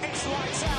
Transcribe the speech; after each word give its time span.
It's 0.00 0.26
lights 0.28 0.64
out, 0.64 0.77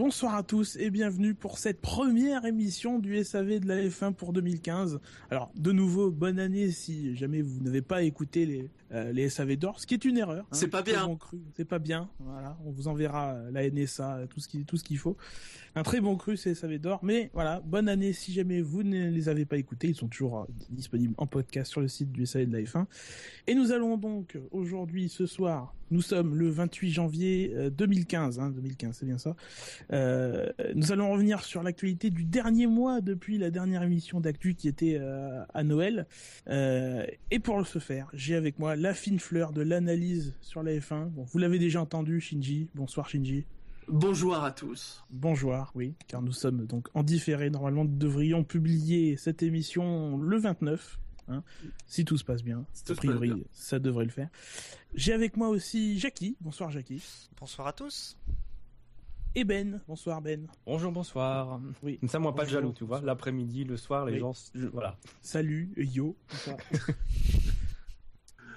Bonsoir 0.00 0.34
à 0.34 0.42
tous 0.42 0.76
et 0.76 0.88
bienvenue 0.88 1.34
pour 1.34 1.58
cette 1.58 1.82
première 1.82 2.46
émission 2.46 2.98
du 2.98 3.22
SAV 3.22 3.60
de 3.60 3.68
la 3.68 3.82
F1 3.82 4.14
pour 4.14 4.32
2015. 4.32 4.98
Alors, 5.30 5.50
de 5.54 5.72
nouveau, 5.72 6.10
bonne 6.10 6.38
année 6.38 6.70
si 6.70 7.14
jamais 7.14 7.42
vous 7.42 7.60
n'avez 7.60 7.82
pas 7.82 8.02
écouté 8.02 8.46
les, 8.46 8.70
euh, 8.92 9.12
les 9.12 9.28
SAV 9.28 9.56
d'or, 9.56 9.80
ce 9.80 9.86
qui 9.86 9.94
est 9.94 10.04
une 10.04 10.18
erreur. 10.18 10.44
hein. 10.44 10.48
C'est 10.52 10.68
pas 10.68 10.82
bien. 10.82 11.06
bon 11.06 11.16
cru. 11.16 11.40
C'est 11.54 11.64
pas 11.64 11.78
bien. 11.78 12.08
Voilà, 12.18 12.58
on 12.64 12.70
vous 12.70 12.88
enverra 12.88 13.32
euh, 13.34 13.50
la 13.50 13.68
NSA, 13.70 14.22
tout 14.28 14.40
ce 14.40 14.48
qui, 14.48 14.64
tout 14.64 14.76
ce 14.76 14.84
qu'il 14.84 14.98
faut. 14.98 15.16
Un 15.76 15.82
très 15.84 16.00
bon 16.00 16.16
cru, 16.16 16.36
c'est 16.36 16.54
SAV 16.54 16.78
d'or. 16.78 16.98
Mais 17.04 17.30
voilà, 17.32 17.60
bonne 17.64 17.88
année 17.88 18.12
si 18.12 18.32
jamais 18.32 18.60
vous 18.60 18.82
ne 18.82 19.08
les 19.08 19.28
avez 19.28 19.44
pas 19.44 19.56
écoutés. 19.56 19.88
Ils 19.88 19.94
sont 19.94 20.08
toujours 20.08 20.40
euh, 20.40 20.44
disponibles 20.70 21.14
en 21.18 21.26
podcast 21.26 21.70
sur 21.70 21.80
le 21.80 21.88
site 21.88 22.10
du 22.10 22.26
SAV 22.26 22.46
de 22.46 22.52
la 22.56 22.62
F1. 22.62 22.86
Et 23.46 23.54
nous 23.54 23.70
allons 23.72 23.96
donc 23.96 24.36
aujourd'hui, 24.50 25.08
ce 25.08 25.26
soir, 25.26 25.74
nous 25.92 26.02
sommes 26.02 26.36
le 26.36 26.48
28 26.50 26.90
janvier 26.90 27.52
euh, 27.54 27.70
2015. 27.70 28.38
Hein, 28.40 28.50
2015, 28.50 28.96
c'est 28.98 29.06
bien 29.06 29.18
ça. 29.18 29.36
Euh, 29.92 30.48
nous 30.74 30.90
allons 30.92 31.10
revenir 31.12 31.44
sur 31.44 31.62
l'actualité 31.62 32.10
du 32.10 32.24
dernier 32.24 32.66
mois 32.66 33.00
depuis 33.00 33.38
la 33.38 33.50
dernière 33.50 33.82
émission 33.82 34.20
d'actu 34.20 34.54
qui 34.54 34.66
était 34.68 34.96
euh, 35.00 35.42
à 35.54 35.62
Noël. 35.62 36.06
Euh, 36.48 37.06
et 37.30 37.38
pour 37.38 37.64
ce 37.66 37.78
faire, 37.78 38.08
j'ai 38.12 38.34
avec 38.34 38.58
moi 38.58 38.74
la 38.80 38.94
fine 38.94 39.18
fleur 39.20 39.52
de 39.52 39.60
l'analyse 39.60 40.34
sur 40.40 40.62
la 40.62 40.72
F1. 40.72 41.10
Bon, 41.10 41.24
vous 41.24 41.38
l'avez 41.38 41.58
déjà 41.58 41.82
entendu, 41.82 42.18
Shinji. 42.20 42.68
Bonsoir, 42.74 43.08
Shinji. 43.10 43.44
Bonjour 43.88 44.36
à 44.42 44.52
tous. 44.52 45.04
Bonjour, 45.10 45.70
oui, 45.74 45.94
car 46.08 46.22
nous 46.22 46.32
sommes 46.32 46.64
donc 46.66 46.88
en 46.94 47.02
différé. 47.02 47.50
Normalement, 47.50 47.84
nous 47.84 47.96
devrions 47.96 48.42
publier 48.42 49.16
cette 49.18 49.42
émission 49.42 50.16
le 50.16 50.38
29. 50.38 50.98
Hein, 51.28 51.42
si 51.86 52.04
tout 52.06 52.16
se 52.16 52.24
passe 52.24 52.42
bien, 52.42 52.64
Si 52.72 52.90
a 52.90 52.94
priori, 52.94 53.32
bien. 53.34 53.44
ça 53.52 53.78
devrait 53.78 54.04
le 54.06 54.10
faire. 54.10 54.28
J'ai 54.94 55.12
avec 55.12 55.36
moi 55.36 55.48
aussi 55.48 55.98
Jackie. 55.98 56.36
Bonsoir, 56.40 56.70
Jackie. 56.70 57.02
Bonsoir 57.38 57.68
à 57.68 57.72
tous. 57.72 58.16
Et 59.34 59.44
Ben. 59.44 59.80
Bonsoir, 59.86 60.22
Ben. 60.22 60.46
Bonjour, 60.66 60.90
bonsoir. 60.90 61.60
Oui. 61.82 61.98
Comme 61.98 62.08
ça, 62.08 62.18
moi, 62.18 62.34
pas 62.34 62.44
de 62.46 62.50
jaloux, 62.50 62.72
tu 62.72 62.84
vois. 62.84 62.96
bonsoir. 62.96 63.06
L'après-midi, 63.06 63.64
le 63.64 63.76
soir, 63.76 64.06
les 64.06 64.14
Oui. 64.14 64.18
gens, 64.20 64.32
voilà. 64.72 64.96
Salut, 65.20 65.70
yo. 65.76 66.16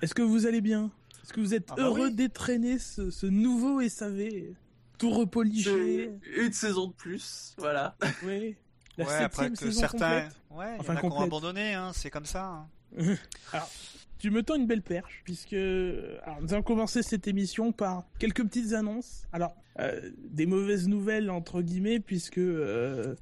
Est-ce 0.04 0.14
que 0.14 0.22
vous 0.22 0.46
allez 0.46 0.60
bien? 0.62 0.92
Est-ce 1.24 1.32
que 1.32 1.40
vous 1.40 1.54
êtes 1.54 1.68
Ah 1.72 1.76
bah 1.78 1.84
heureux 1.84 2.08
oui. 2.08 2.14
d'étraîner 2.14 2.78
ce, 2.78 3.10
ce 3.10 3.26
nouveau 3.26 3.82
SAV 3.88 4.54
Tout 4.98 5.10
repoliché 5.12 6.12
une 6.38 6.52
saison 6.54 6.88
de 6.88 6.94
plus, 6.94 7.54
voilà. 7.58 7.96
Oui. 8.24 8.56
La 8.98 9.06
ouais, 9.06 9.10
septième 9.12 9.26
après 9.26 9.50
que 9.52 9.56
saison 9.58 9.80
certains, 9.80 10.22
complète. 10.22 10.36
ouais, 10.52 10.76
il 10.76 10.80
Enfin, 10.82 10.94
y 10.94 10.96
en 10.96 10.98
a 10.98 11.00
qui 11.00 11.06
ont 11.06 11.10
complète. 11.10 11.28
abandonné, 11.28 11.74
hein, 11.74 11.92
c'est 11.94 12.10
comme 12.12 12.26
ça. 12.26 12.68
hein. 12.98 13.16
Alors, 13.54 13.72
tu 14.20 14.30
me 14.30 14.44
tends 14.44 14.56
une 14.56 14.68
belle 14.68 14.82
perche, 14.84 15.22
puisque 15.24 15.54
alors, 15.54 16.42
nous 16.42 16.54
allons 16.54 16.62
commencer 16.64 17.02
cette 17.02 17.28
émission 17.28 17.72
par 17.72 18.04
quelques 18.20 18.44
petites 18.44 18.74
annonces. 18.74 19.24
Alors, 19.32 19.56
euh, 19.80 20.12
des 20.30 20.46
mauvaises 20.46 20.88
nouvelles, 20.90 21.32
entre 21.32 21.62
guillemets, 21.62 22.00
puisque 22.00 22.38
euh, 22.38 23.16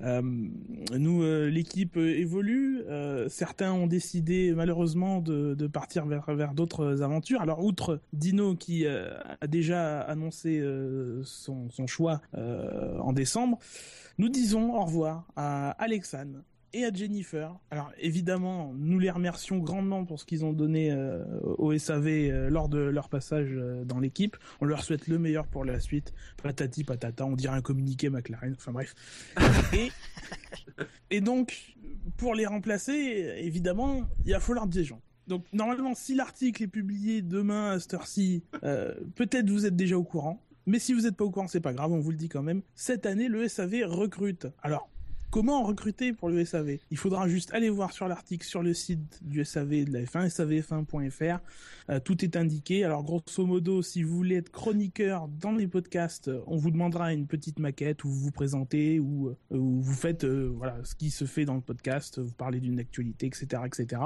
euh, 0.00 0.22
nous, 0.22 1.22
euh, 1.22 1.48
l'équipe 1.48 1.96
euh, 1.96 2.16
évolue. 2.16 2.84
Certains 3.28 3.72
ont 3.72 3.86
décidé, 3.86 4.52
malheureusement, 4.54 5.20
de, 5.20 5.66
partir 5.66 6.06
vers, 6.06 6.54
d'autres 6.54 7.02
aventures. 7.02 7.40
Alors, 7.40 7.64
outre 7.64 8.00
Dino, 8.12 8.54
qui 8.54 8.86
a 8.86 9.46
déjà 9.46 10.00
annoncé 10.00 10.62
son, 11.24 11.70
son 11.70 11.86
choix 11.86 12.20
en 12.34 13.12
décembre, 13.12 13.58
nous 14.18 14.28
disons 14.28 14.74
au 14.74 14.84
revoir 14.84 15.26
à 15.36 15.70
Alexandre 15.82 16.42
et 16.72 16.84
à 16.84 16.92
Jennifer. 16.92 17.58
Alors 17.70 17.92
évidemment, 17.98 18.72
nous 18.76 18.98
les 18.98 19.10
remercions 19.10 19.58
grandement 19.58 20.04
pour 20.04 20.20
ce 20.20 20.24
qu'ils 20.24 20.44
ont 20.44 20.52
donné 20.52 20.90
euh, 20.90 21.24
au 21.58 21.76
SAV 21.76 22.06
euh, 22.06 22.50
lors 22.50 22.68
de 22.68 22.78
leur 22.78 23.08
passage 23.08 23.50
euh, 23.52 23.84
dans 23.84 23.98
l'équipe. 23.98 24.36
On 24.60 24.64
leur 24.64 24.84
souhaite 24.84 25.08
le 25.08 25.18
meilleur 25.18 25.46
pour 25.46 25.64
la 25.64 25.80
suite. 25.80 26.12
Patati 26.42 26.84
patata, 26.84 27.24
on 27.24 27.36
dirait 27.36 27.56
un 27.56 27.62
communiqué 27.62 28.10
McLaren. 28.10 28.54
Enfin 28.56 28.72
bref. 28.72 28.94
et, 29.72 29.90
et 31.10 31.20
donc, 31.20 31.74
pour 32.16 32.34
les 32.34 32.46
remplacer, 32.46 33.34
évidemment, 33.38 34.02
il 34.24 34.32
va 34.32 34.40
falloir 34.40 34.66
des 34.66 34.84
gens. 34.84 35.00
Donc 35.26 35.44
normalement, 35.52 35.94
si 35.94 36.14
l'article 36.14 36.62
est 36.62 36.68
publié 36.68 37.22
demain 37.22 37.72
à 37.72 37.80
cette 37.80 37.94
heure-ci, 37.94 38.44
peut-être 39.14 39.50
vous 39.50 39.66
êtes 39.66 39.76
déjà 39.76 39.98
au 39.98 40.04
courant. 40.04 40.42
Mais 40.64 40.78
si 40.78 40.92
vous 40.92 41.02
n'êtes 41.02 41.16
pas 41.16 41.24
au 41.24 41.30
courant, 41.30 41.48
c'est 41.48 41.60
pas 41.60 41.72
grave, 41.72 41.92
on 41.92 41.98
vous 41.98 42.10
le 42.10 42.16
dit 42.16 42.28
quand 42.28 42.42
même. 42.42 42.62
Cette 42.74 43.06
année, 43.06 43.28
le 43.28 43.46
SAV 43.48 43.84
recrute. 43.84 44.48
Alors, 44.62 44.90
Comment 45.30 45.62
recruter 45.62 46.14
pour 46.14 46.30
le 46.30 46.42
SAV 46.42 46.78
Il 46.90 46.96
faudra 46.96 47.28
juste 47.28 47.52
aller 47.52 47.68
voir 47.68 47.92
sur 47.92 48.08
l'article 48.08 48.46
sur 48.46 48.62
le 48.62 48.72
site 48.72 49.18
du 49.22 49.44
SAV 49.44 49.84
de 49.84 49.92
la 49.92 50.00
F1, 50.04 50.28
savf1.fr. 50.28 51.40
Euh, 51.90 52.00
tout 52.00 52.24
est 52.24 52.34
indiqué. 52.34 52.82
Alors 52.82 53.02
grosso 53.02 53.44
modo, 53.44 53.82
si 53.82 54.02
vous 54.02 54.16
voulez 54.16 54.36
être 54.36 54.50
chroniqueur 54.50 55.28
dans 55.28 55.52
les 55.52 55.68
podcasts, 55.68 56.28
euh, 56.28 56.40
on 56.46 56.56
vous 56.56 56.70
demandera 56.70 57.12
une 57.12 57.26
petite 57.26 57.58
maquette 57.58 58.04
où 58.04 58.08
vous 58.08 58.20
vous 58.20 58.30
présentez, 58.30 59.00
où, 59.00 59.28
euh, 59.28 59.34
où 59.50 59.82
vous 59.82 59.92
faites 59.92 60.24
voilà 60.24 60.78
ce 60.82 60.94
qui 60.94 61.10
se 61.10 61.26
fait 61.26 61.44
dans 61.44 61.56
le 61.56 61.60
podcast, 61.60 62.18
vous 62.18 62.32
parlez 62.32 62.60
d'une 62.60 62.80
actualité, 62.80 63.26
etc., 63.26 63.62
etc. 63.66 64.00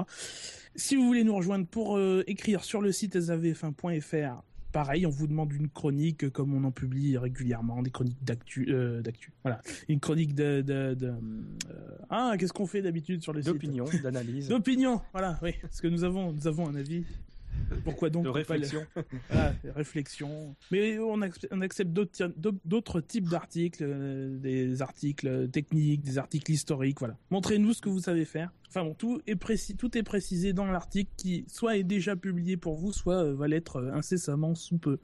Si 0.75 0.97
vous 0.97 1.07
voulez 1.07 1.23
nous 1.23 1.37
rejoindre 1.37 1.67
pour 1.69 2.01
écrire 2.27 2.65
sur 2.65 2.81
le 2.81 2.91
site 2.91 3.17
savf1.fr, 3.17 4.43
Pareil, 4.73 5.07
on 5.07 5.11
vous 5.11 5.27
demande 5.27 5.53
une 5.53 5.69
chronique 5.69 6.25
euh, 6.25 6.31
comme 6.31 6.55
on 6.55 6.65
en 6.65 6.71
publie 6.71 7.19
régulièrement, 7.19 7.83
des 7.83 7.91
chroniques 7.91 8.25
d'actu, 8.25 8.67
euh, 8.71 9.03
d'actu. 9.03 9.33
Voilà, 9.43 9.61
une 9.89 10.01
chronique 10.01 10.35
de, 10.35 10.63
de, 10.63 10.95
de 10.95 11.09
euh, 11.09 11.99
ah, 12.09 12.35
qu'est-ce 12.39 12.55
qu'on 12.55 12.67
fait 12.67 12.81
d'habitude 12.81 13.23
sur 13.23 13.35
le 13.35 13.43
site 13.43 13.53
D'opinion, 13.53 13.85
d'analyse, 14.03 14.49
D'opinion, 14.49 15.03
voilà, 15.13 15.39
oui, 15.43 15.53
parce 15.61 15.81
que 15.83 15.89
nous 15.89 16.05
avons, 16.05 16.33
nous 16.33 16.47
avons 16.47 16.69
un 16.69 16.75
avis. 16.75 17.05
Pourquoi 17.85 18.11
donc 18.11 18.23
de 18.23 18.29
le- 18.29 18.33
réflexion. 18.33 18.85
voilà, 19.31 19.55
réflexion. 19.75 20.55
Mais 20.71 20.99
on 20.99 21.21
accepte, 21.23 21.91
d'autres 21.91 23.01
types 23.01 23.29
d'articles, 23.29 23.85
euh, 23.87 24.37
des 24.39 24.83
articles 24.83 25.49
techniques, 25.49 26.03
des 26.03 26.19
articles 26.19 26.51
historiques, 26.51 26.99
voilà. 26.99 27.17
Montrez-nous 27.31 27.73
ce 27.75 27.81
que 27.81 27.89
vous 27.89 28.01
savez 28.01 28.25
faire. 28.25 28.51
Enfin 28.69 28.85
bon, 28.85 28.95
tout 28.95 29.21
est 29.27 29.37
précis, 29.37 29.77
tout 29.77 29.97
est 29.99 30.03
précisé 30.03 30.53
dans 30.53 30.67
l'article 30.67 31.11
qui 31.17 31.45
soit 31.49 31.77
est 31.77 31.83
déjà 31.85 32.17
publié 32.17 32.57
pour 32.57 32.77
vous, 32.77 32.93
soit 32.93 33.23
euh, 33.25 33.35
va 33.35 33.47
l'être 33.49 33.77
euh, 33.77 33.93
incessamment 33.93 34.55
sous 34.55 34.79
peu. 34.79 34.99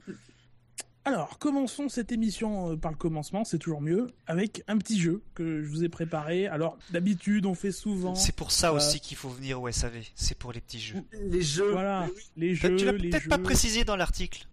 Alors, 1.09 1.39
commençons 1.39 1.89
cette 1.89 2.11
émission 2.11 2.73
euh, 2.73 2.75
par 2.75 2.91
le 2.91 2.97
commencement, 2.97 3.43
c'est 3.43 3.57
toujours 3.57 3.81
mieux, 3.81 4.11
avec 4.27 4.63
un 4.67 4.77
petit 4.77 4.99
jeu 4.99 5.23
que 5.33 5.63
je 5.63 5.67
vous 5.67 5.83
ai 5.83 5.89
préparé. 5.89 6.45
Alors, 6.45 6.77
d'habitude, 6.91 7.47
on 7.47 7.55
fait 7.55 7.71
souvent. 7.71 8.13
C'est 8.13 8.35
pour 8.35 8.51
ça 8.51 8.69
euh, 8.69 8.75
aussi 8.75 8.99
qu'il 8.99 9.17
faut 9.17 9.29
venir 9.29 9.59
au 9.59 9.71
SAV, 9.71 10.03
c'est 10.13 10.37
pour 10.37 10.53
les 10.53 10.61
petits 10.61 10.79
jeux. 10.79 11.03
Les 11.13 11.41
jeux. 11.41 11.71
Voilà, 11.71 12.07
les 12.37 12.53
jeux, 12.53 12.75
tu 12.75 12.85
l'as 12.85 12.93
peut-être 12.93 13.27
pas 13.27 13.39
précisé 13.39 13.83
dans 13.83 13.95
l'article. 13.95 14.47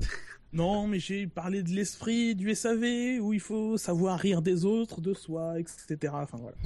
Non, 0.52 0.86
mais 0.86 1.00
j'ai 1.00 1.26
parlé 1.26 1.62
de 1.62 1.70
l'esprit 1.70 2.34
du 2.34 2.54
SAV, 2.54 3.20
où 3.20 3.34
il 3.34 3.40
faut 3.40 3.76
savoir 3.76 4.18
rire 4.18 4.40
des 4.40 4.64
autres, 4.64 5.02
de 5.02 5.12
soi, 5.12 5.58
etc. 5.58 6.14
Enfin 6.14 6.38
voilà. 6.40 6.56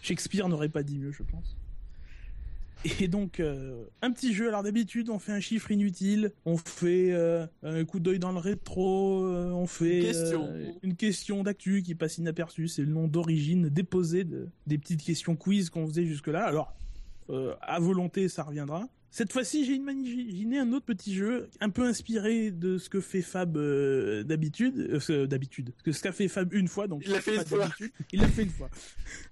Shakespeare 0.00 0.48
n'aurait 0.48 0.70
pas 0.70 0.82
dit 0.82 0.96
mieux, 0.96 1.12
je 1.12 1.22
pense. 1.22 1.56
Et 3.00 3.08
donc, 3.08 3.40
euh, 3.40 3.84
un 4.02 4.10
petit 4.10 4.34
jeu. 4.34 4.48
Alors 4.48 4.62
d'habitude, 4.62 5.10
on 5.10 5.18
fait 5.18 5.32
un 5.32 5.40
chiffre 5.40 5.70
inutile, 5.70 6.32
on 6.44 6.56
fait 6.56 7.12
euh, 7.12 7.46
un 7.62 7.84
coup 7.84 8.00
d'œil 8.00 8.18
dans 8.18 8.32
le 8.32 8.38
rétro, 8.38 9.24
euh, 9.24 9.50
on 9.50 9.66
fait 9.66 9.98
Une 9.98 10.04
question. 10.04 10.48
une 10.82 10.96
question 10.96 11.42
d'actu 11.42 11.82
qui 11.82 11.94
passe 11.94 12.18
inaperçue. 12.18 12.68
C'est 12.68 12.82
le 12.82 12.92
nom 12.92 13.08
d'origine 13.08 13.68
déposé 13.68 14.24
de, 14.24 14.48
des 14.66 14.78
petites 14.78 15.02
questions 15.02 15.36
quiz 15.36 15.70
qu'on 15.70 15.86
faisait 15.86 16.06
jusque-là. 16.06 16.44
Alors, 16.44 16.74
à 17.60 17.80
volonté, 17.80 18.28
ça 18.28 18.44
reviendra. 18.44 18.88
Cette 19.16 19.32
fois-ci, 19.32 19.64
j'ai 19.64 19.72
imaginé 19.72 20.58
un 20.58 20.74
autre 20.74 20.84
petit 20.84 21.14
jeu, 21.14 21.48
un 21.60 21.70
peu 21.70 21.86
inspiré 21.86 22.50
de 22.50 22.76
ce 22.76 22.90
que 22.90 23.00
fait 23.00 23.22
Fab 23.22 23.56
euh, 23.56 24.22
d'habitude, 24.24 25.00
euh, 25.08 25.26
d'habitude, 25.26 25.72
que 25.82 25.92
ce 25.92 26.02
qu'a 26.02 26.12
fait 26.12 26.28
Fab 26.28 26.52
une 26.52 26.68
fois, 26.68 26.86
donc 26.86 27.02
Il 27.06 27.12
l'a 27.12 27.22
fait 27.22 27.36
une 27.36 27.46
fois. 27.46 27.66
Il 28.12 28.20
l'a 28.20 28.28
fait 28.28 28.42
une 28.42 28.50
fois, 28.50 28.68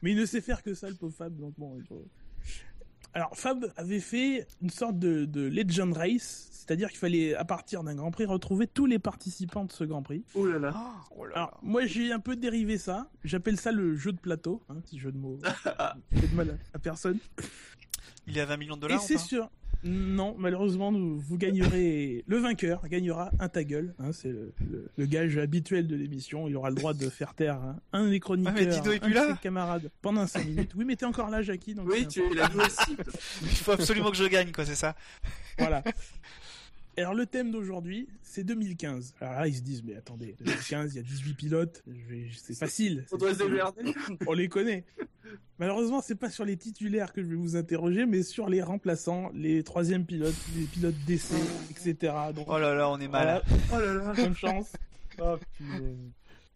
mais 0.01 0.13
il 0.13 0.17
ne 0.17 0.25
sait 0.25 0.41
faire 0.41 0.63
que 0.63 0.73
ça, 0.73 0.89
le 0.89 0.95
pauvre 0.95 1.15
Fab. 1.15 1.37
Donc 1.37 1.53
bon. 1.59 1.83
Alors 3.15 3.37
Fab 3.37 3.67
avait 3.77 4.01
fait 4.01 4.47
une 4.61 4.71
sorte 4.71 4.99
de, 4.99 5.25
de 5.25 5.43
Legend 5.43 5.97
Race, 5.97 6.49
c'est-à-dire 6.53 6.89
qu'il 6.89 6.99
fallait 6.99 7.35
à 7.35 7.45
partir 7.45 7.85
d'un 7.85 7.95
Grand 7.95 8.11
Prix 8.11 8.25
retrouver 8.25 8.67
tous 8.67 8.87
les 8.87 8.99
participants 8.99 9.65
de 9.65 9.71
ce 9.73 9.85
Grand 9.85 10.03
Prix. 10.03 10.25
Oh 10.35 10.47
là 10.47 10.59
là. 10.59 10.75
Oh 11.17 11.25
là 11.25 11.33
Alors 11.37 11.51
là. 11.53 11.59
moi 11.63 11.87
j'ai 11.87 12.11
un 12.13 12.19
peu 12.19 12.35
dérivé 12.35 12.77
ça, 12.77 13.09
j'appelle 13.23 13.57
ça 13.59 13.71
le 13.71 13.95
jeu 13.95 14.11
de 14.13 14.19
plateau, 14.19 14.63
un 14.69 14.77
petit 14.77 14.99
jeu 14.99 15.13
de 15.13 15.19
mots, 15.19 15.39
fait 16.13 16.27
de 16.27 16.35
mal 16.35 16.59
à- 16.73 16.79
personne. 16.81 17.19
Il 18.27 18.37
est 18.37 18.41
à 18.41 18.47
20 18.47 18.57
millions 18.57 18.77
de 18.77 18.81
dollars 18.83 19.01
c'est 19.03 19.19
sûr. 19.19 19.49
Non, 19.85 20.35
malheureusement, 20.39 20.91
nous, 20.91 21.19
vous 21.19 21.37
gagnerez. 21.37 22.25
Le 22.27 22.39
vainqueur 22.39 22.89
gagnera 22.89 23.31
un 23.39 23.49
ta 23.49 23.65
gueule. 23.65 23.95
hein, 23.99 24.13
c'est 24.13 24.31
le, 24.31 24.55
le- 24.61 24.91
le 24.97 25.07
gage 25.07 25.37
habituel 25.37 25.87
de 25.87 25.95
l'émission. 25.95 26.49
Il 26.49 26.57
aura 26.57 26.71
le 26.71 26.77
droit 26.77 26.95
de 26.95 27.09
faire 27.11 27.35
taire 27.35 27.57
hein, 27.57 27.77
un 27.93 28.09
des 28.09 28.19
chroniqueurs, 28.21 28.55
Ah, 28.57 28.61
mais 28.61 28.67
Dino 28.67 28.91
est 28.93 28.97
un 28.97 29.01
plus 29.01 29.11
de 29.11 29.15
là 29.15 29.35
ses 29.35 29.43
camarades 29.43 29.91
pendant 30.01 30.27
5 30.27 30.47
minutes. 30.47 30.73
Oui, 30.75 30.85
mais 30.87 30.97
t'es 30.97 31.05
encore 31.07 31.29
là, 31.29 31.43
Jackie. 31.43 31.75
Donc 31.75 31.89
Oui, 31.91 32.09
tu 32.09 32.23
l'as 32.35 32.49
vu 32.49 32.61
aussi. 32.61 32.97
Il 33.43 33.49
faut 33.49 33.73
absolument 33.73 34.11
que 34.11 34.17
je 34.17 34.25
gagne, 34.25 34.53
quoi, 34.53 34.65
c'est 34.65 34.75
ça 34.75 34.97
Voilà. 35.59 35.83
Alors 36.97 37.15
le 37.15 37.27
thème 37.27 37.51
d'aujourd'hui, 37.51 38.09
c'est 38.23 38.45
2015. 38.45 39.15
Alors 39.21 39.35
là, 39.35 39.49
ils 39.49 39.57
se 39.57 39.63
disent, 39.63 39.83
mais 39.85 39.95
attendez, 39.97 40.35
2015, 40.39 40.93
il 40.95 40.97
y 40.97 41.01
a 41.01 41.03
18 41.03 41.35
pilotes, 41.35 41.85
c'est 42.37 42.57
facile. 42.57 43.05
On 43.13 43.17
doit 43.17 43.35
se 43.35 43.39
démerder. 43.43 43.95
On 44.27 44.33
les 44.33 44.49
connaît. 44.49 44.85
Malheureusement, 45.59 46.01
c'est 46.01 46.15
pas 46.15 46.31
sur 46.31 46.45
les 46.45 46.57
titulaires 46.57 47.13
que 47.13 47.23
je 47.23 47.29
vais 47.29 47.35
vous 47.37 47.57
interroger, 47.57 48.07
mais 48.07 48.23
sur 48.23 48.49
les 48.49 48.63
remplaçants, 48.63 49.31
les 49.35 49.63
troisièmes 49.63 50.05
pilotes, 50.05 50.35
les 50.57 50.65
pilotes 50.67 50.95
d'essai, 51.07 51.37
etc. 51.71 52.13
Donc, 52.35 52.47
Oh 52.49 52.59
là 52.59 52.75
là, 52.75 52.89
on 52.91 52.99
est 53.01 53.09
mal. 53.09 53.43
voilà, 53.71 53.93
Oh 53.95 54.01
là 54.01 54.05
là. 54.05 54.13
bonne 54.15 54.37
chance. 54.37 54.73
Oh 55.19 55.37
punaise. 55.57 55.97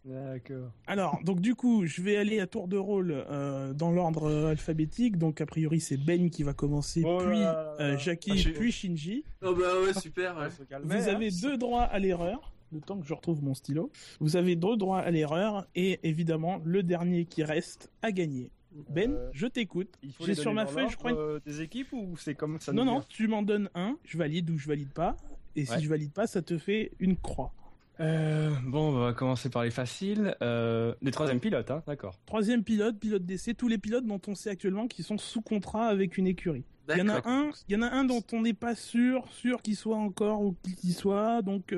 D'accord. 0.09 0.71
Alors, 0.87 1.19
donc 1.25 1.41
du 1.41 1.55
coup, 1.55 1.85
je 1.87 2.01
vais 2.01 2.17
aller 2.17 2.41
à 2.41 2.47
tour 2.47 2.67
de 2.67 2.77
rôle 2.79 3.11
euh, 3.13 3.73
dans 3.75 3.91
l'ordre 3.91 4.25
euh, 4.29 4.51
alphabétique. 4.51 5.19
Donc 5.19 5.41
a 5.41 5.47
priori, 5.47 5.81
c'est 5.81 5.97
Ben 5.99 6.31
qui 6.31 6.43
va 6.43 6.55
commencer, 6.55 7.03
Oh 7.05 7.19
là 7.21 7.25
puis 7.29 7.39
là 7.41 7.53
là 7.53 7.77
euh. 7.81 7.99
Jackie, 7.99 8.33
Ah, 8.47 8.51
puis 8.59 8.73
Shinji. 8.73 9.25
Oh 9.43 9.55
bah 9.55 9.81
ouais, 9.85 9.93
super. 9.95 10.37
ouais. 10.39 10.49
Calmer, 10.69 10.87
Vous 10.87 11.09
hein. 11.09 11.13
avez 11.15 11.31
deux 11.31 11.59
droits 11.59 11.83
à 11.83 11.99
l'erreur, 11.99 12.53
le 12.73 12.81
temps 12.81 12.99
que 12.99 13.07
je 13.07 13.13
retrouve 13.13 13.43
mon 13.45 13.55
stylo. 13.55 13.91
Vous 14.21 14.37
avez 14.37 14.57
deux 14.57 14.77
droits 14.77 15.01
à 15.01 15.11
l'erreur 15.11 15.67
et 15.75 16.01
évidemment 16.09 16.61
le 16.65 16.83
dernier 16.83 17.27
qui 17.27 17.43
reste 17.45 17.91
à 18.03 18.11
gagner. 18.13 18.51
Ben, 18.91 19.13
Euh, 19.13 19.31
je 19.33 19.47
t'écoute. 19.47 19.99
J'ai 20.21 20.35
sur 20.35 20.53
ma 20.55 20.65
feuille, 20.67 20.89
je 20.91 20.97
crois. 20.97 21.13
euh, 21.13 21.41
des 21.45 21.61
équipes 21.63 21.93
ou 21.93 22.17
c'est 22.17 22.35
comme 22.35 22.61
ça 22.61 22.73
non, 22.73 22.85
non, 22.85 23.03
tu 23.09 23.27
m'en 23.27 23.43
donnes 23.43 23.69
un, 23.75 23.97
je 24.05 24.17
valide 24.17 24.49
ou 24.51 24.59
je 24.59 24.69
valide 24.69 24.93
pas. 24.93 25.17
Et 25.57 25.63
Ouais. 25.69 25.77
si 25.79 25.83
je 25.85 25.89
valide 25.89 26.13
pas, 26.13 26.27
ça 26.29 26.41
te 26.43 26.57
fait 26.59 26.93
une 27.01 27.17
croix. 27.17 27.53
Euh, 28.01 28.51
bon, 28.65 28.91
on 28.91 28.99
va 29.01 29.13
commencer 29.13 29.51
par 29.51 29.65
les 29.65 29.71
faciles. 29.71 30.37
Euh, 30.43 30.95
les 31.03 31.11
troisièmes 31.11 31.41
pilotes, 31.41 31.71
hein, 31.71 31.83
d'accord. 31.87 32.19
Troisième 32.27 32.63
pilote, 32.63 32.99
pilote 32.99 33.25
d'essai, 33.25 33.55
tous 33.55 33.69
les 33.69 33.79
pilotes 33.79 34.07
dont 34.07 34.21
on 34.27 34.35
sait 34.35 34.51
actuellement 34.51 34.87
qu'ils 34.87 35.05
sont 35.05 35.19
sous 35.19 35.43
contrat 35.43 35.87
avec 35.87 36.17
une 36.17 36.27
écurie. 36.27 36.65
Il 36.91 36.99
y 36.99 37.03
en 37.03 37.09
a 37.09 37.29
un, 37.29 37.51
il 37.69 37.75
y 37.75 37.77
en 37.77 37.83
a 37.83 37.91
un 37.91 38.05
dont 38.05 38.23
on 38.33 38.41
n'est 38.41 38.55
pas 38.55 38.75
sûr, 38.75 39.29
sûr 39.31 39.61
qu'il 39.61 39.77
soit 39.77 39.97
encore 39.97 40.41
ou 40.41 40.57
qu'il 40.81 40.95
soit. 40.95 41.43
Donc, 41.43 41.75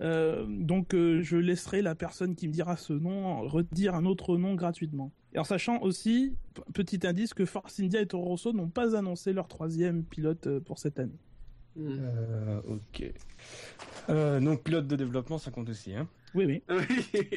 euh, 0.00 0.46
donc 0.48 0.94
euh, 0.94 1.22
je 1.22 1.36
laisserai 1.36 1.82
la 1.82 1.94
personne 1.94 2.34
qui 2.34 2.48
me 2.48 2.52
dira 2.52 2.76
ce 2.76 2.92
nom 2.92 3.42
redire 3.42 3.94
un 3.94 4.06
autre 4.06 4.36
nom 4.36 4.54
gratuitement. 4.54 5.12
Et 5.34 5.38
en 5.38 5.44
sachant 5.44 5.80
aussi, 5.82 6.34
petit 6.74 7.06
indice, 7.06 7.32
que 7.32 7.44
Force 7.44 7.78
India 7.78 8.00
et 8.00 8.06
Toro 8.06 8.24
Rosso 8.24 8.52
n'ont 8.52 8.70
pas 8.70 8.96
annoncé 8.96 9.32
leur 9.32 9.46
troisième 9.46 10.02
pilote 10.02 10.58
pour 10.60 10.80
cette 10.80 10.98
année. 10.98 11.20
Euh, 11.78 12.60
ok. 12.66 13.04
Euh, 14.08 14.40
donc 14.40 14.62
pilote 14.62 14.86
de 14.86 14.96
développement, 14.96 15.38
ça 15.38 15.50
compte 15.50 15.68
aussi. 15.68 15.94
Hein. 15.94 16.08
Oui, 16.34 16.44
oui. 16.46 16.62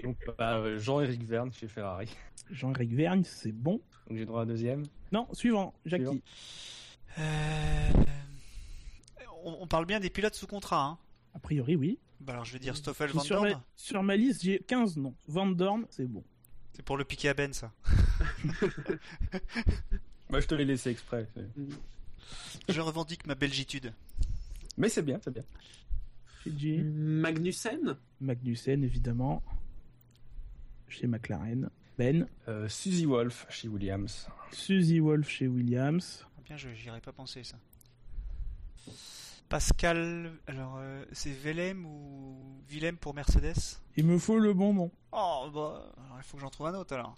Donc 0.03 0.17
bah, 0.37 0.77
Jean-Éric 0.77 1.23
Verne 1.23 1.51
chez 1.51 1.67
Ferrari. 1.67 2.09
Jean-Éric 2.51 2.93
Vergne, 2.93 3.23
c'est 3.23 3.51
bon. 3.51 3.81
Donc 4.07 4.17
j'ai 4.17 4.25
droit 4.25 4.41
à 4.41 4.45
deuxième. 4.45 4.83
Non, 5.11 5.27
suivant, 5.33 5.73
Jackie. 5.85 6.03
Suivant. 6.05 6.19
Euh, 7.19 7.91
On, 9.43 9.57
on 9.61 9.67
parle 9.67 9.85
bien 9.85 9.99
des 9.99 10.09
pilotes 10.09 10.35
sous 10.35 10.47
contrat, 10.47 10.83
hein 10.83 10.97
A 11.35 11.39
priori, 11.39 11.75
oui. 11.75 11.99
Bah 12.19 12.33
alors 12.33 12.45
je 12.45 12.53
vais 12.53 12.59
dire 12.59 12.75
Stoffel 12.77 13.11
Van 13.11 13.19
sur, 13.19 13.41
ma, 13.41 13.49
Dorn. 13.51 13.61
sur 13.75 14.01
ma 14.03 14.15
liste, 14.15 14.43
j'ai 14.43 14.59
15 14.59 14.97
noms. 14.97 15.13
Van 15.27 15.45
Dorn, 15.45 15.85
c'est 15.89 16.05
bon. 16.05 16.23
C'est 16.71 16.83
pour 16.83 16.97
le 16.97 17.03
piquer 17.03 17.29
à 17.29 17.33
Ben, 17.33 17.53
ça. 17.53 17.71
Bah, 20.29 20.39
je 20.39 20.47
te 20.47 20.55
l'ai 20.55 20.65
laissé 20.65 20.89
exprès. 20.89 21.27
Je 22.69 22.81
revendique 22.81 23.25
ma 23.27 23.35
belgitude. 23.35 23.93
Mais 24.77 24.89
c'est 24.89 25.01
bien, 25.01 25.19
c'est 25.23 25.33
bien. 25.33 25.43
Shinji. 26.43 26.77
Magnussen 26.83 27.97
Magnussen, 28.19 28.83
évidemment. 28.83 29.43
Chez 30.87 31.07
McLaren. 31.07 31.69
Ben. 31.97 32.27
Euh, 32.47 32.67
Suzy 32.67 33.05
Wolf 33.05 33.45
chez 33.49 33.67
Williams. 33.67 34.27
Suzy 34.51 34.99
Wolf 34.99 35.29
chez 35.29 35.47
Williams. 35.47 36.25
Ah 36.37 36.41
Bien, 36.43 36.57
je 36.57 36.69
j'y 36.73 36.89
aurais 36.89 37.01
pas 37.01 37.13
pensé, 37.13 37.43
ça. 37.43 37.57
Pascal, 39.49 40.31
alors 40.47 40.77
euh, 40.79 41.05
c'est 41.11 41.31
Velem 41.31 41.85
ou 41.85 42.59
Willem 42.69 42.97
pour 42.97 43.13
Mercedes? 43.13 43.77
Il 43.95 44.05
me 44.05 44.17
faut 44.17 44.39
le 44.39 44.53
bon 44.53 44.73
nom. 44.73 44.91
Oh 45.11 45.49
bah, 45.53 45.93
alors 46.05 46.17
il 46.17 46.23
faut 46.23 46.37
que 46.37 46.41
j'en 46.41 46.49
trouve 46.49 46.67
un 46.67 46.73
autre 46.73 46.95
alors. 46.95 47.15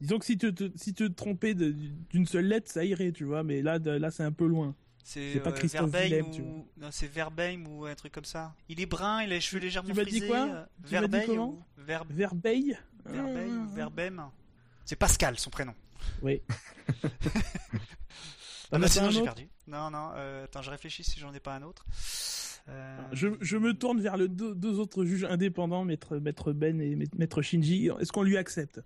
Disons 0.00 0.18
que 0.18 0.24
si 0.24 0.38
tu 0.38 0.54
te, 0.54 0.70
si 0.76 0.94
tu 0.94 1.08
te 1.08 1.14
trompais 1.14 1.54
d'une 1.54 2.26
seule 2.26 2.46
lettre, 2.46 2.70
ça 2.70 2.84
irait, 2.84 3.12
tu 3.12 3.24
vois, 3.24 3.42
mais 3.42 3.62
là, 3.62 3.78
de- 3.78 3.90
là 3.90 4.10
c'est 4.10 4.22
un 4.22 4.32
peu 4.32 4.46
loin. 4.46 4.74
C'est 5.02 5.40
pas 5.42 5.50
euh, 5.50 5.52
Christophe 5.54 5.90
Verbeim 5.90 6.08
Willem, 6.08 6.30
tu 6.30 6.42
ou... 6.42 6.66
Non, 6.76 6.88
c'est 6.90 7.06
Verbeim 7.06 7.64
ou 7.66 7.86
un 7.86 7.94
truc 7.94 8.12
comme 8.12 8.26
ça. 8.26 8.54
Il 8.68 8.78
est 8.80 8.86
brun, 8.86 9.22
il 9.22 9.32
a 9.32 9.36
les 9.36 9.40
cheveux 9.40 9.60
légèrement 9.62 9.88
Tu 9.88 9.94
m'as 9.96 10.04
dit 10.04 10.10
frisés. 10.10 10.26
quoi 10.28 10.36
euh, 10.48 10.64
Tu 10.86 10.94
m'as 10.94 11.06
dit 11.06 11.08
Verbeim 11.16 11.38
ou 11.40 11.62
Ver... 11.78 12.04
Verbeil 12.10 12.78
Verbeim 13.06 13.58
ou 13.62 13.68
Ah, 13.70 13.74
Verbem 13.74 14.22
C'est 14.84 14.96
Pascal, 14.96 15.38
son 15.38 15.48
prénom. 15.50 15.74
Oui. 16.22 16.42
Ah 18.70 18.78
bah 18.78 18.86
sinon 18.88 19.08
j'ai 19.10 19.22
perdu. 19.22 19.48
Non, 19.66 19.90
non, 19.90 20.10
euh, 20.16 20.44
attends, 20.44 20.60
je 20.60 20.70
réfléchis 20.70 21.02
si 21.02 21.18
j'en 21.18 21.32
ai 21.32 21.40
pas 21.40 21.54
un 21.54 21.62
autre. 21.62 21.86
Euh, 22.68 22.98
je, 23.12 23.28
je 23.40 23.56
me 23.56 23.72
tourne 23.72 23.98
vers 23.98 24.18
les 24.18 24.28
deux, 24.28 24.54
deux 24.54 24.78
autres 24.78 25.06
juges 25.06 25.24
indépendants, 25.24 25.86
maître, 25.86 26.18
maître 26.18 26.52
Ben 26.52 26.78
et 26.82 26.94
maître 27.16 27.40
Shinji. 27.40 27.88
Est-ce 27.98 28.12
qu'on 28.12 28.22
lui 28.24 28.36
accepte? 28.36 28.82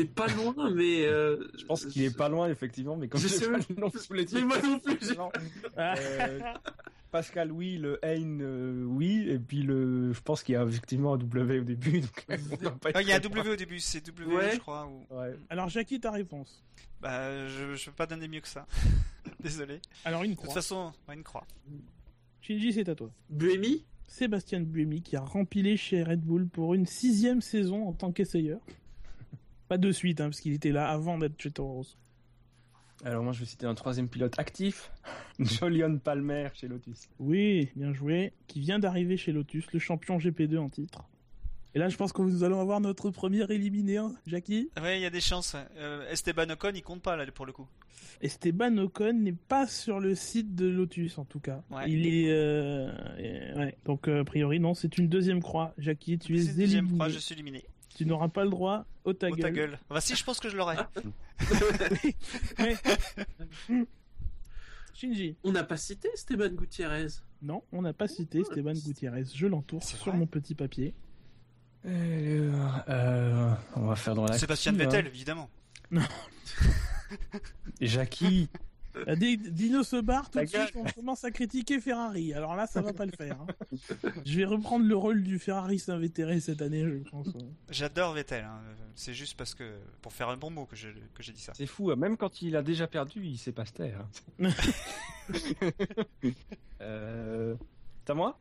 C'est 0.00 0.14
pas 0.14 0.26
loin, 0.28 0.70
mais. 0.74 1.04
euh, 1.06 1.48
Je 1.58 1.64
pense 1.64 1.84
qu'il 1.86 2.02
est 2.02 2.16
pas 2.16 2.28
loin, 2.28 2.48
effectivement, 2.48 2.96
mais 2.96 3.08
comme 3.08 3.20
Je 3.20 3.28
sais 3.28 3.46
pas 3.46 3.52
même- 3.52 3.62
le 3.68 3.74
nom 3.76 3.90
sous 3.90 4.12
les 4.14 4.26
Mais 4.32 4.40
yeux. 4.40 4.46
moi 4.46 4.60
non 4.62 4.78
plus, 4.78 5.16
Non. 5.16 5.30
Euh, 5.78 6.40
Pascal, 7.10 7.50
oui, 7.50 7.76
le 7.76 7.98
Hein, 8.04 8.38
euh, 8.40 8.84
oui, 8.84 9.26
et 9.28 9.38
puis 9.40 9.62
le, 9.62 10.12
je 10.12 10.20
pense 10.20 10.42
qu'il 10.44 10.52
y 10.52 10.56
a 10.56 10.62
effectivement 10.64 11.14
un 11.14 11.18
W 11.18 11.58
au 11.60 11.64
début, 11.64 12.00
donc 12.02 12.24
il 13.00 13.06
y 13.08 13.12
a 13.12 13.16
un 13.16 13.20
W 13.20 13.50
au 13.50 13.56
début, 13.56 13.80
c'est 13.80 14.00
W, 14.06 14.32
Ouais. 14.36 14.52
je 14.54 14.58
crois. 14.60 14.86
Ou... 14.86 15.12
Ouais. 15.14 15.34
Alors, 15.48 15.68
Jackie, 15.68 15.98
ta 15.98 16.12
réponse. 16.12 16.62
Bah, 17.00 17.48
je, 17.48 17.74
je 17.74 17.86
peux 17.86 17.96
pas 17.96 18.06
donner 18.06 18.28
mieux 18.28 18.40
que 18.40 18.46
ça. 18.48 18.64
Désolé. 19.42 19.80
Alors, 20.04 20.22
une 20.22 20.30
De 20.32 20.36
toute 20.36 20.44
croix. 20.44 20.54
façon, 20.54 20.92
ouais, 21.08 21.14
une 21.16 21.24
croix. 21.24 21.44
Shinji, 22.42 22.72
c'est 22.72 22.88
à 22.88 22.94
toi. 22.94 23.10
Buemi? 23.28 23.84
Sébastien 24.06 24.60
Buemi 24.60 25.02
qui 25.02 25.16
a 25.16 25.20
rempilé 25.20 25.76
chez 25.76 26.02
Red 26.02 26.20
Bull 26.20 26.46
pour 26.48 26.74
une 26.74 26.86
sixième 26.86 27.40
saison 27.40 27.88
en 27.88 27.92
tant 27.92 28.12
qu'essayeur. 28.12 28.58
Pas 29.70 29.78
de 29.78 29.92
suite, 29.92 30.20
hein, 30.20 30.24
parce 30.30 30.40
qu'il 30.40 30.52
était 30.52 30.72
là 30.72 30.90
avant 30.90 31.16
d'être 31.16 31.40
chez 31.40 31.52
Toro 31.52 31.74
Rosso. 31.74 31.94
Alors 33.04 33.22
moi, 33.22 33.32
je 33.32 33.38
vais 33.38 33.46
citer 33.46 33.66
un 33.66 33.74
troisième 33.76 34.08
pilote 34.08 34.36
actif, 34.36 34.90
Jolion 35.38 35.96
Palmer 35.98 36.48
chez 36.54 36.66
Lotus. 36.66 37.08
Oui, 37.20 37.70
bien 37.76 37.92
joué. 37.94 38.32
Qui 38.48 38.58
vient 38.58 38.80
d'arriver 38.80 39.16
chez 39.16 39.30
Lotus, 39.30 39.72
le 39.72 39.78
champion 39.78 40.18
GP2 40.18 40.58
en 40.58 40.68
titre. 40.70 41.04
Et 41.76 41.78
là, 41.78 41.88
je 41.88 41.96
pense 41.96 42.12
que 42.12 42.20
nous 42.20 42.42
allons 42.42 42.60
avoir 42.60 42.80
notre 42.80 43.10
premier 43.10 43.44
éliminé, 43.48 43.98
hein, 43.98 44.12
Jackie. 44.26 44.70
Ouais, 44.82 44.98
il 44.98 45.02
y 45.02 45.06
a 45.06 45.10
des 45.10 45.20
chances. 45.20 45.54
Euh, 45.76 46.10
Esteban 46.10 46.50
Ocon, 46.50 46.72
il 46.74 46.82
compte 46.82 47.00
pas 47.02 47.14
là 47.14 47.24
pour 47.30 47.46
le 47.46 47.52
coup. 47.52 47.68
Esteban 48.22 48.76
Ocon 48.78 49.12
n'est 49.12 49.32
pas 49.34 49.68
sur 49.68 50.00
le 50.00 50.16
site 50.16 50.56
de 50.56 50.66
Lotus, 50.66 51.16
en 51.16 51.24
tout 51.24 51.38
cas. 51.38 51.62
Ouais. 51.70 51.88
Il 51.88 52.08
est... 52.08 52.28
euh, 52.32 52.90
ouais. 53.56 53.78
Donc, 53.84 54.08
euh, 54.08 54.22
a 54.22 54.24
priori, 54.24 54.58
non, 54.58 54.74
c'est 54.74 54.98
une 54.98 55.06
deuxième 55.08 55.40
croix. 55.40 55.74
Jackie, 55.78 56.18
tu 56.18 56.34
es 56.36 56.42
C'est 56.42 56.50
une 56.50 56.56
deuxième 56.56 56.78
éliminé. 56.86 56.98
croix, 56.98 57.08
je 57.08 57.18
suis 57.20 57.34
éliminé. 57.34 57.62
Tu 58.00 58.06
n'auras 58.06 58.28
pas 58.28 58.44
le 58.44 58.50
droit 58.50 58.86
au 59.04 59.12
ta 59.12 59.28
Oh, 59.30 59.36
ta 59.36 59.50
gueule. 59.50 59.72
gueule. 59.72 59.78
Bah 59.90 60.00
si, 60.00 60.16
je 60.16 60.24
pense 60.24 60.40
que 60.40 60.48
je 60.48 60.56
l'aurai. 60.56 60.76
Ouais. 62.58 62.76
Shinji. 64.94 65.36
On 65.44 65.52
n'a 65.52 65.64
pas 65.64 65.76
cité 65.76 66.08
Esteban 66.14 66.48
Gutiérrez. 66.48 67.08
Non, 67.42 67.62
on 67.72 67.82
n'a 67.82 67.92
pas 67.92 68.08
cité 68.08 68.40
Esteban 68.40 68.72
Gutiérrez. 68.72 69.24
Je 69.34 69.46
l'entoure 69.46 69.82
C'est 69.82 69.98
sur 69.98 70.14
mon 70.14 70.26
petit 70.26 70.54
papier. 70.54 70.94
Alors, 71.84 72.82
euh, 72.88 73.52
on 73.76 73.86
va 73.86 73.96
faire 73.96 74.14
dans 74.14 74.24
la 74.24 74.38
Sébastien 74.38 74.72
Vettel, 74.72 75.06
évidemment. 75.06 75.50
Et 77.82 77.86
Jackie, 77.86 78.48
Que 79.14 79.48
Dino 79.50 79.82
se 79.82 80.00
barre, 80.00 80.30
tout 80.30 80.38
de 80.40 80.46
suite, 80.46 80.72
on 80.76 80.84
commence 80.84 81.24
à 81.24 81.30
critiquer 81.30 81.80
Ferrari. 81.80 82.32
Alors 82.34 82.54
là, 82.56 82.66
ça 82.66 82.80
va 82.82 82.92
pas 82.92 83.06
le 83.06 83.12
faire. 83.12 83.38
hein. 83.40 83.46
Je 84.24 84.36
vais 84.36 84.44
reprendre 84.44 84.84
le 84.86 84.96
rôle 84.96 85.22
du 85.22 85.38
Ferrari 85.38 85.82
invétéré 85.88 86.40
cette 86.40 86.62
année, 86.62 86.84
je 86.84 87.08
pense. 87.10 87.28
J'adore 87.70 88.12
Vettel. 88.14 88.44
hein. 88.44 88.60
C'est 88.94 89.14
juste 89.14 89.36
parce 89.36 89.54
que 89.54 89.78
pour 90.02 90.12
faire 90.12 90.28
un 90.28 90.36
bon 90.36 90.50
mot 90.50 90.66
que 90.66 90.76
j'ai 90.76 90.92
dit 91.32 91.40
ça. 91.40 91.52
c'est 91.54 91.66
fou, 91.66 91.90
hein, 91.90 91.96
même 91.96 92.16
quand 92.16 92.42
il 92.42 92.54
a 92.56 92.62
déjà 92.62 92.86
perdu, 92.86 93.20
il 93.24 93.38
sait 93.38 93.52
pas 93.52 93.64
se 93.64 93.72
taire. 93.72 94.06
hein. 94.40 94.50
euh, 96.80 97.54
à 98.08 98.14
moi? 98.14 98.38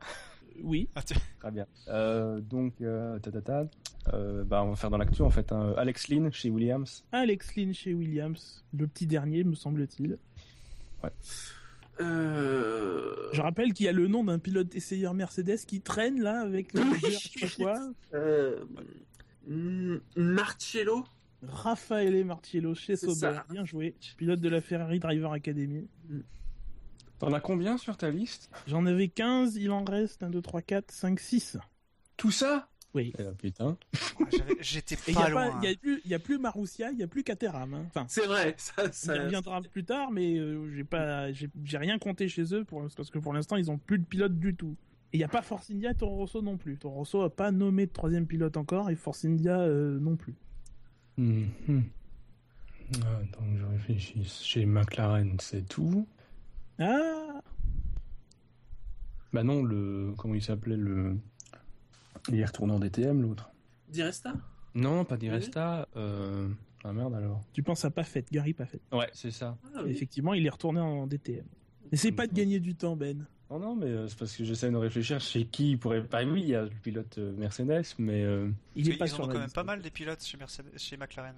Oui. 0.64 0.90
Ah, 0.96 1.02
tu- 1.04 1.14
Très 1.40 1.52
bien. 1.52 1.68
Euh, 1.88 2.42
donc, 2.42 2.74
euh, 2.82 3.20
ta, 3.20 3.32
ta, 3.32 3.42
ta, 3.42 3.64
euh, 4.14 4.44
bah, 4.44 4.64
on 4.64 4.70
va 4.72 4.76
faire 4.76 4.90
dans 4.90 4.98
l'actu 4.98 5.22
en 5.22 5.30
fait. 5.30 5.52
hein. 5.52 5.74
Alex 5.78 6.08
Lynn 6.10 6.32
chez 6.34 6.50
Williams. 6.50 7.06
Alex 7.12 7.56
Lynn 7.56 7.74
chez 7.74 7.94
Williams, 7.94 8.66
le 8.74 8.88
petit 8.88 9.06
dernier, 9.08 9.44
me 9.44 9.54
semble-t-il. 9.56 10.18
Euh... 12.02 13.30
Je 13.34 13.42
rappelle 13.42 13.74
qu'il 13.74 13.86
y 13.86 13.90
a 13.90 13.92
le 13.92 14.08
nom 14.08 14.24
d'un 14.24 14.40
pilote 14.40 14.74
essayeur 14.74 15.14
Mercedes 15.14 15.60
qui 15.68 15.82
traîne 15.82 16.22
là 16.22 16.40
avec 16.42 16.74
le 16.74 16.82
je 16.96 17.10
sais 17.10 17.40
pas 17.40 17.64
quoi. 17.64 17.94
Euh... 18.14 18.64
Marcello 20.16 21.06
Raffaele 21.44 22.24
Martiello 22.26 22.76
chez 22.76 22.96
C'est 22.96 23.08
Sauber, 23.08 23.36
ça. 23.36 23.46
bien 23.50 23.66
joué. 23.66 23.96
Pilote 24.18 24.40
de 24.40 24.50
la 24.50 24.62
Ferrari 24.62 25.00
Driver 25.00 25.32
Academy. 25.32 25.88
T'en 27.18 27.34
as 27.34 27.40
combien 27.42 27.78
sur 27.78 27.98
ta 27.98 28.10
liste? 28.10 28.50
J'en 28.68 28.86
avais 28.86 29.10
15, 29.10 29.58
il 29.58 29.72
en 29.72 29.84
reste 29.84 30.24
1, 30.24 30.30
2, 30.30 30.42
3, 30.42 30.62
4, 30.62 30.92
5, 30.92 31.20
6. 31.20 31.58
Tout 32.16 32.32
ça? 32.32 32.69
Oui. 32.96 33.14
Eh 33.20 33.24
ben, 33.24 33.34
putain. 33.36 33.78
Ah, 33.94 34.24
J'étais 34.62 34.96
Et 34.96 34.98
il 35.10 35.14
pas 35.14 35.20
n'y 35.22 35.26
a, 35.26 35.30
loin. 35.30 35.62
y 35.64 35.68
a 35.68 35.76
plus, 35.76 36.02
y 36.06 36.14
a 36.16 36.20
plus 36.20 36.40
Marussia, 36.40 36.90
il 36.92 36.98
n'y 36.98 37.04
a 37.04 37.08
plus 37.08 37.24
Caterham. 37.24 37.74
hein. 37.76 37.84
Enfin, 37.88 38.06
C'est 38.08 38.26
vrai, 38.26 38.56
ça, 38.58 38.92
ça- 38.92 39.14
reviendra 39.24 39.62
plus 39.62 39.84
tard, 39.86 40.10
mais 40.12 40.38
euh, 40.40 40.72
j'ai 40.76 40.84
pas, 40.84 41.32
j'ai 41.32 41.78
rien 41.78 42.00
compté 42.00 42.28
chez 42.28 42.54
eux 42.56 42.64
pour, 42.66 42.86
parce 42.96 43.10
que 43.12 43.20
pour 43.20 43.34
l'instant 43.34 43.58
ils 43.58 43.70
ont 43.70 43.78
plus 43.78 44.00
de 44.00 44.06
pilote 44.06 44.40
du 44.40 44.56
tout. 44.56 44.76
Et 45.14 45.18
il 45.18 45.20
n'y 45.20 45.24
a 45.24 45.28
pas 45.28 45.42
Force 45.44 45.70
India 45.72 45.92
et 45.92 45.96
Toro 45.96 46.16
Rosso 46.18 46.42
non 46.42 46.58
plus. 46.58 46.78
Toro 46.78 46.96
Rosso 46.96 47.22
a 47.22 47.30
pas 47.36 47.52
nommé 47.52 47.86
de 47.88 47.92
troisième 47.92 48.26
pilote 48.28 48.58
encore 48.58 48.90
et 48.90 48.96
Force 48.96 49.24
India 49.26 49.60
euh, 49.60 50.00
non 50.00 50.16
plus. 50.16 50.36
Ah, 51.20 51.22
Attends, 53.22 53.44
que 53.54 53.58
je 53.60 53.66
réfléchisse. 53.66 54.42
Chez 54.44 54.66
McLaren, 54.66 55.38
c'est 55.40 55.68
tout. 55.68 56.08
Ah, 56.80 57.42
Bah 59.34 59.44
non, 59.44 59.64
le. 59.64 60.14
Comment 60.18 60.34
il 60.36 60.42
s'appelait 60.42 60.78
le. 60.78 61.18
Il 62.32 62.40
est 62.40 62.46
retourné 62.46 62.74
en 62.74 62.80
DTM, 62.80 63.22
l'autre. 63.22 63.50
Diresta? 63.90 64.34
Non, 64.76 65.04
pas 65.06 65.18
d'Iresta. 65.18 65.88
Euh... 65.96 66.48
Ah 66.84 66.94
merde 66.94 67.14
alors. 67.14 67.42
tu 67.52 67.62
penses 67.62 67.84
à 67.84 67.90
Paffett, 67.92 68.32
Gary 68.32 68.54
Paffett. 68.54 68.82
Ouais, 68.92 69.10
c'est 69.14 69.32
ça. 69.32 69.58
Ah, 69.76 69.82
oui. 69.84 69.92
Effectivement, 69.92 70.34
il 70.34 70.46
est 70.46 70.50
retourné 70.50 70.80
en 70.80 71.08
DTM. 71.08 71.44
N'essaie 71.92 72.12
pas 72.12 72.28
de 72.28 72.34
gagner 72.34 72.60
du 72.60 72.76
temps, 72.76 72.96
Ben. 72.96 73.26
Non, 73.50 73.60
non, 73.60 73.76
mais 73.76 73.88
euh, 73.88 74.08
c'est 74.08 74.18
parce 74.18 74.36
que 74.38 74.44
j'essaie 74.44 74.70
de 74.70 74.76
réfléchir 74.78 75.20
chez 75.20 75.44
qui 75.46 75.72
il 75.72 75.80
pourrait. 75.80 76.02
Bah 76.02 76.20
oui, 76.24 76.42
il 76.42 76.50
y 76.50 76.56
a 76.56 76.62
le 76.64 76.70
pilote 76.70 77.18
euh, 77.18 77.34
Mercedes, 77.36 77.84
mais. 77.98 78.24
euh, 78.24 78.50
Il 78.76 78.90
est 78.92 78.98
pas 78.98 79.08
sur 79.08 79.24
ont 79.24 79.28
la 79.28 79.34
quand 79.34 79.40
même 79.40 79.52
pas 79.52 79.64
mal 79.64 79.82
des 79.82 79.90
pilotes 79.90 80.24
chez, 80.24 80.38
Mercedes, 80.38 80.70
chez 80.78 80.98
McLaren. 80.98 81.34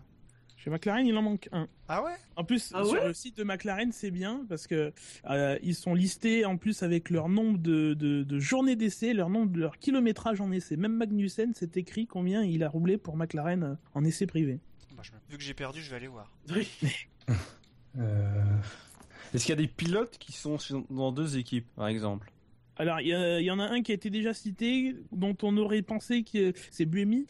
Chez 0.63 0.69
McLaren, 0.69 1.07
il 1.07 1.17
en 1.17 1.23
manque 1.23 1.49
un. 1.51 1.67
Ah 1.87 2.03
ouais? 2.03 2.11
En 2.35 2.43
plus, 2.43 2.71
Ah 2.75 2.83
sur 2.85 2.93
ouais? 2.93 3.07
le 3.07 3.13
site 3.15 3.35
de 3.35 3.43
McLaren, 3.43 3.91
c'est 3.91 4.11
bien 4.11 4.45
parce 4.47 4.67
que 4.67 4.93
euh, 5.27 5.57
ils 5.63 5.73
sont 5.73 5.95
listés 5.95 6.45
en 6.45 6.55
plus 6.57 6.83
avec 6.83 7.09
leur 7.09 7.29
nombre 7.29 7.57
de, 7.57 7.95
de, 7.95 8.21
de 8.23 8.39
journées 8.39 8.75
d'essai, 8.75 9.13
leur 9.13 9.29
nombre 9.31 9.51
de 9.51 9.59
leur 9.59 9.79
kilométrage 9.79 10.39
en 10.39 10.51
essai. 10.51 10.77
Même 10.77 10.93
Magnussen, 10.95 11.53
c'est 11.55 11.77
écrit 11.77 12.05
combien 12.05 12.43
il 12.43 12.63
a 12.63 12.69
roulé 12.69 12.97
pour 12.99 13.17
McLaren 13.17 13.63
euh, 13.63 13.75
en 13.95 14.03
essai 14.03 14.27
privé. 14.27 14.59
Bah, 14.95 15.01
je- 15.03 15.11
Vu 15.31 15.37
que 15.39 15.43
j'ai 15.43 15.55
perdu, 15.55 15.81
je 15.81 15.89
vais 15.89 15.95
aller 15.95 16.07
voir. 16.07 16.31
Oui. 16.51 16.67
euh, 17.97 18.43
Est-ce 19.33 19.45
qu'il 19.45 19.51
y 19.55 19.57
a 19.57 19.61
des 19.61 19.67
pilotes 19.67 20.17
qui 20.19 20.31
sont 20.31 20.57
dans 20.91 21.11
deux 21.11 21.37
équipes, 21.37 21.67
par 21.75 21.87
exemple? 21.87 22.31
Alors, 22.77 22.99
il 23.01 23.07
y, 23.09 23.51
en 23.51 23.59
a 23.59 23.65
un 23.65 23.81
qui 23.83 23.91
a 23.91 23.95
été 23.95 24.09
déjà 24.09 24.33
cité, 24.33 24.95
dont 25.11 25.35
on 25.43 25.55
aurait 25.57 25.81
pensé 25.81 26.23
que 26.23 26.53
c'est 26.71 26.85
Buemi. 26.85 27.27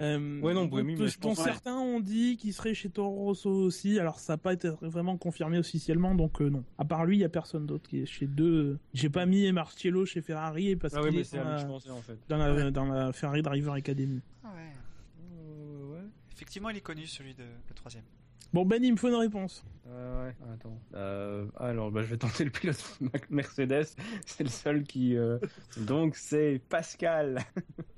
Euh, 0.00 0.40
Ouais, 0.40 0.54
non, 0.54 0.64
dont- 0.66 0.76
Buemi, 0.76 0.96
mais 0.96 1.08
je 1.08 1.18
dont 1.18 1.28
pense- 1.30 1.38
ouais. 1.38 1.44
certains 1.44 1.76
ont 1.76 2.00
dit 2.00 2.36
qu'il 2.36 2.52
serait 2.54 2.74
chez 2.74 2.88
Toro 2.90 3.10
Rosso 3.24 3.50
aussi. 3.50 3.98
Alors, 3.98 4.18
ça 4.18 4.32
n'a 4.34 4.38
pas 4.38 4.52
été 4.54 4.68
vraiment 4.80 5.16
confirmé 5.18 5.58
officiellement, 5.58 6.14
donc 6.14 6.40
euh, 6.40 6.48
non. 6.48 6.64
À 6.78 6.84
part 6.84 7.04
lui, 7.04 7.16
il 7.16 7.20
y 7.20 7.24
a 7.24 7.28
personne 7.28 7.66
d'autre 7.66 7.88
qui 7.88 8.00
est 8.00 8.06
chez 8.06 8.26
deux. 8.26 8.78
J'ai 8.94 9.10
pas 9.10 9.26
mis 9.26 9.50
Marcello 9.52 10.06
chez 10.06 10.22
Ferrari 10.22 10.74
parce 10.76 10.94
Ah 10.94 11.00
oui, 11.02 11.08
qu'il 11.08 11.16
mais 11.16 11.20
est 11.20 11.24
c'est 11.24 11.36
dans 11.38 11.44
la, 11.44 11.58
je 11.58 11.66
pensais 11.66 11.90
en 11.90 12.00
fait. 12.02 12.18
dans, 12.28 12.36
la, 12.38 12.70
dans 12.70 12.84
la 12.86 13.12
Ferrari 13.12 13.42
Driver 13.42 13.74
Academy. 13.74 14.20
Ah 14.42 14.48
ouais. 14.54 16.00
Effectivement, 16.32 16.70
il 16.70 16.76
est 16.76 16.80
connu, 16.80 17.06
celui 17.06 17.34
de 17.34 17.42
le 17.42 17.74
troisième. 17.74 18.04
Bon, 18.52 18.64
Ben, 18.64 18.82
il 18.82 18.92
me 18.92 18.96
faut 18.96 19.08
une 19.08 19.14
réponse. 19.16 19.64
Euh, 19.86 20.26
ouais, 20.28 20.34
attends. 20.54 20.78
Euh, 20.94 21.46
alors, 21.56 21.90
bah, 21.90 22.02
je 22.02 22.06
vais 22.06 22.16
tenter 22.16 22.44
le 22.44 22.50
pilote 22.50 22.98
Mercedes. 23.30 23.86
C'est 24.24 24.44
le 24.44 24.48
seul 24.50 24.82
qui. 24.84 25.16
euh, 25.16 25.38
Donc, 25.76 26.16
c'est 26.16 26.60
Pascal. 26.68 27.40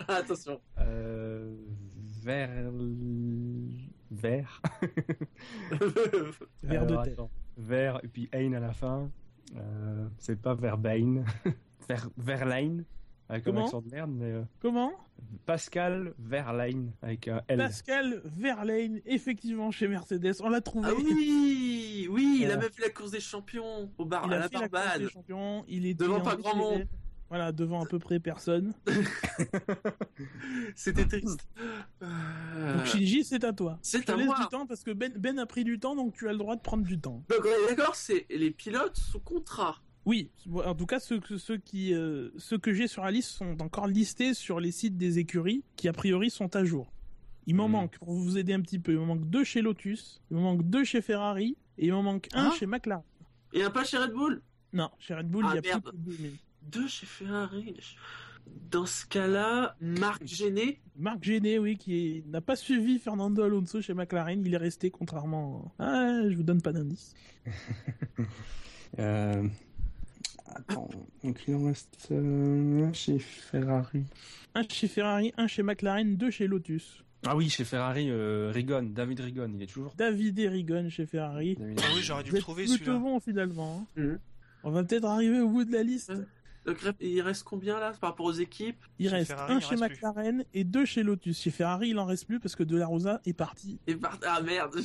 Ah, 0.08 0.16
attention. 0.16 0.60
Euh, 0.78 1.54
vers. 2.22 2.50
Vert. 4.10 4.62
Vers 6.62 6.82
Alors, 6.82 6.86
de 6.86 7.04
tête. 7.04 7.12
attends. 7.14 7.30
Vert, 7.58 8.00
et 8.02 8.08
puis 8.08 8.28
Hein 8.32 8.54
à 8.54 8.60
la 8.60 8.72
fin. 8.72 9.10
Euh, 9.56 10.08
c'est 10.18 10.40
pas 10.40 10.54
Verbain. 10.54 11.24
Ver, 11.88 12.08
Verlaine. 12.16 12.84
Avec 13.28 13.42
un 13.42 13.50
Comment 13.50 13.64
accent 13.64 13.80
de 13.82 13.90
merde, 13.90 14.10
mais. 14.12 14.32
euh, 14.32 14.42
Comment 14.60 14.92
Pascal 15.46 16.14
Verlaine. 16.18 16.92
Avec 17.02 17.26
un 17.28 17.42
L. 17.48 17.58
Pascal 17.58 18.20
Verlaine, 18.24 19.00
effectivement, 19.06 19.70
chez 19.70 19.88
Mercedes. 19.88 20.34
On 20.40 20.48
l'a 20.48 20.60
trouvé. 20.60 20.88
Ah 20.90 20.94
oui, 20.96 22.06
oui, 22.10 22.38
il 22.40 22.44
a 22.44 22.48
Voilà. 22.48 22.62
même 22.62 22.70
fait 22.72 22.82
la 22.82 22.90
course 22.90 23.10
des 23.10 23.20
champions 23.20 23.90
au 23.98 24.04
bar, 24.04 24.24
Il 24.26 24.32
à 24.32 24.36
a 24.36 24.38
la 24.40 24.48
fait 24.48 24.54
la 24.54 24.60
course 24.68 24.70
Barbade. 24.70 25.02
des 25.02 25.08
champions. 25.10 25.64
Il 25.68 25.86
est 25.86 25.94
Devant 25.94 26.20
pas 26.20 26.36
grand 26.36 26.54
monde. 26.56 26.86
Voilà, 27.28 27.50
devant 27.50 27.82
à 27.82 27.86
peu 27.86 27.98
près 27.98 28.20
personne. 28.20 28.72
C'était 30.76 31.06
triste. 31.06 31.40
Euh, 32.02 32.76
Donc 32.76 32.86
Shinji, 32.86 33.24
c'est 33.24 33.42
à 33.42 33.52
toi. 33.52 33.78
C'est 33.82 34.08
à 34.10 34.16
laisse 34.16 34.26
moi. 34.26 34.36
du 34.38 34.46
temps 34.46 34.66
parce 34.66 34.82
que 34.84 34.92
Ben, 34.92 35.12
ben 35.16 35.38
a 35.40 35.46
pris 35.46 35.64
du 35.64 35.78
temps, 35.80 35.96
donc 35.96 36.14
tu 36.14 36.28
as 36.28 36.32
le 36.32 36.38
droit 36.38 36.54
de 36.56 36.60
prendre 36.60 36.84
du 36.84 36.98
temps. 37.00 37.24
Donc 37.28 37.40
on 37.44 37.66
est 37.72 37.74
d'accord, 37.74 37.96
c'est 37.96 38.26
les 38.30 38.50
pilotes 38.52 38.96
sous 38.96 39.18
contrat. 39.20 39.76
Oui, 40.06 40.30
en 40.64 40.74
tout 40.74 40.86
cas, 40.86 41.00
ceux, 41.00 41.18
que- 41.20 41.36
ceux, 41.36 41.58
qui, 41.58 41.92
euh, 41.92 42.30
ceux 42.38 42.58
que 42.58 42.72
j'ai 42.72 42.86
sur 42.86 43.02
la 43.04 43.10
liste 43.10 43.30
sont 43.30 43.60
encore 43.60 43.88
listés 43.88 44.34
sur 44.34 44.60
les 44.60 44.70
sites 44.70 44.96
des 44.96 45.18
écuries 45.18 45.64
qui, 45.76 45.88
a 45.88 45.92
priori, 45.92 46.30
sont 46.30 46.54
à 46.56 46.64
jour. 46.64 46.92
Il 47.48 47.56
m'en 47.56 47.66
Mhm. 47.66 47.72
manque, 47.72 47.98
pour 47.98 48.12
vous 48.12 48.38
aider 48.38 48.52
un 48.52 48.60
petit 48.60 48.78
peu, 48.78 48.92
il 48.92 48.98
m'en 48.98 49.06
manque 49.06 49.28
deux 49.28 49.44
chez 49.44 49.62
Lotus, 49.62 50.22
il 50.30 50.36
m'en 50.36 50.42
manque 50.42 50.62
deux 50.68 50.84
chez 50.84 51.00
Ferrari, 51.02 51.56
et 51.78 51.86
il 51.86 51.92
m'en 51.92 52.02
manque 52.02 52.28
un 52.34 52.46
Hein 52.46 52.52
chez 52.58 52.66
McLaren. 52.66 53.02
Et 53.52 53.62
un 53.62 53.70
pas 53.70 53.84
chez 53.84 53.98
Red 53.98 54.12
Bull? 54.12 54.42
Non, 54.72 54.90
chez 54.98 55.14
Red 55.14 55.28
Bull, 55.28 55.44
Ah, 55.46 55.52
il 55.52 55.56
y 55.56 55.58
a 55.58 55.62
merde. 55.62 55.82
plus 55.82 55.92
que 55.92 55.96
deux, 55.96 56.16
mais- 56.20 56.32
Deux 56.62 56.88
chez 56.88 57.06
Ferrari. 57.06 57.76
Dans 58.70 58.86
ce 58.86 59.06
cas-là, 59.06 59.76
Marc 59.80 60.24
Géné. 60.26 60.80
Marc 60.96 61.22
Géné, 61.24 61.58
oui, 61.58 61.76
qui 61.76 62.22
n'a 62.28 62.40
pas 62.40 62.54
suivi 62.56 62.98
Fernando 63.00 63.42
Alonso 63.42 63.80
chez 63.82 63.94
McLaren, 63.94 64.44
il 64.44 64.54
est 64.54 64.56
resté 64.56 64.90
contrairement... 64.90 65.72
Ah, 65.80 66.20
je 66.28 66.34
vous 66.36 66.42
donne 66.44 66.62
pas 66.62 66.72
d'indice. 66.72 67.12
Euh... 68.98 69.46
Attends, 70.56 70.88
donc 71.24 71.38
il 71.46 71.54
en 71.54 71.64
reste 71.66 72.08
euh, 72.12 72.86
un 72.88 72.92
chez 72.92 73.18
Ferrari. 73.18 74.04
Un 74.54 74.62
chez 74.68 74.88
Ferrari, 74.88 75.32
un 75.36 75.46
chez 75.46 75.62
McLaren, 75.62 76.16
deux 76.16 76.30
chez 76.30 76.46
Lotus. 76.46 77.02
Ah 77.26 77.34
oui, 77.36 77.48
chez 77.48 77.64
Ferrari, 77.64 78.08
euh, 78.10 78.50
Rigon, 78.54 78.82
David 78.94 79.20
Rigon, 79.20 79.50
il 79.54 79.62
est 79.62 79.66
toujours. 79.66 79.94
David 79.96 80.38
Erigon 80.38 80.88
chez 80.90 81.06
Ferrari. 81.06 81.56
David 81.56 81.80
Ah 81.82 81.88
oui, 81.94 82.00
j'aurais 82.02 82.22
dû 82.22 82.30
le 82.32 82.38
trouver 82.40 82.64
plutôt 82.64 82.78
celui-là. 82.84 82.98
bon 82.98 83.20
finalement. 83.20 83.86
hein. 83.96 84.00
Mhm. 84.02 84.18
On 84.64 84.70
va 84.70 84.84
peut-être 84.84 85.04
arriver 85.06 85.40
au 85.40 85.48
bout 85.48 85.64
de 85.64 85.72
la 85.72 85.82
liste. 85.82 86.12
Donc 86.64 86.78
il 87.00 87.20
reste 87.22 87.44
combien 87.44 87.78
là 87.78 87.92
par 88.00 88.10
rapport 88.10 88.26
aux 88.26 88.32
équipes? 88.32 88.76
Il 88.98 89.08
Chez 89.08 89.14
reste 89.16 89.30
Ferrari, 89.32 89.52
un 89.54 89.56
il 89.58 89.62
chez 89.62 89.68
reste 89.76 89.82
plus. 89.84 89.94
McLaren 89.94 90.44
et 90.54 90.64
deux 90.64 90.84
chez 90.84 91.02
Lotus. 91.04 91.40
Chez 91.40 91.50
Ferrari, 91.50 91.90
il 91.90 91.98
en 91.98 92.04
reste 92.06 92.26
plus 92.26 92.40
parce 92.40 92.56
que 92.56 92.64
De 92.64 92.76
La 92.76 92.86
Rosa 92.86 93.20
est 93.24 93.32
parti. 93.34 93.78
Et 93.86 93.94
par... 93.94 94.18
Ah 94.26 94.40
merde. 94.42 94.74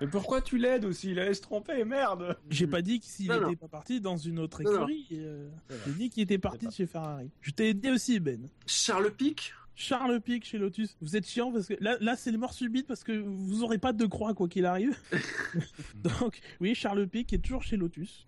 Mais 0.00 0.06
pourquoi 0.06 0.40
tu 0.40 0.58
l'aides 0.58 0.84
aussi? 0.84 1.10
Il 1.10 1.18
allait 1.18 1.34
se 1.34 1.40
tromper, 1.42 1.84
merde 1.84 2.38
J'ai 2.50 2.66
pas 2.68 2.82
dit 2.82 3.00
Non, 3.26 3.34
était 3.34 3.40
non. 3.46 3.54
pas 3.56 3.68
parti 3.68 4.00
dans 4.00 4.16
une 4.16 4.38
autre 4.38 4.60
écurie. 4.60 5.08
euh. 5.12 5.48
J'ai 5.86 5.92
dit 5.92 6.10
qu'il 6.10 6.22
était 6.22 6.38
parti 6.38 6.70
chez 6.70 6.86
Ferrari. 6.86 7.30
Je 7.40 7.50
t'ai 7.50 7.70
aidé 7.70 7.90
aussi, 7.90 8.20
Ben. 8.20 8.48
Charles 8.66 9.10
Pic? 9.10 9.52
Charles 9.74 10.20
Pic 10.20 10.44
chez 10.44 10.58
Lotus. 10.58 10.96
Vous 11.00 11.16
êtes 11.16 11.26
chiant 11.26 11.52
parce 11.52 11.66
que 11.66 11.74
là, 11.80 11.96
là 12.00 12.16
c'est 12.16 12.30
les 12.32 12.36
morts 12.36 12.52
subites 12.52 12.86
parce 12.86 13.04
que 13.04 13.12
vous 13.12 13.62
aurez 13.62 13.78
pas 13.78 13.92
de 13.92 14.06
croix 14.06 14.34
quoi 14.34 14.48
qu'il 14.48 14.66
arrive. 14.66 14.96
Donc, 15.96 16.40
oui, 16.60 16.74
Charles 16.74 17.06
Pic 17.08 17.32
est 17.32 17.38
toujours 17.38 17.62
chez 17.62 17.76
Lotus. 17.76 18.26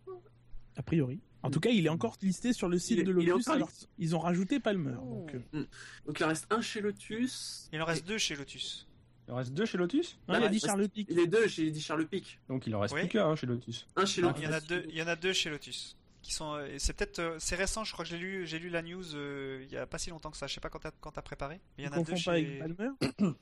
A 0.77 0.83
priori. 0.83 1.21
En 1.43 1.51
tout 1.51 1.61
cas, 1.61 1.71
il 1.71 1.87
est 1.87 1.91
encore 1.91 2.17
listé 2.21 2.53
sur 2.53 2.69
le 2.69 2.79
site 2.79 2.99
Il 2.99 3.05
de 3.05 3.13
Lotus. 3.13 3.49
alors, 3.49 3.71
ils 3.99 4.15
ont 4.15 4.19
rajouté 4.19 4.61
Palmer. 4.61 4.93
Donc, 4.93 5.35
euh, 5.55 5.65
Donc 6.07 6.21
il 6.21 6.25
en 6.25 6.29
reste 6.29 6.47
un 6.53 6.61
chez 6.61 6.81
Lotus. 6.81 7.69
Il 7.73 7.81
en 7.81 7.85
reste 7.85 8.07
deux 8.07 8.19
chez 8.19 8.37
Lotus. 8.37 8.87
Il 9.31 9.35
en 9.35 9.37
reste 9.37 9.55
deux 9.55 9.65
chez 9.65 9.79
Lotus 9.79 10.19
non, 10.29 10.35
il 10.35 10.37
a 10.39 10.41
Bah, 10.41 10.49
dit 10.49 10.59
bah, 10.61 10.67
Charles 10.67 10.89
Pic. 10.89 11.07
Il 11.09 11.19
est 11.21 11.27
deux, 11.29 11.47
dit 11.47 11.81
Charles 11.81 12.07
Pic. 12.07 12.41
Donc 12.49 12.67
il 12.67 12.75
en 12.75 12.81
reste 12.81 12.95
Oui. 12.95 13.01
plus 13.03 13.11
qu'un 13.11 13.29
hein, 13.29 13.37
chez 13.37 13.47
Lotus. 13.47 13.87
Un 13.95 14.05
chez 14.05 14.21
Lotus. 14.23 14.43
Il 14.43 14.45
y 14.45 14.49
en 14.49 14.53
a 14.53 14.61
deux, 14.61 14.85
il 14.89 14.97
y 14.97 15.03
en 15.03 15.07
a 15.07 15.15
deux 15.17 15.33
chez 15.33 15.51
Lotus. 15.51 15.97
Qui 16.23 16.35
sont, 16.35 16.53
euh, 16.55 16.67
c'est 16.79 16.93
peut-être, 16.95 17.19
euh, 17.21 17.37
c'est 17.39 17.55
récent, 17.57 17.83
je 17.85 17.93
crois 17.93 18.05
que 18.05 18.11
j'ai 18.11 18.19
lu, 18.19 18.47
j'ai 18.47 18.59
lu 18.59 18.69
la 18.69 18.83
news 18.83 19.15
euh, 19.15 19.65
il 19.65 19.73
y 19.73 19.77
a 19.79 19.87
pas 19.87 19.97
si 19.99 20.11
longtemps 20.11 20.31
que 20.31 20.37
ça. 20.37 20.47
Je 20.49 20.53
sais 20.55 20.61
pas 20.61 20.69
quand 20.69 20.81
t'as, 20.81 20.91
quand 21.01 21.13
t'as 21.13 21.23
préparé. 21.23 21.61
Mais 21.79 21.85
il 21.85 21.87
y 21.87 21.89
en 21.89 21.93
a 21.93 22.03
deux 22.03 22.17
chez. 22.17 22.31
avec 22.31 22.59
Palmer 22.59 22.89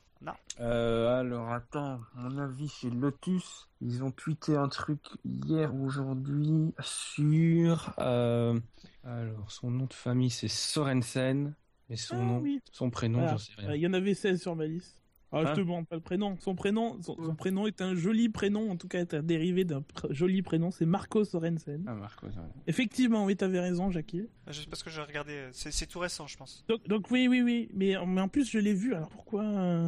Euh, 0.59 1.19
alors 1.19 1.49
attends, 1.53 2.01
à 2.17 2.19
mon 2.21 2.37
avis 2.39 2.67
chez 2.67 2.89
Lotus, 2.89 3.69
ils 3.79 4.03
ont 4.03 4.11
tweeté 4.11 4.57
un 4.57 4.67
truc 4.67 4.99
hier 5.23 5.73
ou 5.73 5.85
aujourd'hui 5.85 6.73
sur... 6.81 7.93
Euh... 7.99 8.59
Alors 9.05 9.49
son 9.49 9.71
nom 9.71 9.85
de 9.85 9.93
famille 9.93 10.29
c'est 10.29 10.49
Sorensen, 10.49 11.55
mais 11.89 11.95
son 11.95 12.17
Ah 12.19 12.23
nom, 12.25 12.37
oui. 12.39 12.59
son 12.73 12.89
prénom 12.89 13.19
Voilà. 13.19 13.31
j'en 13.31 13.37
sais 13.37 13.53
rien. 13.57 13.69
Euh, 13.69 13.75
Il 13.77 13.81
y 13.81 13.87
en 13.87 13.93
avait 13.93 14.13
16 14.13 14.41
sur 14.41 14.55
ma 14.57 14.65
liste. 14.65 15.01
Ah, 15.31 15.39
Hein 15.41 15.45
je 15.49 15.53
te 15.53 15.59
demande 15.59 15.87
pas 15.87 15.95
le 15.95 16.01
prénom. 16.01 16.37
Son 16.39 16.55
prénom, 16.55 16.99
son, 17.03 17.15
prénom 17.35 17.67
est 17.67 17.81
un 17.81 17.93
joli 17.95 18.29
prénom, 18.29 18.71
en 18.71 18.75
tout 18.77 18.87
cas 18.87 18.99
est 18.99 19.13
un 19.13 19.21
dérivé 19.21 19.63
d'un 19.63 19.81
pr- 19.81 20.11
joli 20.11 20.41
prénom, 20.41 20.71
c'est 20.71 20.85
Marco 20.87 21.23
Sorensen. 21.23 21.83
Ah 21.87 21.93
Marco, 21.93 22.27
va. 22.27 22.41
Effectivement, 22.65 23.25
oui, 23.25 23.35
t'avais 23.35 23.59
raison, 23.59 23.91
Jackie. 23.91 24.27
Je- 24.47 24.65
Parce 24.67 24.81
que 24.81 24.89
j'ai 24.89 25.01
regardé, 25.01 25.33
euh, 25.33 25.49
c'est, 25.51 25.85
tout 25.85 25.99
récent, 25.99 26.25
je 26.27 26.35
pense. 26.37 26.65
Donc, 26.67 26.87
donc 26.87 27.11
oui, 27.11 27.27
oui, 27.27 27.41
oui, 27.41 27.69
mais, 27.73 27.93
mais 28.07 28.21
en 28.21 28.27
plus 28.27 28.49
je 28.49 28.57
l'ai 28.57 28.73
vu, 28.73 28.95
alors 28.95 29.09
pourquoi 29.09 29.43
euh, 29.43 29.87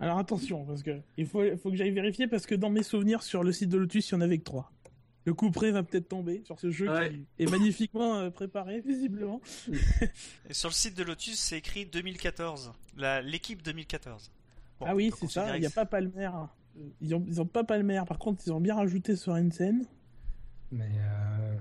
Alors 0.00 0.18
attention, 0.18 0.64
parce 0.64 0.82
que 0.82 0.98
il 1.18 1.26
faut, 1.26 1.42
faut 1.58 1.70
que 1.70 1.76
j'aille 1.76 1.90
vérifier, 1.90 2.26
parce 2.26 2.46
que 2.46 2.54
dans 2.54 2.70
mes 2.70 2.82
souvenirs 2.82 3.22
sur 3.22 3.44
le 3.44 3.52
site 3.52 3.68
de 3.68 3.76
Lotus, 3.78 4.08
il 4.08 4.12
y 4.12 4.16
en 4.16 4.20
avait 4.22 4.38
que 4.38 4.44
3. 4.44 4.72
Le 5.24 5.34
coup 5.34 5.50
près 5.52 5.70
va 5.70 5.82
peut-être 5.84 6.08
tomber 6.08 6.42
sur 6.46 6.58
ce 6.58 6.70
jeu 6.72 6.88
Ouais. 6.90 7.10
qui 7.36 7.44
est 7.44 7.50
magnifiquement 7.50 8.16
euh, 8.16 8.30
préparé, 8.30 8.80
visiblement. 8.80 9.40
Et 10.48 10.54
sur 10.54 10.68
le 10.68 10.74
site 10.74 10.96
de 10.96 11.04
Lotus, 11.04 11.38
c'est 11.38 11.58
écrit 11.58 11.86
2014. 11.86 12.72
La, 12.96 13.22
l'équipe 13.22 13.62
2014. 13.62 14.32
Bon, 14.82 14.86
ah 14.88 14.94
oui, 14.94 15.12
c'est 15.18 15.28
ça. 15.30 15.56
Il 15.56 15.60
n'y 15.60 15.66
a 15.66 15.70
pas 15.70 15.86
Palmer. 15.86 16.30
Ils 17.00 17.14
ont, 17.14 17.24
ils 17.28 17.40
ont 17.40 17.46
pas 17.46 17.64
Palmer. 17.64 18.02
Par 18.06 18.18
contre, 18.18 18.42
ils 18.46 18.52
ont 18.52 18.60
bien 18.60 18.74
rajouté 18.74 19.14
Sorensen. 19.16 19.84
Mais 20.70 20.88
euh, 20.96 21.54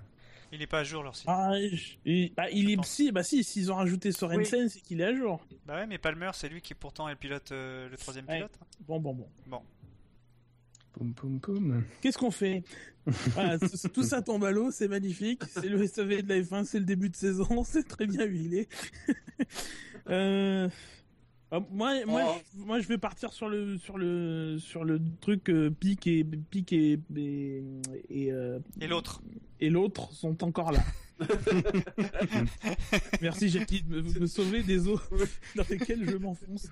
Il 0.53 0.61
est 0.61 0.67
pas 0.67 0.79
à 0.79 0.83
jour 0.83 1.03
leur 1.03 1.15
site. 1.15 1.25
Ah, 1.27 1.51
je- 1.59 1.95
et- 2.05 2.31
bah, 2.35 2.49
il 2.49 2.69
est 2.71 2.83
si, 2.85 3.11
bah 3.11 3.23
si, 3.23 3.43
s'ils 3.43 3.71
ont 3.71 3.75
rajouté 3.75 4.11
Sorensen, 4.11 4.69
c'est 4.69 4.79
qu'il 4.81 5.01
est 5.01 5.05
à 5.05 5.13
jour. 5.13 5.45
Bah 5.65 5.75
ouais, 5.75 5.87
mais 5.87 5.97
Palmer, 5.97 6.31
c'est 6.33 6.49
lui 6.49 6.61
qui 6.61 6.73
pourtant 6.73 7.07
est 7.09 7.11
le 7.11 7.17
pilote, 7.17 7.51
euh, 7.51 7.89
le 7.89 7.97
troisième 7.97 8.25
Ouais. 8.27 8.37
pilote. 8.37 8.57
Bon, 8.87 8.99
bon, 8.99 9.13
bon. 9.13 9.27
Bon. 9.47 9.61
poum 10.93 11.13
poum 11.13 11.39
poum. 11.39 11.83
Qu'est-ce 12.01 12.17
qu'on 12.17 12.31
fait? 12.31 12.63
Voilà, 13.05 13.57
tout- 13.59 13.89
Tout 13.93 14.03
ça 14.03 14.21
tombe 14.21 14.43
à 14.45 14.51
l'eau, 14.51 14.71
c'est 14.71 14.87
magnifique. 14.87 15.41
C'est 15.49 15.67
le 15.69 15.85
SAV 15.87 16.21
de 16.21 16.29
la 16.29 16.41
F1, 16.41 16.63
c'est 16.65 16.79
le 16.79 16.85
début 16.85 17.09
de 17.09 17.15
saison, 17.15 17.45
c'est 17.65 17.87
très 17.87 18.07
bien 18.07 18.25
huilé. 18.25 18.67
euh... 20.09 20.69
ah, 21.51 21.59
Moi, 21.69 22.05
moi, 22.05 22.21
Oh. 22.25 22.41
je, 22.57 22.63
moi, 22.63 22.79
je 22.79 22.87
vais 22.87 22.97
partir 22.97 23.33
sur 23.33 23.49
le 23.49 23.77
sur 23.77 23.97
le 23.97 24.57
sur 24.59 24.83
le 24.83 24.99
truc 25.19 25.49
euh, 25.49 25.69
pique 25.69 26.07
et 26.07 26.23
pique 26.23 26.73
et 26.73 26.99
et 27.15 27.63
et, 28.09 28.31
euh, 28.31 28.59
Et 28.79 28.87
l'autre 28.87 29.21
et 29.59 29.69
l'autre 29.69 30.11
sont 30.13 30.43
encore 30.43 30.71
là. 30.71 30.79
Merci 33.21 33.49
Jackie 33.49 33.83
de 33.83 34.01
me, 34.01 34.19
me 34.21 34.27
sauver 34.27 34.63
des 34.63 34.87
eaux 34.87 34.99
dans 35.55 35.63
lesquelles 35.69 36.09
je 36.09 36.15
m'enfonce. 36.17 36.67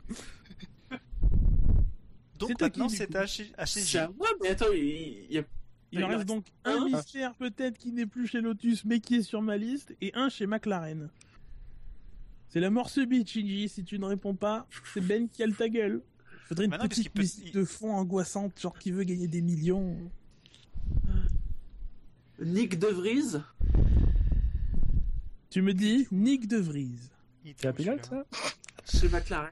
Donc 2.40 2.50
C'est 2.58 2.64
à 2.64 2.70
qui, 2.70 2.80
maintenant, 2.80 2.90
c'est 2.90 3.08
coup 3.12 3.18
à 3.18 3.26
H- 3.26 3.52
C'est 3.66 3.82
HCJ. 3.82 3.96
à 3.98 4.08
moi, 4.18 4.28
mais 4.42 4.50
attends, 4.50 4.72
il, 4.74 5.26
il 5.30 5.34
y 5.34 5.38
a... 5.40 5.44
Il 5.92 5.98
en 5.98 6.02
Il 6.02 6.04
en 6.14 6.18
reste 6.18 6.28
donc 6.28 6.46
un 6.66 6.82
un. 6.82 6.86
mystère 6.86 7.34
peut-être 7.36 7.78
qui 7.78 7.92
n'est 7.92 8.06
plus 8.06 8.28
chez 8.28 8.42
Lotus 8.42 8.86
mais 8.86 9.00
qui 9.00 9.16
est 9.16 9.22
sur 9.24 9.42
ma 9.42 9.58
liste 9.58 9.96
et 10.02 10.12
un 10.14 10.30
chez 10.30 10.46
McLaren. 10.46 11.10
C'est 12.50 12.60
la 12.60 12.70
mort 12.70 12.90
subite, 12.90 13.30
Shinji. 13.30 13.70
Si 13.70 13.84
tu 13.84 14.00
ne 14.00 14.06
réponds 14.06 14.34
pas, 14.36 14.68
c'est 14.94 15.02
Ben 15.02 15.30
qui 15.30 15.44
a 15.44 15.48
le 15.48 15.54
ta 15.54 15.70
gueule. 15.70 16.02
Faudrait 16.48 16.66
une 16.66 16.72
Bah 16.72 16.78
non, 16.80 16.88
petite 16.88 17.10
peut- 17.12 17.22
musique 17.22 17.54
de 17.54 17.64
fond 17.64 17.94
angoissante, 17.94 18.60
genre 18.60 18.78
qui 18.78 18.92
veut 18.92 19.04
gagner 19.04 19.28
des 19.28 19.42
millions. 19.42 19.96
Nick 22.40 22.80
De 22.80 22.88
Vries. 22.88 23.38
Tu 25.50 25.62
me 25.62 25.74
dis 25.74 26.08
Nick 26.12 26.48
De 26.48 26.58
Vries. 26.58 26.96
Il 27.44 27.52
était 27.52 27.62
C'est 27.62 27.68
un 27.68 27.74
pilote 27.74 28.06
ça? 28.06 28.26
Chez 28.98 29.10
McLaren. 29.10 29.52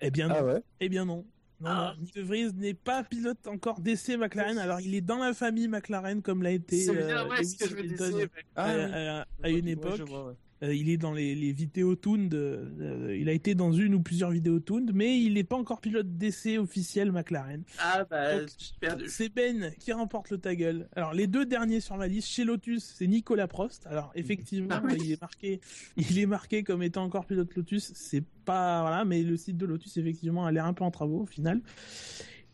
Eh 0.00 0.10
bien 0.10 0.28
non. 0.28 0.34
Ah 0.38 0.44
ouais? 0.44 0.62
Eh 0.80 0.88
bien 0.88 1.04
non. 1.04 1.24
Non, 1.60 1.70
Ah. 1.70 1.94
non, 1.96 2.02
Nick 2.02 2.14
De 2.14 2.22
Vries 2.22 2.52
n'est 2.54 2.74
pas 2.74 3.04
pilote 3.04 3.46
encore 3.46 3.80
d'essai 3.80 4.16
McLaren. 4.16 4.58
Alors 4.58 4.80
il 4.80 4.94
est 4.94 5.00
dans 5.00 5.18
la 5.18 5.34
famille 5.34 5.68
McLaren 5.68 6.22
comme 6.22 6.42
l'a 6.42 6.50
été 6.52 6.80
C'est 6.80 6.90
euh, 6.96 7.06
bien, 7.06 7.28
ouais, 7.28 7.36
Lewis 7.38 7.46
ce 7.46 7.56
que 7.58 7.68
je 7.68 7.74
veux 7.74 7.80
Hamilton, 7.80 8.16
dire. 8.16 8.28
à, 8.56 8.74
oui. 8.74 8.80
à- 8.82 9.26
à 9.42 9.48
une 9.50 9.64
Ouais, 9.66 9.70
époque. 9.72 9.96
je 9.98 10.02
vois, 10.04 10.26
ouais. 10.28 10.34
Euh, 10.62 10.74
il 10.74 10.88
est 10.90 10.96
dans 10.96 11.12
les, 11.12 11.34
les 11.34 11.52
vidéos 11.52 11.96
Tooned, 11.96 12.32
euh, 12.34 13.16
il 13.18 13.28
a 13.28 13.32
été 13.32 13.54
dans 13.54 13.72
une 13.72 13.94
ou 13.94 14.00
plusieurs 14.00 14.30
vidéos 14.30 14.60
Tooned, 14.60 14.92
mais 14.94 15.18
il 15.20 15.34
n'est 15.34 15.44
pas 15.44 15.56
encore 15.56 15.80
pilote 15.80 16.16
d'essai 16.16 16.56
officiel 16.58 17.10
McLaren. 17.10 17.62
Ah 17.80 18.04
bah, 18.08 18.38
Donc, 18.40 18.48
j'ai 18.58 18.72
perdu. 18.80 19.04
C'est 19.08 19.28
Ben 19.34 19.72
qui 19.78 19.92
remporte 19.92 20.30
le 20.30 20.38
ta 20.38 20.54
gueule. 20.54 20.88
Alors 20.94 21.14
les 21.14 21.26
deux 21.26 21.46
derniers 21.46 21.80
sur 21.80 21.96
ma 21.96 22.06
liste, 22.06 22.28
chez 22.28 22.44
Lotus, 22.44 22.94
c'est 22.96 23.06
Nicolas 23.06 23.48
Prost. 23.48 23.86
Alors 23.88 24.12
effectivement, 24.14 24.68
Ah 24.70 24.82
oui. 24.84 24.98
il 25.04 25.12
est 25.12 25.20
marqué, 25.20 25.60
il 25.96 26.18
est 26.18 26.26
marqué 26.26 26.62
comme 26.62 26.82
étant 26.82 27.02
encore 27.02 27.26
pilote 27.26 27.54
Lotus. 27.56 27.92
C'est 27.94 28.24
pas 28.44 28.82
voilà, 28.82 29.04
mais 29.04 29.22
le 29.22 29.36
site 29.36 29.56
de 29.56 29.66
Lotus 29.66 29.96
effectivement 29.96 30.46
a 30.46 30.52
l'air 30.52 30.66
un 30.66 30.74
peu 30.74 30.84
en 30.84 30.90
travaux 30.90 31.22
au 31.22 31.26
final. 31.26 31.60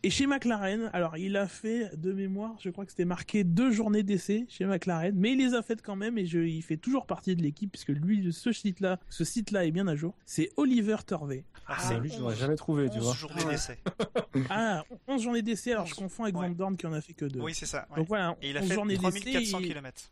Et 0.01 0.09
chez 0.09 0.27
McLaren, 0.27 0.89
alors 0.93 1.17
il 1.17 1.35
a 1.35 1.45
fait 1.45 1.93
de 1.97 2.13
mémoire, 2.13 2.55
je 2.63 2.69
crois 2.69 2.85
que 2.85 2.91
c'était 2.91 3.03
marqué 3.03 3.43
deux 3.43 3.69
journées 3.71 4.01
d'essai 4.01 4.45
chez 4.47 4.63
McLaren, 4.65 5.13
mais 5.13 5.33
il 5.33 5.39
les 5.39 5.53
a 5.53 5.61
faites 5.61 5.81
quand 5.81 5.97
même 5.97 6.17
et 6.17 6.25
je, 6.25 6.39
il 6.39 6.61
fait 6.61 6.77
toujours 6.77 7.05
partie 7.05 7.35
de 7.35 7.41
l'équipe 7.41 7.69
puisque 7.69 7.89
lui, 7.89 8.31
ce 8.31 8.53
site-là, 8.53 8.97
ce 9.09 9.25
site-là 9.25 9.65
est 9.65 9.71
bien 9.71 9.87
à 9.87 9.95
jour. 9.97 10.15
C'est 10.25 10.51
Oliver 10.55 10.95
Turvey. 11.05 11.43
Ah, 11.67 11.75
Ah, 11.77 11.81
c'est 11.85 11.99
lui, 11.99 12.09
je 12.11 12.19
l'aurais 12.19 12.37
jamais 12.37 12.55
trouvé, 12.55 12.89
tu 12.89 12.99
11 12.99 13.03
vois. 13.03 13.13
journées 13.13 13.43
Ouais. 13.43 13.51
d'essai. 13.51 13.77
Ah, 14.49 14.85
11 15.07 15.21
journées 15.21 15.41
d'essai, 15.41 15.73
alors 15.73 15.85
je 15.85 15.93
11, 15.95 15.99
confonds 15.99 16.23
avec 16.23 16.37
ouais. 16.37 16.47
Van 16.47 16.53
Dorn 16.55 16.77
qui 16.77 16.87
en 16.87 16.93
a 16.93 17.01
fait 17.01 17.13
que 17.13 17.25
deux. 17.25 17.41
Oui, 17.41 17.53
c'est 17.53 17.65
ça. 17.65 17.85
ouais. 17.91 17.97
Donc 17.97 18.07
voilà, 18.07 18.37
Et 18.41 18.51
il 18.51 18.57
a 18.57 18.61
11 18.61 18.67
fait 18.69 18.73
journées 18.75 18.97
d'essai. 18.97 19.19
3400 19.19 19.59
il- 19.59 19.67
km. 19.67 20.11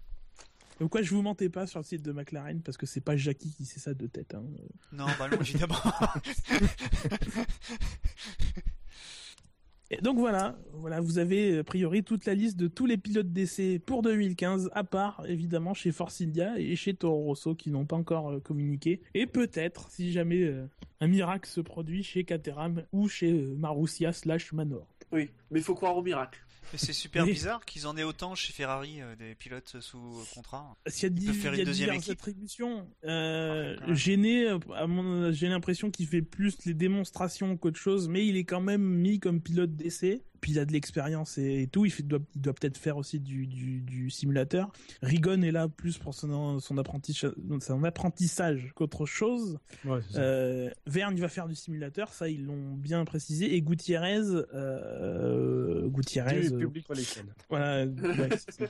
Donc 0.82 0.92
quoi, 0.92 1.02
je 1.02 1.10
vous 1.12 1.22
mentais 1.22 1.48
pas 1.50 1.66
sur 1.66 1.80
le 1.80 1.86
site 1.86 2.02
de 2.04 2.12
McLaren 2.12 2.62
parce 2.62 2.76
que 2.78 2.86
c'est 2.86 3.00
pas 3.02 3.16
Jackie 3.16 3.54
qui 3.56 3.64
sait 3.66 3.80
ça 3.80 3.94
de 3.94 4.06
tête. 4.06 4.36
Hein. 4.36 4.44
Non, 4.92 5.06
bah 5.18 5.30
non, 5.32 5.40
évidemment. 5.40 5.76
Et 9.90 10.02
donc 10.02 10.18
voilà, 10.18 10.58
voilà, 10.74 11.00
vous 11.00 11.18
avez 11.18 11.60
a 11.60 11.64
priori 11.64 12.04
toute 12.04 12.26
la 12.26 12.34
liste 12.34 12.58
de 12.58 12.68
tous 12.68 12.86
les 12.86 12.98
pilotes 12.98 13.32
d'essai 13.32 13.80
pour 13.80 14.02
2015, 14.02 14.70
à 14.74 14.84
part 14.84 15.24
évidemment 15.28 15.74
chez 15.74 15.94
Force 15.94 16.20
India 16.20 16.60
et 16.60 16.76
chez 16.76 16.94
Toro 16.94 17.24
Rosso 17.24 17.56
qui 17.56 17.72
n'ont 17.72 17.86
pas 17.86 17.96
encore 17.96 18.32
euh, 18.32 18.40
communiqué. 18.42 19.02
Et 19.14 19.28
peut-être, 19.28 19.90
si 19.90 20.12
jamais 20.12 20.44
euh, 20.44 20.68
un 21.00 21.08
miracle 21.08 21.50
se 21.50 21.62
produit 21.62 22.04
chez 22.04 22.26
Caterham 22.26 22.84
ou 22.92 23.08
chez 23.08 23.32
euh, 23.32 23.56
Marussia 23.56 24.12
slash 24.12 24.52
Manor. 24.52 24.88
Oui, 25.14 25.30
mais 25.52 25.60
il 25.60 25.64
faut 25.64 25.76
croire 25.76 25.96
au 25.96 26.04
miracle. 26.04 26.46
C'est 26.76 26.94
super 26.94 27.26
bizarre 27.26 27.64
qu'ils 27.66 27.88
en 27.88 27.96
aient 27.98 28.04
autant 28.04 28.36
chez 28.36 28.52
Ferrari, 28.54 29.02
euh, 29.02 29.16
des 29.16 29.36
pilotes 29.36 29.78
sous 29.80 29.98
euh, 29.98 30.24
contrat. 30.34 30.76
S'il 30.88 31.24
y 31.24 31.30
a, 31.30 31.34
faire 31.34 31.56
y 31.56 31.62
une 31.62 31.72
diverses 31.72 32.10
attributions, 32.10 32.88
euh, 33.06 33.76
Ah. 33.82 33.94
Gêné, 33.94 34.50
euh, 34.50 34.60
à 34.76 34.86
mon- 34.88 35.32
j'ai 35.32 35.48
l'impression 35.48 35.90
qu'il 35.92 36.08
fait 36.08 36.22
plus 36.22 36.58
les 36.66 36.74
démonstrations 36.74 37.56
qu'autre 37.58 37.80
chose, 37.80 38.08
mais 38.10 38.26
il 38.28 38.36
est 38.38 38.44
quand 38.44 38.62
même 38.62 38.82
mis 38.84 39.20
comme 39.20 39.42
pilote 39.42 39.76
d'essai. 39.76 40.22
Puis 40.42 40.52
il 40.54 40.60
a 40.60 40.66
de 40.66 40.72
l'expérience 40.74 41.38
et, 41.38 41.64
et 41.64 41.68
tout. 41.68 41.86
Il, 41.86 41.92
fait- 41.92 42.04
doit, 42.04 42.20
peut-être 42.54 42.78
faire 42.78 42.98
aussi 42.98 43.20
du, 43.20 43.48
du, 43.48 43.82
du 43.82 44.10
simulateur. 44.10 44.72
Rigon 45.02 45.42
est 45.42 45.52
là 45.52 45.68
plus 45.68 45.98
pour 45.98 46.14
son, 46.14 46.60
son, 46.60 46.78
apprentissage, 46.78 47.32
son 47.62 47.84
apprentissage 47.84 48.72
qu'autre 48.76 49.06
chose. 49.06 49.58
Ouais. 49.86 50.00
Euh, 50.16 50.70
Verne 50.86 51.16
il 51.16 51.22
va 51.22 51.30
faire 51.30 51.48
du 51.48 51.56
simulateur, 51.56 52.14
ça 52.14 52.30
ils 52.30 52.46
l'ont 52.46 52.74
bien 52.76 53.04
précisé. 53.06 53.56
Et 53.56 53.62
Gutiérrez, 53.62 54.22
euh, 54.22 55.88
Gutiérrez, 55.88 56.50
Du 56.50 56.56
euh, 56.56 56.60
public 56.60 56.88
relation. 56.88 57.24
voilà. 57.50 57.86
ouais. 57.86 58.30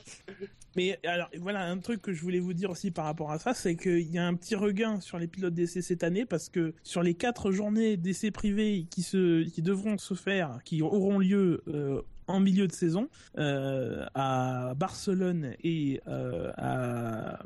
Mais 0.76 0.98
alors 1.04 1.28
voilà 1.38 1.64
un 1.66 1.78
truc 1.78 2.02
que 2.02 2.12
je 2.12 2.20
voulais 2.22 2.38
vous 2.38 2.52
dire 2.52 2.70
aussi 2.70 2.90
par 2.90 3.04
rapport 3.04 3.30
à 3.32 3.38
ça, 3.38 3.54
c'est 3.54 3.76
qu'il 3.76 4.10
y 4.10 4.18
a 4.18 4.26
un 4.26 4.34
petit 4.34 4.54
regain 4.54 5.00
sur 5.00 5.18
les 5.18 5.26
pilotes 5.26 5.54
d'essai 5.54 5.82
cette 5.82 6.04
année 6.04 6.24
parce 6.24 6.48
que 6.48 6.74
sur 6.82 7.02
les 7.02 7.14
quatre 7.14 7.50
journées 7.50 7.96
d'essai 7.96 8.30
privés 8.30 8.86
qui 8.90 9.02
se, 9.02 9.42
qui 9.48 9.62
devront 9.62 9.98
se 9.98 10.14
faire, 10.14 10.60
qui 10.64 10.82
auront 10.82 11.18
lieu 11.18 11.62
euh, 11.68 12.02
en 12.26 12.40
milieu 12.40 12.66
de 12.66 12.72
saison 12.72 13.08
euh, 13.38 14.04
à 14.14 14.74
Barcelone 14.76 15.54
et 15.64 16.00
euh, 16.06 16.52
à, 16.58 17.38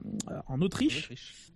en 0.48 0.60
Autriche, 0.60 1.08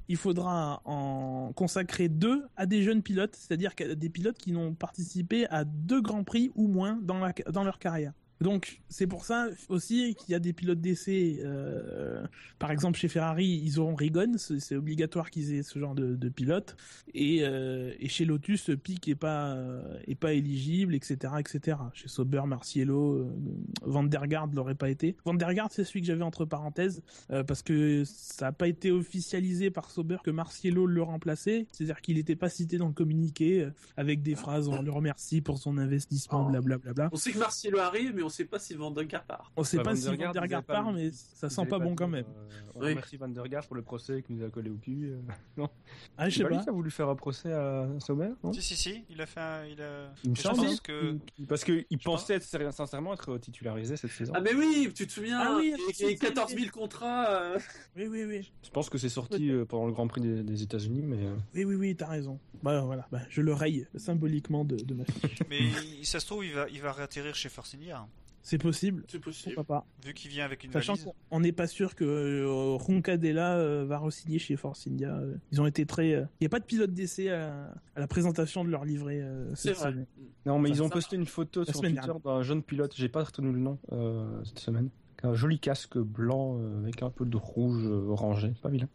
il 0.08 0.16
faudra 0.16 0.80
en 0.84 1.52
consacrer 1.52 2.08
deux 2.08 2.44
à 2.56 2.66
des 2.66 2.84
jeunes 2.84 3.02
pilotes, 3.02 3.34
c'est-à-dire 3.34 3.72
des 3.96 4.10
pilotes 4.10 4.38
qui 4.38 4.52
n'ont 4.52 4.74
participé 4.74 5.46
à 5.48 5.64
deux 5.64 6.00
grands 6.00 6.22
prix 6.22 6.52
ou 6.54 6.68
moins 6.68 7.00
dans, 7.02 7.18
la, 7.18 7.32
dans 7.50 7.64
leur 7.64 7.80
carrière. 7.80 8.12
Donc 8.40 8.82
c'est 8.88 9.06
pour 9.06 9.24
ça 9.24 9.48
aussi 9.68 10.14
qu'il 10.14 10.32
y 10.32 10.34
a 10.34 10.38
des 10.38 10.52
pilotes 10.52 10.80
d'essai, 10.80 11.38
euh, 11.40 12.24
par 12.58 12.70
exemple 12.70 12.98
chez 12.98 13.08
Ferrari, 13.08 13.46
ils 13.64 13.78
auront 13.80 13.94
Rigon, 13.94 14.32
c'est 14.36 14.76
obligatoire 14.76 15.30
qu'ils 15.30 15.54
aient 15.54 15.62
ce 15.62 15.78
genre 15.78 15.94
de, 15.94 16.14
de 16.16 16.28
pilote, 16.28 16.76
et, 17.14 17.38
euh, 17.42 17.94
et 17.98 18.08
chez 18.08 18.24
Lotus, 18.24 18.70
Pic 18.82 19.08
est 19.08 19.14
pas 19.14 19.54
euh, 19.54 19.98
est 20.06 20.14
pas 20.14 20.34
éligible, 20.34 20.94
etc., 20.94 21.34
etc. 21.38 21.78
Chez 21.94 22.08
Sauber, 22.08 22.42
Marciello, 22.46 23.30
Van 23.82 24.04
der 24.04 24.26
Garde 24.26 24.54
l'aurait 24.54 24.74
pas 24.74 24.90
été. 24.90 25.16
Van 25.24 25.34
der 25.34 25.54
Garde, 25.54 25.72
c'est 25.72 25.84
celui 25.84 26.02
que 26.02 26.06
j'avais 26.06 26.22
entre 26.22 26.44
parenthèses 26.44 27.02
parce 27.46 27.62
que 27.62 28.02
ça 28.04 28.46
n'a 28.46 28.52
pas 28.52 28.68
été 28.68 28.90
officialisé 28.90 29.70
par 29.70 29.90
Sauber 29.90 30.18
que 30.22 30.30
Marciello 30.30 30.86
le 30.86 31.02
remplaçait, 31.02 31.66
c'est-à-dire 31.72 32.00
qu'il 32.00 32.16
n'était 32.16 32.36
pas 32.36 32.48
cité 32.48 32.76
dans 32.76 32.88
le 32.88 32.94
communiqué 32.94 33.68
avec 33.96 34.22
des 34.22 34.34
phrases 34.34 34.68
on 34.68 34.82
le 34.82 34.90
remercie 34.90 35.40
pour 35.40 35.58
son 35.58 35.78
investissement, 35.78 36.46
Oh. 36.46 36.50
blablabla. 36.50 37.08
On 37.12 37.16
sait 37.16 37.32
que 37.32 37.38
Marcelo 37.38 37.78
arrive, 37.78 38.12
mais 38.14 38.22
on 38.26 38.28
sait 38.28 38.44
pas 38.44 38.58
si 38.58 38.74
Van 38.74 38.90
Dunker 38.90 39.22
part. 39.26 39.50
On 39.56 39.64
sait 39.64 39.76
Bah, 39.78 39.84
pas 39.84 39.96
si 39.96 40.02
der 40.02 40.12
Van 40.12 40.16
Garde, 40.18 40.34
der 40.34 40.44
ils 40.44 40.48
Garde 40.48 40.64
avaient 40.70 40.78
pas 40.78 40.82
part, 40.84 40.92
mais 40.92 41.10
ça 41.12 41.48
sent 41.48 41.66
pas 41.66 41.78
bon 41.78 41.94
quand 41.94 42.08
même. 42.08 42.24
euh, 42.26 42.60
on 42.74 42.80
Oui. 42.80 42.88
remercie 42.90 43.16
Van 43.16 43.28
der 43.28 43.48
Garde 43.48 43.66
pour 43.66 43.76
le 43.76 43.82
procès 43.82 44.22
qui 44.22 44.32
nous 44.34 44.44
a 44.44 44.50
collé 44.50 44.70
au 44.70 44.76
cul. 44.76 45.12
euh. 45.12 45.20
Non. 45.56 45.70
Ah, 46.18 46.28
je 46.28 46.36
sais 46.38 46.44
pas 46.44 46.58
qui 46.62 46.68
a 46.68 46.72
voulu 46.72 46.90
faire 46.90 47.08
un 47.08 47.16
procès 47.16 47.52
à 47.52 47.88
Sauber, 48.00 48.30
non 48.44 48.52
Si, 48.52 48.60
si, 48.62 48.76
si, 48.76 49.04
il 49.08 49.20
a 49.20 49.26
fait 49.26 49.40
un. 49.40 49.64
Il 49.66 49.80
a... 49.80 50.12
Il 50.24 50.30
me 50.30 50.34
je 50.36 50.42
semble, 50.42 50.56
pense 50.58 50.80
que. 50.80 51.16
Il- 51.38 51.46
Parce 51.46 51.64
qu'il 51.64 51.84
pensait 52.04 52.40
sincèrement 52.40 53.14
être 53.14 53.38
titularisé 53.38 53.96
cette 53.96 54.10
saison. 54.10 54.32
Ah 54.36 54.40
mais 54.40 54.54
oui, 54.54 54.90
tu 54.94 55.06
te 55.06 55.12
souviens 55.12 55.40
Ah 55.40 55.56
oui, 55.56 55.74
les- 55.88 55.94
si, 55.94 56.02
les 56.04 56.10
si, 56.10 56.18
14 56.18 56.50
si. 56.50 56.58
000 56.58 56.70
contrats. 56.70 57.30
euh, 57.30 57.58
Oui, 57.96 58.06
oui, 58.08 58.24
oui. 58.24 58.52
Je 58.64 58.70
pense 58.70 58.90
que 58.90 58.98
c'est 58.98 59.08
sorti 59.08 59.50
euh, 59.50 59.64
pendant 59.64 59.86
le 59.86 59.92
Grand 59.92 60.06
Prix 60.08 60.20
des, 60.20 60.42
des 60.42 60.62
États-Unis, 60.62 61.02
mais 61.02 61.18
Oui, 61.54 61.64
oui, 61.64 61.74
oui, 61.76 61.96
t'as 61.96 62.08
raison. 62.08 62.38
Bah 62.62 62.80
voilà, 62.82 63.06
bah, 63.12 63.20
je 63.28 63.42
le 63.42 63.52
raye 63.52 63.86
symboliquement 63.96 64.64
de, 64.64 64.76
de 64.76 64.94
ma 64.94 65.04
fiche. 65.04 65.38
Mais 65.48 65.58
il- 66.00 66.06
ça 66.06 66.20
se 66.20 66.26
trouve, 66.26 66.44
il 66.44 66.52
va, 66.54 66.68
il 66.70 66.80
va 66.80 66.92
réatterrir 66.92 67.34
chez 67.34 67.48
Force 67.48 67.74
India. 67.74 67.98
hein, 67.98 68.08
C'est 68.48 68.58
possible. 68.58 69.02
C'est 69.08 69.18
possible. 69.18 69.56
Pourquoi 69.56 69.80
pas. 69.80 69.86
Vu 70.04 70.14
qu'il 70.14 70.30
vient 70.30 70.44
avec 70.44 70.62
une 70.62 70.70
Sachant 70.70 70.92
valise. 70.94 71.08
qu'on 71.30 71.40
n'est 71.40 71.50
pas 71.50 71.66
sûr 71.66 71.96
que 71.96 72.04
euh, 72.04 72.76
Roncadella 72.76 73.56
euh, 73.56 73.84
va 73.84 73.98
re-signer 73.98 74.38
chez 74.38 74.54
Force 74.54 74.86
India. 74.86 75.16
euh. 75.16 75.34
Ils 75.50 75.60
ont 75.60 75.66
été 75.66 75.84
très. 75.84 76.12
euh, 76.14 76.20
Il 76.40 76.44
n'y 76.44 76.46
a 76.46 76.50
pas 76.50 76.60
de 76.60 76.64
pilote 76.64 76.92
d'essai 76.92 77.28
à, 77.30 77.74
à 77.96 78.00
la 78.00 78.06
présentation 78.06 78.64
de 78.64 78.70
leur 78.70 78.84
livret 78.84 79.18
euh, 79.20 79.52
C'est 79.56 79.72
vrai. 79.72 79.90
semaine. 79.90 80.06
non, 80.46 80.60
mais 80.60 80.70
ils 80.70 80.80
ont 80.80 80.88
posté 80.88 81.16
une 81.16 81.26
photo 81.26 81.64
La 81.64 81.72
sur 81.72 81.80
Twitter 81.80 82.12
d'un 82.24 82.42
jeune 82.42 82.62
pilote. 82.62 82.94
J'ai 82.96 83.08
pas 83.08 83.24
retenu 83.24 83.50
le 83.52 83.58
nom 83.58 83.78
euh, 83.90 84.44
cette 84.44 84.60
semaine. 84.60 84.90
Un 85.24 85.34
joli 85.34 85.58
casque 85.58 85.98
blanc 85.98 86.56
euh, 86.60 86.78
avec 86.82 87.02
un 87.02 87.10
peu 87.10 87.24
de 87.26 87.36
rouge 87.36 87.84
euh, 87.84 88.06
orangé, 88.10 88.52
pas 88.62 88.68
vilain. 88.68 88.88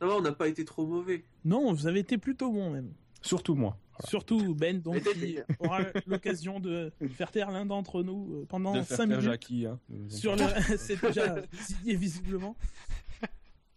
Non, 0.00 0.16
on 0.16 0.20
n'a 0.22 0.32
pas 0.32 0.48
été 0.48 0.64
trop 0.64 0.86
mauvais. 0.86 1.24
Non, 1.44 1.72
vous 1.74 1.86
avez 1.86 2.00
été 2.00 2.16
plutôt 2.16 2.50
bon 2.50 2.70
même. 2.70 2.92
Surtout 3.20 3.54
moi. 3.56 3.76
Surtout 4.08 4.54
Ben, 4.54 4.80
donc, 4.80 5.02
qui 5.02 5.38
aura 5.58 5.80
l'occasion 6.06 6.60
de 6.60 6.92
faire 7.14 7.30
taire 7.30 7.50
l'un 7.50 7.66
d'entre 7.66 8.02
nous 8.02 8.32
euh, 8.42 8.46
pendant 8.48 8.72
De 8.74 8.82
faire 8.82 8.96
5 8.96 9.06
taire 9.08 9.18
minutes. 9.18 9.22
Jackie, 9.30 9.66
hein. 9.66 9.78
Sur 10.08 10.36
le... 10.36 10.44
C'est 10.78 11.00
déjà 11.00 11.36
signé 11.66 11.94
visiblement. 11.96 12.56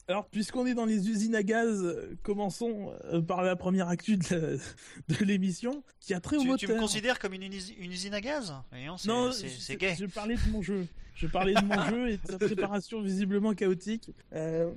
Alors, 0.10 0.28
puisqu'on 0.28 0.66
est 0.66 0.74
dans 0.74 0.84
les 0.86 1.08
usines 1.10 1.34
à 1.36 1.44
gaz, 1.44 1.82
commençons 2.24 2.92
euh, 3.06 3.22
par 3.22 3.42
la 3.42 3.56
première 3.56 3.88
actu 3.88 4.18
de, 4.18 4.60
l'émission, 5.22 5.82
qui 6.02 6.14
a 6.14 6.20
très 6.20 6.36
au 6.36 6.40
Tu, 6.42 6.46
tu 6.46 6.52
moteur. 6.52 6.76
me 6.76 6.82
considères 6.82 7.20
comme 7.20 7.34
une, 7.34 7.44
usi- 7.44 7.76
une 7.80 7.92
usine 7.92 8.14
à 8.14 8.20
gaz? 8.20 8.54
Voyons, 8.72 8.98
c'est- 8.98 9.08
Non, 9.08 9.32
c'est 9.32 9.78
gay. 9.78 9.96
Je 9.98 10.06
parlais 10.06 10.36
de 10.36 10.52
mon 10.52 10.62
jeu. 10.62 10.88
Je 11.16 11.26
parlais 11.28 11.54
de 11.54 11.62
mon 11.64 11.82
jeu 11.90 12.10
et 12.10 12.18
de 12.18 12.32
sa 12.32 12.38
préparation 12.38 13.02
visiblement 13.02 13.54
chaotique. 13.54 14.12
Euh, 14.34 14.74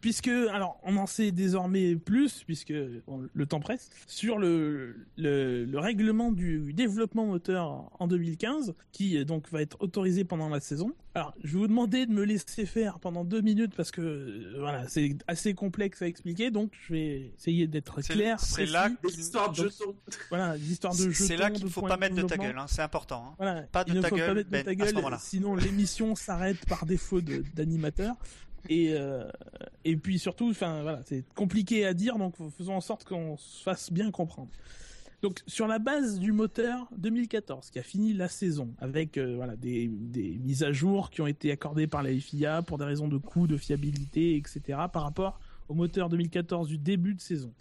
puisque, 0.00 0.28
alors, 0.28 0.78
on 0.82 0.96
en 0.96 1.06
sait 1.06 1.32
désormais 1.32 1.96
plus, 1.96 2.42
puisque 2.44 2.72
bon, 3.06 3.26
le 3.32 3.46
temps 3.46 3.60
presse, 3.60 3.90
sur 4.06 4.38
le, 4.38 4.96
le, 5.16 5.64
le 5.64 5.78
règlement 5.78 6.32
du 6.32 6.72
développement 6.72 7.26
moteur 7.26 7.90
en 7.98 8.06
2015, 8.06 8.74
qui 8.92 9.18
euh, 9.18 9.24
donc 9.24 9.50
va 9.50 9.62
être 9.62 9.76
autorisé 9.80 10.24
pendant 10.24 10.48
la 10.48 10.60
saison. 10.60 10.92
Alors, 11.14 11.34
je 11.42 11.54
vais 11.54 11.58
vous 11.60 11.66
demander 11.68 12.04
de 12.04 12.12
me 12.12 12.24
laisser 12.24 12.66
faire 12.66 12.98
pendant 12.98 13.24
deux 13.24 13.40
minutes 13.40 13.74
parce 13.74 13.90
que 13.90 14.02
euh, 14.02 14.54
voilà, 14.58 14.86
c'est 14.86 15.16
assez 15.26 15.54
complexe 15.54 16.02
à 16.02 16.06
expliquer, 16.06 16.50
donc 16.50 16.72
je 16.86 16.92
vais 16.92 17.32
essayer 17.38 17.66
d'être 17.66 18.02
clair. 18.02 18.38
c'est 18.38 18.66
là 18.66 18.90
Des 19.02 19.18
histoires 19.18 19.50
de 19.50 19.56
jetons. 19.56 19.96
Voilà, 20.28 20.56
l'histoire 20.58 20.94
de 20.94 21.10
jetons. 21.10 21.24
C'est 21.26 21.36
là 21.38 21.50
qu'il 21.50 21.64
ne 21.64 21.70
faut 21.70 21.80
pas 21.82 21.96
mettre 21.96 22.16
de 22.16 22.22
ta 22.22 22.36
gueule, 22.36 22.58
hein, 22.58 22.66
c'est 22.68 22.82
important. 22.82 23.28
hein. 23.30 23.34
Voilà, 23.38 23.62
Pas 23.62 23.84
de 23.84 23.90
il 23.92 23.96
ne 23.96 24.02
ta 24.02 24.08
faut 24.08 24.16
gueule, 24.16 24.26
pas 24.28 24.34
mettre 24.34 24.48
de 24.50 24.52
Ben, 24.52 24.64
ta 24.64 24.70
à 24.84 24.88
ce 24.88 24.92
gueule, 24.94 25.16
sinon 25.20 25.54
l'émission 25.56 26.14
s'arrête 26.14 26.64
par 26.66 26.84
défaut 26.84 27.20
d'animateur. 27.22 28.14
Et 28.68 28.92
euh, 28.92 29.28
et 29.84 29.96
puis 29.96 30.18
surtout, 30.18 30.50
enfin 30.50 30.82
voilà, 30.82 31.00
c'est 31.04 31.24
compliqué 31.34 31.86
à 31.86 31.94
dire, 31.94 32.18
donc 32.18 32.34
faisons 32.56 32.74
en 32.74 32.80
sorte 32.80 33.04
qu'on 33.04 33.36
se 33.36 33.62
fasse 33.62 33.92
bien 33.92 34.10
comprendre. 34.10 34.50
Donc 35.22 35.42
sur 35.46 35.66
la 35.66 35.78
base 35.78 36.18
du 36.18 36.32
moteur 36.32 36.88
2014 36.98 37.70
qui 37.70 37.78
a 37.78 37.82
fini 37.82 38.12
la 38.12 38.28
saison 38.28 38.74
avec 38.78 39.16
euh, 39.16 39.34
voilà 39.36 39.56
des, 39.56 39.88
des 39.88 40.38
mises 40.38 40.62
à 40.62 40.72
jour 40.72 41.10
qui 41.10 41.22
ont 41.22 41.26
été 41.26 41.50
accordées 41.50 41.86
par 41.86 42.02
la 42.02 42.10
FIA 42.12 42.62
pour 42.62 42.78
des 42.78 42.84
raisons 42.84 43.08
de 43.08 43.16
coût, 43.16 43.46
de 43.46 43.56
fiabilité, 43.56 44.36
etc. 44.36 44.60
par 44.92 45.02
rapport 45.02 45.40
au 45.68 45.74
moteur 45.74 46.08
2014 46.08 46.68
du 46.68 46.78
début 46.78 47.14
de 47.14 47.20
saison. 47.20 47.52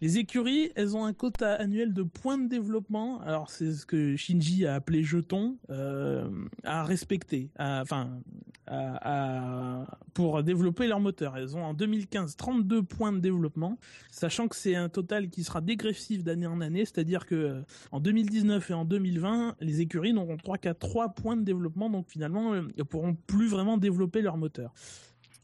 Les 0.00 0.18
écuries, 0.18 0.70
elles 0.76 0.96
ont 0.96 1.04
un 1.04 1.12
quota 1.12 1.54
annuel 1.54 1.92
de 1.92 2.02
points 2.04 2.38
de 2.38 2.48
développement. 2.48 3.20
Alors 3.22 3.50
c'est 3.50 3.72
ce 3.72 3.84
que 3.84 4.14
Shinji 4.14 4.64
a 4.64 4.74
appelé 4.74 5.02
jetons 5.02 5.58
euh, 5.70 6.28
à 6.62 6.84
respecter, 6.84 7.50
enfin 7.58 8.20
à- 8.68 9.86
pour 10.14 10.42
développer 10.42 10.86
leur 10.86 11.00
moteur. 11.00 11.36
Elles 11.36 11.56
ont 11.56 11.64
en 11.64 11.74
2015 11.74 12.36
32 12.36 12.82
points 12.82 13.12
de 13.12 13.18
développement, 13.18 13.78
sachant 14.10 14.46
que 14.46 14.56
c'est 14.56 14.74
un 14.76 14.88
total 14.88 15.30
qui 15.30 15.42
sera 15.42 15.60
dégressif 15.60 16.22
d'année 16.22 16.46
en 16.46 16.60
année, 16.60 16.84
c'est-à-dire 16.84 17.26
que 17.26 17.34
euh, 17.34 17.60
en 17.92 18.00
2019 18.00 18.70
et 18.70 18.74
en 18.74 18.84
2020, 18.84 19.56
les 19.60 19.80
écuries 19.80 20.12
n'auront 20.12 20.36
3 20.36 20.58
qu'à 20.58 20.74
3 20.74 21.10
points 21.14 21.36
de 21.36 21.42
développement, 21.42 21.90
donc 21.90 22.06
finalement, 22.08 22.52
euh, 22.54 22.62
elles 22.76 22.84
pourront 22.84 23.14
plus 23.14 23.48
vraiment 23.48 23.78
développer 23.78 24.22
leur 24.22 24.36
moteur. 24.36 24.72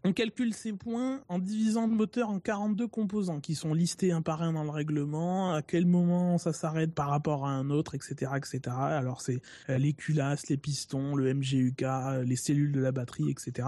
On 0.06 0.12
calcule 0.12 0.52
ces 0.52 0.74
points 0.74 1.22
en 1.30 1.38
divisant 1.38 1.86
le 1.86 1.94
moteur 1.94 2.28
en 2.28 2.38
42 2.38 2.86
composants 2.86 3.40
qui 3.40 3.54
sont 3.54 3.72
listés 3.72 4.12
un 4.12 4.20
par 4.20 4.42
un 4.42 4.52
dans 4.52 4.62
le 4.62 4.68
règlement, 4.68 5.54
à 5.54 5.62
quel 5.62 5.86
moment 5.86 6.36
ça 6.36 6.52
s'arrête 6.52 6.92
par 6.92 7.08
rapport 7.08 7.46
à 7.46 7.52
un 7.52 7.70
autre, 7.70 7.94
etc., 7.94 8.32
etc. 8.36 8.60
Alors 8.76 9.22
c'est 9.22 9.40
euh, 9.70 9.78
les 9.78 9.94
culasses, 9.94 10.50
les 10.50 10.58
pistons, 10.58 11.16
le 11.16 11.32
MGUK, 11.32 11.82
euh, 11.84 12.22
les 12.22 12.36
cellules 12.36 12.72
de 12.72 12.80
la 12.80 12.92
batterie, 12.92 13.30
etc. 13.30 13.66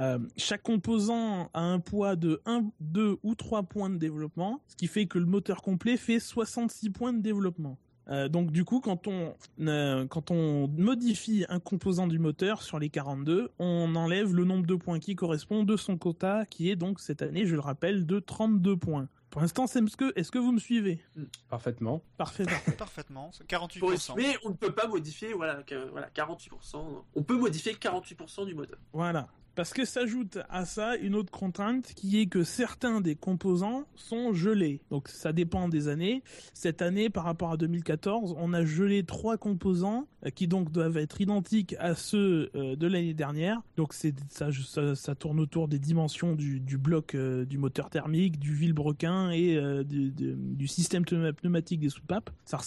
Euh, 0.00 0.18
chaque 0.36 0.64
composant 0.64 1.48
a 1.54 1.60
un 1.60 1.78
poids 1.78 2.16
de 2.16 2.42
1, 2.44 2.64
2 2.80 3.18
ou 3.22 3.36
3 3.36 3.62
points 3.62 3.90
de 3.90 3.98
développement, 3.98 4.60
ce 4.66 4.74
qui 4.74 4.88
fait 4.88 5.06
que 5.06 5.18
le 5.18 5.26
moteur 5.26 5.62
complet 5.62 5.96
fait 5.96 6.18
66 6.18 6.90
points 6.90 7.12
de 7.12 7.22
développement. 7.22 7.78
Euh, 8.08 8.28
donc 8.28 8.50
du 8.50 8.64
coup, 8.64 8.80
quand 8.80 9.06
on 9.06 9.34
euh, 9.60 10.06
quand 10.06 10.30
on 10.30 10.66
modifie 10.68 11.44
un 11.48 11.60
composant 11.60 12.06
du 12.06 12.18
moteur 12.18 12.62
sur 12.62 12.78
les 12.78 12.90
42, 12.90 13.50
on 13.58 13.94
enlève 13.94 14.34
le 14.34 14.44
nombre 14.44 14.66
de 14.66 14.74
points 14.74 14.98
qui 14.98 15.14
correspond 15.14 15.62
de 15.62 15.76
son 15.76 15.96
quota, 15.96 16.44
qui 16.46 16.70
est 16.70 16.76
donc 16.76 16.98
cette 17.00 17.22
année, 17.22 17.46
je 17.46 17.54
le 17.54 17.60
rappelle, 17.60 18.04
de 18.06 18.18
32 18.18 18.76
points. 18.76 19.08
Pour 19.30 19.40
l'instant, 19.40 19.66
c'est 19.66 19.82
est-ce 19.82 19.96
que 19.96 20.12
est-ce 20.16 20.30
que 20.30 20.38
vous 20.38 20.52
me 20.52 20.58
suivez? 20.58 21.00
Parfaitement. 21.48 22.02
Parfait. 22.18 22.44
parfait. 22.44 22.72
Parfaitement, 22.76 23.30
c'est 23.32 23.46
48%. 23.48 23.78
Pour 23.78 23.90
résumer, 23.90 24.36
on 24.44 24.50
ne 24.50 24.54
peut 24.54 24.72
pas 24.72 24.88
modifier, 24.88 25.32
voilà, 25.32 25.62
que- 25.62 25.88
voilà, 25.90 26.10
48%. 26.10 26.84
On 27.14 27.22
peut 27.22 27.38
modifier 27.38 27.72
48% 27.72 28.44
du 28.46 28.54
moteur. 28.54 28.78
Voilà. 28.92 29.28
Parce 29.54 29.72
que 29.74 29.84
s'ajoute 29.84 30.38
à 30.48 30.64
ça 30.64 30.96
une 30.96 31.14
autre 31.14 31.30
contrainte 31.30 31.92
qui 31.94 32.20
est 32.20 32.26
que 32.26 32.42
certains 32.42 33.00
des 33.00 33.16
composants 33.16 33.84
sont 33.94 34.32
gelés. 34.32 34.80
Donc 34.90 35.08
ça 35.08 35.32
dépend 35.32 35.68
des 35.68 35.88
années. 35.88 36.22
Cette 36.54 36.80
année, 36.80 37.10
par 37.10 37.24
rapport 37.24 37.52
à 37.52 37.56
2014, 37.56 38.34
on 38.38 38.52
a 38.54 38.64
gelé 38.64 39.04
trois 39.04 39.36
composants 39.36 40.06
euh, 40.24 40.30
qui 40.30 40.48
donc 40.48 40.72
doivent 40.72 40.96
être 40.96 41.20
identiques 41.20 41.74
à 41.78 41.94
ceux 41.94 42.50
euh, 42.54 42.76
de 42.76 42.86
l'année 42.86 43.14
dernière. 43.14 43.60
Donc 43.76 43.92
c'est 43.92 44.14
ça, 44.30 45.14
tourne 45.14 45.40
autour 45.40 45.68
des 45.68 45.78
dimensions 45.78 46.34
du, 46.34 46.60
bloc 46.78 47.14
euh, 47.14 47.44
du 47.44 47.58
moteur 47.58 47.90
thermique, 47.90 48.38
du 48.38 48.54
vilebrequin 48.54 49.30
et 49.30 49.60
du, 49.84 50.66
système 50.66 51.04
pneuma- 51.04 51.32
pneumatique 51.32 51.80
des 51.80 51.90
soupapes. 51.90 52.30
Ça, 52.44 52.58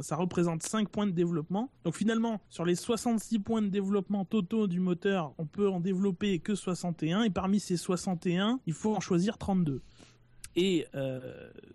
ça 0.00 0.16
représente 0.16 0.62
5 0.62 0.88
points 0.88 1.06
de 1.06 1.12
développement. 1.12 1.70
Donc 1.84 1.94
finalement, 1.94 2.40
sur 2.48 2.64
les 2.64 2.74
66 2.74 3.38
points 3.38 3.62
de 3.62 3.68
développement 3.68 4.24
totaux 4.24 4.66
du 4.66 4.80
moteur, 4.80 5.32
on 5.38 5.46
peut 5.46 5.68
en 5.76 5.80
développer 5.80 6.38
que 6.40 6.54
61 6.54 7.22
et 7.22 7.30
parmi 7.30 7.60
ces 7.60 7.76
61, 7.76 8.60
il 8.66 8.72
faut 8.72 8.94
en 8.94 9.00
choisir 9.00 9.38
32. 9.38 9.80
Et 10.58 10.86
euh, 10.94 11.20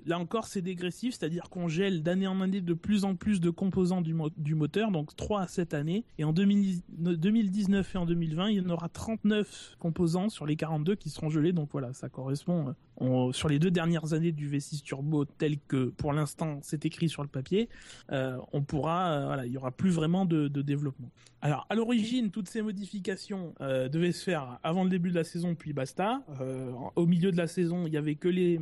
là 0.07 0.17
encore, 0.17 0.47
c'est 0.47 0.63
dégressif, 0.63 1.13
c'est-à-dire 1.15 1.51
qu'on 1.51 1.67
gèle 1.67 2.01
d'année 2.01 2.25
en 2.25 2.41
année 2.41 2.61
de 2.61 2.73
plus 2.73 3.05
en 3.05 3.15
plus 3.15 3.39
de 3.39 3.51
composants 3.51 4.01
du, 4.01 4.15
mo- 4.15 4.31
du 4.37 4.55
moteur, 4.55 4.89
donc 4.89 5.15
3 5.15 5.41
à 5.41 5.47
cette 5.47 5.75
année. 5.75 6.03
Et 6.17 6.23
en 6.23 6.33
2000 6.33 6.81
2019 6.89 7.93
et 7.93 7.97
en 7.99 8.05
2020, 8.07 8.49
il 8.49 8.57
y 8.57 8.61
en 8.65 8.69
aura 8.71 8.89
39 8.89 9.75
composants 9.77 10.29
sur 10.29 10.47
les 10.47 10.55
42 10.55 10.95
qui 10.95 11.09
seront 11.11 11.29
gelés. 11.29 11.53
Donc 11.53 11.69
voilà, 11.71 11.93
ça 11.93 12.09
correspond 12.09 12.69
euh, 12.69 12.71
sur 13.31 13.49
les 13.49 13.59
deux 13.59 13.71
dernières 13.71 14.13
années 14.13 14.31
du 14.31 14.49
V6 14.49 14.81
Turbo 14.83 15.25
tel 15.25 15.57
que 15.67 15.85
pour 15.85 16.13
l'instant 16.13 16.59
c'est 16.61 16.85
écrit 16.85 17.09
sur 17.09 17.21
le 17.23 17.27
papier. 17.27 17.69
euh, 18.11 18.37
on 18.53 18.61
pourra, 18.61 19.11
euh, 19.11 19.25
voilà, 19.25 19.45
il 19.45 19.51
y 19.51 19.57
aura 19.57 19.71
plus 19.71 19.89
vraiment 19.91 20.25
de, 20.25 20.47
développement. 20.47 21.09
Alors 21.41 21.65
à 21.69 21.75
l'origine, 21.75 22.29
toutes 22.29 22.47
ces 22.47 22.61
modifications 22.61 23.53
euh, 23.61 23.89
devaient 23.89 24.11
se 24.11 24.23
faire 24.23 24.59
avant 24.63 24.83
le 24.83 24.89
début 24.89 25.09
de 25.09 25.15
la 25.15 25.23
saison, 25.23 25.55
puis 25.55 25.73
basta. 25.73 26.21
Au 26.95 27.05
milieu 27.05 27.31
de 27.31 27.37
la 27.37 27.47
saison, 27.47 27.87
il 27.87 27.93
y 27.93 27.97
avait 27.97 28.15
que 28.15 28.27
les 28.27 28.59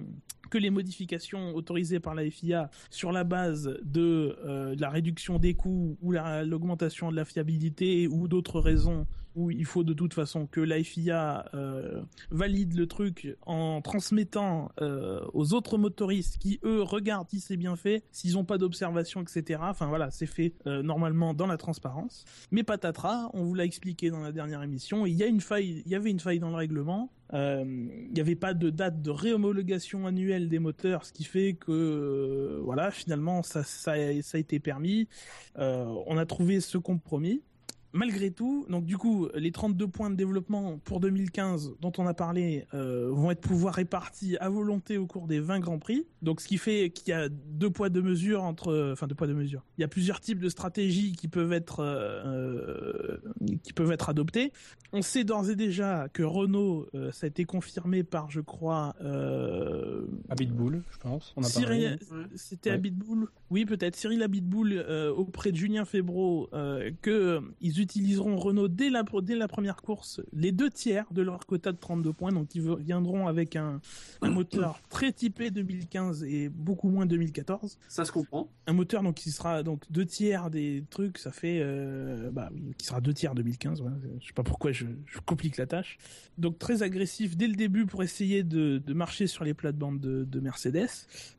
que 0.50 0.58
les 0.58 0.72
modifications 0.72 1.54
autorisées 1.54 2.00
par 2.00 2.16
la 2.16 2.28
FIA 2.30 2.72
sur 2.90 3.12
la 3.12 3.24
base 3.24 3.78
de 3.84 4.36
la 4.80 4.90
réduction 4.90 5.38
des 5.38 5.54
coûts 5.54 5.98
ou 6.02 6.12
la- 6.12 6.44
l'augmentation 6.44 7.12
de 7.12 7.16
la 7.16 7.26
fiabilité 7.26 8.08
ou 8.08 8.28
d'autres 8.28 8.60
raisons 8.60 9.06
où 9.36 9.52
il 9.52 9.66
faut 9.66 9.84
de 9.84 9.94
toute 9.94 10.14
façon 10.14 10.48
que 10.48 10.60
la 10.60 10.84
FIA 10.84 11.46
euh, 11.54 12.02
valide 12.32 12.76
le 12.76 12.88
truc 12.88 13.36
en 13.46 13.82
transmettant 13.82 14.72
euh, 14.82 15.22
aux 15.34 15.54
autres 15.54 15.78
motoristes 15.78 16.38
qui 16.38 16.60
eux 16.64 16.82
regardent 16.82 17.30
si 17.30 17.40
c'est 17.40 17.58
bien 17.58 17.76
fait, 17.76 18.04
s'ils 18.12 18.34
n'ont 18.34 18.44
pas 18.46 18.58
d'observation, 18.58 19.22
etc. 19.22 19.62
Enfin 19.64 19.88
voilà, 19.88 20.12
c'est 20.12 20.26
fait 20.26 20.54
euh, 20.68 20.82
normalement 20.82 21.34
dans 21.34 21.48
la 21.48 21.58
transparence. 21.58 22.26
Mais 22.52 22.64
patatras, 22.64 23.30
on 23.34 23.44
vous 23.44 23.54
l'a 23.54 23.66
expliqué 23.66 24.10
dans 24.10 24.22
la 24.22 24.32
dernière 24.32 24.64
émission, 24.64 25.06
il 25.06 25.14
y 25.14 25.24
a 25.24 25.28
une 25.28 25.42
faille, 25.42 25.84
il 25.86 25.92
y 25.92 25.96
avait 25.96 26.12
une 26.12 26.20
faille 26.20 26.40
dans 26.40 26.50
le 26.50 26.56
règlement. 26.56 27.12
Il 27.32 28.10
n'y 28.12 28.20
avait 28.22 28.36
pas 28.36 28.56
de 28.56 28.72
date 28.72 29.04
de 29.04 29.12
réhomologation 29.12 30.08
annuelle 30.08 30.50
des 30.50 30.58
moteurs, 30.58 31.06
ce 31.06 31.14
qui 31.14 31.24
fait 31.24 31.54
que 31.54 32.60
voilà, 32.64 32.90
finalement 32.90 33.44
ça, 33.44 33.62
a- 33.92 34.38
été 34.38 34.60
permis. 34.60 35.08
On 35.56 36.18
a 36.18 36.26
trouvé 36.26 36.60
ce 36.60 36.80
compromis. 36.80 37.44
Malgré 37.92 38.30
tout, 38.32 38.66
donc 38.70 38.86
du 38.86 38.98
coup, 38.98 39.28
les 39.34 39.52
32 39.52 39.88
points 39.88 40.10
de 40.12 40.16
développement 40.16 40.78
pour 40.84 41.00
2015 41.00 41.74
dont 41.82 41.92
on 41.98 42.06
a 42.06 42.14
parlé 42.14 42.66
euh, 42.76 43.10
vont 43.12 43.32
être 43.32 43.42
pouvoir 43.42 43.74
répartis 43.74 44.38
à 44.38 44.50
volonté 44.50 44.98
au 44.98 45.08
cours 45.08 45.26
des 45.28 45.40
20 45.40 45.60
grands 45.60 45.80
prix. 45.80 46.06
Donc 46.22 46.40
ce 46.42 46.48
qui 46.48 46.58
fait 46.58 46.92
qu'il 46.92 47.10
y 47.10 47.14
a 47.14 47.30
deux 47.30 47.70
poids 47.72 47.90
deux 47.90 48.02
mesures 48.04 48.44
entre, 48.44 48.92
enfin 48.94 49.08
deux 49.08 49.16
poids 49.16 49.26
deux 49.28 49.34
mesures. 49.34 49.64
Il 49.78 49.82
y 49.82 49.84
a 49.84 49.88
plusieurs 49.88 50.20
types 50.20 50.40
de 50.40 50.50
stratégies 50.50 51.14
qui 51.14 51.28
peuvent 51.28 51.54
être 51.54 51.80
euh, 51.80 52.24
euh, 52.26 53.18
qui 53.64 53.74
peuvent 53.74 53.92
être 53.92 54.10
adoptées. 54.10 54.52
On 54.94 55.02
sait 55.02 55.24
d'ores 55.24 55.50
et 55.50 55.56
déjà 55.56 56.10
que 56.10 56.24
Renault, 56.24 56.88
euh, 56.96 57.12
ça 57.12 57.26
a 57.26 57.30
été 57.30 57.46
confirmé 57.46 58.04
par, 58.04 58.30
je 58.32 58.42
crois, 58.42 58.96
euh, 59.02 60.06
Habitbull, 60.30 60.84
je 60.92 60.98
pense. 60.98 61.34
On 61.38 61.42
a 61.44 61.46
Cyril, 61.48 62.00
c'était 62.36 62.70
Ouais. 62.70 62.76
Habitbull 62.76 63.28
Oui, 63.50 63.66
peut-être. 63.66 63.96
Cyril 63.96 64.22
Habitbull 64.24 64.74
euh, 64.74 65.12
auprès 65.12 65.52
de 65.52 65.58
Julien 65.58 65.86
Febro 65.86 66.50
euh, 66.54 66.92
que 67.02 67.40
ils 67.62 67.79
utiliseront 67.80 68.38
Renault 68.38 68.68
dès 68.68 68.90
la, 68.90 69.04
dès 69.22 69.36
la 69.36 69.48
première 69.48 69.78
course 69.78 70.22
les 70.34 70.52
deux 70.52 70.70
tiers 70.70 71.06
de 71.12 71.22
leur 71.22 71.46
quota 71.46 71.72
de 71.72 71.78
32 71.78 72.14
points. 72.14 72.32
Donc 72.32 72.54
ils 72.56 72.76
viendront 72.80 73.28
avec 73.28 73.56
un, 73.56 73.82
un 74.22 74.30
moteur 74.30 74.82
très 74.90 75.12
typé 75.12 75.52
2015 75.52 76.24
et 76.24 76.50
beaucoup 76.50 76.90
moins 76.90 77.06
2014. 77.06 77.78
Ça 77.88 78.06
se 78.06 78.12
comprend. 78.12 78.50
Un 78.68 78.74
moteur 78.74 79.04
donc 79.04 79.16
qui 79.16 79.32
sera 79.32 79.64
donc 79.64 79.84
deux 79.90 80.06
tiers 80.06 80.50
des 80.50 80.84
trucs, 80.90 81.18
ça 81.18 81.32
fait 81.32 81.60
euh, 81.62 82.30
bah 82.32 82.50
qui 82.78 82.86
sera 82.86 83.02
deux 83.02 83.14
tiers 83.14 83.36
2015. 83.36 83.82
Voilà. 83.82 83.98
Je 84.20 84.28
sais 84.28 84.34
pas 84.34 84.44
pourquoi 84.44 84.72
je, 84.72 84.86
je 85.06 85.20
complique 85.20 85.58
la 85.58 85.66
tâche. 85.66 85.98
Donc 86.38 86.60
très 86.60 86.84
agressif 86.84 87.36
dès 87.36 87.48
le 87.48 87.56
début 87.56 87.86
pour 87.86 88.04
essayer 88.04 88.44
de, 88.44 88.82
de 88.86 88.94
marcher 88.94 89.28
sur 89.28 89.44
les 89.44 89.54
plates-bandes 89.54 90.00
de, 90.00 90.24
de 90.24 90.40
Mercedes. 90.40 90.90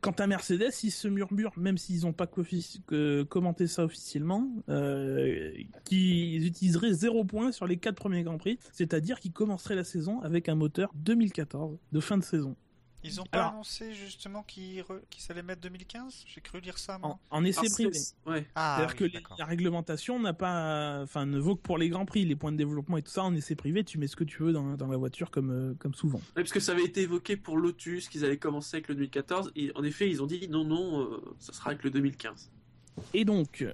Quant 0.01 0.11
à 0.11 0.27
Mercedes, 0.27 0.71
ils 0.83 0.91
se 0.91 1.07
murmurent, 1.07 1.57
même 1.57 1.77
s'ils 1.77 2.01
n'ont 2.03 2.13
pas 2.13 2.27
que 2.27 3.23
commenté 3.23 3.67
ça 3.67 3.83
officiellement, 3.83 4.49
euh, 4.69 5.51
qu'ils 6.31 6.45
utiliseraient 6.47 6.93
zéro 6.93 7.23
point 7.25 7.51
sur 7.51 7.67
les 7.67 7.77
quatre 7.77 7.95
premiers 7.95 8.23
Grands 8.23 8.37
Prix, 8.37 8.57
c'est-à-dire 8.73 9.19
qu'ils 9.19 9.33
commenceraient 9.33 9.75
la 9.75 9.83
saison 9.83 10.21
avec 10.21 10.49
un 10.49 10.55
moteur 10.55 10.91
2014 10.95 11.77
de 11.91 11.99
fin 11.99 12.17
de 12.17 12.23
saison. 12.23 12.55
Ils 13.03 13.19
ont 13.19 13.23
pas 13.25 13.39
Alors- 13.39 13.53
annoncé 13.53 13.95
justement 13.95 14.43
qu'ils 14.43 14.81
re- 14.81 14.99
allaient 15.29 15.41
mettre 15.41 15.61
2015 15.61 16.23
J'ai 16.27 16.39
cru 16.39 16.59
lire 16.61 16.77
ça, 16.77 16.99
moi. 16.99 17.17
En, 17.31 17.39
en 17.39 17.43
essai 17.43 17.61
Alors, 17.61 17.71
privé. 17.73 17.99
Ouais. 18.27 18.45
Ah, 18.53 18.75
C'est-à-dire 18.77 18.95
oui, 19.01 19.11
que 19.11 19.17
les- 19.17 19.23
la 19.39 19.45
réglementation 19.45 20.19
n'a 20.19 20.33
pas, 20.33 21.01
enfin, 21.01 21.25
ne 21.25 21.39
vaut 21.39 21.55
que 21.55 21.61
pour 21.63 21.79
les 21.79 21.89
grands 21.89 22.05
prix, 22.05 22.25
les 22.25 22.35
points 22.35 22.51
de 22.51 22.57
développement 22.57 22.97
et 22.97 23.01
tout 23.01 23.09
ça. 23.09 23.23
En 23.23 23.33
essai 23.33 23.55
privé, 23.55 23.83
tu 23.83 23.97
mets 23.97 24.05
ce 24.05 24.15
que 24.15 24.23
tu 24.23 24.43
veux 24.43 24.53
dans, 24.53 24.75
dans 24.77 24.87
la 24.87 24.97
voiture 24.97 25.31
comme, 25.31 25.49
euh, 25.49 25.73
comme 25.79 25.95
souvent. 25.95 26.19
Ouais, 26.19 26.43
parce 26.43 26.51
que 26.51 26.59
ça 26.59 26.73
avait 26.73 26.83
été 26.85 27.01
évoqué 27.01 27.37
pour 27.37 27.57
Lotus, 27.57 28.07
qu'ils 28.07 28.23
allaient 28.23 28.37
commencer 28.37 28.77
avec 28.77 28.87
le 28.87 28.93
2014, 28.93 29.51
et 29.55 29.71
en 29.75 29.83
effet, 29.83 30.07
ils 30.07 30.21
ont 30.21 30.27
dit 30.27 30.47
non, 30.47 30.63
non, 30.63 31.01
euh, 31.01 31.21
ça 31.39 31.53
sera 31.53 31.71
avec 31.71 31.83
le 31.83 31.89
2015. 31.89 32.51
Et 33.15 33.25
donc, 33.25 33.65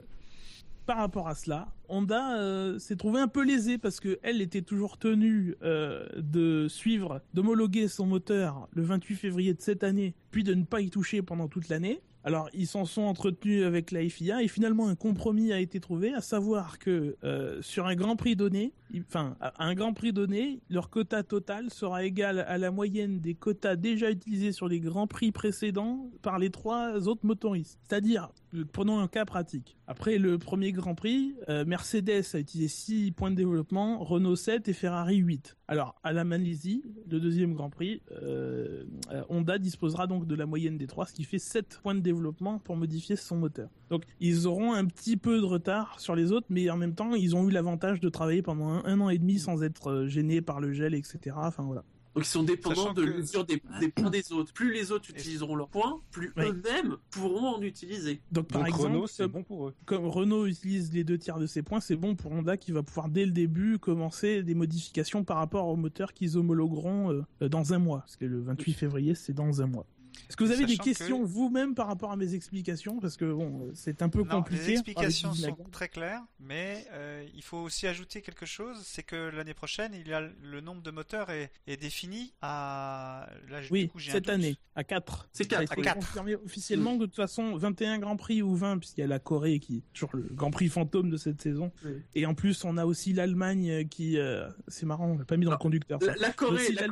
par 0.87 0.97
rapport 0.97 1.27
à 1.27 1.35
cela, 1.35 1.67
Honda 1.89 2.39
euh, 2.39 2.79
s'est 2.79 2.95
trouvé 2.95 3.19
un 3.19 3.27
peu 3.27 3.43
lésée 3.43 3.77
parce 3.77 3.99
que 3.99 4.19
elle 4.23 4.41
était 4.41 4.61
toujours 4.61 4.97
tenue 4.97 5.55
euh, 5.61 6.07
de 6.15 6.67
suivre, 6.69 7.21
d'homologuer 7.33 7.89
son 7.89 8.05
moteur 8.05 8.69
le 8.71 8.83
28 8.83 9.15
février 9.15 9.53
de 9.53 9.61
cette 9.61 9.83
année, 9.83 10.15
puis 10.31 10.45
de 10.45 10.53
ne 10.53 10.63
pas 10.63 10.79
y 10.79 10.89
toucher 10.89 11.21
pendant 11.21 11.49
toute 11.49 11.67
l'année. 11.67 12.01
Alors, 12.23 12.49
ils 12.53 12.67
s'en 12.67 12.85
sont 12.85 13.03
entretenus 13.03 13.63
avec 13.65 13.91
la 13.91 14.07
FIA 14.07 14.41
et 14.41 14.47
finalement 14.47 14.87
un 14.87 14.95
compromis 14.95 15.51
a 15.51 15.59
été 15.59 15.79
trouvé, 15.79 16.13
à 16.13 16.21
savoir 16.21 16.79
que 16.79 17.17
euh, 17.23 17.61
sur 17.61 17.85
un 17.85 17.95
Grand 17.95 18.15
Prix 18.15 18.37
donné, 18.37 18.73
enfin 18.99 19.37
un 19.59 19.73
Grand 19.75 19.93
Prix 19.93 20.13
donné, 20.13 20.61
leur 20.69 20.89
quota 20.89 21.23
total 21.23 21.69
sera 21.69 22.05
égal 22.05 22.39
à 22.39 22.57
la 22.57 22.71
moyenne 22.71 23.19
des 23.19 23.33
quotas 23.33 23.75
déjà 23.75 24.09
utilisés 24.09 24.53
sur 24.53 24.69
les 24.69 24.79
Grands 24.79 25.07
Prix 25.07 25.31
précédents 25.31 26.09
par 26.21 26.39
les 26.39 26.49
trois 26.49 27.07
autres 27.07 27.25
motoristes. 27.25 27.77
C'est-à-dire, 27.87 28.29
prenons 28.71 28.99
un 28.99 29.07
cas 29.07 29.25
pratique. 29.25 29.76
Après 29.89 30.17
le 30.17 30.37
premier 30.37 30.73
Grand 30.73 30.95
Prix, 30.95 31.33
euh, 31.47 31.63
Mercedes 31.63 32.25
a 32.33 32.39
utilisé 32.39 32.67
6 32.67 33.11
points 33.11 33.31
de 33.31 33.37
développement, 33.37 33.99
Renault 34.03 34.35
7 34.35 34.67
et 34.67 34.73
Ferrari 34.73 35.15
8. 35.15 35.55
Alors, 35.69 35.95
à 36.03 36.11
la 36.11 36.25
Malaisie, 36.25 36.83
le 37.09 37.21
deuxième 37.21 37.53
Grand 37.53 37.69
Prix, 37.69 38.01
euh, 38.11 38.83
euh, 39.13 39.23
Honda 39.29 39.57
disposera 39.57 40.05
donc 40.05 40.27
de 40.27 40.35
la 40.35 40.45
moyenne 40.45 40.77
des 40.77 40.87
trois, 40.87 41.05
ce 41.05 41.13
qui 41.13 41.23
fait 41.23 41.39
7 41.39 41.79
points 41.81 41.95
de 41.95 42.01
développement 42.01 42.59
pour 42.59 42.75
modifier 42.75 43.15
son 43.15 43.37
moteur. 43.37 43.69
Donc, 43.89 44.03
ils 44.19 44.45
auront 44.45 44.73
un 44.73 44.83
petit 44.83 45.15
peu 45.15 45.39
de 45.39 45.45
retard 45.45 46.01
sur 46.01 46.15
les 46.15 46.33
autres, 46.33 46.47
mais 46.49 46.69
en 46.69 46.75
même 46.75 46.93
temps, 46.93 47.15
ils 47.15 47.33
ont 47.37 47.47
eu 47.47 47.51
l'avantage 47.51 48.01
de 48.01 48.09
travailler 48.09 48.41
pendant 48.41 48.67
un, 48.67 48.83
un 48.83 48.99
an 48.99 49.07
et 49.07 49.17
demi 49.17 49.39
sans 49.39 49.63
être 49.63 50.05
gênés 50.07 50.41
par 50.41 50.59
le 50.59 50.73
gel, 50.73 50.95
etc. 50.95 51.33
Enfin, 51.37 51.63
voilà. 51.63 51.85
Donc 52.17 52.25
ils 52.25 52.29
sont 52.29 52.43
dépendants 52.43 52.75
Sachant 52.75 52.93
de 52.93 53.05
que- 53.05 53.09
l'usure 53.09 53.45
des, 53.45 53.61
des 53.79 53.89
points 53.89 54.09
des 54.09 54.31
autres. 54.31 54.51
Plus 54.53 54.73
les 54.73 54.91
autres 54.91 55.09
utiliseront 55.09 55.55
leurs 55.55 55.69
points, 55.69 56.01
plus 56.11 56.33
Oui. 56.35 56.45
eux-mêmes 56.47 56.97
pourront 57.11 57.55
en 57.55 57.61
utiliser. 57.61 58.21
Donc, 58.31 58.47
par 58.47 58.61
Donc 58.61 58.69
exemple, 58.69 58.83
Renault, 58.93 59.07
c'est 59.07 59.23
comme- 59.23 59.31
bon 59.33 59.43
pour 59.43 59.67
eux. 59.67 59.73
comme 59.85 60.05
Renault 60.07 60.45
utilise 60.47 60.91
les 60.93 61.03
deux 61.03 61.17
tiers 61.17 61.37
de 61.39 61.45
ses 61.45 61.61
points, 61.61 61.79
c'est 61.79 61.95
bon 61.95 62.15
pour 62.15 62.31
Honda 62.31 62.57
qui 62.57 62.71
va 62.71 62.81
pouvoir 62.83 63.09
dès 63.09 63.25
le 63.25 63.31
début 63.31 63.77
commencer 63.79 64.41
des 64.43 64.55
modifications 64.55 65.23
par 65.23 65.37
rapport 65.37 65.67
au 65.67 65.75
moteur 65.75 66.13
qu'ils 66.13 66.37
homologueront 66.37 67.23
euh, 67.41 67.49
dans 67.49 67.73
un 67.73 67.79
mois. 67.79 67.99
Parce 67.99 68.15
que 68.15 68.25
le 68.25 68.41
28 68.41 68.73
février, 68.73 69.13
c'est 69.15 69.33
dans 69.33 69.61
un 69.61 69.67
mois. 69.67 69.85
Est-ce 70.29 70.37
que 70.37 70.43
vous 70.43 70.51
avez 70.51 70.65
des 70.65 70.77
que- 70.77 70.83
questions 70.83 71.23
vous-même 71.23 71.75
par 71.75 71.87
rapport 71.87 72.11
à 72.11 72.15
mes 72.15 72.33
explications 72.33 72.99
Parce 72.99 73.17
que 73.17 73.25
bon, 73.31 73.67
euh, 73.67 73.71
c'est 73.75 74.01
un 74.01 74.09
peu 74.09 74.19
Non, 74.23 74.25
compliqué. 74.41 74.63
les 74.63 74.71
explications 74.73 75.33
sont 75.33 75.55
très 75.71 75.89
claires, 75.89 76.23
mais 76.39 76.85
euh, 76.91 77.25
il 77.35 77.43
faut 77.43 77.57
aussi 77.57 77.87
ajouter 77.87 78.21
quelque 78.21 78.45
chose, 78.45 78.77
c'est 78.83 79.03
que 79.03 79.15
l'année 79.29 79.53
prochaine, 79.53 79.93
il 79.93 80.07
y 80.07 80.13
a 80.13 80.21
le 80.41 80.61
nombre 80.61 80.81
de 80.81 80.91
moteurs 80.91 81.29
est, 81.29 81.51
est 81.67 81.77
défini 81.77 82.33
à 82.41 83.29
là, 83.49 83.61
du 83.61 83.67
Oui, 83.71 83.87
coup, 83.89 83.99
j'ai 83.99 84.11
un 84.11 84.13
cette 84.15 84.25
doute. 84.25 84.33
année, 84.33 84.57
à 84.75 84.83
4. 84.83 85.29
C'est 85.33 85.45
quatre, 85.47 85.67
Ça 85.67 85.73
a 85.73 85.77
été 85.77 85.81
à 85.81 85.83
quatre. 85.93 85.95
confirmé 85.95 86.35
officiellement 86.35 86.95
que 86.95 87.01
de 87.01 87.05
toute 87.05 87.15
façon, 87.15 87.55
21 87.57 87.99
Grands 87.99 88.17
Prix 88.17 88.41
ou 88.41 88.55
20, 88.55 88.77
puisqu'il 88.79 89.01
y 89.01 89.03
a 89.03 89.07
la 89.07 89.19
Corée 89.19 89.59
qui 89.59 89.77
est 89.77 89.93
toujours 89.93 90.11
le 90.13 90.27
Grand 90.31 90.51
Prix 90.51 90.69
fantôme 90.69 91.09
de 91.09 91.17
cette 91.17 91.41
saison. 91.41 91.71
Oui. 91.85 91.91
Et 92.15 92.25
en 92.25 92.33
plus, 92.33 92.63
on 92.63 92.77
a 92.77 92.85
aussi 92.85 93.13
l'Allemagne 93.13 93.87
qui... 93.87 94.17
euh, 94.17 94.47
c'est 94.67 94.85
marrant, 94.85 95.07
on 95.11 95.17
l'a 95.17 95.25
pas 95.25 95.37
mis 95.37 95.45
dans 95.45 95.51
le 95.51 95.57
conducteur. 95.57 95.99
ça. 96.01 96.07
La, 96.15 96.27
la 96.27 96.33
Corée, 96.33 96.71
la 96.73 96.87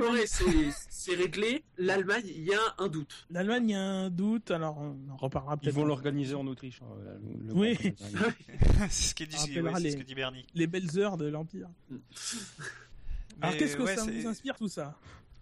c'est 0.90 1.16
réglé. 1.16 1.64
L'Allemagne, 1.78 2.24
il 2.28 2.44
y 2.44 2.54
a 2.54 2.60
un 2.78 2.88
doute. 2.88 3.15
L'Allemagne, 3.30 3.70
il 3.70 3.72
y 3.72 3.76
a 3.76 3.82
un 3.82 4.10
doute, 4.10 4.52
alors 4.52 4.78
on 4.78 4.98
en 5.12 5.16
reparlera 5.18 5.56
Ils 5.56 5.60
peut-être. 5.66 5.76
vont 5.76 5.86
l'organiser 5.86 6.36
en 6.36 6.46
Autriche. 6.48 6.82
hein, 6.82 7.20
le- 7.22 7.48
le 7.48 7.54
Oui. 7.60 7.78
C'est 8.90 9.10
ce 9.10 9.16
que 9.16 9.24
dit, 9.24 9.36
ouais, 9.62 9.92
ce 9.92 9.98
que 9.98 10.04
dit 10.04 10.16
Bernie. 10.16 10.46
Les 10.54 10.68
belles 10.68 10.98
heures 10.98 11.18
de 11.18 11.26
l'Empire. 11.28 11.70
Alors 13.42 13.54
Mais, 13.54 13.58
qu'est-ce 13.60 13.76
que 13.78 13.84
ouais, 13.84 13.96
ça 13.96 14.06
vous 14.06 14.28
inspire 14.28 14.56
tout 14.56 14.70
ça? 14.70 14.98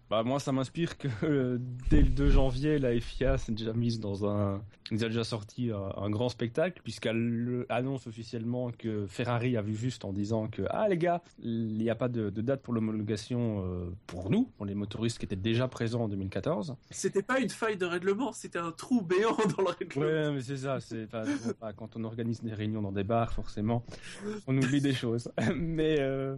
Bah 0.10 0.22
moi 0.24 0.39
ça 0.39 0.52
m'inspire 0.52 0.98
que 0.98 1.08
euh, 1.24 1.58
dès 1.89 2.02
le 2.02 2.10
2 2.10 2.30
janvier 2.30 2.78
la 2.78 3.00
FIA 3.00 3.38
s'est 3.38 3.52
déjà 3.54 3.74
mise 3.74 4.00
dans 4.00 4.28
un 4.30 4.62
ils 4.92 5.04
ont 5.04 5.08
déjà 5.08 5.24
sorti 5.24 5.72
un, 5.72 5.92
un 6.04 6.10
grand 6.12 6.30
spectacle 6.30 6.82
puisqu'elle 6.84 7.66
annonce 7.70 8.06
officiellement 8.06 8.70
que 8.72 9.08
Ferrari 9.08 9.58
a 9.58 9.62
vu 9.63 9.74
juste 9.76 10.06
en 10.06 10.13
disant 10.13 10.48
que 10.50 10.63
ah 10.70 10.88
les 10.88 10.98
gars 10.98 11.24
il 11.42 11.78
n'y 11.78 11.89
a 11.89 11.96
pas 11.96 12.10
de, 12.10 12.30
de 12.30 12.42
date 12.42 12.62
pour 12.62 12.74
l'homologation 12.76 13.63
euh, 13.66 13.89
pour 14.06 14.30
nous 14.30 14.44
pour 14.58 14.66
les 14.68 14.76
motoristes 14.76 15.18
qui 15.18 15.26
étaient 15.26 15.36
déjà 15.36 15.68
présents 15.68 16.02
en 16.04 16.10
2014 16.10 16.76
C'était 16.92 17.24
pas 17.24 17.39
une 17.39 17.50
faille 17.50 17.78
de 17.78 17.86
règlement, 17.86 18.34
c'était 18.34 18.60
un 18.60 18.72
trou 18.72 19.02
béant 19.02 19.36
dans 19.58 19.63
le 19.63 19.70
règlement. 19.80 20.06
ouais 20.06 20.32
mais 20.34 20.42
c'est 20.42 20.58
ça 20.58 20.80
c'est 20.80 21.08
quand 21.76 21.96
on 21.96 22.04
organise 22.04 22.42
des 22.44 22.54
réunions 22.54 22.82
dans 22.84 22.92
des 22.92 23.06
bars 23.06 23.34
forcément 23.34 23.84
on 24.48 24.56
oublie 24.58 24.82
des 24.82 24.94
choses 24.94 25.32
mais 25.56 25.98
euh, 26.02 26.36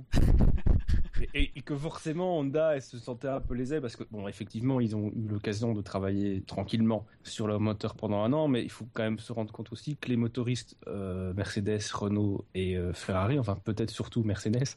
et, 1.34 1.51
et 1.56 1.62
que 1.62 1.75
forcément 1.75 2.39
Honda 2.39 2.75
elle 2.75 2.82
se 2.82 2.97
sentait 2.97 3.28
un 3.28 3.39
peu 3.41 3.54
lésée 3.54 3.80
parce 3.82 3.95
que 3.95 4.04
bon 4.12 4.28
effectivement 4.28 4.80
ils 4.80 4.95
ont 4.95 5.12
eu 5.15 5.28
l'occasion 5.28 5.73
de 5.73 5.82
travailler 5.82 6.41
tranquillement 6.41 7.06
sur 7.23 7.47
leur 7.47 7.60
moteur 7.60 7.95
pendant 7.95 8.21
un 8.23 8.34
an 8.34 8.47
mais 8.47 8.63
il 8.63 8.71
faut 8.71 8.88
quand 8.93 9.04
même 9.04 9.19
se 9.19 9.32
rendre 9.34 9.51
compte 9.54 9.71
aussi 9.71 9.97
que 9.97 10.10
les 10.10 10.17
motoristes 10.17 10.78
euh, 10.88 11.34
Mercedes, 11.34 11.80
Renault 11.93 12.45
et 12.54 12.78
euh, 12.78 12.93
Ferrari 12.93 13.39
enfin 13.39 13.56
peut-être 13.63 13.91
surtout 13.91 14.23
Mercedes 14.23 14.75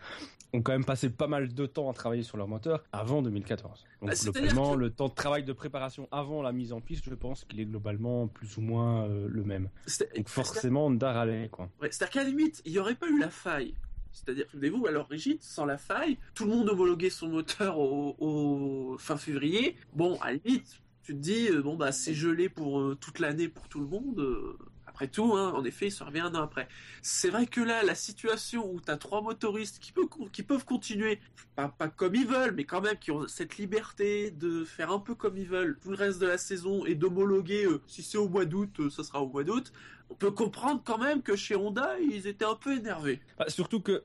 ont 0.55 0.63
quand 0.63 0.73
même 0.73 0.85
passé 0.85 1.11
pas 1.11 1.27
mal 1.27 1.53
de 1.53 1.67
temps 1.67 1.91
à 1.91 1.93
travailler 1.93 2.23
sur 2.23 2.37
leur 2.39 2.49
moteur 2.49 2.83
avant 2.93 3.21
2014 3.21 3.85
donc 4.01 4.11
Bah, 4.11 4.17
globalement 4.23 4.73
que- 4.75 4.79
le 4.79 4.91
temps 4.91 5.09
de 5.09 5.15
travail 5.15 5.45
de 5.45 5.53
préparation 5.53 6.09
avant 6.11 6.41
la 6.43 6.53
mise 6.53 6.73
en 6.73 6.81
piste 6.81 7.05
je 7.05 7.15
pense 7.15 7.45
qu'il 7.45 7.61
est 7.61 7.67
globalement 7.67 8.29
plus 8.29 8.57
ou 8.57 8.61
moins 8.63 9.05
euh, 9.07 9.27
le 9.29 9.45
même 9.45 9.69
donc 10.17 10.29
forcément 10.29 10.87
Honda 10.87 11.13
râlait 11.13 11.49
quoi 11.51 11.69
Ouais, 11.83 11.89
C'est-à-dire 11.91 12.11
qu'à 12.13 12.23
la 12.25 12.31
limite, 12.31 12.63
il 12.65 12.73
n'y 12.73 12.79
aurait 12.79 12.95
pas 12.95 13.09
eu 13.09 13.19
la 13.19 13.29
faille. 13.31 13.75
C'est-à-dire, 14.13 14.47
souvenez-vous, 14.51 14.87
à 14.87 14.91
l'origine, 14.91 15.39
sans 15.41 15.65
la 15.65 15.79
faille, 15.79 16.19
tout 16.35 16.45
le 16.45 16.51
monde 16.51 16.69
homologuait 16.69 17.11
son 17.11 17.29
moteur 17.29 17.79
au, 17.79 18.97
fin 18.99 19.17
février. 19.17 19.77
Bon, 19.95 20.19
à 20.21 20.33
la 20.33 20.39
limite, 20.45 20.81
tu 21.03 21.15
te 21.15 21.19
dis, 21.19 21.49
euh, 21.49 21.63
bon, 21.63 21.77
bah, 21.77 21.93
c'est 21.93 22.15
gelé 22.15 22.49
pour 22.49 22.81
euh, 22.81 22.97
toute 23.01 23.19
l'année 23.19 23.49
pour 23.49 23.69
tout 23.69 23.81
le 23.81 23.87
monde. 23.87 24.21
euh, 24.21 24.59
après 24.87 25.07
tout, 25.07 25.37
hein, 25.37 25.53
en 25.55 25.65
effet, 25.65 25.91
ça 25.91 26.07
revient 26.07 26.21
un 26.21 26.35
an 26.35 26.43
après. 26.43 26.67
C'est 27.03 27.31
vrai 27.31 27.47
que 27.47 27.61
là, 27.61 27.85
la 27.85 27.95
situation 27.95 28.69
où 28.69 28.81
tu 28.81 28.91
as 28.91 28.97
trois 28.97 29.23
motoristes 29.23 29.79
qui, 29.79 29.93
qui 30.33 30.43
peuvent 30.43 30.65
continuer, 30.65 31.21
pas, 31.55 31.69
pas 31.69 31.89
comme 31.89 32.17
ils 32.17 32.27
veulent, 32.27 32.53
mais 32.53 32.65
quand 32.65 32.81
même 32.81 32.97
qui 32.97 33.13
ont 33.13 33.29
cette 33.29 33.59
liberté 33.59 34.33
de 34.33 34.65
faire 34.65 34.91
un 34.91 34.99
peu 34.99 35.15
comme 35.15 35.37
ils 35.37 35.47
veulent 35.47 35.79
tout 35.81 35.91
le 35.91 35.97
reste 35.97 36.19
de 36.19 36.27
la 36.27 36.37
saison 36.37 36.85
et 36.85 36.97
d'homologuer, 36.97 37.69
si 37.87 38.03
c'est 38.03 38.19
au 38.19 38.29
mois 38.29 38.45
d'août, 38.45 38.91
ça 38.91 39.05
sera 39.05 39.23
au 39.23 39.29
mois 39.29 39.45
d'août 39.45 39.73
on 40.11 40.15
peut 40.15 40.31
comprendre 40.31 40.81
quand 40.85 40.99
même 40.99 41.23
que 41.23 41.37
chez 41.37 41.57
Honda, 41.57 41.99
ils 42.01 42.27
étaient 42.27 42.45
un 42.45 42.55
peu 42.55 42.77
énervés. 42.77 43.21
Bah, 43.39 43.47
surtout 43.49 43.81
que, 43.81 44.03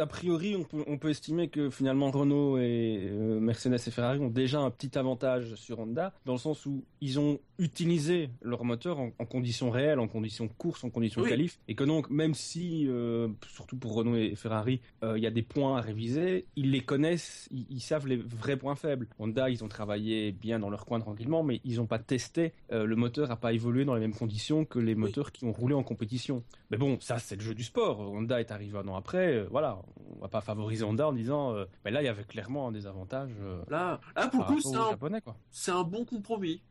a 0.00 0.06
priori, 0.06 0.56
on 0.56 0.64
peut, 0.64 0.82
on 0.86 0.98
peut 0.98 1.10
estimer 1.10 1.48
que 1.48 1.70
finalement 1.70 2.10
Renault 2.10 2.58
et 2.58 3.08
euh, 3.10 3.38
Mercedes 3.40 3.74
et 3.86 3.90
Ferrari 3.90 4.18
ont 4.18 4.28
déjà 4.30 4.60
un 4.60 4.70
petit 4.70 4.98
avantage 4.98 5.54
sur 5.54 5.78
Honda, 5.80 6.12
dans 6.24 6.32
le 6.32 6.38
sens 6.38 6.66
où 6.66 6.84
ils 7.00 7.18
ont 7.20 7.38
utilisé 7.58 8.30
leur 8.42 8.64
moteur 8.64 8.98
en, 8.98 9.10
en 9.18 9.26
conditions 9.26 9.70
réelles, 9.70 9.98
en 10.00 10.08
conditions 10.08 10.48
course, 10.48 10.82
en 10.84 10.90
conditions 10.90 11.22
Oui. 11.22 11.28
qualif, 11.28 11.58
et 11.68 11.74
que 11.74 11.84
donc 11.84 12.08
même 12.10 12.34
si, 12.34 12.86
euh, 12.88 13.28
surtout 13.48 13.76
pour 13.76 13.94
Renault 13.94 14.16
et 14.16 14.34
Ferrari, 14.34 14.80
euh, 15.04 15.18
il 15.18 15.22
y 15.22 15.26
a 15.26 15.30
des 15.30 15.42
points 15.42 15.76
à 15.76 15.80
réviser, 15.80 16.46
ils 16.56 16.70
les 16.70 16.80
connaissent, 16.80 17.48
ils, 17.50 17.66
ils 17.70 17.80
savent 17.80 18.06
les 18.06 18.16
vrais 18.16 18.56
points 18.56 18.76
faibles. 18.76 19.08
Honda, 19.18 19.50
ils 19.50 19.62
ont 19.62 19.68
travaillé 19.68 20.32
bien 20.32 20.58
dans 20.58 20.70
leur 20.70 20.86
coin 20.86 21.00
tranquillement, 21.00 21.42
mais 21.42 21.60
ils 21.64 21.76
n'ont 21.76 21.86
pas 21.86 21.98
testé, 21.98 22.52
le 22.70 22.94
moteur 22.96 23.28
n'a 23.28 23.36
pas 23.36 23.52
évolué 23.52 23.84
dans 23.84 23.94
les 23.94 24.00
mêmes 24.00 24.14
conditions 24.14 24.64
que 24.64 24.78
les 24.78 24.94
moteurs 24.94 25.32
qui 25.32 25.44
ont 25.44 25.52
roulé 25.52 25.74
en 25.74 25.82
compétition. 25.82 26.42
Mais 26.70 26.76
bon, 26.78 26.98
ça 27.00 27.18
c'est 27.18 27.36
le 27.36 27.42
jeu 27.42 27.54
du 27.54 27.64
sport. 27.64 28.00
Honda 28.00 28.40
est 28.40 28.50
arrivé 28.50 28.78
un 28.78 28.88
an 28.88 28.96
après, 28.96 29.34
euh, 29.34 29.46
voilà, 29.50 29.80
on 30.16 30.20
va 30.20 30.28
pas 30.28 30.40
favoriser 30.40 30.84
Honda 30.84 31.08
en 31.08 31.12
disant, 31.12 31.54
euh, 31.54 31.64
mais 31.84 31.90
là 31.90 32.02
il 32.02 32.04
y 32.04 32.08
avait 32.08 32.24
clairement 32.24 32.68
un 32.68 32.72
désavantage. 32.72 33.30
euh, 33.40 33.62
Là, 33.68 34.00
là 34.16 34.28
pour 34.28 34.40
le 34.40 34.46
coup, 34.46 34.60
c'est 34.60 34.76
un, 34.76 34.90
japonais 34.90 35.20
quoi. 35.20 35.36
c'est 35.50 35.70
un 35.72 35.82
bon 35.84 36.04
compromis. 36.04 36.62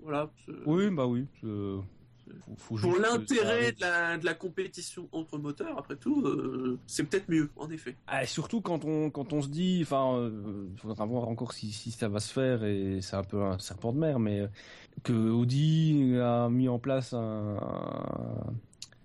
Voilà. 0.00 0.30
Oui, 0.66 0.90
bah 0.90 1.06
oui. 1.06 1.26
c'est- 1.40 1.46
Faut- 2.56 2.76
faut 2.78 2.88
Pour 2.88 2.98
l'intérêt 2.98 3.72
de 3.72 3.82
la, 3.82 4.16
de 4.16 4.24
la 4.24 4.32
compétition 4.32 5.10
entre 5.12 5.36
moteurs, 5.36 5.76
après 5.78 5.96
tout, 5.96 6.22
euh, 6.24 6.78
c'est 6.86 7.04
peut-être 7.04 7.28
mieux, 7.28 7.50
en 7.54 7.68
effet. 7.68 7.98
Ah, 8.06 8.24
surtout 8.24 8.62
quand 8.62 8.86
on 8.86 9.10
quand 9.10 9.34
on 9.34 9.42
se 9.42 9.48
dit, 9.48 9.80
enfin, 9.82 10.30
il 10.72 10.78
faudra 10.78 11.04
voir 11.04 11.28
encore 11.28 11.52
si, 11.52 11.70
si 11.70 11.90
ça 11.90 12.08
va 12.08 12.20
se 12.20 12.32
faire 12.32 12.64
et 12.64 13.00
c'est 13.02 13.16
un 13.16 13.24
peu 13.24 13.42
un 13.42 13.58
serpent 13.58 13.92
de 13.92 13.98
mer, 13.98 14.18
mais 14.20 14.40
euh, 14.40 14.46
que 15.02 15.12
Audi 15.12 16.16
a 16.18 16.48
mis 16.48 16.66
en 16.70 16.78
place 16.78 17.12
un, 17.12 17.58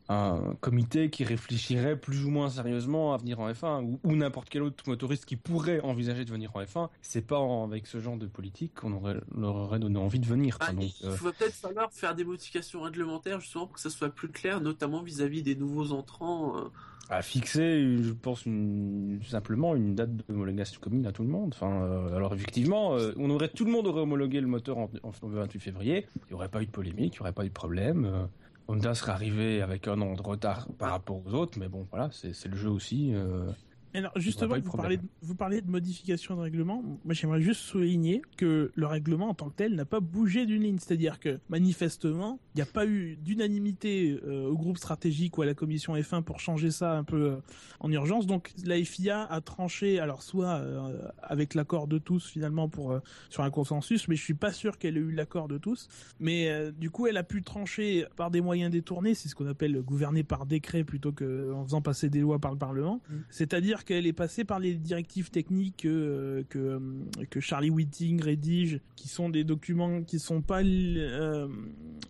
un 0.09 0.55
comité 0.59 1.09
qui 1.11 1.23
réfléchirait 1.23 1.95
plus 1.95 2.25
ou 2.25 2.31
moins 2.31 2.49
sérieusement 2.49 3.13
à 3.13 3.17
venir 3.17 3.39
en 3.39 3.49
F1 3.51 3.83
ou, 3.83 3.99
ou 4.03 4.15
n'importe 4.15 4.49
quel 4.49 4.63
autre 4.63 4.83
motoriste 4.87 5.25
qui 5.25 5.35
pourrait 5.35 5.79
envisager 5.81 6.25
de 6.25 6.31
venir 6.31 6.51
en 6.55 6.61
F1. 6.63 6.89
C'est 7.01 7.21
pas 7.25 7.37
en- 7.39 7.63
avec 7.65 7.85
ce 7.85 7.99
genre 7.99 8.17
de 8.17 8.25
politique 8.25 8.73
qu'on 8.73 8.93
aurait, 8.93 9.17
leur 9.37 9.55
aurait 9.55 9.79
donné 9.79 9.99
envie 9.99 10.19
de 10.19 10.25
venir. 10.25 10.57
Ah, 10.61 10.73
donc, 10.73 10.99
il 11.01 11.07
euh, 11.07 11.11
va 11.11 11.31
peut-être 11.31 11.53
falloir 11.53 11.91
faire 11.91 12.15
des 12.15 12.23
modifications 12.23 12.81
réglementaires 12.81 13.39
justement 13.39 13.67
pour 13.67 13.75
que 13.75 13.81
ça 13.81 13.91
soit 13.91 14.09
plus 14.09 14.29
clair, 14.29 14.61
notamment 14.61 15.03
vis-à-vis 15.03 15.43
des 15.43 15.55
nouveaux 15.55 15.91
entrants. 15.91 16.57
euh. 16.57 16.69
à 17.11 17.21
fixer, 17.21 17.97
je 18.01 18.11
pense, 18.11 18.45
une, 18.47 19.19
simplement 19.27 19.75
une 19.75 19.93
date 19.95 20.09
d'homologation 20.27 20.79
commune 20.81 21.05
à 21.05 21.11
tout 21.11 21.23
le 21.23 21.29
monde. 21.29 21.53
Enfin, 21.53 21.83
euh, 21.83 22.15
alors 22.15 22.33
effectivement, 22.33 22.95
euh, 22.95 23.11
on 23.17 23.29
aurait 23.29 23.49
tout 23.49 23.65
le 23.65 23.71
monde 23.71 23.85
aurait 23.85 24.01
homologué 24.01 24.41
le 24.41 24.47
moteur 24.47 24.77
en, 24.79 24.89
en 25.03 25.11
28 25.21 25.59
février. 25.59 26.07
Il 26.15 26.21
n'y 26.29 26.33
aurait 26.33 26.49
pas 26.49 26.61
eu 26.63 26.65
de 26.65 26.71
polémique, 26.71 27.13
il 27.13 27.17
n'y 27.17 27.21
aurait 27.21 27.33
pas 27.33 27.45
eu 27.45 27.49
de 27.49 27.53
problème. 27.53 28.27
Honda 28.69 28.93
serait 28.93 29.11
arrivé 29.13 29.61
avec 29.63 29.87
un 29.87 29.99
an 29.99 30.13
de 30.13 30.21
retard 30.21 30.67
par 30.77 30.91
rapport 30.91 31.25
aux 31.25 31.33
autres, 31.33 31.57
mais 31.59 31.67
bon, 31.67 31.87
voilà, 31.89 32.09
c'est 32.11 32.33
c'est 32.33 32.49
le 32.49 32.55
jeu 32.55 32.69
aussi. 32.69 33.11
euh. 33.15 33.51
Alors 33.93 34.11
justement, 34.17 34.55
vous 34.59 34.77
parlez, 34.77 34.97
de, 34.97 35.03
vous 35.21 35.35
parlez 35.35 35.61
de 35.61 35.69
modification 35.69 36.35
de 36.35 36.41
règlement. 36.41 36.81
Moi, 36.81 37.13
j'aimerais 37.13 37.41
juste 37.41 37.61
souligner 37.61 38.21
que 38.37 38.71
le 38.73 38.85
règlement 38.85 39.29
en 39.29 39.33
tant 39.33 39.49
que 39.49 39.55
tel 39.55 39.75
n'a 39.75 39.85
pas 39.85 39.99
bougé 39.99 40.45
d'une 40.45 40.61
ligne. 40.61 40.77
C'est-à-dire 40.77 41.19
que 41.19 41.39
manifestement, 41.49 42.39
il 42.53 42.57
n'y 42.57 42.61
a 42.61 42.71
pas 42.71 42.85
eu 42.85 43.17
d'unanimité 43.17 44.19
euh, 44.25 44.47
au 44.47 44.57
groupe 44.57 44.77
stratégique 44.77 45.37
ou 45.37 45.41
à 45.41 45.45
la 45.45 45.53
commission 45.53 45.95
F1 45.95 46.23
pour 46.23 46.39
changer 46.39 46.71
ça 46.71 46.97
un 46.97 47.03
peu 47.03 47.31
euh, 47.31 47.35
en 47.79 47.91
urgence. 47.91 48.27
Donc 48.27 48.51
la 48.65 48.83
FIA 48.83 49.23
a 49.23 49.41
tranché, 49.41 49.99
alors 49.99 50.23
soit 50.23 50.47
euh, 50.47 51.09
avec 51.21 51.53
l'accord 51.53 51.87
de 51.87 51.97
tous 51.97 52.27
finalement 52.27 52.69
pour 52.69 52.91
euh, 52.91 52.99
sur 53.29 53.43
un 53.43 53.49
consensus, 53.49 54.07
mais 54.07 54.15
je 54.15 54.23
suis 54.23 54.33
pas 54.33 54.51
sûr 54.51 54.77
qu'elle 54.77 54.97
ait 54.97 55.01
eu 55.01 55.11
l'accord 55.11 55.47
de 55.47 55.57
tous. 55.57 55.87
Mais 56.19 56.49
euh, 56.49 56.71
du 56.71 56.89
coup, 56.89 57.07
elle 57.07 57.17
a 57.17 57.23
pu 57.23 57.41
trancher 57.43 58.05
par 58.15 58.31
des 58.31 58.41
moyens 58.41 58.71
détournés. 58.71 59.13
C'est 59.15 59.29
ce 59.29 59.35
qu'on 59.35 59.47
appelle 59.47 59.81
gouverner 59.81 60.23
par 60.23 60.45
décret 60.45 60.83
plutôt 60.83 61.11
que 61.11 61.51
en 61.53 61.63
faisant 61.63 61.81
passer 61.81 62.09
des 62.09 62.19
lois 62.19 62.39
par 62.39 62.51
le 62.51 62.57
Parlement. 62.57 63.01
C'est-à-dire 63.29 63.78
qu'elle 63.85 64.07
est 64.07 64.13
passée 64.13 64.43
par 64.43 64.59
les 64.59 64.75
directives 64.75 65.31
techniques 65.31 65.85
euh, 65.85 66.43
que, 66.49 66.59
euh, 66.59 66.79
que 67.29 67.39
Charlie 67.39 67.69
Whiting 67.69 68.21
rédige, 68.21 68.79
qui 68.95 69.07
sont 69.07 69.29
des 69.29 69.43
documents 69.43 70.03
qui 70.03 70.19
sont 70.19 70.41
pas 70.41 70.61
euh, 70.63 71.47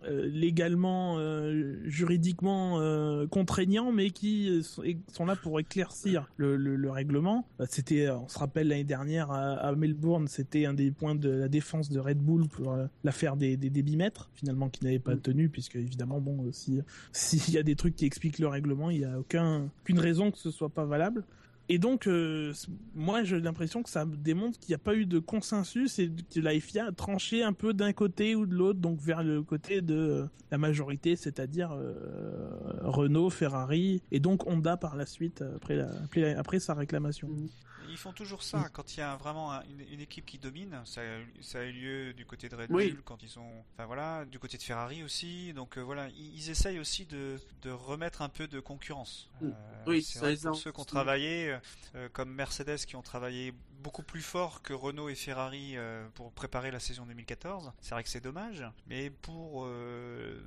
légalement, 0.04 1.18
euh, 1.18 1.76
juridiquement 1.84 2.80
euh, 2.80 3.26
contraignants, 3.26 3.92
mais 3.92 4.10
qui 4.10 4.62
sont, 4.62 5.26
là 5.26 5.36
pour 5.36 5.60
éclaircir 5.60 6.28
le, 6.36 6.56
le, 6.56 6.76
le 6.76 6.90
règlement. 6.90 7.46
C'était, 7.68 8.10
on 8.10 8.28
se 8.28 8.38
rappelle 8.38 8.68
l'année 8.68 8.84
dernière 8.84 9.30
à, 9.30 9.52
à 9.54 9.74
Melbourne, 9.74 10.26
c'était 10.28 10.66
un 10.66 10.74
des 10.74 10.90
points 10.90 11.14
de 11.14 11.28
la 11.28 11.48
défense 11.48 11.90
de 11.90 11.98
Red 12.00 12.18
Bull 12.18 12.48
pour 12.48 12.76
l'affaire 13.04 13.36
des, 13.36 13.56
des 13.56 13.70
débitmètres, 13.70 14.30
finalement 14.34 14.68
qui 14.68 14.84
n'avait 14.84 14.98
pas 14.98 15.16
tenu, 15.16 15.48
puisque 15.48 15.76
évidemment, 15.76 16.20
bon, 16.20 16.50
si 16.52 16.80
s'il 17.12 17.54
y 17.54 17.58
a 17.58 17.62
des 17.62 17.76
trucs 17.76 17.96
qui 17.96 18.06
expliquent 18.06 18.38
le 18.38 18.48
règlement, 18.48 18.90
il 18.90 18.98
n'y 18.98 19.04
a 19.04 19.18
aucun, 19.18 19.70
aucune 19.82 19.98
raison 19.98 20.30
que 20.30 20.38
ce 20.38 20.50
soit 20.50 20.68
pas 20.68 20.84
valable. 20.84 21.24
Et 21.72 21.78
donc, 21.78 22.08
euh, 22.08 22.52
moi, 22.96 23.22
j'ai 23.22 23.38
l'impression 23.38 23.84
que 23.84 23.90
ça 23.90 24.04
démontre 24.04 24.58
qu'il 24.58 24.72
n'y 24.72 24.74
a 24.74 24.78
pas 24.78 24.96
eu 24.96 25.06
de 25.06 25.20
consensus 25.20 26.00
et 26.00 26.10
que 26.34 26.40
la 26.40 26.58
FIA 26.58 26.86
a 26.86 26.90
tranché 26.90 27.44
un 27.44 27.52
peu 27.52 27.72
d'un 27.72 27.92
côté 27.92 28.34
ou 28.34 28.44
de 28.44 28.56
l'autre, 28.56 28.80
donc 28.80 29.00
vers 29.00 29.22
le 29.22 29.44
côté 29.44 29.80
de 29.80 29.94
euh, 29.94 30.26
la 30.50 30.58
majorité, 30.58 31.14
c'est-à-dire 31.14 31.70
euh, 31.70 31.94
Renault, 32.82 33.30
Ferrari 33.30 34.02
et 34.10 34.18
donc 34.18 34.48
Honda 34.48 34.76
par 34.76 34.96
la 34.96 35.06
suite 35.06 35.44
après, 36.36 36.58
sa 36.58 36.74
réclamation. 36.74 37.28
Ils 37.88 37.96
font 37.96 38.12
toujours 38.12 38.42
ça 38.42 38.68
quand 38.72 38.94
il 38.96 39.00
y 39.00 39.02
a 39.02 39.16
vraiment 39.16 39.52
un- 39.52 39.62
une, 39.64 39.80
une 39.92 40.00
équipe 40.00 40.26
qui 40.26 40.38
domine. 40.38 40.80
Ça, 40.84 41.00
a- 41.00 41.42
ça 41.42 41.60
a 41.60 41.62
eu 41.64 41.72
lieu 41.72 42.12
du 42.12 42.24
côté 42.26 42.48
de 42.48 42.54
Red 42.56 42.70
Oui. 42.70 42.90
Bull 42.92 43.02
quand 43.02 43.22
ils 43.22 43.38
ont, 43.38 43.64
enfin 43.74 43.86
voilà, 43.86 44.24
du 44.24 44.38
côté 44.38 44.58
de 44.58 44.62
Ferrari 44.62 45.02
aussi. 45.02 45.52
Donc 45.52 45.78
euh, 45.78 45.80
voilà, 45.82 46.08
ils, 46.10 46.34
ils 46.36 46.50
essayent 46.50 46.78
aussi 46.78 47.06
de, 47.06 47.40
de 47.62 47.70
remettre 47.70 48.22
un 48.22 48.28
peu 48.28 48.46
de 48.46 48.60
concurrence. 48.60 49.30
Mm. 49.40 49.46
Euh, 49.48 49.84
Oui, 49.86 50.02
c'est 50.02 50.36
ceux 50.54 50.72
qui 50.72 50.80
ont 50.80 50.84
travaillé, 50.84 51.56
euh, 51.94 52.08
comme 52.12 52.32
Mercedes, 52.32 52.78
qui 52.86 52.96
ont 52.96 53.02
travaillé 53.02 53.52
beaucoup 53.82 54.02
plus 54.02 54.22
fort 54.22 54.62
que 54.62 54.72
Renault 54.74 55.08
et 55.08 55.14
Ferrari 55.14 55.76
euh, 55.76 56.06
pour 56.14 56.32
préparer 56.32 56.70
la 56.70 56.80
saison 56.80 57.06
2014. 57.06 57.72
C'est 57.80 57.90
vrai 57.94 58.02
que 58.04 58.10
c'est 58.10 58.20
dommage, 58.20 58.62
mais 58.86 59.10
pour 59.10 59.64
euh, 59.64 60.38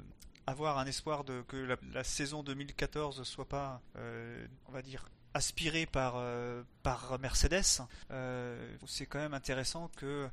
avoir 0.46 0.78
un 0.78 0.86
espoir 0.86 1.24
de 1.24 1.41
que 1.48 1.58
la, 1.58 1.78
la 1.93 2.04
saison 2.04 2.43
2014 2.43 3.24
soit 3.24 3.48
pas, 3.50 3.82
euh, 3.98 4.46
on 4.67 4.72
va 4.72 4.82
dire, 4.82 5.10
aspirée 5.34 5.86
par 5.88 6.13
euh, 6.17 6.62
par 6.84 7.17
Mercedes, 7.19 7.82
euh, 8.12 8.76
c'est 8.86 9.06
quand 9.06 9.19
même 9.19 9.34
intéressant 9.34 9.89
que 9.98 10.28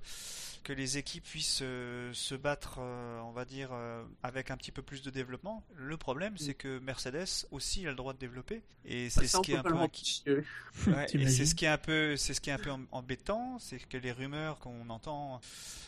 que 0.63 0.75
les 0.75 0.99
équipes 0.99 1.25
puissent 1.25 1.61
euh, 1.63 2.13
se 2.13 2.35
battre, 2.35 2.81
euh, 2.81 3.19
on 3.21 3.31
va 3.31 3.47
dire, 3.47 3.71
euh, 3.73 4.03
avec 4.23 4.51
un 4.51 4.59
petit 4.59 4.73
peu 4.73 4.83
plus 4.83 5.01
de 5.01 5.09
développement. 5.09 5.65
Le 5.75 5.97
problème, 5.97 6.37
c'est 6.37 6.53
que 6.53 6.79
Mercedes 6.81 7.47
aussi 7.51 7.87
a 7.87 7.91
le 7.91 7.97
droit 7.97 8.13
de 8.13 8.19
développer, 8.19 8.61
et 8.85 9.09
c'est 9.09 9.27
ce 9.27 9.39
qui 9.41 9.53
est 9.53 9.57
un 9.57 9.63
peu. 9.63 9.71
Ouais, 10.87 11.07
et 11.15 11.29
c'est 11.31 11.47
ce 11.47 11.55
qui 11.55 11.65
est 11.65 11.69
un 11.69 11.79
peu, 11.79 12.15
c'est 12.19 12.35
ce 12.35 12.43
qui 12.43 12.51
est 12.51 12.53
un 12.53 12.59
peu 12.59 12.69
em- 12.71 12.87
embêtant, 12.93 13.59
c'est 13.59 13.79
que 13.79 13.97
les 13.97 14.13
rumeurs 14.13 14.59
qu'on 14.59 14.91
entend, 14.91 15.41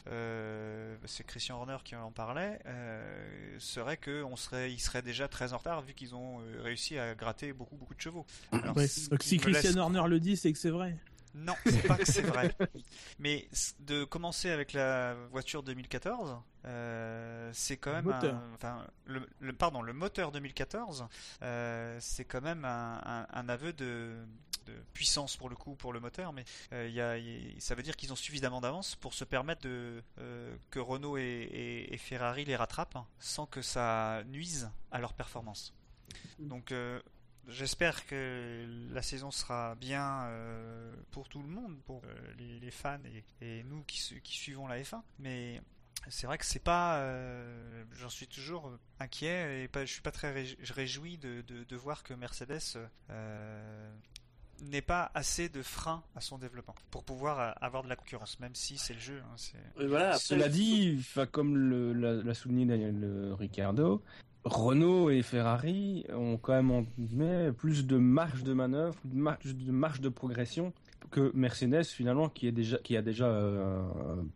euh, 0.09 0.97
c'est 1.05 1.25
Christian 1.27 1.57
Horner 1.59 1.77
qui 1.85 1.95
en 1.95 2.11
parlait, 2.11 2.59
euh, 2.67 3.57
serait 3.59 3.99
que 3.99 4.23
on 4.25 4.37
serait, 4.37 4.73
ils 4.73 4.81
seraient 4.81 5.03
déjà 5.03 5.29
très 5.29 5.53
en 5.53 5.59
retard 5.59 5.83
vu 5.83 5.93
qu'ils 5.93 6.15
ont 6.15 6.39
réussi 6.63 6.99
à 6.99 7.15
gratter 7.15 7.53
beaucoup 7.53 7.77
beaucoup 7.77 7.95
de 7.95 8.01
chevaux. 8.01 8.25
Alors, 8.53 8.75
Ouais. 8.77 8.89
ce 8.89 9.11
Donc 9.11 9.21
qui 9.21 9.29
si 9.29 9.37
Christian 9.37 9.71
laisse- 9.71 9.77
Horner 9.79 10.03
le 10.09 10.19
dit, 10.19 10.37
c'est 10.37 10.49
que 10.53 10.59
c'est 10.59 10.71
vrai. 10.71 10.97
non, 11.35 11.55
c'est 11.65 11.87
pas 11.87 11.97
que 11.97 12.05
c'est 12.05 12.23
vrai. 12.23 12.55
Mais 13.19 13.49
de 13.81 14.05
commencer 14.05 14.51
avec 14.51 14.73
la 14.75 15.15
voiture 15.31 15.63
2014, 15.63 16.39
euh, 16.67 17.51
c'est 17.55 17.77
quand 17.79 17.93
même 17.93 18.05
moteur. 18.05 18.35
un, 18.35 18.53
enfin, 18.55 18.87
le, 19.07 19.27
le- 19.41 19.53
pardon, 19.53 19.83
le 19.83 19.93
moteur 19.93 20.31
2014, 20.33 21.07
euh, 21.43 21.97
c'est 22.01 22.25
quand 22.25 22.43
même 22.43 22.65
un, 22.65 23.01
un- 23.05 23.27
un 23.33 23.49
aveu 23.49 23.73
de, 23.73 24.15
de 24.67 24.73
puissance 24.93 25.37
pour 25.37 25.49
le 25.49 25.57
coup 25.57 25.75
pour 25.75 25.93
le 25.93 26.01
moteur, 26.01 26.33
mais 26.35 26.45
euh, 26.73 26.87
y 26.89 27.01
a, 27.01 27.17
ça 27.61 27.75
veut 27.75 27.83
dire 27.83 27.97
qu'ils 27.97 28.13
ont 28.13 28.17
suffisamment 28.17 28.61
d'avance 28.61 28.95
pour 28.97 29.15
se 29.15 29.25
permettre 29.25 29.63
de 29.63 30.03
euh, 30.19 30.55
que 30.71 30.79
Renault 30.79 31.17
et, 31.17 31.23
et- 31.23 31.95
et 31.95 31.97
Ferrari 31.99 32.45
les 32.45 32.57
rattrapent 32.57 32.95
hein, 32.97 33.07
sans 33.19 33.47
que 33.47 33.63
ça 33.63 34.23
nuise 34.29 34.71
à 34.91 35.01
leur 35.01 35.15
performance. 35.15 35.73
Donc 36.39 36.73
euh, 36.73 37.01
J'espère 37.49 38.07
que 38.07 38.65
la 38.93 39.03
saison 39.03 39.31
sera 39.31 39.75
bien 39.75 40.23
euh, 40.27 40.95
pour 41.11 41.29
tout 41.29 41.43
le 41.43 41.49
monde, 41.49 41.77
pour 41.87 42.03
euh, 42.05 42.15
les, 42.39 42.61
les 42.61 42.71
fans 42.71 42.99
et, 43.41 43.45
et 43.45 43.65
nous 43.65 43.83
qui, 43.83 44.01
su- 44.01 44.21
qui 44.23 44.37
suivons 44.37 44.69
la 44.69 44.81
F1. 44.81 45.01
Mais 45.19 45.61
c'est 46.09 46.27
vrai 46.29 46.39
que 46.39 46.47
c'est 46.47 46.63
pas. 46.63 46.99
euh, 46.99 47.85
J'en 47.95 48.09
suis 48.11 48.29
toujours 48.29 48.71
inquiet 49.01 49.65
et 49.65 49.69
pas, 49.69 49.85
je 49.85 49.93
suis 49.93 50.03
pas 50.03 50.13
très 50.13 50.33
réj- 50.33 50.57
réjoui 50.73 51.19
de, 51.19 51.43
de, 51.43 51.65
de 51.65 51.77
voir 51.77 52.05
que 52.05 52.15
Mercedes 52.15 52.61
euh, 53.11 53.93
n'ait 54.61 54.81
pas 54.81 55.11
assez 55.15 55.49
de 55.49 55.63
frein 55.63 56.05
à 56.15 56.21
son 56.21 56.39
développement 56.39 56.77
pour 56.93 57.03
pouvoir 57.03 57.57
avoir 57.61 57.83
de 57.83 57.89
la 57.89 57.97
concurrence, 57.97 58.39
même 58.39 58.55
si 58.55 58.79
c'est 58.79 58.95
le 58.95 59.01
jeu. 59.01 59.21
hein, 59.25 59.35
voilà, 59.89 60.11
après, 60.11 60.19
Cela 60.21 60.49
dit, 60.49 61.05
comme 61.33 61.57
le- 61.57 62.23
l'a 62.23 62.35
souligné 62.35 62.67
Daniel 62.67 63.33
Ricciardo, 63.37 64.01
Renault 64.45 65.11
et 65.11 65.23
Ferrari 65.23 66.05
ont 66.13 66.37
quand 66.37 66.53
même 66.61 66.87
guillemets, 66.99 67.53
plus 67.53 67.87
de 67.87 67.97
marge 67.97 68.43
de 68.43 68.53
manœuvre, 68.53 68.97
de 69.05 69.17
marge 69.17 69.55
de, 69.55 69.71
marge 69.73 70.01
de 70.01 70.09
progression 70.09 70.73
que 71.11 71.31
Mercedes 71.35 71.85
finalement 71.85 72.29
qui 72.29 72.47
est 72.47 72.53
déjà 72.53 72.79
qui 72.79 72.97
a 72.97 73.03
déjà 73.03 73.27
euh, 73.27 73.83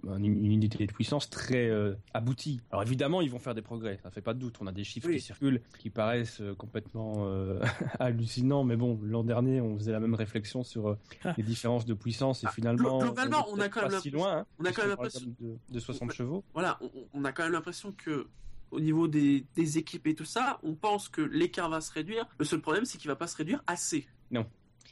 un- 0.09 0.17
une 0.23 0.45
unité 0.45 0.85
de 0.87 0.93
puissance 0.93 1.31
très 1.31 1.69
euh, 1.71 1.95
aboutie. 2.13 2.61
Alors 2.71 2.83
évidemment 2.83 3.21
ils 3.23 3.31
vont 3.31 3.39
faire 3.39 3.55
des 3.55 3.63
progrès, 3.63 3.99
ça 4.03 4.11
fait 4.11 4.21
pas 4.21 4.35
de 4.35 4.39
doute. 4.39 4.57
On 4.61 4.67
a 4.67 4.73
des 4.73 4.85
chiffres 4.85 5.09
Oui. 5.09 5.15
qui 5.17 5.21
circulent 5.23 5.63
qui 5.79 5.91
paraissent 5.91 6.41
euh, 6.43 6.55
complètement 6.55 7.15
euh, 7.27 7.61
hallucinants, 7.99 8.63
mais 8.65 8.77
bon 8.77 9.01
l'an 9.03 9.25
dernier 9.25 9.61
on 9.61 9.77
faisait 9.79 9.93
la 9.93 10.01
même 10.01 10.15
réflexion 10.15 10.63
sur 10.65 10.89
euh, 10.91 10.99
les 11.39 11.43
différences 11.45 11.87
de 11.87 11.95
puissance 11.95 12.43
et 12.45 12.47
Ah, 12.49 12.53
finalement 12.53 12.99
glo- 12.99 13.05
globalement, 13.05 13.47
est 13.49 13.53
on 13.53 13.61
a 13.61 13.69
quand 13.69 13.83
même 13.83 13.91
pas 13.93 14.01
si 14.01 14.11
l'impression- 14.11 14.19
loin. 14.19 14.39
hein, 14.41 14.47
on 14.59 14.65
a 14.67 14.73
quand 14.73 14.83
même 14.83 14.91
l'impression- 14.91 15.35
de, 15.41 15.57
de 15.71 15.79
60 15.81 16.13
chevaux. 16.13 16.45
voilà, 16.53 16.79
on, 16.83 16.91
on 17.15 17.25
a 17.25 17.33
quand 17.33 17.45
même 17.45 17.53
l'impression 17.53 17.93
que 17.97 18.27
au 18.71 18.81
niveau 18.81 19.09
des, 19.09 19.45
des 19.55 19.79
équipes 19.79 20.07
et 20.07 20.15
tout 20.15 20.25
ça, 20.25 20.59
on 20.63 20.75
pense 20.75 21.09
que 21.09 21.23
l'écart 21.23 21.71
va 21.71 21.81
se 21.81 21.93
réduire. 21.93 22.27
Le 22.39 22.45
seul 22.45 22.61
problème, 22.61 22.85
c'est 22.85 22.99
qu'il 22.99 23.09
va 23.09 23.17
pas 23.17 23.27
se 23.27 23.37
réduire 23.37 23.63
assez. 23.67 24.07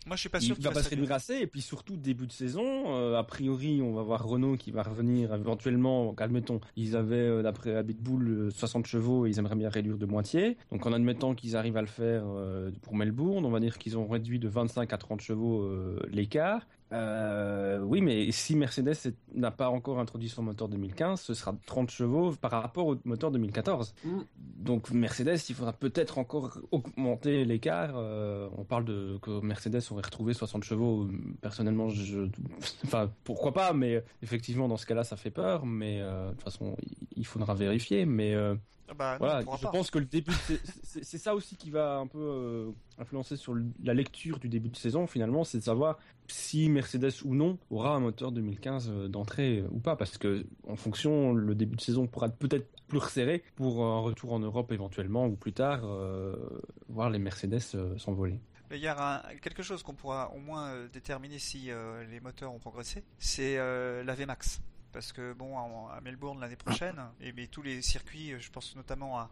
Moi, 0.06 0.16
je 0.16 0.20
suis 0.20 0.28
pas 0.28 0.38
il 0.38 0.46
sûr 0.46 0.56
qu'il 0.56 0.64
va 0.64 0.70
pas 0.70 0.82
se 0.82 0.90
réduire. 0.90 1.12
assez 1.12 1.36
et 1.36 1.46
puis 1.46 1.62
surtout 1.62 1.96
début 1.96 2.26
de 2.26 2.32
saison 2.32 2.62
euh, 2.88 3.16
a 3.16 3.24
priori 3.24 3.80
on 3.80 3.94
va 3.94 4.02
voir 4.02 4.24
Renault 4.24 4.56
qui 4.56 4.70
va 4.70 4.82
revenir 4.82 5.32
éventuellement 5.32 6.04
donc, 6.06 6.20
admettons 6.20 6.60
ils 6.76 6.94
avaient 6.94 7.16
euh, 7.16 7.42
d'après 7.42 7.74
Habitbull 7.74 8.28
euh, 8.28 8.50
60 8.50 8.86
chevaux 8.86 9.24
et 9.24 9.30
ils 9.30 9.38
aimeraient 9.38 9.54
bien 9.56 9.70
réduire 9.70 9.96
de 9.96 10.04
moitié 10.04 10.58
donc 10.70 10.84
en 10.84 10.92
admettant 10.92 11.34
qu'ils 11.34 11.56
arrivent 11.56 11.78
à 11.78 11.80
le 11.80 11.86
faire 11.86 12.24
euh, 12.26 12.70
pour 12.82 12.96
Melbourne 12.96 13.46
on 13.46 13.50
va 13.50 13.60
dire 13.60 13.78
qu'ils 13.78 13.96
ont 13.96 14.06
réduit 14.06 14.38
de 14.38 14.48
25 14.48 14.92
à 14.92 14.98
30 14.98 15.22
chevaux 15.22 15.62
euh, 15.62 15.98
l'écart 16.10 16.66
Euh, 16.94 17.80
oui, 17.80 18.00
mais 18.00 18.30
si 18.30 18.54
Mercedes 18.54 18.94
n'a 19.34 19.50
pas 19.50 19.68
encore 19.68 19.98
introduit 19.98 20.28
son 20.28 20.42
moteur 20.42 20.68
2015, 20.68 21.20
ce 21.20 21.34
sera 21.34 21.54
30 21.66 21.90
chevaux 21.90 22.32
par 22.32 22.52
rapport 22.52 22.86
au 22.86 22.96
moteur 23.04 23.30
2014. 23.30 23.94
Mm. 24.04 24.18
Donc 24.58 24.90
Mercedes, 24.92 25.38
il 25.48 25.54
faudra 25.54 25.72
peut-être 25.72 26.18
encore 26.18 26.58
augmenter 26.70 27.44
l'écart. 27.44 27.94
Euh, 27.96 28.48
on 28.56 28.64
parle 28.64 28.84
de 28.84 29.18
que 29.20 29.40
Mercedes 29.40 29.80
aurait 29.90 30.02
retrouvé 30.02 30.34
60 30.34 30.62
chevaux. 30.62 31.08
Personnellement, 31.40 31.88
je, 31.88 32.28
enfin 32.84 33.10
pourquoi 33.24 33.52
pas, 33.52 33.72
mais 33.72 34.02
effectivement 34.22 34.68
dans 34.68 34.76
ce 34.76 34.86
cas-là, 34.86 35.04
ça 35.04 35.16
fait 35.16 35.30
peur. 35.30 35.66
Mais 35.66 35.98
euh, 36.00 36.26
de 36.28 36.30
toute 36.34 36.42
façon, 36.44 36.76
il- 37.16 37.26
faudra 37.26 37.54
vérifier. 37.54 38.06
Mais 38.06 38.34
euh, 38.34 38.54
Ah 38.88 38.94
bah, 38.94 39.16
voilà, 39.18 39.40
je 39.40 39.46
pas. 39.62 39.70
pense 39.70 39.90
que 39.90 39.98
le 39.98 40.04
début, 40.04 40.32
c'est 40.92 41.18
ça 41.18 41.34
aussi 41.34 41.56
qui 41.56 41.70
va 41.70 41.96
un 41.96 42.06
peu 42.06 42.18
euh, 42.20 42.70
influencer 42.98 43.36
sur 43.36 43.54
le- 43.54 43.64
la 43.82 43.94
lecture 43.94 44.38
du 44.38 44.48
début 44.48 44.68
de 44.68 44.76
saison. 44.76 45.06
Finalement, 45.06 45.42
c'est 45.44 45.58
de 45.58 45.62
savoir 45.62 45.98
si 46.26 46.68
Mercedes 46.68 47.12
ou 47.24 47.34
non 47.34 47.58
aura 47.70 47.94
un 47.94 48.00
moteur 48.00 48.30
2015 48.32 48.90
euh, 48.90 49.08
d'entrée 49.08 49.60
euh, 49.60 49.68
ou 49.70 49.78
pas, 49.80 49.96
parce 49.96 50.18
que 50.18 50.44
en 50.68 50.76
fonction, 50.76 51.32
le 51.32 51.54
début 51.54 51.76
de 51.76 51.80
saison 51.80 52.06
pourra 52.06 52.26
être 52.26 52.36
peut-être 52.36 52.68
plus 52.88 52.98
resserré 52.98 53.42
pour 53.56 53.82
un 53.84 54.00
retour 54.00 54.34
en 54.34 54.38
Europe 54.40 54.70
éventuellement 54.70 55.26
ou 55.26 55.34
plus 55.36 55.54
tard 55.54 55.80
euh, 55.84 56.36
voir 56.90 57.08
les 57.08 57.18
Mercedes 57.18 57.60
s'envoler. 57.96 58.38
Il 58.70 58.78
y 58.80 58.86
a 58.86 59.18
un- 59.20 59.36
quelque 59.36 59.62
chose 59.62 59.82
qu'on 59.82 59.94
pourra 59.94 60.30
au 60.34 60.38
moins 60.40 60.72
déterminer 60.92 61.38
si 61.38 61.70
les 62.10 62.20
moteurs 62.20 62.52
ont 62.52 62.58
progressé, 62.58 63.02
c'est 63.18 63.56
la 63.56 64.14
VMAX. 64.14 64.60
Parce 64.94 65.12
que 65.12 65.32
bon, 65.34 65.58
à 65.58 66.00
Melbourne 66.00 66.40
l'année 66.40 66.54
prochaine, 66.56 66.94
et 67.20 67.32
mais 67.32 67.48
tous 67.48 67.62
les 67.62 67.82
circuits, 67.82 68.32
je 68.38 68.48
pense 68.50 68.74
notamment 68.76 69.18
à, 69.18 69.28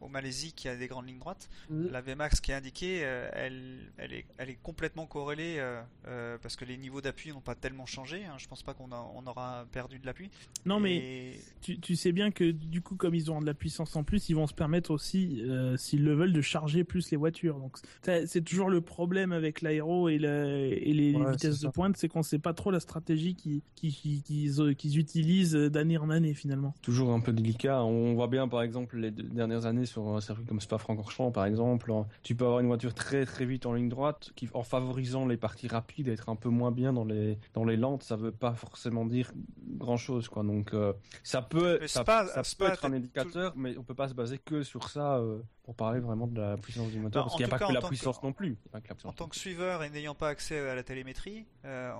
au, 0.00 0.08
Malaisie 0.08 0.52
qui 0.52 0.68
a 0.68 0.76
des 0.76 0.88
grandes 0.88 1.06
lignes 1.06 1.20
droites, 1.20 1.48
Mm. 1.70 1.86
la 1.90 2.00
VMAX 2.02 2.40
qui 2.40 2.50
est 2.50 2.54
indiquée, 2.54 3.00
euh, 3.04 3.28
elle, 3.32 3.78
elle, 3.96 4.12
est, 4.12 4.24
elle 4.38 4.50
est 4.50 4.58
complètement 4.62 5.06
corrélée 5.06 5.56
euh, 5.58 5.80
euh, 6.08 6.36
parce 6.42 6.56
que 6.56 6.64
les 6.64 6.76
niveaux 6.76 7.00
d'appui 7.00 7.30
n'ont 7.30 7.40
pas 7.40 7.54
tellement 7.54 7.86
changé. 7.86 8.24
hein. 8.24 8.34
Je 8.38 8.48
pense 8.48 8.62
pas 8.64 8.74
qu'on 8.74 8.90
on 8.92 9.26
aura 9.26 9.66
perdu 9.72 9.98
de 10.00 10.04
l'appui. 10.06 10.30
Non, 10.66 10.80
mais 10.80 11.38
tu, 11.62 11.78
tu 11.78 11.94
sais 11.96 12.10
bien 12.12 12.30
que 12.32 12.50
du 12.50 12.82
coup, 12.82 12.96
comme 12.96 13.14
ils 13.14 13.30
ont 13.30 13.40
de 13.40 13.46
la 13.46 13.54
puissance 13.54 13.94
en 13.96 14.02
plus, 14.02 14.28
ils 14.28 14.34
vont 14.34 14.46
se 14.48 14.54
permettre 14.54 14.90
aussi, 14.90 15.42
euh, 15.42 15.76
s'ils 15.76 16.02
le 16.02 16.14
veulent, 16.14 16.32
de 16.32 16.40
charger 16.40 16.82
plus 16.82 17.10
les 17.12 17.16
voitures. 17.16 17.58
Donc, 17.60 17.76
c'est 18.02 18.44
toujours 18.44 18.68
le 18.68 18.80
problème 18.80 19.30
avec 19.32 19.62
l'aéro 19.62 20.08
et, 20.08 20.18
la- 20.18 20.48
et 20.48 20.92
les 20.92 21.14
Ouais, 21.14 21.30
vitesses 21.30 21.60
de 21.60 21.68
pointe, 21.68 21.96
c'est 21.96 22.08
qu'on 22.08 22.22
sait 22.24 22.38
pas 22.40 22.52
trop 22.52 22.70
la 22.72 22.80
stratégie 22.80 23.34
qu'ils 23.36 23.60
qui, 23.76 23.92
qui, 23.92 24.22
qu'ils- 24.22 24.74
qu'ils 24.76 24.98
utilisent 25.04 25.54
d'année 25.54 25.98
en 25.98 26.10
année 26.10 26.34
finalement. 26.34 26.74
Toujours 26.82 27.12
un 27.12 27.20
peu 27.20 27.32
délicat. 27.32 27.82
On 27.84 28.14
voit 28.14 28.26
bien, 28.28 28.48
par 28.48 28.62
exemple, 28.62 28.98
les 28.98 29.10
deux 29.10 29.22
dernières 29.24 29.66
années 29.66 29.86
sur 29.86 30.08
un 30.08 30.20
circuit 30.20 30.44
comme 30.46 30.60
Spa-Francorchamps, 30.60 31.30
par 31.30 31.44
exemple, 31.44 31.92
tu 32.22 32.34
peux 32.34 32.44
avoir 32.44 32.60
une 32.60 32.66
voiture 32.66 32.94
très 32.94 33.24
très 33.26 33.44
vite 33.44 33.66
en 33.66 33.74
ligne 33.74 33.88
droite, 33.88 34.32
qui, 34.34 34.48
en 34.54 34.62
favorisant 34.62 35.26
les 35.26 35.36
parties 35.36 35.68
rapides, 35.68 36.08
être 36.08 36.28
un 36.28 36.36
peu 36.36 36.48
moins 36.48 36.72
bien 36.72 36.92
dans 36.92 37.04
les 37.04 37.38
dans 37.52 37.64
les 37.64 37.76
lentes, 37.76 38.02
ça 38.02 38.16
veut 38.16 38.32
pas 38.32 38.54
forcément 38.54 39.04
dire 39.06 39.32
grand 39.78 39.96
chose, 39.96 40.28
quoi. 40.28 40.42
Donc 40.42 40.72
euh, 40.72 40.92
ça 41.22 41.42
peut 41.42 41.78
Mais 41.80 41.88
ça, 41.88 42.02
Spa- 42.02 42.26
ça 42.26 42.42
Spa 42.44 42.66
peut 42.66 42.72
être 42.72 42.84
un 42.86 42.92
indicateur, 42.94 43.52
mais 43.56 43.76
on 43.76 43.82
peut 43.82 43.94
pas 43.94 44.08
se 44.08 44.14
baser 44.14 44.38
que 44.38 44.62
sur 44.62 44.88
ça 44.88 45.18
euh, 45.18 45.38
pour 45.64 45.74
parler 45.74 45.98
vraiment 45.98 46.26
de 46.26 46.38
la 46.40 46.56
puissance 46.58 46.90
du 46.90 46.98
moteur, 46.98 47.22
Non, 47.22 47.24
parce 47.24 47.36
qu'il 47.36 47.46
n'y 47.46 47.50
a 47.50 47.56
pas 47.56 47.58
cas, 47.58 47.68
que 47.68 47.72
la 47.72 47.80
puissance 47.80 48.22
non 48.22 48.32
plus. 48.34 48.56
En 49.04 49.12
tant 49.12 49.28
que 49.28 49.34
suiveur 49.36 49.82
et 49.82 49.88
n'ayant 49.90 50.14
pas 50.14 50.28
accès 50.28 50.58
à 50.68 50.74
la 50.74 50.82
télémétrie, 50.82 51.46
euh, 51.64 51.92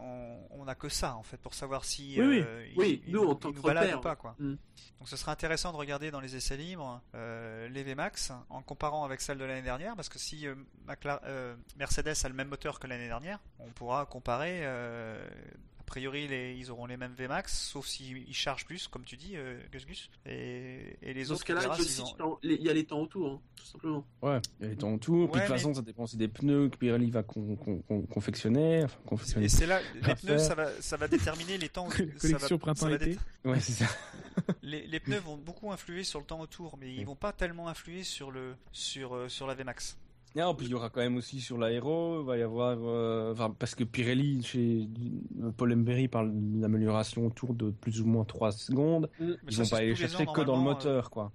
on 0.51 0.65
n'a 0.67 0.75
que 0.75 0.91
ça 0.91 1.17
en 1.17 1.23
fait 1.23 1.39
pour 1.39 1.55
savoir 1.55 1.85
si 1.87 2.15
Oui, 2.21 2.27
oui. 2.27 2.41
euh, 2.47 2.67
il- 2.71 2.79
Oui, 2.79 3.03
il- 3.07 3.13
nous, 3.13 3.23
il 3.23 3.55
nous 3.55 3.63
balade 3.63 3.85
repère, 3.85 3.99
ou 3.99 4.03
pas 4.03 4.17
quoi. 4.17 4.37
Mm. 4.39 4.51
Donc 4.99 5.09
ce 5.09 5.17
serait 5.17 5.33
intéressant 5.33 5.73
de 5.73 5.79
regarder 5.79 6.11
dans 6.11 6.21
les 6.21 6.37
essais 6.37 6.57
libres 6.59 7.01
euh, 7.15 7.69
les 7.69 7.83
VMAX 7.83 8.33
en 8.51 8.61
comparant 8.63 9.05
avec 9.05 9.21
celle 9.23 9.39
de 9.39 9.45
l'année 9.45 9.63
dernière 9.63 9.97
parce 9.97 10.09
que 10.11 10.19
si 10.19 10.47
euh, 10.47 10.55
euh, 11.25 11.57
Mercedes 11.79 12.15
a 12.23 12.29
le 12.29 12.35
même 12.35 12.49
moteur 12.49 12.79
que 12.79 12.87
l'année 12.87 13.09
dernière, 13.09 13.41
on 13.61 13.69
pourra 13.71 14.05
comparer. 14.07 14.61
A 15.87 15.91
priori, 15.95 16.27
les- 16.27 16.55
ils 16.57 16.71
auront 16.71 16.87
les 16.87 16.97
mêmes 16.97 17.13
VMAX, 17.17 17.53
sauf 17.71 17.87
s'ils 17.87 18.27
ils 18.27 18.35
chargent 18.35 18.65
plus, 18.65 18.89
comme 18.89 19.05
tu 19.05 19.17
dis, 19.17 19.33
euh, 19.35 19.61
Gus 19.71 19.85
Gus. 19.87 20.11
Et, 20.27 20.97
et 21.03 21.13
les 21.13 21.25
Dans 21.27 21.33
autres, 21.33 21.41
ce 21.41 21.45
cas-là, 21.45 21.61
il, 21.79 22.23
ont- 22.23 22.39
y 22.43 22.69
a 22.69 22.73
les 22.73 22.85
temps 22.85 23.01
autour, 23.01 23.33
hein, 23.33 23.41
tout 23.55 23.65
simplement. 23.67 24.05
Ouais, 24.23 24.41
il 24.61 24.65
y 24.65 24.67
a 24.67 24.71
les 24.71 24.77
temps 24.77 24.93
autour. 24.95 25.31
Puis 25.31 25.35
de 25.41 25.45
Ouais, 25.45 25.47
toute 25.47 25.57
façon, 25.57 25.75
ça 25.75 25.83
dépend 25.83 26.05
aussi 26.05 26.17
des 26.17 26.29
pneus 26.29 26.71
que 26.71 26.77
Pirelli 26.79 27.11
va 27.11 27.23
con- 27.23 27.57
con- 27.57 27.83
con- 27.87 28.03
confectionner. 28.07 28.85
Enfin, 28.85 28.99
confectionner. 29.07 29.47
Et 29.47 29.49
c'est 29.51 29.67
là, 29.67 29.81
les 29.95 30.15
pneus, 30.15 30.39
ça 30.39 30.55
va, 30.55 30.71
ça 30.81 30.97
va 30.97 31.07
déterminer 31.07 31.59
les 31.59 31.69
temps. 31.69 31.89
Collection 32.21 32.59
printemps-été. 32.59 33.05
dé- 33.07 33.19
Ouais, 33.45 33.61
c'est 33.61 33.73
ça. 33.73 33.87
Les, 34.63 34.87
les 34.87 34.99
pneus 35.01 35.21
vont 35.21 35.37
beaucoup 35.37 35.71
influer 35.71 36.03
sur 36.03 36.19
le 36.19 36.25
temps 36.27 36.41
autour, 36.41 36.77
mais 36.79 36.93
ils 36.93 36.99
Oui. 37.01 37.05
vont 37.05 37.15
pas 37.15 37.33
tellement 37.33 37.69
influer 37.69 38.03
sur 38.03 38.31
le 38.33 38.57
sur 38.73 39.15
euh, 39.15 39.29
sur 39.29 39.47
la 39.47 39.55
VMAX. 39.55 39.97
Non, 40.37 40.55
puis 40.55 40.67
il 40.67 40.71
y 40.73 40.75
aura 40.75 40.91
quand 40.91 41.01
même 41.01 41.17
aussi 41.17 41.41
sur 41.41 41.59
l'aéro, 41.59 42.21
il 42.21 42.27
va 42.27 42.37
y 42.37 42.43
avoir, 42.43 42.77
euh, 42.81 43.33
enfin, 43.33 43.55
parce 43.57 43.77
que 43.77 43.85
Pirelli, 43.85 44.43
chez 44.43 44.89
euh, 45.41 45.53
Paul 45.57 45.73
Emberry 45.73 46.09
parle 46.09 46.33
d'une 46.33 46.65
amélioration 46.65 47.27
autour 47.27 47.55
de 47.55 47.71
plus 47.71 48.01
ou 48.01 48.07
moins 48.07 48.25
3 48.25 48.51
secondes. 48.51 49.09
Mais 49.21 49.35
Ils 49.49 49.57
vont 49.59 49.67
pas 49.69 49.77
aller 49.79 49.95
chercher 49.95 50.27
que 50.27 50.33
dans 50.33 50.41
le 50.41 50.47
normalement, 50.47 50.71
moteur, 50.71 51.11
quoi. 51.11 51.31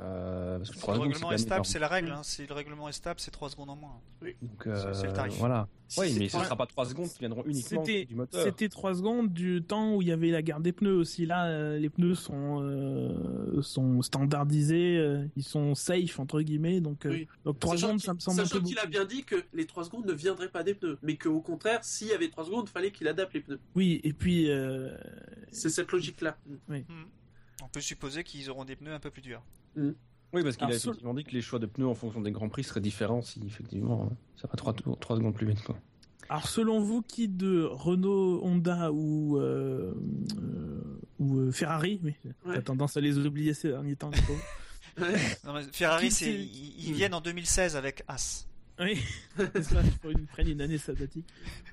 Euh, 0.00 0.56
parce 0.58 0.70
que 0.70 0.76
Si 0.76 0.80
3 0.80 0.94
le 0.94 1.00
règlement 1.00 1.32
est 1.32 1.38
stable, 1.38 1.66
c'est 1.66 1.78
la 1.78 1.88
règle. 1.88 2.10
Hein. 2.12 2.22
Si 2.22 2.46
le 2.46 2.54
règlement 2.54 2.88
est 2.88 2.92
stable, 2.92 3.20
c'est 3.20 3.30
3 3.30 3.50
secondes 3.50 3.68
en 3.70 3.76
moins. 3.76 4.00
Donc, 4.22 4.62
c'est- 4.64 4.94
c'est 4.94 5.02
le 5.04 5.10
euh, 5.10 5.12
tarif. 5.14 5.34
Voilà. 5.38 5.68
Si 5.88 6.00
oui, 6.00 6.16
mais 6.18 6.28
ce 6.28 6.36
pas- 6.38 6.44
sera 6.44 6.56
pas 6.56 6.66
3 6.66 6.86
secondes 6.86 7.08
qui 7.08 7.18
viendront 7.18 7.42
uniquement 7.44 7.84
C'était- 7.84 8.04
du 8.06 8.14
moteur. 8.14 8.42
C'était 8.42 8.68
3 8.68 8.94
secondes 8.94 9.32
du 9.32 9.62
temps 9.62 9.96
où 9.96 10.02
il 10.02 10.08
y 10.08 10.12
avait 10.12 10.30
la 10.30 10.40
garde 10.40 10.62
des 10.62 10.72
pneus 10.72 10.94
aussi. 10.96 11.26
Là, 11.26 11.46
euh, 11.48 11.78
les 11.78 11.90
pneus 11.90 12.14
sont 12.14 12.62
euh, 12.62 13.60
sont 13.62 14.00
standardisés, 14.00 14.96
euh, 14.96 15.26
ils 15.36 15.42
sont 15.42 15.74
safe 15.74 16.18
entre 16.18 16.40
guillemets. 16.40 16.80
Donc, 16.80 17.04
euh, 17.04 17.10
Oui. 17.10 17.28
donc 17.44 17.58
3 17.58 17.74
Sachant 17.74 17.86
secondes, 17.88 18.00
ça 18.00 18.14
me 18.14 18.20
semble 18.20 18.46
sachant 18.46 18.62
qu'il 18.62 18.78
a 18.78 18.86
bien 18.86 19.04
dit 19.04 19.24
que 19.24 19.36
les 19.52 19.66
3 19.66 19.84
secondes 19.84 20.06
ne 20.06 20.12
viendraient 20.12 20.48
pas 20.50 20.62
des 20.62 20.74
pneus, 20.74 20.98
mais 21.02 21.16
qu'au 21.16 21.40
contraire, 21.40 21.84
s'il 21.84 22.08
y 22.08 22.12
avait 22.12 22.28
3 22.30 22.44
secondes, 22.46 22.66
il 22.68 22.72
fallait 22.72 22.90
qu'il 22.92 23.06
adapte 23.08 23.34
les 23.34 23.40
pneus. 23.40 23.60
Oui, 23.74 24.00
et 24.04 24.12
puis 24.12 24.50
euh, 24.50 24.96
C'est 25.52 25.68
cette 25.68 25.90
logique-là. 25.92 26.38
On 27.62 27.68
peut 27.68 27.80
supposer 27.80 28.24
qu'ils 28.24 28.48
auront 28.48 28.64
des 28.64 28.76
pneus 28.76 28.94
un 28.94 29.00
peu 29.00 29.10
plus 29.10 29.20
durs. 29.22 29.42
Oui, 29.76 30.42
parce 30.44 30.56
qu'il 30.56 30.66
a 30.66 30.74
effectivement 30.74 31.14
dit 31.14 31.24
que 31.24 31.32
les 31.32 31.40
choix 31.40 31.58
de 31.58 31.66
pneus 31.66 31.86
en 31.88 31.94
fonction 31.94 32.20
des 32.20 32.30
grands 32.30 32.48
prix 32.48 32.62
seraient 32.62 32.80
différents 32.80 33.20
si 33.22 33.40
effectivement 33.46 34.04
euh, 34.04 34.14
ça 34.36 34.46
va 34.48 34.54
3, 34.56 34.74
secondes 35.16 35.34
plus 35.34 35.46
vite, 35.46 35.62
quoi. 35.62 35.76
Alors 36.28 36.48
selon 36.48 36.80
vous, 36.80 37.02
qui 37.02 37.26
de 37.28 37.62
Renault, 37.64 38.40
Honda 38.44 38.92
ou 38.92 39.38
euh, 39.38 39.92
euh, 40.40 41.00
ou 41.18 41.38
euh, 41.40 41.50
Ferrari, 41.50 42.00
oui, 42.04 42.14
Ouais. 42.46 42.54
t'as 42.54 42.62
tendance 42.62 42.96
à 42.96 43.00
les 43.00 43.18
oublier 43.18 43.54
ces 43.54 43.68
derniers 43.70 43.96
temps. 43.96 44.10
Non, 45.44 45.54
mais 45.54 45.62
Ferrari, 45.72 46.08
Qui 46.08 46.14
c'est 46.14 46.24
c'est- 46.26 46.34
ils, 46.44 46.88
ils 46.88 46.92
viennent 46.94 47.14
en 47.14 47.20
2016 47.20 47.74
avec 47.76 48.02
As. 48.06 48.46
oui, 48.80 48.98
c'est 49.36 49.62
ça, 49.62 49.80
il 49.82 49.90
faut 49.92 50.08
qu'ils 50.10 50.26
prennent 50.26 50.48
une 50.48 50.60
année 50.60 50.78
sabbatique. 50.78 51.26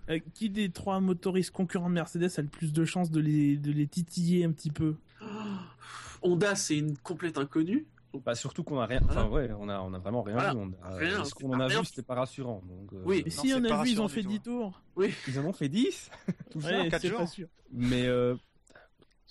Euh, 0.10 0.20
qui 0.34 0.50
des 0.50 0.70
trois 0.70 1.00
motoristes 1.02 1.52
concurrents 1.52 1.90
de 1.90 1.96
Mercedes 1.96 2.30
a 2.38 2.42
le 2.42 2.48
plus 2.48 2.72
de 2.72 2.86
chances 2.86 3.12
de 3.12 3.20
les 3.20 3.58
de 3.58 3.72
les 3.72 3.86
titiller 3.88 4.46
un 4.46 4.52
petit 4.52 4.72
peu? 4.72 4.96
Honda, 6.22 6.56
c'est 6.56 6.78
une 6.78 6.98
complète 6.98 7.38
inconnue. 7.38 7.88
Bah, 8.26 8.34
surtout 8.34 8.64
qu'on 8.64 8.80
a 8.80 8.86
rien, 8.88 9.02
enfin 9.08 9.28
ouais, 9.28 9.52
on 9.60 9.70
a, 9.70 9.80
on 9.82 9.94
a 9.94 10.00
vraiment 10.00 10.24
rien 10.24 10.36
Voilà. 10.36 10.54
vu. 10.54 10.60
On 10.60 10.74
a- 10.84 10.96
Rien, 10.98 11.24
ce 11.24 11.34
qu'on 11.36 11.54
en 11.54 11.60
a 11.60 11.68
rien. 11.68 11.82
vu, 11.82 11.86
c'était 11.86 12.02
pas 12.02 12.16
rassurant. 12.16 12.64
Donc, 12.66 12.92
euh, 12.94 13.02
Oui. 13.06 13.24
Si 13.28 13.54
on 13.54 13.64
a 13.64 13.84
vu, 13.84 13.92
ils 13.92 14.02
ont 14.02 14.08
fait 14.08 14.24
tout, 14.24 14.30
10 14.30 14.36
hein. 14.38 14.42
tours. 14.44 14.82
Ils 15.28 15.40
en 15.40 15.46
ont 15.46 15.54
fait 15.54 15.70
10 15.70 16.10
Tout 16.52 16.62
ça 16.62 16.70
Ouais, 16.70 16.90
quatre 16.90 17.02
c'est 17.02 17.10
jours. 17.10 17.20
pas 17.20 17.28
sûr. 17.28 17.48
Mais 17.72 18.08
euh, 18.08 18.36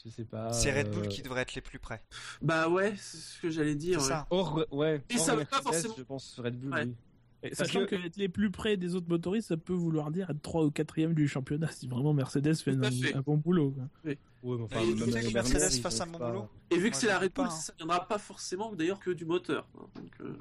je 0.05 0.11
sais 0.11 0.25
pas. 0.25 0.53
C'est 0.53 0.71
Red 0.73 0.93
Bull 0.93 1.05
euh, 1.07 1.09
qui 1.09 1.23
devrait 1.23 1.41
être 1.43 1.55
les 1.57 1.63
plus 1.63 1.81
près. 1.81 2.01
Bah 2.43 2.69
ouais, 2.69 2.95
c'est 2.97 3.17
ce 3.17 3.41
que 3.41 3.51
j'allais 3.51 3.75
dire. 3.75 4.01
C'est 4.01 4.07
ouais. 4.09 4.13
ça. 4.13 4.27
Hors, 4.31 4.65
ouais, 4.71 5.03
Ils 5.11 5.19
hors 5.19 5.25
savent 5.25 5.39
Mercedes, 5.39 5.51
pas 5.57 5.63
forcément. 5.63 5.95
Je 5.99 6.03
pense 6.05 6.39
Red 6.39 6.57
Bull, 6.61 6.73
Ouais. 6.73 6.85
oui. 6.85 6.95
Et 7.51 7.55
sachant 7.55 7.81
que- 7.81 7.97
que... 7.97 8.07
être 8.07 8.17
les 8.17 8.29
plus 8.29 8.51
près 8.51 8.77
des 8.77 8.95
autres 8.95 9.09
motoristes, 9.09 9.49
ça 9.49 9.57
peut 9.57 9.73
vouloir 9.73 10.11
dire 10.11 10.31
être 10.31 10.43
3 10.43 10.65
ou 10.65 10.71
4 10.71 11.13
du 11.15 11.29
championnat 11.29 11.69
si 11.71 11.87
vraiment 11.89 12.13
Mercedes 12.15 12.55
fait 12.57 12.73
un, 12.73 12.91
fait. 12.91 13.15
un 13.15 13.21
bon 13.23 13.37
boulot. 13.37 13.71
quoi. 13.73 13.85
Ouais, 14.43 14.57
mais 14.59 14.63
enfin, 14.65 14.77
Mais 14.81 14.87
même 14.87 14.91
il 14.91 14.99
faut 14.99 15.07
l'année 15.11 15.27
que 15.29 15.33
dernière, 15.33 15.53
Mercedes 15.53 15.77
ils 15.77 15.81
fasse 15.81 16.01
ont 16.01 16.03
un 16.05 16.07
bon 16.07 16.19
pas- 16.19 16.31
boulot. 16.31 16.49
Et 16.71 16.79
vu 16.79 16.91
que 16.91 16.97
c'est 16.97 17.07
la 17.07 17.19
Red 17.19 17.33
Bull, 17.35 17.49
ça 17.51 17.73
viendra 17.79 18.07
pas 18.07 18.19
forcément 18.19 18.73
d'ailleurs 18.75 18.99
que 19.01 19.11
du 19.11 19.25
moteur. 19.25 19.67
euh. 20.21 20.33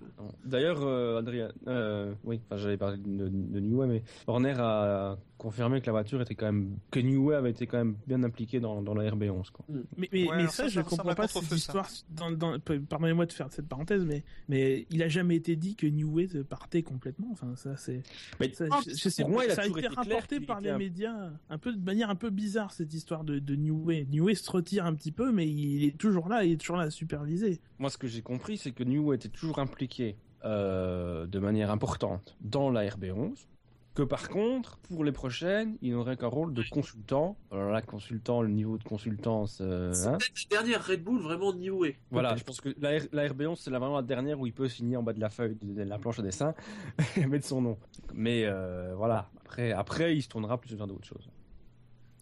D'ailleurs, 0.44 0.82
euh, 0.82 1.20
Adrien, 1.20 1.52
euh, 1.68 2.14
oui, 2.24 2.40
enfin, 2.46 2.58
j'avais 2.58 2.78
parlé 2.78 2.98
de, 2.98 3.28
de 3.30 3.60
Newey, 3.60 3.88
mais 3.88 4.04
Horner 4.28 4.56
a 4.58 5.18
confirmé 5.38 5.82
que 5.82 5.86
la 5.88 5.92
voiture 5.92 6.22
était 6.22 6.34
quand 6.36 6.46
même, 6.48 6.78
que 6.92 7.00
Newey 7.00 7.36
avait 7.36 7.52
été 7.52 7.68
quand 7.68 7.78
même 7.78 7.96
bien 8.08 8.24
impliqué 8.24 8.60
dans, 8.60 8.82
dans 8.82 8.94
la 8.96 9.10
RB11, 9.12 9.52
quoi. 9.52 9.66
Mais, 9.70 9.82
mais, 9.98 10.08
Ouais, 10.24 10.36
mais 10.36 10.42
alors 10.42 10.52
ça, 10.52 10.64
ça, 10.64 10.68
je 10.70 10.74
ça- 10.76 10.84
ça 10.84 10.90
comprends 10.90 11.16
pas 11.16 11.28
cette 11.28 11.52
histoire. 11.52 11.88
Dans, 12.10 12.32
dans, 12.32 12.60
pardonnez-moi 12.60 13.26
de 13.28 13.32
faire 13.34 13.48
cette 13.52 13.68
parenthèse, 13.68 14.04
mais, 14.06 14.24
mais 14.50 14.86
il 14.90 15.04
a 15.04 15.08
jamais 15.08 15.36
été 15.36 15.56
dit 15.56 15.76
que 15.76 15.86
New 15.88 16.12
Way 16.12 16.44
partait 16.50 16.82
complètement. 16.96 17.28
Enfin, 17.32 17.56
ça, 17.56 17.76
c'est. 17.76 18.04
Mais 18.40 18.54
ça, 18.54 18.66
Ah, 18.72 18.80
je, 18.88 19.10
sais 19.10 19.24
moi, 19.26 19.44
a 19.44 19.50
ça 19.50 19.62
a 19.62 19.66
toujours 19.66 19.80
été 19.80 19.88
clair 19.90 19.98
rapporté 19.98 20.40
par 20.40 20.62
les 20.62 20.74
médias 20.74 21.30
un 21.50 21.58
peu 21.58 21.74
de 21.74 21.84
manière 21.84 22.10
un 22.10 22.16
peu 22.16 22.30
bizarre 22.30 22.72
cette 22.72 22.94
histoire 22.94 23.26
de, 23.26 23.40
de 23.40 23.56
New 23.56 23.84
Way. 23.84 24.08
New 24.10 24.26
Way 24.26 24.36
se 24.36 24.50
retire 24.50 24.86
un 24.86 24.96
petit 24.96 25.12
peu, 25.12 25.32
mais 25.32 25.48
il 25.48 25.84
est 25.84 25.98
toujours 25.98 26.30
là, 26.30 26.46
il 26.46 26.54
est 26.54 26.58
toujours 26.58 26.78
là 26.78 26.84
à 26.84 26.90
superviser. 26.90 27.60
Moi, 27.80 27.90
ce 27.90 27.98
que 27.98 28.08
j'ai 28.08 28.22
compris, 28.22 28.58
c'est 28.58 28.72
que 28.72 28.84
Newey 28.84 29.16
était 29.18 29.30
toujours 29.30 29.60
impliqué 29.60 30.16
euh, 30.46 31.28
de 31.28 31.40
manière 31.40 31.72
importante 31.72 32.38
dans 32.42 32.70
la 32.70 32.88
RB11. 32.88 33.48
Que 33.96 34.04
par 34.04 34.28
contre, 34.28 34.78
pour 34.90 35.06
les 35.06 35.14
prochaines, 35.14 35.78
il 35.82 35.94
n'aurait 35.94 36.18
qu'un 36.18 36.28
rôle 36.28 36.54
de 36.54 36.62
consultant. 36.70 37.38
Alors 37.50 37.72
là, 37.72 37.82
consultant, 37.82 38.42
le 38.42 38.50
niveau 38.50 38.78
de 38.78 38.84
consultance, 38.84 39.60
euh, 39.62 39.94
c'est 39.94 40.08
hein. 40.08 40.18
peut-être 40.18 40.52
la 40.52 40.58
dernière 40.58 40.86
Red 40.86 41.02
Bull 41.04 41.22
vraiment 41.22 41.54
Way. 41.54 41.98
Voilà, 42.12 42.36
je 42.36 42.44
pense 42.44 42.60
que 42.60 42.76
la, 42.80 43.00
la 43.14 43.28
RB11, 43.30 43.56
c'est 43.56 43.72
la- 43.72 43.80
vraiment 43.80 43.96
la 43.96 44.02
dernière 44.02 44.38
où 44.38 44.46
il 44.48 44.54
peut 44.54 44.68
signer 44.68 44.98
en 44.98 45.04
bas 45.04 45.14
de 45.14 45.22
la 45.22 45.30
feuille, 45.30 45.56
de, 45.62 45.74
de 45.74 45.84
la 45.84 45.98
planche 45.98 46.20
à 46.20 46.24
dessin, 46.24 46.54
et 47.16 47.26
mettre 47.26 47.48
son 47.48 47.62
nom. 47.62 47.78
Mais 48.14 48.44
euh, 48.44 48.94
voilà, 48.98 49.30
après, 49.46 49.72
après, 49.72 50.16
il 50.18 50.22
se 50.22 50.28
tournera 50.28 50.58
plus 50.60 50.76
vers 50.76 50.88
d'autres 50.88 51.08
choses. 51.08 51.30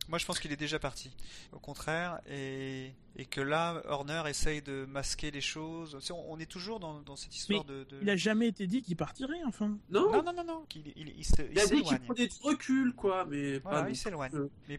Moi, 0.10 0.18
je 0.20 0.26
pense 0.26 0.40
qu'il 0.40 0.52
est 0.52 0.56
déjà 0.58 0.80
parti. 0.80 1.16
Au 1.52 1.60
contraire, 1.60 2.20
et, 2.30 2.94
et 3.16 3.26
que 3.26 3.40
là, 3.42 3.82
Horner 3.88 4.24
essaye 4.28 4.62
de 4.62 4.86
masquer 4.86 5.32
les 5.32 5.42
choses. 5.42 5.98
On, 6.12 6.26
on 6.30 6.40
est 6.40 6.46
toujours 6.50 6.80
dans, 6.80 7.02
dans 7.02 7.16
cette 7.16 7.36
histoire 7.36 7.64
de. 7.64 7.84
de- 7.86 8.00
Il 8.02 8.10
a 8.10 8.16
jamais 8.16 8.48
été 8.48 8.68
dit 8.68 8.82
qu'il 8.82 8.96
partirait, 8.98 9.42
enfin. 9.48 9.78
Non, 9.90 10.12
Non, 10.12 10.24
non, 10.24 10.44
non, 10.46 10.64
Il, 10.76 10.94
il, 10.96 11.10
il 11.18 11.26
se- 11.26 11.42
il 11.42 11.52
il 11.54 11.60
a 11.60 11.64
dit 11.66 11.70
qu'il 11.70 11.86
s'éloigne. 11.86 12.00
prenait 12.06 12.28
du 12.28 12.36
recul, 12.42 12.94
quoi, 12.94 13.26
mais 13.26 13.60
Voilà, 13.60 13.84
pas 13.84 13.90
il 13.90 13.96
s'éloigne. 13.96 14.32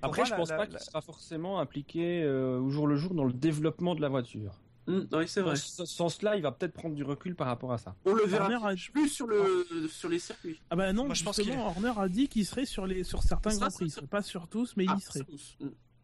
Après, 0.03 0.21
moi, 0.21 0.25
je 0.25 0.31
la- 0.31 0.37
pense 0.37 0.49
la- 0.51 0.57
pas 0.57 0.63
la- 0.65 0.69
qu'il 0.71 0.79
sera 0.81 1.01
forcément 1.01 1.59
impliqué 1.61 2.23
euh, 2.23 2.59
au 2.61 2.71
jour 2.71 2.87
le 2.87 2.97
jour 2.97 3.15
dans 3.15 3.25
le 3.25 3.33
développement 3.33 3.95
de 3.95 4.01
la 4.03 4.09
voiture. 4.09 4.61
Hum, 4.87 5.07
oui, 5.13 5.29
c'est 5.29 5.41
Dans 5.41 5.47
vrai. 5.47 5.57
ce 5.57 5.85
sens-là, 5.87 6.37
il 6.37 6.43
va 6.43 6.53
peut-être 6.53 6.73
prendre 6.73 6.95
du 6.95 7.03
recul 7.05 7.35
par 7.35 7.47
rapport 7.47 7.73
à 7.73 7.79
ça. 7.79 7.95
On 8.05 8.15
le 8.15 8.25
verra 8.25 8.45
Horner 8.45 8.73
a- 8.75 8.91
plus 8.93 9.09
sur, 9.09 9.27
le, 9.27 9.67
sur 9.89 10.09
les 10.09 10.19
circuits. 10.19 10.61
Ah 10.71 10.77
bah 10.77 10.93
non, 10.93 11.07
Moi, 11.07 11.15
je 11.15 11.25
pense 11.25 11.37
justement, 11.37 11.67
Horner 11.67 11.93
a 11.97 12.09
dit 12.09 12.29
qu'il 12.29 12.45
serait 12.47 12.67
sur 12.67 12.87
les 12.87 13.05
sur 13.05 13.23
certains 13.23 13.57
grands 13.57 13.71
prix, 13.71 13.91
sur- 13.91 14.07
pas 14.09 14.23
sur 14.23 14.49
tous, 14.49 14.75
mais 14.77 14.85
Ah, 14.89 14.95
il 14.97 14.99
y 14.99 15.03
serait. 15.03 15.25
tous. 15.25 15.57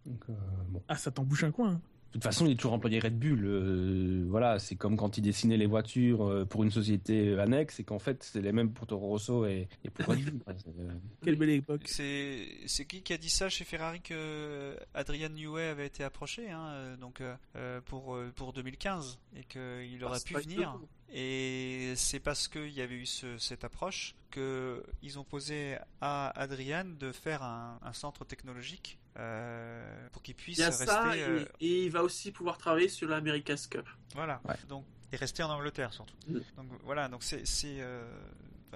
Donc, 0.06 0.24
euh, 0.30 0.32
bon. 0.68 0.82
Ah, 0.88 0.96
ça 0.96 1.10
t'embouche 1.10 1.44
un 1.44 1.50
coin. 1.50 1.72
hein. 1.72 1.80
De 2.10 2.14
toute 2.14 2.24
façon, 2.24 2.44
il 2.46 2.52
est 2.52 2.56
toujours 2.56 2.72
employé 2.72 2.98
Red 2.98 3.16
Bull. 3.20 3.44
euh, 3.44 4.24
voilà, 4.28 4.58
c'est 4.58 4.74
comme 4.74 4.96
quand 4.96 5.16
il 5.16 5.20
dessinait 5.22 5.56
les 5.56 5.66
voitures 5.66 6.26
euh, 6.28 6.44
pour 6.44 6.64
une 6.64 6.70
société 6.72 7.38
annexe, 7.38 7.78
et 7.78 7.84
qu'en 7.84 8.00
fait, 8.00 8.22
c'est 8.24 8.40
les 8.42 8.50
mêmes 8.52 8.72
pour 8.72 8.88
Toro 8.88 9.06
Rosso 9.06 9.46
et, 9.46 9.68
et 9.84 9.90
pour 9.90 10.06
Red 10.06 10.24
Bull. 10.24 10.40
Euh, 10.80 10.90
Quelle 11.22 11.36
belle 11.36 11.50
époque. 11.50 11.82
C'est 11.86 12.48
c'est 12.66 12.84
qui 12.84 13.02
qui 13.02 13.12
a 13.12 13.18
dit 13.18 13.30
ça 13.30 13.48
chez 13.48 13.64
Ferrari 13.64 14.00
que 14.00 14.76
Adrian 14.94 15.28
Newey 15.28 15.64
avait 15.68 15.86
été 15.86 16.02
approché 16.02 16.50
hein, 16.50 16.66
euh, 16.70 16.96
donc 16.96 17.20
euh, 17.20 17.34
euh, 17.56 17.80
pour 17.84 18.14
euh, 18.16 18.32
pour 18.34 18.52
2015 18.52 19.18
et 19.36 19.44
qu'il 19.44 20.02
aurait 20.04 20.18
Ah, 20.20 20.24
pu 20.24 20.34
venir 20.34 20.78
et 21.12 21.92
c'est 21.96 22.20
parce 22.20 22.46
qu'il 22.48 22.70
y 22.70 22.80
avait 22.80 22.94
eu 22.94 23.06
ce- 23.06 23.36
cette 23.38 23.64
approche 23.64 24.14
que 24.30 24.82
ils 25.02 25.18
ont 25.18 25.24
posé 25.24 25.76
à 26.00 26.28
Adrian 26.40 26.84
de 26.98 27.10
faire 27.12 27.42
un, 27.42 27.78
un 27.82 27.92
centre 27.92 28.24
technologique 28.24 28.98
euh, 29.18 30.08
pour 30.12 30.22
qu'il 30.22 30.34
puisse 30.34 30.58
Il 30.58 30.60
y 30.60 30.64
a 30.64 30.66
rester 30.68 30.86
ça, 30.86 31.12
euh, 31.12 31.44
et, 31.60 31.66
et 31.66 31.84
il 31.84 31.90
va 31.90 32.02
aussi 32.02 32.30
pouvoir 32.32 32.58
travailler 32.58 32.88
sur 32.88 33.08
l'America's 33.08 33.66
Cup. 33.66 33.86
voilà 34.14 34.40
Ouais. 34.44 34.54
donc 34.68 34.84
et 35.12 35.16
rester 35.16 35.42
en 35.42 35.50
Angleterre 35.50 35.92
surtout 35.92 36.14
Mm. 36.28 36.38
donc 36.56 36.66
voilà 36.84 37.08
donc 37.08 37.22
c'est 37.24 37.44
c'est 37.46 37.80
euh, 37.80 38.04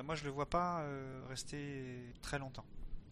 moi 0.02 0.14
je 0.16 0.24
le 0.24 0.30
vois 0.30 0.50
pas 0.50 0.80
euh, 0.80 1.22
rester 1.28 2.12
très 2.22 2.38
longtemps 2.38 2.64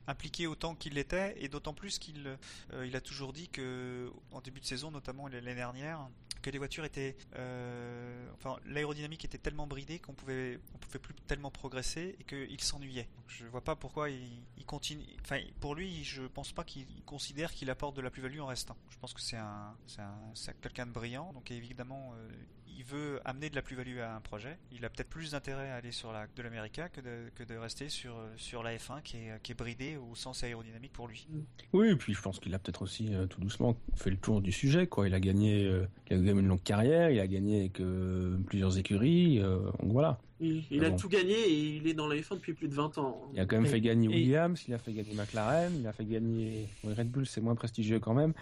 impliqué 0.08 0.48
autant 0.48 0.74
qu'il 0.74 0.94
l'était 0.94 1.34
et 1.40 1.48
d'autant 1.48 1.74
plus 1.74 2.00
qu'il 2.00 2.36
euh, 2.72 2.86
il 2.86 2.96
a 2.96 3.00
toujours 3.00 3.32
dit 3.32 3.48
que 3.48 4.10
en 4.32 4.40
début 4.40 4.58
de 4.60 4.66
saison 4.66 4.90
notamment 4.90 5.28
l'année 5.28 5.54
dernière 5.54 6.08
que 6.42 6.50
les 6.50 6.58
voitures 6.58 6.84
étaient 6.84 7.16
euh, 7.36 8.30
enfin 8.34 8.56
l'aérodynamique 8.66 9.24
était 9.24 9.38
tellement 9.38 9.66
bridée 9.66 9.98
qu'on 9.98 10.12
pouvait 10.14 10.58
on 10.74 10.78
pouvait 10.78 10.98
plus 10.98 11.14
tellement 11.26 11.50
progresser 11.50 12.16
et 12.20 12.24
qu'il 12.24 12.60
s'ennuyait. 12.60 13.08
Je 13.28 13.46
vois 13.46 13.62
pas 13.62 13.76
pourquoi 13.76 14.10
il, 14.10 14.42
il 14.58 14.66
continue 14.66 15.04
enfin 15.22 15.38
pour 15.60 15.74
lui 15.74 16.04
je 16.04 16.22
pense 16.22 16.52
pas 16.52 16.64
qu'il 16.64 16.86
considère 17.04 17.52
qu'il 17.52 17.70
apporte 17.70 17.96
de 17.96 18.02
la 18.02 18.10
plus-value 18.10 18.40
en 18.40 18.46
restant. 18.46 18.76
Je 18.90 18.98
pense 18.98 19.14
que 19.14 19.20
c'est 19.20 19.36
un 19.36 19.76
c'est 19.86 20.00
un- 20.02 20.52
quelqu'un 20.60 20.86
de 20.86 20.92
brillant. 20.92 21.32
Donc 21.32 21.50
évidemment 21.50 22.12
euh, 22.16 22.28
il 22.76 22.84
veut 22.84 23.20
amener 23.24 23.50
de 23.50 23.54
la 23.54 23.62
plus-value 23.62 23.98
à 23.98 24.14
un 24.14 24.20
projet. 24.20 24.58
Il 24.72 24.84
a 24.84 24.90
peut-être 24.90 25.08
plus 25.08 25.32
d'intérêt 25.32 25.70
à 25.70 25.76
aller 25.76 25.92
sur 25.92 26.12
la 26.12 26.26
de 26.34 26.42
l'América 26.42 26.88
que 26.88 27.00
de, 27.00 27.30
que 27.34 27.42
de 27.42 27.56
rester 27.56 27.88
sur, 27.88 28.14
sur 28.36 28.62
la 28.62 28.76
F1 28.76 29.02
qui 29.02 29.16
est, 29.18 29.42
qui 29.42 29.52
est 29.52 29.54
bridée 29.54 29.96
au 29.96 30.14
sens 30.14 30.44
aérodynamique 30.44 30.92
pour 30.92 31.08
lui. 31.08 31.26
Oui, 31.72 31.88
et 31.90 31.96
puis 31.96 32.14
je 32.14 32.22
pense 32.22 32.38
qu'il 32.40 32.54
a 32.54 32.58
peut-être 32.58 32.82
aussi 32.82 33.14
euh, 33.14 33.26
tout 33.26 33.40
doucement 33.40 33.76
fait 33.96 34.10
le 34.10 34.16
tour 34.16 34.40
du 34.40 34.52
sujet. 34.52 34.86
Quoi. 34.86 35.08
Il 35.08 35.14
a 35.14 35.20
gagné, 35.20 35.64
euh, 35.66 35.86
il 36.10 36.16
a 36.16 36.20
même 36.20 36.38
une 36.38 36.48
longue 36.48 36.62
carrière, 36.62 37.10
il 37.10 37.20
a 37.20 37.26
gagné 37.26 37.60
avec 37.60 37.80
euh, 37.80 38.38
plusieurs 38.46 38.78
écuries. 38.78 39.40
euh, 39.40 39.58
donc 39.80 39.92
voilà. 39.92 40.18
Il, 40.44 40.64
il 40.72 40.80
Mais 40.80 40.86
a 40.86 40.90
bon. 40.90 40.96
tout 40.96 41.08
gagné 41.08 41.32
et 41.34 41.76
il 41.76 41.86
est 41.86 41.94
dans 41.94 42.08
la 42.08 42.16
F1 42.16 42.34
depuis 42.34 42.52
plus 42.52 42.66
de 42.68 42.74
20 42.74 42.98
ans. 42.98 43.30
Il 43.32 43.38
a 43.40 43.46
quand 43.46 43.56
même 43.56 43.64
Et- 43.66 43.68
fait 43.68 43.80
gagner 43.80 44.06
et- 44.06 44.14
Williams, 44.14 44.62
il 44.66 44.74
a 44.74 44.78
fait 44.78 44.92
gagner 44.92 45.14
McLaren, 45.14 45.72
il 45.78 45.86
a 45.86 45.92
fait 45.92 46.04
gagner 46.04 46.68
Red 46.84 47.10
Bull, 47.10 47.26
c'est 47.26 47.40
moins 47.40 47.54
prestigieux 47.54 48.00
quand 48.00 48.12
même. 48.14 48.34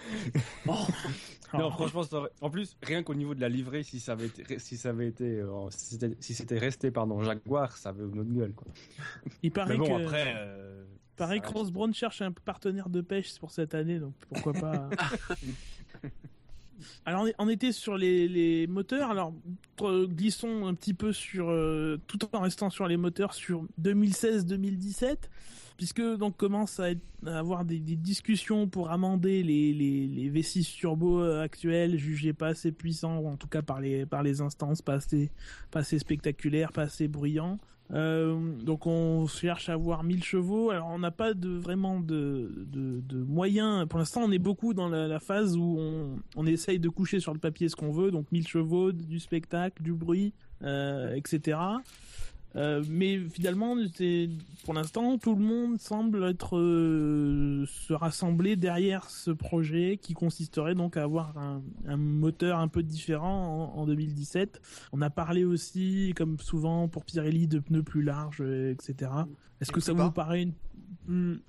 Oh, 0.66 0.72
Non, 1.52 1.66
Oh. 1.66 1.70
franchement, 1.72 2.02
ça 2.04 2.16
aurait- 2.18 2.30
en 2.40 2.48
plus, 2.48 2.76
rien 2.82 3.02
qu'au 3.02 3.14
niveau 3.14 3.34
de 3.34 3.40
la 3.40 3.48
livrée, 3.48 3.82
si 3.82 3.98
ça 4.00 4.12
avait 4.12 4.26
été, 4.26 4.58
si 4.58 4.76
ça 4.76 4.90
avait 4.90 5.08
été, 5.08 5.24
euh, 5.40 5.68
si 5.70 5.96
c'était, 5.98 6.16
si 6.20 6.58
resté, 6.58 6.90
pardon, 6.92 7.22
Jaguar, 7.22 7.76
ça 7.76 7.88
avait 7.90 8.04
une 8.04 8.20
autre 8.20 8.30
gueule, 8.32 8.52
quoi. 8.54 8.68
Il 9.42 9.50
paraît 9.50 9.76
Mais 9.76 9.78
bon, 9.88 9.96
que, 9.98 10.02
après, 10.04 10.34
euh, 10.36 10.84
paraît 11.16 11.34
ça 11.36 11.40
que 11.40 11.46
reste- 11.48 11.56
Ross 11.58 11.70
Brown 11.72 11.92
cherche 11.92 12.22
un 12.22 12.30
partenaire 12.32 12.88
de 12.88 13.00
pêche 13.00 13.36
pour 13.38 13.50
cette 13.50 13.74
année, 13.74 13.98
donc 13.98 14.14
pourquoi 14.30 14.52
pas. 14.52 14.88
Alors 17.04 17.26
on 17.38 17.48
était 17.48 17.72
sur 17.72 17.96
les, 17.96 18.66
moteurs, 18.66 19.10
alors 19.10 19.32
euh, 19.82 20.06
glissons 20.06 20.66
un 20.66 20.74
petit 20.74 20.94
peu 20.94 21.12
sur, 21.12 21.48
euh, 21.48 22.00
tout 22.06 22.18
en 22.34 22.40
restant 22.40 22.70
sur 22.70 22.86
les 22.86 22.96
moteurs, 22.96 23.34
sur 23.34 23.66
2016-2017, 23.80 25.16
puisque 25.76 26.02
donc 26.02 26.36
commence 26.36 26.80
à, 26.80 26.88
avoir 27.26 27.64
des, 27.64 27.78
discussions 27.78 28.68
pour 28.68 28.90
amender 28.90 29.42
les, 29.42 29.72
les, 29.72 30.06
les 30.06 30.30
V6 30.30 30.76
turbo 30.76 31.22
actuels, 31.22 31.98
jugés 31.98 32.32
pas 32.32 32.48
assez 32.48 32.72
puissants, 32.72 33.18
ou 33.18 33.28
en 33.28 33.36
tout 33.36 33.48
cas 33.48 33.62
par 33.62 33.80
les, 33.80 34.06
par 34.06 34.22
les 34.22 34.40
instances, 34.40 34.82
pas 34.82 34.98
assez 35.74 35.98
spectaculaires, 35.98 36.72
pas 36.72 36.82
assez 36.82 37.08
bruyants. 37.08 37.58
Euh, 37.92 38.52
donc 38.62 38.86
on 38.86 39.26
cherche 39.26 39.68
à 39.68 39.74
avoir 39.74 40.04
1000 40.04 40.22
chevaux. 40.22 40.70
Alors 40.70 40.88
on 40.88 40.98
n'a 40.98 41.10
pas 41.10 41.34
de 41.34 41.48
vraiment 41.48 42.00
de, 42.00 42.50
de, 42.66 43.16
moyens. 43.24 43.86
Pour 43.88 43.98
l'instant, 43.98 44.22
on 44.24 44.30
est 44.30 44.38
beaucoup 44.38 44.74
dans 44.74 44.88
la, 44.88 45.08
la 45.08 45.20
phase 45.20 45.56
où 45.56 45.76
on, 45.78 46.18
on 46.36 46.46
essaye 46.46 46.78
de 46.78 46.88
coucher 46.88 47.20
sur 47.20 47.32
le 47.32 47.40
papier 47.40 47.68
ce 47.68 47.76
qu'on 47.76 47.92
veut. 47.92 48.10
Donc 48.10 48.30
1000 48.32 48.46
chevaux, 48.46 48.92
du 48.92 49.18
spectacle, 49.18 49.82
du 49.82 49.92
bruit, 49.92 50.32
euh, 50.62 51.14
etc. 51.14 51.58
Euh, 52.56 52.82
mais 52.88 53.18
finalement, 53.28 53.76
pour 54.64 54.74
l'instant, 54.74 55.18
tout 55.18 55.34
le 55.34 55.42
monde 55.42 55.78
semble 55.80 56.24
être 56.24 56.58
euh, 56.58 57.64
se 57.66 57.92
rassembler 57.92 58.56
derrière 58.56 59.08
ce 59.08 59.30
projet 59.30 59.98
qui 60.00 60.14
consisterait 60.14 60.74
donc 60.74 60.96
à 60.96 61.04
avoir 61.04 61.38
un, 61.38 61.62
un 61.86 61.96
moteur 61.96 62.58
un 62.58 62.68
peu 62.68 62.82
différent 62.82 63.72
en, 63.74 63.80
en 63.80 63.86
2017. 63.86 64.60
On 64.92 65.02
a 65.02 65.10
parlé 65.10 65.44
aussi, 65.44 66.12
comme 66.16 66.38
souvent 66.38 66.88
pour 66.88 67.04
Pirelli, 67.04 67.46
de 67.46 67.60
pneus 67.60 67.82
plus 67.82 68.02
larges, 68.02 68.40
etc. 68.40 69.10
Est-ce 69.60 69.72
que 69.72 69.80
ça 69.80 69.92
vous 69.92 70.10
paraît 70.10 70.42
une 71.08 71.40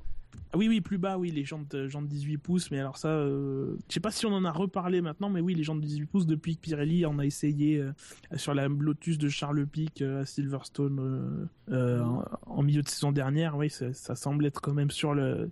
ah 0.54 0.58
oui, 0.58 0.68
oui, 0.68 0.82
plus 0.82 0.98
bas, 0.98 1.18
oui, 1.18 1.32
les 1.32 1.46
jantes, 1.46 1.74
euh, 1.76 1.88
jantes 1.88 2.08
18 2.08 2.38
pouces, 2.38 2.72
mais 2.72 2.80
alors 2.80 2.98
ça, 2.98 3.08
euh, 3.08 3.78
je 3.88 3.94
sais 3.94 4.00
pas 4.02 4.12
si 4.12 4.26
on 4.26 4.34
en 4.34 4.44
a 4.44 4.52
reparlé 4.52 5.00
maintenant, 5.02 5.30
mais 5.30 5.40
oui, 5.40 5.54
les 5.56 5.64
jantes 5.64 5.80
18 5.82 6.06
pouces, 6.08 6.26
depuis 6.26 6.56
que 6.58 6.62
Pirelli 6.62 7.06
en 7.06 7.20
a 7.20 7.26
essayé 7.26 7.78
euh, 7.80 7.92
sur 8.36 8.54
la 8.54 8.68
Lotus 8.68 9.18
de 9.18 9.30
Charles 9.30 9.66
Pic 9.66 10.02
euh, 10.02 10.22
à 10.22 10.26
Silverstone 10.26 11.48
euh, 11.72 12.02
en, 12.02 12.24
en 12.48 12.64
milieu 12.64 12.82
de 12.82 12.90
saison 12.90 13.12
dernière, 13.14 13.56
oui, 13.58 13.70
ça, 13.70 13.94
ça 13.94 14.16
semble 14.16 14.46
être 14.46 14.60
quand 14.62 14.74
même 14.74 14.92
sur 14.92 15.14
le 15.14 15.50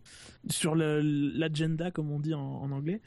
sur 0.50 0.76
l'agenda, 0.76 1.92
comme 1.92 2.12
on 2.12 2.20
dit 2.20 2.34
en, 2.34 2.42
en 2.42 2.72
anglais. 2.72 3.02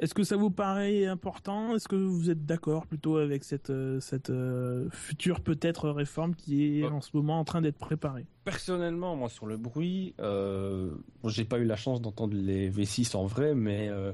Est-ce 0.00 0.14
que 0.14 0.22
ça 0.24 0.36
vous 0.36 0.50
paraît 0.50 1.06
important? 1.06 1.74
Est-ce 1.74 1.88
que 1.88 1.96
vous 1.96 2.30
êtes 2.30 2.44
d'accord 2.46 2.86
plutôt 2.86 3.16
avec 3.16 3.44
cette 3.44 3.72
cette 4.00 4.32
future 4.90 5.40
peut-être 5.40 5.90
réforme 5.90 6.34
qui 6.34 6.80
est 6.80 6.84
Ouais. 6.84 6.90
en 6.90 7.00
ce 7.00 7.10
moment 7.16 7.38
en 7.40 7.44
train 7.44 7.60
d'être 7.60 7.78
préparée? 7.78 8.26
Personnellement, 8.52 9.14
moi, 9.14 9.28
sur 9.28 9.46
le 9.46 9.56
bruit, 9.58 10.14
euh, 10.20 10.90
bon, 11.22 11.28
j'ai 11.28 11.44
pas 11.44 11.58
eu 11.58 11.64
la 11.64 11.76
chance 11.76 12.00
d'entendre 12.00 12.34
les 12.34 12.70
V6 12.70 13.14
en 13.14 13.26
vrai, 13.26 13.54
mais 13.54 13.88
euh, 13.90 14.12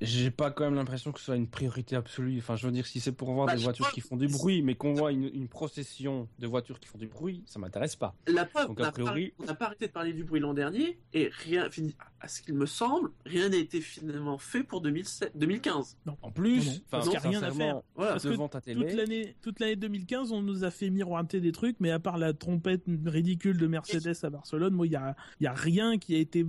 j'ai 0.00 0.30
pas 0.30 0.50
quand 0.50 0.64
même 0.64 0.74
l'impression 0.74 1.12
que 1.12 1.18
ce 1.18 1.26
soit 1.26 1.36
une 1.36 1.48
priorité 1.48 1.94
absolue. 1.96 2.38
Enfin, 2.38 2.56
je 2.56 2.64
veux 2.66 2.72
dire, 2.72 2.86
si 2.86 2.98
c'est 3.00 3.12
pour 3.12 3.30
voir 3.32 3.46
Bah, 3.46 3.56
des 3.56 3.62
voitures 3.62 3.84
crois- 3.86 3.92
qui 3.94 4.00
font 4.00 4.16
du 4.16 4.26
bruit, 4.28 4.62
mais 4.62 4.74
qu'on 4.74 4.94
voit 4.94 5.12
une, 5.12 5.24
une 5.34 5.48
procession 5.48 6.28
de 6.38 6.46
voitures 6.46 6.80
qui 6.80 6.88
font 6.88 6.96
du 6.98 7.08
bruit, 7.08 7.42
ça 7.46 7.58
m'intéresse 7.58 7.94
pas. 7.96 8.14
La 8.26 8.46
preuve, 8.46 8.68
Donc, 8.68 8.80
on 8.80 8.84
a 8.84 8.92
priori- 8.92 9.34
on 9.38 9.44
n'a 9.44 9.54
pas 9.54 9.66
arrêté 9.66 9.86
de 9.88 9.92
parler 9.92 10.12
du 10.14 10.24
bruit 10.24 10.40
l'an 10.40 10.54
dernier 10.54 10.98
et 11.12 11.28
rien, 11.44 11.68
fini- 11.68 11.94
à 12.20 12.28
ce 12.28 12.42
qu'il 12.42 12.54
me 12.54 12.66
semble, 12.66 13.10
rien 13.24 13.48
n'a 13.48 13.56
été 13.56 13.80
finalement 13.80 14.38
fait 14.38 14.62
pour 14.64 14.80
2007, 14.80 15.32
2015. 15.36 15.96
En 16.22 16.30
plus, 16.32 16.58
Non, 16.58 16.64
non, 16.64 16.70
enfin, 16.70 16.80
parce 16.90 17.04
qu'il 17.04 17.14
y 17.14 17.16
a 17.16 17.20
rien 17.20 17.42
à 17.42 17.50
faire. 17.52 17.80
Voilà. 17.94 18.12
Parce 18.12 18.24
que 18.24 18.28
devant 18.30 18.48
ta 18.48 18.60
toute 18.60 18.74
télé, 18.74 18.94
l'année 18.94 19.36
toute 19.42 19.60
l'année 19.60 19.76
2015 19.76 20.32
on 20.32 20.42
nous 20.42 20.64
a 20.64 20.70
fait 20.70 20.90
miroiter 20.90 21.40
des 21.40 21.52
trucs 21.52 21.76
mais 21.80 21.90
à 21.90 21.98
part 21.98 22.18
la 22.18 22.32
trompette 22.32 22.82
ridicule 23.06 23.56
de 23.56 23.66
Mercedes 23.66 24.16
à 24.24 24.30
Barcelone 24.30 24.74
moi 24.74 24.86
il 24.86 24.92
y 24.92 24.96
a 24.96 25.14
il 25.40 25.44
y 25.44 25.46
a 25.46 25.52
rien 25.52 25.98
qui 25.98 26.14
a 26.14 26.18
été 26.18 26.44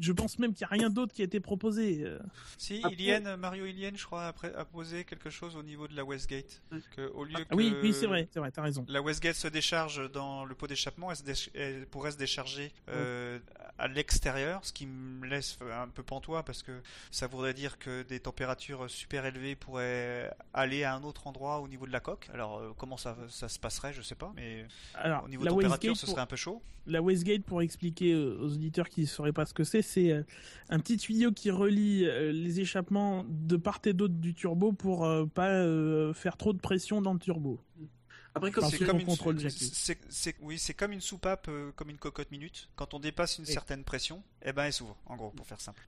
je 0.00 0.12
pense 0.12 0.38
même 0.38 0.52
qu'il 0.52 0.62
y 0.62 0.64
a 0.64 0.68
rien 0.68 0.90
d'autre 0.90 1.12
qui 1.12 1.22
a 1.22 1.24
été 1.24 1.40
proposé 1.40 2.04
Euh, 2.04 2.18
Si, 2.56 2.80
Après- 2.84 3.36
Mario 3.36 3.66
Ilienne, 3.66 3.96
je 3.96 4.04
crois, 4.04 4.26
a, 4.26 4.32
pré- 4.32 4.52
a 4.54 4.64
posé 4.64 5.04
quelque 5.04 5.30
chose 5.30 5.56
au 5.56 5.62
niveau 5.62 5.88
de 5.88 5.96
la 5.96 6.04
Westgate. 6.04 6.62
Ouais. 6.72 6.78
Que, 6.94 7.08
au 7.12 7.24
lieu 7.24 7.34
ah 7.36 7.44
que 7.44 7.54
oui 7.54 7.74
oui 7.82 7.92
c'est 7.92 8.06
vrai 8.06 8.28
c'est 8.32 8.38
vrai 8.40 8.50
t'as 8.50 8.62
raison 8.62 8.84
la 8.88 9.02
Westgate 9.02 9.34
se 9.36 9.48
décharge 9.48 10.10
dans 10.12 10.44
le 10.44 10.54
pot 10.54 10.66
d'échappement, 10.66 11.10
elle, 11.10 11.16
se 11.16 11.22
déch- 11.24 11.50
elle 11.54 11.86
pourrait 11.86 12.12
se 12.12 12.18
décharger 12.18 12.72
euh, 12.88 13.38
à 13.78 13.88
l'extérieur, 13.88 14.64
ce 14.64 14.72
qui 14.72 14.86
me 14.86 14.99
laisse 15.24 15.58
un 15.72 15.88
peu 15.88 16.02
pantois 16.02 16.42
parce 16.44 16.62
que 16.62 16.72
ça 17.10 17.26
voudrait 17.26 17.54
dire 17.54 17.78
que 17.78 18.02
des 18.02 18.20
températures 18.20 18.88
super 18.90 19.26
élevées 19.26 19.54
pourraient 19.56 20.32
aller 20.54 20.84
à 20.84 20.94
un 20.94 21.02
autre 21.02 21.26
endroit 21.26 21.60
au 21.60 21.68
niveau 21.68 21.86
de 21.86 21.92
la 21.92 22.00
coque. 22.00 22.28
Alors 22.32 22.58
euh, 22.58 22.72
comment 22.76 22.96
ça, 22.96 23.16
ça 23.28 23.48
se 23.48 23.58
passerait, 23.58 23.92
je 23.92 24.02
sais 24.02 24.14
pas, 24.14 24.32
mais 24.36 24.66
alors 24.94 25.24
au 25.24 25.28
niveau 25.28 25.44
la 25.44 25.50
température, 25.50 25.90
Westgate 25.90 25.96
ce 26.00 26.06
pour- 26.06 26.12
serait 26.14 26.22
un 26.22 26.26
peu 26.26 26.36
chaud. 26.36 26.62
la 26.86 27.00
Westgate 27.02 27.44
pour 27.44 27.62
expliquer 27.62 28.14
aux 28.14 28.52
auditeurs 28.52 28.88
qui 28.88 29.02
ne 29.02 29.06
sauraient 29.06 29.32
pas 29.32 29.46
ce 29.46 29.54
que 29.54 29.64
c'est 29.64 29.82
c'est 29.82 30.10
euh, 30.12 30.22
un 30.68 30.78
petit 30.80 30.96
tuyau 30.96 31.32
qui 31.32 31.50
relie 31.50 32.04
euh, 32.06 32.32
les 32.32 32.60
échappements 32.60 33.24
de 33.28 33.56
part 33.56 33.80
et 33.84 33.92
d'autre 33.92 34.14
du 34.14 34.34
turbo 34.34 34.72
pour 34.72 35.08
pas 35.34 35.64
faire 36.14 36.36
trop 36.36 36.52
de 36.52 36.58
pression 36.58 37.00
dans 37.02 37.12
le 37.12 37.18
turbo 37.18 37.60
Après, 38.34 38.50
comme 38.52 38.64
C'est 38.70 38.84
comme 38.84 39.00
une, 39.00 39.06
contrôle, 39.06 39.40
c'est- 39.40 39.50
c'est- 39.74 39.98
c'est- 40.08 40.36
oui, 40.40 40.58
c'est 40.58 40.74
comme 40.74 40.92
une 40.92 41.00
soupape, 41.00 41.46
euh, 41.48 41.72
comme 41.76 41.90
une 41.90 41.98
cocotte 41.98 42.30
minute. 42.30 42.68
Quand 42.76 42.94
on 42.94 43.00
dépasse 43.00 43.38
une 43.38 43.44
Oui. 43.44 43.52
certaine 43.52 43.82
pression, 43.84 44.22
eh 44.42 44.52
ben 44.52 44.64
elle 44.64 44.72
s'ouvre, 44.72 44.96
en 45.06 45.16
gros, 45.16 45.30
pour 45.30 45.46
faire 45.46 45.60
simple. 45.60 45.86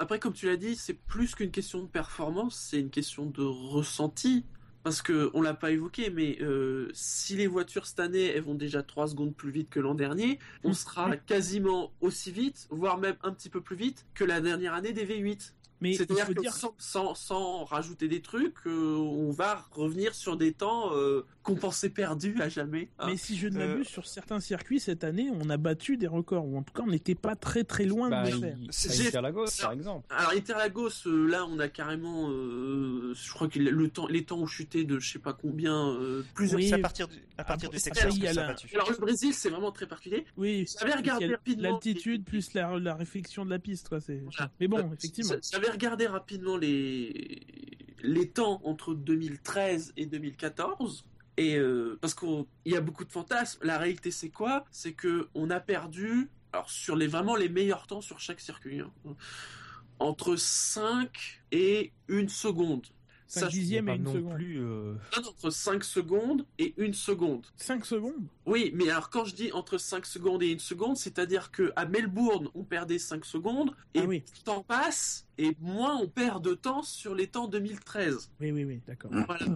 après, 0.00 0.18
comme 0.18 0.32
tu 0.32 0.46
l'as 0.46 0.56
dit, 0.56 0.74
c'est 0.74 0.94
plus 0.94 1.34
qu'une 1.36 1.52
question 1.52 1.80
de 1.80 1.86
performance, 1.86 2.56
c'est 2.56 2.80
une 2.80 2.90
question 2.90 3.26
de 3.26 3.42
ressenti. 3.42 4.44
Parce 4.82 5.00
que 5.00 5.30
on 5.32 5.40
l'a 5.40 5.54
pas 5.54 5.70
évoqué, 5.70 6.10
mais 6.10 6.36
euh, 6.42 6.90
si 6.92 7.36
les 7.36 7.46
voitures 7.46 7.86
cette 7.86 8.00
année 8.00 8.24
elles 8.26 8.42
vont 8.42 8.54
déjà 8.54 8.82
3 8.82 9.08
secondes 9.08 9.34
plus 9.34 9.50
vite 9.50 9.70
que 9.70 9.80
l'an 9.80 9.94
dernier, 9.94 10.38
on 10.62 10.74
sera 10.74 11.16
quasiment 11.26 11.90
aussi 12.02 12.30
vite, 12.32 12.66
voire 12.70 12.98
même 12.98 13.16
un 13.22 13.32
petit 13.32 13.48
peu 13.48 13.62
plus 13.62 13.76
vite 13.76 14.04
que 14.12 14.24
la 14.24 14.42
dernière 14.42 14.74
année 14.74 14.92
des 14.92 15.06
V8. 15.06 15.54
Mais 15.84 15.94
C'est-à-dire 15.94 16.26
que 16.26 16.32
dire, 16.40 16.52
sans, 16.54 16.74
sans, 16.78 17.14
sans 17.14 17.64
rajouter 17.64 18.08
des 18.08 18.20
trucs, 18.22 18.54
euh, 18.66 18.96
on 18.96 19.30
va 19.30 19.64
revenir 19.72 20.14
sur 20.14 20.36
des 20.36 20.52
temps 20.52 20.94
euh, 20.94 21.24
qu'on 21.42 21.54
pensait 21.56 21.90
perdus 21.90 22.36
à 22.40 22.48
jamais. 22.48 22.88
hein. 22.98 23.06
mais 23.08 23.16
si 23.18 23.36
je 23.36 23.48
ne 23.48 23.58
Euh, 23.60 23.68
m'abuse, 23.68 23.86
sur 23.86 24.06
certains 24.06 24.40
circuits 24.40 24.80
cette 24.80 25.04
année, 25.04 25.28
on 25.32 25.50
a 25.50 25.56
battu 25.58 25.96
des 25.96 26.06
records, 26.06 26.46
ou 26.46 26.56
en 26.56 26.62
tout 26.62 26.72
cas, 26.72 26.82
on 26.84 26.90
n'était 26.90 27.14
pas 27.14 27.36
très 27.36 27.64
très 27.64 27.84
loin 27.84 28.08
Bah, 28.08 28.24
de 28.24 28.30
le 28.34 28.40
faire. 28.40 28.56
Interlagos, 29.06 29.46
par 29.60 29.72
exemple. 29.72 30.06
Alors 30.10 30.32
Interlagos, 30.32 31.06
euh, 31.06 31.26
là 31.26 31.44
on 31.46 31.58
a 31.58 31.68
carrément, 31.68 32.30
euh, 32.30 33.12
je 33.14 33.30
crois 33.32 33.48
que 33.48 33.58
le 33.58 33.88
temps, 33.90 34.06
les 34.08 34.24
temps 34.24 34.38
ont 34.38 34.46
chuté 34.46 34.84
de 34.84 34.98
je 34.98 35.12
sais 35.12 35.18
pas 35.18 35.32
combien, 35.34 35.90
euh, 35.94 36.22
plusieurs. 36.34 36.58
Oui. 36.60 36.72
À 36.72 36.78
partir 36.78 37.08
du, 37.08 37.16
à 37.36 37.44
partir 37.44 37.68
du 37.70 37.76
a 37.76 37.78
ça 37.80 37.90
la- 38.32 38.44
a 38.44 38.48
battu. 38.48 38.68
Alors 38.74 38.90
le 38.90 38.96
Brésil 38.96 39.34
c'est 39.34 39.50
vraiment 39.50 39.72
très 39.72 39.86
particulier. 39.86 40.24
Oui, 40.36 40.66
J'avais 40.80 40.94
regardé 40.94 41.34
l'altitude 41.58 42.24
plus 42.24 42.54
la, 42.54 42.78
la 42.78 42.94
réflexion 42.94 43.44
de 43.44 43.50
la 43.50 43.58
piste, 43.58 43.88
quoi. 43.88 44.00
C'est. 44.00 44.22
Voilà. 44.24 44.50
Mais 44.60 44.68
bon, 44.68 44.78
Euh, 44.78 44.94
effectivement. 44.96 45.34
J'avais 45.52 45.68
regardé 45.74 46.06
rapidement 46.06 46.56
les 46.56 47.40
les 48.02 48.28
temps 48.28 48.60
entre 48.64 48.94
2013 48.94 49.94
et 49.96 50.06
2014. 50.06 51.04
Et 51.36 51.56
euh, 51.56 51.98
parce 52.00 52.14
qu'il 52.14 52.44
y 52.66 52.76
a 52.76 52.80
beaucoup 52.80 53.04
de 53.04 53.10
fantasmes. 53.10 53.58
La 53.64 53.78
réalité, 53.78 54.10
c'est 54.10 54.28
quoi? 54.30 54.64
C'est 54.70 54.92
que 54.92 55.28
on 55.34 55.50
a 55.50 55.58
perdu, 55.60 56.28
alors 56.52 56.70
sur 56.70 56.96
les 56.96 57.06
vraiment 57.06 57.34
les 57.34 57.48
meilleurs 57.48 57.86
temps 57.86 58.00
sur 58.02 58.20
chaque 58.20 58.40
circuit, 58.40 58.80
hein, 58.80 58.92
entre 59.98 60.36
5 60.36 61.42
et 61.52 61.92
1 62.08 62.28
seconde. 62.28 62.86
5 63.26 63.40
Ça, 63.40 63.46
dixièmes 63.48 63.86
Pas 63.86 63.92
et 63.94 63.96
une 63.96 64.02
non 64.04 64.12
seconde. 64.12 64.34
plus. 64.34 64.60
euh, 64.60 64.94
Non, 65.16 65.28
entre 65.30 65.50
5 65.50 65.82
secondes 65.82 66.46
et 66.58 66.74
1 66.78 66.92
seconde. 66.92 67.46
5 67.56 67.84
secondes? 67.86 68.26
Oui, 68.46 68.70
mais 68.74 68.90
alors 68.90 69.08
quand 69.10 69.24
je 69.24 69.34
dis 69.34 69.50
entre 69.52 69.78
5 69.78 70.04
secondes 70.06 70.42
et 70.42 70.52
1 70.54 70.58
seconde, 70.58 70.96
c'est-à-dire 70.98 71.50
que 71.50 71.72
à 71.74 71.86
Melbourne, 71.86 72.48
on 72.54 72.62
perdait 72.64 72.98
5 72.98 73.24
secondes 73.24 73.74
et 73.94 74.00
Ah 74.00 74.04
oui. 74.04 74.22
le 74.38 74.42
temps 74.44 74.62
passe 74.62 75.23
et 75.38 75.56
moins 75.60 75.96
on 75.96 76.08
perd 76.08 76.44
de 76.44 76.54
temps 76.54 76.82
sur 76.82 77.14
les 77.14 77.26
temps 77.26 77.48
2013. 77.48 78.30
Oui, 78.40 78.50
oui, 78.52 78.64
oui, 78.64 78.80
d'accord. 78.86 79.10
Voilà. 79.26 79.46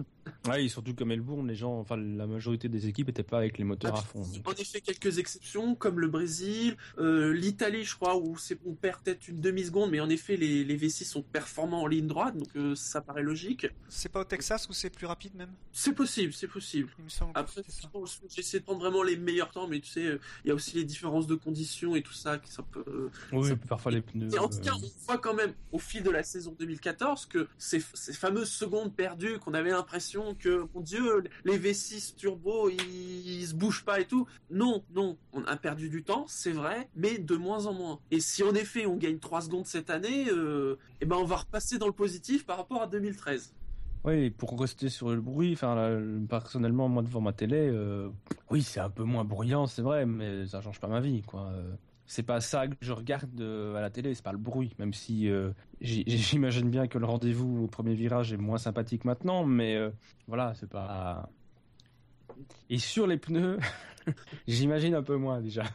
Ouais, 0.47 0.65
et 0.65 0.69
surtout 0.69 0.93
comme 0.93 1.07
Melbourne, 1.09 1.47
les 1.47 1.55
gens, 1.55 1.79
enfin 1.79 1.97
la 1.97 2.27
majorité 2.27 2.69
des 2.69 2.87
équipes 2.87 3.07
n'étaient 3.07 3.23
pas 3.23 3.37
avec 3.39 3.57
les 3.57 3.63
moteurs 3.63 3.95
à 3.95 4.01
fond. 4.01 4.21
En 4.45 4.51
effet, 4.53 4.79
quelques 4.79 5.17
exceptions 5.17 5.73
comme 5.75 5.99
le 5.99 6.07
Brésil, 6.07 6.77
euh, 6.99 7.33
l'Italie, 7.33 7.83
je 7.83 7.95
crois, 7.95 8.15
où 8.17 8.37
c'est 8.37 8.59
on 8.65 8.73
perd 8.75 9.01
peut-être 9.01 9.27
une 9.27 9.41
demi 9.41 9.63
seconde, 9.65 9.89
mais 9.91 9.99
en 9.99 10.09
effet 10.09 10.37
les, 10.37 10.63
les 10.63 10.77
V6 10.77 11.05
sont 11.05 11.23
performants 11.23 11.81
en 11.81 11.87
ligne 11.87 12.05
droite, 12.07 12.37
donc 12.37 12.47
euh, 12.55 12.75
ça 12.75 13.01
paraît 13.01 13.23
logique. 13.23 13.67
C'est 13.87 14.09
pas 14.11 14.21
au 14.21 14.23
Texas 14.25 14.67
où 14.69 14.73
c'est 14.73 14.89
plus 14.91 15.07
rapide 15.07 15.33
même? 15.35 15.49
C'est 15.71 15.93
possible, 15.93 16.31
c'est 16.33 16.47
possible. 16.47 16.89
Il 16.99 17.05
me 17.05 17.09
semble 17.09 17.33
que 17.33 17.39
Après, 17.39 17.61
j'essaie 18.29 18.59
de 18.59 18.63
prendre 18.63 18.79
vraiment 18.81 19.01
les 19.03 19.17
meilleurs 19.17 19.51
temps, 19.51 19.67
mais 19.67 19.79
tu 19.79 19.89
sais, 19.89 20.05
euh, 20.05 20.19
il 20.45 20.49
y 20.49 20.51
a 20.51 20.53
aussi 20.53 20.75
les 20.75 20.83
différences 20.85 21.25
de 21.27 21.35
conditions 21.35 21.95
et 21.95 22.01
tout 22.03 22.13
ça 22.13 22.37
qui 22.37 22.51
ça 22.51 22.61
peut. 22.63 22.83
euh, 22.87 23.09
Oui, 23.33 23.49
ça- 23.49 23.55
parfois 23.67 23.91
les 23.91 24.01
pneus. 24.01 24.33
Et 24.33 24.37
en 24.39 24.47
tout 24.47 24.59
cas, 24.61 24.71
euh, 24.73 24.77
on 24.85 25.05
voit 25.07 25.17
quand 25.17 25.33
même 25.33 25.53
au 25.71 25.79
fil 25.79 26.03
de 26.03 26.09
la 26.09 26.23
saison 26.23 26.55
2014 26.57 27.25
que 27.25 27.47
ces, 27.57 27.79
fameuses 27.79 28.49
secondes 28.49 28.93
perdues, 28.93 29.39
qu'on 29.39 29.53
avait 29.53 29.71
l'impression 29.71 30.35
que, 30.35 30.67
mon 30.73 30.81
Dieu, 30.81 31.23
les 31.45 31.57
V6 31.57 32.15
turbo, 32.15 32.69
ils, 32.69 33.41
ils 33.41 33.47
se 33.47 33.53
bougent 33.53 33.85
pas 33.85 33.99
et 33.99 34.05
tout. 34.05 34.27
Non, 34.49 34.83
non, 34.93 35.17
on 35.33 35.43
a 35.45 35.55
perdu 35.55 35.89
du 35.89 36.03
temps, 36.03 36.25
c'est 36.27 36.51
vrai, 36.51 36.89
mais 36.95 37.17
de 37.17 37.35
moins 37.35 37.65
en 37.65 37.73
moins. 37.73 37.99
Et 38.11 38.19
si 38.19 38.43
en 38.43 38.53
effet 38.53 38.85
on 38.85 38.95
gagne 38.95 39.19
3 39.19 39.41
secondes 39.41 39.65
cette 39.65 39.89
année, 39.89 40.27
euh, 40.29 40.77
eh 41.01 41.05
ben 41.05 41.15
on 41.17 41.25
va 41.25 41.37
repasser 41.37 41.77
dans 41.77 41.87
le 41.87 41.93
positif 41.93 42.45
par 42.45 42.57
rapport 42.57 42.81
à 42.81 42.87
2013. 42.87 43.53
Oui, 44.05 44.29
pour 44.29 44.57
rester 44.59 44.87
sur 44.87 45.09
le 45.09 45.19
bruit, 45.19 45.57
personnellement, 46.29 46.87
moi 46.87 47.03
devant 47.03 47.19
ma 47.19 47.33
télé, 47.33 47.69
euh, 47.69 48.09
oui, 48.49 48.61
c'est 48.61 48.79
un 48.79 48.89
peu 48.89 49.03
moins 49.03 49.25
bruyant, 49.25 49.67
c'est 49.67 49.81
vrai, 49.81 50.05
mais 50.05 50.47
ça 50.47 50.61
change 50.61 50.79
pas 50.79 50.87
ma 50.87 51.01
vie, 51.01 51.21
quoi. 51.21 51.51
C'est 52.11 52.23
pas 52.23 52.41
ça 52.41 52.67
que 52.67 52.73
je 52.81 52.91
regarde 52.91 53.39
euh, 53.39 53.75
à 53.75 53.81
la 53.81 53.91
télé, 53.91 54.15
c'est 54.15 54.23
pas 54.23 54.31
le 54.31 54.39
bruit, 54.39 54.73
même 54.79 54.95
si 54.95 55.29
euh, 55.29 55.51
j'imagine 55.81 56.67
bien 56.67 56.87
que 56.87 56.97
le 56.97 57.05
rendez-vous 57.05 57.65
au 57.65 57.67
premier 57.67 57.93
virage 57.93 58.33
est 58.33 58.37
moins 58.37 58.57
sympathique 58.57 59.05
maintenant, 59.05 59.45
mais 59.45 59.75
euh, 59.75 59.91
voilà, 60.27 60.55
c'est 60.55 60.67
pas. 60.67 61.29
Et 62.71 62.79
sur 62.79 63.05
les 63.05 63.17
pneus, 63.17 63.59
j'imagine 64.47 64.95
un 64.95 65.03
peu 65.03 65.17
moins 65.17 65.39
déjà. 65.39 65.65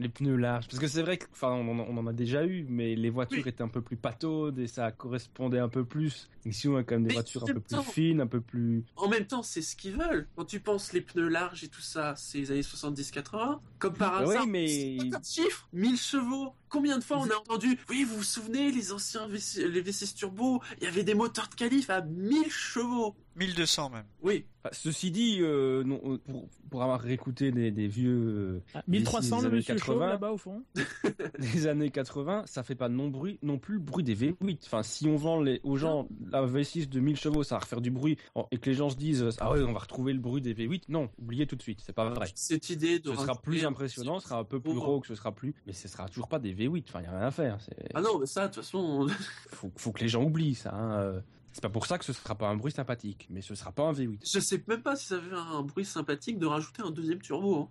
Les 0.00 0.08
pneus 0.08 0.36
larges, 0.36 0.68
parce 0.68 0.78
que 0.78 0.86
c'est 0.86 1.02
vrai 1.02 1.18
qu'on 1.18 1.48
on 1.68 1.96
en 1.96 2.06
a 2.06 2.12
déjà 2.12 2.44
eu, 2.46 2.64
mais 2.68 2.94
les 2.94 3.10
voitures 3.10 3.42
Oui. 3.42 3.48
étaient 3.48 3.62
un 3.64 3.68
peu 3.68 3.80
plus 3.80 3.96
pataudes 3.96 4.58
et 4.60 4.68
ça 4.68 4.92
correspondait 4.92 5.58
un 5.58 5.68
peu 5.68 5.84
plus. 5.84 6.28
Ici, 6.46 6.68
on 6.68 6.76
a 6.76 6.84
quand 6.84 6.94
même 6.94 7.02
des 7.02 7.08
Mais 7.08 7.14
voitures 7.14 7.42
un 7.42 7.46
peu 7.54 7.60
plus 7.60 7.82
fines, 7.82 8.20
un 8.20 8.26
peu 8.28 8.40
plus. 8.40 8.84
En 8.94 9.08
même 9.08 9.26
temps, 9.26 9.42
c'est 9.42 9.60
ce 9.60 9.74
qu'ils 9.74 9.94
veulent. 9.96 10.28
Quand 10.36 10.44
tu 10.44 10.60
penses 10.60 10.92
les 10.92 11.00
pneus 11.00 11.26
larges 11.28 11.64
et 11.64 11.68
tout 11.68 11.80
ça, 11.80 12.14
c'est 12.16 12.38
les 12.38 12.50
années 12.52 12.62
70-80. 12.62 13.58
Comme 13.80 13.94
par 13.94 14.22
Oui, 14.22 14.30
hasard, 14.34 14.46
mais- 14.46 14.68
c'est 14.68 14.96
pas 15.10 15.16
comme 15.16 15.24
chiffre, 15.24 15.68
1000 15.72 15.96
chevaux. 15.96 16.54
Combien 16.68 16.98
de 16.98 17.04
fois 17.04 17.18
on 17.18 17.30
a 17.30 17.34
entendu 17.36 17.78
Oui, 17.88 18.04
vous 18.04 18.16
vous 18.18 18.22
souvenez, 18.22 18.70
les 18.70 18.92
anciens 18.92 19.26
V6, 19.28 19.64
les 19.66 19.82
V6 19.82 20.14
turbo, 20.14 20.60
il 20.78 20.84
y 20.84 20.86
avait 20.86 21.04
des 21.04 21.14
moteurs 21.14 21.48
de 21.48 21.54
qualif 21.54 21.90
à 21.90 22.02
1000 22.02 22.50
chevaux. 22.50 23.16
1200 23.36 23.90
même. 23.90 24.04
Oui, 24.22 24.44
Enfin, 24.64 24.70
ceci 24.72 25.12
dit, 25.12 25.38
euh, 25.40 25.84
non, 25.84 26.00
euh, 26.04 26.18
pour, 26.18 26.48
pour 26.68 26.82
avoir 26.82 27.00
réécouté 27.00 27.52
des, 27.52 27.70
des 27.70 27.86
vieux 27.86 28.10
euh, 28.10 28.62
Ah, 28.74 28.82
1300 28.88 29.36
des 29.36 29.42
le 29.42 29.48
années 29.48 29.56
monsieur 29.58 29.74
80. 29.74 29.94
chauve 29.94 30.08
là-bas 30.08 30.32
au 30.32 30.36
fond. 30.36 30.64
des 31.38 31.68
années 31.68 31.90
80, 31.90 32.42
ça 32.46 32.64
fait 32.64 32.74
pas 32.74 32.88
non 32.88 33.06
bruit, 33.08 33.38
non 33.42 33.58
plus 33.58 33.74
le 33.74 33.80
bruit 33.80 34.02
des 34.02 34.16
V8. 34.16 34.58
Enfin, 34.66 34.82
si 34.82 35.06
on 35.06 35.14
vend 35.16 35.40
les, 35.40 35.60
aux 35.62 35.76
gens 35.76 36.08
la 36.32 36.44
V6 36.44 36.88
de 36.88 36.98
1000 36.98 37.16
chevaux, 37.16 37.44
ça 37.44 37.54
va 37.54 37.60
refaire 37.60 37.80
du 37.80 37.92
bruit, 37.92 38.18
et 38.50 38.58
que 38.58 38.68
les 38.68 38.74
gens 38.74 38.90
se 38.90 38.96
disent 38.96 39.24
ah 39.38 39.52
ouais, 39.52 39.62
on 39.62 39.72
va 39.72 39.78
retrouver 39.78 40.12
le 40.12 40.18
bruit 40.18 40.42
des 40.42 40.54
V8, 40.54 40.82
non, 40.88 41.08
oubliez 41.18 41.46
tout 41.46 41.54
de 41.54 41.62
suite, 41.62 41.80
c'est 41.86 41.92
pas 41.92 42.08
vrai. 42.10 42.26
cette 42.34 42.70
idée 42.70 42.98
de. 42.98 43.12
Ce 43.12 43.16
sera 43.20 43.36
plus 43.40 43.64
impressionnant, 43.64 44.18
ce 44.18 44.28
sera 44.28 44.40
un 44.40 44.44
peu 44.44 44.58
plus 44.58 44.72
Oh. 44.74 44.80
rauque, 44.80 45.06
ce 45.06 45.14
sera 45.14 45.32
plus, 45.32 45.54
mais 45.66 45.72
ce 45.72 45.86
sera 45.86 46.08
toujours 46.08 46.28
pas 46.28 46.38
des 46.40 46.52
V8. 46.58 46.84
Enfin, 46.88 47.02
y 47.02 47.06
a 47.06 47.10
rien 47.10 47.26
à 47.26 47.30
faire. 47.30 47.58
Ah 47.94 48.00
non, 48.00 48.18
mais 48.18 48.26
ça, 48.26 48.48
de 48.48 48.54
toute 48.54 48.62
façon, 48.64 49.06
faut, 49.52 49.70
faut 49.76 49.92
que 49.92 50.00
les 50.00 50.08
gens 50.08 50.22
oublient 50.24 50.54
ça. 50.54 50.74
hein, 50.74 50.92
euh. 51.00 51.20
C'est 51.52 51.62
pas 51.62 51.70
pour 51.70 51.86
ça 51.86 51.98
que 51.98 52.04
ce 52.04 52.12
sera 52.12 52.34
pas 52.36 52.48
un 52.48 52.56
bruit 52.56 52.70
sympathique, 52.72 53.26
mais 53.30 53.40
ce 53.40 53.54
sera 53.56 53.72
pas 53.72 53.84
un 53.84 53.92
V8. 53.92 54.18
je 54.32 54.38
sais 54.38 54.62
même 54.68 54.82
pas 54.82 54.94
si 54.94 55.06
ça 55.06 55.18
fait 55.20 55.34
un 55.34 55.62
bruit 55.62 55.84
sympathique 55.84 56.38
de 56.38 56.46
rajouter 56.46 56.82
un 56.82 56.90
deuxième 56.90 57.20
turbo. 57.20 57.62
hein. 57.62 57.68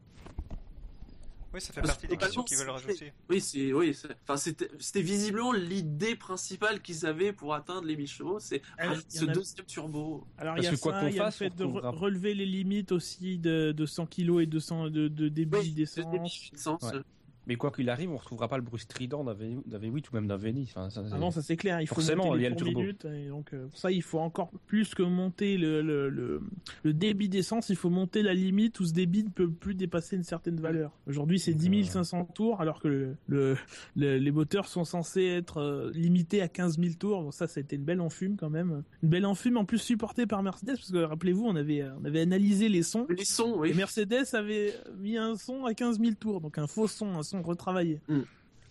Oui, 1.53 1.61
ça 1.61 1.71
fait 1.71 1.79
Parce 1.81 1.93
partie 1.93 2.07
des 2.07 2.17
questions 2.17 2.43
qu'ils 2.43 2.57
veulent 2.57 2.69
rajouter. 2.69 3.13
Oui, 3.29 3.39
c'est, 3.39 3.71
oui, 3.71 3.95
enfin, 4.23 4.35
c'était, 4.35 5.01
visiblement 5.01 5.53
l'idée 5.53 6.17
principale 6.17 6.81
qu'ils 6.81 7.05
avaient 7.05 7.31
pour 7.31 7.53
atteindre 7.53 7.85
les 7.87 7.95
1000 7.95 8.07
chevaux, 8.07 8.39
c'est 8.39 8.61
rajouter 8.77 9.07
il 9.11 9.15
y 9.15 9.19
ce 9.19 9.29
a- 9.29 9.33
deuxième 9.33 9.65
turbo. 9.65 10.27
Alors 10.37 10.55
Parce 10.55 10.65
il 10.67 10.69
y 10.69 10.73
a 10.73 10.75
que 10.75 10.81
quoi 10.81 10.91
ça, 10.91 10.99
qu'on 10.99 11.07
il 11.07 11.15
y 11.15 11.19
a 11.19 11.23
le 11.23 11.25
fasse, 11.25 11.37
fait 11.37 11.51
on 11.53 11.55
de 11.55 11.63
re- 11.63 11.67
retrouvera- 11.75 11.91
relever 11.91 12.33
les 12.33 12.45
limites 12.45 12.91
aussi 12.91 13.37
de, 13.37 13.71
de 13.71 13.85
100 13.85 14.07
kg 14.07 14.41
et 14.41 14.45
de, 14.45 14.59
100 14.59 14.89
de, 14.89 15.07
de 15.07 15.29
débit 15.29 15.57
Oui, 15.57 15.71
d'essence. 15.71 16.05
le 16.05 16.11
débit 16.11 16.49
d'essence. 16.51 16.81
Ouais. 16.83 16.99
Mais 17.47 17.55
quoi 17.55 17.71
qu'il 17.71 17.89
arrive, 17.89 18.11
on 18.11 18.17
retrouvera 18.17 18.47
pas 18.47 18.57
le 18.57 18.63
bruit 18.63 18.79
strident 18.79 19.23
d'un 19.23 19.33
V- 19.33 19.57
d'un 19.65 19.79
V8 19.79 20.03
ou 20.11 20.15
même 20.15 20.27
d'un 20.27 20.37
V10. 20.37 20.69
Enfin, 20.75 20.89
ça, 20.89 21.01
Ah 21.11 21.17
non, 21.17 21.31
ça 21.31 21.41
c'est 21.41 21.55
clair, 21.57 21.81
il 21.81 21.87
faut 21.87 21.95
Forcément, 21.95 22.25
monter 22.25 22.37
il 22.39 22.43
y 22.43 22.45
a 22.45 22.49
le 22.49 22.55
turbo. 22.55 22.79
minutes, 22.79 23.05
et 23.05 23.27
donc 23.29 23.53
euh, 23.53 23.67
pour 23.67 23.77
ça 23.79 23.91
il 23.91 24.01
faut 24.03 24.19
encore 24.19 24.51
plus 24.67 24.93
que 24.93 25.03
monter 25.03 25.57
le, 25.57 25.81
le, 25.81 26.09
le, 26.09 26.41
le 26.83 26.93
débit 26.93 27.29
d'essence, 27.29 27.69
il 27.69 27.75
faut 27.75 27.89
monter 27.89 28.21
la 28.21 28.33
limite 28.33 28.79
où 28.79 28.85
ce 28.85 28.93
débit 28.93 29.23
ne 29.23 29.29
peut 29.29 29.49
plus 29.49 29.75
dépasser 29.75 30.15
une 30.17 30.23
certaine 30.23 30.59
valeur. 30.59 30.91
Aujourd'hui 31.07 31.39
c'est 31.39 31.53
10 31.53 31.85
500 31.85 32.25
tours 32.35 32.61
alors 32.61 32.79
que 32.81 32.87
le, 32.87 33.15
le, 33.27 33.55
le- 33.95 34.17
les 34.17 34.31
moteurs 34.31 34.67
sont 34.67 34.83
censés 34.85 35.23
être 35.25 35.57
euh, 35.61 35.91
limités 35.93 36.41
à 36.41 36.47
15 36.47 36.77
000 36.79 36.95
tours, 36.99 37.23
donc 37.23 37.33
ça 37.33 37.47
ça 37.47 37.59
a 37.59 37.61
été 37.61 37.75
une 37.77 37.83
belle 37.85 38.01
enfume 38.01 38.35
quand 38.37 38.49
même. 38.49 38.83
Une 39.03 39.09
belle 39.09 39.25
enfume 39.25 39.57
en 39.57 39.63
plus 39.65 39.77
supportée 39.79 40.25
par 40.25 40.43
Mercedes 40.43 40.75
parce 40.75 40.91
que 40.91 40.97
rappelez-vous 40.97 41.45
on 41.45 41.55
avait, 41.55 41.83
on 42.01 42.03
avait 42.05 42.21
analysé 42.21 42.67
les 42.67 42.83
sons 42.83 43.05
Les 43.09 43.23
sons, 43.25 43.55
oui. 43.59 43.69
et 43.69 43.73
Mercedes 43.73 44.25
avait 44.33 44.73
mis 44.99 45.17
un 45.17 45.35
son 45.37 45.65
à 45.65 45.73
15 45.73 45.99
000 45.99 46.11
tours, 46.19 46.41
donc 46.41 46.57
un 46.57 46.67
faux 46.67 46.87
son, 46.87 47.15
un 47.15 47.23
son 47.23 47.36
retravaillé. 47.45 48.01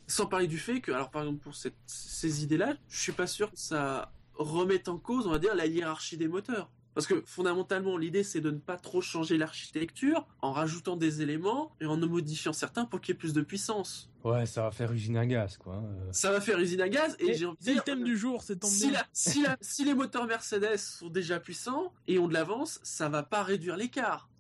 Sans 0.09 0.27
parler 0.27 0.47
du 0.47 0.59
fait 0.59 0.81
que, 0.81 0.93
alors 0.93 1.11
par 1.11 1.23
exemple 1.23 1.41
pour 1.43 1.55
cette- 1.55 1.75
ces 1.87 2.45
idées-là, 2.45 2.75
je 2.89 3.01
suis 3.01 3.13
pas 3.13 3.27
sûr 3.27 3.51
que 3.51 3.59
ça 3.59 4.13
remette 4.35 4.89
en 4.89 4.99
cause, 4.99 5.27
on 5.27 5.31
va 5.31 5.39
dire, 5.39 5.55
la 5.55 5.67
hiérarchie 5.67 6.17
des 6.17 6.29
moteurs. 6.29 6.71
Parce 6.95 7.07
que 7.07 7.23
fondamentalement, 7.27 7.99
l'idée 7.99 8.23
c'est 8.23 8.41
de 8.41 8.51
ne 8.51 8.57
pas 8.59 8.79
trop 8.79 9.03
changer 9.03 9.37
l'architecture 9.37 10.27
en 10.41 10.53
rajoutant 10.53 10.97
des 10.97 11.21
éléments 11.21 11.75
et 11.81 11.85
en 11.87 12.01
en 12.03 12.07
modifiant 12.07 12.55
certains 12.55 12.87
pour 12.87 13.01
qu'il 13.03 13.15
y 13.15 13.17
ait 13.17 13.19
plus 13.19 13.35
de 13.35 13.43
puissance. 13.43 14.09
Ouais, 14.25 14.47
ça 14.47 14.63
va 14.63 14.71
faire 14.71 14.93
usine 14.93 15.17
à 15.19 15.27
gaz, 15.27 15.59
quoi. 15.59 15.75
euh. 15.75 16.09
Ça 16.13 16.31
va 16.33 16.41
faire 16.41 16.59
usine 16.59 16.81
à 16.81 16.89
gaz 16.89 17.15
et 17.19 17.31
Et 17.31 17.35
j'ai 17.35 17.45
envie 17.47 17.57
de 17.61 17.67
le 17.69 17.73
dire, 17.75 17.85
thème 17.85 18.03
du 18.05 18.17
jour, 18.17 18.43
c'est 18.43 18.57
tombé. 18.57 18.73
si, 18.73 18.91
la- 18.91 19.07
si, 19.13 19.43
la- 19.43 19.59
si 19.61 19.85
les 19.85 19.93
moteurs 19.95 20.27
Mercedes 20.27 20.79
sont 20.79 21.09
déjà 21.11 21.39
puissants 21.39 21.93
et 22.07 22.19
ont 22.19 22.29
de 22.29 22.33
l'avance, 22.35 22.81
ça 22.83 23.09
va 23.11 23.23
pas 23.23 23.43
réduire 23.43 23.77
l'écart. 23.77 24.31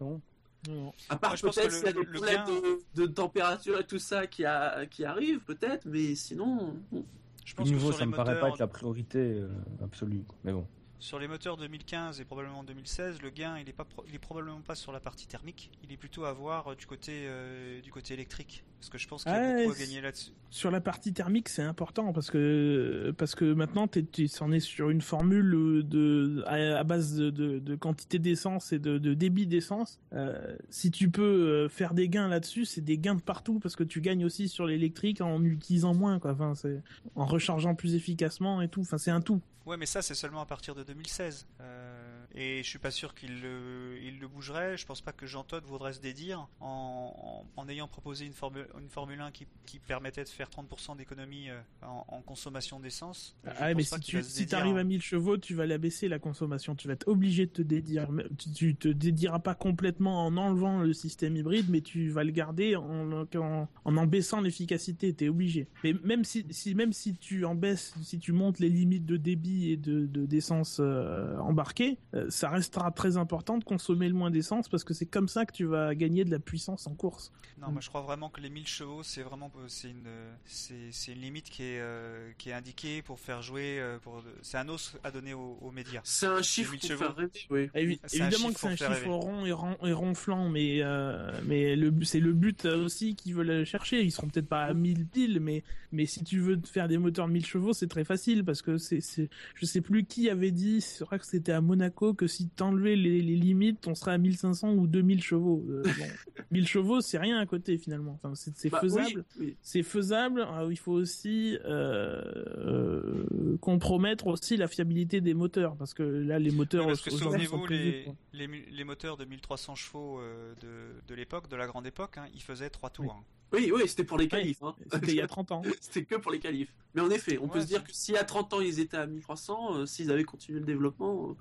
Non, 0.00 0.20
non. 0.68 0.92
À 1.08 1.16
part 1.16 1.34
peut-être 1.40 1.70
s'il 1.72 1.84
y 1.84 1.88
a 1.88 1.92
le- 1.92 2.04
des 2.04 2.06
le 2.06 2.12
problèmes 2.12 2.44
gain- 2.46 2.78
de, 2.94 3.02
de 3.02 3.06
température 3.06 3.78
et 3.78 3.86
tout 3.86 3.98
ça 3.98 4.26
qui, 4.26 4.44
a, 4.44 4.86
qui 4.86 5.04
arrivent, 5.04 5.40
peut-être, 5.40 5.86
mais 5.86 6.14
sinon. 6.14 6.76
bon. 6.90 7.04
Je 7.44 7.52
Au 7.52 7.56
pense 7.56 7.70
que 7.70 7.78
sur 7.78 7.92
ça 7.94 8.00
les 8.00 8.06
me 8.06 8.16
paraît 8.16 8.40
pas 8.40 8.48
être 8.48 8.58
la 8.58 8.66
priorité 8.66 9.18
euh, 9.18 9.48
absolue. 9.82 10.22
quoi. 10.26 10.36
Mais 10.44 10.52
bon. 10.52 10.66
sur 10.98 11.18
les 11.18 11.28
moteurs 11.28 11.58
2015 11.58 12.18
et 12.20 12.24
probablement 12.24 12.64
2016, 12.64 13.20
le 13.20 13.28
gain 13.28 13.58
il 13.58 13.68
est 13.68 13.72
pas 13.74 13.84
pro- 13.84 14.04
il 14.08 14.14
est 14.14 14.18
probablement 14.18 14.62
pas 14.62 14.74
sur 14.74 14.92
la 14.92 15.00
partie 15.00 15.26
thermique, 15.26 15.70
il 15.82 15.92
est 15.92 15.98
plutôt 15.98 16.24
à 16.24 16.32
voir 16.32 16.68
euh, 16.68 16.74
du 16.74 16.86
côté 16.86 17.24
euh, 17.26 17.82
du 17.82 17.92
côté 17.92 18.14
électrique. 18.14 18.64
Parce 18.84 18.90
que 18.90 18.98
je 18.98 19.08
pense 19.08 19.24
qu'il 19.24 19.32
y 19.32 19.34
a 19.34 19.56
beaucoup 19.62 19.72
à 19.72 19.78
gagner 19.78 20.02
là-dessus. 20.02 20.32
Sur 20.50 20.70
la 20.70 20.82
partie 20.82 21.14
thermique, 21.14 21.48
c'est 21.48 21.62
important 21.62 22.12
parce 22.12 22.30
que 22.30 23.14
parce 23.16 23.34
que 23.34 23.54
maintenant 23.54 23.88
tu 23.88 24.28
en 24.40 24.52
es 24.52 24.60
sur 24.60 24.90
une 24.90 25.00
formule 25.00 25.84
de 25.88 26.44
à, 26.46 26.78
à 26.78 26.84
base 26.84 27.16
de, 27.16 27.30
de, 27.30 27.58
de 27.60 27.76
quantité 27.76 28.18
d'essence 28.18 28.74
et 28.74 28.78
de, 28.78 28.98
de 28.98 29.14
débit 29.14 29.46
d'essence. 29.46 29.98
Euh, 30.12 30.54
si 30.68 30.90
tu 30.90 31.08
peux 31.08 31.22
euh, 31.22 31.68
faire 31.70 31.94
des 31.94 32.10
gains 32.10 32.28
là-dessus, 32.28 32.66
c'est 32.66 32.82
des 32.82 32.98
gains 32.98 33.14
de 33.14 33.22
partout 33.22 33.58
parce 33.58 33.74
que 33.74 33.84
tu 33.84 34.02
gagnes 34.02 34.26
aussi 34.26 34.48
sur 34.48 34.66
l'électrique 34.66 35.22
en 35.22 35.42
utilisant 35.42 35.94
moins 35.94 36.18
quoi. 36.18 36.32
Enfin, 36.32 36.54
c'est 36.54 36.82
en 37.14 37.24
rechargeant 37.24 37.74
plus 37.74 37.94
efficacement 37.94 38.60
et 38.60 38.68
tout. 38.68 38.82
Enfin, 38.82 38.98
c'est 38.98 39.10
un 39.10 39.22
tout. 39.22 39.40
Ouais, 39.64 39.78
mais 39.78 39.86
ça, 39.86 40.02
c'est 40.02 40.14
seulement 40.14 40.42
à 40.42 40.46
partir 40.46 40.74
de 40.74 40.82
2016. 40.82 41.46
Euh, 41.60 42.13
et 42.34 42.62
je 42.62 42.68
suis 42.68 42.78
pas 42.78 42.90
sûr 42.90 43.14
qu'il 43.14 43.40
le, 43.40 43.96
il 44.02 44.18
le 44.18 44.28
bougerait. 44.28 44.76
Je 44.76 44.86
pense 44.86 45.00
pas 45.00 45.12
que 45.12 45.26
Jean 45.26 45.44
Todt 45.44 45.64
voudrait 45.66 45.92
se 45.92 46.00
dédire 46.00 46.48
en, 46.60 47.44
en, 47.56 47.60
en 47.62 47.68
ayant 47.68 47.88
proposé 47.88 48.26
une 48.26 48.32
Formule, 48.32 48.66
une 48.80 48.88
Formule 48.88 49.20
1 49.20 49.30
qui, 49.30 49.46
qui 49.66 49.78
permettait 49.78 50.24
de 50.24 50.28
faire 50.28 50.48
30% 50.48 50.96
d'économie 50.96 51.48
euh, 51.50 51.60
en, 51.82 52.04
en 52.08 52.20
consommation 52.22 52.80
d'essence. 52.80 53.36
Ah 53.46 53.66
ouais, 53.66 53.74
mais 53.74 53.82
si 53.82 53.98
tu 54.00 54.22
si 54.22 54.46
en- 54.54 54.76
à 54.76 54.84
1000 54.84 55.02
chevaux, 55.02 55.36
tu 55.38 55.54
vas 55.54 55.66
la 55.66 55.78
baisser 55.78 56.08
la 56.08 56.18
consommation. 56.18 56.74
Tu 56.74 56.88
vas 56.88 56.94
être 56.94 57.08
obligé 57.08 57.46
de 57.46 57.50
te 57.52 57.62
dédire. 57.62 58.08
Tu, 58.38 58.50
tu 58.52 58.76
te 58.76 58.88
dédiras 58.88 59.38
pas 59.38 59.54
complètement 59.54 60.26
en 60.26 60.36
enlevant 60.36 60.80
le 60.80 60.92
système 60.92 61.36
hybride, 61.36 61.66
mais 61.68 61.80
tu 61.80 62.08
vas 62.10 62.24
le 62.24 62.30
garder 62.32 62.76
en 62.76 63.12
en, 63.12 63.68
en, 63.84 64.06
baissant 64.06 64.40
l'efficacité. 64.40 65.12
T'es 65.14 65.28
obligé. 65.28 65.68
Mais 65.84 65.94
même 66.02 66.24
si, 66.24 66.44
si 66.50 66.74
même 66.74 66.92
si 66.92 67.14
tu 67.16 67.44
en 67.44 67.54
baisses, 67.54 67.94
si 68.02 68.18
tu 68.18 68.32
montes 68.32 68.58
les 68.58 68.68
limites 68.68 69.06
de 69.06 69.16
débit 69.16 69.70
et 69.70 69.76
de 69.76 70.06
de- 70.06 70.26
d'essence 70.26 70.78
euh, 70.80 71.36
embarquée, 71.38 71.98
euh, 72.14 72.23
ça 72.30 72.48
restera 72.48 72.90
très 72.90 73.16
important 73.16 73.58
de 73.58 73.64
consommer 73.64 74.08
le 74.08 74.14
moins 74.14 74.30
d'essence 74.30 74.68
parce 74.68 74.84
que 74.84 74.94
c'est 74.94 75.06
comme 75.06 75.28
ça 75.28 75.46
que 75.46 75.52
tu 75.52 75.64
vas 75.64 75.94
gagner 75.94 76.24
de 76.24 76.30
la 76.30 76.38
puissance 76.38 76.86
en 76.86 76.94
course. 76.94 77.32
Non, 77.60 77.70
moi 77.70 77.80
je 77.80 77.88
crois 77.88 78.02
vraiment 78.02 78.28
que 78.30 78.40
les 78.40 78.50
1000 78.50 78.66
chevaux, 78.66 79.02
c'est 79.02 79.22
vraiment 79.22 79.50
c'est 79.68 79.90
une 79.90 80.08
c'est 80.44 80.90
c'est 80.90 81.12
une 81.12 81.20
limite 81.20 81.48
qui 81.50 81.62
est 81.62 81.80
euh, 81.80 82.30
qui 82.38 82.50
est 82.50 82.52
indiquée 82.52 83.00
pour 83.02 83.20
faire 83.20 83.42
jouer 83.42 83.78
euh, 83.80 83.98
pour 83.98 84.22
c'est 84.42 84.56
un 84.58 84.68
os 84.68 84.96
à 85.04 85.10
donner 85.10 85.34
aux, 85.34 85.58
aux 85.60 85.70
médias. 85.70 86.00
C'est 86.04 86.26
un 86.26 86.42
chiffre 86.42 86.72
2000 86.72 86.80
pour 86.80 86.88
chevaux. 86.90 87.04
faire 87.04 87.16
rêver, 87.16 87.30
oui. 87.50 87.70
Évi- 87.74 88.00
C'est 88.06 88.20
un 88.20 88.26
évidemment 88.28 88.52
que 88.52 88.60
c'est 88.60 88.66
un 88.68 88.76
chiffre 88.76 89.08
rond 89.08 89.46
et, 89.46 89.52
ron- 89.52 89.76
et 89.84 89.92
ronflant, 89.92 90.48
mais 90.48 90.82
euh, 90.82 91.30
mais 91.46 91.76
le 91.76 91.92
c'est 92.04 92.20
le 92.20 92.32
but 92.32 92.64
euh, 92.64 92.84
aussi 92.84 93.14
qu'ils 93.14 93.34
veulent 93.34 93.64
chercher. 93.64 94.02
Ils 94.02 94.10
seront 94.10 94.28
peut-être 94.28 94.48
pas 94.48 94.64
à 94.64 94.74
1000 94.74 95.06
piles, 95.06 95.38
mais 95.40 95.62
mais 95.92 96.06
si 96.06 96.24
tu 96.24 96.40
veux 96.40 96.60
faire 96.64 96.88
des 96.88 96.98
moteurs 96.98 97.28
de 97.28 97.32
1000 97.32 97.46
chevaux, 97.46 97.72
c'est 97.72 97.86
très 97.88 98.04
facile 98.04 98.44
parce 98.44 98.62
que 98.62 98.78
c'est 98.78 99.00
c'est 99.00 99.30
je 99.54 99.64
sais 99.66 99.80
plus 99.80 100.04
qui 100.04 100.28
avait 100.28 100.50
dit, 100.50 100.80
c'est 100.80 101.04
vrai 101.04 101.18
que 101.18 101.26
c'était 101.26 101.52
à 101.52 101.60
Monaco 101.60 102.13
que 102.14 102.26
si 102.26 102.48
t'enlevais 102.48 102.96
les, 102.96 103.20
les 103.22 103.36
limites, 103.36 103.86
on 103.86 103.94
serait 103.94 104.12
à 104.12 104.18
1500 104.18 104.72
ou 104.74 104.86
2000 104.86 105.22
chevaux. 105.22 105.64
Euh, 105.68 105.82
bon, 105.84 106.06
1000 106.50 106.66
chevaux, 106.68 107.00
c'est 107.00 107.18
rien 107.18 107.38
à 107.38 107.46
côté 107.46 107.78
finalement. 107.78 108.18
Enfin, 108.22 108.34
c'est 108.34 108.70
Bah, 108.70 108.80
faisable. 108.80 109.24
oui, 109.38 109.46
oui. 109.46 109.56
C'est 109.62 109.82
faisable. 109.82 110.42
Alors, 110.42 110.70
il 110.72 110.76
faut 110.78 110.92
aussi 110.92 111.58
euh, 111.64 112.22
euh, 112.58 113.56
compromettre 113.60 114.26
aussi 114.26 114.56
la 114.56 114.68
fiabilité 114.68 115.20
des 115.20 115.34
moteurs 115.34 115.76
parce 115.76 115.94
que 115.94 116.02
là, 116.02 116.38
les 116.38 116.50
moteurs 116.50 116.82
Oui, 116.86 116.92
parce 116.92 117.02
que 117.02 117.10
souvenez-vous, 117.10 117.66
les, 117.66 118.06
les, 118.32 118.84
moteurs 118.84 119.16
de 119.16 119.24
1300 119.24 119.74
chevaux 119.74 120.18
euh, 120.20 120.54
de, 120.60 121.02
de 121.06 121.14
l'époque, 121.14 121.48
de 121.48 121.56
la 121.56 121.66
grande 121.66 121.86
époque, 121.86 122.18
hein, 122.18 122.26
ils 122.34 122.42
faisaient 122.42 122.70
3 122.70 122.90
tours. 122.90 123.12
hein. 123.18 123.24
Oui, 123.54 123.70
oui, 123.74 123.82
c'était 123.86 124.04
pour 124.04 124.18
les 124.18 124.28
qualifs. 124.28 124.62
hein. 124.62 124.74
C'était 124.92 125.12
il 125.12 125.16
y 125.16 125.20
a 125.20 125.26
30 125.26 125.52
ans. 125.52 125.62
C'était 125.80 126.04
que 126.04 126.16
pour 126.16 126.32
les 126.32 126.38
qualifs. 126.40 126.72
Mais 126.94 127.00
en 127.00 127.10
effet, 127.10 127.38
on 127.40 127.48
peut 127.48 127.60
se 127.60 127.66
dire 127.66 127.82
que 127.84 127.90
si 127.92 128.16
à 128.16 128.24
30 128.24 128.54
ans 128.54 128.60
ils 128.60 128.80
étaient 128.80 128.96
à 128.96 129.06
1300, 129.06 129.76
euh, 129.76 129.86
s'ils 129.86 130.10
avaient 130.10 130.24
continué 130.24 130.60
le 130.60 130.66
développement, 130.66 131.30
euh, 131.30 131.34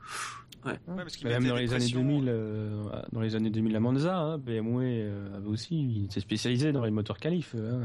Ouais, 0.65 0.79
parce 0.87 1.17
Même 1.23 1.41
mettaient 1.41 1.49
dans 1.49 1.55
les 1.57 1.73
années 1.73 1.79
pressions- 1.79 1.99
2000, 2.01 2.25
euh, 2.29 2.83
dans 3.11 3.19
les 3.19 3.35
années 3.35 3.49
2000 3.49 3.75
à 3.75 3.79
Monza, 3.81 4.17
hein, 4.17 4.37
BMW 4.37 5.01
euh, 5.01 5.35
avait 5.35 5.47
aussi, 5.47 5.75
il 6.05 6.11
s'est 6.11 6.21
spécialisé 6.21 6.71
dans 6.71 6.85
les 6.85 6.91
moteurs 6.91 7.17
qualifs. 7.17 7.53
Hein. 7.55 7.81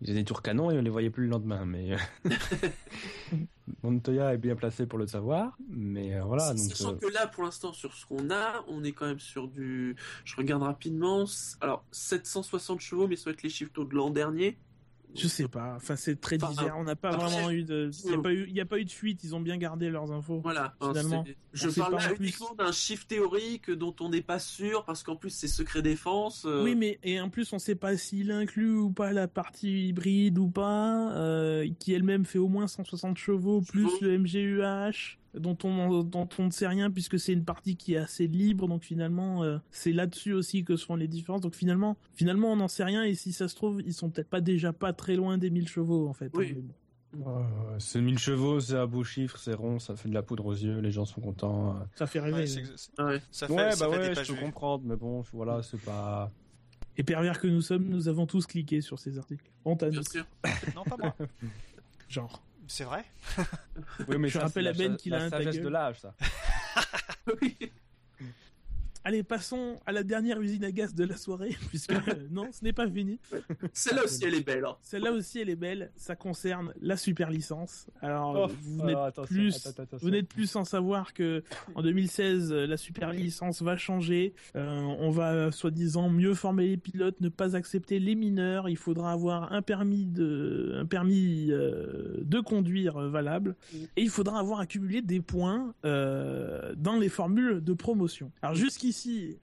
Ils 0.00 0.06
faisaient 0.06 0.18
des 0.18 0.24
tours 0.24 0.42
canons 0.42 0.70
et 0.70 0.78
on 0.78 0.82
les 0.82 0.90
voyait 0.90 1.10
plus 1.10 1.24
le 1.24 1.30
lendemain. 1.30 1.64
Mais 1.64 1.92
euh, 1.92 2.30
Montoya 3.82 4.34
est 4.34 4.38
bien 4.38 4.54
placé 4.54 4.86
pour 4.86 4.98
le 4.98 5.06
savoir. 5.06 5.56
Mais 5.68 6.14
euh, 6.14 6.22
voilà, 6.22 6.50
donc 6.54 6.58
Sachant 6.58 6.92
euh, 6.92 6.96
que 6.96 7.06
là, 7.06 7.26
pour 7.26 7.42
l'instant, 7.42 7.72
sur 7.72 7.94
ce 7.94 8.06
qu'on 8.06 8.30
a, 8.30 8.64
on 8.68 8.84
est 8.84 8.92
quand 8.92 9.06
même 9.06 9.18
sur 9.18 9.48
du. 9.48 9.96
Je 10.24 10.36
regarde 10.36 10.62
rapidement. 10.62 11.24
Alors, 11.60 11.84
760 11.90 12.80
chevaux, 12.80 13.08
mais 13.08 13.16
ça 13.16 13.24
va 13.26 13.32
être 13.32 13.42
les 13.42 13.50
chiffres 13.50 13.72
de 13.72 13.94
l'an 13.94 14.10
dernier. 14.10 14.56
Je 15.14 15.26
sais 15.26 15.48
pas. 15.48 15.74
Enfin, 15.76 15.96
c'est 15.96 16.20
très 16.20 16.36
Enfin, 16.42 16.52
divers. 16.52 16.76
On 16.78 16.84
n'a 16.84 16.94
pas 16.96 17.10
après, 17.10 17.26
vraiment 17.28 17.50
eu 17.50 17.64
de. 17.64 17.90
Il 18.04 18.06
n'y 18.08 18.12
a 18.12 18.16
je- 18.16 18.20
pas 18.20 18.32
eu. 18.32 18.44
Il 18.48 18.54
y 18.54 18.60
a 18.60 18.66
pas 18.66 18.78
eu 18.78 18.84
de 18.84 18.90
fuite. 18.90 19.24
Ils 19.24 19.34
ont 19.34 19.40
bien 19.40 19.56
gardé 19.56 19.88
leurs 19.90 20.12
infos. 20.12 20.40
Voilà. 20.42 20.74
Finalement, 20.80 21.24
je 21.52 21.70
parle 21.70 21.94
là 21.96 22.12
uniquement 22.20 22.54
d'un 22.56 22.72
chiffre 22.72 23.06
théorique 23.06 23.70
dont 23.70 23.94
on 24.00 24.10
n'est 24.10 24.22
pas 24.22 24.38
sûr 24.38 24.84
parce 24.84 25.02
qu'en 25.02 25.16
plus 25.16 25.30
c'est 25.30 25.48
secret 25.48 25.82
défense. 25.82 26.44
euh, 26.46 26.62
Oui, 26.62 26.74
mais 26.76 26.98
et 27.02 27.20
en 27.20 27.30
plus, 27.30 27.52
on 27.52 27.58
sait 27.58 27.74
pas 27.74 27.96
s'il 27.96 28.30
inclut 28.30 28.76
ou 28.76 28.90
pas 28.90 29.12
la 29.12 29.26
partie 29.28 29.88
hybride 29.88 30.38
ou 30.38 30.48
pas, 30.48 31.12
euh, 31.16 31.66
qui 31.78 31.92
elle-même 31.94 32.24
fait 32.24 32.38
au 32.38 32.48
moins 32.48 32.66
160 32.68 33.16
chevaux 33.18 33.60
plus 33.62 34.00
le 34.00 34.18
MGUH 34.18 35.18
dont 35.34 35.56
on 35.64 36.02
dont 36.04 36.28
on 36.38 36.44
ne 36.46 36.50
sait 36.50 36.66
rien 36.66 36.90
puisque 36.90 37.18
c'est 37.18 37.32
une 37.32 37.44
partie 37.44 37.76
qui 37.76 37.94
est 37.94 37.98
assez 37.98 38.26
libre. 38.26 38.68
Donc 38.68 38.84
finalement, 38.84 39.42
euh, 39.44 39.58
c'est 39.70 39.92
là-dessus 39.92 40.32
aussi 40.32 40.64
que 40.64 40.76
se 40.76 40.84
font 40.86 40.96
les 40.96 41.08
différences. 41.08 41.40
Donc 41.42 41.54
finalement, 41.54 41.96
finalement, 42.14 42.52
on 42.52 42.56
n'en 42.56 42.68
sait 42.68 42.84
rien. 42.84 43.04
Et 43.04 43.14
si 43.14 43.32
ça 43.32 43.48
se 43.48 43.54
trouve, 43.54 43.80
ils 43.84 43.94
sont 43.94 44.10
peut-être 44.10 44.30
pas 44.30 44.40
déjà 44.40 44.72
pas 44.72 44.92
très 44.92 45.16
loin 45.16 45.38
des 45.38 45.50
1000 45.50 45.68
chevaux 45.68 46.08
en 46.08 46.14
fait. 46.14 46.30
Oui. 46.34 46.56
Euh, 47.26 47.40
c'est 47.78 48.02
1000 48.02 48.18
chevaux, 48.18 48.60
c'est 48.60 48.76
un 48.76 48.86
beau 48.86 49.02
chiffre, 49.02 49.38
c'est 49.38 49.54
rond, 49.54 49.78
ça 49.78 49.96
fait 49.96 50.10
de 50.10 50.14
la 50.14 50.22
poudre 50.22 50.44
aux 50.44 50.52
yeux, 50.54 50.80
les 50.80 50.90
gens 50.90 51.06
sont 51.06 51.22
contents. 51.22 51.76
euh. 51.76 51.80
Ça 51.94 52.06
fait 52.06 52.20
rêver. 52.20 52.40
Ouais, 52.40 52.46
ça 52.46 52.60
fait, 53.46 53.52
Ouais, 53.54 53.70
ça 53.72 53.88
bah 53.88 53.92
fait 53.94 54.02
des 54.02 54.08
ouais, 54.08 54.14
pages 54.14 54.26
je 54.26 54.32
peux 54.34 54.40
comprendre, 54.40 54.84
mais 54.86 54.94
bon, 54.96 55.22
voilà, 55.32 55.62
c'est 55.62 55.80
pas. 55.80 56.30
Et 56.98 57.02
pervers 57.04 57.40
que 57.40 57.46
nous 57.46 57.62
sommes, 57.62 57.84
nous 57.88 58.08
avons 58.08 58.26
tous 58.26 58.44
cliqué 58.46 58.82
sur 58.82 58.98
ces 58.98 59.18
articles. 59.18 59.50
Honte 59.64 59.84
à 59.84 59.88
Bien 59.88 60.00
nous. 60.00 60.04
sûr. 60.06 60.26
Non, 60.76 60.82
pas 60.84 60.96
moi. 61.00 61.16
Genre. 62.10 62.42
C'est 62.68 62.84
vrai? 62.84 63.04
Oui, 64.06 64.18
mais 64.18 64.28
Je 64.28 64.38
ça, 64.38 64.44
rappelle 64.44 64.68
à 64.68 64.72
Ben 64.72 64.96
qu'il 64.96 65.14
a 65.14 65.18
la 65.18 65.24
un 65.24 65.30
sagesse 65.30 65.56
de 65.60 65.68
l'âge, 65.68 66.00
ça. 66.00 66.14
Oui. 67.42 67.56
Allez, 69.04 69.22
passons 69.22 69.80
à 69.86 69.92
la 69.92 70.02
dernière 70.02 70.40
usine 70.40 70.64
à 70.64 70.70
gaz 70.72 70.94
de 70.94 71.04
la 71.04 71.16
soirée, 71.16 71.56
puisque 71.68 71.92
euh, 71.92 72.26
non, 72.30 72.48
ce 72.52 72.62
n'est 72.64 72.72
pas 72.72 72.88
fini. 72.90 73.18
Celle-là 73.72 74.04
aussi 74.04 74.24
elle 74.24 74.34
est 74.34 74.44
belle. 74.46 74.64
hein. 74.64 74.76
Celle-là 74.82 75.12
aussi, 75.12 75.38
elle 75.40 75.48
est 75.50 75.56
belle. 75.56 75.90
Ça 75.96 76.14
concerne 76.16 76.72
la 76.80 76.96
super 76.96 77.30
licence. 77.30 77.86
Alors, 78.02 78.48
Oh, 78.50 78.52
vous 78.62 78.84
n'êtes 78.84 78.96
attention, 78.96 79.34
plus, 79.34 79.56
attends, 79.56 79.70
attends, 79.70 79.82
attention. 79.84 80.06
vous 80.06 80.10
n'êtes 80.10 80.28
plus 80.28 80.46
sans 80.46 80.64
savoir 80.64 81.14
que 81.14 81.42
en 81.74 81.82
2016, 81.82 82.52
euh, 82.52 82.66
la 82.66 82.76
super 82.76 83.12
licence 83.12 83.62
va 83.62 83.76
changer. 83.76 84.34
Euh, 84.56 84.66
on 84.98 85.10
va 85.10 85.50
soi-disant 85.52 86.08
mieux 86.10 86.34
former 86.34 86.66
les 86.68 86.76
pilotes, 86.76 87.20
ne 87.20 87.28
pas 87.28 87.56
accepter 87.56 87.98
les 88.00 88.14
mineurs. 88.14 88.68
Il 88.68 88.76
faudra 88.76 89.12
avoir 89.12 89.52
un 89.52 89.62
permis 89.62 90.04
de, 90.06 90.74
un 90.80 90.86
permis 90.86 91.48
euh, 91.50 92.18
de 92.22 92.40
conduire 92.40 92.96
euh, 92.98 93.08
valable, 93.08 93.56
et 93.96 94.02
il 94.02 94.10
faudra 94.10 94.38
avoir 94.40 94.60
accumulé 94.60 95.00
des 95.02 95.20
points 95.20 95.72
euh, 95.84 96.74
dans 96.76 96.98
les 96.98 97.08
formules 97.08 97.62
de 97.62 97.72
promotion. 97.72 98.30
Alors 98.42 98.54
jusqu'ici, 98.54 98.87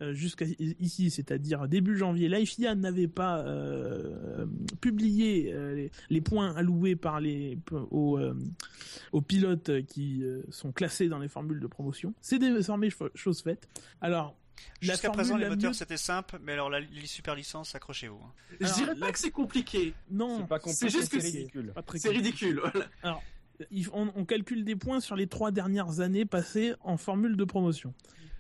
euh, 0.02 0.14
jusqu'à 0.14 0.46
ici, 0.80 1.10
c'est-à-dire 1.10 1.68
début 1.68 1.98
janvier, 1.98 2.28
la 2.30 2.44
FIA 2.46 2.76
n'avait 2.76 3.08
pas 3.08 3.40
euh, 3.40 4.46
publié 4.82 5.54
euh, 5.54 5.76
les, 5.76 5.92
les 6.10 6.22
points 6.22 6.56
alloués 6.56 6.96
par 6.96 7.20
les 7.20 7.58
aux, 7.92 8.18
euh, 8.18 8.36
aux 9.12 9.22
pilotes 9.22 9.86
qui 9.86 10.24
euh, 10.24 10.42
sont 10.50 10.72
classés 10.72 11.08
dans 11.08 11.20
les 11.20 11.28
formules 11.28 11.60
de 11.60 11.68
promotion. 11.68 12.14
C'est 12.22 12.40
désormais 12.40 12.90
cho- 12.90 13.10
chose 13.16 13.42
faite. 13.42 13.68
Alors 14.02 14.36
la 14.82 14.94
Jusqu'à 14.94 15.08
formule 15.10 15.16
présent, 15.24 15.38
les 15.38 15.50
moteurs 15.50 15.72
mieux- 15.72 15.74
c'était 15.74 15.98
simple, 15.98 16.40
mais 16.44 16.54
alors 16.54 16.70
la, 16.70 16.80
les 16.80 17.08
super 17.08 17.36
licences, 17.36 17.76
accrochez-vous. 17.76 18.16
hein. 18.24 18.56
Je 18.62 18.74
dirais 18.74 18.96
pas 18.96 19.08
la- 19.08 19.12
que 19.12 19.20
c'est 19.20 19.32
compliqué. 19.32 19.94
non, 20.10 20.48
C'est 20.68 20.90
juste 20.90 21.12
que 21.12 21.20
c'est 21.20 21.28
ridicule. 21.40 21.74
C'est 21.96 22.10
ridicule. 22.10 22.62
Voilà. 23.02 23.20
il- 23.72 23.88
on, 23.94 24.12
on 24.16 24.26
calcule 24.26 24.64
des 24.64 24.76
points 24.76 25.00
sur 25.02 25.16
les 25.16 25.28
trois 25.28 25.52
dernières 25.52 26.00
années 26.00 26.26
passées 26.26 26.74
en 26.82 26.98
formule 26.98 27.36
de 27.38 27.44
promotion. 27.44 27.94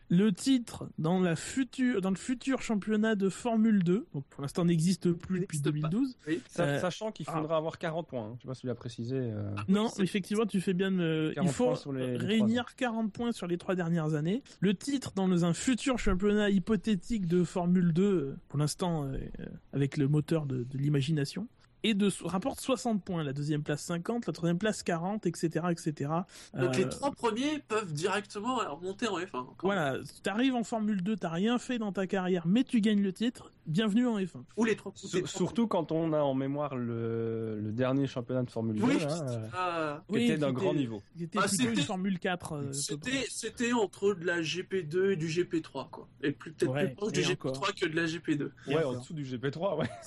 Le 0.10 0.32
titre 0.32 0.88
dans, 0.99 1.20
la 1.20 1.36
future, 1.36 1.99
dans 2.01 2.12
le 2.12 2.16
futur 2.16 2.62
championnat 2.62 3.16
de 3.16 3.28
Formule 3.30 3.84
2, 3.84 4.06
donc 4.14 4.24
pour 4.30 4.41
l'instant 4.43 4.64
n'existe 4.66 5.12
plus 5.12 5.39
depuis 5.41 5.58
N'existe 5.58 5.82
pas. 5.82 5.89
2012. 5.89 6.18
Oui. 6.28 6.41
Sa- 6.49 6.64
Euh, 6.66 6.80
Sachant 6.80 7.12
qu'il 7.12 7.26
faudra 7.26 7.58
avoir 7.58 7.78
40 7.80 8.08
points, 8.08 8.26
hein. 8.26 8.34
je 8.38 8.41
sais 8.43 8.47
pas 8.47 8.53
si 8.53 8.62
tu 8.62 8.68
l'as 8.68 8.76
précisé. 8.76 9.16
euh. 9.18 9.49
Non, 9.68 9.89
effectivement, 9.99 10.45
tu 10.45 10.62
fais 10.62 10.74
bien 10.74 10.91
de 10.91 10.95
me... 10.97 11.32
40 11.34 11.49
Il 11.49 11.53
faut 11.53 11.91
les- 11.91 12.18
réunir 12.18 12.76
40 12.76 13.12
points 13.12 13.32
sur 13.32 13.47
les 13.47 13.58
trois 13.58 13.74
dernières 13.76 14.14
années. 14.14 14.43
Le 14.60 14.74
titre 14.76 15.12
dans 15.16 15.43
un 15.45 15.53
futur 15.53 15.97
championnat 15.97 16.49
hypothétique 16.51 17.26
de 17.26 17.43
Formule 17.43 17.91
2, 17.93 18.03
euh, 18.03 18.36
pour 18.49 18.60
l'instant 18.60 19.06
euh, 19.06 19.18
euh, 19.39 19.45
avec 19.74 19.97
le 19.97 20.08
moteur 20.08 20.45
de, 20.45 20.64
de 20.64 20.78
l'imagination. 20.78 21.47
Et 21.88 21.93
de 21.93 22.09
rapporte 22.23 22.59
60 22.59 23.03
points. 23.03 23.23
La 23.23 23.31
deuxième 23.33 23.61
place 23.61 23.81
50, 23.83 24.25
la 24.25 24.33
troisième 24.33 24.57
place 24.57 24.81
40, 24.81 25.25
etc., 25.27 25.65
etc. 25.69 26.09
Donc 26.57 26.75
les 26.77 26.86
Euh, 26.86 26.89
trois 26.89 27.11
premiers 27.11 27.59
peuvent 27.59 27.93
directement 27.93 28.55
remonter 28.57 29.07
en 29.07 29.19
F1. 29.19 29.45
Voilà, 29.61 29.97
t'arrives 30.23 30.55
en 30.55 30.63
Formule 30.63 31.01
2, 31.03 31.15
t'as 31.15 31.29
rien 31.29 31.59
fait 31.59 31.77
dans 31.77 31.91
ta 31.91 32.07
carrière, 32.07 32.47
mais 32.47 32.63
tu 32.63 32.81
gagnes 32.81 33.03
le 33.03 33.13
titre. 33.13 33.51
Bienvenue 33.67 34.07
en 34.07 34.19
F1. 34.19 34.43
Ou 34.57 34.63
les 34.65 34.75
trois. 34.75 34.91
trois 34.91 35.27
Surtout 35.27 35.67
quand 35.67 35.91
on 35.91 36.13
a 36.13 36.19
en 36.19 36.33
mémoire 36.33 36.75
le, 36.75 37.59
le 37.59 37.71
dernier 37.71 38.05
championnat 38.07 38.43
de 38.43 38.49
Formule 38.51 38.75
2, 38.79 38.83
Oui, 38.83 38.97
hein, 39.03 39.25
euh, 39.55 39.95
qui 40.07 40.13
Oui, 40.13 40.23
était 40.25 40.38
d'un 40.38 40.53
grand 40.53 40.73
niveau. 40.73 41.01
Qui 41.17 41.23
était 41.23 41.39
Ah, 41.41 41.47
plutôt 41.47 41.63
une 41.63 41.69
c'était- 41.69 41.81
Formule 41.81 42.19
4. 42.19 42.53
euh. 42.53 42.71
C'était, 42.73 43.25
c'était 43.29 43.73
entre 43.73 44.13
de 44.13 44.25
la 44.25 44.41
GP2 44.41 45.11
et 45.11 45.15
du 45.15 45.27
GP3, 45.27 45.89
quoi. 45.89 46.07
Et 46.21 46.31
plus, 46.31 46.51
peut-être 46.51 46.71
Ouais, 46.73 46.88
plus 46.88 46.95
proche 46.95 47.11
du 47.13 47.21
GP3 47.21 47.49
encore. 47.57 47.73
que 47.75 47.86
de 47.88 47.95
la 47.95 48.05
GP2. 48.05 48.51
Et 48.67 48.75
Ouais, 48.75 48.83
en 48.83 48.93
dessous 48.99 49.13
du 49.13 49.23
GP3, 49.23 49.77
ouais. 49.79 49.89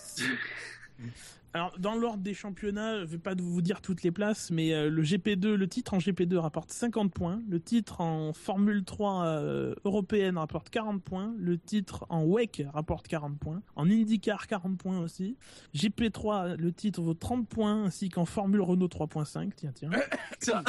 Alors, 1.55 1.74
dans 1.78 1.94
l'ordre 1.94 2.22
des 2.22 2.34
championnats, 2.34 3.01
je 3.01 3.05
vais 3.07 3.18
pas 3.18 3.34
vous 3.34 3.62
dire 3.62 3.80
toutes 3.80 4.03
les 4.03 4.11
places, 4.11 4.51
mais 4.51 4.74
euh, 4.74 4.90
le 4.90 5.03
GP2, 5.03 5.55
le 5.55 5.66
titre 5.66 5.94
en 5.94 5.99
GP2 5.99 6.36
rapporte 6.36 6.70
50 6.70 7.12
points, 7.12 7.40
le 7.49 7.59
titre 7.59 8.01
en 8.03 8.32
Formule 8.34 8.84
3 8.84 9.24
euh, 9.24 9.74
européenne 9.84 10.36
rapporte 10.36 10.68
40 10.68 11.03
points, 11.03 11.34
le 11.38 11.57
titre 11.59 12.05
en 12.11 12.24
WEC 12.24 12.64
rapporte 12.72 13.09
40 13.09 13.38
points, 13.38 13.62
en 13.76 13.88
IndyCar 13.90 14.46
40 14.46 14.76
points 14.76 15.01
aussi, 15.01 15.36
GP3, 15.74 16.57
le 16.57 16.72
titre 16.72 17.01
vaut 17.01 17.14
30 17.14 17.49
points, 17.49 17.84
ainsi 17.84 18.09
qu'en 18.11 18.26
Formule 18.26 18.61
Renault 18.61 18.88
3.5, 18.88 19.51
tiens, 19.57 19.72
tiens. 19.74 19.90
Tiens. 20.40 20.62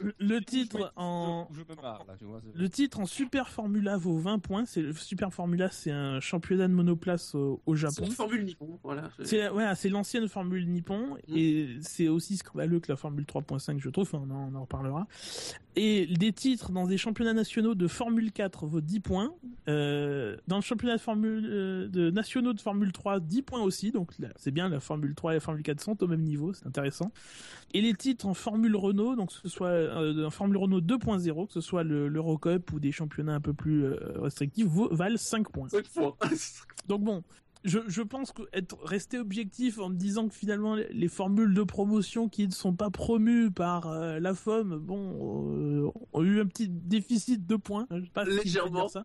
Le- 0.00 0.14
Le 0.18 0.40
titre 0.44 0.92
en... 0.94 1.48
Je, 1.50 1.58
je 1.68 1.74
me 1.76 1.82
marre, 1.82 2.04
là, 2.06 2.14
tu 2.16 2.24
vois. 2.24 2.40
c'est- 2.44 2.56
Le 2.56 2.68
titre 2.68 3.00
en 3.00 3.06
Super 3.06 3.48
Formula 3.48 3.96
vaut 3.96 4.16
20 4.18 4.38
points. 4.38 4.64
C'est 4.64 4.80
le 4.82 4.92
Super 4.92 5.32
Formula, 5.32 5.68
c'est 5.72 5.90
un 5.90 6.20
championnat 6.20 6.68
de 6.68 6.72
monoplace 6.72 7.34
au, 7.34 7.60
au 7.66 7.74
C'est 7.74 7.80
Japon. 7.80 8.04
une 8.06 8.12
formule 8.12 8.44
Nippon, 8.44 8.78
voilà. 8.84 9.10
C'est 9.24 9.48
ouais, 9.48 9.74
c'est 9.74 9.88
l'ancienne 10.02 10.26
Formule 10.28 10.68
Nippon 10.68 11.14
Mm. 11.28 11.36
et 11.36 11.68
c'est 11.80 12.08
aussi 12.08 12.36
scandaleux 12.36 12.80
que 12.80 12.90
la 12.90 12.96
Formule 12.96 13.24
3.5, 13.24 13.78
je 13.78 13.88
trouve. 13.88 14.10
On 14.14 14.28
en, 14.30 14.50
on 14.52 14.54
en 14.56 14.60
reparlera. 14.62 15.06
Et 15.76 16.06
des 16.06 16.32
titres 16.32 16.70
dans 16.72 16.86
des 16.86 16.98
championnats 16.98 17.32
nationaux 17.32 17.74
de 17.74 17.86
Formule 17.86 18.32
4 18.32 18.66
vaut 18.66 18.80
10 18.80 19.00
points. 19.00 19.32
Euh, 19.68 20.36
dans 20.48 20.56
le 20.56 20.62
championnat 20.62 20.96
de 20.96 21.00
Formule 21.00 21.46
euh, 21.48 21.88
de 21.88 22.10
nationaux 22.10 22.52
de 22.52 22.60
Formule 22.60 22.90
3, 22.92 23.20
10 23.20 23.42
points 23.42 23.62
aussi. 23.62 23.92
Donc 23.92 24.10
c'est 24.36 24.50
bien, 24.50 24.68
la 24.68 24.80
Formule 24.80 25.14
3 25.14 25.32
et 25.32 25.34
la 25.36 25.40
Formule 25.40 25.62
4 25.62 25.80
sont 25.80 26.02
au 26.02 26.08
même 26.08 26.22
niveau, 26.22 26.52
c'est 26.52 26.66
intéressant. 26.66 27.12
Et 27.74 27.80
les 27.80 27.94
titres 27.94 28.26
en 28.26 28.34
Formule 28.34 28.74
Renault, 28.76 29.14
donc 29.16 29.28
que 29.28 29.34
ce 29.40 29.48
soit 29.48 29.68
euh, 29.68 30.26
en 30.26 30.30
Formule 30.30 30.56
Renault 30.58 30.80
2.0, 30.80 31.46
que 31.46 31.52
ce 31.52 31.60
soit 31.60 31.84
le- 31.84 32.08
l'Eurocup 32.08 32.72
ou 32.72 32.80
des 32.80 32.90
championnats 32.92 33.34
un 33.36 33.40
peu 33.40 33.54
plus 33.54 33.86
restrictifs, 34.16 34.66
vaut- 34.66 34.92
valent 34.92 35.16
5 35.16 35.48
points. 35.50 35.68
Cinq 35.68 35.86
fois. 35.86 36.16
Donc 36.88 37.02
bon, 37.02 37.22
je, 37.64 37.78
je 37.88 38.02
pense 38.02 38.32
que 38.32 38.42
être 38.52 38.76
resté 38.84 39.18
objectif 39.18 39.78
en 39.78 39.88
me 39.88 39.94
disant 39.96 40.28
que 40.28 40.34
finalement 40.34 40.74
les, 40.74 40.88
les 40.92 41.08
formules 41.08 41.54
de 41.54 41.62
promotion 41.62 42.28
qui 42.28 42.46
ne 42.46 42.52
sont 42.52 42.72
pas 42.74 42.90
promues 42.90 43.50
par 43.50 43.86
euh, 43.88 44.18
la 44.20 44.34
FOM, 44.34 44.78
bon, 44.78 45.86
euh, 45.86 45.90
ont 46.12 46.22
eu 46.22 46.40
un 46.40 46.46
petit 46.46 46.68
déficit 46.68 47.46
de 47.46 47.56
points. 47.56 47.86
Je 47.90 48.00
sais 48.04 48.10
pas 48.12 48.24
si 48.24 48.30
je 48.32 48.36
peux 48.36 48.42
Légèrement. 48.44 48.80
dire 48.86 48.90
ça. 48.90 49.04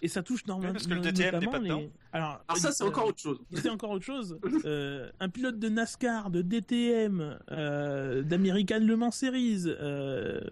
Et 0.00 0.08
ça 0.08 0.22
touche 0.22 0.46
normalement. 0.46 0.72
parce 0.74 0.86
que 0.86 0.94
le 0.94 1.00
DTM 1.00 1.38
n'est 1.40 1.46
pas 1.46 1.58
dedans. 1.58 1.82
Alors, 2.12 2.44
Alors 2.46 2.56
ça, 2.58 2.72
c'est 2.72 2.84
euh, 2.84 2.88
encore 2.88 3.06
autre 3.06 3.20
chose. 3.20 3.40
c'est 3.54 3.70
encore 3.70 3.90
autre 3.90 4.04
chose. 4.04 4.38
Euh, 4.64 5.10
un 5.18 5.28
pilote 5.30 5.58
de 5.58 5.68
NASCAR, 5.68 6.30
de 6.30 6.42
DTM, 6.42 7.38
euh, 7.50 8.22
d'American 8.22 8.80
Le 8.80 8.96
Mans 8.96 9.10
Series, 9.10 9.64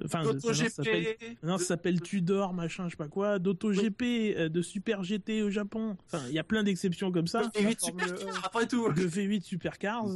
enfin, 0.05 0.23
de- 0.33 0.39
ça, 0.39 0.55
ça 0.55 0.69
s'appelle- 0.71 1.03
GP. 1.05 1.39
non, 1.43 1.59
ça 1.59 1.65
s'appelle 1.65 2.01
Tudor, 2.01 2.55
machin, 2.55 2.87
je 2.87 2.91
sais 2.93 2.97
pas 2.97 3.09
quoi, 3.09 3.39
d'AutoGP, 3.39 4.03
euh, 4.37 4.49
de 4.49 4.63
Super 4.63 5.03
GT 5.05 5.43
au 5.43 5.51
Japon. 5.51 5.97
Enfin, 6.07 6.23
il 6.29 6.35
y 6.35 6.39
a 6.39 6.45
plein 6.45 6.63
d'exceptions 6.63 7.10
comme 7.13 7.27
ça. 7.27 7.51
Et 7.55 7.63
8 7.63 7.81
super 7.81 8.07
après 8.45 8.67
tout. 8.67 8.93
De 8.93 9.07
V8 9.07 9.43
Supercars. 9.43 10.07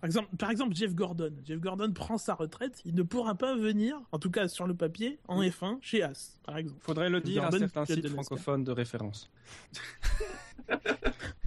Par 0.00 0.04
exemple, 0.04 0.28
par 0.36 0.50
exemple, 0.50 0.74
Jeff 0.74 0.94
Gordon. 0.94 1.32
Jeff 1.44 1.60
Gordon 1.60 1.92
prend 1.92 2.18
sa 2.18 2.34
retraite. 2.34 2.80
Il 2.84 2.94
ne 2.94 3.02
pourra 3.02 3.34
pas 3.34 3.56
venir, 3.56 4.00
en 4.12 4.18
tout 4.18 4.30
cas 4.30 4.48
sur 4.48 4.66
le 4.66 4.74
papier, 4.74 5.18
en 5.28 5.42
F1 5.42 5.78
chez 5.80 6.02
As, 6.02 6.38
par 6.44 6.56
exemple. 6.56 6.80
Faudrait 6.80 7.10
le 7.10 7.20
dire 7.20 7.44
à 7.44 7.50
Gordon, 7.50 7.66
certains 7.66 7.84
pilote 7.84 8.04
sites 8.04 8.12
francophones 8.12 8.64
de 8.64 8.72
référence. 8.72 9.30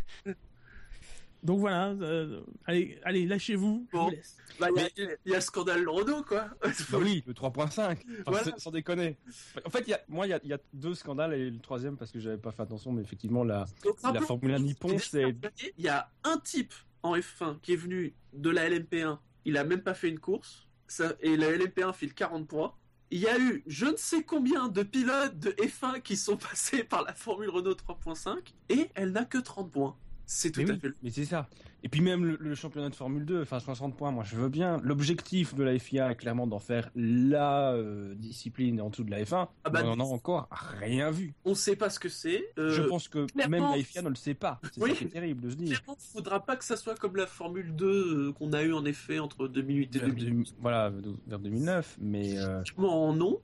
Donc 1.47 1.59
voilà. 1.61 1.87
euh, 1.91 2.41
allez, 2.65 2.99
allez, 3.03 3.25
lâchez-vous. 3.25 3.87
Bon. 3.93 4.11
Bah, 4.59 4.67
il 4.75 4.81
y 4.81 4.85
a- 4.85 4.89
il 5.25 5.31
y, 5.31 5.33
a 5.33 5.35
le 5.37 5.41
scandale 5.41 5.87
Renault, 5.87 6.23
quoi. 6.23 6.49
Bah 6.91 6.97
oui, 7.01 7.23
le 7.25 7.33
3.5. 7.33 7.71
Enfin, 7.71 7.95
Voilà. 8.27 8.43
c'est- 8.43 8.59
Sans 8.59 8.69
déconner. 8.71 9.17
En 9.65 9.69
fait, 9.69 9.83
il 9.87 9.91
y 9.91 9.93
a, 9.93 10.01
moi, 10.09 10.27
il 10.27 10.31
y 10.31 10.33
a, 10.33 10.39
il 10.43 10.49
y 10.49 10.53
a 10.53 10.57
deux 10.73 10.93
scandales 10.93 11.33
et 11.35 11.49
le 11.49 11.59
troisième 11.59 11.95
parce 11.95 12.11
que 12.11 12.19
j'avais 12.19 12.37
pas 12.37 12.51
fait 12.51 12.63
attention, 12.63 12.91
mais 12.91 13.01
effectivement, 13.01 13.45
la, 13.45 13.65
Donc, 13.85 13.95
la 14.03 14.09
rappelons- 14.09 14.25
Formule 14.27 14.55
1 14.55 14.59
Nippon, 14.59 14.97
c'est 14.99 15.35
Il 15.77 15.83
y 15.85 15.87
a 15.87 16.09
un 16.25 16.37
type 16.39 16.73
en 17.01 17.15
F1 17.15 17.59
qui 17.61 17.71
est 17.73 17.77
venu 17.77 18.13
de 18.33 18.49
la 18.49 18.67
LMP1. 18.69 19.17
Il 19.45 19.57
a 19.57 19.63
même 19.63 19.81
pas 19.83 19.93
fait 19.93 20.09
une 20.09 20.19
course. 20.19 20.67
Ça, 20.89 21.13
et 21.21 21.37
la 21.37 21.49
LMP1 21.51 21.93
file 21.93 22.13
40 22.13 22.45
points. 22.47 22.73
Il 23.09 23.19
y 23.19 23.27
a 23.27 23.39
eu 23.39 23.63
je 23.67 23.85
ne 23.85 23.95
sais 23.95 24.23
combien 24.23 24.67
de 24.67 24.83
pilotes 24.83 25.39
de 25.39 25.51
F1 25.51 26.01
qui 26.01 26.17
sont 26.17 26.35
passés 26.51 26.83
par 26.83 27.03
la 27.03 27.13
Formule 27.13 27.49
Renault 27.49 27.73
3.5 27.75 28.53
et 28.67 28.89
elle 28.95 29.11
n'a 29.13 29.23
que 29.23 29.37
30 29.37 29.71
points. 29.71 29.95
C'est 30.29 30.51
tout 30.51 30.59
Mais 30.61 30.69
à 30.69 30.73
oui, 30.73 30.79
fait 30.81 30.91
mais 31.03 31.09
c'est 31.09 31.23
ça. 31.25 31.47
Et 31.83 31.89
puis 31.89 32.01
même 32.01 32.25
le, 32.25 32.37
le 32.41 32.53
championnat 32.55 32.89
de 32.89 32.95
Formule 32.95 33.23
2, 33.25 33.43
enfin 33.43 33.59
60 33.59 33.95
points, 33.95 34.11
moi 34.11 34.25
je 34.25 34.35
veux 34.35 34.49
bien. 34.49 34.77
L'objectif 34.83 35.55
de 35.55 35.63
la 35.63 35.79
FIA 35.79 36.11
est 36.11 36.15
clairement 36.15 36.45
d'en 36.47 36.59
faire 36.59 36.89
la 36.95 37.71
euh, 37.71 38.13
discipline 38.15 38.81
en 38.81 38.89
dessous 38.89 39.05
de 39.05 39.11
la 39.11 39.23
F1. 39.23 39.47
Ah 39.63 39.69
bah, 39.69 39.83
on 39.85 39.91
en 39.91 39.99
a 40.01 40.03
encore 40.03 40.49
rien 40.79 41.11
vu. 41.11 41.33
On 41.45 41.55
sait 41.55 41.77
pas 41.77 41.89
ce 41.89 41.99
que 41.99 42.09
c'est. 42.09 42.43
Euh, 42.57 42.71
je 42.71 42.81
pense 42.81 43.07
que 43.07 43.25
même 43.35 43.51
la 43.53 43.81
FIA 43.81 44.01
ne 44.01 44.09
le 44.09 44.15
sait 44.15 44.33
pas. 44.33 44.59
C'est 44.73 44.81
Oui. 44.81 44.93
terrible 45.07 45.41
de 45.41 45.49
se 45.51 45.55
dire. 45.55 45.81
Clairement, 45.81 45.97
il 45.97 46.11
faudra 46.13 46.45
pas 46.45 46.57
que 46.57 46.65
ça 46.65 46.75
soit 46.75 46.95
comme 46.95 47.15
la 47.15 47.27
Formule 47.27 47.73
2 47.75 47.85
euh, 48.29 48.33
qu'on 48.33 48.51
a 48.51 48.63
eu 48.63 48.73
en 48.73 48.83
effet 48.83 49.19
entre 49.19 49.47
2008 49.47 49.95
et 49.95 49.99
Vers 49.99 50.07
2012. 50.09 50.49
deux- 50.51 50.57
voilà, 50.59 50.91
vers 51.27 51.39
2009. 51.39 51.97
Mais, 52.01 52.37
euh, 52.37 52.63
Clairement, 52.63 53.13
non. 53.13 53.39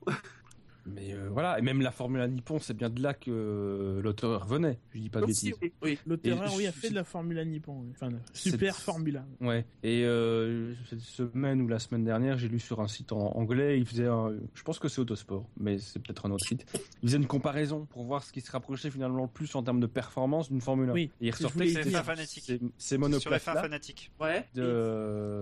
Mais 0.86 1.12
euh, 1.14 1.28
voilà. 1.30 1.58
Et 1.58 1.62
même 1.62 1.80
la 1.80 1.90
Formule 1.90 2.20
1 2.20 2.28
Nippon, 2.28 2.58
c'est 2.58 2.74
bien 2.74 2.90
de 2.90 3.02
là 3.02 3.14
que 3.14 3.30
euh, 3.30 4.02
l'auteur 4.02 4.46
venait. 4.46 4.78
Je 4.92 5.00
dis 5.00 5.08
pas 5.10 5.20
de 5.20 5.26
bêtises. 5.26 5.54
oui, 5.62 5.72
oui. 5.82 5.98
Et 6.24 6.32
oui, 6.56 6.66
a 6.66 6.72
fait 6.72 6.90
de 6.90 6.94
la 6.94 7.04
Formule 7.04 7.38
1 7.38 7.44
Nippon. 7.46 7.80
oui. 7.82 7.88
Enfin, 7.92 8.10
Super 8.32 8.74
C'est- 8.74 8.82
Formula. 8.82 9.24
Ouais. 9.40 9.64
Et 9.82 10.04
euh, 10.04 10.74
cette 10.88 11.00
semaine 11.00 11.60
ou 11.62 11.68
la 11.68 11.78
semaine 11.78 12.04
dernière, 12.04 12.38
j'ai 12.38 12.48
lu 12.48 12.58
sur 12.60 12.80
un 12.80 12.88
site 12.88 13.12
en 13.12 13.32
anglais, 13.36 13.78
il 13.78 13.86
faisait, 13.86 14.06
un- 14.06 14.32
je 14.54 14.62
pense 14.62 14.78
que 14.78 14.88
c'est 14.88 15.00
Autosport, 15.00 15.48
mais 15.58 15.78
c'est 15.78 16.00
peut-être 16.02 16.26
un 16.26 16.30
autre 16.30 16.46
site. 16.46 16.66
Il 17.02 17.08
faisait 17.08 17.18
une 17.18 17.26
comparaison 17.26 17.86
pour 17.86 18.04
voir 18.04 18.22
ce 18.22 18.32
qui 18.32 18.40
se 18.40 18.50
rapprochait 18.50 18.90
finalement 18.90 19.22
le 19.22 19.28
plus 19.28 19.54
en 19.54 19.62
termes 19.62 19.80
de 19.80 19.86
performance 19.86 20.50
d'une 20.50 20.60
Formule 20.60 20.90
1. 20.90 20.92
Oui, 20.92 21.10
Et 21.20 21.26
il 21.28 21.34
c'est 21.34 21.44
ressortait 21.44 21.54
voulais 21.54 21.66
que 21.66 21.72
dire. 21.72 21.84
c'était 21.84 21.96
F1 21.98 22.04
fanatique. 22.04 22.52
ces, 22.78 22.98
monoplaces 22.98 23.42
F1 23.46 23.54
là 23.54 23.62
fanatique. 23.62 24.12
Ouais. 24.20 24.46
de, 24.54 24.62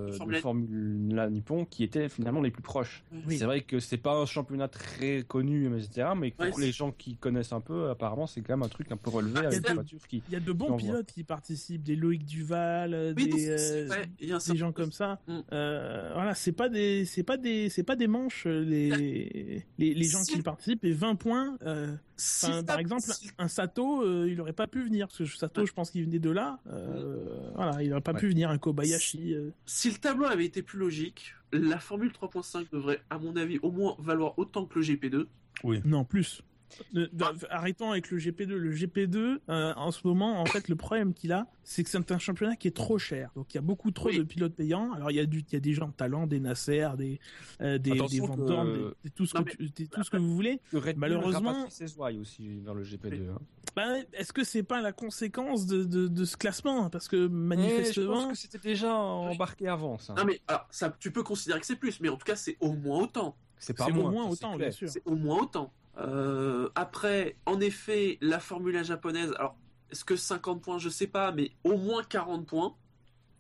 Et- 0.09 0.11
de 0.12 0.16
Formule- 0.16 0.36
Formule 0.38 1.18
1 1.18 1.30
Nippon 1.30 1.64
qui 1.64 1.84
étaient 1.84 2.09
finalement 2.09 2.40
les 2.40 2.51
plus 2.51 2.62
proches. 2.62 3.03
Oui. 3.26 3.38
C'est 3.38 3.45
vrai 3.45 3.61
que 3.62 3.80
c'est 3.80 3.97
pas 3.97 4.14
un 4.16 4.26
championnat 4.26 4.68
très 4.68 5.22
connu, 5.33 5.66
etc. 5.78 6.09
Mais 6.16 6.30
pour 6.30 6.45
Ouais, 6.45 6.53
les 6.66 6.72
gens 6.72 6.93
qui 6.93 7.16
connaissent 7.16 7.53
un 7.55 7.62
peu, 7.62 7.89
apparemment, 7.89 8.26
c'est 8.26 8.43
quand 8.43 8.53
même 8.53 8.62
un 8.62 8.68
truc 8.68 8.93
un 8.93 8.99
peu 8.99 9.09
relevé 9.09 9.33
Ah, 9.37 9.41
avec 9.47 9.53
c'est 9.55 9.61
des 9.61 9.64
vrai. 9.68 9.74
voitures 9.74 10.07
qui. 10.07 10.22
Il 10.28 10.33
y 10.35 10.37
a 10.37 10.41
de 10.41 10.53
bons 10.53 10.76
pilotes 10.76 11.11
qui 11.11 11.24
participent, 11.24 11.83
des 11.83 11.97
Loïc 11.97 12.24
Duval, 12.26 12.93
euh, 12.93 13.14
Oui, 13.16 13.28
des, 13.28 13.49
euh, 13.49 13.89
des 14.20 14.28
certain- 14.28 14.55
gens 14.55 14.72
comme 14.72 14.93
ça. 14.93 15.20
Mm. 15.26 15.39
Euh, 15.53 16.11
voilà, 16.12 16.35
c'est 16.35 16.53
pas 16.53 16.68
des, 16.68 17.07
c'est 17.07 17.22
pas 17.22 17.39
des, 17.39 17.70
c'est 17.70 17.83
pas 17.83 17.97
des 17.97 18.07
manches 18.09 18.45
euh, 18.47 18.61
les, 18.62 19.64
les, 19.78 19.95
les 19.95 20.05
gens 20.05 20.22
Si- 20.22 20.35
qui 20.35 20.43
participent 20.43 20.85
et 20.85 20.93
20 20.93 21.14
points. 21.14 21.57
euh, 21.64 21.95
Si 22.16 22.47
par 22.66 22.78
exemple, 22.78 23.03
si- 23.03 23.30
un 23.39 23.49
Sato, 23.49 24.03
euh, 24.03 24.28
il 24.30 24.39
aurait 24.41 24.53
pas 24.53 24.66
pu 24.66 24.83
venir 24.85 25.09
parce 25.09 25.18
que 25.18 25.24
Sato, 25.24 25.62
Ouais. 25.62 25.66
je 25.66 25.72
pense 25.72 25.91
qu'il 25.91 26.05
venait 26.05 26.18
de 26.18 26.30
là. 26.30 26.61
euh, 26.70 27.24
Voilà, 27.55 27.83
il 27.83 27.91
aurait 27.93 28.01
pas 28.03 28.12
Ouais. 28.12 28.20
pu 28.20 28.28
venir. 28.28 28.51
Un 28.51 28.59
Kobayashi. 28.59 29.35
euh, 29.35 29.51
Si 29.66 29.91
le 29.91 29.97
tableau 29.97 30.26
avait 30.26 30.45
été 30.45 30.62
plus 30.62 30.78
logique, 30.78 31.35
la 31.53 31.78
Formule 31.78 32.11
3.5 32.12 32.66
devrait, 32.72 33.00
à 33.11 33.18
mon 33.18 33.36
avis, 33.36 33.59
au 33.62 33.70
moins 33.70 33.96
valoir 33.98 34.38
autant 34.38 34.66
que 34.66 34.78
le 34.78 34.84
GP2. 34.84 35.26
Non, 35.84 36.05
plus. 36.05 36.42
Bah, 37.12 37.32
Arrêtons 37.50 37.90
avec 37.90 38.11
le 38.11 38.16
GP2. 38.16 38.46
Le 38.55 38.72
GP2, 38.72 39.38
euh, 39.50 39.74
en 39.76 39.90
ce 39.90 40.07
moment, 40.07 40.40
en 40.40 40.46
fait, 40.46 40.70
le 40.70 40.74
problème 40.76 41.12
qu'il 41.12 41.30
a, 41.32 41.46
c'est 41.64 41.84
que 41.84 41.90
c'est 41.90 42.11
un 42.11 42.18
championnat 42.18 42.57
qui 42.57 42.66
est 42.66 42.70
trop 42.74 42.98
cher. 42.98 43.30
Donc, 43.36 43.53
il 43.53 43.57
y 43.57 43.59
a 43.59 43.62
beaucoup 43.62 43.90
trop 43.90 44.09
Oui. 44.09 44.16
de 44.16 44.22
pilotes 44.22 44.55
payants. 44.55 44.90
Alors, 44.94 45.11
il 45.11 45.16
y 45.18 45.20
a 45.20 45.26
du, 45.26 45.40
il 45.40 45.53
y 45.53 45.57
a 45.57 45.61
des 45.61 45.74
gens 45.74 45.88
de 45.88 45.92
talent, 45.92 46.26
des 46.26 46.40
Nasser, 46.40 46.88
des, 46.96 47.20
euh, 47.61 47.76
des, 47.76 47.90
des 47.90 47.98
Van 47.98 48.07
que- 48.07 48.72
des- 48.88 48.94
des- 49.05 49.11
tout 49.11 49.26
ce 49.26 49.36
Non, 49.36 49.44
que, 49.44 49.50
tu- 49.55 49.68
des- 49.68 49.86
tout 49.86 50.03
ce 50.03 50.11
que 50.11 50.16
vous 50.16 50.34
voulez. 50.34 50.61
Malheureusement- 50.96 51.68
ses 51.68 51.88
aussi 52.18 52.61
vers 52.61 52.72
le 52.74 52.84
GP2. 52.84 53.28
hein. 53.30 53.38
Bah, 53.75 53.87
est-ce 54.12 54.33
que 54.33 54.45
c'est 54.45 54.62
pas 54.62 54.81
la 54.81 54.93
conséquence 54.93 55.66
de, 55.66 55.85
de, 55.85 56.09
de 56.09 56.25
ce 56.25 56.37
classement? 56.37 56.91
Parce 56.91 57.09
que 57.09 57.16
Eh, 57.16 57.20
je 57.23 57.27
manifestement, 57.29 58.12
pense 58.14 58.33
que 58.33 58.39
c'était 58.39 58.59
déjà 58.59 58.95
embarqué 58.95 59.68
avant 59.68 59.99
ça. 59.99 60.14
Non 60.14 60.25
mais 60.25 60.41
alors, 60.47 60.66
ça, 60.70 60.95
tu 60.99 61.11
peux 61.11 61.23
considérer 61.23 61.59
que 61.61 61.66
c'est 61.66 61.77
plus, 61.77 62.01
mais 62.01 62.09
en 62.09 62.16
tout 62.16 62.27
cas 62.27 62.37
c'est 62.37 62.57
au 62.61 62.73
moins 62.73 63.01
autant. 63.03 63.37
c'est 63.59 63.75
pas 63.77 63.87
c'est 63.87 63.93
au 63.93 64.11
moins, 64.11 64.29
autant, 64.29 64.57
bien 64.57 64.70
sûr. 64.70 64.89
C'est 64.89 65.03
au 65.07 65.14
moins 65.14 65.43
autant. 65.43 65.73
Euh, 65.99 66.68
après, 66.75 67.37
en 67.47 67.61
effet, 67.61 68.18
la 68.20 68.41
Formule 68.41 68.77
1 68.77 68.83
japonaise, 68.83 69.33
alors 69.39 69.57
est-ce 69.91 70.05
que 70.05 70.16
50 70.16 70.62
points, 70.62 70.79
je 70.79 70.89
sais 70.89 71.07
pas, 71.07 71.33
mais 71.33 71.51
au 71.64 71.77
moins 71.77 72.03
40 72.03 72.47
points. 72.47 72.75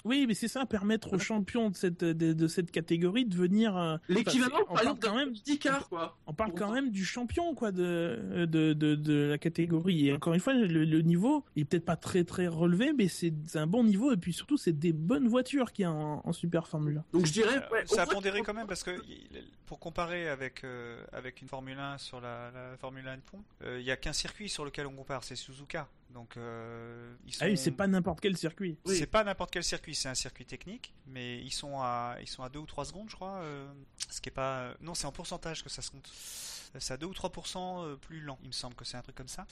Oui, 0.04 0.24
mais 0.26 0.34
c'est 0.34 0.48
ça, 0.48 0.66
permettre 0.66 1.12
aux 1.12 1.18
champions 1.18 1.70
de 1.70 1.76
cette, 1.76 2.02
de, 2.04 2.32
de 2.32 2.46
cette 2.48 2.70
catégorie 2.70 3.24
de 3.24 3.34
venir. 3.36 3.76
euh, 3.76 3.96
L'équivalent, 4.08 4.56
enfin, 4.68 4.74
par 4.74 4.82
exemple, 4.82 5.00
quand 5.02 5.14
même. 5.16 5.28
handicap, 5.30 5.88
quoi. 5.88 6.18
On 6.26 6.34
parle 6.34 6.52
quand 6.54 6.72
même 6.72 6.90
du 6.90 7.04
champion 7.04 7.54
quoi 7.54 7.72
de 7.72 8.46
de, 8.46 8.72
de, 8.72 8.94
de 8.94 9.14
la 9.28 9.38
catégorie 9.38 10.08
et 10.08 10.12
encore 10.12 10.34
une 10.34 10.40
fois 10.40 10.54
le, 10.54 10.66
le 10.84 11.00
niveau 11.02 11.44
il 11.56 11.62
est 11.62 11.64
peut-être 11.64 11.84
pas 11.84 11.96
très 11.96 12.24
très 12.24 12.46
relevé 12.48 12.92
mais 12.92 13.08
c'est 13.08 13.32
un 13.54 13.66
bon 13.66 13.84
niveau 13.84 14.12
et 14.12 14.16
puis 14.16 14.32
surtout 14.32 14.56
c'est 14.56 14.72
des 14.72 14.92
bonnes 14.92 15.28
voitures 15.28 15.72
qu'il 15.72 15.82
y 15.84 15.86
a 15.86 15.92
en, 15.92 16.22
en 16.24 16.32
Super 16.32 16.66
Formule 16.66 16.98
1. 17.12 17.18
Donc 17.18 17.26
je 17.26 17.32
dirais, 17.32 17.56
Euh, 17.56 17.72
ouais, 17.72 17.86
ça 17.86 18.02
a 18.02 18.06
pondéré 18.06 18.42
quand 18.42 18.54
même 18.54 18.66
parce 18.66 18.82
que 18.82 18.90
pour 19.66 19.78
comparer 19.78 20.28
avec 20.28 20.64
euh, 20.64 21.02
avec 21.12 21.40
une 21.42 21.48
Formule 21.48 21.78
1 21.78 21.98
sur 21.98 22.20
la, 22.20 22.50
la 22.52 22.76
Formule 22.78 23.06
1 23.06 23.16
de 23.16 23.20
pont, 23.22 23.42
euh, 23.64 23.78
il 23.80 23.86
y 23.86 23.90
a 23.90 23.96
qu'un 23.96 24.12
circuit 24.12 24.48
sur 24.48 24.64
lequel 24.64 24.86
on 24.86 24.94
compare, 24.94 25.24
c'est 25.24 25.36
Suzuka. 25.36 25.88
Donc 26.12 26.36
euh, 26.36 27.14
ils 27.26 27.32
sont 27.34 27.44
Ah 27.44 27.48
oui, 27.48 27.56
c'est 27.56 27.70
pas 27.70 27.86
n'importe 27.86 28.20
quel 28.20 28.36
circuit. 28.36 28.78
Oui. 28.84 28.96
c'est 28.96 29.06
pas 29.06 29.24
n'importe 29.24 29.50
quel 29.50 29.64
circuit, 29.64 29.94
c'est 29.94 30.08
un 30.08 30.14
circuit 30.14 30.44
technique, 30.44 30.92
mais 31.06 31.38
ils 31.40 31.50
sont 31.52 31.80
à 31.80 32.16
ils 32.20 32.28
sont 32.28 32.42
à 32.42 32.48
2 32.48 32.58
ou 32.58 32.66
3 32.66 32.84
secondes, 32.86 33.08
je 33.08 33.14
crois, 33.14 33.36
euh, 33.40 33.66
ce 34.10 34.20
qui 34.20 34.28
est 34.28 34.32
pas 34.32 34.74
non, 34.80 34.94
c'est 34.94 35.06
en 35.06 35.12
pourcentage 35.12 35.62
que 35.62 35.70
ça 35.70 35.82
se 35.82 35.90
compte. 35.90 36.10
Euh, 36.74 36.78
C'est 36.80 36.94
à 36.94 36.96
2 36.96 37.06
ou 37.06 37.12
3% 37.12 37.84
euh, 37.84 37.96
plus 37.96 38.20
lent, 38.20 38.38
il 38.42 38.48
me 38.48 38.52
semble 38.52 38.74
que 38.74 38.84
c'est 38.84 38.96
un 38.96 39.02
truc 39.02 39.14
comme 39.16 39.28
ça. 39.28 39.46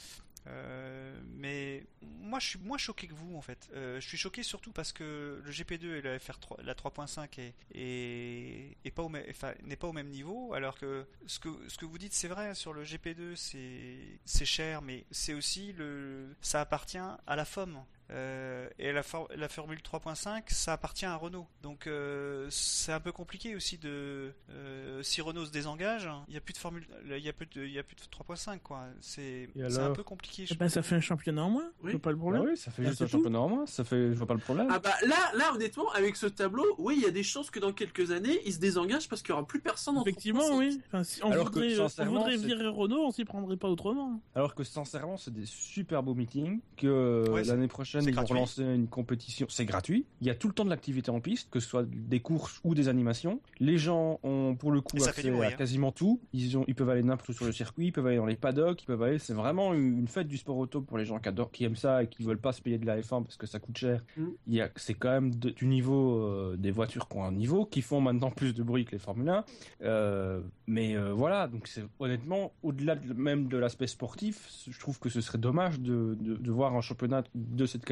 Euh, 0.47 1.20
mais 1.34 1.84
moi 2.03 2.38
je 2.38 2.49
suis 2.49 2.59
moins 2.59 2.78
choqué 2.78 3.07
que 3.07 3.14
vous 3.14 3.36
en 3.36 3.43
fait. 3.43 3.68
Euh, 3.74 4.01
je 4.01 4.07
suis 4.07 4.16
choqué 4.16 4.43
surtout 4.43 4.72
parce 4.72 4.93
que 4.93 5.41
le 5.45 5.51
GP2 5.51 5.97
et 5.97 6.03
la 6.03 6.18
FR3, 6.18 6.62
la 6.62 6.74
3.5 6.74 7.41
est, 7.41 7.55
est, 7.74 8.76
est 8.84 8.91
pas 8.91 9.03
au 9.03 9.09
même, 9.09 9.24
enfin, 9.28 9.53
n'est 9.62 9.76
pas 9.76 9.88
au 9.88 9.93
même 9.93 10.09
niveau, 10.09 10.55
alors 10.55 10.78
que 10.78 11.07
ce 11.26 11.38
que 11.38 11.84
vous 11.84 11.99
dites 11.99 12.14
c'est 12.14 12.28
vrai 12.28 12.55
sur 12.55 12.72
le 12.72 12.84
GP2 12.84 13.36
c'est 13.36 14.20
c'est 14.24 14.45
cher, 14.47 14.82
mais 14.82 15.05
c'est 15.11 15.34
aussi 15.34 15.72
le 15.72 16.34
ça 16.41 16.61
appartient 16.61 16.99
à 16.99 17.36
la 17.36 17.45
FOM. 17.45 17.78
Euh, 18.11 18.68
et 18.78 18.92
la, 18.92 19.02
for- 19.04 19.28
la 19.36 19.48
Formule 19.48 19.78
3.5, 19.78 20.42
ça 20.48 20.72
appartient 20.72 21.04
à 21.06 21.14
Renault. 21.14 21.46
Donc 21.62 21.86
euh, 21.86 22.46
c'est 22.50 22.92
un 22.92 22.98
peu 23.00 23.12
compliqué 23.12 23.54
aussi 23.54 23.78
de 23.78 24.32
euh, 24.50 25.02
si 25.02 25.20
Renault 25.20 25.44
se 25.46 25.52
désengage, 25.52 26.08
il 26.28 26.34
y 26.34 26.36
a 26.36 26.40
plus 26.40 26.52
de 26.52 26.58
Formule, 26.58 26.86
il 27.08 27.18
y 27.18 27.28
a 27.28 27.32
plus 27.32 27.46
de, 27.46 27.64
il 27.64 27.72
y 27.72 27.78
a 27.78 27.82
plus 27.84 27.94
de 27.96 28.00
3.5 28.02 28.58
quoi. 28.61 28.86
C'est 29.00 29.48
un 29.78 29.90
peu 29.92 30.02
compliqué. 30.02 30.44
je 30.46 30.54
Eh 30.54 30.56
ben, 30.56 30.68
ça 30.68 30.82
fait 30.82 30.96
un 30.96 31.00
championnat 31.00 31.44
en 31.44 31.50
moins, 31.50 31.70
Oui. 31.82 31.92
c'est 31.92 31.98
pas 32.00 32.11
le 32.11 32.16
Bah 32.16 32.20
problème. 32.22 32.42
oui, 32.50 32.56
ça 32.56 32.70
fait 32.70 32.84
juste 32.84 33.02
un 33.02 33.04
tout. 33.06 33.12
championnat 33.12 33.38
en 33.40 33.48
moins. 33.48 33.66
Ça 33.66 33.84
fait, 33.84 34.08
je 34.12 34.14
vois 34.18 34.26
pas 34.26 34.34
le 34.34 34.40
problème. 34.40 34.66
Ah 34.70 34.78
bah 34.80 34.94
là, 35.06 35.16
là 35.36 35.52
honnêtement, 35.54 35.90
avec 35.92 36.16
ce 36.16 36.26
tableau, 36.26 36.64
oui, 36.78 36.96
il 36.98 37.02
y 37.04 37.06
a 37.06 37.11
des 37.12 37.22
chances 37.22 37.50
que 37.50 37.61
dans 37.61 37.72
quelques 37.72 38.11
années, 38.11 38.40
ils 38.44 38.52
se 38.54 38.58
désengagent 38.58 39.08
parce 39.08 39.22
qu'il 39.22 39.30
y 39.30 39.32
aura 39.34 39.46
plus 39.46 39.61
personne 39.61 39.96
en 39.96 40.02
Effectivement, 40.02 40.40
3.5. 40.50 40.58
oui. 40.58 40.80
Enfin, 40.88 41.04
si 41.04 41.22
on 41.24 41.30
Alors 41.30 41.50
que, 41.50 41.61
voudrait, 41.61 41.78
on 41.80 41.88
sincèrement, 41.88 42.12
voudrait 42.18 42.38
c'est- 42.38 42.46
virer 42.46 42.66
Renault, 42.66 43.04
on 43.06 43.11
s'y 43.12 43.24
prendrait 43.24 43.56
pas 43.56 43.68
autrement. 43.68 44.20
Alors 44.34 44.54
que 44.54 44.64
sincèrement, 44.64 45.16
c'est 45.16 45.32
des 45.32 45.46
super 45.46 46.02
beaux 46.02 46.14
meetings. 46.14 46.61
Que 46.76 47.28
Ouais, 47.30 47.44
l'année 47.44 47.68
prochaine, 47.68 47.99
c'est 48.03 48.11
ils 48.11 48.14
vont 48.14 48.20
gratuit. 48.22 48.34
relancer 48.34 48.62
une 48.62 48.88
compétition. 48.88 49.46
C'est 49.48 49.64
gratuit. 49.64 50.05
Il 50.20 50.26
y 50.26 50.30
a 50.30 50.34
tout 50.34 50.48
le 50.48 50.55
temps 50.55 50.64
de 50.64 50.70
l'activité 50.70 51.11
en 51.11 51.20
piste, 51.20 51.48
que 51.51 51.61
ce 51.61 51.68
soit 51.68 51.84
des 51.88 52.20
courses 52.20 52.61
ou 52.64 52.74
des 52.74 52.88
animations. 52.88 53.40
Les 53.59 53.78
gens 53.78 54.18
ont 54.22 54.55
pour 54.57 54.72
le 54.72 54.80
coup 54.80 54.96
accès 55.05 55.30
à 55.30 55.48
hein. 55.48 55.51
quasiment 55.57 55.92
tout. 55.92 56.20
Ils 56.32 56.57
ont, 56.59 56.64
ils 56.68 56.74
peuvent 56.74 56.90
aller 56.90 57.03
n'importe 57.03 57.28
où 57.30 57.32
sur 57.32 57.44
le 57.46 57.53
circuit, 57.53 57.86
ils 57.86 57.92
peuvent 57.92 58.07
aller 58.07 58.16
dans 58.16 58.26
les 58.26 58.36
paddocks, 58.36 58.82
ils 58.82 58.86
peuvent 58.86 59.03
aller. 59.03 59.18
C'est 59.18 59.34
vraiment 59.34 59.74
une 59.74 59.98
une 60.01 60.09
fête 60.09 60.28
du 60.28 60.36
sport 60.38 60.57
auto 60.57 60.80
pour 60.80 60.96
les 60.98 61.05
gens 61.05 61.18
qui 61.18 61.28
adorent, 61.28 61.51
qui 61.51 61.64
aiment 61.64 61.76
ça 61.76 62.03
et 62.03 62.07
qui 62.09 62.22
veulent 62.22 62.38
pas 62.40 62.53
se 62.53 62.62
payer 62.62 62.78
de 62.78 62.86
la 62.86 62.98
F1 63.01 63.22
parce 63.22 63.36
que 63.36 63.46
ça 63.46 63.59
coûte 63.59 63.76
cher. 63.76 64.03
Mm. 64.16 64.24
Il 64.46 64.55
y 64.55 64.61
a, 64.61 64.70
c'est 64.76 64.94
quand 64.94 65.11
même 65.11 65.34
de- 65.34 65.51
du 65.51 65.66
niveau 65.66 66.20
euh, 66.22 66.57
des 66.57 66.70
voitures 66.70 67.09
qui 67.09 67.16
ont 67.16 67.24
un 67.24 67.32
niveau, 67.32 67.66
qui 67.66 67.82
font 67.82 68.01
maintenant 68.01 68.30
plus 68.30 68.55
de 68.55 68.62
bruit 68.62 68.84
que 68.84 68.92
les 68.92 68.98
Formule 68.98 69.28
1. 69.28 69.44
Euh, 69.82 70.40
mais 70.66 70.96
euh, 70.96 71.12
voilà, 71.12 71.48
donc 71.48 71.66
c'est 71.66 71.84
honnêtement 71.98 72.53
au-delà 72.62 72.96
de- 72.96 73.12
même 73.14 73.48
de 73.48 73.57
l'aspect 73.57 73.86
sportif, 73.86 74.48
je 74.68 74.78
trouve 74.78 74.98
que 74.98 75.09
ce 75.09 75.20
serait 75.20 75.38
dommage 75.38 75.80
de, 75.80 76.16
de, 76.20 76.36
de 76.36 76.51
voir 76.51 76.74
un 76.76 76.80
championnat 76.80 77.24
de 77.34 77.66
cette 77.66 77.84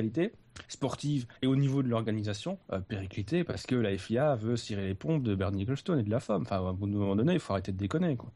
sportive 0.68 1.26
et 1.42 1.46
au 1.46 1.56
niveau 1.56 1.82
de 1.82 1.88
l'organisation 1.88 2.58
euh, 2.72 2.80
péricliter 2.80 3.44
parce 3.44 3.66
que 3.66 3.74
la 3.74 3.96
FIA 3.96 4.34
veut 4.34 4.56
cirer 4.56 4.86
les 4.86 4.94
pompes 4.94 5.22
de 5.22 5.34
Bernie 5.34 5.62
Ecclestone 5.62 6.00
et 6.00 6.02
de 6.02 6.10
la 6.10 6.20
femme. 6.20 6.42
Enfin, 6.42 6.56
à 6.56 6.70
un 6.70 6.72
moment 6.72 7.16
donné, 7.16 7.34
il 7.34 7.40
faut 7.40 7.52
arrêter 7.52 7.72
de 7.72 7.78
déconner, 7.78 8.16
quoi. 8.16 8.32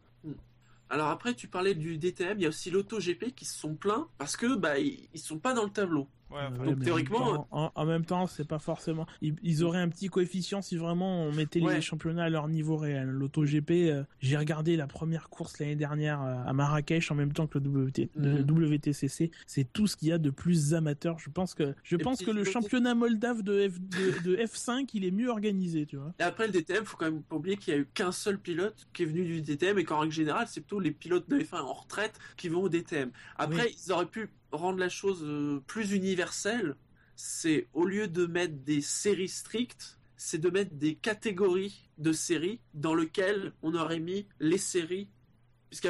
Alors 0.90 1.08
après, 1.08 1.32
tu 1.32 1.48
parlais 1.48 1.74
du 1.74 1.96
DTM, 1.96 2.38
il 2.38 2.42
y 2.42 2.46
a 2.46 2.50
aussi 2.50 2.70
l'AutoGP 2.70 3.34
qui 3.34 3.46
se 3.46 3.58
sont 3.58 3.74
plaints 3.74 4.08
parce 4.18 4.36
que 4.36 4.54
bah 4.56 4.78
ils, 4.78 5.08
ils 5.14 5.20
sont 5.20 5.38
pas 5.38 5.54
dans 5.54 5.64
le 5.64 5.70
tableau. 5.70 6.06
Ouais, 6.32 6.40
enfin, 6.50 6.64
donc, 6.64 6.80
théoriquement, 6.82 7.18
en 7.18 7.24
même 7.32 7.36
temps, 7.36 7.48
en, 7.50 7.72
en 7.74 7.84
même 7.86 8.04
temps, 8.04 8.26
c'est 8.26 8.46
pas 8.48 8.58
forcément. 8.58 9.06
Ils, 9.20 9.34
ils 9.42 9.64
auraient 9.64 9.80
un 9.80 9.88
petit 9.88 10.08
coefficient 10.08 10.62
si 10.62 10.76
vraiment 10.76 11.24
on 11.24 11.32
mettait 11.32 11.60
Ouais. 11.60 11.74
les 11.76 11.80
championnats 11.80 12.24
à 12.24 12.28
leur 12.30 12.48
niveau 12.48 12.76
réel. 12.76 13.08
L'AutoGP, 13.08 13.70
euh, 13.70 14.04
j'ai 14.20 14.36
regardé 14.36 14.76
la 14.76 14.86
première 14.86 15.28
course 15.28 15.58
l'année 15.58 15.76
dernière 15.76 16.22
euh, 16.22 16.42
à 16.46 16.52
Marrakech 16.52 17.10
en 17.10 17.14
même 17.14 17.32
temps 17.32 17.46
que 17.46 17.58
le, 17.58 17.68
WT, 17.68 18.10
le 18.16 18.42
Mhm. 18.42 18.50
WTCC. 18.72 19.30
C'est 19.46 19.72
tout 19.72 19.86
ce 19.86 19.96
qu'il 19.96 20.08
y 20.08 20.12
a 20.12 20.18
de 20.18 20.30
plus 20.30 20.74
amateur. 20.74 21.18
Je 21.18 21.28
pense 21.30 21.54
que 21.54 21.74
je 21.82 21.96
Et 21.96 21.98
pense 21.98 22.18
puis, 22.18 22.26
que 22.26 22.30
le 22.30 22.44
championnat 22.44 22.94
moldave 22.94 23.42
de, 23.42 23.68
F, 23.68 23.78
de, 23.80 24.30
de 24.30 24.36
F5, 24.36 24.88
il 24.94 25.04
est 25.04 25.10
mieux 25.10 25.28
organisé, 25.28 25.86
tu 25.86 25.96
vois. 25.96 26.14
Et 26.18 26.22
après 26.22 26.46
le 26.46 26.52
DTM, 26.52 26.84
faut 26.84 26.96
quand 26.96 27.04
même 27.10 27.22
pas 27.22 27.36
oublier 27.36 27.56
qu'il 27.56 27.74
y 27.74 27.76
a 27.76 27.80
eu 27.80 27.86
qu'un 27.92 28.12
seul 28.12 28.38
pilote 28.38 28.86
qui 28.92 29.02
est 29.02 29.06
venu 29.06 29.24
du 29.24 29.42
DTM 29.42 29.78
et 29.78 29.84
qu'en 29.84 29.98
règle 30.00 30.12
générale, 30.14 30.46
c'est 30.48 30.60
plutôt 30.60 30.80
les 30.80 30.92
pilotes 30.92 31.28
de 31.28 31.38
F1 31.38 31.60
en 31.60 31.72
retraite 31.74 32.18
qui 32.36 32.48
vont 32.48 32.62
au 32.62 32.68
DTM. 32.68 33.10
Après, 33.36 33.70
ils 33.86 33.92
auraient 33.92 34.06
pu 34.06 34.30
rendre 34.53 34.78
la 34.78 34.88
chose 34.88 35.22
euh, 35.22 35.61
plus 35.66 35.92
universelle. 35.92 36.76
C'est 37.16 37.68
au 37.72 37.84
lieu 37.84 38.09
de 38.09 38.26
mettre 38.26 38.55
des 38.64 38.80
séries 38.80 39.28
strictes, 39.28 39.98
c'est 40.16 40.38
de 40.38 40.50
mettre 40.50 40.74
des 40.74 40.94
catégories 40.94 41.88
de 41.98 42.12
séries 42.12 42.61
dans 42.74 42.94
lesquelles 42.94 43.53
on 43.62 43.74
aurait 43.74 44.00
mis 44.00 44.26
les 44.40 44.59
séries. 44.59 45.09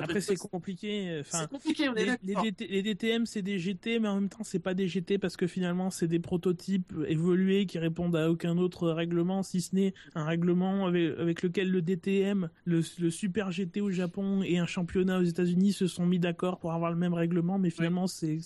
Après, 0.00 0.20
c'est 0.20 0.36
compliqué. 0.36 1.18
Enfin, 1.20 1.40
c'est 1.42 1.50
compliqué, 1.50 1.88
on 1.88 1.94
est 1.94 2.04
les, 2.04 2.12
les 2.22 2.34
d'accord. 2.34 2.44
DT 2.44 2.66
les 2.68 2.82
DTM 2.82 3.26
c'est 3.26 3.42
des 3.42 3.58
GT 3.58 3.98
mais 3.98 4.08
en 4.08 4.14
même 4.16 4.28
temps 4.28 4.44
c'est 4.44 4.58
pas 4.58 4.74
des 4.74 4.88
GT 4.88 5.18
parce 5.18 5.36
que 5.36 5.46
finalement 5.46 5.90
c'est 5.90 6.06
des 6.08 6.18
prototypes 6.18 6.92
évolués 7.06 7.66
qui 7.66 7.78
répondent 7.78 8.16
à 8.16 8.30
aucun 8.30 8.56
autre 8.58 8.90
règlement 8.90 9.42
si 9.42 9.60
ce 9.60 9.74
n'est 9.74 9.94
un 10.14 10.24
règlement 10.24 10.86
avec, 10.86 11.18
avec 11.18 11.42
lequel 11.42 11.70
le 11.70 11.82
DTM 11.82 12.48
le, 12.64 12.82
le 12.98 13.10
Super 13.10 13.50
GT 13.50 13.80
au 13.80 13.90
Japon 13.90 14.42
et 14.42 14.58
un 14.58 14.66
championnat 14.66 15.18
aux 15.18 15.24
États-Unis 15.24 15.72
se 15.72 15.86
sont 15.86 16.06
mis 16.06 16.18
d'accord 16.18 16.58
pour 16.58 16.72
avoir 16.72 16.90
le 16.90 16.96
même 16.96 17.14
règlement 17.14 17.58
mais 17.58 17.70
finalement 17.70 18.06
c'est 18.06 18.38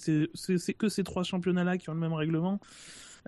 que 0.78 0.88
ces 0.88 1.04
trois 1.04 1.22
championnats 1.22 1.64
là 1.64 1.78
qui 1.78 1.90
ont 1.90 1.94
le 1.94 2.00
même 2.00 2.12
règlement 2.12 2.60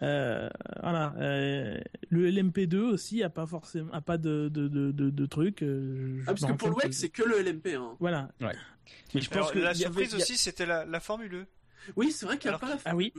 euh, 0.02 0.48
voilà 0.80 1.14
euh, 1.18 1.80
le 2.08 2.30
LMP2 2.30 2.76
aussi 2.78 3.22
a 3.22 3.30
pas 3.30 3.46
forcément 3.46 3.92
a 3.92 4.00
pas 4.00 4.16
de 4.18 4.48
de 4.48 4.68
de 4.68 4.92
de, 4.92 5.10
de 5.10 5.26
trucs 5.26 5.62
euh, 5.62 6.20
Ah, 6.26 6.34
parce 6.34 6.44
que 6.44 6.52
pour 6.52 6.68
le 6.70 6.74
WEC, 6.76 6.94
c'est 6.94 7.08
que 7.08 7.22
le 7.22 7.40
LMP. 7.42 7.74
hein. 7.76 7.96
voilà 7.98 8.30
Mais 8.40 9.20
je 9.20 9.28
pense 9.28 9.36
Alors, 9.36 9.52
que 9.52 9.58
la 9.58 9.70
avait- 9.70 9.78
surprise 9.78 10.14
aussi, 10.14 10.36
c'était 10.36 10.66
la, 10.66 10.84
la 10.84 11.00
Formule 11.00 11.34
E. 11.34 11.46
Oui, 11.96 12.12
c'est 12.12 12.26
vrai 12.26 12.38
qu'il 12.38 12.50
n'y 12.50 12.54
a 12.54 12.58
Alors 12.58 12.60
pas 12.60 12.74
la 12.76 12.80
ah 12.84 12.96
oui. 12.96 13.12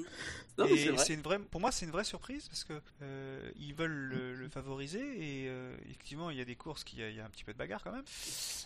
Non, 0.58 0.66
mais 0.70 0.78
c'est 0.78 0.86
et 0.86 0.90
vrai. 0.90 1.04
c'est 1.06 1.14
une 1.14 1.22
vraie, 1.22 1.40
pour 1.40 1.62
moi, 1.62 1.72
c'est 1.72 1.86
une 1.86 1.92
vraie 1.92 2.04
surprise 2.04 2.48
parce 2.48 2.64
que 2.64 2.74
euh, 3.02 3.50
ils 3.58 3.74
veulent 3.74 3.92
le, 3.92 4.36
le 4.36 4.50
favoriser 4.50 5.00
et 5.00 5.48
euh, 5.50 5.76
effectivement, 5.86 6.30
il 6.30 6.38
y 6.38 6.42
a 6.42 6.46
des 6.46 6.56
courses 6.56 6.84
qui, 6.84 6.98
il 6.98 7.16
y 7.16 7.20
a 7.20 7.26
un 7.26 7.30
petit 7.30 7.44
peu 7.44 7.54
de 7.54 7.58
bagarre 7.58 7.84
quand 7.84 7.92
même. 7.92 8.04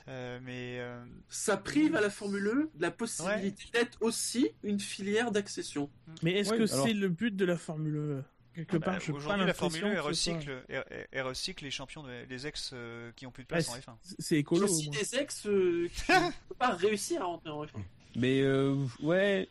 Euh, 0.08 0.39
mais 0.44 0.80
euh, 0.80 1.04
Ça 1.30 1.58
prive 1.58 1.96
à 1.96 2.02
la 2.02 2.10
Formule 2.10 2.48
E 2.48 2.70
de 2.76 2.82
la 2.82 2.91
possibilité 2.91 3.64
d'être 3.74 3.98
aussi 4.02 4.50
une 4.64 4.80
filière 4.80 5.32
d'accession. 5.32 5.89
Mais 6.22 6.32
est-ce 6.34 6.52
Oui, 6.52 6.58
que 6.60 6.72
alors- 6.74 6.86
c'est 6.86 6.94
le 6.94 7.10
but 7.10 7.36
de 7.36 7.46
la 7.46 7.58
Formule 7.58 7.96
E 7.96 8.24
Quelque 8.56 8.78
bah, 8.78 8.86
part, 8.86 9.00
je 9.00 9.12
aujourd'hui, 9.12 9.46
la 9.48 9.54
Formule 9.56 9.84
E 9.84 9.88
elle 9.88 9.94
l'impression 9.96 10.34
que 10.39 10.39
recycle, 10.52 10.66
elle, 10.70 11.08
elle 11.12 11.22
recycle 11.24 11.64
les 11.64 11.72
champions, 11.72 12.04
de- 12.04 12.26
les 12.30 12.46
ex 12.46 12.70
euh, 12.74 13.12
qui 13.16 13.26
ont 13.26 13.32
plus 13.32 13.41
de 13.44 13.48
place 13.48 13.68
en 13.70 13.78
F1. 13.78 13.96
c'est- 14.20 14.38
écolo. 14.38 14.66
aussi 14.66 14.89
des 14.91 15.16
ex 15.16 15.48
euh, 15.48 15.88
qui 15.89 16.12
ne 16.12 16.18
peuvent 16.50 16.58
pas 16.60 16.70
réussir 16.70 17.22
à 17.24 17.26
rentrer 17.26 17.50
en 17.50 17.66
F1. 17.66 17.70
Mais 18.16 18.41
euh, 18.41 18.76
ouais, 19.02 19.50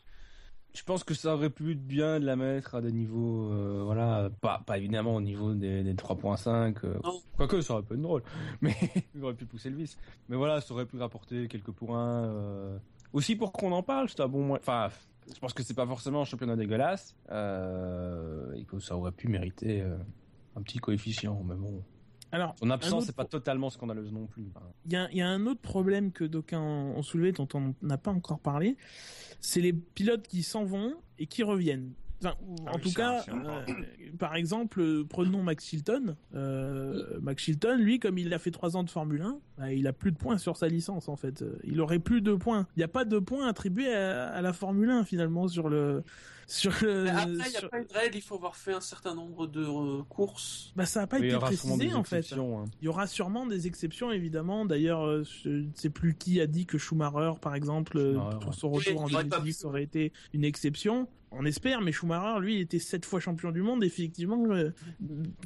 je 0.75 0.83
pense 0.85 1.05
que 1.05 1.15
ça 1.15 1.35
aurait 1.35 1.51
pu 1.51 1.73
être 1.73 1.87
bien 1.87 2.19
de 2.21 2.25
la 2.25 2.37
mettre 2.37 2.75
à 2.75 2.81
des 2.81 2.93
niveaux, 2.93 3.51
euh, 3.53 3.83
voilà, 3.85 4.31
pas, 4.41 4.63
pas 4.67 4.79
évidemment 4.79 5.15
au 5.17 5.21
niveau 5.21 5.53
des, 5.55 5.83
des 5.83 5.95
3.5. 5.95 6.77
euh, 6.85 6.99
quoique 7.37 7.61
ça 7.61 7.75
aurait 7.75 7.83
pu 7.83 7.95
être 7.95 8.01
drôle, 8.03 8.23
mais 8.61 8.75
il 9.15 9.23
aurait 9.23 9.35
pu 9.35 9.45
pousser 9.47 9.71
le 9.71 9.77
vice. 9.77 9.97
Mais 10.29 10.37
voilà, 10.37 10.61
ça 10.61 10.73
aurait 10.75 10.87
pu 10.87 10.97
rapporter 10.99 11.47
quelques 11.49 11.73
points. 11.73 12.25
euh, 12.25 12.79
Aussi 13.13 13.37
pour 13.37 13.53
qu'on 13.53 13.73
en 13.73 13.83
parle, 13.83 14.09
c'est 14.09 14.21
un 14.21 14.29
bon. 14.29 14.55
Enfin, 14.55 14.89
je 15.33 15.39
pense 15.39 15.53
que 15.53 15.63
c'est 15.63 15.75
pas 15.75 15.87
forcément 15.87 16.23
un 16.23 16.25
championnat 16.25 16.57
dégueulasse 16.57 17.15
euh, 17.31 18.53
et 18.55 18.65
que 18.65 18.79
ça 18.79 18.97
aurait 18.97 19.13
pu 19.13 19.29
mériter 19.29 19.83
un 20.57 20.63
petit 20.63 20.79
coefficient. 20.79 21.43
Mais 21.45 21.55
bon, 21.55 21.83
Alors, 22.33 22.55
son 22.59 22.71
absence 22.71 22.93
autre 22.95 23.07
c'est 23.07 23.17
pas 23.17 23.25
totalement 23.27 23.71
scandaleuse 23.71 24.13
non 24.13 24.27
plus. 24.27 24.45
hein. 24.57 24.61
il 24.87 24.93
y 24.93 24.97
a, 24.97 25.09
il 25.11 25.17
y 25.19 25.23
a 25.23 25.29
un 25.29 25.47
autre 25.47 25.61
problème 25.61 26.13
que 26.13 26.25
d'aucuns 26.25 26.61
ont 26.61 27.03
soulevé, 27.03 27.33
dont 27.33 27.49
on 27.55 27.75
n'a 27.83 27.99
pas 27.99 28.11
encore 28.11 28.41
parlé, 28.41 28.77
c'est 29.41 29.61
les 29.61 29.73
pilotes 29.73 30.27
qui 30.27 30.43
s'en 30.43 30.65
vont 30.65 30.95
et 31.19 31.27
qui 31.27 31.43
reviennent. 31.43 31.93
Enfin, 32.25 32.37
Ah 32.67 32.71
en 32.71 32.77
oui, 32.77 32.81
tout 32.83 32.93
cas, 32.93 33.25
euh, 33.29 33.65
par 34.17 34.37
exemple, 34.37 34.81
euh, 34.81 35.05
prenons 35.05 35.43
Max 35.43 35.67
Chilton. 35.67 36.15
Euh, 36.37 37.19
Max 37.21 37.43
Chilton, 37.43 37.77
lui, 37.79 37.99
comme 37.99 38.17
il 38.17 38.33
a 38.33 38.39
fait 38.39 38.53
trois 38.53 38.77
ans 38.77 38.85
de 38.85 38.91
Formule 38.91 39.23
1, 39.23 39.39
bah, 39.59 39.73
il 39.73 39.89
a 39.89 39.93
plus 39.93 40.13
de 40.13 40.17
points 40.17 40.39
sur 40.39 40.57
sa 40.57 40.69
licence 40.69 41.09
en 41.09 41.17
fait. 41.17 41.45
Il 41.65 41.81
aurait 41.81 41.99
plus 41.99 42.23
de 42.23 42.33
points. 42.35 42.69
Il 42.77 42.79
n'y 42.81 42.85
a 42.85 42.89
pas 42.89 43.05
de 43.05 43.19
points 43.19 43.49
attribués 43.49 43.93
à, 43.93 44.29
à 44.29 44.41
la 44.41 44.53
Formule 44.53 44.89
1 44.91 45.03
finalement 45.05 45.49
sur 45.49 45.69
le 45.69 46.05
sur 46.47 46.73
le. 46.83 47.09
Après, 47.09 47.27
il 47.31 47.35
n'y 47.37 47.43
a 47.43 47.61
sur- 47.61 47.71
pas 47.71 47.79
une 47.79 47.87
règle, 47.93 48.17
il 48.17 48.23
faut 48.23 48.35
avoir 48.35 48.57
fait 48.57 48.73
un 48.73 48.81
certain 48.81 49.15
nombre 49.15 49.47
de 49.47 49.63
euh, 49.65 50.03
courses. 50.09 50.73
Bah, 50.77 50.87
ça 50.87 51.01
n'a 51.01 51.07
pas 51.07 51.19
y 51.19 51.27
été 51.29 51.37
précisé 51.39 51.93
en 51.95 52.05
fait. 52.05 52.19
exceptions, 52.19 52.61
hein. 52.61 52.65
Il 52.81 52.85
y 52.87 52.89
aura 52.89 53.07
sûrement 53.07 53.47
des 53.47 53.67
exceptions, 53.67 54.11
évidemment. 54.11 54.65
D'ailleurs, 54.65 55.05
euh, 55.07 55.25
je 55.45 55.49
ne 55.49 55.71
sais 55.75 55.91
plus 55.91 56.15
qui 56.15 56.41
a 56.41 56.47
dit 56.47 56.67
que 56.67 56.79
Schumacher, 56.79 57.33
par 57.41 57.55
exemple, 57.55 57.97
euh, 57.99 58.13
Schumacher, 58.15 58.39
pour 58.41 58.55
son 58.55 58.71
retour 58.71 58.93
Oui, 58.97 59.05
en 59.05 59.09
il 59.09 59.15
aurait 59.15 59.25
pas 59.25 59.37
2010 59.39 59.61
pu. 59.61 59.67
aurait 59.67 59.83
été 59.83 60.13
une 60.33 60.45
exception. 60.45 61.09
On 61.33 61.45
espère, 61.45 61.81
mais 61.81 61.93
Schumacher, 61.93 62.41
lui, 62.41 62.61
était 62.61 62.79
sept 62.79 63.05
fois 63.05 63.21
champion 63.21 63.51
du 63.51 63.63
monde. 63.63 63.85
Effectivement, 63.85 64.45
euh, 64.51 64.71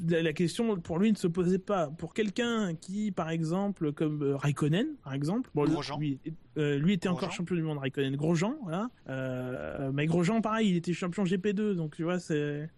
la, 0.09 0.33
question 0.33 0.77
pour 0.81 0.99
lui 0.99 1.13
ne 1.13 1.17
se 1.17 1.27
posait 1.27 1.59
pas. 1.59 1.89
Pour 1.89 2.15
quelqu'un 2.15 2.75
qui, 2.75 3.13
par 3.13 3.31
exemple, 3.31 3.93
comme 3.93 4.23
euh, 4.23 4.37
Raikkonen, 4.37 4.87
par 5.03 5.15
exemple, 5.15 5.51
bon, 5.55 5.65
Grosjean. 5.65 5.99
lui, 5.99 6.19
euh, 6.59 6.79
lui 6.79 6.95
était 6.95 7.09
Grosjean. 7.09 7.25
encore 7.25 7.33
champion 7.33 7.57
du 7.57 7.63
monde, 7.63 7.79
Raikkonen, 7.79 8.17
Grosjean, 8.17 8.57
voilà. 8.63 8.91
Euh, 9.09 9.91
mais 9.93 10.07
Grosjean, 10.07 10.41
pareil, 10.41 10.71
il 10.71 10.77
était 10.77 10.93
champion 10.93 11.25
GP2, 11.25 11.75
donc 11.75 11.97
tu 11.97 12.03
vois, 12.03 12.19
c'est. 12.19 12.69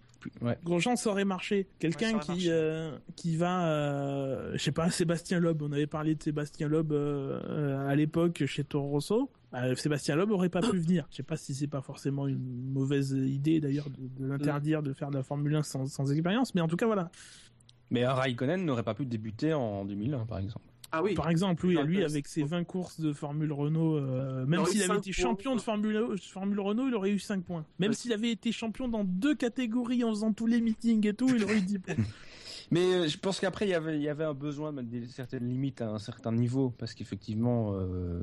Ouais. 0.41 0.59
Grosjean 0.65 0.97
ça 0.97 1.11
aurait 1.11 1.25
marché. 1.25 1.69
Quelqu'un 1.79 2.19
qui 2.19 2.29
marché. 2.29 2.49
euh, 2.49 2.99
qui 3.17 3.37
va, 3.37 3.69
euh, 3.69 4.53
je 4.55 4.59
sais 4.59 4.73
pas, 4.73 4.91
Sébastien 4.91 5.39
Loeb. 5.39 5.63
On 5.63 5.73
avait 5.73 5.87
parlé 5.87 6.15
de 6.15 6.23
Sébastien 6.23 6.69
Loeb 6.69 6.93
euh, 6.93 7.89
à 7.89 7.95
l'époque 7.95 8.45
chez 8.47 8.65
Toro 8.65 8.89
Rosso. 8.89 9.31
Euh, 9.55 9.75
Sébastien 9.75 10.15
Loeb 10.17 10.31
aurait 10.31 10.51
pas 10.51 10.61
pu 10.61 10.77
venir. 10.79 11.07
Je 11.11 11.17
sais 11.17 11.23
pas 11.23 11.37
si 11.37 11.55
c'est 11.55 11.69
pas 11.69 11.81
forcément 11.81 12.27
une 12.27 12.71
mauvaise 12.73 13.13
idée 13.13 13.61
d'ailleurs 13.61 13.89
de, 13.89 14.09
de 14.23 14.27
l'interdire 14.27 14.83
de 14.83 14.93
faire 14.93 15.11
de 15.11 15.17
la 15.17 15.23
Formule 15.23 15.55
1 15.55 15.63
sans, 15.63 15.87
sans 15.87 16.13
expérience, 16.13 16.55
mais 16.55 16.61
en 16.61 16.69
tout 16.69 16.77
cas 16.77 16.87
voilà. 16.87 17.11
Mais 17.91 18.05
un 18.05 18.13
Raikkonen 18.13 18.65
n'aurait 18.65 18.83
pas 18.83 18.95
pu 18.95 19.07
débuter 19.07 19.55
en 19.55 19.85
2001, 19.85 20.27
par 20.27 20.39
exemple. 20.39 20.67
Ah 20.91 21.03
oui. 21.03 21.15
Par 21.15 21.29
exemple, 21.29 21.67
oui, 21.67 21.77
lui 21.85 22.03
avec 22.03 22.27
ses 22.27 22.43
20 22.43 22.65
courses 22.65 23.01
de 23.01 23.13
Formule 23.13 23.53
Renault, 23.53 23.97
euh, 23.97 24.47
même 24.47 24.65
s'il 24.65 24.83
avait 24.83 24.97
été 24.97 25.13
points. 25.13 25.23
champion 25.23 25.55
de 25.55 25.61
Formule, 25.61 26.17
Formule 26.19 26.61
Renault, 26.61 26.89
il 26.89 26.95
aurait 26.95 27.11
eu 27.11 27.19
5 27.19 27.45
points. 27.45 27.67
Même 27.79 27.93
s'il 27.93 28.13
avait 28.13 28.31
été 28.31 28.53
champion 28.53 28.89
dans 28.89 29.05
deux 29.05 29.35
catégories 29.35 30.03
en 30.05 30.11
faisant 30.11 30.33
tous 30.33 30.47
les 30.47 30.61
meetings 30.61 31.07
et 31.07 31.13
tout, 31.13 31.29
il 31.29 31.45
aurait 31.45 31.59
eu 31.59 31.63
10 31.63 31.79
points. 31.81 31.95
Mais 32.71 32.81
euh, 32.81 33.09
je 33.09 33.19
pense 33.19 33.41
qu'après, 33.41 33.67
il 33.67 33.71
y 33.71 33.75
avait, 33.75 33.97
il 33.97 34.03
y 34.03 34.09
avait 34.09 34.25
un 34.25 34.35
besoin 34.35 34.73
de 34.73 34.77
mettre 34.77 34.89
des, 34.89 35.07
certaines 35.07 35.49
limites 35.49 35.81
à 35.81 35.89
un 35.89 35.99
certain 35.99 36.33
niveau, 36.33 36.71
parce 36.71 36.95
qu'effectivement, 36.95 37.73
euh, 37.75 38.21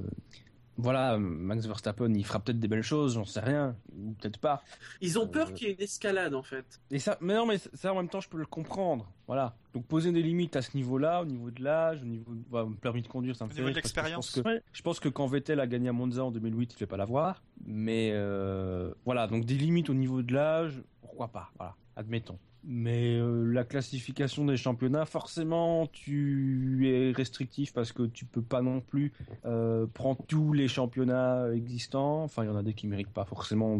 voilà, 0.78 1.18
Max 1.18 1.66
Verstappen, 1.66 2.14
il 2.14 2.26
fera 2.26 2.40
peut-être 2.40 2.60
des 2.60 2.68
belles 2.68 2.84
choses, 2.84 3.14
j'en 3.14 3.26
sais 3.26 3.40
rien, 3.40 3.76
ou 3.98 4.12
peut-être 4.14 4.38
pas. 4.40 4.64
Ils 5.02 5.18
ont 5.18 5.28
peur 5.28 5.48
Euh, 5.50 5.52
qu'il 5.54 5.68
y 5.68 5.72
ait 5.72 5.74
une 5.76 5.82
escalade 5.82 6.34
en 6.34 6.44
fait. 6.44 6.66
Et 6.92 7.00
ça, 7.00 7.18
mais 7.22 7.34
non, 7.36 7.46
mais 7.46 7.58
ça 7.74 7.94
en 7.94 7.96
même 7.96 8.10
temps, 8.10 8.20
je 8.22 8.28
peux 8.30 8.38
le 8.38 8.46
comprendre. 8.46 9.10
Voilà. 9.28 9.56
Donc 9.74 9.86
poser 9.86 10.12
des 10.12 10.22
limites 10.22 10.56
à 10.56 10.62
ce 10.62 10.76
niveau-là, 10.76 11.22
au 11.22 11.26
niveau 11.26 11.50
de 11.52 11.64
l'âge, 11.64 12.02
au 12.02 12.06
niveau 12.06 12.34
de 12.34 12.42
bah, 12.50 12.68
permis 12.82 13.02
de 13.02 13.08
conduire, 13.08 13.36
ça 13.36 13.46
me 13.46 13.50
Au 13.50 13.54
fait 13.54 13.62
niveau 13.62 13.70
de 13.70 13.76
rire, 13.76 13.84
que 13.84 13.88
je 13.90 13.94
pense 13.94 14.04
l'expérience. 14.04 14.32
que- 14.32 14.48
Ouais. 14.48 14.62
Je 14.74 14.82
pense 14.82 15.00
que 15.00 15.10
quand 15.10 15.26
Vettel 15.28 15.60
a 15.60 15.68
gagné 15.68 15.90
à 15.90 15.94
Monza 15.94 16.24
en 16.26 16.32
2008, 16.32 16.72
il 16.72 16.76
ne 16.76 16.78
fait 16.78 16.86
pas 16.88 16.98
l'avoir. 16.98 17.42
Mais 17.66 18.12
euh, 18.14 18.94
voilà, 19.06 19.28
donc 19.28 19.46
des 19.46 19.56
limites 19.56 19.90
au 19.90 19.94
niveau 19.94 20.22
de 20.22 20.34
l'âge, 20.34 20.82
pourquoi 21.02 21.30
pas, 21.30 21.52
voilà, 21.58 21.76
admettons. 21.96 22.38
Mais 22.68 23.20
euh, 23.20 23.52
la 23.54 23.64
classification 23.64 24.44
des 24.44 24.58
championnats, 24.58 25.06
forcément, 25.06 25.86
tu 25.86 26.90
es 26.90 27.12
restrictif 27.12 27.74
parce 27.74 27.92
que 27.92 28.04
tu 28.04 28.26
peux 28.26 28.42
pas 28.42 28.64
non 28.64 28.82
plus 28.82 29.14
euh, 29.46 29.86
prendre 29.86 30.26
tous 30.28 30.52
les 30.52 30.68
championnats 30.68 31.48
existants. 31.54 32.24
Enfin, 32.24 32.44
il 32.44 32.48
y 32.48 32.50
en 32.50 32.56
a 32.56 32.64
des 32.64 32.74
qui 32.74 32.88
méritent 32.88 33.14
pas 33.14 33.26
forcément. 33.26 33.80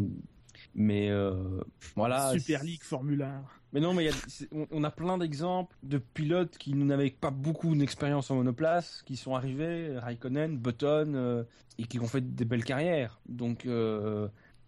Mais 0.74 1.10
euh, 1.10 1.60
voilà. 1.96 2.30
Super 2.32 2.62
League, 2.62 2.84
Formule 2.84 3.22
1. 3.22 3.42
Mais 3.72 3.80
non, 3.80 3.92
mais 3.92 4.04
y 4.04 4.08
a- 4.08 4.66
on, 4.70 4.84
a 4.84 4.90
plein 4.90 5.18
d'exemples 5.18 5.76
de 5.82 5.98
pilotes 5.98 6.56
qui 6.56 6.72
n'avaient 6.74 7.10
pas 7.10 7.30
beaucoup 7.30 7.74
d'expérience 7.74 8.30
en 8.30 8.36
monoplace, 8.36 9.02
qui 9.04 9.16
sont 9.16 9.34
arrivés, 9.34 9.98
Raikkonen, 9.98 10.56
Button, 10.56 11.44
et 11.76 11.84
qui 11.84 11.98
ont 11.98 12.06
fait 12.06 12.20
des 12.20 12.44
belles 12.44 12.64
carrières. 12.64 13.20
Donc, 13.28 13.66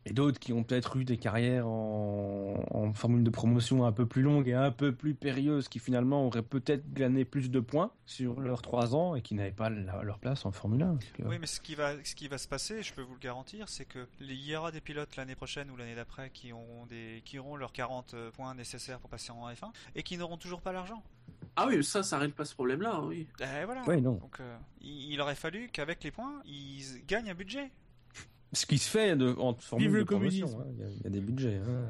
et 0.07 0.13
d'autres 0.13 0.39
qui 0.39 0.53
ont 0.53 0.63
peut-être 0.65 0.97
eu 0.97 1.05
des 1.05 1.19
carrières 1.19 1.67
en, 1.67 2.65
en 2.71 2.93
formule 2.95 3.23
de 3.25 3.31
promotion 3.31 3.85
un 3.85 3.93
peu 3.93 4.07
plus 4.07 4.23
longue 4.23 4.49
et 4.49 4.55
un 4.55 4.71
peu 4.71 4.93
plus 4.95 5.15
périlleuse, 5.15 5.69
qui 5.69 5.79
finalement 5.79 6.27
auraient 6.27 6.43
peut-être 6.43 6.93
gagné 6.95 7.25
plus 7.25 7.51
de 7.51 7.61
points 7.61 7.91
sur 8.07 8.41
leurs 8.41 8.63
trois 8.63 8.95
ans 8.95 9.15
et 9.15 9.23
qui 9.23 9.35
n'avaient 9.35 9.51
pas 9.51 9.69
la- 9.71 10.03
leur 10.03 10.19
place 10.19 10.47
en 10.47 10.53
Formule 10.53 10.83
1. 10.83 10.87
Donc, 10.93 11.05
euh, 11.21 11.25
Oui, 11.29 11.37
mais 11.41 11.47
ce 11.47 11.61
qui 11.61 11.75
va, 11.75 11.93
ce 12.05 12.15
qui 12.15 12.29
va 12.29 12.39
se 12.39 12.49
passer, 12.49 12.83
je 12.83 12.95
peux 12.95 13.03
vous 13.03 13.15
le 13.15 13.21
garantir, 13.21 13.69
c'est 13.69 13.85
que 13.85 14.07
il 14.21 14.33
y 14.33 14.57
aura 14.57 14.71
des 14.73 14.81
pilotes 14.81 15.17
l'année 15.17 15.35
prochaine 15.35 15.71
ou 15.71 15.77
l'année 15.77 15.95
d'après 15.95 16.31
qui 16.31 16.53
auront 16.53 16.87
des, 16.87 17.23
qui 17.25 17.39
auront 17.39 17.57
leurs 17.57 17.73
40 17.73 18.15
points 18.35 18.55
nécessaires 18.55 18.99
pour 19.01 19.11
passer 19.11 19.31
en 19.33 19.49
F1 19.51 19.71
et 19.95 20.03
qui 20.03 20.17
n'auront 20.17 20.39
toujours 20.39 20.63
pas 20.63 20.73
l'argent. 20.73 21.03
Ah 21.57 21.67
oui, 21.67 21.83
ça, 21.85 22.03
ça 22.03 22.19
règle 22.19 22.35
pas 22.35 22.45
ce 22.45 22.55
problème-là, 22.55 23.01
oui. 23.03 23.27
Et 23.41 23.65
voilà. 23.65 23.83
Ouais, 23.85 24.01
non. 24.01 24.13
Donc, 24.15 24.39
euh, 24.41 24.57
il, 24.81 25.13
il 25.13 25.21
aurait 25.21 25.35
fallu 25.35 25.69
qu'avec 25.73 26.03
les 26.05 26.11
points, 26.13 26.41
ils 26.47 27.05
gagnent 27.07 27.31
un 27.31 27.35
budget. 27.35 27.71
Ce 28.53 28.65
qui 28.67 28.79
se 28.79 28.89
fait 28.89 29.17
de, 29.17 29.35
en 29.39 29.55
formule 29.55 29.89
Vive 29.89 29.97
le 29.97 30.05
de 30.05 30.07
promotion, 30.09 30.47
hein, 30.61 30.65
Il 30.73 30.81
y, 30.81 30.83
a- 30.85 30.89
il 30.91 31.03
y 31.05 31.07
a 31.07 31.11
des 31.11 31.21
budgets. 31.21 31.57
hein. 31.59 31.85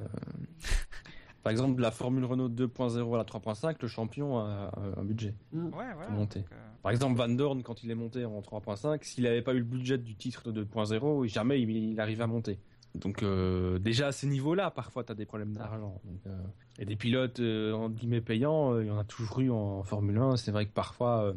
Par 1.43 1.53
exemple, 1.53 1.77
de 1.77 1.83
la 1.83 1.91
Formule 1.93 2.25
Renault 2.25 2.49
2.0 2.49 3.15
à 3.15 3.19
la 3.19 3.25
3.5, 3.25 3.77
le 3.81 3.89
champion 3.89 4.39
a 4.39 4.71
a 4.75 5.01
un 5.01 5.05
budget 5.05 5.35
Mm. 5.53 5.67
Ouais, 5.67 5.71
voilà. 5.73 6.07
pour 6.07 6.11
monter. 6.11 6.41
Donc, 6.41 6.53
euh, 6.53 6.57
Par 6.83 6.93
exemple, 6.93 7.17
Van 7.17 7.29
Dorn, 7.29 7.63
quand 7.63 7.83
il 7.85 7.91
est 7.91 7.95
monté 7.95 8.25
en 8.25 8.41
3.5, 8.43 9.05
s'il 9.05 9.25
n'avait 9.25 9.41
pas 9.43 9.55
eu 9.55 9.59
le 9.59 9.65
budget 9.65 9.99
du 9.99 10.15
titre 10.17 10.51
de 10.53 10.65
2.0, 10.65 11.27
jamais 11.29 11.61
il, 11.63 11.71
il 11.71 12.01
arrive 12.01 12.21
à 12.23 12.27
monter. 12.27 12.59
Donc 12.95 13.23
euh, 13.23 13.79
déjà 13.79 14.09
à 14.09 14.13
ces 14.13 14.27
niveaux-là, 14.27 14.71
parfois 14.71 15.05
tu 15.05 15.13
as 15.13 15.15
des 15.15 15.27
problèmes 15.27 15.53
d'argent. 15.53 16.01
Euh, 16.27 16.31
et 16.79 16.85
des 16.85 16.97
pilotes 16.97 17.39
euh, 17.39 17.73
en 17.73 17.89
guillemets 17.91 18.21
payants, 18.23 18.73
euh, 18.75 18.83
il 18.85 18.89
y 18.89 18.91
en 18.91 18.99
a 18.99 19.05
toujours 19.05 19.39
eu 19.41 19.51
en, 19.51 19.83
Formule 19.85 20.19
1. 20.19 20.37
C'est 20.37 20.51
vrai 20.51 20.67
que 20.67 20.73
parfois 20.73 21.23
euh, 21.25 21.33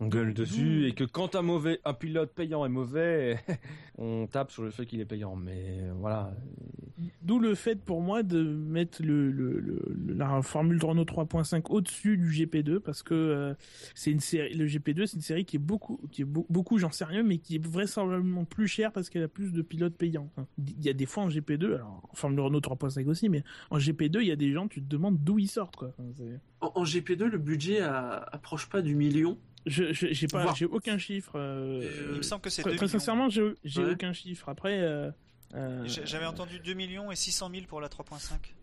on 0.00 0.06
gueule 0.06 0.32
dessus 0.34 0.86
et 0.86 0.92
que 0.92 1.04
quand 1.04 1.34
un 1.34 1.42
mauvais, 1.42 1.80
un 1.84 1.94
pilote 1.94 2.32
payant 2.32 2.64
est 2.64 2.68
mauvais, 2.68 3.38
on 3.98 4.26
tape 4.26 4.50
sur 4.52 4.62
le 4.62 4.70
fait 4.70 4.86
qu'il 4.86 5.00
est 5.00 5.04
payant. 5.04 5.34
Mais 5.36 5.78
euh, 5.82 5.92
voilà, 5.98 6.32
D'où 7.22 7.38
le 7.38 7.54
fait 7.54 7.76
pour 7.76 8.00
moi 8.00 8.22
de 8.24 8.42
mettre 8.42 9.02
le, 9.04 9.30
le, 9.30 9.60
le- 9.60 9.82
le- 9.94 10.14
la 10.14 10.42
Formule 10.42 10.82
Renault 10.84 11.04
3.5 11.04 11.66
au-dessus 11.70 12.16
du 12.16 12.28
GP2 12.30 12.80
parce 12.80 13.02
que 13.04 13.14
euh, 13.14 13.54
c'est 13.94 14.10
une 14.10 14.18
série, 14.18 14.52
le 14.54 14.66
GP2 14.66 15.06
c'est 15.06 15.14
une 15.16 15.22
série 15.22 15.44
qui 15.44 15.56
est 15.56 15.60
beaucoup, 15.60 16.00
qui 16.10 16.22
est 16.22 16.24
beau- 16.24 16.46
beaucoup, 16.50 16.78
j'en 16.78 16.90
sais 16.90 17.04
rien, 17.04 17.22
mais 17.22 17.38
qui 17.38 17.56
est 17.56 17.64
vraisemblablement 17.64 18.44
plus 18.44 18.66
chère 18.66 18.90
parce 18.92 19.10
qu'elle 19.10 19.22
a 19.22 19.28
plus 19.28 19.52
de 19.52 19.62
pilotes 19.62 19.94
payants. 19.96 20.28
Il 20.58 20.84
y 20.84 20.88
a 20.88 20.92
des 20.92 21.06
fois 21.06 21.22
en 21.24 21.28
GP2, 21.28 21.74
alors 21.76 22.02
en 22.10 22.14
Formule 22.16 22.40
Renault 22.40 22.60
3.5 22.60 23.06
aussi, 23.06 23.28
mais 23.28 23.44
en 23.70 23.78
GP2 23.78 24.18
il 24.20 24.26
y 24.26 24.32
a 24.32 24.36
des 24.36 24.52
gens, 24.52 24.66
tu 24.66 24.82
te 24.82 24.88
demandes 24.88 25.18
d'où 25.22 25.38
ils 25.38 25.48
sortent 25.48 25.76
quoi. 25.76 25.94
En 26.60 26.82
GP2, 26.82 27.24
le 27.26 27.38
budget 27.38 27.80
a- 27.80 28.14
approche 28.32 28.68
pas 28.68 28.82
du 28.82 28.96
million. 28.96 29.38
Je, 29.68 29.92
j'ai 29.92 30.26
pas, 30.26 30.52
j'ai 30.54 30.66
aucun 30.66 30.98
chiffre. 30.98 31.32
euh, 31.36 31.82
Euh, 31.82 32.08
il 32.12 32.16
me 32.18 32.22
semble 32.22 32.42
que 32.42 32.50
c'est 32.50 32.62
très, 32.62 32.72
2 32.72 32.76
très 32.76 32.88
sincèrement, 32.88 33.28
j'ai, 33.28 33.54
j'ai 33.64 33.84
Ouais. 33.84 33.92
aucun 33.92 34.12
chiffre. 34.12 34.48
Après. 34.48 34.80
euh, 34.80 35.10
euh, 35.54 35.82
J'avais 35.86 36.26
entendu 36.26 36.58
2 36.60 36.74
millions 36.74 37.10
et 37.10 37.16
600 37.16 37.50
000 37.50 37.66
pour 37.66 37.80
la 37.80 37.88
3.5. 37.88 38.54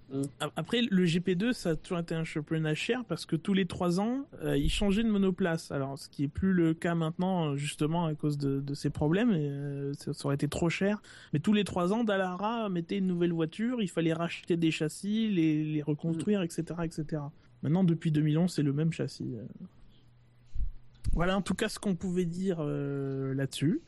Après, 0.56 0.84
le 0.84 1.04
GP2, 1.06 1.52
ça 1.52 1.72
a 1.72 1.76
toujours 1.76 1.98
été 1.98 2.14
un 2.14 2.24
championnat 2.24 2.76
cher 2.76 3.04
parce 3.06 3.26
que 3.26 3.36
tous 3.36 3.56
les 3.56 3.66
trois 3.66 4.00
ans, 4.00 4.28
euh, 4.44 4.56
ils 4.56 4.70
changeaient 4.70 5.02
de 5.04 5.10
monoplace. 5.10 5.72
Alors, 5.72 5.98
ce 5.98 6.08
qui 6.10 6.26
est 6.26 6.28
plus 6.28 6.54
le 6.54 6.76
cas 6.76 6.94
maintenant, 6.94 7.56
justement, 7.56 8.06
à 8.06 8.14
cause 8.14 8.38
de, 8.38 8.60
de 8.62 8.74
ces 8.76 8.92
problèmes, 8.92 9.32
et, 9.32 9.50
euh, 9.50 9.94
ça, 9.96 10.14
ça 10.14 10.26
aurait 10.28 10.36
été 10.36 10.48
trop 10.48 10.70
cher. 10.70 11.02
Mais 11.34 11.40
tous 11.40 11.54
les 11.54 11.64
trois 11.64 11.92
ans, 11.92 12.04
Dallara 12.04 12.70
mettait 12.70 13.00
une 13.00 13.08
nouvelle 13.08 13.34
voiture, 13.34 13.82
il 13.82 13.90
fallait 13.90 14.14
racheter 14.14 14.58
des 14.58 14.70
châssis, 14.70 15.28
les, 15.32 15.64
les 15.64 15.82
reconstruire, 15.82 16.44
etc., 16.44 16.64
etc. 16.84 17.24
Maintenant, 17.64 17.84
depuis 17.84 18.12
2011, 18.12 18.54
c'est 18.54 18.62
le 18.62 18.74
même 18.74 18.94
châssis. 18.94 19.34
Voilà, 21.14 21.38
en 21.38 21.42
tout 21.42 21.54
cas, 21.54 21.70
ce 21.70 21.80
qu'on 21.80 21.96
pouvait 21.96 22.26
dire 22.26 22.58
euh, 22.60 23.34
là-dessus. 23.34 23.82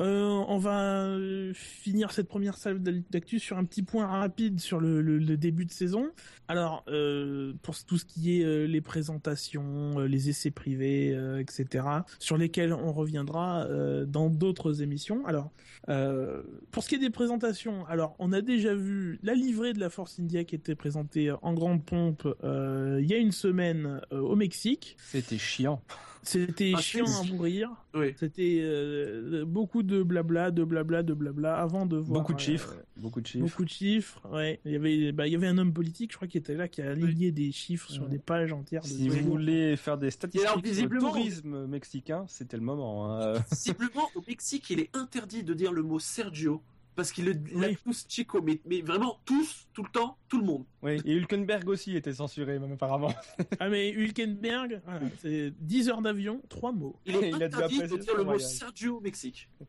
Euh, 0.00 0.24
on 0.48 0.58
va 0.58 1.04
euh, 1.06 1.52
finir 1.54 2.10
cette 2.10 2.28
première 2.28 2.56
salle 2.58 2.80
d'actu 3.10 3.38
sur 3.38 3.56
un 3.56 3.64
petit 3.64 3.82
point 3.82 4.06
rapide 4.06 4.60
sur 4.60 4.80
le, 4.80 5.00
le- 5.00 5.18
le 5.18 5.36
début 5.36 5.64
de 5.64 5.70
saison. 5.70 6.10
Alors, 6.48 6.84
euh, 6.88 7.54
pour 7.62 7.76
tout 7.84 7.96
ce 7.98 8.04
qui 8.04 8.40
est 8.40 8.44
euh, 8.44 8.66
les 8.66 8.80
présentations, 8.80 10.00
euh, 10.00 10.06
les 10.06 10.28
essais 10.28 10.50
privés, 10.50 11.12
euh, 11.14 11.38
etc., 11.40 11.86
sur 12.18 12.36
lesquels 12.36 12.72
on 12.72 12.92
reviendra 12.92 13.64
euh, 13.66 14.04
dans 14.04 14.28
d'autres 14.28 14.82
émissions. 14.82 15.24
Alors, 15.26 15.50
euh, 15.88 16.42
pour 16.72 16.82
ce 16.82 16.88
qui 16.90 16.96
est 16.96 16.98
des 16.98 17.10
présentations, 17.10 17.86
alors 17.86 18.16
on 18.18 18.32
a 18.32 18.40
déjà 18.42 18.74
vu 18.74 19.18
la 19.22 19.34
livrée 19.34 19.72
de 19.72 19.80
la 19.80 19.88
Force 19.88 20.18
India 20.20 20.44
qui 20.44 20.54
était 20.56 20.74
présentée 20.74 21.30
en 21.42 21.54
grande 21.54 21.84
pompe 21.84 22.26
euh, 22.44 22.98
il 23.00 23.08
y 23.08 23.14
a 23.14 23.18
une 23.18 23.32
semaine 23.32 24.00
euh, 24.12 24.18
au 24.20 24.36
Mexique. 24.36 24.96
c'était 25.00 25.38
chiant. 25.38 25.80
C'était 26.26 26.72
Ah, 26.74 26.80
chiant 26.80 27.06
à 27.06 27.22
mourir. 27.24 27.70
Oui. 27.94 28.12
C'était 28.18 28.58
euh, 28.60 29.44
beaucoup 29.46 29.82
de 29.82 30.02
blabla, 30.02 30.50
de 30.50 30.64
blabla, 30.64 31.02
de 31.02 31.14
blabla 31.14 31.56
avant 31.56 31.86
de 31.86 31.96
voir 31.96 32.20
Beaucoup 32.20 32.32
de 32.34 32.38
euh, 32.38 32.44
chiffres, 32.44 32.74
beaucoup 32.96 33.20
de 33.20 33.26
chiffres. 33.26 33.44
Beaucoup 33.46 33.64
de 33.64 33.68
chiffres, 33.70 34.20
ouais. 34.32 34.60
Il 34.64 34.72
y 34.72 34.76
avait, 34.76 35.12
bah, 35.12 35.26
il 35.26 35.32
y 35.32 35.36
avait 35.36 35.46
un 35.46 35.56
homme 35.58 35.72
politique, 35.72 36.10
je 36.12 36.16
crois, 36.16 36.26
qui 36.28 36.36
était 36.38 36.54
là, 36.56 36.66
qui 36.68 36.82
a 36.82 36.90
aligné 36.90 37.30
des 37.30 37.52
chiffres 37.52 37.90
sur 37.90 38.02
Ouais. 38.04 38.10
des 38.10 38.18
pages 38.18 38.52
entières. 38.52 38.82
De 38.82 38.86
Si 38.88 39.08
vous 39.08 39.20
voulez 39.30 39.76
faire 39.76 39.98
des 39.98 40.10
statistiques 40.10 40.42
alors, 40.48 40.58
sur 40.58 40.62
le 40.64 40.68
visiblement- 40.68 41.12
tourisme 41.12 41.66
mexicain, 41.66 42.24
c'était 42.28 42.56
le 42.56 42.62
moment. 42.64 43.10
hein. 43.10 43.34
Visiblement, 43.50 44.08
au 44.16 44.22
Mexique, 44.26 44.68
il 44.70 44.80
est 44.80 44.96
interdit 44.96 45.44
de 45.44 45.54
dire 45.54 45.72
le 45.72 45.82
mot 45.82 45.98
Sergio. 46.00 46.60
Parce 46.96 47.12
qu'il 47.12 47.26
le- 47.26 47.34
il 47.54 47.62
a 47.64 47.68
Oui. 47.68 47.76
tous 47.84 48.06
Chico, 48.08 48.40
mais, 48.42 48.58
mais 48.66 48.80
vraiment 48.80 49.18
tous, 49.26 49.68
tout 49.74 49.82
le 49.84 49.90
temps, 49.90 50.16
tout 50.28 50.38
le 50.40 50.46
monde. 50.46 50.64
Oui, 50.82 50.92
et 51.04 51.12
Hülkenberg 51.12 51.68
aussi 51.68 51.94
était 51.94 52.14
censuré, 52.14 52.58
même 52.58 52.72
apparemment. 52.72 53.12
Ah, 53.60 53.68
mais 53.68 53.90
Hülkenberg, 53.90 54.80
voilà, 54.84 55.00
c'est 55.20 55.52
10 55.60 55.90
heures 55.90 56.00
d'avion, 56.02 56.40
3 56.48 56.72
mots. 56.72 56.98
Il 57.04 57.14
est 57.16 57.28
Il 57.36 57.42
a 57.42 57.48
dû 57.48 57.54
interdit 57.54 57.78
de 57.80 57.96
dire 57.98 58.16
le 58.16 58.24
mot. 58.24 58.38
Sergio 58.38 58.96
au 58.96 59.00
Mexique. 59.00 59.48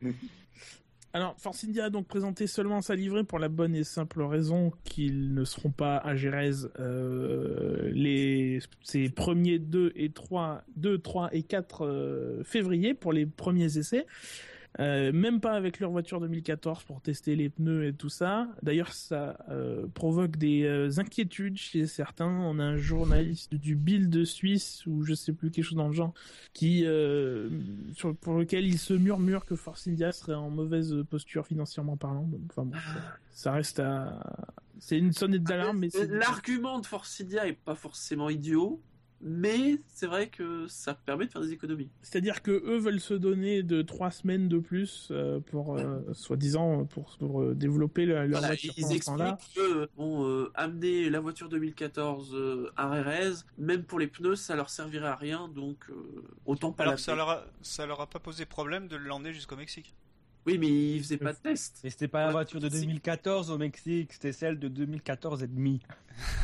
Alors, 1.14 1.34
Force 1.38 1.64
India 1.64 1.86
a 1.86 1.90
donc 1.90 2.06
présenté 2.06 2.46
seulement 2.46 2.82
sa 2.82 2.94
livrée 2.94 3.24
pour 3.24 3.38
la 3.38 3.48
bonne 3.48 3.74
et 3.74 3.82
simple 3.82 4.22
raison 4.22 4.72
qu'ils 4.84 5.32
ne 5.32 5.42
seront 5.44 5.70
pas 5.70 5.96
à 5.96 6.14
Gérèse 6.16 6.70
euh, 6.78 7.90
les 7.94 8.60
ces 8.82 9.08
premiers 9.08 9.58
2 9.58 9.92
et 9.96 10.10
3, 10.10 10.62
2, 10.76 10.98
3 10.98 11.30
et 11.34 11.42
4 11.42 11.84
euh, 11.86 12.44
février 12.44 12.92
pour 12.92 13.12
les 13.14 13.24
premiers 13.24 13.78
essais. 13.78 14.06
Euh, 14.80 15.12
même 15.12 15.40
pas 15.40 15.52
avec 15.52 15.80
leur 15.80 15.90
voiture 15.90 16.20
2014 16.20 16.84
pour 16.84 17.00
tester 17.00 17.34
les 17.34 17.48
pneus 17.48 17.86
et 17.86 17.92
tout 17.92 18.08
ça. 18.08 18.48
D'ailleurs, 18.62 18.92
ça 18.92 19.36
euh, 19.48 19.86
provoque 19.94 20.36
des 20.36 20.64
euh, 20.64 20.90
inquiétudes 20.98 21.56
chez 21.56 21.86
certains. 21.86 22.28
On 22.28 22.58
a 22.58 22.64
un 22.64 22.76
journaliste 22.76 23.54
du 23.54 23.74
Bild 23.74 24.24
Suisse 24.24 24.84
ou 24.86 25.02
je 25.02 25.14
sais 25.14 25.32
plus 25.32 25.50
quelque 25.50 25.64
chose 25.64 25.78
dans 25.78 25.88
le 25.88 25.94
genre 25.94 26.14
qui 26.52 26.84
sur, 27.94 28.14
pour 28.16 28.34
lequel 28.34 28.66
il 28.66 28.78
se 28.78 28.94
murmure 28.94 29.46
que 29.46 29.56
Force 29.56 29.88
India 29.88 30.12
serait 30.12 30.34
en 30.34 30.50
mauvaise 30.50 30.94
posture 31.10 31.46
financièrement 31.46 31.96
parlant. 31.96 32.24
Donc, 32.24 32.40
Enfin 32.50 32.64
bon, 32.64 32.76
ça, 33.30 33.52
reste 33.52 33.80
à 33.80 34.20
c'est 34.80 34.98
une 34.98 35.12
sonnette 35.12 35.42
d'alarme, 35.42 35.78
mais 35.78 35.88
L'argument 36.06 36.78
de 36.78 36.86
Forcidia 36.86 37.46
est 37.46 37.52
pas 37.52 37.74
forcément 37.74 38.30
idiot, 38.30 38.80
mais 39.20 39.76
c'est 39.88 40.06
vrai 40.06 40.28
que 40.28 40.66
ça 40.68 40.94
permet 40.94 41.26
de 41.26 41.30
faire 41.30 41.42
des 41.42 41.52
économies. 41.52 41.88
C'est-à-dire 42.02 42.42
que 42.42 42.50
eux 42.50 42.78
veulent 42.78 43.00
se 43.00 43.14
donner 43.14 43.62
de 43.62 43.82
trois 43.82 44.10
semaines 44.10 44.48
de 44.48 44.58
plus 44.58 45.08
euh, 45.10 45.40
pour, 45.40 45.76
euh, 45.76 46.00
soi-disant, 46.12 46.84
pour, 46.86 47.16
pour, 47.18 47.42
euh, 47.42 47.54
développer 47.54 48.06
la- 48.06 48.26
leur 48.26 48.40
Voilà, 48.40 48.48
voiture 48.48 48.74
ils 48.76 48.92
expliquent 48.92 49.54
que 49.54 49.88
bon, 49.96 50.26
euh, 50.26 50.50
amener 50.54 51.10
la 51.10 51.20
voiture 51.20 51.48
2014 51.48 52.34
euh, 52.34 52.70
à 52.76 52.88
Rérez, 52.90 53.32
même 53.58 53.82
pour 53.84 53.98
les 53.98 54.06
pneus, 54.06 54.36
ça 54.36 54.54
leur 54.56 54.70
servirait 54.70 55.08
à 55.08 55.16
rien, 55.16 55.48
donc 55.48 55.78
euh, 55.90 55.94
autant 56.46 56.72
pas 56.72 56.84
Alors 56.84 56.92
la 56.94 56.98
ça 56.98 57.14
leur, 57.14 57.28
a, 57.30 57.44
ça 57.62 57.86
leur 57.86 58.00
a 58.00 58.06
pas 58.08 58.18
posé 58.20 58.46
problème 58.46 58.88
de 58.88 58.96
l'emmener 58.96 59.32
jusqu'au 59.32 59.56
Mexique. 59.56 59.94
Oui, 60.48 60.58
mais 60.58 60.66
ils 60.96 61.00
faisaient 61.02 61.16
pas 61.18 61.32
de 61.32 61.38
test. 61.38 61.80
Et 61.84 61.90
c'était 61.90 62.08
pas 62.08 62.26
la 62.26 62.32
voiture 62.32 62.60
de 62.60 62.68
si. 62.68 62.80
2014 62.80 63.50
au 63.50 63.58
Mexique, 63.58 64.12
c'était 64.14 64.32
celle 64.32 64.58
de 64.58 64.68
2014 64.68 65.42
et 65.42 65.46
demi. 65.46 65.80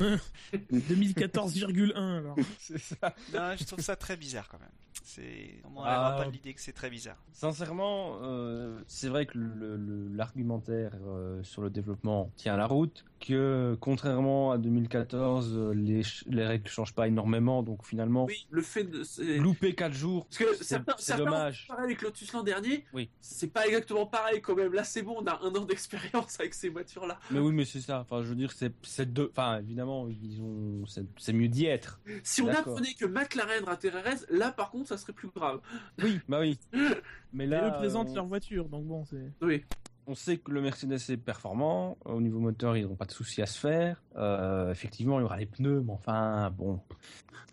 2014,1 0.53 1.95
alors. 1.97 2.37
C'est 2.59 2.79
ça. 2.79 3.15
Non, 3.33 3.57
je 3.59 3.65
trouve 3.65 3.81
ça 3.81 3.97
très 3.97 4.17
bizarre 4.17 4.49
quand 4.49 4.61
même. 4.61 4.69
C'est, 5.03 5.61
on 5.65 5.81
Ah. 5.83 6.17
pas 6.19 6.27
de 6.27 6.31
l'idée 6.33 6.55
que 6.55 6.61
c'est 6.61 6.73
très 6.73 6.89
bizarre. 6.89 7.17
Sincèrement, 7.33 8.19
euh, 8.23 8.79
c'est 8.87 9.09
vrai 9.09 9.27
que 9.27 9.37
le- 9.37 9.77
le- 9.77 10.09
l'argumentaire 10.17 10.93
euh, 11.07 11.43
sur 11.43 11.63
le 11.63 11.71
développement 11.71 12.31
tient 12.37 12.57
la 12.57 12.67
route, 12.67 13.05
que 13.21 13.77
contrairement 13.81 14.53
à 14.53 14.59
2014, 14.59 15.53
euh, 15.57 15.73
les, 15.75 16.03
les 16.29 16.47
règles 16.47 16.69
changent 16.69 16.95
pas 16.95 17.07
énormément, 17.09 17.63
donc 17.63 17.85
finalement, 17.85 18.25
Oui, 18.27 18.47
le 18.51 18.63
fait 18.63 18.85
de. 18.85 19.03
louper 19.41 19.75
4 19.75 19.93
jours, 19.93 20.27
Parce 20.27 20.39
que 20.39 20.57
c'est 20.57 20.65
certains, 20.65 20.95
c'est 20.99 21.05
certains 21.07 21.25
dommage. 21.25 21.67
pareil 21.69 21.85
avec 21.85 22.03
Lotus 22.03 22.33
l'an 22.33 22.43
dernier. 22.43 22.85
Oui. 22.93 23.09
C'est 23.21 23.53
pas 23.53 23.67
exactement 23.67 23.94
pareil 24.07 24.41
quand 24.41 24.55
même. 24.55 24.73
Là, 24.73 24.85
c'est 24.85 25.03
bon, 25.03 25.17
on 25.21 25.27
a 25.27 25.41
un 25.43 25.55
an 25.55 25.65
d'expérience 25.65 26.39
avec 26.41 26.55
ces 26.55 26.69
voitures-là. 26.69 27.19
Mais 27.31 27.41
oui, 27.41 27.53
mais 27.53 27.65
c'est 27.65 27.81
ça. 27.81 28.01
Enfin, 28.01 28.23
je 28.23 28.29
veux 28.29 28.35
dire, 28.35 28.53
c'est 28.83 29.13
deux. 29.13 29.31
Enfin, 29.31 29.59
évidemment, 29.59 30.09
ils 30.09 30.41
ont. 30.43 30.85
C'est 31.17 31.33
mieux 31.33 31.49
d'y 31.49 31.67
être. 31.67 32.01
Si 32.23 32.43
on 32.43 32.49
apprenait 32.49 32.95
que 32.95 33.07
McLaren 33.07 33.65
ratait 33.65 33.91
Rérez, 33.91 34.17
là 34.29 34.51
par 34.51 34.71
contre, 34.71 34.89
ça 34.89 34.97
serait 34.97 35.13
plus 35.13 35.29
grave. 35.29 35.61
Oui, 36.03 36.21
bah 36.29 36.41
oui. 36.41 36.59
Mais 37.33 37.45
Et 37.45 37.49
là, 37.49 37.69
eux 37.69 37.73
présentent 37.73 38.11
on, 38.11 38.15
leur 38.15 38.27
voiture, 38.27 38.69
donc 38.69 38.85
bon, 38.85 39.05
c'est. 39.05 39.33
Oui. 39.41 39.65
on 40.07 40.15
sait 40.15 40.39
que 40.39 40.51
le 40.51 40.61
Mercedes 40.61 40.93
est 40.93 41.17
performant. 41.17 41.99
Au 42.05 42.21
niveau 42.21 42.39
moteur, 42.39 42.77
ils 42.77 42.87
n'ont 42.87 42.97
pas 42.97 43.07
de 43.07 43.13
soucis 43.13 43.43
à 43.43 43.47
se 43.47 43.59
faire. 43.59 44.03
Euh, 44.17 44.71
effectivement, 44.71 45.19
il 45.19 45.23
y 45.23 45.25
aura 45.25 45.37
les 45.37 45.47
pneus, 45.47 45.83
mais 45.85 45.93
enfin, 45.93 46.51
bon, 46.51 46.81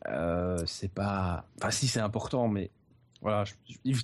euh, 0.07 0.57
c'est 0.65 0.91
pas. 0.91 1.45
Enfin, 1.57 1.71
si, 1.71 1.87
c'est 1.87 1.99
important, 1.99 2.47
mais 2.47 2.71
voilà, 3.21 3.43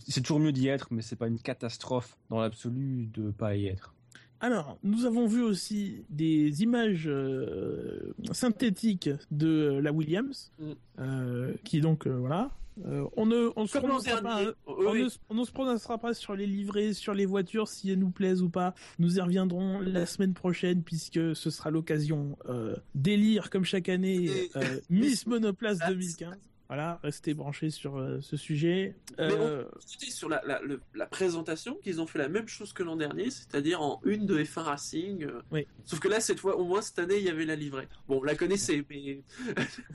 c'est 0.07 0.21
toujours 0.21 0.39
mieux 0.39 0.51
d'y 0.51 0.67
être, 0.67 0.87
mais 0.91 1.01
c'est 1.01 1.15
pas 1.15 1.27
une 1.27 1.39
catastrophe 1.39 2.17
dans 2.29 2.39
l'absolu 2.39 3.09
de 3.13 3.31
pas 3.31 3.55
y 3.55 3.67
être. 3.67 3.93
Alors, 4.39 4.77
nous 4.83 5.05
avons 5.05 5.25
vu 5.25 5.41
aussi 5.41 6.03
des 6.09 6.61
images 6.61 7.07
euh, 7.07 8.13
synthétiques 8.31 9.09
de 9.31 9.79
la 9.81 9.91
Williams, 9.91 10.51
Mm. 10.59 10.71
euh, 10.99 11.53
qui 11.63 11.81
donc 11.81 12.05
euh, 12.07 12.15
voilà. 12.17 12.51
Euh, 12.85 13.05
on 13.17 13.25
ne, 13.25 13.49
on 13.55 13.65
se 13.65 13.79
prononcera 13.79 14.21
pas. 14.21 14.43
Oui, 14.43 14.53
on, 14.67 14.93
ne, 14.93 15.09
on 15.29 15.33
ne 15.33 15.43
se 15.43 15.51
prononcera 15.51 15.97
pas 15.97 16.13
sur 16.13 16.35
les 16.35 16.45
livrets, 16.45 16.93
sur 16.93 17.15
les 17.15 17.25
voitures, 17.25 17.67
si 17.67 17.89
elles 17.89 17.97
nous 17.97 18.11
plaisent 18.11 18.43
ou 18.43 18.49
pas. 18.49 18.75
Nous 18.99 19.17
y 19.17 19.21
reviendrons 19.21 19.79
la 19.79 20.05
semaine 20.05 20.35
prochaine, 20.35 20.83
puisque 20.83 21.35
ce 21.35 21.49
sera 21.49 21.71
l'occasion 21.71 22.37
euh, 22.47 22.75
d'élire, 22.93 23.49
comme 23.49 23.63
chaque 23.65 23.89
année, 23.89 24.29
euh, 24.55 24.79
Miss 24.91 25.25
Monoplace 25.25 25.79
Ah, 25.81 25.89
2015. 25.89 26.35
Voilà, 26.67 26.99
restez 27.01 27.33
branchés 27.33 27.69
sur 27.69 27.97
euh, 27.97 28.19
ce 28.21 28.35
sujet. 28.35 28.95
Mais 29.17 29.23
Euh, 29.31 29.63
sur 30.09 30.27
la, 30.27 30.41
la, 30.45 30.59
le- 30.61 30.81
la 30.93 31.05
présentation 31.05 31.75
qu'ils 31.75 32.01
ont 32.01 32.07
fait 32.07 32.19
la 32.19 32.27
même 32.27 32.47
chose 32.47 32.73
que 32.73 32.83
l'an 32.83 32.97
dernier, 32.97 33.29
c'est-à-dire 33.31 33.81
en 33.81 34.01
une 34.03 34.25
de 34.25 34.37
F1 34.43 34.61
Racing. 34.63 35.23
euh. 35.23 35.41
Oui. 35.51 35.65
Sauf 35.85 35.99
que 35.99 36.09
là, 36.09 36.19
cette 36.19 36.39
fois, 36.39 36.57
au 36.57 36.65
moins 36.65 36.81
cette 36.81 36.99
année, 36.99 37.17
il 37.17 37.23
y 37.23 37.29
avait 37.29 37.45
la 37.45 37.55
livrée. 37.55 37.87
Bon, 38.09 38.19
on 38.19 38.23
la 38.23 38.35
connaissait, 38.35 38.83
mais 38.89 39.21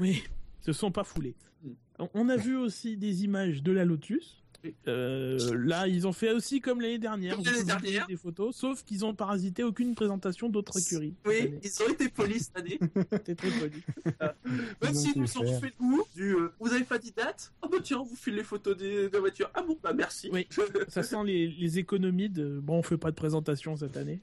Oui, 0.01 0.23
se 0.63 0.73
sont 0.73 0.91
pas 0.93 1.05
foulés. 1.05 1.35
Mm. 1.65 1.71
On- 2.01 2.11
On 2.15 2.29
a 2.29 2.37
vu 2.37 2.57
aussi 2.57 2.97
des 2.97 3.23
images 3.23 3.63
de 3.63 3.71
la 3.71 3.85
Lotus. 3.85 4.42
Euh, 4.89 5.39
là, 5.55 5.89
ils 5.89 6.07
ont 6.07 6.13
fait 6.13 6.33
aussi 6.33 6.61
comme 6.61 6.81
l'année 6.81 6.99
dernière. 6.99 7.37
Comme 7.37 7.45
l'année 7.45 7.65
dernière. 7.65 8.07
des 8.07 8.17
photos, 8.17 8.55
sauf 8.57 8.85
qu'ils 8.85 9.05
ont 9.05 9.15
parasité 9.15 9.63
aucune 9.65 9.95
présentation 9.95 10.49
d'autres 10.49 10.79
écuries. 10.79 11.15
oui, 11.27 11.55
ils 11.63 11.83
ont 11.83 11.89
été 11.93 12.09
polis 12.09 12.45
cette 12.47 12.59
année. 12.59 12.79
C'était 13.11 13.35
très 13.35 13.51
poli. 13.51 13.83
Même 14.83 14.91
ont 14.91 14.95
s'ils 14.95 15.19
nous 15.19 15.39
ont 15.39 15.61
fait 15.61 15.67
le 15.67 15.73
coup 15.79 16.05
du 16.15 16.35
euh, 16.35 16.53
vous 16.61 16.73
avez 16.73 16.85
pas 16.85 16.99
dit 16.99 17.13
date 17.13 17.53
Ah 17.63 17.69
bah 17.71 17.79
tiens, 17.83 17.99
on 17.99 18.05
vous 18.05 18.17
file 18.17 18.35
les 18.35 18.45
photos 18.45 18.77
des, 18.77 19.09
de 19.09 19.13
la 19.13 19.21
voiture. 19.21 19.51
Ah 19.55 19.63
bon, 19.63 19.79
bah 19.83 19.93
merci. 19.93 20.31
Oui. 20.33 20.49
Ça 20.89 21.03
sent 21.03 21.25
les, 21.25 21.49
les 21.49 21.79
économies 21.79 22.31
de. 22.31 22.61
Bon, 22.61 22.79
on 22.79 22.83
fait 22.83 22.97
pas 22.99 23.11
de 23.11 23.17
présentation 23.17 23.77
cette 23.77 23.97
année. 23.97 24.21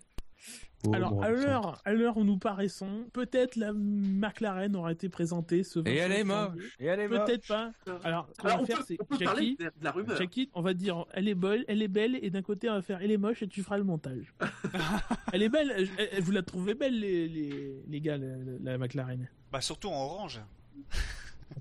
Alors, 0.94 1.22
à 1.22 1.30
l'heure, 1.30 1.82
à 1.84 1.92
l'heure 1.94 2.16
où 2.16 2.24
nous 2.24 2.38
paraissons, 2.38 3.06
peut-être 3.12 3.58
la 3.58 3.74
McLaren 3.74 4.74
aura 4.78 4.94
été 4.94 5.10
présentée 5.10 5.64
ce 5.66 5.80
Et 5.86 5.98
elle 5.98 6.14
est 6.14 6.24
25 6.24 6.46
janvier. 6.46 6.62
moche. 6.62 6.76
Et 6.80 6.86
elle 6.86 7.00
est 7.02 7.08
moche. 7.10 7.26
Peut-être 7.26 7.48
pas. 7.48 7.72
Alors, 7.86 8.00
Alors, 8.06 8.28
va 8.44 8.62
on 8.62 8.66
faire, 8.66 8.78
peut, 8.78 8.84
c'est 8.88 8.98
on 9.02 9.04
peut 9.04 9.18
parler 9.26 9.42
Jackie. 9.42 9.58
de, 9.58 9.64
de 9.66 9.84
la 9.84 9.92
rumeur. 9.92 10.16
Jackie, 10.18 10.50
on 10.54 10.62
va 10.62 10.74
dire 10.74 11.06
elle 11.14 11.28
est 11.28 11.36
belle, 11.36 11.66
elle 11.68 11.82
est 11.82 11.90
belle, 11.90 12.18
et 12.22 12.30
d'un 12.30 12.42
côté 12.42 12.70
on 12.70 12.76
va 12.76 12.82
faire 12.82 13.02
elle 13.02 13.12
est 13.12 13.18
moche 13.18 13.44
et 13.44 13.48
tu 13.50 13.62
feras 13.62 13.78
le 13.78 13.84
montage. 13.84 14.34
elle 15.34 15.44
est 15.44 15.50
belle, 15.50 15.74
elle- 15.76 15.90
elle- 16.14 16.24
vous 16.24 16.32
la 16.32 16.44
trouvez 16.44 16.76
belle 16.76 16.98
les, 16.98 17.28
les, 17.28 17.84
les 17.86 18.00
gars, 18.02 18.18
la, 18.18 18.28
la- 18.38 18.72
la 18.72 18.78
McLaren? 18.78 19.28
Bah 19.52 19.60
surtout 19.60 19.90
en 19.90 20.02
orange. 20.02 20.40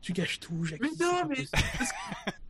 Tu 0.01 0.13
caches 0.13 0.41
tout, 0.41 0.65
Jackie. 0.65 0.83
Mais 0.83 1.05
non, 1.05 1.29
mais. 1.29 1.47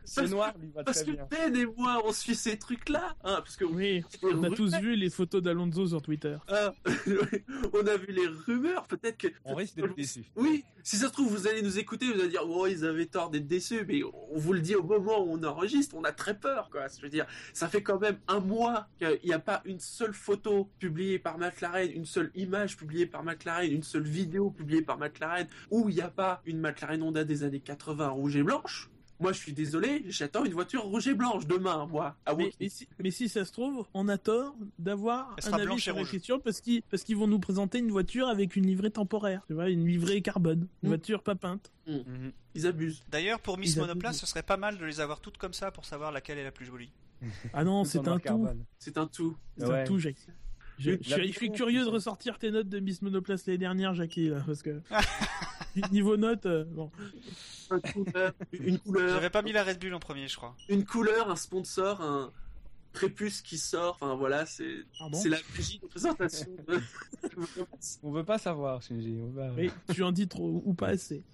C'est 0.04 0.26
noir, 0.30 0.54
lui 0.58 0.70
va 0.74 0.84
parce 0.84 1.02
très 1.02 1.12
que 1.12 1.16
bien. 1.16 1.28
Ben 1.30 1.54
et 1.54 1.66
moi, 1.66 2.02
on 2.04 2.12
suit 2.12 2.34
ces 2.34 2.58
trucs-là. 2.58 3.14
Hein, 3.24 3.36
parce 3.38 3.56
que 3.56 3.64
Oui, 3.64 4.04
on 4.22 4.42
a 4.44 4.50
tous 4.50 4.74
vu 4.78 4.96
les 4.96 5.10
photos 5.10 5.42
d'Alonso 5.42 5.86
sur 5.86 6.02
Twitter. 6.02 6.36
Ah, 6.48 6.72
on 7.72 7.86
a 7.86 7.96
vu 7.96 8.12
les 8.12 8.26
rumeurs. 8.46 8.86
Peut-être 8.86 9.18
que 9.18 9.28
On 9.44 9.54
risque 9.54 9.76
d'être 9.76 9.94
déçus. 9.94 10.24
Oui, 10.36 10.64
si 10.82 10.96
ça 10.96 11.08
se 11.08 11.12
trouve, 11.12 11.28
vous 11.28 11.46
allez 11.46 11.60
nous 11.62 11.78
écouter, 11.78 12.06
vous 12.10 12.18
allez 12.20 12.30
dire, 12.30 12.48
oh, 12.48 12.66
ils 12.66 12.84
avaient 12.84 13.06
tort 13.06 13.28
d'être 13.28 13.46
déçus, 13.46 13.84
mais 13.86 14.02
on 14.02 14.38
vous 14.38 14.52
le 14.54 14.60
dit 14.60 14.74
au 14.74 14.82
moment 14.82 15.22
où 15.22 15.32
on 15.32 15.42
enregistre, 15.44 15.94
on 15.96 16.04
a 16.04 16.12
très 16.12 16.38
peur, 16.38 16.70
quoi. 16.70 16.86
Je 16.88 17.02
veux 17.02 17.10
dire, 17.10 17.26
ça 17.52 17.68
fait 17.68 17.82
quand 17.82 18.00
même 18.00 18.18
un 18.26 18.40
mois 18.40 18.88
qu'il 18.98 19.20
n'y 19.24 19.32
a 19.32 19.38
pas 19.38 19.60
une 19.66 19.80
seule 19.80 20.14
photo 20.14 20.70
publiée 20.78 21.18
par 21.18 21.38
McLaren, 21.38 21.90
une 21.92 22.06
seule 22.06 22.30
image 22.34 22.76
publiée 22.76 23.06
par 23.06 23.22
McLaren, 23.22 23.70
une 23.70 23.82
seule 23.82 24.04
vidéo 24.04 24.50
publiée 24.50 24.82
par 24.82 24.98
McLaren, 24.98 25.46
où 25.70 25.90
il 25.90 25.96
n'y 25.96 26.00
a 26.00 26.08
pas 26.08 26.40
une 26.46 26.60
McLaren 26.60 27.02
Honda 27.02 27.24
des 27.28 27.44
années 27.44 27.60
80 27.60 28.08
rouge 28.08 28.34
et 28.36 28.42
blanche. 28.42 28.90
Moi, 29.20 29.32
je 29.32 29.38
suis 29.38 29.52
désolé, 29.52 30.04
j'attends 30.08 30.44
une 30.44 30.52
voiture 30.52 30.82
rouge 30.84 31.08
et 31.08 31.14
blanche 31.14 31.44
demain, 31.44 31.86
moi. 31.86 32.16
à 32.24 32.34
Mais, 32.36 32.44
Woking. 32.44 32.56
mais 32.60 32.68
si, 32.68 32.88
mais 33.02 33.10
si 33.10 33.28
ça 33.28 33.44
se 33.44 33.50
trouve, 33.50 33.84
on 33.92 34.06
a 34.06 34.16
tort 34.16 34.54
d'avoir 34.78 35.34
un 35.44 35.52
avis 35.54 35.80
sur 35.80 35.92
la 35.94 36.00
rouge. 36.02 36.10
question 36.12 36.38
parce 36.38 36.60
qu'ils 36.60 36.82
parce 36.82 37.02
qu'ils 37.02 37.16
vont 37.16 37.26
nous 37.26 37.40
présenter 37.40 37.78
une 37.80 37.90
voiture 37.90 38.28
avec 38.28 38.54
une 38.54 38.64
livrée 38.66 38.92
temporaire, 38.92 39.42
tu 39.48 39.54
vois, 39.54 39.70
une 39.70 39.84
livrée 39.86 40.22
carbone, 40.22 40.68
une 40.84 40.88
Mm. 40.88 40.92
voiture 40.92 41.22
pas 41.24 41.34
peinte. 41.34 41.72
Mhm. 41.88 42.30
Ils 42.54 42.66
abusent. 42.68 43.02
D'ailleurs, 43.10 43.40
pour 43.40 43.58
Miss 43.58 43.70
Ils 43.70 43.78
abusent. 43.80 43.88
Monoplace, 43.88 44.18
ce 44.20 44.26
serait 44.26 44.44
pas 44.44 44.56
mal 44.56 44.78
de 44.78 44.84
les 44.84 45.00
avoir 45.00 45.20
toutes 45.20 45.36
comme 45.38 45.52
ça 45.52 45.72
pour 45.72 45.84
savoir 45.84 46.12
laquelle 46.12 46.38
est 46.38 46.44
la 46.44 46.52
plus 46.52 46.66
jolie. 46.66 46.92
Ah 47.52 47.64
non, 47.64 47.82
c'est 47.82 48.06
un 48.06 48.20
tout. 48.20 48.46
C'est 48.78 48.98
un 48.98 49.06
tout. 49.08 49.36
C'est 49.56 49.66
Ouais. 49.66 49.80
un 49.80 49.84
tout, 49.84 49.98
Jackie. 49.98 50.26
Je, 50.78 50.92
suis, 50.92 50.98
je 51.02 51.08
suis 51.14 51.22
vision, 51.48 51.52
curieux 51.54 51.84
de 51.84 51.88
ressortir 51.90 52.38
tes 52.38 52.52
notes 52.52 52.68
de 52.68 52.78
Miss 52.78 53.02
Monoplace 53.02 53.46
l'année 53.48 53.58
dernière, 53.58 53.94
Jackie, 53.94 54.28
là, 54.28 54.44
parce 54.46 54.62
que 54.62 54.80
niveau 55.92 56.16
notes, 56.16 56.46
euh, 56.46 56.64
bon. 56.64 56.90
Un 57.70 57.80
couleur, 57.80 58.32
une 58.52 58.78
couleur, 58.78 59.14
J'avais 59.14 59.30
pas 59.30 59.42
mis 59.42 59.52
la 59.52 59.62
Red 59.64 59.78
Bull 59.78 59.94
en 59.94 60.00
premier, 60.00 60.26
je 60.28 60.36
crois. 60.36 60.56
une 60.68 60.84
couleur, 60.84 61.30
un 61.30 61.36
sponsor, 61.36 62.00
un 62.00 62.32
prépuce 62.92 63.42
qui 63.42 63.58
sort. 63.58 63.98
Enfin 64.00 64.14
voilà, 64.14 64.46
c'est 64.46 64.76
Ah 65.00 65.08
bon 65.10 65.18
c'est 65.20 65.28
la 65.28 65.38
magie 65.56 65.78
de 65.78 65.86
présentation. 65.86 66.46
de- 66.66 66.80
On 68.02 68.10
veut 68.10 68.24
pas 68.24 68.38
savoir, 68.38 68.82
Shinji. 68.82 69.18
On 69.22 69.30
va... 69.30 69.50
Oui, 69.52 69.70
tu 69.92 70.02
en 70.02 70.12
dis 70.12 70.26
trop 70.28 70.62
ou 70.64 70.72
pas 70.74 70.88
assez. 70.88 71.22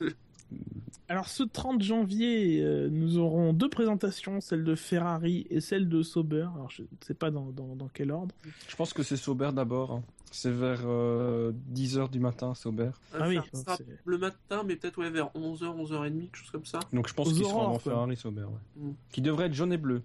Alors 1.09 1.29
ce 1.29 1.43
30 1.43 1.83
janvier, 1.83 2.61
euh, 2.63 2.89
nous 2.91 3.19
aurons 3.19 3.53
deux 3.53 3.69
présentations, 3.69 4.41
celle 4.41 4.65
de 4.65 4.75
Ferrari 4.75 5.47
et 5.51 5.61
celle 5.61 5.89
de 5.89 6.03
Sauber. 6.03 6.47
Alors 6.55 6.71
je 6.71 6.83
ne 6.83 6.87
sais 7.05 7.13
pas 7.15 7.31
dans, 7.31 7.51
dans, 7.51 7.77
dans 7.77 7.89
quel 7.89 8.11
ordre. 8.11 8.35
Je 8.69 8.75
pense 8.77 8.93
que 8.95 9.03
c'est 9.03 9.17
Sauber 9.19 9.51
d'abord. 9.55 9.93
hein. 9.93 10.03
C'est 10.33 10.51
vers 10.51 10.81
10h 10.85 12.11
du 12.11 12.19
matin, 12.19 12.55
Sauber. 12.55 12.91
Ah 13.17 13.29
oui, 13.29 13.39
Ça 13.53 13.77
le 14.05 14.19
matin, 14.19 14.65
mais 14.65 14.75
peut-être 14.75 14.99
ouais, 14.99 15.09
vers 15.11 15.27
11h, 15.37 15.63
11h30, 15.63 16.21
quelque 16.23 16.37
chose 16.37 16.51
comme 16.51 16.65
ça. 16.65 16.81
Donc 16.93 17.07
je 17.07 17.15
pense 17.15 17.33
qu'ils 17.33 17.45
seront 17.45 17.67
en. 17.69 17.79
Ferrari 17.79 18.17
Sauber. 18.17 18.43
ouais. 18.43 18.83
Mm. 18.83 18.95
Qui 19.13 19.21
devrait 19.23 19.47
être 19.47 19.53
jaune 19.55 19.73
et 19.73 19.77
bleu. 19.79 20.03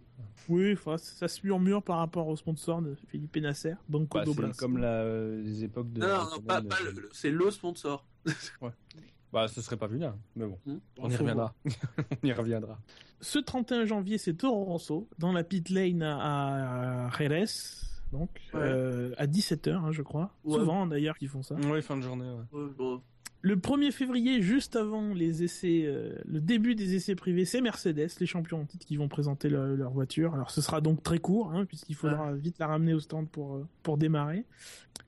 Oui, 0.48 0.74
enfin, 0.74 0.98
ça 0.98 1.28
se 1.28 1.40
murmure 1.46 1.82
par 1.82 1.98
rapport 1.98 2.28
au 2.28 2.36
sponsor 2.36 2.82
de 2.84 2.96
Philippe 3.08 3.38
Nasser, 3.38 3.74
Banco 3.88 4.20
Bah, 4.20 4.26
Doblas. 4.26 4.50
c'est 4.54 4.60
comme 4.60 4.78
la, 4.78 5.04
les 5.38 5.64
époques 5.64 5.92
de. 5.94 6.02
non, 6.02 6.08
non, 6.08 6.14
non, 6.36 6.42
pas, 6.42 6.54
Raikkonen, 6.56 6.68
pas 6.70 6.76
euh, 6.84 6.92
le- 6.94 7.02
le- 7.02 7.10
c'est 7.12 7.32
le 7.32 7.50
sponsor. 7.52 8.06
Bah, 9.32 9.48
ce 9.48 9.62
serait 9.62 9.78
pas 9.78 9.88
vilain, 9.88 10.18
mais 10.36 10.46
bon, 10.48 10.58
Hmm. 10.66 10.78
on 10.98 11.10
y 11.10 11.16
reviendra. 11.16 11.54
on 12.24 12.28
y 12.28 12.34
reviendra. 12.34 12.80
Ce 13.22 13.38
31 13.38 13.86
janvier, 13.86 14.18
c'est 14.18 14.34
Toro 14.34 14.64
Rosso 14.66 15.08
dans 15.20 15.32
la 15.32 15.44
pit 15.44 15.70
lane 15.70 16.02
à, 16.04 17.10
Jerez, 17.18 17.46
donc 18.12 18.30
Ouais. 18.54 18.60
euh, 18.62 19.14
à 19.18 19.28
17h, 19.28 19.92
je 19.92 20.02
crois. 20.02 20.32
Ouais. 20.44 20.58
Souvent 20.58 20.88
d'ailleurs 20.88 21.18
qu'ils 21.18 21.28
font 21.30 21.44
ça. 21.44 21.56
Oui, 21.56 21.82
fin 21.82 21.98
de 21.98 22.02
journée, 22.02 22.30
ouais. 22.30 22.60
Ouais, 22.60 22.70
bon. 22.78 23.02
Le 23.42 23.56
1er 23.56 23.92
février, 23.92 24.42
juste 24.42 24.76
avant 24.76 25.14
les 25.14 25.44
essais, 25.44 25.84
euh, 25.86 26.14
le 26.26 26.42
début 26.42 26.76
des 26.76 26.96
essais 26.96 27.16
privés, 27.16 27.46
c'est 27.46 27.62
Mercedes, 27.62 28.10
les 28.20 28.26
champions 28.26 28.62
en 28.62 28.66
titre, 28.66 28.86
qui 28.86 28.98
vont 28.98 29.08
présenter 29.08 29.50
leur, 29.50 29.66
leur 29.66 29.92
voiture. 29.92 30.34
Alors 30.34 30.52
ce 30.52 30.62
sera 30.62 30.82
donc 30.82 31.04
très 31.04 31.20
court, 31.20 31.54
hein, 31.54 31.66
puisqu'il 31.66 31.96
faudra 31.96 32.34
vite 32.34 32.60
la 32.60 32.68
ramener 32.68 32.94
au 32.94 33.00
stand 33.00 33.30
pour, 33.30 33.56
euh, 33.56 33.68
pour 33.82 33.98
démarrer. 33.98 34.44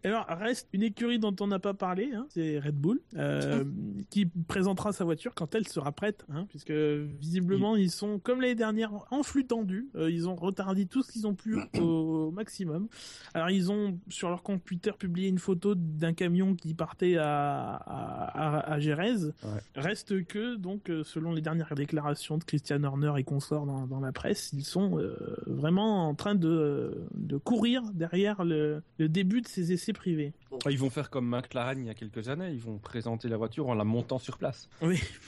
Alors 0.04 0.26
reste 0.28 0.68
une 0.74 0.82
écurie 0.82 1.20
dont 1.20 1.36
on 1.40 1.48
n'a 1.48 1.60
pas 1.60 1.76
parlé, 1.76 2.12
hein, 2.14 2.26
c'est 2.30 2.58
Red 2.58 2.76
Bull, 2.76 3.02
euh, 3.18 3.64
qui 4.10 4.26
présentera 4.26 4.94
sa 4.94 5.04
voiture 5.04 5.34
quand 5.36 5.54
elle 5.54 5.68
sera 5.68 5.92
prête, 5.92 6.26
hein, 6.34 6.46
puisque 6.50 6.72
visiblement 6.72 7.76
ils 7.76 7.92
sont, 7.92 8.18
comme 8.18 8.42
l'année 8.42 8.56
dernière, 8.56 8.92
en 9.12 9.22
flux 9.22 9.46
tendu. 9.46 9.90
Euh, 9.96 10.10
ils 10.10 10.28
ont 10.28 10.36
retardé 10.36 10.86
tout 10.88 11.04
ce 11.04 11.12
qu'ils 11.12 11.28
ont 11.28 11.36
pu 11.36 11.56
au 11.80 12.32
maximum. 12.32 12.88
Alors 13.34 13.52
ils 13.52 13.72
ont 13.72 14.00
sur 14.10 14.30
leur 14.30 14.42
compte 14.42 14.64
Twitter 14.66 14.92
publié 14.98 15.28
une 15.28 15.40
photo 15.40 15.76
d'un 15.76 16.14
camion 16.14 16.56
qui 16.56 16.74
partait 16.74 17.18
à, 17.18 17.76
à, 17.76 18.21
à, 18.26 18.60
à 18.74 18.80
Jerez. 18.80 19.32
Reste 19.76 20.26
que 20.26 20.56
donc 20.56 20.90
euh, 20.90 21.04
selon 21.04 21.34
les 21.34 21.42
dernières 21.42 21.74
déclarations 21.76 22.38
de 22.38 22.44
Christian 22.44 22.84
Horner 22.84 23.14
et 23.18 23.24
consorts 23.24 23.66
dans, 23.66 23.88
dans 23.88 24.00
la 24.00 24.12
presse, 24.12 24.52
ils 24.54 24.64
sont 24.66 25.00
euh, 25.00 25.16
vraiment 25.48 26.08
en 26.08 26.16
train 26.16 26.36
de, 26.36 27.04
de 27.14 27.38
courir 27.38 27.84
derrière 27.94 28.44
le, 28.44 28.82
le 28.98 29.10
début 29.10 29.42
de 29.42 29.48
ces 29.48 29.72
essais 29.74 29.94
privés. 29.94 30.34
Ils 30.70 30.78
vont 30.78 30.90
faire 30.90 31.10
comme 31.10 31.28
McLaren 31.28 31.80
il 31.80 31.86
y 31.88 31.90
a 31.90 31.94
quelques 31.94 32.28
années, 32.30 32.52
ils 32.52 32.60
vont 32.62 32.78
présenter 32.78 33.28
la 33.30 33.38
voiture 33.38 33.70
en 33.70 33.74
la 33.74 33.84
montant 33.84 34.20
sur 34.20 34.38
place. 34.38 34.70
Oui. 34.82 35.00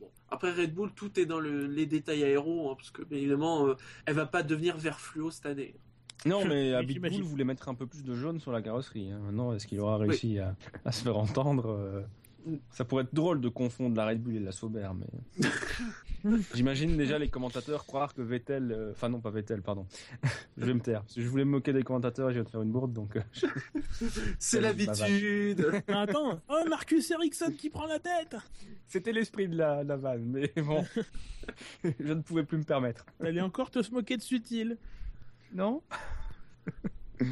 Bon. 0.00 0.08
Après 0.30 0.50
Red 0.50 0.74
Bull, 0.74 0.90
tout 0.96 1.20
est 1.20 1.26
dans 1.26 1.38
le- 1.40 1.66
les 1.66 1.84
détails 1.84 2.24
aéros, 2.24 2.70
hein, 2.70 2.74
parce 2.76 2.90
que 2.90 3.02
évidemment, 3.10 3.66
euh, 3.68 3.74
elle 4.06 4.14
va 4.14 4.24
pas 4.26 4.42
devenir 4.42 4.78
vert 4.78 4.98
fluo 4.98 5.30
cette 5.30 5.44
année. 5.46 5.74
Non, 6.26 6.44
mais 6.44 6.74
à. 6.74 6.82
Bitbull 6.82 7.22
voulait 7.22 7.44
mettre 7.44 7.68
un 7.68 7.74
peu 7.74 7.86
plus 7.86 8.04
de 8.04 8.14
jaune 8.14 8.38
sur 8.40 8.52
la 8.52 8.62
carrosserie. 8.62 9.10
hein. 9.10 9.20
Maintenant, 9.24 9.52
est-ce 9.54 9.66
qu'il 9.66 9.80
aura 9.80 9.96
réussi 9.98 10.38
à, 10.38 10.54
à 10.84 10.92
se 10.92 11.02
faire 11.02 11.16
entendre 11.18 11.68
euh, 11.70 12.02
Ça 12.70 12.84
pourrait 12.84 13.04
être 13.04 13.14
drôle 13.14 13.40
de 13.40 13.48
confondre 13.48 13.96
la 13.96 14.06
Red 14.06 14.22
Bull 14.22 14.36
et 14.36 14.40
la 14.40 14.52
Sauber, 14.52 14.88
mais 14.96 15.48
j'imagine 16.54 16.96
déjà 16.96 17.18
les 17.18 17.28
commentateurs 17.28 17.84
croire 17.86 18.14
que 18.14 18.22
Vettel, 18.22 18.70
euh, 18.72 18.92
enfin 18.92 19.08
non 19.08 19.20
pas 19.20 19.30
Vettel, 19.30 19.62
pardon. 19.62 19.86
je 20.56 20.64
vais 20.64 20.74
me 20.74 20.80
taire. 20.80 21.00
parce 21.02 21.14
que 21.14 21.20
Je 21.22 21.28
voulais 21.28 21.44
me 21.44 21.50
moquer 21.50 21.72
des 21.72 21.82
commentateurs 21.82 22.30
et 22.30 22.34
je 22.34 22.38
vais 22.38 22.44
te 22.44 22.50
faire 22.50 22.62
une 22.62 22.70
bourde, 22.72 22.92
donc 22.92 23.16
euh, 23.16 23.22
C'est 24.38 24.60
l'habitude. 24.60 25.66
Ah, 25.88 26.02
Attends, 26.02 26.40
oh 26.48 26.62
Marcus 26.68 27.10
Ericsson 27.10 27.52
qui 27.56 27.70
prend 27.70 27.86
la 27.86 27.98
tête 27.98 28.36
c'était 28.86 29.12
l'esprit 29.12 29.48
de 29.48 29.56
la, 29.56 29.82
la 29.84 29.96
vanne, 29.96 30.24
mais 30.26 30.52
bon, 30.62 30.84
je 31.82 32.12
ne 32.12 32.20
pouvais 32.20 32.44
plus 32.44 32.58
me 32.58 32.62
permettre. 32.62 33.06
T'allais 33.18 33.40
encore 33.40 33.70
te 33.70 33.80
se 33.82 33.90
moquer 33.90 34.18
de 34.18 34.22
Sutil. 34.22 34.76
Non 35.54 35.82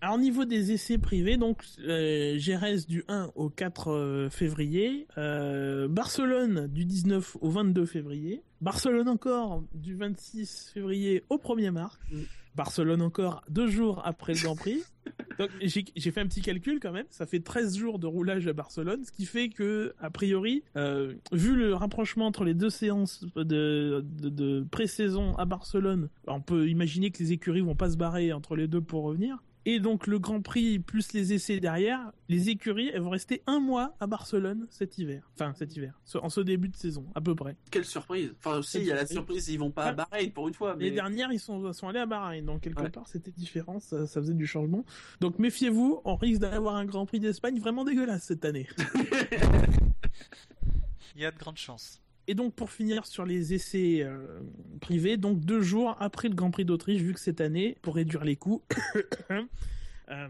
Alors, 0.00 0.16
au 0.16 0.18
niveau 0.18 0.44
des 0.44 0.72
essais 0.72 0.98
privés, 0.98 1.36
donc 1.36 1.62
euh, 1.78 2.36
Jerez 2.36 2.78
du 2.88 3.04
1 3.06 3.30
au 3.36 3.48
4 3.48 3.88
euh, 3.88 4.30
février, 4.30 5.06
euh, 5.16 5.86
Barcelone 5.86 6.66
du 6.66 6.84
19 6.84 7.36
au 7.40 7.50
22 7.50 7.86
février, 7.86 8.42
Barcelone 8.60 9.08
encore 9.08 9.62
du 9.74 9.94
26 9.94 10.72
février 10.74 11.22
au 11.30 11.36
1er 11.36 11.70
mars, 11.70 12.00
Mm. 12.10 12.22
Barcelone 12.54 13.02
encore 13.02 13.42
deux 13.48 13.68
jours 13.68 14.02
après 14.04 14.34
le 14.34 14.42
Grand 14.42 14.56
Prix. 14.56 14.82
Donc 15.38 15.50
j'ai 15.60 15.84
j'ai 15.96 16.10
fait 16.10 16.20
un 16.20 16.26
petit 16.26 16.42
calcul 16.42 16.78
quand 16.80 16.92
même, 16.92 17.06
ça 17.10 17.26
fait 17.26 17.40
13 17.40 17.76
jours 17.76 17.98
de 17.98 18.06
roulage 18.06 18.46
à 18.46 18.52
Barcelone, 18.52 19.04
ce 19.04 19.10
qui 19.10 19.26
fait 19.26 19.48
que, 19.48 19.94
a 19.98 20.10
priori, 20.10 20.62
euh, 20.76 21.14
vu 21.32 21.56
le 21.56 21.74
rapprochement 21.74 22.26
entre 22.26 22.44
les 22.44 22.54
deux 22.54 22.70
séances 22.70 23.24
de, 23.34 24.04
de, 24.04 24.28
de 24.28 24.66
pré-saison 24.70 25.34
à 25.36 25.44
Barcelone, 25.44 26.08
on 26.26 26.40
peut 26.40 26.68
imaginer 26.68 27.10
que 27.10 27.18
les 27.18 27.32
écuries 27.32 27.62
vont 27.62 27.74
pas 27.74 27.90
se 27.90 27.96
barrer 27.96 28.32
entre 28.32 28.54
les 28.56 28.68
deux 28.68 28.80
pour 28.80 29.02
revenir. 29.04 29.42
Et 29.64 29.78
donc 29.78 30.08
le 30.08 30.18
Grand 30.18 30.42
Prix 30.42 30.80
plus 30.80 31.12
les 31.12 31.32
essais 31.32 31.60
derrière, 31.60 32.10
les 32.28 32.50
écuries 32.50 32.90
elles 32.92 33.00
vont 33.02 33.10
rester 33.10 33.42
un 33.46 33.60
mois 33.60 33.94
à 34.00 34.08
Barcelone 34.08 34.66
cet 34.70 34.98
hiver. 34.98 35.30
Enfin 35.34 35.54
cet 35.54 35.76
hiver, 35.76 36.00
en 36.20 36.28
ce 36.28 36.40
début 36.40 36.68
de 36.68 36.74
saison 36.76 37.06
à 37.14 37.20
peu 37.20 37.34
près. 37.36 37.56
Quelle 37.70 37.84
surprise. 37.84 38.34
Enfin, 38.38 38.58
aussi, 38.58 38.78
il 38.78 38.84
y 38.86 38.92
a 38.92 38.96
la 38.96 39.06
surprise, 39.06 39.48
ils 39.48 39.58
vont 39.58 39.70
pas 39.70 39.84
à 39.84 39.88
Ah. 39.90 39.92
Bahreïn 39.92 40.32
pour 40.32 40.48
une 40.48 40.54
fois. 40.54 40.74
Mais... 40.76 40.84
Les 40.86 40.90
dernières 40.90 41.32
ils 41.32 41.38
sont, 41.38 41.72
sont 41.72 41.86
allés 41.88 42.00
à 42.00 42.06
Bahreïn, 42.06 42.44
donc 42.44 42.62
quelque 42.62 42.82
Ouais. 42.82 42.90
part 42.90 43.06
c'était 43.06 43.30
différent, 43.30 43.78
ça, 43.78 44.06
ça 44.06 44.20
faisait 44.20 44.34
du 44.34 44.46
changement. 44.46 44.84
Donc 45.20 45.38
méfiez-vous, 45.38 46.00
on 46.04 46.16
risque 46.16 46.40
d'avoir 46.40 46.74
un 46.74 46.84
Grand 46.84 47.06
Prix 47.06 47.20
d'Espagne 47.20 47.60
vraiment 47.60 47.84
dégueulasse 47.84 48.24
cette 48.24 48.44
année. 48.44 48.66
Il 51.14 51.20
y 51.20 51.26
a 51.26 51.30
de 51.30 51.38
grandes 51.38 51.58
chances. 51.58 52.00
Et 52.28 52.34
donc 52.34 52.54
pour 52.54 52.70
finir 52.70 53.04
sur 53.06 53.24
les 53.24 53.52
essais 53.52 54.02
euh, 54.02 54.40
privés, 54.80 55.16
donc 55.16 55.40
deux 55.40 55.60
jours 55.60 55.96
après 55.98 56.28
le 56.28 56.34
Grand 56.34 56.50
Prix 56.50 56.64
d'Autriche, 56.64 57.00
vu 57.00 57.14
que 57.14 57.20
cette 57.20 57.40
année, 57.40 57.76
pour 57.82 57.96
réduire 57.96 58.24
les 58.24 58.36
coûts, 58.36 58.62
euh, 59.30 60.28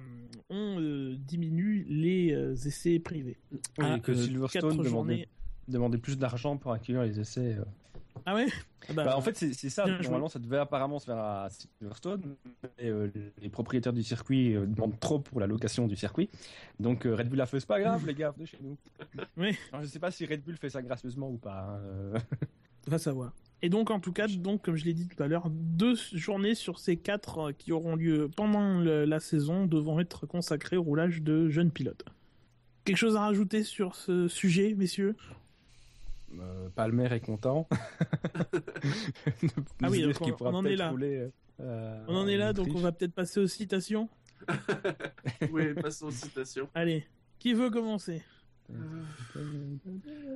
on 0.48 0.80
euh, 0.80 1.16
diminue 1.18 1.84
les 1.88 2.32
essais 2.66 2.98
privés. 2.98 3.36
Oui, 3.78 3.86
et 3.96 4.00
que 4.00 4.14
Silverstone 4.14 4.78
demandait, 4.78 5.28
demandait 5.68 5.98
plus 5.98 6.18
d'argent 6.18 6.56
pour 6.56 6.72
accueillir 6.72 7.02
les 7.02 7.20
essais. 7.20 7.58
Ah 8.26 8.34
ouais? 8.34 8.46
Ah 8.88 8.92
bah, 8.94 9.04
Bah, 9.04 9.16
en 9.16 9.20
fait, 9.20 9.36
c'est 9.36 9.52
ça. 9.70 9.86
Normalement, 9.86 10.28
ça 10.28 10.38
devait 10.38 10.58
apparemment 10.58 10.98
se 10.98 11.06
faire 11.06 11.18
à 11.18 11.48
Silverstone, 11.50 12.36
mais 12.78 12.88
euh, 12.88 13.08
les 13.40 13.48
propriétaires 13.48 13.92
du 13.92 14.02
circuit 14.02 14.54
euh, 14.54 14.66
demandent 14.66 14.98
trop 15.00 15.18
pour 15.18 15.40
la 15.40 15.46
location 15.46 15.86
du 15.86 15.96
circuit. 15.96 16.28
Donc 16.80 17.06
euh, 17.06 17.14
Red 17.14 17.28
Bull 17.28 17.40
a 17.40 17.46
fait, 17.46 17.60
c'est 17.60 17.66
pas 17.68 17.80
grave, 17.80 18.06
les 18.06 18.14
gars, 18.14 18.30
venez 18.32 18.46
chez 18.46 18.58
nous. 18.62 18.76
Oui. 19.36 19.56
Alors, 19.72 19.82
je 19.84 19.88
sais 19.88 19.98
pas 19.98 20.10
si 20.10 20.26
Red 20.26 20.42
Bull 20.42 20.56
fait 20.56 20.70
ça 20.70 20.82
gracieusement 20.82 21.28
ou 21.30 21.36
pas. 21.38 21.80
hein, 22.14 22.18
va 22.86 22.98
savoir. 22.98 23.32
Et 23.64 23.68
donc 23.68 23.92
en 23.92 24.00
tout 24.00 24.12
cas, 24.12 24.26
donc 24.26 24.62
comme 24.62 24.74
je 24.74 24.84
l'ai 24.84 24.92
dit 24.94 25.06
tout 25.06 25.22
à 25.22 25.28
l'heure, 25.28 25.48
deux 25.48 25.94
journées 26.14 26.56
sur 26.56 26.80
ces 26.80 26.96
quatre 26.96 27.52
qui 27.52 27.70
auront 27.70 27.94
lieu 27.94 28.28
pendant 28.34 28.80
le- 28.80 29.04
la 29.04 29.20
saison 29.20 29.66
devront 29.66 30.00
être 30.00 30.26
consacrées 30.26 30.76
au 30.76 30.82
roulage 30.82 31.22
de 31.22 31.48
jeunes 31.48 31.70
pilotes. 31.70 32.04
Quelque 32.84 32.96
chose 32.96 33.14
à 33.14 33.20
rajouter 33.20 33.62
sur 33.62 33.94
ce 33.94 34.26
sujet, 34.26 34.74
messieurs? 34.76 35.14
Euh, 36.40 36.68
Palmer 36.74 37.08
est 37.12 37.20
content. 37.20 37.68
Ah 39.82 39.88
oui, 39.90 40.02
donc 40.02 40.20
on- 40.20 40.32
pourra 40.32 40.50
on 40.50 40.54
en 40.54 40.64
est 40.64 40.76
là. 40.76 40.90
rouler, 40.90 41.28
euh, 41.60 42.04
On 42.08 42.16
en 42.16 42.28
est 42.28 42.36
en 42.36 42.38
là, 42.38 42.52
donc 42.52 42.68
on 42.74 42.78
va 42.80 42.92
peut-être 42.92 43.14
passer 43.14 43.40
aux 43.40 43.46
citations. 43.46 44.08
Oui, 45.52 45.74
passons 45.74 46.06
aux 46.06 46.10
citations. 46.10 46.68
Allez, 46.74 47.04
qui 47.38 47.52
veut 47.54 47.70
commencer? 47.70 48.22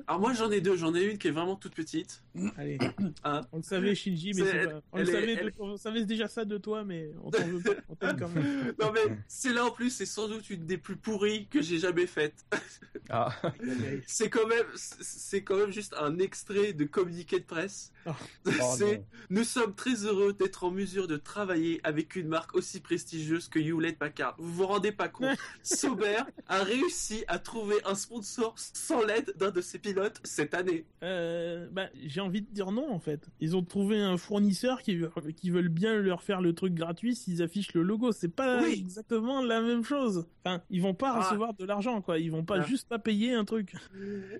Alors 0.07 0.19
moi 0.21 0.33
j'en 0.33 0.49
ai 0.51 0.61
deux, 0.61 0.75
j'en 0.75 0.93
ai 0.95 1.03
une 1.03 1.17
qui 1.17 1.27
est 1.27 1.31
vraiment 1.31 1.55
toute 1.55 1.75
petite. 1.75 2.23
Allez. 2.57 2.77
Hein 3.23 3.41
on 3.51 3.57
le 3.57 3.63
savait, 3.63 3.93
Shinji, 3.95 4.31
mais 4.35 4.43
C'est- 4.43 4.67
pas- 4.67 4.81
on, 4.91 4.97
le 4.97 5.03
elle 5.03 5.09
est- 5.09 5.11
savait 5.11 5.33
elle- 5.33 5.45
de- 5.45 5.53
on 5.59 5.77
savait 5.77 6.05
déjà 6.05 6.27
ça 6.27 6.45
de 6.45 6.57
toi, 6.57 6.83
mais 6.83 7.11
on 7.23 7.29
t'en 7.31 7.45
veut 7.47 7.59
pas. 7.61 7.81
On 7.89 7.95
t'aime 7.95 8.17
quand 8.19 8.29
même. 8.29 8.73
Non 8.79 8.91
mais 8.93 9.17
c'est 9.27 9.53
là 9.53 9.65
en 9.65 9.71
plus, 9.71 9.89
c'est 9.89 10.05
sans 10.05 10.27
doute 10.27 10.49
une 10.49 10.65
des 10.65 10.77
plus 10.77 10.95
pourries 10.95 11.47
que 11.47 11.61
j'ai 11.61 11.79
jamais 11.79 12.07
faites. 12.07 12.45
Ah, 13.09 13.33
C'est 14.05 14.29
quand 14.29 14.45
même, 14.47 14.65
c'est 14.75 15.41
quand 15.41 15.55
même 15.55 15.71
juste 15.71 15.95
un 15.97 16.19
extrait 16.19 16.73
de 16.73 16.83
communiqué 16.83 17.39
de 17.39 17.45
presse. 17.45 17.93
Oh. 18.05 18.11
oh 18.47 18.51
c'est 18.77 18.97
non. 18.97 19.05
Nous 19.29 19.43
sommes 19.45 19.73
très 19.75 20.03
heureux 20.05 20.33
d'être 20.33 20.65
en 20.65 20.71
mesure 20.71 21.07
de 21.07 21.15
travailler 21.15 21.79
avec 21.85 22.17
une 22.17 22.27
marque 22.27 22.53
aussi 22.53 22.81
prestigieuse 22.81 23.47
que 23.47 23.59
Hewlett 23.59 23.97
Packard. 23.97 24.35
Vous 24.39 24.51
vous 24.53 24.65
rendez 24.67 24.91
pas 24.91 25.07
compte 25.07 25.37
Sauber 25.63 26.17
a 26.49 26.63
réussi 26.63 27.23
à 27.29 27.39
trouver 27.39 27.77
un 27.85 27.95
sponsor 27.95 28.26
sans 28.27 29.03
l'aide 29.05 29.33
d'un 29.37 29.51
de 29.51 29.61
ses 29.61 29.79
pilotes 29.79 30.19
cette 30.23 30.53
année. 30.53 30.85
Euh, 31.03 31.67
bah, 31.71 31.87
j'ai 32.05 32.21
envie 32.21 32.41
de 32.41 32.49
dire 32.51 32.71
non 32.71 32.91
en 32.91 32.99
fait. 32.99 33.27
Ils 33.39 33.55
ont 33.55 33.63
trouvé 33.63 33.99
un 33.99 34.17
fournisseur 34.17 34.81
qui, 34.81 34.99
qui 35.35 35.49
veulent 35.49 35.69
bien 35.69 35.95
leur 35.95 36.21
faire 36.23 36.41
le 36.41 36.53
truc 36.53 36.73
gratuit 36.73 37.15
s'ils 37.15 37.41
affichent 37.41 37.73
le 37.73 37.81
logo. 37.83 38.11
C'est 38.11 38.27
pas 38.27 38.61
Oui. 38.63 38.73
exactement 38.79 39.41
la 39.43 39.61
même 39.61 39.83
chose. 39.83 40.25
Enfin, 40.43 40.61
ils 40.69 40.81
vont 40.81 40.93
pas 40.93 41.13
Ah. 41.15 41.21
recevoir 41.23 41.53
de 41.53 41.65
l'argent 41.65 42.01
quoi. 42.01 42.19
Ils 42.19 42.31
vont 42.31 42.43
pas 42.43 42.59
Ah. 42.61 42.65
juste 42.65 42.87
pas 42.87 42.99
payer 42.99 43.33
un 43.33 43.45
truc. 43.45 43.73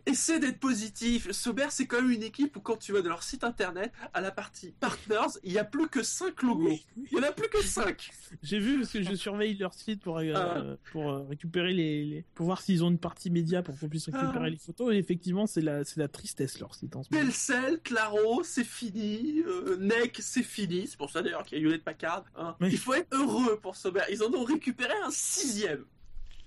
Essaie 0.05 0.39
d'être 0.39 0.59
positif. 0.59 1.31
Sauber, 1.31 1.67
c'est 1.69 1.85
quand 1.87 2.01
même 2.01 2.11
une 2.11 2.23
équipe 2.23 2.55
où 2.57 2.61
quand 2.61 2.77
tu 2.77 2.91
vas 2.91 3.01
de 3.01 3.09
leur 3.09 3.23
site 3.23 3.43
internet, 3.43 3.91
à 4.13 4.21
la 4.21 4.31
partie 4.31 4.71
partners, 4.79 5.39
il 5.43 5.51
y 5.51 5.57
a 5.59 5.63
plus 5.63 5.87
que 5.87 6.03
5 6.03 6.41
logos. 6.43 6.77
Il 7.11 7.17
y 7.17 7.19
en 7.19 7.23
a 7.23 7.31
plus 7.31 7.49
que 7.49 7.61
5. 7.63 8.09
J'ai 8.43 8.59
vu 8.59 8.79
parce 8.79 8.91
que 8.91 9.01
je 9.03 9.15
surveille 9.15 9.55
leur 9.57 9.73
site 9.73 10.01
pour 10.01 10.19
euh, 10.19 10.33
Ah. 10.35 10.63
pour 10.91 11.11
euh, 11.11 11.23
récupérer 11.23 11.73
les, 11.73 12.03
les- 12.05 12.25
pour 12.35 12.45
voir 12.45 12.61
s'ils 12.61 12.83
ont 12.83 12.89
une 12.89 12.97
partie 12.97 13.29
média 13.29 13.61
pour 13.61 13.75
qu'on 13.79 13.89
puisse 13.89 14.05
récupérer 14.05 14.39
Ah. 14.45 14.49
les 14.49 14.57
photos. 14.57 14.93
Et 14.93 14.97
effectivement, 14.97 15.47
c'est 15.47 15.61
la 15.61 15.83
c'est 15.85 15.97
la 15.99 16.07
tristesse 16.07 16.59
leur 16.59 16.75
site 16.75 16.95
en 16.95 17.03
ce 17.03 17.77
Claro, 17.83 18.43
c'est 18.43 18.63
fini. 18.63 19.41
Euh, 19.45 19.77
NEC, 19.77 20.17
c'est 20.21 20.43
fini. 20.43 20.87
C'est 20.87 20.97
pour 20.97 21.09
ça 21.09 21.21
d'ailleurs 21.21 21.43
qu'il 21.45 21.57
y 21.59 21.61
a 21.61 21.63
Hewlett 21.65 21.83
Packard. 21.83 22.25
hein. 22.35 22.55
Oui. 22.61 22.69
Il 22.71 22.77
faut 22.77 22.93
être 22.93 23.13
heureux 23.13 23.59
pour 23.61 23.75
Sauber. 23.75 24.01
Ils 24.11 24.21
en 24.23 24.33
ont 24.33 24.43
récupéré 24.43 24.93
un 25.05 25.11
sixième. 25.11 25.83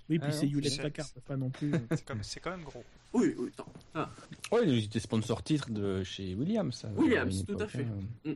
Oui, 0.08 0.18
puis 0.18 0.28
Ah 0.30 0.32
c'est 0.32 0.46
Hewlett 0.48 0.82
Packard, 0.82 1.06
pas 1.26 1.36
non 1.36 1.50
plus. 1.50 1.70
C'est 1.90 2.04
quand, 2.04 2.14
même- 2.14 2.24
c'est 2.24 2.40
quand 2.40 2.50
même 2.50 2.64
gros. 2.64 2.82
Oui, 3.12 3.32
oui, 3.38 3.48
attends. 3.54 3.72
Ah. 3.94 4.10
Ouais, 4.50 4.62
il 4.66 4.84
était 4.84 4.98
sponsor 5.00 5.42
titre 5.42 5.70
de 5.70 6.02
chez 6.02 6.34
Williams. 6.34 6.74
ça, 6.74 6.88
Williams, 6.96 7.44
tout 7.46 7.56
à 7.60 7.68
fait. 7.68 7.86
hein. 8.26 8.32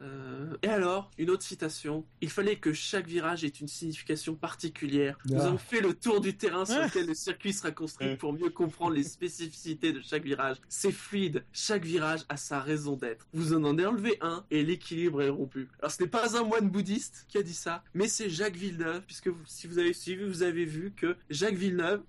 Euh, 0.00 0.56
et 0.62 0.68
alors, 0.68 1.10
une 1.18 1.30
autre 1.30 1.42
citation. 1.42 2.04
Il 2.20 2.30
fallait 2.30 2.56
que 2.56 2.72
chaque 2.72 3.06
virage 3.06 3.44
ait 3.44 3.48
une 3.48 3.68
signification 3.68 4.34
particulière. 4.34 5.16
Nous 5.26 5.36
Ah. 5.40 5.46
avons 5.46 5.58
fait 5.58 5.80
le 5.80 5.94
tour 5.94 6.20
du 6.20 6.36
terrain 6.36 6.64
sur 6.64 6.76
Ah. 6.78 6.86
lequel 6.86 7.06
le 7.06 7.14
circuit 7.14 7.52
sera 7.52 7.70
construit 7.70 8.08
Ouais. 8.08 8.16
pour 8.16 8.32
mieux 8.32 8.50
comprendre 8.50 8.94
les 8.94 9.04
spécificités 9.04 9.92
de 9.92 10.00
chaque 10.02 10.24
virage. 10.24 10.56
C'est 10.68 10.92
fluide. 10.92 11.44
Chaque 11.52 11.84
virage 11.84 12.20
a 12.28 12.36
sa 12.36 12.60
raison 12.60 12.96
d'être. 12.96 13.26
Vous 13.32 13.52
en 13.54 13.62
en 13.64 13.74
avez 13.78 13.86
enlevé 13.86 14.18
un 14.20 14.44
et 14.50 14.62
l'équilibre 14.64 15.22
est 15.22 15.28
rompu. 15.28 15.68
Alors, 15.80 15.90
ce 15.90 16.02
n'est 16.02 16.08
pas 16.08 16.36
un 16.38 16.42
moine 16.44 16.68
bouddhiste 16.68 17.24
qui 17.28 17.38
a 17.38 17.42
dit 17.42 17.54
ça, 17.54 17.84
mais 17.94 18.08
c'est 18.08 18.28
Jacques 18.30 18.56
Villeneuve, 18.56 19.02
puisque 19.06 19.28
vous- 19.28 19.44
si 19.46 19.66
vous 19.66 19.78
avez 19.78 19.92
suivi, 19.92 20.24
vous 20.24 20.42
avez 20.42 20.64
vu 20.64 20.92
que 20.96 21.16
Jacques 21.30 21.54
Villeneuve, 21.54 22.02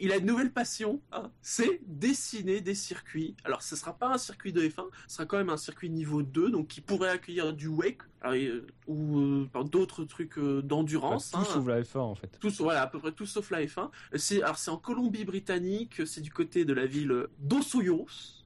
il 0.00 0.12
a 0.12 0.16
une 0.16 0.26
nouvelle 0.26 0.52
passion, 0.52 1.00
hein, 1.12 1.30
c'est 1.42 1.80
dessiner 1.86 2.60
des 2.60 2.74
circuits. 2.74 3.34
Alors, 3.44 3.62
ce 3.62 3.74
sera 3.76 3.96
pas 3.96 4.08
un 4.12 4.18
circuit 4.18 4.52
de 4.52 4.60
F1, 4.68 4.88
ce 5.08 5.14
sera 5.16 5.26
quand 5.26 5.38
même 5.38 5.50
un 5.50 5.56
circuit 5.56 5.88
niveau 5.90 6.22
2, 6.22 6.50
donc 6.50 6.68
qui 6.68 6.80
pourrait 6.80 7.05
accueillir 7.10 7.52
du 7.52 7.68
wake 7.68 8.02
euh, 8.24 8.66
ou 8.86 9.18
euh, 9.18 9.64
d'autres 9.64 10.04
trucs 10.04 10.38
euh, 10.38 10.62
d'endurance. 10.62 11.30
tout 11.30 11.38
hein. 11.38 11.44
sauf 11.44 11.66
la 11.66 11.82
F1 11.82 11.98
en 11.98 12.14
fait. 12.14 12.38
Tout, 12.40 12.50
voilà, 12.58 12.82
à 12.82 12.86
peu 12.86 12.98
près 12.98 13.12
tout 13.12 13.26
sauf 13.26 13.50
la 13.50 13.64
F1. 13.64 13.90
C'est, 14.14 14.42
alors, 14.42 14.58
c'est 14.58 14.70
en 14.70 14.76
Colombie-Britannique, 14.78 16.06
c'est 16.06 16.20
du 16.20 16.30
côté 16.30 16.64
de 16.64 16.72
la 16.72 16.86
ville 16.86 17.26
d'Osoyos. 17.38 18.42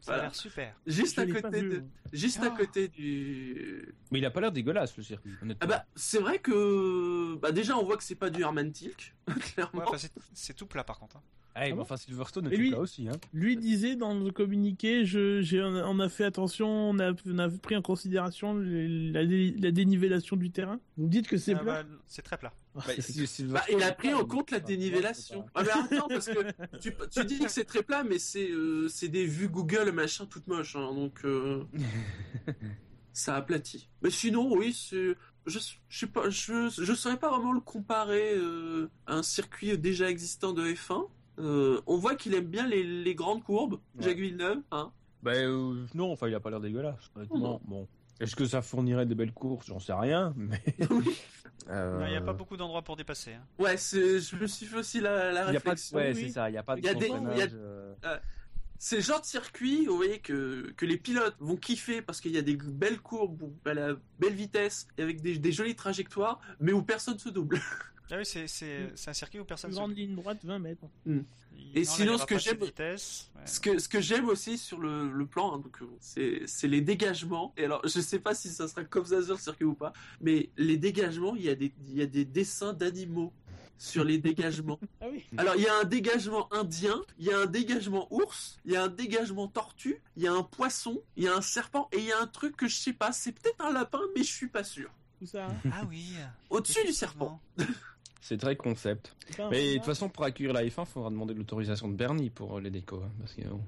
Ça 0.00 0.14
a 0.14 0.22
l'air 0.22 0.34
super. 0.34 0.74
Juste 0.86 1.18
à 1.18 1.26
côté 1.26 1.62
de, 1.62 1.82
juste 2.12 2.42
à 2.42 2.50
Oh. 2.52 2.56
côté 2.56 2.88
du, 2.88 3.94
Mais 4.10 4.18
il 4.18 4.24
a 4.26 4.30
pas 4.30 4.40
l'air 4.40 4.52
dégueulasse 4.52 4.96
le 4.96 5.02
circuit, 5.02 5.32
ah 5.60 5.66
bah, 5.66 5.86
c'est 5.94 6.18
vrai 6.18 6.38
que, 6.38 7.36
bah, 7.36 7.50
déjà, 7.52 7.76
on 7.78 7.84
voit 7.84 7.96
que 7.96 8.02
c'est 8.04 8.14
pas 8.14 8.30
du 8.30 8.42
Herman 8.42 8.70
Tilk, 8.72 9.14
clairement. 9.54 9.90
Ouais, 9.90 9.98
c'est 10.34 10.54
tout 10.54 10.66
plat 10.66 10.84
par 10.84 10.98
contre. 10.98 11.16
hein. 11.16 11.22
Ah, 11.56 11.60
Ah 11.60 11.64
mais 11.66 11.72
bon 11.74 11.82
enfin 11.82 11.96
Silverstone 11.96 12.52
est 12.52 12.56
lui- 12.56 12.70
là 12.70 12.80
aussi. 12.80 13.08
Hein. 13.08 13.12
Lui 13.32 13.56
disait 13.56 13.94
dans 13.94 14.12
le 14.18 14.30
communiqué, 14.32 15.04
je, 15.04 15.40
j'ai, 15.40 15.62
on 15.62 16.00
a 16.00 16.08
fait 16.08 16.24
attention, 16.24 16.68
on 16.90 16.98
a, 16.98 17.12
on 17.26 17.38
a 17.38 17.48
pris 17.48 17.76
en 17.76 17.82
considération 17.82 18.54
la, 18.54 19.24
dé- 19.24 19.54
la 19.60 19.70
dénivellation 19.70 20.36
du 20.36 20.50
terrain. 20.50 20.80
Vous 20.96 21.04
me 21.04 21.10
dites 21.10 21.28
que 21.28 21.36
c'est 21.36 21.54
Ah, 21.54 21.58
plat 21.60 21.82
bah, 21.84 21.88
c'est 22.08 22.22
très 22.22 22.38
plat. 22.38 22.52
Ah, 22.76 22.80
Bah, 22.86 22.92
c'est- 22.98 23.44
Bah, 23.44 23.62
il 23.70 23.80
a 23.84 23.92
pris 23.92 24.12
en 24.12 24.24
compte 24.24 24.50
la 24.50 24.58
dénivellation. 24.58 25.46
Ah, 25.54 25.62
mais 25.62 25.70
attends, 25.96 26.08
parce 26.08 26.26
que 26.26 26.32
tu, 26.80 26.92
tu 27.10 27.24
dis 27.24 27.38
que 27.38 27.48
c'est 27.48 27.64
très 27.64 27.84
plat, 27.84 28.02
mais 28.02 28.18
c'est 28.18 28.50
euh, 28.50 28.88
c'est 28.88 29.06
des 29.08 29.24
vues 29.24 29.48
Google 29.48 29.92
machin 29.92 30.26
toutes 30.26 30.48
moches, 30.48 30.74
hein, 30.74 30.92
donc 30.92 31.24
euh, 31.24 31.62
ça 33.12 33.36
aplatit. 33.36 33.88
Mais 34.02 34.10
sinon, 34.10 34.52
oui, 34.56 34.72
c'est. 34.72 35.14
Je, 35.46 35.58
je 35.88 35.98
sais 35.98 36.06
pas, 36.06 36.30
je, 36.30 36.70
je 36.70 36.92
saurais 36.94 37.18
pas 37.18 37.28
vraiment 37.30 37.52
le 37.52 37.60
comparer 37.60 38.32
euh, 38.34 38.88
à 39.06 39.14
un 39.16 39.22
circuit 39.22 39.76
déjà 39.76 40.10
existant 40.10 40.52
de 40.54 40.64
F1. 40.64 41.06
Euh, 41.38 41.80
on 41.86 41.96
voit 41.96 42.14
qu'il 42.14 42.34
aime 42.34 42.46
bien 42.46 42.66
les, 42.66 42.82
les 42.82 43.14
grandes 43.14 43.42
courbes, 43.42 43.74
Ouais. 43.96 44.04
Jacques 44.04 44.18
Villeneuve. 44.18 44.58
Hein. 44.70 44.92
Euh, 45.26 45.84
non, 45.94 46.12
enfin 46.12 46.28
il 46.28 46.34
a 46.34 46.40
pas 46.40 46.50
l'air 46.50 46.60
dégueulasse. 46.60 47.10
Honnêtement, 47.16 47.60
bon. 47.64 47.88
Est-ce 48.20 48.36
que 48.36 48.44
ça 48.46 48.62
fournirait 48.62 49.06
des 49.06 49.14
belles 49.16 49.32
courses? 49.32 49.66
J'en 49.66 49.80
sais 49.80 49.92
rien, 49.94 50.32
mais. 50.36 50.62
Euh, 51.70 52.02
Il 52.06 52.10
n'y 52.10 52.16
a 52.16 52.20
pas 52.20 52.32
beaucoup 52.34 52.56
d'endroits 52.58 52.82
pour 52.82 52.94
dépasser. 52.96 53.32
hein. 53.34 53.42
ouais, 53.58 53.76
c'est- 53.78 54.18
je 54.20 54.36
me 54.36 54.46
suis 54.46 54.66
fait 54.66 54.76
aussi 54.76 55.00
la, 55.00 55.32
la 55.32 55.48
Il 55.48 55.54
y 55.54 55.56
a 55.56 55.60
pas 55.60 55.70
de... 55.74 55.80
réflexion. 55.80 55.96
Ouais, 55.96 56.12
oui. 56.14 56.22
c'est 56.26 56.30
ça. 56.30 56.50
Il 56.50 56.54
y 56.54 56.58
a 56.58 56.62
pas 56.62 56.74
de. 56.74 56.80
Il 56.80 56.84
y 56.84 56.88
a 56.88 56.94
des- 56.94 57.06
y 57.08 57.12
a- 57.42 57.48
euh, 57.54 57.94
C'est 58.78 58.96
le 58.96 59.02
genre 59.02 59.20
de 59.20 59.24
circuit, 59.24 59.86
vous 59.86 59.96
voyez, 59.96 60.18
que, 60.18 60.72
que 60.76 60.84
les 60.84 60.98
pilotes 60.98 61.36
vont 61.38 61.56
kiffer 61.56 62.02
parce 62.02 62.20
qu'il 62.20 62.32
y 62.32 62.38
a 62.38 62.42
des 62.42 62.56
belles 62.56 63.00
courbes 63.00 63.50
à 63.64 63.72
la 63.72 63.94
belle 64.18 64.34
vitesse 64.34 64.88
et 64.98 65.02
avec 65.02 65.22
des, 65.22 65.38
des 65.38 65.52
jolies 65.52 65.76
trajectoires, 65.76 66.38
mais 66.60 66.72
où 66.72 66.82
personne 66.82 67.18
se 67.18 67.30
double. 67.30 67.60
Ah 68.10 68.16
oui, 68.18 68.24
c'est 68.26 69.08
un 69.08 69.12
circuit 69.12 69.40
où 69.40 69.44
personne 69.44 69.70
Une 69.70 69.74
se 69.74 69.78
grande 69.80 69.96
ligne 69.96 70.14
droite, 70.14 70.38
20 70.44 70.58
mètres. 70.58 70.84
Il- 71.06 71.24
Et 71.78 71.84
sinon, 71.84 72.18
ce 72.18 72.26
que 72.26 72.36
j'aime- 72.38 72.60
ouais. 72.60 72.72
Ce 73.46 73.60
que, 73.60 73.78
ce 73.78 73.88
que 73.88 74.00
j'aime 74.00 74.28
aussi 74.28 74.58
sur 74.58 74.78
le, 74.78 75.10
le 75.10 75.26
plan, 75.26 75.54
hein, 75.54 75.58
donc, 75.58 75.80
euh, 75.82 75.86
c'est 76.00 76.42
c'est 76.46 76.66
les 76.68 76.80
dégagements. 76.80 77.52
Et 77.56 77.64
alors, 77.64 77.80
je 77.86 78.00
sais 78.00 78.18
pas 78.18 78.34
si 78.34 78.48
ça 78.48 78.66
sera 78.68 78.82
comme 78.84 79.06
ça 79.06 79.22
sur 79.22 79.34
le 79.34 79.40
circuit 79.40 79.64
ou 79.64 79.74
pas, 79.74 79.92
mais 80.20 80.50
les 80.56 80.76
dégagements, 80.76 81.34
il 81.36 81.42
y 81.44 81.48
a 81.48 81.54
des, 81.54 81.72
il 81.88 81.94
y 81.96 82.02
a 82.02 82.06
des 82.06 82.24
dessins 82.24 82.72
d'animaux 82.72 83.32
sur 83.78 84.02
les 84.04 84.18
dégagements. 84.18 84.78
Ah 85.00 85.06
oui. 85.12 85.24
Alors, 85.36 85.54
il 85.56 85.62
y 85.62 85.68
a 85.68 85.78
un 85.78 85.84
dégagement 85.84 86.52
indien, 86.52 87.00
il 87.18 87.26
y 87.26 87.30
a 87.32 87.38
un 87.38 87.46
dégagement 87.46 88.08
ours, 88.12 88.58
il 88.64 88.72
y 88.72 88.76
a 88.76 88.82
un 88.84 88.88
dégagement 88.88 89.46
tortue, 89.48 90.00
il 90.16 90.22
y 90.24 90.26
a 90.26 90.32
un 90.32 90.42
poisson, 90.42 91.02
il 91.16 91.24
y 91.24 91.28
a 91.28 91.34
un 91.36 91.40
serpent, 91.42 91.88
et 91.92 91.98
il 91.98 92.04
y 92.04 92.12
a 92.12 92.20
un 92.20 92.26
truc 92.26 92.56
que 92.56 92.66
je 92.68 92.76
sais 92.76 92.92
pas, 92.92 93.12
c'est 93.12 93.32
peut-être 93.32 93.64
un 93.64 93.72
lapin, 93.72 94.00
mais 94.16 94.22
je 94.24 94.32
suis 94.32 94.48
pas 94.48 94.64
sûr. 94.64 94.90
Tout 95.20 95.26
ça. 95.26 95.46
hein? 95.46 95.56
Ah 95.72 95.82
oui. 95.88 96.14
Au-dessus 96.50 96.84
du 96.84 96.92
serpent. 96.92 97.40
C'est 98.26 98.38
très 98.38 98.56
concept. 98.56 99.14
Mais 99.50 99.74
de 99.74 99.74
renard 99.74 99.74
toute 99.74 99.84
façon, 99.84 100.08
pour 100.08 100.24
accueillir 100.24 100.54
la 100.54 100.64
F1, 100.64 100.82
il 100.82 100.86
faudra 100.86 101.10
demander 101.10 101.34
l'autorisation 101.34 101.88
de 101.88 101.94
Bernie 101.94 102.30
pour 102.30 102.56
euh, 102.56 102.60
les 102.62 102.70
décos. 102.70 103.02
hein, 103.04 103.10
parce 103.20 103.34
que, 103.34 103.42
bon. 103.42 103.60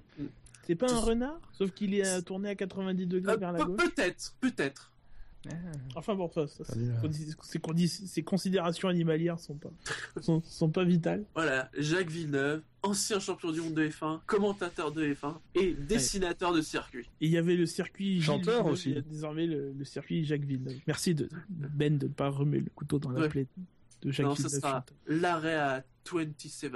C'est 0.66 0.74
pas 0.74 0.91
un 0.91 0.99
renard 0.99 1.39
Sauf 1.53 1.70
qu'il 1.73 1.93
est 1.95 2.07
euh, 2.07 2.23
tourné 2.23 2.49
à 2.49 2.55
90 2.55 3.07
degrés 3.07 3.35
Euh, 3.35 3.37
vers 3.37 3.53
la 3.53 3.59
pe- 3.61 3.65
gauche. 3.70 3.77
peut-être, 3.95 4.35
peut-être. 4.41 4.93
Enfin 5.95 6.16
bon, 6.16 6.28
ça, 6.35 6.47
ces, 6.49 8.23
considérations 8.23 8.89
animalières 8.89 9.39
sont 9.39 9.55
pas, 9.55 9.70
sont, 10.20 10.43
sont 10.43 10.70
pas 10.70 10.83
vitales. 10.83 11.24
Voilà, 11.37 11.70
Jacques 11.78 12.11
Villeneuve, 12.11 12.62
ancien 12.83 13.20
champion 13.20 13.53
du 13.53 13.61
monde 13.61 13.74
de 13.74 13.89
F1, 13.89 14.20
commentateur 14.27 14.91
de 14.91 15.05
F1 15.15 15.35
et 15.55 15.74
dessinateur 15.74 16.53
de 16.53 16.61
circuit. 16.62 17.09
Et 17.20 17.27
il 17.27 17.31
y 17.31 17.39
avait 17.39 17.55
le 17.55 17.66
circuit 17.66 18.20
Chanteur 18.20 18.55
Villeneuve, 18.57 18.73
aussi. 18.73 18.89
Il 18.91 18.95
y 18.97 18.99
a 18.99 19.03
désormais 19.03 19.47
le, 19.47 19.73
le 19.73 19.85
circuit 19.85 20.24
Jacques 20.24 20.45
Villeneuve. 20.45 20.78
Merci 20.89 21.15
de 21.15 21.28
Ben 21.49 21.97
de 21.97 22.09
ne 22.09 22.12
pas 22.12 22.28
remuer 22.28 22.59
le 22.61 22.70
couteau 22.74 22.99
dans 22.99 23.11
la 23.11 23.20
Ouais. 23.20 23.28
plaie 23.28 23.47
de 24.02 24.10
Jacques 24.10 24.27
non, 24.27 24.35
ce 24.35 24.48
sera 24.48 24.85
l'arrêt 25.06 25.56
à 25.56 25.85
27. 26.12 26.73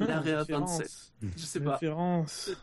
L'arrêt 0.00 0.32
à 0.32 0.38
Référence. 0.40 0.78
27. 1.20 1.32
Je 1.36 1.42
sais 1.44 1.60
pas. 1.60 1.74
Référence. 1.74 2.50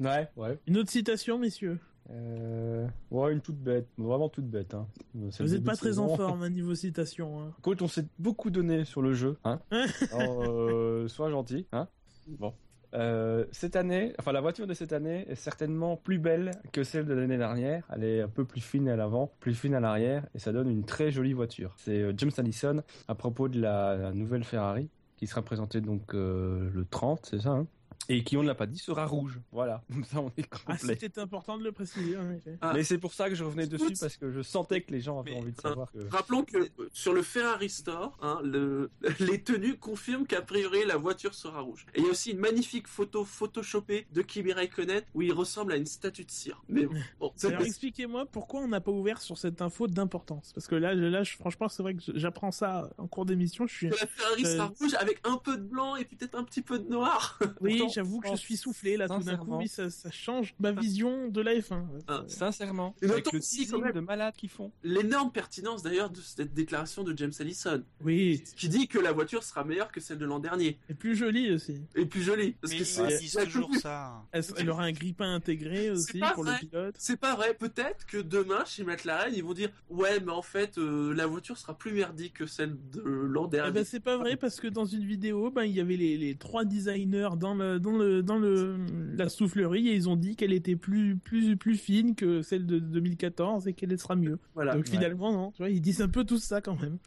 Ouais, 0.00 0.28
ouais. 0.36 0.58
Une 0.66 0.78
autre 0.78 0.90
citation, 0.90 1.38
messieurs? 1.38 1.78
Euh... 2.10 2.86
Ouais, 3.10 3.32
une 3.32 3.40
toute 3.40 3.58
bête. 3.58 3.88
Vraiment 3.96 4.28
toute 4.28 4.48
bête. 4.48 4.74
Hein. 4.74 4.88
Vous 5.14 5.46
n'êtes 5.46 5.64
pas 5.64 5.76
très 5.76 5.98
en 5.98 6.16
forme 6.16 6.42
à 6.42 6.50
niveau 6.50 6.74
citation. 6.74 7.40
Hein. 7.40 7.54
Écoute, 7.58 7.80
on 7.80 7.88
s'est 7.88 8.06
beaucoup 8.18 8.50
donné 8.50 8.84
sur 8.84 9.02
le 9.02 9.14
jeu. 9.14 9.38
Hein 9.44 9.60
Alors, 10.12 10.42
euh, 10.42 11.08
sois 11.08 11.30
gentil. 11.30 11.66
Hein 11.72 11.88
bon. 12.26 12.52
Euh, 12.94 13.44
cette 13.50 13.76
année, 13.76 14.14
enfin 14.18 14.32
la 14.32 14.40
voiture 14.40 14.66
de 14.66 14.74
cette 14.74 14.92
année 14.92 15.26
est 15.28 15.34
certainement 15.34 15.96
plus 15.96 16.18
belle 16.18 16.52
que 16.72 16.84
celle 16.84 17.06
de 17.06 17.14
l'année 17.14 17.38
dernière. 17.38 17.84
Elle 17.94 18.04
est 18.04 18.20
un 18.22 18.28
peu 18.28 18.44
plus 18.44 18.60
fine 18.60 18.88
à 18.88 18.96
l'avant, 18.96 19.32
plus 19.40 19.54
fine 19.54 19.74
à 19.74 19.80
l'arrière, 19.80 20.26
et 20.34 20.38
ça 20.38 20.52
donne 20.52 20.70
une 20.70 20.84
très 20.84 21.10
jolie 21.10 21.32
voiture. 21.32 21.74
C'est 21.76 22.00
euh, 22.00 22.12
James 22.16 22.30
Allison 22.38 22.82
à 23.08 23.14
propos 23.14 23.48
de 23.48 23.60
la, 23.60 24.12
nouvelle 24.12 24.44
Ferrari 24.44 24.88
qui 25.16 25.26
sera 25.26 25.42
présentée 25.42 25.80
donc 25.80 26.14
euh, 26.14 26.70
le 26.72 26.84
30, 26.84 27.20
c'est 27.24 27.40
ça 27.40 27.50
hein? 27.50 27.66
Et 28.08 28.22
qui, 28.24 28.36
on 28.36 28.42
ne 28.42 28.46
l'a 28.48 28.54
pas 28.54 28.66
dit, 28.66 28.78
sera 28.78 29.06
rouge. 29.06 29.40
Voilà, 29.52 29.82
comme 29.92 30.04
ça 30.04 30.20
on 30.20 30.28
est 30.36 30.46
Ah, 30.50 30.72
complet. 30.76 30.96
c'était 31.00 31.20
important 31.20 31.58
de 31.58 31.64
le 31.64 31.72
préciser. 31.72 32.16
en 32.16 32.30
effet. 32.30 32.58
Ah. 32.60 32.72
Mais 32.74 32.84
c'est 32.84 32.98
pour 32.98 33.12
ça 33.14 33.28
que 33.28 33.34
je 33.34 33.44
revenais 33.44 33.66
dessus 33.66 33.94
parce 33.98 34.16
que 34.16 34.30
je 34.30 34.42
sentais 34.42 34.80
que 34.82 34.92
les 34.92 35.00
gens 35.00 35.18
avaient 35.20 35.32
Mais- 35.32 35.40
envie 35.40 35.52
de 35.52 35.60
savoir 35.60 35.90
que. 35.92 35.98
Rappelons 36.10 36.44
que 36.44 36.56
euh, 36.58 36.68
sur 36.92 37.12
le 37.14 37.22
Ferrari 37.22 37.70
Store, 37.70 38.16
hein, 38.22 38.40
le- 38.44 38.90
les 39.20 39.42
tenues 39.42 39.76
confirment 39.78 40.26
qu'a 40.26 40.42
priori 40.42 40.84
la 40.86 40.96
voiture 40.96 41.34
sera 41.34 41.60
rouge. 41.60 41.86
Et 41.94 42.00
il 42.00 42.04
y 42.04 42.08
a 42.08 42.10
aussi 42.10 42.30
une 42.32 42.38
magnifique 42.38 42.88
photo 42.88 43.24
photoshopée 43.24 44.06
de 44.12 44.22
Kimi 44.22 44.52
Raikkonen 44.52 45.02
où 45.14 45.22
il 45.22 45.32
ressemble 45.32 45.72
à 45.72 45.76
une 45.76 45.86
statue 45.86 46.24
de 46.24 46.30
cire. 46.30 46.62
Mais 46.68 46.86
bon, 46.86 47.32
Alors 47.44 47.62
expliquez-moi 47.62 48.26
pourquoi 48.26 48.60
on 48.60 48.68
n'a 48.68 48.80
pas 48.80 48.90
ouvert 48.92 49.20
sur 49.22 49.38
cette 49.38 49.62
info 49.62 49.86
d'importance. 49.88 50.52
Parce 50.54 50.66
que 50.66 50.74
là, 50.74 50.94
là 50.94 51.22
je- 51.22 51.36
franchement, 51.36 51.68
c'est 51.68 51.82
vrai 51.82 51.94
que 51.94 52.00
j'apprends 52.14 52.50
ça 52.50 52.90
en 52.98 53.06
cours 53.06 53.24
d'émission. 53.26 53.66
Je 53.66 53.74
suis... 53.74 53.88
que 53.90 53.96
la 54.00 54.06
Ferrari 54.06 54.44
Euh, 54.44 54.56
sera 54.56 54.66
rouge 54.66 54.94
avec 54.94 55.20
un 55.24 55.36
peu 55.38 55.56
de 55.56 55.62
blanc 55.62 55.96
et 55.96 56.04
peut-être 56.04 56.34
un 56.36 56.44
petit 56.44 56.62
peu 56.62 56.78
de 56.78 56.88
noir. 56.88 57.38
Oui, 57.60 57.82
Pourtant, 57.84 57.92
j'avoue 57.94 58.20
que 58.20 58.28
je 58.30 58.36
suis 58.36 58.56
soufflé 58.56 58.96
là 58.96 59.08
tout 59.08 59.18
d'un 59.20 59.36
coup. 59.36 59.56
Oui, 59.56 59.68
ça, 59.68 59.90
ça 59.90 60.10
change 60.10 60.54
ma 60.58 60.72
vision 60.72 61.28
de 61.28 61.40
la 61.40 61.54
F1. 61.54 61.84
Ah, 62.08 62.24
Sincèrement, 62.28 62.94
Et 63.02 63.06
avec 63.10 63.30
le 63.32 63.78
même- 63.78 63.92
de 63.92 64.00
malade 64.00 64.34
qu'ils 64.36 64.48
font. 64.50 64.72
L'énorme 64.82 65.30
pertinence 65.32 65.82
d'ailleurs 65.82 66.10
de 66.10 66.20
cette 66.20 66.52
déclaration 66.54 67.02
de 67.04 67.16
James 67.16 67.32
Allison, 67.40 67.82
Oui, 68.04 68.42
qui 68.56 68.68
dit 68.68 68.88
que 68.88 68.98
la 68.98 69.12
voiture 69.12 69.42
sera 69.42 69.64
meilleure 69.64 69.90
que 69.92 70.00
celle 70.00 70.18
de 70.18 70.24
l'an 70.26 70.38
dernier 70.38 70.78
et 70.88 70.94
plus 70.94 71.14
jolie 71.16 71.50
aussi. 71.52 71.80
et 71.94 72.06
plus 72.06 72.22
jolie. 72.22 72.52
Parce 72.60 72.72
Mais 72.72 72.78
que 72.80 72.84
c'est 72.84 73.44
toujours 73.46 73.74
ça. 73.76 74.22
Elle, 74.32 74.44
elle 74.56 74.70
aura 74.70 74.84
un 74.84 74.92
grippin 74.92 75.34
intégré 75.34 75.90
aussi 75.90 76.18
pour 76.34 76.44
vrai. 76.44 76.58
le 76.62 76.68
pilote? 76.68 76.94
C'est 76.98 77.16
pas 77.18 77.34
vrai. 77.36 77.54
Peut-être 77.54 78.06
que 78.06 78.18
demain, 78.18 78.64
chez 78.66 78.84
McLaren, 78.84 79.32
ils 79.34 79.42
vont 79.44 79.54
dire 79.54 79.70
Ouais, 79.88 80.20
mais 80.20 80.32
en 80.32 80.42
fait, 80.42 80.78
euh, 80.78 81.12
la 81.14 81.26
voiture 81.26 81.56
sera 81.58 81.76
plus 81.76 81.92
merdique 81.92 82.34
que 82.34 82.46
celle 82.46 82.76
de 82.92 83.00
l'an 83.02 83.46
Eh 83.46 83.50
dernier. 83.50 83.72
ben, 83.72 83.84
c'est 83.84 84.00
pas 84.00 84.16
vrai 84.16 84.36
parce 84.36 84.60
que 84.60 84.68
dans 84.68 84.84
une 84.84 85.04
vidéo, 85.04 85.50
ben, 85.50 85.64
il 85.64 85.72
y 85.72 85.80
avait 85.80 85.96
les, 85.96 86.16
les 86.18 86.34
trois 86.36 86.64
designers 86.64 87.30
dans 87.38 87.54
le, 87.54 87.73
dans 87.78 87.96
le, 87.96 88.22
dans 88.22 88.38
le, 88.38 88.76
la 89.16 89.28
soufflerie 89.28 89.88
et 89.88 89.94
ils 89.94 90.08
ont 90.08 90.16
dit 90.16 90.36
qu'elle 90.36 90.52
était 90.52 90.76
plus, 90.76 91.16
plus, 91.16 91.56
plus 91.56 91.76
fine 91.76 92.14
que 92.14 92.42
celle 92.42 92.66
de 92.66 92.78
2014 92.78 93.68
et 93.68 93.72
qu'elle 93.72 93.98
sera 93.98 94.16
mieux. 94.16 94.38
voilà. 94.54 94.74
Donc 94.74 94.88
finalement, 94.88 95.32
non. 95.32 95.50
Tu 95.52 95.62
vois, 95.62 95.70
ils 95.70 95.80
disent 95.80 96.02
un 96.02 96.08
peu 96.08 96.24
tout 96.24 96.38
ça 96.38 96.60
quand 96.60 96.80
même. 96.80 96.98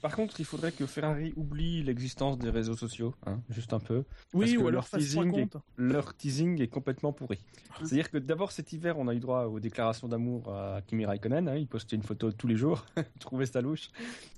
Par 0.00 0.14
contre, 0.14 0.38
il 0.38 0.44
faudrait 0.44 0.70
que 0.70 0.86
Ferrari 0.86 1.32
oublie 1.36 1.82
l'existence 1.82 2.38
des 2.38 2.50
réseaux 2.50 2.76
sociaux, 2.76 3.16
hein, 3.26 3.40
juste 3.50 3.72
un 3.72 3.80
peu. 3.80 4.04
Oui, 4.32 4.54
que 4.54 4.58
ou 4.58 4.68
alors 4.68 4.86
leur 4.92 5.00
teasing 5.00 5.34
est-. 5.34 5.56
Leur 5.76 6.14
teasing 6.14 6.62
est 6.62 6.68
complètement 6.68 7.12
pourri. 7.12 7.40
C'est-à-dire 7.78 8.08
que 8.10 8.18
d'abord 8.18 8.52
cet 8.52 8.72
hiver, 8.72 8.96
on 8.96 9.08
a 9.08 9.14
eu 9.14 9.18
droit 9.18 9.46
aux 9.46 9.58
déclarations 9.58 10.06
d'amour 10.06 10.54
à 10.54 10.82
Kimi 10.86 11.04
Raikkonen. 11.04 11.48
hein, 11.48 11.56
il 11.56 11.66
postait 11.66 11.96
une 11.96 12.04
photo 12.04 12.30
tous 12.30 12.46
les 12.46 12.54
jours. 12.54 12.86
Je 12.96 13.18
trouvais 13.18 13.46
ça 13.46 13.60
louche. 13.60 13.90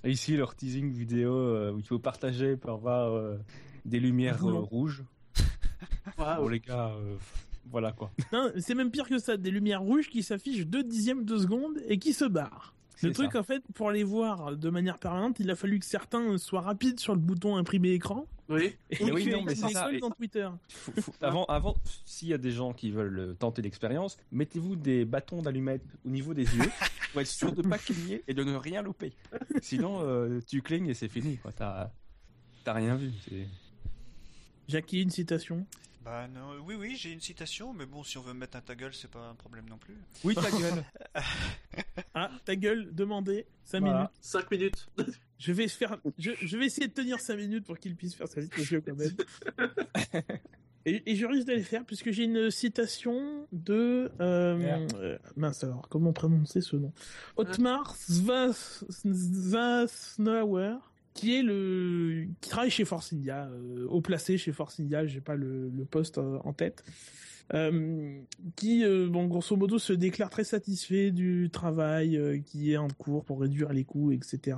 Et 0.03 0.09
ici, 0.09 0.35
leur 0.35 0.55
teasing 0.55 0.91
vidéo 0.91 1.31
euh, 1.31 1.71
où 1.73 1.77
il 1.77 1.85
faut 1.85 1.99
partager 1.99 2.57
pour 2.57 2.71
avoir 2.71 3.13
euh, 3.13 3.37
des 3.85 3.99
lumières 3.99 4.43
euh, 4.43 4.53
rouges. 4.53 5.03
Bon, 6.17 6.47
les 6.47 6.59
gars, 6.59 6.89
euh, 6.89 7.15
Voilà 7.69 7.91
quoi. 7.91 8.11
Non, 8.33 8.51
c'est 8.59 8.75
même 8.75 8.91
pire 8.91 9.07
que 9.07 9.17
ça. 9.19 9.37
Des 9.37 9.51
lumières 9.51 9.81
rouges 9.81 10.09
qui 10.09 10.23
s'affichent 10.23 10.65
deux 10.65 10.83
dixièmes 10.83 11.25
de 11.25 11.37
seconde 11.37 11.77
et 11.87 11.97
qui 11.99 12.13
se 12.13 12.25
barrent. 12.25 12.73
Le 13.03 13.13
truc, 13.13 13.31
ça. 13.31 13.39
en 13.39 13.43
fait, 13.43 13.63
pour 13.73 13.89
les 13.89 14.03
voir 14.03 14.55
de 14.55 14.69
manière 14.69 14.99
permanente, 14.99 15.39
il 15.39 15.49
a 15.49 15.55
fallu 15.55 15.79
que 15.79 15.85
certains 15.85 16.37
soient 16.37 16.61
rapides 16.61 16.99
sur 16.99 17.15
le 17.15 17.19
bouton 17.19 17.55
imprimer 17.55 17.93
écran. 17.93 18.27
Oui. 18.47 18.75
Et 18.91 19.11
oui, 19.11 19.25
non, 19.27 19.41
mais 19.43 19.55
c'est 19.55 19.69
ça. 19.69 19.85
collent 19.85 19.95
Et- 19.95 19.99
dans 19.99 20.11
Twitter. 20.11 20.47
Faut- 20.69 20.91
faut- 21.01 21.13
avant, 21.21 21.45
avant, 21.45 21.75
s'il 22.05 22.27
y 22.27 22.33
a 22.33 22.37
des 22.37 22.51
gens 22.51 22.73
qui 22.73 22.91
veulent 22.91 23.19
euh, 23.19 23.33
tenter 23.33 23.63
l'expérience, 23.63 24.17
mettez-vous 24.31 24.75
des 24.75 25.05
bâtons 25.05 25.41
d'allumettes 25.41 25.81
au 26.05 26.09
niveau 26.09 26.35
des 26.35 26.43
yeux 26.43 26.69
pour 27.11 27.21
être 27.21 27.27
sûr 27.27 27.51
de 27.53 27.63
pas 27.63 27.77
cligner 27.79 28.21
et 28.27 28.35
de 28.35 28.43
ne 28.43 28.53
rien 28.55 28.83
louper. 28.83 29.13
Sinon, 29.63 30.01
euh, 30.03 30.39
tu 30.45 30.61
clignes 30.61 30.87
et 30.87 30.93
c'est 30.93 31.07
fini. 31.09 31.37
quoi. 31.37 31.51
T'as, 31.53 31.89
t'as 32.63 32.73
rien 32.73 32.95
vu. 32.95 33.09
Jackie, 34.67 35.01
une 35.01 35.09
citation? 35.09 35.65
Bah 36.03 36.27
non, 36.27 36.55
oui, 36.65 36.73
oui, 36.75 36.95
j'ai 36.97 37.11
une 37.11 37.21
citation, 37.21 37.73
mais 37.73 37.85
bon, 37.85 38.03
si 38.03 38.17
on 38.17 38.21
veut 38.21 38.33
mettre 38.33 38.57
un 38.57 38.61
ta 38.61 38.73
gueule, 38.75 38.93
c'est 38.93 39.09
pas 39.11 39.29
un 39.29 39.35
problème 39.35 39.65
non 39.69 39.77
plus. 39.77 39.95
Oui, 40.23 40.33
ta 40.35 40.49
gueule. 40.49 40.83
Ah, 42.13 42.29
ta 42.43 42.55
gueule, 42.55 42.93
demandez. 42.93 43.45
5 43.65 43.79
Voilà. 43.81 43.97
minutes. 43.97 44.11
5 44.21 44.51
minutes. 44.51 44.87
Je 45.37 45.51
vais 45.53 45.67
faire, 45.67 45.97
je, 46.19 46.31
je 46.39 46.57
vais 46.57 46.65
essayer 46.67 46.87
de 46.87 46.93
tenir 46.93 47.19
5 47.19 47.35
minutes 47.35 47.65
pour 47.65 47.79
qu'il 47.79 47.95
puisse 47.95 48.13
faire 48.15 48.27
sa 48.27 48.41
citation 48.43 48.79
quand 48.85 48.95
même. 48.95 49.15
Et, 50.85 51.11
et 51.11 51.15
je 51.15 51.27
risque 51.27 51.45
de 51.47 51.53
les 51.53 51.61
faire 51.61 51.85
puisque 51.85 52.09
j'ai 52.09 52.23
une 52.23 52.49
citation 52.49 53.47
de 53.51 54.11
euh, 54.19 54.87
euh, 54.95 55.17
mince 55.35 55.63
alors 55.63 55.87
comment 55.89 56.11
prononcer 56.11 56.59
ce 56.61 56.75
nom? 56.75 56.91
Otmar 57.37 57.95
Svas- 57.97 58.83
Svasnauer 58.89 60.77
qui 61.21 61.37
est 61.37 61.43
le 61.43 62.25
qui 62.41 62.49
travaille 62.49 62.71
chez 62.71 62.83
Force 62.83 63.13
India 63.13 63.47
euh, 63.51 63.85
au 63.89 64.01
placé 64.01 64.39
chez 64.39 64.51
Force 64.51 64.79
India 64.79 65.05
j'ai 65.05 65.21
pas 65.21 65.35
le, 65.35 65.71
poste 65.89 66.17
euh, 66.17 66.39
en 66.43 66.51
tête 66.51 66.83
euh, 67.53 68.19
qui 68.55 68.83
euh, 68.83 69.07
bon 69.07 69.27
grosso 69.27 69.55
modo 69.55 69.77
se 69.77 69.93
déclare 69.93 70.31
très 70.31 70.43
satisfait 70.43 71.11
du 71.11 71.51
travail 71.51 72.17
euh, 72.17 72.39
qui 72.39 72.71
est 72.71 72.77
en 72.77 72.87
cours 72.87 73.23
pour 73.23 73.41
réduire 73.41 73.71
les 73.71 73.83
coûts 73.83 74.11
etc 74.11 74.57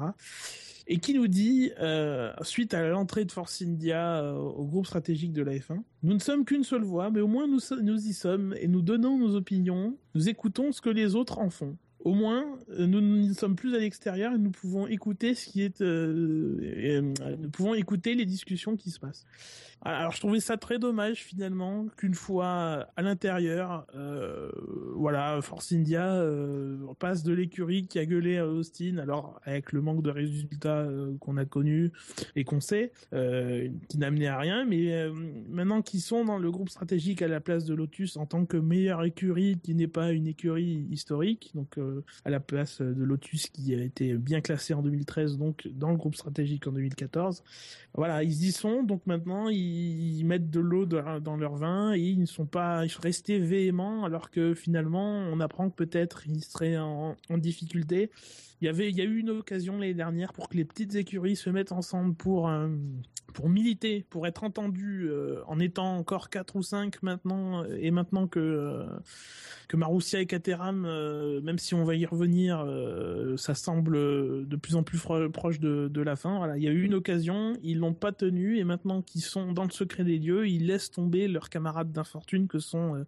et 0.88 0.98
qui 0.98 1.14
nous 1.14 1.28
dit, 1.28 1.72
euh, 1.80 2.34
suite 2.42 2.74
à 2.74 2.88
l'entrée 2.88 3.24
de 3.24 3.32
Force 3.32 3.62
India 3.62 4.22
euh, 4.22 4.34
au 4.36 4.66
groupe 4.66 4.86
stratégique 4.86 5.32
de 5.32 5.42
la 5.42 5.54
F1, 5.54 5.82
nous 6.04 6.14
ne 6.14 6.20
sommes 6.20 6.44
qu'une 6.44 6.64
seule 6.64 6.84
voix, 6.84 7.10
mais 7.10 7.22
au 7.22 7.28
moins 7.28 7.48
nous, 7.48 7.60
nous 7.82 8.08
y 8.08 8.14
sommes 8.14 8.54
et 8.60 8.68
nous 8.68 8.82
donnons 8.82 9.18
nos 9.18 9.36
opinions, 9.36 9.98
nous 10.14 10.28
écoutons 10.28 10.72
ce 10.72 10.82
que 10.82 10.90
les 10.90 11.16
autres 11.16 11.40
en 11.40 11.50
font. 11.50 11.78
Au 12.04 12.14
moins, 12.14 12.58
euh, 12.72 12.86
nous 12.86 13.00
ne 13.00 13.34
sommes 13.34 13.56
plus 13.56 13.74
à 13.76 13.80
l'extérieur 13.80 14.34
et 14.34 14.38
nous 14.38 14.52
pouvons 14.52 14.88
écouter 14.88 15.36
ce 15.36 15.50
qui 15.50 15.62
est, 15.62 15.82
euh, 15.82 16.58
euh, 16.62 17.38
nous 17.40 17.50
pouvons 17.50 17.74
écouter 17.74 18.14
les 18.14 18.26
discussions 18.26 18.76
qui 18.76 18.92
se 18.92 19.00
passent. 19.00 19.26
Alors, 19.86 20.12
je 20.12 20.20
trouvais 20.20 20.42
ça 20.42 20.58
très 20.58 20.80
dommage 20.80 21.24
finalement 21.24 21.88
qu'une 21.98 22.14
fois 22.14 22.88
à 22.96 23.02
l'intérieur, 23.02 23.86
voilà, 24.96 25.42
Force 25.42 25.74
India 25.74 26.26
passe 27.00 27.22
de 27.24 27.34
l'écurie 27.34 27.86
qui 27.86 28.00
a 28.00 28.06
gueulé 28.06 28.38
à 28.38 28.48
Austin, 28.48 28.98
alors 28.98 29.42
avec 29.44 29.74
le 29.74 29.82
manque 29.82 30.02
de 30.02 30.10
résultats 30.10 30.88
qu'on 31.20 31.36
a 31.36 31.44
connu 31.44 31.92
et 32.38 32.46
qu'on 32.46 32.62
sait, 32.62 32.94
qui 33.12 33.98
n'a 33.98 34.08
amené 34.08 34.28
à 34.28 34.38
rien, 34.38 34.64
mais 34.64 35.10
maintenant 35.50 35.82
qu'ils 35.82 36.00
sont 36.00 36.24
dans 36.24 36.38
le 36.38 36.50
groupe 36.50 36.70
stratégique 36.70 37.22
à 37.22 37.28
la 37.28 37.42
place 37.42 37.66
de 37.66 37.74
Lotus 37.74 38.16
en 38.16 38.26
tant 38.26 38.46
que 38.46 38.56
meilleure 38.56 39.04
écurie 39.04 39.60
qui 39.62 39.76
n'est 39.76 39.90
pas 39.90 40.14
une 40.14 40.28
écurie 40.28 40.88
historique, 40.92 41.52
donc 41.56 41.78
à 42.26 42.30
la 42.30 42.40
place 42.40 42.82
de 42.82 43.04
Lotus 43.04 43.48
qui 43.48 43.74
a 43.76 43.82
été 43.82 44.14
bien 44.16 44.42
classé 44.42 44.74
en 44.74 44.82
2013, 44.82 45.38
donc 45.38 45.68
dans 45.74 45.92
le 45.92 45.98
groupe 45.98 46.16
stratégique 46.16 46.68
en 46.68 46.72
2014. 46.72 47.44
Voilà, 47.96 48.24
ils 48.24 48.46
y 48.46 48.52
sont, 48.52 48.84
donc 48.84 49.06
maintenant 49.06 49.50
ils, 49.50 50.24
mettent 50.26 50.50
de 50.50 50.60
l'eau 50.60 50.86
dans 50.86 51.36
leur 51.36 51.56
vin 51.56 51.94
et 51.94 52.00
ils 52.00 52.20
ne 52.20 52.26
sont 52.26 52.46
pas 52.46 52.86
ils 52.86 52.90
sont 52.90 53.02
restés 53.02 53.40
véhéments 53.40 54.06
alors 54.06 54.30
que 54.30 54.54
finalement 54.54 55.18
on 55.18 55.40
apprend 55.40 55.70
que 55.70 55.76
peut-être 55.76 56.28
ils 56.28 56.44
seraient 56.44 56.78
en, 56.78 57.16
en 57.30 57.38
difficulté. 57.38 58.10
Il 58.64 58.68
y 58.68 58.70
avait, 58.70 58.90
il 58.90 58.96
y 58.96 59.02
a 59.02 59.04
eu 59.04 59.18
une 59.18 59.30
occasion 59.30 59.78
l'année 59.78 59.94
dernière 59.94 60.32
pour 60.32 60.48
que 60.48 60.56
les 60.56 60.64
petites 60.64 60.96
écuries 60.96 61.36
se 61.36 61.50
mettent 61.50 61.74
ensemble 61.74 62.16
pour 62.16 62.48
euh, 62.48 62.70
pour 63.34 63.50
militer, 63.50 64.06
pour 64.10 64.26
être 64.28 64.44
entendus 64.44 65.08
euh, 65.10 65.42
en 65.48 65.60
étant 65.60 65.98
encore 65.98 66.30
quatre 66.30 66.56
ou 66.56 66.62
cinq 66.62 67.02
maintenant 67.04 67.64
euh, 67.64 67.78
et 67.80 67.92
maintenant 67.92 68.28
que 68.28 68.40
euh, 68.40 68.86
que 69.68 69.78
Marussia 69.78 70.22
et 70.22 70.28
Caterham, 70.28 70.82
même 71.42 71.58
si 71.58 71.74
on 71.74 71.84
va 71.84 71.96
y 71.96 72.06
revenir, 72.06 72.64
ça 73.38 73.56
semble 73.56 73.96
de 73.96 74.56
plus 74.56 74.76
en 74.76 74.84
plus 74.84 75.00
proche 75.32 75.60
de, 75.60 75.88
de 75.88 76.02
la 76.02 76.16
fin. 76.16 76.38
Voilà, 76.38 76.58
il 76.58 76.64
y 76.64 76.68
a 76.68 76.72
eu 76.72 76.84
une 76.84 76.94
occasion, 76.94 77.54
ils 77.64 77.80
l'ont 77.80 77.94
pas 77.94 78.12
tenue 78.12 78.60
et 78.60 78.66
maintenant 78.66 79.02
qu'ils 79.02 79.22
sont 79.22 79.52
dans 79.52 79.64
le 79.64 79.72
secret 79.72 80.04
des 80.04 80.20
lieux, 80.20 80.48
ils 80.48 80.68
laissent 80.68 80.92
tomber 80.92 81.28
leurs 81.28 81.50
camarades 81.50 81.92
d'infortune 81.92 82.48
que 82.48 82.60
sont 82.60 83.04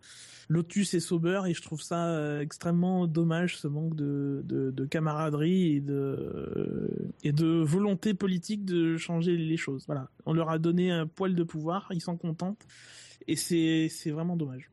Lotus 0.47 0.95
et 0.95 0.99
Sauber 0.99 1.41
et 1.45 1.53
je 1.53 1.61
trouve 1.61 1.83
ça 1.83 2.41
extrêmement 2.41 3.05
dommage 3.05 3.57
ce 3.57 3.67
manque 3.67 3.95
de, 3.95 4.41
de 4.45 4.85
camaraderie 4.85 5.44
et 5.51 5.81
de 5.81 7.63
volonté 7.63 8.13
politique 8.13 8.65
de 8.65 8.97
changer 8.97 9.37
les 9.37 9.57
choses. 9.57 9.83
Voilà, 9.85 10.09
on 10.25 10.33
leur 10.33 10.49
a 10.49 10.59
donné 10.59 10.91
un 10.91 11.07
poil 11.07 11.35
de 11.35 11.43
pouvoir, 11.43 11.87
ils 11.91 12.01
s'en 12.01 12.17
contentent 12.17 12.65
et 13.27 13.35
c'est 13.35 13.87
c'est 13.89 14.11
vraiment 14.11 14.35
dommage. 14.35 14.69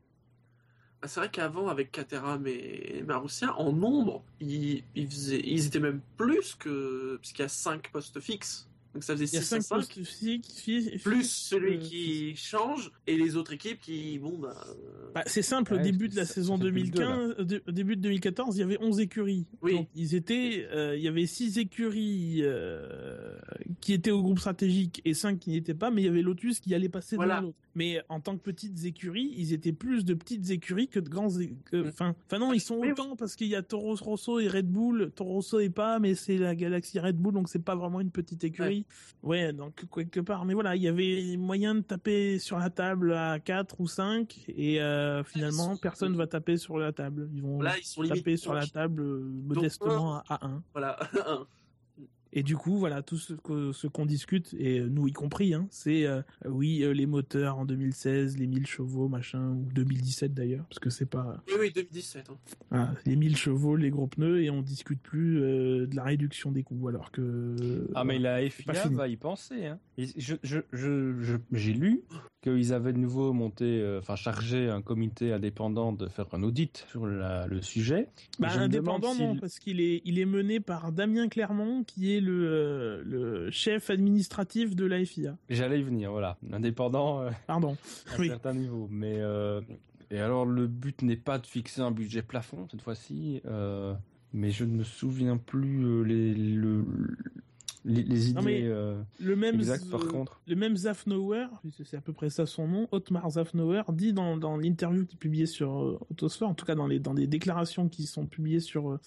Bah, 1.03 1.09
c'est 1.09 1.19
vrai 1.19 1.29
qu'avant, 1.29 1.67
avec 1.67 1.91
Caterham 1.91 2.47
et 2.47 3.03
Marussia, 3.05 3.53
en 3.59 3.73
nombre, 3.73 4.23
ils, 4.39 4.83
ils, 4.95 5.65
étaient 5.67 5.81
même 5.81 5.99
plus 6.15 6.55
que. 6.55 7.17
Parce 7.17 7.33
qu'il 7.33 7.41
y 7.41 7.45
a 7.45 7.49
5 7.49 7.91
postes 7.91 8.21
fixes. 8.21 8.69
Donc 8.93 9.03
ça 9.03 9.13
faisait 9.13 9.25
Il 9.25 9.33
y 9.33 9.37
a 9.37 9.41
6 9.41 9.53
à 9.55 9.61
cinq 9.61 9.61
5. 9.61 9.75
postes 9.75 10.03
fixes, 10.05 10.59
fi- 10.59 10.99
Plus 11.03 11.27
celui 11.29 11.77
euh, 11.77 11.79
qui 11.79 12.35
change 12.35 12.91
et 13.07 13.17
les 13.17 13.35
autres 13.35 13.53
équipes 13.53 13.79
qui. 13.81 14.19
Bon, 14.19 14.37
bah. 14.37 14.53
euh, 14.69 15.11
Bah, 15.15 15.23
c'est 15.25 15.41
simple, 15.41 15.73
au 15.73 15.77
Ouais, 15.77 15.83
début 15.83 16.09
de 16.09 16.15
la 16.15 16.25
ça- 16.25 16.35
saison 16.35 16.57
ça 16.57 16.63
fait 16.65 16.71
plus 16.71 16.83
de 16.83 16.89
deux, 16.91 16.99
2015, 17.03 17.35
euh, 17.39 17.43
dé- 17.43 17.61
au 17.67 17.71
début 17.71 17.95
de 17.95 18.01
2014, 18.01 18.55
il 18.55 18.59
y 18.59 18.63
avait 18.63 18.77
11 18.81 18.99
écuries. 18.99 19.45
Oui. 19.63 19.73
Donc, 19.73 19.87
ils 19.95 20.13
étaient, 20.15 20.67
euh, 20.71 20.95
il 20.95 21.01
y 21.03 21.07
avait 21.07 21.25
6 21.25 21.57
écuries 21.57 22.41
euh, 22.41 23.35
qui 23.81 23.93
étaient 23.93 24.11
au 24.11 24.21
groupe 24.21 24.39
stratégique 24.39 25.01
et 25.05 25.13
5 25.13 25.39
qui 25.39 25.49
n'y 25.51 25.57
étaient 25.57 25.73
pas, 25.73 25.89
mais 25.91 26.01
il 26.01 26.05
y 26.05 26.09
avait 26.09 26.21
Lotus 26.21 26.59
qui 26.59 26.73
allait 26.75 26.89
passer 26.89 27.15
Voilà. 27.15 27.41
l'autre. 27.41 27.57
Mais 27.75 28.01
en 28.09 28.19
tant 28.19 28.37
que 28.37 28.41
petites 28.43 28.85
écuries, 28.85 29.33
ils 29.35 29.51
étaient 29.53 29.73
plus 29.73 30.05
de 30.05 30.13
petites 30.13 30.51
écuries 30.51 30.87
que 30.87 30.99
de 30.99 31.09
grands. 31.09 31.39
é- 31.39 31.55
que- 31.65 31.87
Enfin, 31.87 32.15
enfin 32.27 32.37
non, 32.37 32.53
ils 32.53 32.59
sont 32.59 32.77
oui. 32.77 32.91
autant 32.91 33.15
parce 33.15 33.35
qu'il 33.35 33.47
y 33.47 33.55
a 33.55 33.63
Toro 33.63 33.95
Rosso 33.95 34.39
et 34.39 34.47
Red 34.47 34.67
Bull. 34.67 35.11
Toro 35.15 35.33
Rosso 35.33 35.59
est 35.59 35.69
pas, 35.71 35.97
mais 35.99 36.13
c'est 36.13 36.37
la 36.37 36.53
galaxie 36.55 36.99
Red 36.99 37.17
Bull, 37.17 37.33
donc 37.33 37.49
c'est 37.49 37.63
pas 37.63 37.75
vraiment 37.75 37.99
une 37.99 38.11
petite 38.11 38.43
écurie. 38.43 38.79
Ouais, 38.79 38.82
donc 39.53 39.85
quelque 39.93 40.19
part. 40.19 40.45
Mais 40.45 40.53
voilà, 40.53 40.75
il 40.75 40.81
y 40.81 40.87
avait 40.87 41.37
moyen 41.37 41.75
de 41.75 41.81
taper 41.81 42.39
sur 42.39 42.57
la 42.59 42.69
table 42.69 43.13
à 43.13 43.39
4 43.39 43.79
ou 43.79 43.87
5 43.87 44.45
et 44.49 44.81
euh, 44.81 45.23
finalement 45.23 45.73
sont- 45.73 45.77
personne 45.77 46.15
va 46.15 46.27
taper 46.27 46.57
sur 46.57 46.77
la 46.77 46.91
table. 46.91 47.29
Ils 47.33 47.41
vont 47.41 47.61
Là, 47.61 47.77
ils 47.77 47.83
sont 47.85 48.03
taper 48.03 48.37
sur 48.37 48.53
la 48.53 48.67
table 48.67 49.01
euh, 49.01 49.19
modestement 49.45 50.21
à 50.27 50.45
1. 50.45 50.63
Voilà. 50.73 50.97
Et 52.35 52.41
du 52.43 52.57
coup, 52.57 52.77
voilà, 52.77 53.01
tout 53.03 53.17
ce 53.17 53.33
qu'on 53.87 54.05
discute, 54.05 54.53
et 54.57 54.79
euh, 54.79 54.87
nous 54.89 55.07
y 55.07 55.11
compris, 55.13 55.53
hein, 55.53 55.67
c'est 55.69 56.05
euh, 56.07 56.21
oui, 56.45 56.83
euh, 56.83 56.91
les 56.91 57.05
moteurs 57.05 57.59
en 57.59 57.65
2016, 57.65 58.37
les 58.39 58.47
1000 58.47 58.65
chevaux, 58.65 59.07
machin, 59.07 59.49
ou 59.51 59.67
2017 59.73 60.33
d'ailleurs, 60.33 60.65
parce 60.65 60.79
que 60.79 60.89
c'est 60.89 61.05
pas... 61.05 61.43
oui, 61.47 61.53
oui, 61.59 61.71
2017. 61.75 62.29
hein. 62.31 62.37
Voilà, 62.71 62.93
les 63.05 63.15
1000 63.15 63.37
chevaux, 63.37 63.75
les 63.75 63.91
gros 63.91 64.07
pneus, 64.07 64.41
et 64.43 64.49
on 64.49 64.61
discute 64.63 64.99
plus 65.01 65.41
euh, 65.43 65.85
de 65.85 65.95
la 65.95 66.03
réduction 66.03 66.51
des 66.51 66.63
coûts, 66.63 66.87
alors 66.87 67.11
que... 67.11 67.87
Ah, 67.93 68.03
mais 68.03 68.17
la 68.17 68.49
FIA 68.49 68.87
va 68.89 69.07
y 69.07 69.15
penser. 69.17 69.67
Hein. 69.67 69.79
Et 69.99 70.07
je, 70.17 70.35
je, 70.43 70.57
je, 70.73 71.19
je- 71.21 71.37
j'ai 71.51 71.73
lu 71.73 72.01
qu'ils 72.41 72.73
avaient 72.73 72.91
de 72.93 72.97
nouveau 72.97 73.31
monté, 73.31 73.63
euh, 73.79 73.99
enfin 73.99 74.15
chargé 74.15 74.67
un 74.69 74.81
comité 74.81 75.31
indépendant 75.31 75.93
de 75.93 76.07
faire 76.07 76.25
un 76.33 76.43
audit 76.43 76.85
sur 76.89 77.05
la- 77.05 77.47
le 77.47 77.61
sujet. 77.61 78.07
Bah, 78.39 78.49
indépendant, 78.57 79.15
non, 79.15 79.35
parce 79.37 79.59
qu'il 79.59 79.79
est, 79.79 80.01
il 80.03 80.19
est 80.19 80.25
mené 80.25 80.59
par 80.59 80.91
Damien 80.91 81.29
Clermont, 81.29 81.83
qui 81.83 82.13
est 82.13 82.19
le, 82.23 82.47
euh, 82.47 83.03
le 83.05 83.51
chef 83.51 83.89
administratif 83.89 84.75
de 84.75 84.85
la 84.85 85.03
FIA. 85.05 85.37
J'allais 85.49 85.79
y 85.79 85.83
venir, 85.83 86.11
voilà. 86.11 86.37
Indépendant 86.51 87.21
euh, 87.21 87.29
Pardon. 87.47 87.75
à 88.11 88.15
un 88.15 88.19
Oui. 88.19 88.27
certain 88.29 88.53
niveau. 88.53 88.87
Mais, 88.91 89.17
euh, 89.19 89.61
et 90.11 90.19
alors, 90.19 90.45
le 90.45 90.67
but 90.67 91.01
n'est 91.01 91.15
pas 91.17 91.37
de 91.39 91.45
fixer 91.47 91.81
un 91.81 91.91
budget 91.91 92.21
plafond 92.21 92.67
cette 92.71 92.81
fois-ci, 92.81 93.41
mais 94.33 94.49
je 94.51 94.65
ne 94.65 94.71
me 94.77 94.83
souviens 94.83 95.37
plus 95.37 95.85
euh, 95.85 96.01
les, 96.03 96.33
le, 96.33 96.83
les, 97.85 98.03
les 98.03 98.29
idées 98.29 98.39
Non, 98.39 98.45
mais 98.45 98.61
euh, 98.63 98.95
Le 99.19 99.35
même, 99.35 99.55
exactes 99.55 99.89
par 99.89 100.07
contre. 100.07 100.41
le 100.47 100.55
même 100.55 100.75
puisque 101.61 101.85
c'est 101.85 101.97
à 101.97 102.01
peu 102.01 102.13
près 102.13 102.29
ça 102.29 102.45
son 102.45 102.67
nom, 102.67 102.87
Otmar 102.91 103.29
Zafnauer, 103.31 103.83
dit 103.93 104.13
dans, 104.13 104.37
dans 104.37 104.57
l'interview 104.57 105.05
qui 105.05 105.15
est 105.15 105.19
publiée 105.19 105.45
sur 105.45 105.83
euh, 105.83 105.99
Autosport, 106.09 106.49
en 106.49 106.53
tout 106.53 106.65
cas 106.65 106.75
dans 106.75 106.87
les 106.87 106.99
dans 106.99 107.13
les 107.13 107.27
déclarations 107.27 107.89
qui 107.89 108.05
sont 108.05 108.25
publiées 108.25 108.59
sur 108.59 108.91
euh, 108.91 108.99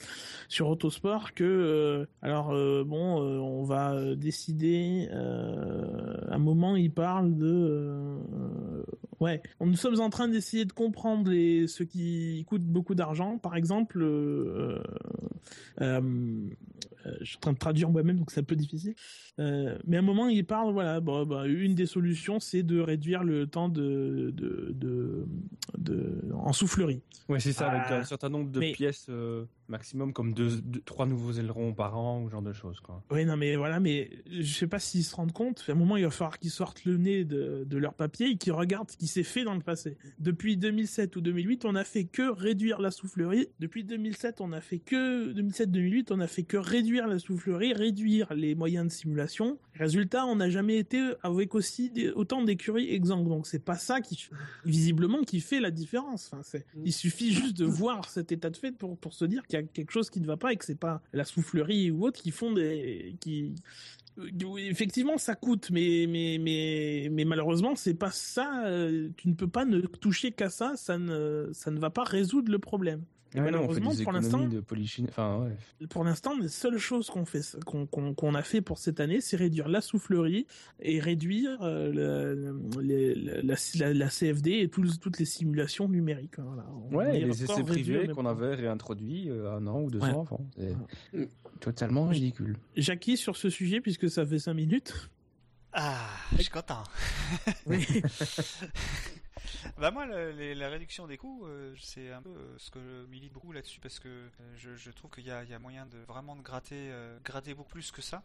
sur 0.49 0.69
Autosport, 0.69 1.33
que 1.35 2.07
alors 2.23 2.51
bon, 2.85 3.19
on 3.21 3.65
va 3.65 4.15
décider. 4.15 5.09
À 5.11 6.35
un 6.35 6.39
moment, 6.39 6.77
il 6.77 6.91
parle 6.93 7.37
de 7.37 8.19
ouais, 9.21 9.43
nous 9.61 9.77
sommes 9.77 10.01
en 10.01 10.11
train 10.11 10.29
d'essayer 10.29 10.65
de 10.65 10.73
comprendre 10.73 11.31
les 11.31 11.67
ce 11.67 11.83
qui 11.83 12.45
coûte 12.49 12.63
beaucoup 12.63 12.95
d'argent. 12.95 13.39
Par 13.39 13.57
exemple, 13.57 14.05
je 17.21 17.25
suis 17.25 17.37
en 17.39 17.41
train 17.41 17.53
de 17.53 17.59
traduire 17.59 17.91
moi-même, 17.91 18.19
donc 18.19 18.31
c'est 18.31 18.41
un 18.41 18.45
peu 18.45 18.57
difficile. 18.57 18.95
Euh, 19.39 19.77
mais 19.87 19.97
à 19.97 20.01
un 20.01 20.03
moment, 20.03 20.29
il 20.29 20.45
parle, 20.45 20.73
voilà, 20.73 21.01
bon, 21.01 21.25
bah, 21.27 21.47
une 21.47 21.75
des 21.75 21.87
solutions, 21.87 22.41
c'est 22.41 22.63
de 22.63 22.81
réduire 22.81 23.23
le 23.25 23.47
temps 23.47 23.69
de, 23.69 24.33
de, 24.35 24.73
de, 24.75 25.27
de, 25.79 26.23
en 26.35 26.53
soufflerie. 26.53 27.03
Ouais, 27.29 27.41
c'est 27.41 27.53
ça, 27.53 27.71
avec 27.71 27.83
Ah. 27.91 27.99
un 28.01 28.05
certain 28.05 28.29
nombre 28.29 28.51
de 28.51 28.61
Mais- 28.61 28.73
pièces 28.73 29.07
euh, 29.09 29.45
maximum, 29.69 30.13
comme 30.13 30.33
deux, 30.33 30.63
trois 30.85 31.07
nouveaux 31.07 31.33
ailerons 31.33 31.73
par 31.73 31.97
an, 31.99 32.23
ou 32.23 32.29
genre 32.29 32.43
de 32.43 32.53
choses, 32.53 32.81
quoi. 32.81 33.03
Oui, 33.11 33.25
non, 33.25 33.37
mais 33.37 33.57
voilà, 33.57 33.81
mais 33.81 34.11
je 34.31 34.53
sais 34.53 34.67
pas 34.67 34.79
s'ils 34.79 35.05
se 35.05 35.15
rendent 35.15 35.33
compte. 35.33 35.65
À 35.69 35.73
un 35.73 35.75
moment, 35.75 35.97
il 35.97 36.05
va 36.05 36.11
falloir 36.11 36.39
qu'ils 36.39 36.51
sortent 36.51 36.85
le 36.85 36.97
nez 36.97 37.25
de, 37.25 37.65
de 37.67 37.79
leur 37.79 37.95
papier 37.95 38.31
et 38.31 38.37
qu'ils 38.37 38.53
regardent 38.53 38.91
ce 38.91 38.97
qui 38.97 39.07
s'est 39.07 39.23
fait 39.23 39.45
dans 39.45 39.55
le 39.55 39.61
passé. 39.61 39.97
Depuis 40.19 40.57
2007 40.57 41.17
ou 41.17 41.21
2008, 41.21 41.65
on 41.65 41.75
a 41.75 41.85
fait 41.85 42.05
que 42.05 42.31
réduire 42.31 42.81
la 42.81 42.91
soufflerie. 42.91 43.49
Depuis 43.61 43.85
2007, 43.85 44.41
on 44.41 44.53
a 44.53 44.61
fait 44.61 44.79
que 44.79 45.33
2007-2008, 45.33 46.07
on 46.11 46.21
a 46.21 46.27
fait 46.27 46.43
que 46.43 46.57
réduire 46.57 47.07
la 47.07 47.19
soufflerie, 47.19 47.73
réduire 47.73 48.33
les 48.35 48.55
moyens 48.55 48.87
de 48.87 48.93
simulation. 48.93 49.59
Résultat, 49.75 50.27
on 50.27 50.37
n'a 50.37 50.51
jamais 50.51 50.79
été 50.79 51.13
avec 51.23 51.55
aussi 51.55 51.93
autant 52.15 52.43
d'écuries 52.43 52.93
exsangues. 52.95 53.29
Donc 53.29 53.47
c'est 53.47 53.65
pas 53.65 53.77
ça 53.77 54.01
qui 54.01 54.29
visiblement 54.65 55.23
qui 55.23 55.41
fait 55.41 55.61
la 55.61 55.71
différence. 55.71 56.31
Enfin, 56.33 56.43
c'est, 56.43 56.67
il 56.85 56.93
suffit 56.93 57.33
juste 57.33 57.57
de 57.57 57.65
voir 57.65 58.09
cet 58.09 58.33
état 58.33 58.51
de 58.51 58.57
fait 58.57 58.73
pour 58.73 58.97
pour 58.99 59.15
se 59.15 59.25
dire 59.25 59.47
qu'il 59.47 59.56
quelque 59.63 59.93
chose 59.93 60.11
qui 60.11 60.21
ne 60.21 60.27
va 60.27 60.37
pas 60.37 60.53
et 60.53 60.57
que 60.57 60.65
c'est 60.65 60.79
pas 60.79 61.03
la 61.13 61.25
soufflerie 61.25 61.91
ou 61.91 62.05
autre 62.05 62.21
qui 62.23 62.31
font 62.31 62.53
des 62.53 63.17
qui 63.21 63.55
effectivement 64.59 65.19
ça 65.19 65.35
coûte 65.35 65.71
mais 65.71 66.07
mais 66.09 66.39
mais 66.41 67.09
mais 67.11 67.25
malheureusement 67.25 67.75
c'est 67.77 67.95
pas 67.95 68.11
ça 68.11 68.65
euh, 68.67 69.11
tu 69.17 69.29
ne 69.29 69.35
peux 69.35 69.49
pas 69.49 69.65
ne 69.65 69.81
toucher 69.81 70.33
qu'à 70.33 70.49
ça 70.49 70.73
ça 70.77 70.99
ne 70.99 71.51
ça 71.53 71.71
ne 71.71 71.79
va 71.79 71.91
pas 71.91 72.05
résoudre 72.05 72.51
le 72.51 72.59
problème 72.59 73.05
Et 73.35 73.41
malheureusement 73.41 73.93
pour 74.03 74.13
l'instant 74.13 74.49
enfin, 75.09 75.39
ouais. 75.81 75.87
pour 75.89 76.05
l'instant, 76.05 76.39
les 76.39 76.49
seules 76.49 76.79
choses 76.79 77.11
qu'on 77.11 77.25
fait, 77.27 77.43
qu'on 77.67 78.35
a 78.35 78.43
fait 78.43 78.61
pour 78.63 78.79
cette 78.79 78.99
année, 79.01 79.21
c'est 79.21 79.37
réduire 79.37 79.69
la 79.69 79.81
soufflerie 79.81 80.47
et 80.81 81.01
réduire 81.01 81.59
euh, 81.63 81.93
le- 81.93 82.81
le- 82.81 83.15
le- 83.15 83.41
la, 83.43 83.55
la, 83.75 83.93
la 83.93 84.09
CFD 84.09 84.61
et 84.61 84.69
toutes 84.69 85.19
les 85.19 85.25
simulations 85.25 85.89
numériques. 85.89 86.39
Voilà. 86.39 86.67
On 86.91 86.97
Ouais, 86.97 87.21
et 87.21 87.25
les 87.25 87.43
essais 87.45 87.63
privés 87.63 88.09
qu'on 88.09 88.27
avait 88.27 88.55
réintroduits 88.55 89.29
euh, 89.29 89.53
un 89.57 89.67
an 89.67 89.83
ou 89.83 89.91
deux 89.91 89.99
Ouais. 89.99 90.11
ans 90.11 90.23
avant. 90.23 90.47
C'est 90.57 90.75
Ouais. 91.19 91.29
totalement 91.61 92.07
ridicule. 92.07 92.57
Jackie, 92.77 93.17
sur 93.17 93.37
ce 93.37 93.51
sujet, 93.51 93.81
puisque 93.81 94.09
ça 94.09 94.25
fait 94.25 94.39
cinq 94.39 94.55
minutes. 94.55 95.11
Ah, 95.73 96.07
je 96.37 96.43
suis 96.43 96.51
content. 96.51 96.85
Oui. 97.67 97.85
Bah 99.79 99.91
moi, 99.91 100.07
les- 100.07 100.55
la 100.55 100.69
réduction 100.69 101.07
des 101.07 101.17
coûts, 101.17 101.47
euh, 101.47 101.75
c'est 101.81 102.11
un 102.13 102.23
peu 102.23 102.31
euh, 102.31 102.55
ce 102.59 102.71
que 102.71 102.79
je 102.81 103.07
milite 103.11 103.33
beaucoup 103.33 103.53
là-dessus 103.53 103.81
parce 103.81 103.99
que 103.99 104.09
euh, 104.09 104.29
je, 104.57 104.75
je 104.75 104.91
trouve 104.91 105.11
qu'il 105.11 105.25
y 105.25 105.27
y 105.29 105.31
a 105.55 105.59
moyen 105.59 105.87
de 105.87 105.99
vraiment 106.09 106.37
de 106.37 106.43
gratter, 106.43 106.91
gratter 107.25 107.55
beaucoup 107.55 107.71
plus 107.71 107.91
que 107.91 108.03
ça. 108.03 108.23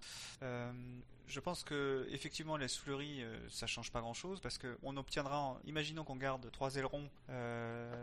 Euh, 1.21 1.27
je 1.27 1.39
pense 1.39 1.63
que 1.63 2.07
effectivement 2.11 2.57
les 2.57 2.67
souffleries, 2.67 3.23
euh, 3.23 3.37
ça 3.49 3.67
change 3.67 3.91
pas 3.91 4.01
grand-chose 4.01 4.39
parce 4.41 4.57
que 4.57 4.77
on 4.83 4.97
obtiendra, 4.97 5.39
en- 5.39 5.57
imaginons 5.65 6.03
qu'on 6.03 6.15
garde 6.15 6.49
trois 6.51 6.75
ailerons 6.75 7.09
euh, 7.29 7.93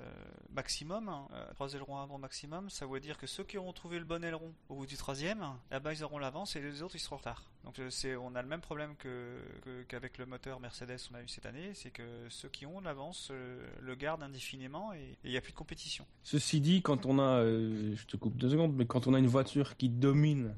maximum, 0.51 1.09
hein, 1.09 1.29
euh, 1.33 1.53
trois 1.55 1.75
ailerons 1.75 1.99
avant 1.99 2.19
maximum, 2.19 2.71
ça 2.71 2.87
veut 2.87 3.01
dire 3.01 3.19
que 3.19 3.27
ceux 3.27 3.45
qui 3.45 3.59
auront 3.59 3.73
trouvé 3.73 3.99
le 3.99 4.05
bon 4.05 4.25
aileron 4.25 4.53
au 4.69 4.77
bout 4.77 4.87
du 4.87 4.97
troisième, 4.97 5.45
là-bas 5.71 5.93
ils 5.95 6.05
auront 6.05 6.19
l'avance 6.19 6.57
et 6.57 6.61
les 6.61 6.83
autres 6.83 6.97
ils 6.97 7.01
seront 7.01 7.17
en 7.17 7.19
retard. 7.19 7.43
Donc 7.65 7.79
euh, 7.79 7.91
c'est, 7.91 8.17
on 8.17 8.35
a 8.35 8.43
le 8.43 8.49
même 8.49 8.61
problème 8.61 8.95
que, 8.97 9.39
qu'avec 9.89 10.19
le 10.19 10.27
moteur 10.27 10.61
Mercedes 10.61 10.99
on 11.13 11.15
a 11.17 11.23
eu 11.23 11.29
cette 11.29 11.47
année, 11.47 11.73
c'est 11.75 11.91
que 11.91 12.03
ceux 12.31 12.49
qui 12.49 12.67
ont 12.67 12.81
l'avance 12.81 13.29
euh, 13.31 13.67
le 13.81 13.95
gardent 13.95 14.23
indéfiniment 14.23 14.93
et 14.95 15.17
il 15.25 15.31
n'y 15.31 15.37
a 15.37 15.41
plus 15.41 15.53
de 15.53 15.57
compétition. 15.59 16.07
Ceci 16.23 16.61
dit, 16.61 16.83
quand 16.83 17.05
on 17.07 17.19
a, 17.19 17.23
euh, 17.43 17.95
je 17.97 18.05
te 18.07 18.17
coupe 18.17 18.37
deux 18.37 18.51
secondes, 18.51 18.75
mais 18.75 18.87
quand 18.87 19.07
on 19.07 19.15
a 19.15 19.19
une 19.19 19.27
voiture 19.27 19.77
qui 19.77 19.89
domine 19.89 20.55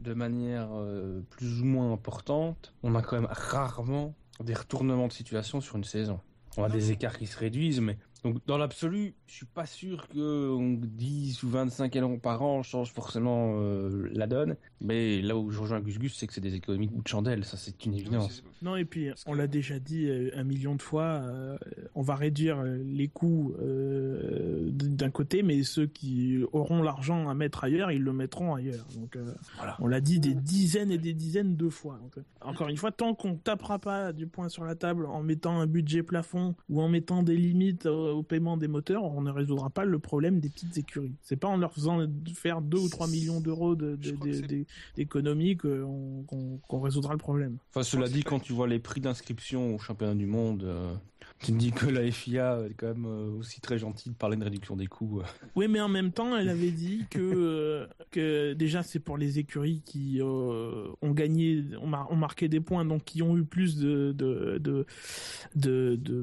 de 0.00 0.14
manière 0.14 0.68
euh, 0.72 1.20
plus 1.30 1.60
ou 1.60 1.64
moins 1.64 1.92
importante, 1.92 2.74
on 2.82 2.94
a 2.94 3.02
quand 3.02 3.16
même 3.16 3.28
rarement 3.30 4.14
des 4.40 4.54
retournements 4.54 5.08
de 5.08 5.12
situation 5.12 5.60
sur 5.60 5.76
une 5.76 5.84
saison. 5.84 6.20
On 6.56 6.64
a 6.64 6.68
des 6.68 6.90
écarts 6.90 7.18
qui 7.18 7.26
se 7.26 7.38
réduisent, 7.38 7.80
mais 7.80 7.98
donc 8.24 8.38
dans 8.46 8.58
l'absolu, 8.58 9.14
je 9.26 9.34
suis 9.34 9.46
pas 9.46 9.66
sûr 9.66 10.08
que 10.08 10.50
on- 10.50 10.74
10 10.80 11.42
ou 11.42 11.48
25 11.48 11.94
ailerons 11.96 12.18
par 12.18 12.42
an 12.42 12.62
change 12.62 12.92
forcément 12.92 13.54
euh, 13.60 14.08
la 14.12 14.26
donne. 14.26 14.56
Mais 14.80 15.20
là 15.22 15.36
où 15.36 15.50
je 15.50 15.60
rejoins 15.60 15.80
Gus 15.80 15.98
Gus, 15.98 16.16
c'est 16.16 16.26
que 16.26 16.32
c'est 16.32 16.40
des 16.40 16.54
économies 16.54 16.86
de 16.88 16.92
bout 16.92 17.02
de 17.02 17.08
chandelle, 17.08 17.44
ça 17.44 17.56
c'est 17.56 17.84
une 17.86 17.94
évidence. 17.94 18.42
Non, 18.62 18.76
et 18.76 18.84
puis 18.84 19.10
on 19.26 19.34
l'a 19.34 19.46
déjà 19.46 19.78
dit 19.78 20.06
euh, 20.08 20.30
un 20.34 20.44
million 20.44 20.74
de 20.74 20.82
fois, 20.82 21.04
euh, 21.22 21.56
on 21.94 22.02
va 22.02 22.14
réduire 22.16 22.62
les 22.62 23.08
coûts 23.08 23.54
euh, 23.60 24.68
d'un 24.72 25.10
côté, 25.10 25.42
mais 25.42 25.62
ceux 25.62 25.86
qui 25.86 26.38
auront 26.52 26.82
l'argent 26.82 27.28
à 27.28 27.34
mettre 27.34 27.64
ailleurs, 27.64 27.90
ils 27.92 28.02
le 28.02 28.12
mettront 28.12 28.54
ailleurs. 28.54 28.86
Donc 28.96 29.16
euh, 29.16 29.32
Voilà. 29.56 29.76
on 29.80 29.86
l'a 29.86 30.00
dit 30.00 30.20
des 30.20 30.34
dizaines 30.34 30.90
et 30.90 30.98
des 30.98 31.14
dizaines 31.14 31.56
de 31.56 31.68
fois. 31.68 31.98
Donc, 32.02 32.24
encore 32.40 32.68
une 32.68 32.76
fois, 32.76 32.92
tant 32.92 33.14
qu'on 33.14 33.36
tapera 33.36 33.78
pas 33.78 34.12
du 34.12 34.26
poing 34.26 34.48
sur 34.48 34.64
la 34.64 34.74
table 34.74 35.06
en 35.06 35.22
mettant 35.22 35.60
un 35.60 35.66
budget 35.66 36.02
plafond 36.02 36.54
ou 36.68 36.80
en 36.80 36.88
mettant 36.88 37.22
des 37.22 37.36
limites 37.36 37.86
au 38.12 38.22
paiement 38.22 38.56
des 38.56 38.68
moteurs, 38.68 39.04
on 39.04 39.20
ne 39.22 39.30
résoudra 39.30 39.70
pas 39.70 39.84
le 39.84 39.98
problème 39.98 40.40
des 40.40 40.48
petites 40.48 40.76
écuries. 40.78 41.14
C'est 41.22 41.36
pas 41.36 41.48
en 41.48 41.56
leur 41.56 41.72
faisant 41.72 42.00
faire 42.34 42.60
2 42.60 42.78
ou 42.78 42.88
3 42.88 43.06
millions 43.08 43.40
d'euros 43.40 43.74
de- 43.74 43.96
de- 43.96 44.64
d'économies 44.96 45.56
qu'on 45.56 46.80
résoudra 46.80 47.12
le 47.12 47.18
problème. 47.18 47.58
Enfin, 47.70 47.82
cela 47.82 48.08
dit, 48.08 48.22
quand 48.22 48.40
tu 48.40 48.52
vois 48.52 48.66
les 48.68 48.78
prix 48.78 49.00
d'inscription 49.00 49.74
au 49.74 49.78
championnat 49.78 50.14
du 50.14 50.26
monde, 50.26 50.62
euh, 50.64 50.94
tu 51.40 51.52
te 51.52 51.56
dis 51.56 51.70
que 51.72 51.86
la 51.86 52.10
FIA 52.10 52.60
est 52.68 52.74
quand 52.74 52.88
même 52.88 53.06
euh, 53.06 53.30
aussi 53.38 53.60
très 53.60 53.78
gentille 53.78 54.10
de 54.12 54.16
parler 54.16 54.36
de 54.36 54.44
réduction 54.44 54.74
des 54.76 54.86
coûts. 54.86 55.20
euh. 55.20 55.24
Oui, 55.56 55.68
mais 55.68 55.80
en 55.80 55.88
même 55.88 56.10
temps, 56.12 56.36
elle 56.36 56.48
avait 56.48 56.70
dit 56.72 57.04
que 57.10 57.86
euh, 58.16 58.54
déjà 58.54 58.82
c'est 58.82 58.98
pour 58.98 59.16
les 59.18 59.38
écuries 59.38 59.82
qui 59.84 60.20
ont 60.22 61.10
gagné, 61.12 61.64
ont, 61.80 61.86
mar- 61.86 62.10
ont 62.10 62.16
marqué 62.16 62.48
des 62.48 62.60
points, 62.60 62.84
donc 62.84 63.04
qui 63.04 63.22
ont 63.22 63.36
eu 63.36 63.44
plus 63.44 63.78
de 63.78 64.12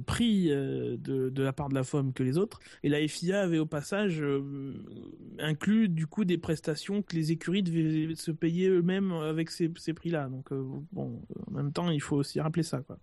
prix 0.05 0.47
de 0.49 1.41
la 1.41 1.53
part 1.53 1.69
de 1.69 1.75
la 1.75 1.83
FOM 1.83 2.13
que 2.13 2.23
les 2.23 2.37
autres. 2.37 2.59
Et 2.83 2.89
la 2.89 3.05
FIA 3.07 3.41
avait 3.41 3.59
au 3.59 3.65
passage 3.65 4.23
inclus 5.39 5.89
du 5.89 6.07
coup 6.07 6.25
des 6.25 6.37
prestations 6.37 7.01
que 7.01 7.15
les 7.15 7.31
écuries 7.31 7.63
devaient 7.63 8.15
se 8.15 8.31
payer 8.31 8.69
eux-mêmes 8.69 9.11
avec 9.11 9.49
ces 9.49 9.69
prix-là. 9.69 10.29
Donc 10.29 10.49
bon, 10.91 11.21
en 11.47 11.51
même 11.51 11.71
temps, 11.71 11.89
il 11.89 12.01
faut 12.01 12.17
aussi 12.17 12.39
rappeler 12.39 12.63
ça, 12.63 12.81
quoi. 12.81 12.99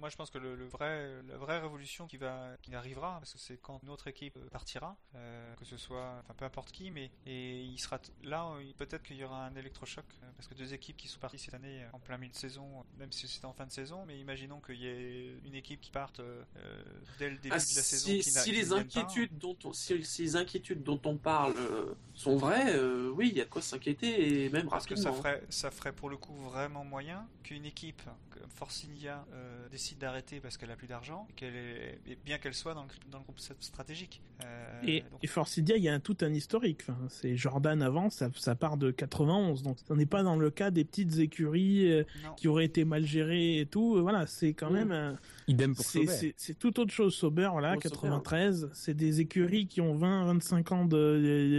Moi, 0.00 0.08
je 0.08 0.16
pense 0.16 0.30
que 0.30 0.38
le, 0.38 0.56
le 0.56 0.66
vrai, 0.66 1.22
la 1.28 1.36
vraie 1.36 1.58
révolution 1.60 2.06
qui 2.06 2.16
va, 2.16 2.56
qui 2.62 2.74
arrivera, 2.74 3.18
parce 3.20 3.34
que 3.34 3.38
c'est 3.38 3.58
quand 3.60 3.82
notre 3.82 4.06
équipe 4.08 4.38
partira, 4.50 4.96
euh, 5.14 5.54
que 5.56 5.66
ce 5.66 5.76
soit, 5.76 6.16
enfin, 6.20 6.32
peu 6.34 6.46
importe 6.46 6.72
qui, 6.72 6.90
mais 6.90 7.10
et 7.26 7.60
il 7.62 7.78
sera 7.78 8.00
là, 8.24 8.46
euh, 8.54 8.64
peut-être 8.78 9.02
qu'il 9.02 9.16
y 9.16 9.24
aura 9.24 9.44
un 9.46 9.54
électrochoc, 9.56 10.04
euh, 10.22 10.26
parce 10.36 10.48
que 10.48 10.54
deux 10.54 10.72
équipes 10.72 10.96
qui 10.96 11.06
sont 11.06 11.20
parties 11.20 11.38
cette 11.38 11.52
année 11.52 11.82
euh, 11.84 11.88
en 11.92 11.98
plein 11.98 12.16
milieu 12.16 12.32
de 12.32 12.36
saison, 12.38 12.82
même 12.98 13.12
si 13.12 13.28
c'était 13.28 13.44
en 13.44 13.52
fin 13.52 13.66
de 13.66 13.72
saison, 13.72 14.04
mais 14.06 14.18
imaginons 14.18 14.60
qu'il 14.62 14.76
y 14.76 14.86
ait 14.86 15.34
une 15.44 15.54
équipe 15.54 15.82
qui 15.82 15.90
parte 15.90 16.20
euh, 16.20 16.42
euh, 16.56 16.82
dès 17.18 17.28
le 17.28 17.36
début 17.36 17.48
Ah, 17.54 17.58
de 17.58 17.76
la 17.76 17.82
saison. 17.82 18.06
si, 18.06 18.20
qui 18.20 18.32
n'a- 18.32 18.40
si 18.40 18.52
les 18.52 18.66
pas. 18.68 18.76
inquiétudes 18.76 19.36
dont 19.38 19.56
on, 19.64 19.72
si, 19.74 20.02
si 20.02 20.22
les 20.22 20.36
inquiétudes 20.36 20.82
dont 20.82 21.00
on 21.04 21.18
parle 21.18 21.52
euh, 21.58 21.94
sont 22.14 22.36
vraies, 22.38 22.74
euh, 22.74 23.10
oui, 23.10 23.28
il 23.30 23.36
y 23.36 23.42
a 23.42 23.44
de 23.44 23.50
quoi 23.50 23.60
s'inquiéter 23.60 24.44
et 24.44 24.48
même 24.48 24.66
Parce 24.70 24.86
que 24.86 24.96
ça 24.96 25.10
rapidement. 25.10 25.30
ferait, 25.30 25.44
ça 25.50 25.70
ferait 25.70 25.92
pour 25.92 26.08
le 26.08 26.16
coup 26.16 26.34
vraiment 26.36 26.84
moyen 26.86 27.28
qu'une 27.42 27.66
équipe 27.66 28.00
comme 28.30 28.48
Force 28.50 28.84
India 28.88 29.26
euh, 29.32 29.68
décide 29.90 29.98
d'arrêter 30.00 30.40
parce 30.40 30.56
qu'elle 30.56 30.70
a 30.70 30.76
plus 30.76 30.86
d'argent, 30.86 31.26
et 31.30 31.32
qu'elle 31.34 31.54
est, 31.56 32.00
et 32.06 32.16
bien 32.24 32.38
qu'elle 32.38 32.54
soit 32.54 32.74
dans 32.74 32.84
le, 32.84 32.88
dans 33.10 33.18
le 33.18 33.24
groupe 33.24 33.40
stratégique. 33.60 34.20
Euh, 34.44 34.80
Et, 34.86 35.00
donc, 35.00 35.18
et 35.22 35.26
Forcidia, 35.26 35.76
il 35.76 35.82
y 35.82 35.88
a 35.88 35.94
un, 35.94 36.00
tout 36.00 36.16
un 36.22 36.32
historique. 36.32 36.82
Enfin, 36.82 36.96
c'est 37.08 37.36
Jordan 37.36 37.82
avant, 37.82 38.08
ça, 38.10 38.28
ça 38.36 38.54
part 38.54 38.76
de 38.76 38.90
91, 38.90 39.62
donc 39.62 39.78
on 39.88 39.96
n'est 39.96 40.06
pas 40.06 40.22
dans 40.22 40.36
le 40.36 40.50
cas 40.50 40.70
des 40.70 40.84
petites 40.84 41.18
écuries 41.18 41.90
euh, 41.90 42.04
qui 42.36 42.46
auraient 42.48 42.64
été 42.66 42.84
mal 42.84 43.04
gérées 43.04 43.58
et 43.60 43.66
tout. 43.66 43.96
Euh, 43.96 44.00
Voilà, 44.00 44.26
c'est 44.26 44.52
quand 44.54 44.70
même 44.70 45.18
Idem 45.48 45.74
pour 45.74 45.84
c'est, 45.84 46.06
Sauber. 46.06 46.34
c'est, 46.36 46.58
tout 46.58 46.78
autre 46.80 46.92
chose. 46.92 47.14
Sauber, 47.14 47.48
voilà, 47.52 47.72
Pour 47.74 47.82
Sauber. 47.82 47.94
93, 47.94 48.70
c'est 48.72 48.94
des 48.94 49.20
écuries 49.20 49.66
qui 49.66 49.80
ont 49.80 49.94
20, 49.96 50.26
25 50.26 50.72
ans 50.72 50.84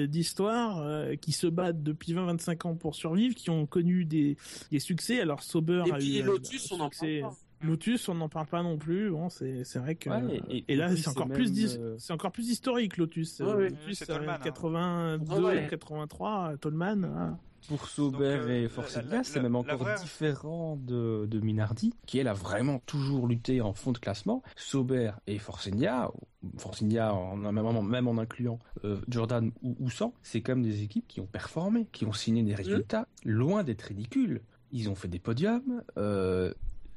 d'histoire, 0.07 0.79
euh, 0.81 1.15
qui 1.15 1.31
se 1.31 1.47
battent 1.47 1.83
depuis 1.83 2.13
20, 2.13 2.25
25 2.25 2.65
ans 2.65 2.75
pour 2.75 2.95
survivre, 2.95 3.35
qui 3.35 3.49
ont 3.49 3.65
connu 3.65 4.05
des, 4.05 4.37
des 4.71 4.79
succès. 4.79 5.19
Alors 5.19 5.43
Sauber 5.43 5.83
Et 5.87 5.91
a 5.91 5.95
puis 5.97 6.17
eu 6.19 6.21
un- 6.21 6.25
Lotus, 6.25 6.71
on 6.71 6.77
parle 6.77 6.91
pas. 7.21 7.35
Lotus, 7.63 8.09
on 8.09 8.15
n'en 8.15 8.29
parle 8.29 8.47
pas 8.47 8.63
non 8.63 8.77
plus. 8.77 9.09
Bon, 9.11 9.29
c'est 9.29 9.63
c'est 9.63 9.79
vrai 9.79 9.95
que 9.95 10.09
Ouais, 10.09 10.41
et- 10.49 10.57
et, 10.57 10.65
et 10.73 10.75
là 10.75 10.87
puis 10.87 10.97
c'est 10.97 11.03
c'est 11.03 11.09
encore 11.09 11.27
même, 11.27 11.37
plus 11.37 11.51
dis- 11.51 11.77
euh, 11.79 11.95
c'est 11.99 12.13
encore 12.13 12.31
plus 12.31 12.49
historique 12.49 12.97
Lotus. 12.97 13.39
Ouais, 13.39 13.45
Euh, 13.47 13.55
ouais. 13.57 13.69
Lotus, 13.69 13.99
C'est 13.99 14.09
euh, 14.09 14.15
Toleman, 14.15 14.35
hein. 14.35 14.43
82, 14.43 15.35
Ouais, 15.35 15.55
ouais. 15.55 15.67
83, 15.69 16.57
Toleman. 16.59 17.05
hein. 17.05 17.37
Pour 17.67 17.85
Sauber 17.87 18.17
Donc, 18.39 18.49
euh, 18.49 18.63
et 18.63 18.67
Force 18.67 18.97
c'est 19.23 19.39
même 19.39 19.55
encore 19.55 19.77
vraie- 19.77 19.95
différent 20.01 20.77
de, 20.77 21.27
de 21.29 21.39
Minardi, 21.39 21.93
qui 22.07 22.17
elle 22.17 22.27
a 22.27 22.33
vraiment 22.33 22.79
toujours 22.87 23.27
lutté 23.27 23.61
en 23.61 23.73
fond 23.73 23.91
de 23.91 23.99
classement. 23.99 24.41
Sauber 24.55 25.11
et 25.27 25.37
Force 25.37 25.67
India, 25.67 26.09
Force 26.57 26.81
India 26.81 27.13
en, 27.13 27.35
même, 27.35 27.61
même 27.87 28.07
en 28.07 28.17
incluant 28.17 28.57
euh, 28.83 28.97
Jordan 29.07 29.51
ou 29.61 29.75
Oussan, 29.79 30.11
c'est 30.23 30.41
comme 30.41 30.63
des 30.63 30.81
équipes 30.81 31.07
qui 31.07 31.21
ont 31.21 31.27
performé, 31.27 31.87
qui 31.91 32.05
ont 32.05 32.13
signé 32.13 32.41
des 32.41 32.55
résultats 32.55 33.07
loin 33.25 33.63
d'être 33.63 33.83
ridicules. 33.83 34.41
Ils 34.71 34.89
ont 34.89 34.95
fait 34.95 35.07
des 35.07 35.19
podiums. 35.19 35.83
Euh, 35.97 36.51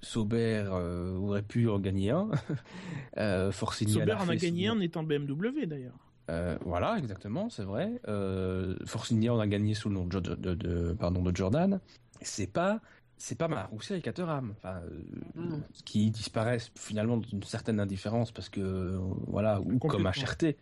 Sauber 0.04 0.64
euh, 0.66 1.16
aurait 1.16 1.42
pu 1.42 1.68
en 1.68 1.78
gagner 1.78 2.10
un. 2.10 2.30
euh, 3.18 3.50
Sauber 4.00 4.12
en 4.12 4.28
a 4.28 4.36
gagné 4.36 4.66
sous- 4.66 4.72
un 4.72 4.76
en 4.76 4.80
étant 4.80 5.02
BMW 5.02 5.66
d'ailleurs. 5.66 5.98
euh, 6.30 6.56
voilà, 6.64 6.96
exactement, 6.98 7.48
c'est 7.50 7.64
vrai. 7.64 8.00
Euh, 8.08 8.76
Force 8.86 9.12
India, 9.12 9.34
on 9.34 9.40
a 9.40 9.46
gagné 9.46 9.74
sous 9.74 9.88
le 9.88 9.94
nom 9.96 10.04
de, 10.06 10.12
Jo- 10.12 10.20
de- 10.20 10.34
de- 10.34 10.54
de- 10.54 10.92
pardon, 10.98 11.22
de 11.22 11.34
Jordan. 11.34 11.80
C'est 12.22 12.50
pas 12.52 12.80
c'est 13.18 13.38
pas 13.38 13.48
Marussia 13.48 13.96
et 13.96 14.00
Caterham, 14.02 14.54
enfin, 14.56 14.80
euh, 14.90 15.00
Non. 15.36 15.62
qui 15.84 16.10
disparaissent 16.10 16.70
finalement 16.76 17.16
d'une 17.16 17.42
certaine 17.42 17.80
indifférence 17.80 18.32
parce 18.32 18.48
que 18.48 18.60
euh, 18.60 18.98
voilà 19.28 19.60
ou 19.60 19.78
comme. 19.78 20.04
HRT. 20.06 20.56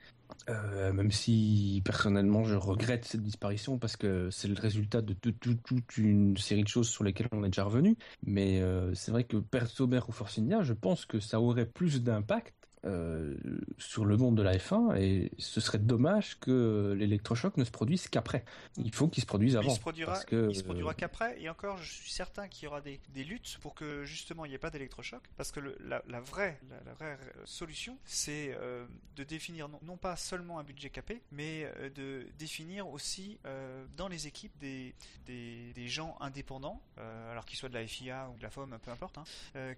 Euh, 0.48 0.94
même 0.94 1.10
si 1.12 1.82
personnellement 1.84 2.42
je 2.44 2.54
regrette 2.54 3.04
cette 3.04 3.22
disparition 3.22 3.78
parce 3.78 3.96
que 3.98 4.30
c'est 4.30 4.48
le 4.48 4.54
résultat 4.58 5.02
de 5.02 5.12
tout- 5.12 5.32
tout- 5.32 5.58
toute 5.62 5.98
une 5.98 6.38
série 6.38 6.62
de 6.62 6.68
choses 6.68 6.88
sur 6.88 7.04
lesquelles 7.04 7.28
on 7.32 7.44
est 7.44 7.48
déjà 7.50 7.64
revenu. 7.64 7.96
Mais 8.24 8.62
euh, 8.62 8.94
c'est 8.94 9.10
vrai 9.12 9.24
que 9.24 9.36
perdre 9.36 9.68
Sauber 9.68 10.00
ou 10.08 10.12
Forcinia, 10.12 10.62
je 10.62 10.72
pense 10.72 11.04
que 11.04 11.20
ça 11.20 11.38
aurait 11.38 11.66
plus 11.66 12.02
d'impact 12.02 12.54
euh, 12.84 13.36
sur 13.78 14.04
le 14.04 14.16
monde 14.16 14.36
de 14.36 14.42
la 14.42 14.56
F1 14.56 14.96
et 15.00 15.30
ce 15.38 15.60
serait 15.60 15.78
dommage 15.78 16.38
que 16.40 16.94
l'électrochoc 16.98 17.56
ne 17.56 17.64
se 17.64 17.70
produise 17.70 18.08
qu'après. 18.08 18.44
Il 18.76 18.92
faut 18.94 19.08
qu'il 19.08 19.22
se 19.22 19.26
produise 19.26 19.56
avant. 19.56 19.70
il 19.70 19.74
se 19.76 19.80
produira, 19.80 20.12
parce 20.12 20.24
que, 20.24 20.48
il 20.50 20.56
se 20.56 20.62
produira 20.64 20.94
qu'après, 20.94 21.40
et 21.40 21.48
encore, 21.48 21.78
je 21.78 21.92
suis 21.92 22.10
certain 22.10 22.48
qu'il 22.48 22.64
y 22.64 22.66
aura 22.66 22.80
des, 22.80 23.00
des 23.10 23.24
luttes 23.24 23.58
pour 23.60 23.74
que 23.74 24.04
justement 24.04 24.44
il 24.44 24.48
n'y 24.48 24.54
ait 24.54 24.58
pas 24.58 24.70
d'électrochoc, 24.70 25.22
parce 25.36 25.52
que 25.52 25.60
le- 25.60 25.76
la, 25.84 26.02
la 26.08 26.20
vraie, 26.20 26.58
la, 26.70 26.76
la 26.84 26.94
vraie 26.94 27.18
solution, 27.44 27.96
c'est 28.04 28.54
euh, 28.60 28.84
de 29.16 29.24
définir 29.24 29.68
non, 29.68 29.78
non 29.82 29.96
pas 29.96 30.16
seulement 30.16 30.58
un 30.58 30.64
budget 30.64 30.90
capé, 30.90 31.22
mais 31.30 31.70
euh, 31.78 31.88
de 31.90 32.26
définir 32.38 32.88
aussi 32.88 33.38
euh, 33.46 33.84
dans 33.96 34.08
les 34.08 34.26
équipes 34.26 34.56
des, 34.58 34.94
des, 35.26 35.72
des 35.74 35.88
gens 35.88 36.16
indépendants, 36.20 36.80
alors 37.30 37.44
qu'ils 37.44 37.58
soient 37.58 37.68
de 37.68 37.74
la 37.74 37.86
FIA 37.86 38.28
ou 38.32 38.36
de 38.38 38.42
la 38.42 38.50
FOM, 38.50 38.76
peu 38.82 38.90
importe, 38.90 39.18
hein, 39.18 39.24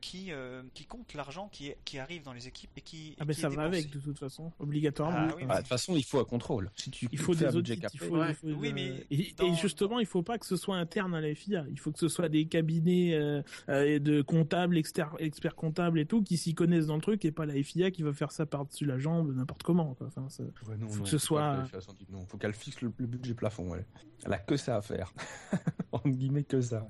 qui, 0.01 0.31
qui 0.75 0.85
comptent 0.87 1.15
l'argent 1.15 1.49
qui, 1.49 1.69
est- 1.69 1.79
qui 1.85 1.99
arrive 1.99 2.23
dans 2.23 2.33
les 2.33 2.49
équipes 2.49 2.71
et 2.77 2.81
qui. 2.81 2.94
Ah, 3.19 3.25
mais 3.27 3.35
qui 3.35 3.41
ça 3.41 3.49
va 3.49 3.63
avec, 3.65 3.91
de 3.91 3.99
toute 3.99 4.19
façon, 4.19 4.53
obligatoirement. 4.59 5.29
Ah 5.31 5.35
oui, 5.37 5.45
bah, 5.47 5.55
de 5.55 5.59
toute 5.61 5.69
façon, 5.69 5.97
il 5.97 6.05
faut 6.05 6.19
un 6.21 6.25
contrôle. 6.25 6.71
Si 6.77 6.91
tu 6.91 7.09
il 7.13 7.19
faut 7.19 7.35
des 7.35 7.55
audits, 7.57 7.79
il 7.93 7.99
faut, 8.01 8.17
Ouais. 8.19 8.31
il 8.31 8.35
faut 8.35 8.47
Oui, 8.59 8.69
de- 8.71 8.75
mais 8.75 9.07
et, 9.11 9.35
dans- 9.37 9.47
et 9.53 9.55
justement, 9.57 10.01
il 10.01 10.07
faut 10.07 10.23
pas 10.23 10.39
que 10.39 10.47
ce 10.47 10.57
soit 10.57 10.77
interne 10.77 11.15
à 11.15 11.21
la 11.21 11.35
FIA. 11.35 11.65
Il 11.71 11.79
faut 11.79 11.93
que 11.93 11.99
ce 11.99 12.09
soit 12.09 12.29
des 12.29 12.47
cabinets 12.47 13.15
euh, 13.15 13.43
euh, 13.69 13.99
de 13.99 14.23
comptables, 14.23 14.77
experts 14.77 15.55
comptables 15.57 15.99
et 15.99 16.07
tout, 16.07 16.23
qui 16.23 16.37
s'y 16.37 16.55
connaissent 16.55 16.87
dans 16.87 16.97
le 16.97 17.03
truc, 17.03 17.25
et 17.25 17.33
pas 17.33 17.47
la 17.47 17.55
FIA 17.63 17.91
qui 17.91 18.03
va 18.03 18.13
faire 18.13 18.33
ça 18.33 18.47
par-dessus 18.47 18.85
la 18.87 18.99
jambe, 18.99 19.35
n'importe 19.35 19.63
comment. 19.63 19.95
Quoi. 19.95 20.07
Enfin, 20.09 20.29
ça- 20.29 20.43
Ouais, 20.69 20.77
non, 20.77 20.89
Faut 20.89 20.99
non, 20.99 21.03
que 21.05 21.09
ce 21.11 21.19
soit- 21.19 21.67
pas 21.71 21.79
Non, 22.11 22.25
faut 22.27 22.39
qu'elle 22.39 22.55
fixe 22.55 22.81
le, 22.81 22.93
le 22.97 23.07
budget 23.07 23.35
plafond. 23.35 23.75
Elle. 23.75 23.85
elle 24.25 24.33
a 24.33 24.39
que 24.39 24.57
ça 24.57 24.77
à 24.77 24.83
faire. 24.83 25.13
en 25.93 26.09
guillemets, 26.09 26.45
que 26.45 26.61
ça. 26.61 26.89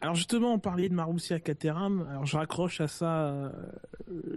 Alors 0.00 0.14
justement, 0.14 0.54
on 0.54 0.58
parlait 0.58 0.88
de 0.88 0.94
Marussia 0.94 1.40
Caterham. 1.40 2.06
Alors 2.08 2.26
je 2.26 2.36
raccroche 2.36 2.80
à 2.80 2.88
ça 2.88 3.26
euh, 3.26 3.50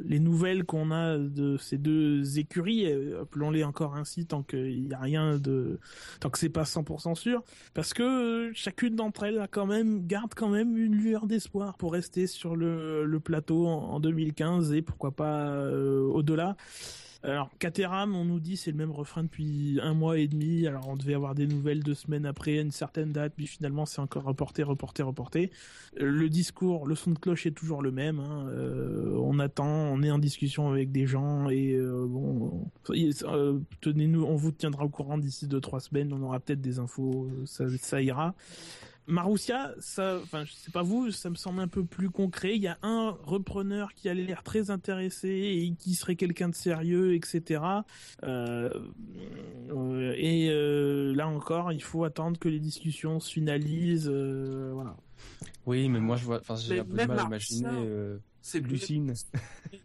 les 0.04 0.20
nouvelles 0.20 0.64
qu'on 0.64 0.92
a 0.92 1.18
de 1.18 1.58
ces 1.58 1.78
deux 1.78 2.40
écuries. 2.40 2.92
euh, 2.92 3.22
Appelons-les 3.22 3.64
encore 3.64 3.96
ainsi 3.96 4.26
tant 4.26 4.44
qu'il 4.44 4.88
n'y 4.88 4.94
a 4.94 5.00
rien 5.00 5.38
de, 5.38 5.80
tant 6.20 6.30
que 6.30 6.40
c'est 6.40 6.50
pas 6.50 6.64
100% 6.64 7.16
sûr, 7.16 7.44
parce 7.74 7.94
que 7.94 8.04
euh, 8.04 8.52
chacune 8.54 8.96
d'entre 8.96 9.24
elles 9.24 9.40
a 9.40 9.48
quand 9.48 9.66
même 9.66 10.06
garde 10.08 10.34
quand 10.36 10.50
même 10.50 10.78
une 10.78 10.96
lueur 10.96 11.28
d'espoir 11.28 11.78
pour 11.78 11.94
rester 11.94 12.28
sur 12.28 12.56
le, 12.56 13.20
plateau 13.24 13.68
en, 13.68 13.94
en 13.94 14.00
2015 14.00 14.74
et 14.74 14.82
pourquoi 14.82 15.12
pas 15.12 15.62
au-delà. 15.72 16.56
Alors, 17.24 17.50
Caterham, 17.58 18.16
on 18.16 18.26
nous 18.26 18.40
dit 18.40 18.58
c'est 18.58 18.72
le 18.72 18.78
même 18.78 18.92
refrain 18.92 19.24
depuis 19.24 19.80
un 19.82 19.94
mois 19.94 20.20
et 20.20 20.28
demi. 20.28 20.68
Alors, 20.68 20.88
on 20.88 20.96
devait 20.96 21.16
avoir 21.16 21.34
des 21.34 21.48
nouvelles 21.48 21.84
deux 21.84 21.96
semaines 21.96 22.26
après 22.26 22.60
une 22.60 22.72
certaine 22.72 23.12
date, 23.12 23.34
puis 23.36 23.48
finalement, 23.48 23.86
c'est 23.86 24.00
encore 24.00 24.24
reporté, 24.24 24.62
reporté, 24.64 25.02
reporté. 25.02 25.52
Le 25.96 26.30
discours, 26.30 26.86
le 26.86 26.94
son 26.96 27.12
de 27.12 27.20
cloche 27.20 27.48
est 27.48 27.52
toujours 27.52 27.82
le 27.82 27.92
même. 27.92 28.20
hein. 28.20 28.48
Euh, 28.50 29.18
on 29.18 29.40
attend, 29.40 29.68
on 29.68 30.04
est 30.04 30.12
en 30.12 30.20
discussion 30.20 30.70
avec 30.70 30.92
des 30.92 31.08
gens 31.08 31.50
et 31.50 31.74
euh, 31.74 32.06
bon, 32.08 32.70
euh, 32.92 33.60
tenez-nous, 33.82 34.24
on 34.24 34.36
vous 34.36 34.52
tiendra 34.52 34.86
au 34.86 34.90
courant 34.90 35.18
d'ici 35.18 35.48
deux 35.48 35.60
trois 35.60 35.80
semaines. 35.80 36.14
On 36.14 36.22
aura 36.22 36.40
peut-être 36.40 36.62
des 36.62 36.78
infos, 36.78 37.30
ça, 37.46 37.66
ça 37.82 38.02
ira. 38.02 38.36
Marussia, 39.08 39.74
ça, 39.80 40.20
enfin, 40.22 40.44
je 40.44 40.52
sais 40.54 40.72
pas 40.72 40.84
vous, 40.84 41.12
ça 41.12 41.30
me 41.30 41.36
semble 41.36 41.62
un 41.62 41.68
peu 41.68 41.84
plus 41.86 42.10
concret. 42.10 42.56
Il 42.56 42.62
y 42.62 42.68
a 42.68 42.78
un 42.82 43.18
repreneur 43.24 43.94
qui 43.94 44.10
a 44.10 44.14
l'air 44.14 44.44
très 44.44 44.70
intéressé 44.70 45.30
et 45.30 45.74
qui 45.80 45.96
serait 45.96 46.16
quelqu'un 46.16 46.50
de 46.50 46.56
sérieux, 46.56 47.16
etc. 47.16 47.62
Euh, 48.24 48.70
euh, 49.72 50.14
et 50.18 50.50
euh, 50.50 51.16
là 51.16 51.28
encore, 51.28 51.72
il 51.72 51.82
faut 51.82 52.04
attendre 52.04 52.38
que 52.38 52.50
les 52.50 52.60
discussions 52.60 53.20
se 53.20 53.32
finalisent. 53.32 54.10
euh, 54.12 54.72
voilà. 54.74 54.96
Oui, 55.66 55.90
mais 55.90 56.00
moi, 56.00 56.16
je 56.16 56.26
vois. 56.26 56.40
Enfin, 56.40 56.56
j'ai 56.56 56.80
un 56.80 56.86
peu 56.86 56.98
de 56.98 57.06
mal 57.06 57.20
à 57.20 57.24
imaginer 57.24 57.68
euh, 57.70 58.18
C'est 58.50 58.62
plus- 58.62 58.72
Lucine. 58.74 59.14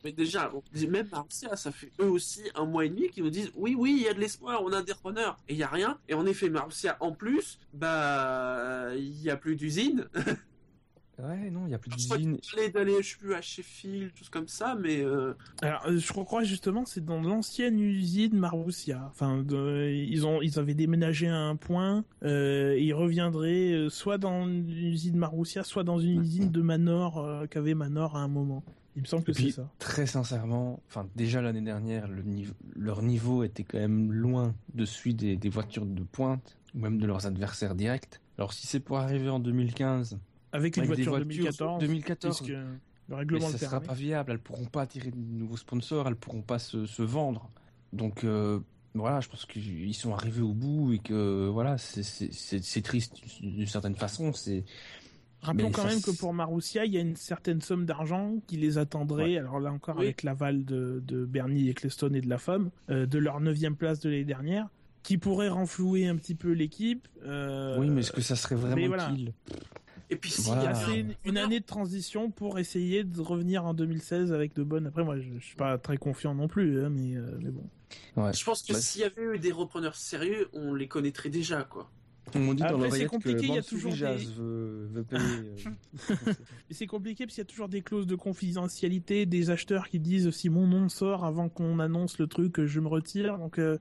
Mais 0.04 0.12
déjà, 0.12 0.48
bon, 0.48 0.62
même 0.88 1.08
Marcia, 1.10 1.56
ça 1.56 1.72
fait 1.72 1.90
eux 2.00 2.08
aussi 2.08 2.42
un 2.54 2.64
mois 2.64 2.84
et 2.84 2.90
demi 2.90 3.08
qu'ils 3.10 3.24
nous 3.24 3.30
disent 3.30 3.50
oui, 3.56 3.74
oui, 3.76 3.94
il 3.98 4.02
y 4.04 4.08
a 4.08 4.14
de 4.14 4.20
l'espoir, 4.20 4.62
on 4.62 4.72
a 4.72 4.82
des 4.82 4.92
repreneurs. 4.92 5.36
Et 5.48 5.54
il 5.54 5.58
y 5.58 5.64
a 5.64 5.68
rien. 5.68 5.98
Et 6.08 6.14
en 6.14 6.24
effet, 6.26 6.48
Marcia, 6.48 6.96
en 7.00 7.10
plus, 7.10 7.58
bah, 7.74 8.94
il 8.94 9.20
y 9.20 9.30
a 9.30 9.36
plus 9.36 9.56
d'usine. 9.56 10.06
Ouais, 11.18 11.50
non, 11.50 11.66
il 11.66 11.70
y 11.70 11.74
a 11.74 11.78
plus 11.78 11.90
Je 11.96 12.04
crois 12.06 12.16
d'usine. 12.16 12.38
fallait 12.42 12.70
d'aller, 12.70 13.02
je 13.02 13.18
plus, 13.18 13.34
à 13.34 13.40
Sheffield, 13.42 14.10
choses 14.16 14.28
comme 14.30 14.48
ça, 14.48 14.74
mais 14.80 15.00
euh, 15.02 15.34
Alors, 15.60 15.82
euh, 15.86 15.98
je 15.98 16.12
crois 16.12 16.42
justement, 16.42 16.84
c'est 16.84 17.04
dans 17.04 17.20
l'ancienne 17.20 17.78
usine 17.80 18.36
Marussia. 18.38 19.06
Enfin, 19.10 19.42
de- 19.42 19.90
ils 19.92 20.26
ont, 20.26 20.40
ils 20.42 20.58
avaient 20.58 20.74
déménagé 20.74 21.28
à 21.28 21.36
un 21.36 21.56
point. 21.56 22.04
Euh, 22.22 22.72
et 22.74 22.82
ils 22.82 22.94
reviendraient 22.94 23.86
soit 23.90 24.18
dans 24.18 24.46
l'usine 24.46 25.16
Marussia, 25.16 25.62
soit 25.64 25.84
dans 25.84 25.98
une 26.00 26.22
usine 26.22 26.50
de 26.50 26.62
Manor 26.62 27.18
euh, 27.18 27.46
qu'avait 27.46 27.74
Manor 27.74 28.16
à 28.16 28.20
un 28.20 28.28
moment. 28.28 28.64
Il 28.96 29.02
me 29.02 29.06
semble 29.06 29.24
que 29.24 29.32
c'est 29.32 29.50
ça. 29.50 29.70
Très 29.78 30.04
sincèrement, 30.06 30.82
enfin 30.86 31.08
déjà 31.16 31.40
l'année 31.40 31.62
dernière, 31.62 32.08
le 32.08 32.22
niveau, 32.22 32.52
leur 32.76 33.00
niveau 33.02 33.42
était 33.42 33.64
quand 33.64 33.78
même 33.78 34.12
loin 34.12 34.54
de 34.74 34.84
celui 34.84 35.14
des, 35.14 35.36
des 35.38 35.48
voitures 35.48 35.86
de 35.86 36.02
pointe, 36.02 36.58
ou 36.74 36.78
même 36.80 36.98
de 36.98 37.06
leurs 37.06 37.24
adversaires 37.26 37.74
directs. 37.74 38.20
Alors 38.36 38.52
si 38.52 38.66
c'est 38.66 38.80
pour 38.80 38.98
arriver 38.98 39.30
en 39.30 39.40
2015, 39.40 40.18
Avec 40.52 40.76
les 40.76 40.86
voitures 40.86 41.12
voitures 41.12 41.26
2014, 41.26 41.80
2014, 41.80 42.36
puisque 42.38 42.52
le 42.52 42.64
mais 43.08 43.16
règlement 43.16 43.46
ça 43.46 43.52
le 43.52 43.58
sera 43.58 43.80
pas 43.80 43.94
viable. 43.94 44.32
Elles 44.32 44.38
pourront 44.38 44.66
pas 44.66 44.82
attirer 44.82 45.10
de 45.10 45.16
nouveaux 45.16 45.56
sponsors, 45.56 46.06
elles 46.08 46.16
pourront 46.16 46.42
pas 46.42 46.58
se, 46.58 46.86
se 46.86 47.02
vendre. 47.02 47.50
Donc 47.92 48.24
euh, 48.24 48.60
voilà, 48.94 49.20
je 49.20 49.28
pense 49.28 49.44
qu'ils 49.46 49.94
sont 49.94 50.12
arrivés 50.14 50.42
au 50.42 50.52
bout 50.52 50.92
et 50.92 50.98
que 50.98 51.48
voilà, 51.48 51.78
c'est- 51.78 52.82
triste 52.82 53.16
d'une 53.42 53.66
certaine 53.66 53.96
façon. 53.96 54.32
C'est 54.32 54.64
Rappelons 55.40 55.66
Mais 55.70 55.72
quand 55.72 55.82
ça, 55.82 55.88
même 55.88 56.00
que 56.02 56.12
pour 56.16 56.32
Marussia, 56.32 56.84
il 56.84 56.92
y 56.92 56.96
a 56.96 57.00
une 57.00 57.16
certaine 57.16 57.60
somme 57.62 57.84
d'argent 57.84 58.36
qui 58.46 58.56
les 58.58 58.78
attendrait. 58.78 59.36
Alors 59.38 59.58
là 59.58 59.72
encore, 59.72 59.96
Oui. 59.96 60.04
avec 60.04 60.22
l'aval 60.22 60.64
de, 60.64 61.02
de 61.04 61.24
Bernie 61.24 61.68
Ecclestone 61.68 62.14
et 62.14 62.20
de 62.20 62.28
la 62.28 62.38
femme, 62.38 62.70
euh, 62.90 63.06
de 63.06 63.18
leur 63.18 63.40
neuvième 63.40 63.74
place 63.74 63.98
de 63.98 64.08
l'année 64.08 64.24
dernière, 64.24 64.68
qui 65.02 65.18
pourrait 65.18 65.48
renflouer 65.48 66.06
un 66.06 66.14
petit 66.14 66.36
peu 66.36 66.52
l'équipe. 66.52 67.08
euh, 67.26 67.76
oui, 67.80 67.90
mais 67.90 68.02
est-ce 68.02 68.12
que 68.12 68.20
ça 68.20 68.36
serait 68.36 68.54
mais 68.54 68.60
vraiment 68.60 68.86
voilà. 68.86 69.10
utile? 69.10 69.32
Et 70.12 70.16
puis 70.16 70.30
s'il 70.30 70.44
Voilà. 70.44 70.64
y 70.64 70.66
avait 70.66 71.00
une, 71.00 71.14
une 71.24 71.38
année 71.38 71.60
de 71.60 71.64
transition 71.64 72.30
pour 72.30 72.58
essayer 72.58 73.02
de 73.04 73.20
revenir 73.20 73.64
en 73.64 73.72
2016 73.74 74.32
avec 74.32 74.54
de 74.54 74.62
bonnes. 74.62 74.86
Après, 74.86 75.02
moi, 75.04 75.18
je, 75.18 75.28
je 75.38 75.44
suis 75.44 75.56
pas 75.56 75.78
très 75.78 75.96
confiant 75.96 76.34
non 76.34 76.48
plus, 76.48 76.84
hein, 76.84 76.90
mais, 76.90 77.16
euh, 77.16 77.38
mais 77.40 77.50
bon. 77.50 77.64
Ouais. 78.16 78.32
Je 78.32 78.44
pense 78.44 78.62
que 78.62 78.74
s'il 78.74 79.00
y 79.00 79.04
avait 79.04 79.22
eu 79.34 79.38
des 79.38 79.52
repreneurs 79.52 79.96
sérieux, 79.96 80.48
on 80.52 80.74
les 80.74 80.86
connaîtrait 80.88 81.30
déjà, 81.30 81.62
quoi. 81.64 81.90
On 82.34 82.54
dit 82.54 82.62
Après, 82.62 82.78
dans 82.88 82.90
c'est 82.94 83.06
compliqué, 83.06 83.46
il 83.46 83.54
y 83.54 83.58
a 83.58 83.62
toujours 83.62 83.90
des- 83.90 83.96
Jazz 83.98 84.32
veut, 84.38 84.88
veut 84.92 85.02
payer. 85.04 85.22
euh, 86.10 86.14
c'est 86.70 86.86
compliqué 86.86 87.24
parce 87.26 87.34
qu'il 87.34 87.42
y 87.42 87.46
a 87.46 87.50
toujours 87.50 87.68
des 87.68 87.82
clauses 87.82 88.06
de 88.06 88.14
confidentialité, 88.14 89.26
des 89.26 89.50
acheteurs 89.50 89.88
qui 89.88 89.98
disent 89.98 90.30
si 90.30 90.48
mon 90.48 90.66
nom 90.66 90.88
sort 90.88 91.24
avant 91.24 91.48
qu'on 91.48 91.78
annonce 91.80 92.18
le 92.18 92.26
truc, 92.28 92.64
je 92.64 92.80
me 92.80 92.88
retire. 92.88 93.38
Donc 93.38 93.58
euh, 93.58 93.76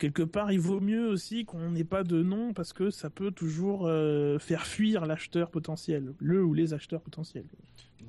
quelque 0.00 0.22
part, 0.22 0.50
il 0.50 0.58
vaut 0.58 0.80
mieux 0.80 1.06
aussi 1.08 1.44
qu'on 1.44 1.70
n'ait 1.70 1.84
pas 1.84 2.02
de 2.02 2.20
nom 2.22 2.52
parce 2.52 2.72
que 2.72 2.90
ça 2.90 3.10
peut 3.10 3.30
toujours 3.30 3.86
euh, 3.86 4.38
faire 4.40 4.66
fuir 4.66 5.06
l'acheteur 5.06 5.50
potentiel, 5.50 6.14
le 6.18 6.42
ou 6.42 6.54
les 6.54 6.74
acheteurs 6.74 7.02
potentiels. 7.02 7.46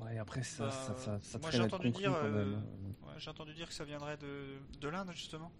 Ouais, 0.00 0.18
après 0.18 0.42
ça, 0.42 0.64
Bah, 0.64 0.70
ça, 0.72 0.96
ça, 0.96 1.18
ça 1.22 1.38
moi, 1.38 1.50
j'ai 1.52 1.60
entendu 1.60 1.90
dire, 1.90 2.12
euh. 2.24 2.54
Ouais, 3.02 3.12
J'ai 3.18 3.30
entendu 3.30 3.54
dire 3.54 3.68
que 3.68 3.74
ça 3.74 3.84
viendrait 3.84 4.16
de, 4.16 4.80
de 4.80 4.88
l'Inde, 4.88 5.10
justement. 5.14 5.52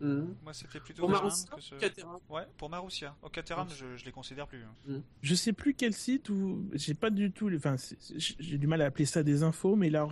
Mhm. 0.00 0.34
Moi, 0.42 0.52
c'était 0.52 0.78
plutôt 0.80 1.02
Pour 1.02 1.10
Marussia, 1.10 1.48
l'Inde 1.50 1.58
que 1.58 1.64
ce... 1.64 1.74
Caterham. 1.76 2.18
Ouais, 2.28 2.42
pour 2.58 2.68
Marussia. 2.68 3.16
Au 3.22 3.30
Caterham, 3.30 3.66
je, 3.70 3.96
je 3.96 4.04
les 4.04 4.12
considère 4.12 4.46
plus. 4.46 4.62
hein. 4.62 5.00
Je 5.22 5.34
sais 5.34 5.54
plus 5.54 5.72
quel 5.72 5.94
site 5.94 6.28
où 6.28 6.68
j'ai 6.74 6.92
pas 6.92 7.08
du 7.08 7.30
tout, 7.32 7.50
enfin 7.56 7.76
j'ai 8.18 8.58
du 8.58 8.66
mal 8.66 8.82
à 8.82 8.86
appeler 8.86 9.06
ça 9.06 9.22
des 9.22 9.42
infos, 9.42 9.74
mais 9.76 9.88
là 9.88 10.06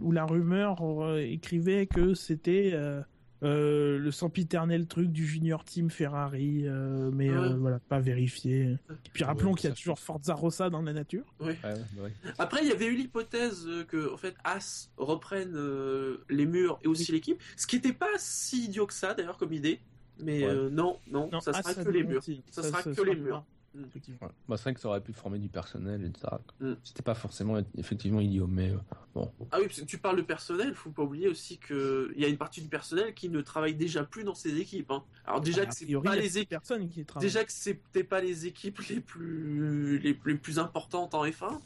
où 0.00 0.10
la 0.10 0.24
rumeur 0.24 0.82
euh, 0.82 1.18
écrivait 1.18 1.86
que 1.86 2.14
c'était 2.14 2.70
euh, 2.74 3.00
euh, 3.42 3.98
le 3.98 4.10
sempiternel 4.10 4.86
truc 4.86 5.10
du 5.12 5.26
junior 5.26 5.64
team 5.64 5.90
Ferrari, 5.90 6.62
euh, 6.66 7.10
mais 7.12 7.28
euh, 7.28 7.50
Ouais. 7.50 7.54
voilà 7.56 7.78
pas 7.80 8.00
vérifié. 8.00 8.76
Puis 9.12 9.24
rappelons 9.24 9.50
Ouais, 9.52 9.56
qu'il 9.58 9.68
y 9.68 9.72
a 9.72 9.76
toujours 9.76 9.98
Forza 9.98 10.34
Rossa 10.34 10.70
dans 10.70 10.82
la 10.82 10.92
nature. 10.92 11.24
Ouais. 11.40 11.56
Ouais, 11.62 11.72
ouais, 11.74 12.02
ouais. 12.04 12.12
Après, 12.38 12.62
il 12.62 12.68
y 12.68 12.72
avait 12.72 12.86
eu 12.86 12.94
l'hypothèse 12.96 13.66
euh, 13.66 13.84
que, 13.84 14.12
en 14.12 14.16
fait, 14.16 14.34
As 14.44 14.90
reprenne 14.96 15.52
euh, 15.54 16.24
les 16.30 16.46
murs 16.46 16.78
et 16.82 16.88
aussi 16.88 17.12
l'équipe, 17.12 17.40
ce 17.56 17.66
qui 17.66 17.76
n'était 17.76 17.92
pas 17.92 18.08
si 18.16 18.64
idiot 18.66 18.86
que 18.86 18.94
ça, 18.94 19.12
d'ailleurs, 19.14 19.36
comme 19.36 19.52
idée. 19.52 19.80
Mais 20.18 20.44
Ouais. 20.46 20.50
euh, 20.50 20.70
non, 20.70 20.98
non, 21.10 21.28
Non, 21.30 21.40
ça 21.40 21.50
ah, 21.54 21.62
sera 21.62 21.74
ça 21.74 21.84
que 21.84 21.90
les 21.90 22.02
murs. 22.04 22.22
Ça 22.50 22.62
sera 22.62 22.82
que 22.82 22.94
sera 22.94 23.06
les 23.06 23.16
pas. 23.16 23.20
murs. 23.22 23.44
Effectivement. 23.84 24.18
Ouais. 24.22 24.32
Bah, 24.48 24.56
c'est 24.56 24.62
vrai 24.64 24.74
que 24.74 24.80
ça 24.80 24.88
aurait 24.88 25.00
pu 25.00 25.12
former 25.12 25.38
du 25.38 25.48
personnel 25.48 26.04
et 26.04 26.18
ça. 26.18 26.40
Mm. 26.60 26.72
C'était 26.84 27.02
pas 27.02 27.14
forcément 27.14 27.60
effectivement 27.76 28.20
idiot, 28.20 28.46
mais 28.46 28.70
euh, 28.70 28.76
bon. 29.14 29.32
Ah 29.52 29.58
oui, 29.60 29.66
parce 29.66 29.80
que 29.80 29.84
tu 29.86 29.98
parles 29.98 30.16
de 30.16 30.22
personnel, 30.22 30.74
faut 30.74 30.90
pas 30.90 31.02
oublier 31.02 31.28
aussi 31.28 31.58
que 31.58 32.12
il 32.14 32.22
y 32.22 32.24
a 32.24 32.28
une 32.28 32.38
partie 32.38 32.62
du 32.62 32.68
personnel 32.68 33.14
qui 33.14 33.28
ne 33.28 33.40
travaille 33.40 33.74
déjà 33.74 34.04
plus 34.04 34.24
dans 34.24 34.34
ces 34.34 34.58
équipes. 34.58 34.90
hein. 34.90 35.02
Alors 35.26 35.40
déjà 35.40 35.62
A 35.62 35.66
que 35.66 35.74
c'est 35.74 35.86
pas 36.00 36.16
les 36.16 36.38
équipes, 36.38 36.50
personnes 36.50 36.88
qui 36.88 37.04
travaillent. 37.04 37.26
déjà 37.28 37.44
que 37.44 37.52
c'était 37.52 38.04
pas 38.04 38.20
les 38.20 38.46
équipes 38.46 38.78
les 38.88 39.00
plus 39.00 39.98
les, 39.98 40.18
les 40.24 40.34
plus 40.34 40.58
importantes 40.58 41.14
en 41.14 41.24
F1. 41.26 41.58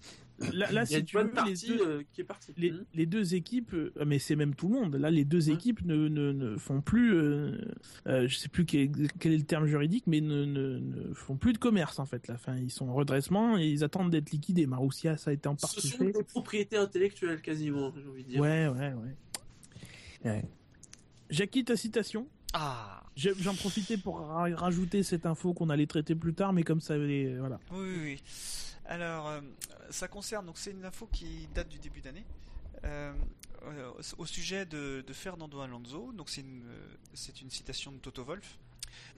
Là, 0.52 0.70
là, 0.70 0.70
il 0.70 0.72
y 0.72 0.78
a 0.78 0.86
si 0.86 0.96
une 0.98 1.04
tu 1.04 1.16
bonne 1.16 1.26
veux, 1.26 1.32
les 1.32 1.36
partie 1.36 1.66
deux, 1.68 1.86
euh, 1.86 2.02
qui 2.12 2.20
est 2.20 2.24
partie. 2.24 2.52
les, 2.56 2.72
les 2.94 3.06
deux 3.06 3.34
équipes, 3.34 3.72
euh, 3.74 3.92
mais 4.06 4.18
c'est 4.18 4.36
même 4.36 4.54
tout 4.54 4.68
le 4.68 4.74
monde. 4.74 4.96
Là, 4.96 5.10
les 5.10 5.24
deux 5.24 5.48
Ouais. 5.48 5.54
équipes 5.54 5.84
ne, 5.84 6.08
ne, 6.08 6.32
ne 6.32 6.56
font 6.56 6.80
plus, 6.80 7.14
euh, 7.14 7.58
euh, 8.06 8.26
je 8.28 8.36
sais 8.36 8.48
plus 8.48 8.64
quel, 8.64 8.90
quel 9.18 9.32
est 9.32 9.38
le 9.38 9.44
terme 9.44 9.66
juridique, 9.66 10.04
mais 10.06 10.20
ne, 10.20 10.44
ne, 10.44 10.78
ne 10.78 11.14
font 11.14 11.36
plus 11.36 11.52
de 11.52 11.58
commerce 11.58 11.98
en 11.98 12.06
fait. 12.06 12.26
Là, 12.28 12.34
enfin, 12.34 12.56
ils 12.56 12.70
sont 12.70 12.88
en 12.88 12.94
redressement 12.94 13.58
et 13.58 13.66
ils 13.68 13.84
attendent 13.84 14.10
d'être 14.10 14.30
liquidés. 14.30 14.66
Marussia, 14.66 15.16
ça 15.16 15.30
a 15.30 15.32
été 15.34 15.48
en 15.48 15.56
Ce 15.56 15.62
partie 15.62 15.88
sont 15.88 15.98
fait. 15.98 16.12
des 16.12 16.22
propriétés 16.24 16.76
intellectuelles 16.76 17.40
quasiment, 17.40 17.92
j'ai 17.96 18.08
envie 18.08 18.24
de 18.24 18.28
dire. 18.28 18.40
Ouais, 18.40 18.68
ouais, 18.68 18.92
ouais. 18.94 19.16
Ouais. 20.24 20.44
Jackie, 21.30 21.64
ta 21.64 21.76
citation? 21.76 22.26
Ah 22.52 23.02
J'en 23.16 23.54
profitais 23.54 23.96
pour 23.98 24.18
ra- 24.20 24.48
rajouter 24.54 25.02
cette 25.02 25.26
info 25.26 25.52
qu'on 25.52 25.68
allait 25.68 25.86
traiter 25.86 26.14
plus 26.14 26.32
tard, 26.34 26.52
mais 26.52 26.62
comme 26.62 26.80
ça, 26.80 26.96
voilà. 26.96 27.58
Oui, 27.72 27.78
oui, 27.78 27.98
oui. 28.02 28.22
Alors, 28.90 29.28
euh, 29.28 29.40
ça 29.90 30.08
concerne, 30.08 30.46
donc 30.46 30.58
c'est 30.58 30.72
une 30.72 30.84
info 30.84 31.06
qui 31.06 31.46
date 31.54 31.68
du 31.68 31.78
début 31.78 32.00
d'année. 32.00 32.26
Euh, 32.82 33.12
euh, 33.62 33.92
au 34.18 34.26
sujet 34.26 34.66
de, 34.66 35.04
Fernando 35.12 35.60
Alonso, 35.60 36.10
donc 36.12 36.28
c'est 36.28 36.40
une, 36.40 36.64
une 37.40 37.50
citation 37.50 37.92
de 37.92 37.98
Toto 37.98 38.24
Wolff. 38.24 38.58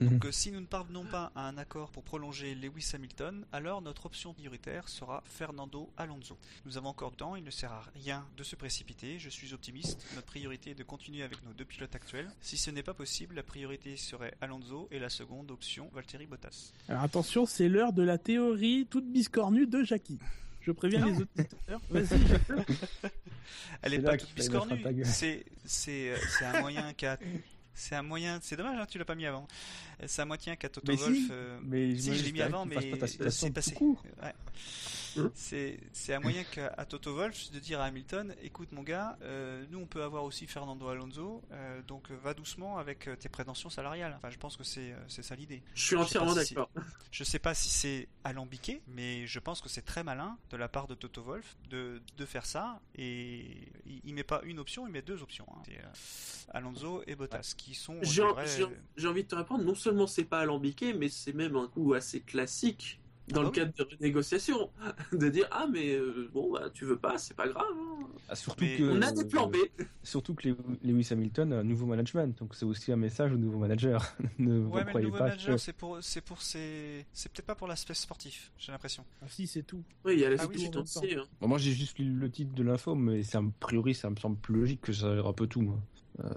Donc, 0.01 0.25
euh, 0.25 0.31
si 0.31 0.51
nous 0.51 0.59
ne 0.59 0.65
parvenons 0.65 1.05
pas 1.05 1.31
à 1.35 1.47
un 1.47 1.57
accord 1.57 1.91
pour 1.91 2.03
prolonger 2.03 2.55
Lewis 2.55 2.91
Hamilton, 2.93 3.45
alors 3.51 3.81
notre 3.81 4.05
option 4.05 4.33
prioritaire 4.33 4.89
sera 4.89 5.23
Fernando 5.25 5.89
Alonso. 5.97 6.37
Nous 6.65 6.77
avons 6.77 6.89
encore 6.89 7.11
du 7.11 7.17
temps, 7.17 7.35
il 7.35 7.43
ne 7.43 7.51
sert 7.51 7.71
à 7.71 7.83
rien 7.95 8.25
de 8.37 8.43
se 8.43 8.55
précipiter, 8.55 9.19
je 9.19 9.29
suis 9.29 9.53
optimiste. 9.53 10.05
Notre 10.15 10.27
priorité 10.27 10.71
est 10.71 10.75
de 10.75 10.83
continuer 10.83 11.23
avec 11.23 11.43
nos 11.45 11.53
deux 11.53 11.65
pilotes 11.65 11.95
actuels. 11.95 12.29
Si 12.41 12.57
ce 12.57 12.71
n'est 12.71 12.83
pas 12.83 12.93
possible, 12.93 13.35
la 13.35 13.43
priorité 13.43 13.97
serait 13.97 14.33
Alonso 14.41 14.87
et 14.91 14.99
la 14.99 15.09
seconde 15.09 15.51
option 15.51 15.89
Valtteri 15.93 16.25
Bottas. 16.25 16.73
Alors 16.89 17.03
attention, 17.03 17.45
c'est 17.45 17.69
l'heure 17.69 17.93
de 17.93 18.03
la 18.03 18.17
théorie 18.17 18.87
toute 18.89 19.05
biscornue 19.05 19.67
de 19.67 19.83
Jackie. 19.83 20.19
Je 20.61 20.71
préviens 20.71 21.05
les 21.05 21.21
autres 21.21 21.31
auditeurs. 21.37 21.81
Vas-y. 21.89 22.19
Elle 23.81 23.93
est 23.95 23.99
pas 23.99 24.17
toute 24.17 24.33
biscornue. 24.33 24.81
C'est 25.03 25.43
euh, 25.89 26.15
c'est 26.27 26.45
un 26.45 26.61
moyen 26.61 26.93
qu'a 26.93 27.17
c'est 27.73 27.95
un 27.95 28.03
moyen. 28.03 28.39
C'est 28.41 28.55
dommage, 28.55 28.79
hein, 28.79 28.85
tu 28.89 28.97
l'as 28.97 29.05
pas 29.05 29.15
mis 29.15 29.25
avant. 29.25 29.47
C'est 30.05 30.21
un 30.21 30.25
moyen 30.25 30.55
qu'a 30.55 30.69
Toto 30.69 30.91
Mais 30.91 30.97
Wolff. 30.97 31.15
si, 31.15 31.27
euh, 31.31 31.59
mais 31.63 31.95
si, 31.97 32.15
je 32.15 32.23
l'ai 32.23 32.31
mis 32.31 32.41
avant, 32.41 32.65
mais 32.65 32.79
citation 33.07 33.47
c'est 33.47 33.51
passé. 33.53 33.73
court. 33.73 34.03
Ouais. 34.21 34.33
Hein 35.17 35.31
C'est 35.35 35.79
c'est 35.91 36.13
un 36.13 36.19
moyen 36.19 36.43
qu'a 36.43 36.67
à 36.77 36.85
Toto 36.85 37.13
Wolff 37.15 37.51
de 37.51 37.59
dire 37.59 37.79
à 37.81 37.85
Hamilton, 37.85 38.35
écoute 38.41 38.71
mon 38.71 38.83
gars, 38.83 39.17
euh, 39.21 39.65
nous 39.69 39.79
on 39.79 39.85
peut 39.85 40.03
avoir 40.03 40.23
aussi 40.23 40.47
Fernando 40.47 40.87
Alonso, 40.87 41.41
euh, 41.51 41.81
donc 41.83 42.09
euh, 42.11 42.15
va 42.23 42.33
doucement 42.33 42.77
avec 42.77 43.09
tes 43.19 43.29
prétentions 43.29 43.69
salariales. 43.69 44.13
Enfin, 44.15 44.29
je 44.29 44.37
pense 44.37 44.57
que 44.57 44.63
c'est 44.63 44.95
c'est 45.07 45.23
ça 45.23 45.35
l'idée. 45.35 45.61
Je 45.75 45.83
suis 45.83 45.95
entièrement 45.95 46.33
si 46.35 46.53
d'accord. 46.53 46.69
Je 47.11 47.23
sais 47.23 47.39
pas 47.39 47.53
si 47.53 47.69
c'est 47.69 48.07
alambiqué, 48.23 48.81
mais 48.87 49.27
je 49.27 49.39
pense 49.39 49.61
que 49.61 49.69
c'est 49.69 49.81
très 49.83 50.03
malin 50.03 50.37
de 50.49 50.57
la 50.57 50.67
part 50.67 50.87
de 50.87 50.95
Toto 50.95 51.21
Wolff 51.21 51.57
de, 51.69 52.01
de 52.17 52.25
faire 52.25 52.45
ça. 52.45 52.81
Et 52.95 53.69
il, 53.85 54.01
il 54.05 54.13
met 54.13 54.23
pas 54.23 54.41
une 54.45 54.59
option, 54.59 54.87
il 54.87 54.91
met 54.91 55.01
deux 55.01 55.21
options. 55.21 55.45
hein. 55.55 55.61
Euh, 55.69 55.87
Alonso 56.49 57.03
et 57.07 57.15
Bottas 57.15 57.53
qui 57.57 57.73
sont. 57.75 57.97
J'ai 58.01 58.23
j'ai 58.97 59.07
envie 59.07 59.23
de 59.23 59.27
te 59.27 59.35
répondre, 59.35 59.63
non 59.63 59.75
seulement 59.75 60.07
c'est 60.07 60.23
pas 60.25 60.39
alambiqué, 60.41 60.93
mais 60.93 61.09
c'est 61.09 61.33
même 61.33 61.55
un 61.55 61.67
coup 61.67 61.93
assez 61.93 62.21
classique 62.21 62.99
dans 63.29 63.39
Ah 63.39 63.43
le 63.43 63.49
oui. 63.49 63.53
cadre 63.55 63.73
de 63.77 63.83
renégociation. 63.83 64.69
de 65.13 65.29
dire, 65.29 65.47
ah 65.51 65.67
mais 65.71 65.93
euh, 65.95 66.29
bon, 66.33 66.51
bah, 66.51 66.69
tu 66.73 66.85
veux 66.85 66.97
pas, 66.97 67.17
c'est 67.17 67.35
pas 67.35 67.47
grave. 67.47 67.65
hein. 67.73 68.07
Ah, 68.29 68.35
surtout 68.35 68.63
Mais 68.63 68.77
que, 68.77 68.83
On 68.83 69.01
a 69.01 69.11
des 69.11 69.25
plans 69.25 69.47
B. 69.47 69.57
Surtout 70.03 70.33
que 70.35 70.49
Lew- 70.49 70.77
Lewis 70.83 71.07
Hamilton 71.11 71.53
a 71.53 71.59
un 71.59 71.63
nouveau 71.63 71.85
management, 71.85 72.37
donc 72.37 72.55
c'est 72.55 72.65
aussi 72.65 72.91
un 72.91 72.95
message 72.97 73.31
au 73.33 73.37
nouveau 73.37 73.57
manager. 73.57 74.15
ne 74.39 74.59
vous 74.59 74.69
Ouais, 74.69 74.79
mais 74.79 74.83
le 74.85 74.89
croyez 74.89 75.05
nouveau 75.07 75.17
pas 75.17 75.23
manager, 75.25 75.55
que... 75.55 75.61
c'est 75.61 75.73
pour, 75.73 75.97
c'est 76.01 76.21
pour 76.21 76.41
ses, 76.41 77.05
c'est 77.13 77.31
peut-être 77.31 77.45
pas 77.45 77.55
pour 77.55 77.67
l'aspect 77.67 77.93
sportif, 77.93 78.51
j'ai 78.57 78.71
l'impression. 78.71 79.05
Ah 79.21 79.25
si, 79.29 79.47
c'est 79.47 79.63
tout. 79.63 79.83
Oui, 80.05 80.13
il 80.13 80.19
y 80.19 80.23
a 80.25 80.27
Ah 80.27 80.31
l'aspect 80.31 80.55
oui, 80.57 80.65
financier. 80.65 81.17
hein. 81.17 81.23
Bon, 81.41 81.47
moi 81.47 81.57
j'ai 81.57 81.71
juste 81.71 81.97
lu 81.99 82.13
le 82.13 82.29
titre 82.29 82.53
de 82.53 82.63
l'info, 82.63 82.95
mais 82.95 83.23
c'est 83.23 83.37
a 83.37 83.43
priori 83.59 83.93
ça 83.95 84.09
me 84.09 84.15
semble 84.17 84.37
plus 84.37 84.55
logique 84.55 84.81
que 84.81 84.93
ça 84.93 85.13
ira 85.15 85.29
un 85.29 85.33
peu 85.33 85.47
tout. 85.47 85.61
Moi. 85.61 85.79
Euh, 86.23 86.29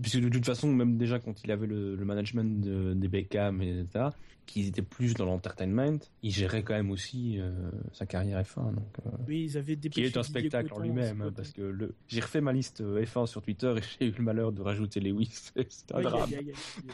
puisque 0.00 0.20
de 0.20 0.28
toute 0.28 0.44
façon, 0.46 0.72
même 0.72 0.96
déjà 0.96 1.18
quand 1.18 1.42
il 1.44 1.50
avait 1.50 1.66
le, 1.66 1.96
le 1.96 2.04
management 2.04 2.60
de- 2.60 2.94
des 2.94 3.08
Beckham, 3.08 3.60
et 3.62 3.80
etc., 3.80 4.06
qu'ils 4.46 4.68
étaient 4.68 4.82
plus 4.82 5.14
dans 5.14 5.24
l'entertainment, 5.24 5.98
il 6.22 6.30
gérait 6.32 6.62
quand 6.62 6.74
même 6.74 6.90
aussi 6.90 7.38
euh, 7.38 7.52
sa 7.92 8.06
carrière 8.06 8.40
F1. 8.42 8.74
Donc, 8.74 8.84
euh, 9.06 9.10
Oui, 9.28 9.44
ils 9.44 9.56
avaient 9.58 9.76
des 9.76 9.88
qui 9.88 10.02
est 10.04 10.16
un 10.16 10.22
spectacle 10.22 10.72
en 10.74 10.78
lui-même, 10.80 11.20
hein, 11.22 11.32
parce 11.34 11.50
que 11.52 11.62
le... 11.62 11.94
j'ai 12.08 12.20
refait 12.20 12.40
ma 12.40 12.52
liste 12.52 12.80
euh, 12.80 13.04
F1 13.04 13.26
sur 13.26 13.42
Twitter 13.42 13.74
et 13.76 13.82
j'ai 14.00 14.06
eu 14.08 14.14
le 14.16 14.22
malheur 14.24 14.52
de 14.52 14.60
rajouter 14.62 15.00
Lewis. 15.00 15.50
C'est 15.68 15.94
un 15.94 16.00
drame. 16.02 16.28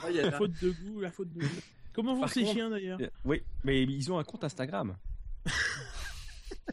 Ah, 0.03 0.11
il 0.11 0.17
y 0.17 0.19
a 0.21 0.23
La 0.25 0.31
la- 0.31 0.37
faute 0.37 0.53
de 0.63 0.71
goût, 0.71 1.01
la 1.01 1.11
faute 1.11 1.33
de 1.33 1.41
goût. 1.41 1.47
Comment 1.95 2.15
vont 2.15 2.21
Par 2.21 2.31
ces 2.31 2.41
contre- 2.43 2.53
chiens 2.55 2.71
d'ailleurs 2.71 2.99
Oui, 3.25 3.43
mais 3.65 3.83
ils 3.83 4.13
ont 4.13 4.19
un 4.19 4.25
compte 4.25 4.45
Instagram. 4.45 4.97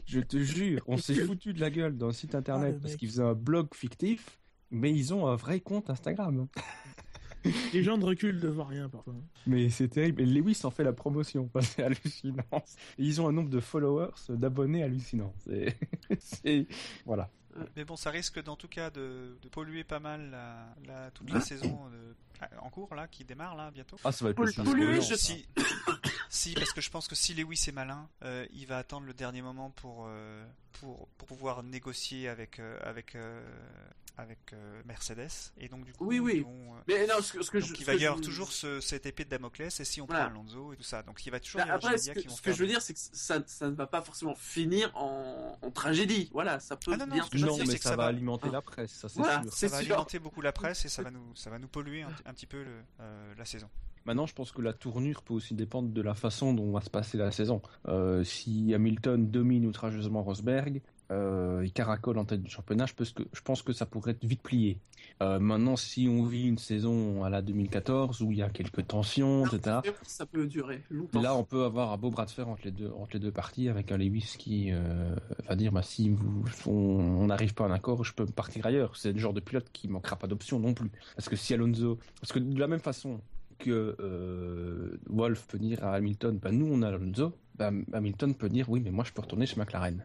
Je 0.06 0.20
te 0.20 0.38
jure, 0.38 0.82
on 0.86 0.98
s'est 0.98 1.14
foutu 1.14 1.52
de 1.52 1.60
la 1.60 1.70
gueule 1.70 1.96
dans 1.96 2.06
le 2.08 2.12
site 2.12 2.34
Ah, 2.34 2.38
internet 2.38 2.74
le 2.74 2.80
parce 2.80 2.96
qu'ils 2.96 3.08
faisaient 3.08 3.22
un 3.22 3.32
blog 3.34 3.68
fictif, 3.74 4.38
mais 4.70 4.92
ils 4.92 5.12
ont 5.14 5.26
un 5.26 5.36
vrai 5.36 5.60
compte 5.60 5.90
Instagram. 5.90 6.46
Les 7.72 7.84
gens 7.84 7.96
de 7.96 8.04
recul 8.04 8.40
de 8.40 8.48
voir 8.48 8.66
rien 8.68 8.88
parfois. 8.88 9.14
Mais 9.46 9.70
c'est 9.70 9.86
terrible. 9.86 10.22
Et 10.22 10.26
Lewis 10.26 10.60
en 10.64 10.70
fait 10.72 10.82
la 10.82 10.92
promotion. 10.92 11.48
Enfin, 11.54 11.60
c'est 11.76 11.82
hallucinant. 11.84 12.42
Et 12.52 13.04
ils 13.04 13.20
ont 13.20 13.28
un 13.28 13.32
nombre 13.32 13.50
de 13.50 13.60
followers, 13.60 14.10
d'abonnés 14.30 14.82
hallucinant. 14.82 15.32
C'est, 15.44 15.76
c'est- 16.18 16.66
voilà. 17.04 17.30
Mais 17.76 17.84
bon, 17.84 17.96
ça 17.96 18.10
risque 18.10 18.38
en 18.48 18.56
tout 18.56 18.68
cas 18.68 18.90
de, 18.90 19.38
de 19.40 19.48
polluer 19.48 19.82
pas 19.84 20.00
mal 20.00 20.28
la, 20.30 20.74
la- 20.86 21.10
toute 21.12 21.30
la 21.30 21.40
saison 21.40 21.86
de- 21.88 22.46
en 22.60 22.68
cours 22.68 22.94
là, 22.94 23.06
qui 23.08 23.24
démarre 23.24 23.54
là 23.56 23.70
bientôt. 23.70 23.96
Ah, 24.04 24.12
ça 24.12 24.24
va 24.26 24.32
être 24.32 24.36
Paul- 24.36 24.46
le 24.48 24.52
plus 24.52 24.62
Paul 24.64 24.76
Lewis, 24.78 24.86
violent. 25.00 25.06
je- 25.08 25.14
Si, 25.14 25.46
si, 26.28 26.54
parce 26.54 26.72
que 26.72 26.80
je 26.82 26.90
pense 26.90 27.06
que 27.08 27.14
si 27.14 27.32
Lewis 27.32 27.64
est 27.68 27.72
malin, 27.72 28.08
euh, 28.24 28.44
il 28.52 28.66
va 28.66 28.76
attendre 28.78 29.06
le 29.06 29.14
dernier 29.14 29.40
moment 29.40 29.70
pour, 29.70 30.04
euh, 30.08 30.44
pour, 30.80 31.08
pour 31.18 31.28
pouvoir 31.28 31.62
négocier 31.62 32.28
avec, 32.28 32.58
euh, 32.58 32.78
avec, 32.82 33.14
euh, 33.14 33.40
avec 34.18 34.38
euh, 34.52 34.82
Mercedes. 34.86 35.28
Et 35.58 35.68
donc, 35.68 35.84
du 35.84 35.92
coup, 35.92 36.06
Oui, 36.06 36.18
oui. 36.18 36.44
euh, 36.46 36.80
Mais 36.88 37.06
non, 37.06 37.20
ce 37.20 37.32
que, 37.34 37.42
ce 37.42 37.50
que 37.50 37.58
donc 37.58 37.68
je. 37.68 37.74
il 37.74 37.84
va 37.84 37.94
que 37.94 37.98
y 37.98 38.06
avoir 38.06 38.18
je- 38.18 38.22
toujours 38.28 38.50
ce- 38.52 38.80
cette 38.80 39.04
épée 39.06 39.24
de 39.24 39.30
Damoclès, 39.30 39.78
et 39.80 39.84
si 39.84 40.00
on 40.00 40.06
Voilà. 40.06 40.24
prend 40.26 40.30
Alonso 40.40 40.72
et 40.72 40.76
tout 40.76 40.82
ça. 40.82 41.02
Donc 41.02 41.24
il 41.26 41.30
va 41.30 41.40
toujours 41.40 41.60
Bah, 41.60 41.66
y 41.66 41.70
avoir 41.70 41.84
Après, 41.84 41.96
des 41.96 42.02
ce 42.02 42.08
médias 42.08 42.14
que, 42.14 42.20
qui 42.20 42.28
vont 42.28 42.34
ce 42.36 42.40
que 42.40 42.44
faire 42.44 42.54
je 42.56 42.60
veux 42.62 42.68
dire, 42.68 42.80
c'est 42.82 42.94
que 42.94 43.00
ça, 43.00 43.42
ça 43.46 43.68
ne 43.70 43.74
va 43.74 43.86
pas 43.86 44.02
forcément 44.02 44.34
finir 44.34 44.90
en, 44.96 45.58
en 45.60 45.70
tragédie. 45.70 46.30
Voilà, 46.32 46.60
ça 46.60 46.76
peut 46.76 46.92
Ah 46.94 46.96
non, 46.96 47.06
non, 47.06 47.22
ce 47.24 47.30
que 47.30 47.38
Non, 47.38 47.56
mais 47.58 47.64
que 47.64 47.82
ça, 47.82 47.90
ça 47.90 47.96
va 47.96 47.96
va- 48.04 48.08
alimenter 48.08 48.48
Ah. 48.48 48.52
la 48.52 48.62
presse, 48.62 48.92
ça 48.92 49.08
c'est 49.08 49.18
Voilà, 49.18 49.42
sûr. 49.42 49.52
ça 49.52 49.66
va 49.68 49.82
sûr. 49.82 49.92
alimenter 49.94 50.18
beaucoup 50.18 50.40
la 50.40 50.52
presse 50.52 50.84
et 50.84 50.88
ça 50.88 51.02
va 51.02 51.10
nous, 51.10 51.34
ça 51.36 51.50
va 51.50 51.58
nous 51.58 51.68
polluer 51.68 52.02
un, 52.02 52.14
un 52.24 52.32
petit 52.34 52.46
peu 52.46 52.62
le, 52.62 52.82
euh, 53.00 53.34
la 53.36 53.44
saison. 53.44 53.68
Maintenant, 54.06 54.26
je 54.26 54.34
pense 54.34 54.52
que 54.52 54.62
la 54.62 54.72
tournure 54.72 55.22
peut 55.22 55.34
aussi 55.34 55.54
dépendre 55.54 55.88
de 55.88 56.02
la 56.02 56.14
façon 56.14 56.54
dont 56.54 56.70
va 56.70 56.80
se 56.80 56.90
passer 56.90 57.18
la 57.18 57.32
saison. 57.32 57.60
Euh, 57.88 58.22
si 58.24 58.72
Hamilton 58.72 59.28
domine 59.30 59.66
outrageusement 59.66 60.22
Rosberg, 60.22 60.80
euh, 61.12 61.62
il 61.64 61.72
caracole 61.72 62.18
en 62.18 62.24
tête 62.24 62.42
du 62.42 62.50
championnat, 62.50 62.86
je 62.86 62.94
pense 62.94 63.12
que, 63.12 63.22
je 63.32 63.40
pense 63.40 63.62
que 63.62 63.72
ça 63.72 63.86
pourrait 63.86 64.12
être 64.12 64.24
vite 64.24 64.42
plié. 64.42 64.78
Euh, 65.22 65.38
maintenant, 65.38 65.76
si 65.76 66.08
on 66.08 66.24
vit 66.24 66.48
une 66.48 66.58
saison 66.58 67.22
à 67.22 67.30
la 67.30 67.42
2014 67.42 68.22
où 68.22 68.32
il 68.32 68.38
y 68.38 68.42
a 68.42 68.48
quelques 68.48 68.86
tensions, 68.86 69.46
etc., 69.46 69.78
Ça 70.02 70.26
peut 70.26 70.46
durer 70.46 70.82
longtemps. 70.90 71.20
là, 71.20 71.36
on 71.36 71.44
peut 71.44 71.64
avoir 71.64 71.92
un 71.92 71.96
beau 71.96 72.10
bras 72.10 72.26
de 72.26 72.30
fer 72.30 72.48
entre 72.48 72.62
les 72.64 72.72
deux, 72.72 72.90
entre 72.90 73.10
les 73.14 73.20
deux 73.20 73.30
parties 73.30 73.68
avec 73.68 73.92
un 73.92 73.98
Lewis 73.98 74.34
qui 74.36 74.72
euh, 74.72 75.14
va 75.48 75.54
dire 75.54 75.70
bah, 75.70 75.82
si 75.82 76.10
vous, 76.10 76.44
on 76.66 76.96
on 77.16 77.26
n'arrive 77.26 77.54
pas 77.54 77.64
à 77.64 77.68
un 77.68 77.72
accord, 77.72 78.04
je 78.04 78.12
peux 78.12 78.26
partir 78.26 78.66
ailleurs. 78.66 78.96
C'est 78.96 79.12
le 79.12 79.18
genre 79.18 79.32
de 79.32 79.40
pilote 79.40 79.66
qui 79.72 79.88
manquera 79.88 80.16
pas 80.16 80.26
d'options 80.26 80.58
non 80.58 80.74
plus. 80.74 80.90
Parce 81.14 81.28
que 81.28 81.36
si 81.36 81.54
Alonso, 81.54 81.98
parce 82.20 82.32
que 82.32 82.38
de 82.38 82.58
la 82.58 82.66
même 82.66 82.80
façon 82.80 83.20
que 83.58 83.96
euh, 84.00 84.98
Wolf 85.08 85.46
peut 85.48 85.58
dire 85.58 85.84
à 85.84 85.94
Hamilton, 85.94 86.38
bah, 86.42 86.50
nous 86.52 86.66
on 86.70 86.82
a 86.82 86.88
Alonso, 86.88 87.32
bah, 87.56 87.70
Hamilton 87.92 88.34
peut 88.34 88.48
dire 88.48 88.68
oui, 88.68 88.80
mais 88.84 88.90
moi 88.90 89.04
je 89.04 89.12
peux 89.12 89.22
retourner 89.22 89.46
chez 89.46 89.56
McLaren. 89.56 90.04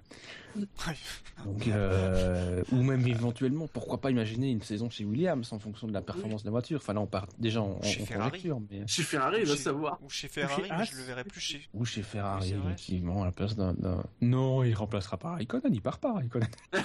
Donc, 1.45 1.67
euh, 1.67 2.61
ou 2.71 2.83
même 2.83 3.05
éventuellement, 3.07 3.67
pourquoi 3.67 4.01
pas 4.01 4.11
imaginer 4.11 4.49
une 4.51 4.61
saison 4.61 4.89
chez 4.89 5.05
Williams 5.05 5.51
en 5.53 5.59
fonction 5.59 5.87
de 5.87 5.93
la 5.93 6.01
performance 6.01 6.43
de 6.43 6.47
la 6.47 6.51
voiture. 6.51 6.77
Enfin 6.81 6.93
là, 6.93 6.99
on 7.01 7.07
part 7.07 7.27
déjà 7.39 7.61
en, 7.61 7.81
Chez 7.81 8.01
en 8.01 8.05
Ferrari. 8.05 8.29
conjecture, 8.31 8.61
mais 8.69 8.87
Chez 8.87 9.03
Ferrari, 9.03 9.37
il 9.41 9.47
va 9.47 9.53
Chez- 9.55 9.59
savoir. 9.61 9.99
Ou 10.03 10.09
chez 10.09 10.27
Ferrari, 10.27 10.63
mais 10.63 10.71
Haas. 10.71 10.83
je 10.91 10.97
le 10.97 11.03
verrai 11.03 11.23
plus 11.23 11.39
chez. 11.41 11.61
ou 11.73 11.85
chez 11.85 12.01
Ferrari, 12.03 12.53
Oui, 12.53 12.61
effectivement, 12.65 13.21
à 13.23 13.25
la 13.27 13.31
place 13.31 13.55
d'un. 13.55 13.73
d'un- 13.73 14.03
Non, 14.21 14.63
il 14.63 14.73
remplacera 14.73 15.17
pas 15.17 15.31
Raikkonen, 15.35 15.73
il 15.73 15.81
part 15.81 15.99
pas 15.99 16.13
Raikkonen. 16.13 16.49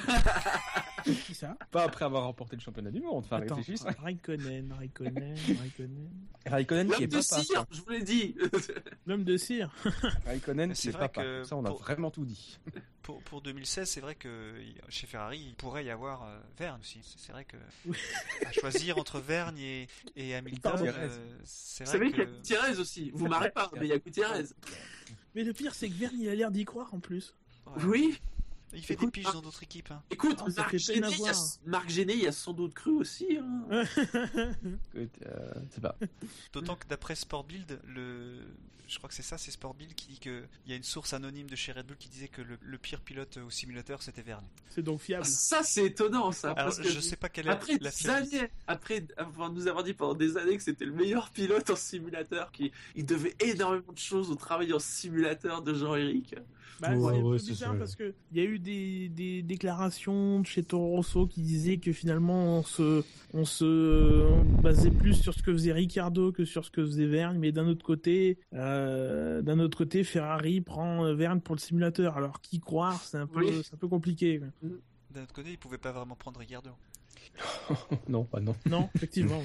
Qui 1.26 1.34
ça 1.34 1.56
Pas 1.70 1.84
après 1.84 2.04
avoir 2.04 2.24
remporté 2.24 2.56
le 2.56 2.62
championnat 2.62 2.90
du 2.90 3.00
monde. 3.00 3.18
Enfin, 3.24 3.40
Attends. 3.40 3.60
Raikkonen, 4.00 4.72
Raikkonen, 4.72 5.34
Raikkonen. 5.60 6.10
Raikkonen 6.46 6.90
qui 6.90 7.04
est 7.04 7.12
L'homme 7.12 7.22
de 7.22 7.28
papa. 7.28 7.42
cire, 7.42 7.64
je 7.70 7.80
vous 7.80 7.90
l'ai 7.90 8.02
dit. 8.02 8.36
L'homme 9.06 9.24
de 9.24 9.36
cire. 9.36 9.72
Raikkonen 10.26 10.74
c'est 10.74 10.88
est 10.88 10.92
vrai 10.92 11.08
papa. 11.08 11.22
que 11.22 11.44
Ça, 11.44 11.56
on 11.56 11.64
a 11.64 11.68
pour- 11.68 11.78
vraiment 11.80 12.10
tout 12.10 12.24
dit. 12.24 12.58
Pour, 13.02 13.22
pour 13.22 13.40
2016, 13.40 13.88
c'est 13.88 14.00
vrai 14.00 14.16
que 14.16 14.54
chez 14.88 15.06
Ferrari, 15.06 15.38
il 15.50 15.54
pourrait 15.54 15.84
y 15.84 15.90
avoir 15.90 16.24
euh, 16.24 16.40
Verne 16.58 16.80
aussi. 16.80 17.00
C'est 17.16 17.30
vrai 17.30 17.44
que 17.44 17.56
Oui. 17.86 17.96
à 18.44 18.50
choisir 18.50 18.98
entre 18.98 19.20
Verne 19.20 19.56
et, 19.58 19.86
et 20.16 20.34
Hamilton, 20.34 20.72
euh, 20.84 21.08
c'est 21.44 21.84
Vous 21.84 21.90
vrai 21.90 21.98
savez 21.98 22.10
qu'il 22.10 22.18
y 22.18 22.22
a 22.22 22.24
Gutiérrez 22.26 22.78
aussi. 22.80 23.10
Vous 23.14 23.28
marrez 23.28 23.50
pas, 23.52 23.70
mais 23.74 23.86
il 23.86 23.88
y 23.90 23.92
a 23.92 23.98
Gutiérrez. 23.98 24.44
Mais 25.36 25.44
le 25.44 25.52
pire, 25.52 25.72
c'est 25.74 25.88
que 25.88 25.94
Verne, 25.94 26.16
il 26.18 26.28
a 26.28 26.34
l'air 26.34 26.50
d'y 26.50 26.64
croire 26.64 26.92
en 26.94 26.98
plus. 26.98 27.32
Oui. 27.84 28.18
Il 28.76 28.82
fait 28.84 28.94
Écoute, 28.94 29.06
des 29.06 29.12
piges 29.12 29.26
ah. 29.28 29.32
dans 29.32 29.40
d'autres 29.42 29.62
équipes. 29.62 29.90
hein. 29.90 30.02
Écoute, 30.10 30.38
Ah, 30.40 30.48
Marc, 30.56 30.76
Géné, 30.76 31.08
il 31.10 31.18
y 31.24 31.28
a. 31.28 31.32
Marc 31.64 31.88
Géné, 31.90 32.12
il 32.14 32.22
y 32.22 32.26
a 32.26 32.32
sans 32.32 32.52
doute 32.52 32.74
cru 32.74 32.90
aussi. 32.92 33.38
hein. 33.40 33.82
Écoute, 34.94 35.10
euh, 35.26 35.52
c'est 35.70 35.80
pas. 35.80 35.96
D'autant 36.52 36.76
que 36.76 36.86
d'après 36.86 37.14
Sport 37.14 37.44
Build, 37.44 37.80
le... 37.86 38.38
je 38.88 38.98
crois 38.98 39.08
que 39.08 39.14
c'est 39.14 39.22
ça, 39.22 39.38
c'est 39.38 39.50
Sport 39.50 39.74
Build 39.74 39.94
qui 39.94 40.08
dit 40.08 40.18
qu'il 40.18 40.46
y 40.66 40.72
a 40.72 40.76
une 40.76 40.82
source 40.82 41.12
anonyme 41.12 41.48
de 41.48 41.56
chez 41.56 41.72
Red 41.72 41.86
Bull 41.86 41.96
qui 41.96 42.08
disait 42.08 42.28
que 42.28 42.42
le, 42.42 42.58
le 42.60 42.78
pire 42.78 43.00
pilote 43.00 43.38
au 43.38 43.50
simulateur 43.50 44.02
c'était 44.02 44.22
Verne. 44.22 44.44
c'est 44.68 44.82
donc 44.82 45.00
fiable. 45.00 45.24
Ça, 45.24 45.62
c'est 45.62 45.86
étonnant, 45.86 46.30
ça. 46.32 46.52
Alors 46.52 46.66
parce 46.66 46.78
que 46.78 46.88
je 46.88 47.00
sais 47.00 47.16
pas 47.16 47.28
quelle 47.28 47.46
est 47.46 47.50
après 47.50 47.78
la 47.80 47.90
années, 48.14 48.50
après 48.66 49.06
avoir 49.16 49.50
nous 49.50 49.66
avoir 49.66 49.84
dit 49.84 49.94
pendant 49.94 50.14
des 50.14 50.36
années 50.36 50.56
que 50.56 50.62
c'était 50.62 50.84
le 50.84 50.92
meilleur 50.92 51.30
pilote 51.30 51.70
en 51.70 51.76
simulateur, 51.76 52.52
qui 52.52 52.72
il 52.94 53.06
devait 53.06 53.34
énormément 53.40 53.92
de 53.92 53.98
choses 53.98 54.30
au 54.30 54.34
travail 54.36 54.72
en 54.72 54.78
simulateur 54.78 55.62
de 55.62 55.74
Jean-Éric. 55.74 56.36
Bah, 56.78 56.90
Ouais, 56.94 57.14
c'est 57.14 57.18
un 57.18 57.22
ouais, 57.22 57.38
bizarre 57.38 57.72
ça. 57.72 57.78
parce 57.78 57.96
que 57.96 58.14
il 58.32 58.36
y 58.36 58.40
a 58.40 58.44
eu 58.44 58.58
des, 58.66 59.08
des 59.08 59.42
déclarations 59.42 60.40
de 60.40 60.46
chez 60.46 60.62
Toro 60.62 60.88
Rosso 60.96 61.26
qui 61.26 61.40
disaient 61.40 61.78
que 61.78 61.92
finalement 61.92 62.58
on 62.58 62.62
se 62.62 63.02
on 63.32 63.44
se 63.44 64.26
on 64.30 64.44
basait 64.60 64.90
plus 64.90 65.14
sur 65.14 65.32
ce 65.32 65.42
que 65.42 65.52
faisait 65.52 65.72
Ricciardo 65.72 66.32
que 66.32 66.44
sur 66.44 66.64
ce 66.64 66.70
que 66.70 66.84
faisait 66.84 67.06
Verne, 67.06 67.38
mais 67.38 67.52
d'un 67.52 67.66
autre 67.66 67.84
côté 67.84 68.38
euh, 68.52 69.40
d'un 69.42 69.58
autre 69.60 69.78
côté 69.78 70.04
Ferrari 70.04 70.60
prend 70.60 71.14
Verne 71.14 71.40
pour 71.40 71.54
le 71.54 71.60
simulateur. 71.60 72.16
Alors 72.16 72.40
qui 72.40 72.60
croire, 72.60 73.00
c'est 73.02 73.18
un 73.18 73.26
peu 73.26 73.40
Oui. 73.44 73.62
c'est 73.64 73.74
un 73.74 73.78
peu 73.78 73.88
compliqué. 73.88 74.40
D'un 75.10 75.22
autre 75.22 75.32
côté, 75.32 75.50
il 75.50 75.58
pouvait 75.58 75.78
pas 75.78 75.92
vraiment 75.92 76.16
prendre 76.16 76.38
Ricardo. 76.40 76.70
non, 78.08 78.24
pas 78.24 78.40
non. 78.40 78.54
Non, 78.68 78.90
effectivement. 78.94 79.42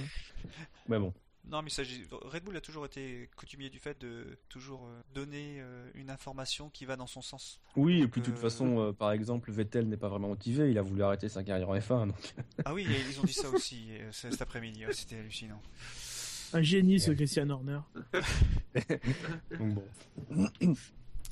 Mais 0.90 1.00
bon. 1.00 1.14
Non, 1.50 1.62
mais 1.64 1.70
il 1.70 1.74
s'agit- 1.74 2.06
Red 2.12 2.44
Bull 2.44 2.56
a 2.56 2.62
toujours 2.62 2.86
été 2.86 3.30
coutumier 3.36 3.70
du 3.70 3.80
fait 3.80 4.00
de 4.00 4.38
toujours 4.48 4.86
euh, 4.88 5.02
donner 5.14 5.58
euh, 5.60 5.90
une 5.96 6.10
information 6.10 6.70
qui 6.70 6.86
va 6.86 6.96
dans 6.96 7.08
son 7.08 7.22
sens. 7.22 7.60
Oui, 7.76 8.02
et 8.02 8.08
puis 8.08 8.22
de 8.22 8.28
toute 8.28 8.36
euh, 8.38 8.42
façon, 8.42 8.80
euh, 8.80 8.94
par 8.94 9.12
exemple, 9.12 9.52
Vettel 9.52 9.88
n'est 9.90 9.98
pas 9.98 10.08
vraiment 10.08 10.28
motivé. 10.30 10.70
Il 10.70 10.78
a 10.78 10.82
voulu 10.84 11.02
arrêter 11.04 11.30
sa 11.30 11.44
carrière 11.44 11.70
en 11.70 11.76
F1. 11.76 12.08
Donc... 12.08 12.34
Ah 12.64 12.74
oui, 12.74 12.86
ils 13.10 13.20
ont 13.20 13.24
dit 13.24 13.34
ça 13.34 13.50
aussi 13.50 13.90
cet 14.12 14.42
après-midi. 14.42 14.86
ouais, 14.86 14.94
C'était 14.94 15.18
hallucinant. 15.18 15.62
Un 16.54 16.62
génie 16.62 17.00
ce 17.00 17.12
Christian 17.12 17.50
Horner. 17.50 17.80
donc 19.58 19.74
bon. 19.74 19.84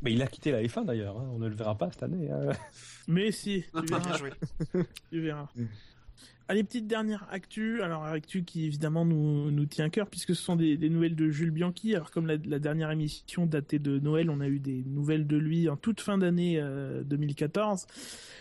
Mais 0.02 0.14
il 0.14 0.22
a 0.22 0.28
quitté 0.28 0.52
la 0.52 0.62
F1 0.64 0.86
d'ailleurs. 0.86 1.18
hein. 1.20 1.28
On 1.34 1.40
ne 1.40 1.48
le 1.48 1.56
verra 1.56 1.78
pas 1.78 1.92
cette 1.92 2.04
année. 2.04 2.32
hein. 2.32 2.52
Mais 3.08 3.32
si, 3.32 3.66
tu 3.76 3.82
Bien 3.82 4.00
verras. 4.00 4.18
joué. 4.18 4.32
Tu 5.12 5.22
verras. 5.22 5.50
Allez, 6.50 6.64
petite 6.64 6.88
dernière 6.88 7.28
actu. 7.30 7.84
Alors, 7.84 8.06
actu 8.06 8.44
qui 8.44 8.66
évidemment 8.66 9.06
nous, 9.06 9.52
nous 9.52 9.66
tient 9.68 9.86
à 9.86 9.90
cœur 9.92 10.08
puisque 10.08 10.34
ce 10.34 10.42
sont 10.42 10.56
des, 10.56 10.78
des 10.78 10.90
nouvelles 10.90 11.16
de 11.16 11.30
Jules 11.30 11.52
Bianchi. 11.52 11.94
Alors, 11.94 12.10
comme 12.10 12.26
la, 12.26 12.38
la 12.44 12.58
dernière 12.58 12.90
émission 12.90 13.46
datée 13.46 13.78
de 13.78 14.00
Noël, 14.00 14.32
on 14.32 14.40
a 14.40 14.48
eu 14.48 14.58
des 14.58 14.84
nouvelles 14.88 15.28
de 15.28 15.38
lui 15.38 15.70
en 15.70 15.78
toute 15.78 16.02
fin 16.02 16.18
d'année 16.18 16.60
euh, 16.60 17.04
2014. 17.04 17.86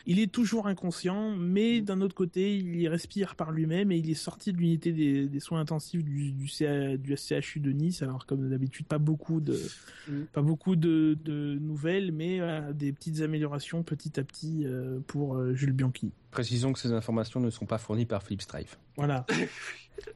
Il 0.06 0.20
est 0.20 0.32
toujours 0.32 0.68
inconscient, 0.68 1.36
mais 1.36 1.82
d'un 1.82 2.00
autre 2.00 2.14
côté, 2.14 2.56
il 2.56 2.80
y 2.80 2.88
respire 2.88 3.36
par 3.36 3.52
lui-même 3.52 3.92
et 3.92 3.98
il 3.98 4.08
est 4.08 4.14
sorti 4.14 4.54
de 4.54 4.56
l'unité 4.56 4.92
des, 4.92 5.28
des 5.28 5.40
soins 5.40 5.60
intensifs 5.60 6.02
du, 6.02 6.32
du, 6.32 6.48
CA 6.48 6.96
du 6.96 7.14
CHU 7.14 7.60
de 7.60 7.72
Nice. 7.72 8.00
Alors, 8.00 8.24
comme 8.24 8.48
d'habitude, 8.48 8.86
pas 8.86 8.96
beaucoup 8.96 9.42
de, 9.42 9.60
Mm. 10.08 10.22
pas 10.32 10.42
beaucoup 10.42 10.76
de, 10.76 11.16
de 11.24 11.58
nouvelles, 11.60 12.12
mais 12.12 12.40
des 12.74 12.92
petites 12.92 13.20
améliorations 13.20 13.82
petit 13.82 14.18
à 14.18 14.24
petit 14.24 14.64
euh, 14.64 14.98
pour 15.06 15.36
euh, 15.36 15.54
Jules 15.54 15.72
Bianchi. 15.72 16.10
Précisons 16.30 16.72
que 16.72 16.78
ces 16.78 16.92
informations 16.92 17.40
ne 17.40 17.50
sont 17.50 17.66
pas 17.66 17.78
fournies 17.78 18.06
par 18.06 18.22
Philippe 18.22 18.42
Strife. 18.42 18.78
Voilà. 18.96 19.24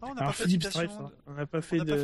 On 0.01 0.09
n'a 0.09 0.15
pas 0.15 0.21
Alors 0.21 0.35
fait 0.35 0.45
Philippe 0.45 0.63
de 0.63 0.69
on 1.27 1.33
pas 1.47 1.61
fait 1.61 1.79
bah, 1.79 1.97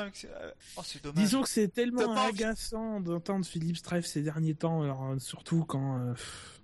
avec. 0.00 0.26
euh, 0.30 0.50
Oh, 0.76 0.82
dommage. 1.02 1.22
disons 1.22 1.42
que 1.42 1.48
c'est 1.48 1.68
tellement 1.68 2.16
agaçant 2.16 3.00
d'entendre 3.00 3.44
Philippe 3.44 3.76
Strife 3.76 4.06
ces 4.06 4.22
derniers 4.22 4.54
temps, 4.54 4.82
alors 4.82 5.10
euh, 5.10 5.18
surtout 5.18 5.64
quand. 5.64 5.98
euh, 6.00 6.14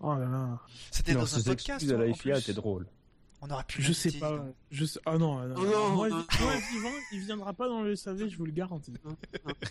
oh 0.01 0.15
là 0.15 0.27
là. 0.27 0.59
C'était 0.91 1.13
dans 1.13 1.39
un 1.39 1.43
podcast. 1.43 1.91
à 1.91 1.97
la 1.99 2.15
FIA 2.15 2.39
étaient 2.39 2.55
drôles. 2.55 2.87
On 3.47 3.51
aurait 3.53 3.65
pu 3.65 3.83
Je 3.83 3.93
sais 3.93 4.11
pas. 4.13 4.45
Je 4.71 4.85
sais... 4.87 4.99
Ah 5.07 5.19
non, 5.19 5.39
non, 5.47 5.55
Oh 5.59 5.65
non, 5.67 5.91
moi, 5.91 6.09
non, 6.09 6.17
moi, 6.17 6.53
vivant, 6.73 6.89
il 7.13 7.21
viendra 7.21 7.53
pas 7.53 7.69
dans 7.69 7.83
le 7.83 7.95
SAV, 7.95 8.29
je 8.29 8.37
vous 8.39 8.47
le 8.47 8.53
garantis. 8.53 8.93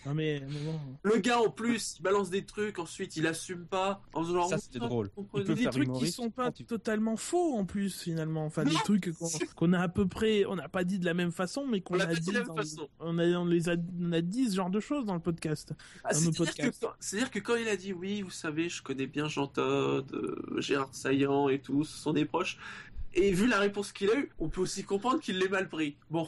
Non, 0.06 0.14
mais, 0.14 0.41
mais 0.48 0.60
bon. 0.66 0.80
Le 1.04 1.18
gars, 1.18 1.40
en 1.41 1.50
plus, 1.50 1.95
il 2.00 2.04
balance 2.04 2.30
des 2.30 2.45
trucs, 2.45 2.78
ensuite 2.80 3.18
il 3.18 3.26
assume 3.28 3.66
pas. 3.66 4.02
En 4.14 4.22
faisant 4.24 4.34
genre, 4.34 4.50
Ça, 4.50 4.58
c'était 4.60 4.80
drôle. 4.80 5.10
Il 5.18 5.44
peut 5.44 5.56
des 5.56 5.64
faire 5.64 5.72
trucs 5.72 5.91
qui 5.94 6.12
sont 6.12 6.30
pas 6.30 6.52
totalement 6.52 7.18
faux 7.18 7.56
en 7.56 7.66
plus 7.66 8.00
finalement 8.02 8.45
enfin 8.45 8.64
des 8.64 8.76
trucs 8.86 9.12
qu'on 9.56 9.74
a 9.74 9.80
à 9.80 9.88
peu 9.90 10.08
près 10.08 10.45
on 10.45 10.56
n'a 10.56 10.70
pas 10.70 10.84
dit 10.84 11.00
de 11.00 11.06
la 11.06 11.14
même 11.14 11.32
façon 11.32 11.66
mais 11.68 11.82
qu'on 11.82 12.00
a 12.00 12.06
dit 12.06 12.22
de 12.32 12.32
la 12.34 12.44
même 12.44 12.56
façon. 12.56 12.88
on 13.00 13.18
a 13.20 13.26
on 13.26 13.45
les 13.45 13.70
a 13.70 13.76
on 14.00 14.12
a 14.12 14.22
dit 14.22 14.50
ce 14.50 14.56
genre 14.56 14.70
de 14.70 14.80
choses 14.80 15.06
dans 15.06 15.14
le 15.14 15.20
podcast 15.20 15.74
Ah, 16.04 16.14
C'est-à-dire 16.14 16.54
que, 16.56 16.80
quand- 16.80 16.94
c'est-à-dire 17.00 17.32
que 17.32 17.40
quand 17.40 17.56
il 17.56 17.68
a 17.68 17.76
dit 17.76 17.94
oui, 17.94 18.22
vous 18.22 18.30
savez, 18.32 18.70
je 18.70 18.82
connais 18.84 19.08
bien 19.08 19.28
Jean 19.28 19.48
Todt, 19.48 20.14
euh, 20.14 20.60
Gérard 20.60 20.94
Saillant 20.94 21.50
et 21.50 21.60
tout, 21.60 21.84
ce 21.84 21.98
sont 21.98 22.14
des 22.14 22.26
proches. 22.26 22.58
Et 23.15 23.31
vu 23.31 23.48
la 23.48 23.60
réponse 23.60 23.91
qu'il 23.91 24.10
a 24.10 24.15
eue, 24.18 24.30
on 24.40 24.49
peut 24.49 24.61
aussi 24.61 24.84
comprendre 24.84 25.19
qu'il 25.19 25.38
l'ait 25.38 25.48
mal 25.49 25.69
pris. 25.69 25.95
Bon, 26.10 26.27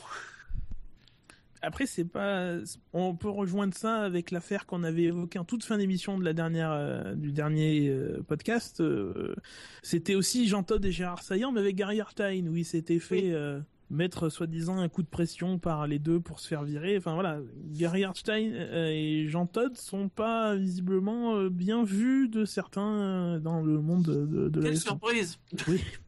Après, 1.62 1.88
c'est 1.88 2.06
pas. 2.06 2.58
On 2.94 3.16
peut 3.16 3.30
rejoindre 3.30 3.74
ça 3.74 4.04
avec 4.04 4.30
l'affaire 4.30 4.68
qu'on 4.68 4.84
avait 4.84 5.04
évoquée 5.06 5.40
en 5.40 5.46
toute 5.46 5.64
fin 5.64 5.78
d'émission 5.80 6.20
de 6.20 6.24
la 6.24 6.34
dernière, 6.34 6.72
euh, 6.72 7.16
du 7.16 7.32
dernier 7.32 7.90
euh, 7.90 8.22
podcast. 8.28 8.82
euh, 8.82 9.34
C'était 9.82 10.14
aussi 10.14 10.48
Jean 10.48 10.62
Todt 10.62 10.86
et 10.88 10.92
Gérard 10.92 11.24
Saillant, 11.24 11.52
mais 11.52 11.62
avec 11.62 11.76
Gary 11.76 12.00
Hartine, 12.02 12.50
où 12.50 12.56
il 12.56 12.66
s'était 12.66 13.00
fait 13.00 13.34
Oui. 13.36 13.62
mettre 13.90 14.30
soi-disant 14.30 14.78
un 14.78 14.90
coup 14.90 15.02
de 15.02 15.08
pression 15.08 15.58
par 15.58 15.88
les 15.88 15.98
deux 15.98 16.20
pour 16.20 16.40
se 16.40 16.48
faire 16.48 16.62
virer. 16.64 16.98
Enfin 17.00 17.16
voilà, 17.16 17.40
Gary 17.72 18.04
Hartine 18.04 18.52
euh, 18.54 18.92
et 18.92 19.28
Jean 19.28 19.48
Todt 19.48 19.76
sont 19.76 20.08
pas 20.08 20.56
visiblement 20.56 21.46
bien 21.46 21.84
vus 21.84 22.30
de 22.30 22.46
certains 22.46 23.40
dans 23.40 23.62
le 23.64 23.82
monde 23.82 24.04
de, 24.04 24.50
de, 24.50 24.62
quelle 24.62 24.74
F1. 24.76 24.82
surprise 24.82 25.40
Oui. 25.68 25.82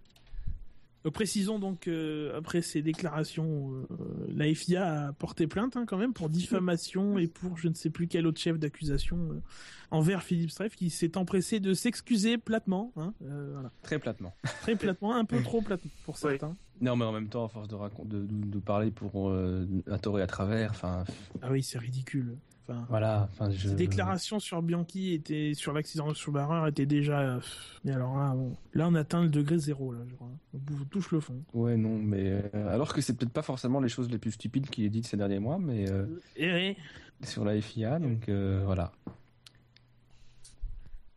Donc, 1.08 1.14
précisons 1.14 1.58
donc 1.58 1.88
euh, 1.88 2.38
après 2.38 2.62
ces 2.62 2.82
déclarations, 2.82 3.72
euh, 3.92 3.96
la 4.28 4.54
FIA 4.54 5.08
a 5.08 5.14
porté 5.14 5.48
plainte 5.48 5.78
hein, 5.78 5.86
quand 5.88 5.98
même 5.98 6.12
pour 6.12 6.28
diffamation 6.30 7.18
et 7.18 7.28
pour 7.28 7.58
je 7.58 7.70
ne 7.70 7.74
sais 7.74 7.90
plus 7.90 8.08
quel 8.10 8.28
autre 8.28 8.42
chef 8.42 8.60
d'accusation 8.60 9.18
euh, 9.32 9.42
envers 9.90 10.22
Philippe 10.22 10.52
Streff 10.52 10.76
qui 10.76 10.90
s'est 10.90 11.18
empressé 11.18 11.62
de 11.62 11.74
s'excuser 11.74 12.38
platement, 12.38 12.92
hein, 12.98 13.14
euh, 13.24 13.52
voilà. 13.54 13.72
Très 13.84 14.00
platement. 14.00 14.36
très 14.62 14.76
platement, 14.76 15.16
un 15.16 15.24
peu 15.24 15.42
trop 15.42 15.62
platement 15.62 15.92
pour 16.04 16.18
certains. 16.18 16.58
Non, 16.82 16.98
mais 16.98 17.06
en 17.06 17.14
même 17.14 17.30
temps, 17.30 17.46
à 17.46 17.48
force 17.48 17.70
de, 17.70 17.76
racon- 17.76 18.06
de, 18.06 18.20
de, 18.26 18.46
de 18.50 18.60
parler 18.60 18.92
pour 18.92 19.30
euh, 19.30 19.66
un 19.90 19.98
tort 19.98 20.20
et 20.20 20.22
à 20.22 20.28
travers, 20.28 20.72
enfin, 20.72 21.06
Ah 21.42 21.52
oui, 21.52 21.64
c'est 21.64 21.80
ridicule. 21.80 22.36
Enfin, 22.70 22.86
voilà. 22.90 23.30
Enfin, 23.32 23.50
je... 23.50 23.70
Ces 23.70 23.76
déclarations 23.76 24.40
sur 24.40 24.62
Bianchi 24.62 25.14
étaient 25.14 25.54
sur 25.56 25.72
l'accident 25.74 26.14
sur 26.14 26.32
Barreur 26.34 26.68
étaient 26.68 26.86
déjà. 26.86 27.20
euh, 27.22 27.40
mais 27.86 27.94
alors 27.94 28.18
là, 28.18 28.34
bon, 28.36 28.56
là 28.74 28.88
on 28.90 28.96
atteint 28.96 29.22
le 29.24 29.30
degré 29.30 29.58
zéro 29.58 29.94
là, 29.94 30.00
je 30.10 30.16
crois. 30.16 30.30
On 30.54 30.84
touche 30.86 31.12
le 31.12 31.20
fond. 31.22 31.42
Ouais, 31.54 31.78
non, 31.78 31.98
mais 31.98 32.42
euh, 32.54 32.74
alors 32.74 32.94
que 32.94 33.00
c'est 33.02 33.14
peut-être 33.16 33.32
pas 33.32 33.42
forcément 33.42 33.80
les 33.80 33.90
choses 33.90 34.10
les 34.12 34.18
plus 34.18 34.32
stupides 34.32 34.70
qu'il 34.70 34.84
ait 34.84 34.90
dites 34.90 35.08
ces 35.08 35.16
derniers 35.18 35.40
mois, 35.40 35.58
mais 35.60 35.90
euh, 35.90 36.06
Et 36.36 36.52
oui. 36.54 36.78
sur 37.24 37.46
la 37.46 37.60
FIA, 37.62 38.00
donc 38.00 38.28
euh, 38.28 38.62
voilà. 38.66 38.92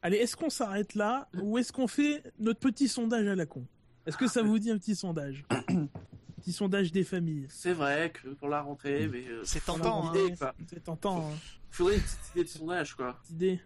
Allez, 0.02 0.16
est-ce 0.18 0.36
qu'on 0.36 0.50
s'arrête 0.50 0.94
là 0.94 1.28
ou 1.42 1.58
est-ce 1.58 1.72
qu'on 1.72 1.86
fait 1.88 2.22
notre 2.38 2.60
petit 2.60 2.88
sondage 2.88 3.26
à 3.26 3.34
la 3.34 3.44
con? 3.46 3.66
Est-ce 4.06 4.16
que 4.16 4.26
ça 4.28 4.42
vous 4.42 4.58
dit 4.58 4.70
un 4.70 4.78
petit 4.78 4.94
sondage? 4.96 5.44
Petit 6.40 6.52
sondage 6.52 6.90
des 6.92 7.04
familles. 7.04 7.46
C'est 7.48 7.72
vrai 7.72 8.12
que 8.12 8.28
pour 8.30 8.48
la 8.48 8.62
rentrée, 8.62 9.08
mais 9.08 9.24
euh, 9.28 9.42
C'est 9.44 9.62
Pour 9.62 9.78
la 9.78 9.84
tentant, 9.84 10.08
hein. 10.14 10.52
C'est 10.68 10.82
tentant, 10.84 11.30
hein. 11.30 11.36
faudrait 11.70 11.96
une 11.96 12.00
petite 12.02 12.18
idée 12.34 12.44
de 12.44 12.48
sondage, 12.48 12.94
quoi. 12.94 13.18
Petite 13.22 13.30
idée. 13.36 13.60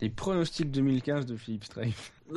Les 0.00 0.08
pronostics 0.10 0.70
2015 0.70 1.26
de 1.26 1.36
Philippe 1.36 1.64
Strife. 1.64 2.12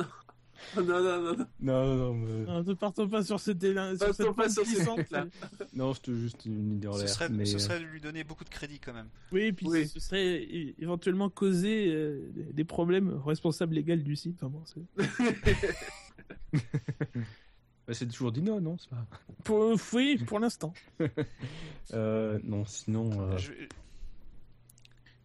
Non, 0.76 0.82
non, 0.82 1.02
non, 1.02 1.20
non. 1.36 1.46
Non, 1.60 1.94
non, 1.96 2.14
mais... 2.14 2.44
Non, 2.46 2.62
ne 2.62 2.72
partons 2.72 3.06
pas 3.06 3.22
sur 3.22 3.38
cette 3.38 3.62
élan. 3.62 3.90
Sur 3.90 3.98
Partons 3.98 4.14
cette 4.24 4.34
pas 4.34 4.48
sur 4.48 4.64
pentes-là. 4.86 5.26
non, 5.74 5.92
c'était 5.92 6.14
juste 6.14 6.46
une 6.46 6.76
idée 6.76 6.88
en 6.88 6.94
Ce 6.94 7.00
l'air. 7.00 7.08
serait, 7.10 7.28
mais, 7.28 7.44
ce 7.44 7.56
euh, 7.56 7.58
serait 7.58 7.80
de 7.80 7.84
lui 7.84 8.00
donner 8.00 8.24
beaucoup 8.24 8.44
de 8.44 8.48
crédit 8.48 8.78
quand 8.78 8.94
même. 8.94 9.08
Oui, 9.30 9.42
et 9.42 9.52
puis 9.52 9.66
Oui. 9.68 9.86
ce 9.86 10.00
serait 10.00 10.42
éventuellement 10.78 11.28
causer 11.28 11.92
euh, 11.94 12.30
des- 12.52 12.64
problèmes 12.64 13.10
aux 13.10 13.22
responsables 13.28 13.74
légaux 13.74 13.96
du 13.96 14.16
site. 14.16 14.42
Enfin, 14.42 14.48
bon, 14.48 14.62
c'est- 17.94 18.04
bah, 18.06 18.10
c'est 18.10 18.12
toujours 18.12 18.32
dit 18.32 18.42
non, 18.42 18.60
non, 18.60 18.76
c'est 18.78 18.90
pas. 18.90 19.06
pour, 19.44 19.76
oui, 19.92 20.18
pour 20.26 20.38
l'instant. 20.40 20.72
Euh, 21.92 22.38
non, 22.44 22.64
sinon. 22.64 23.10
euh, 23.20 23.36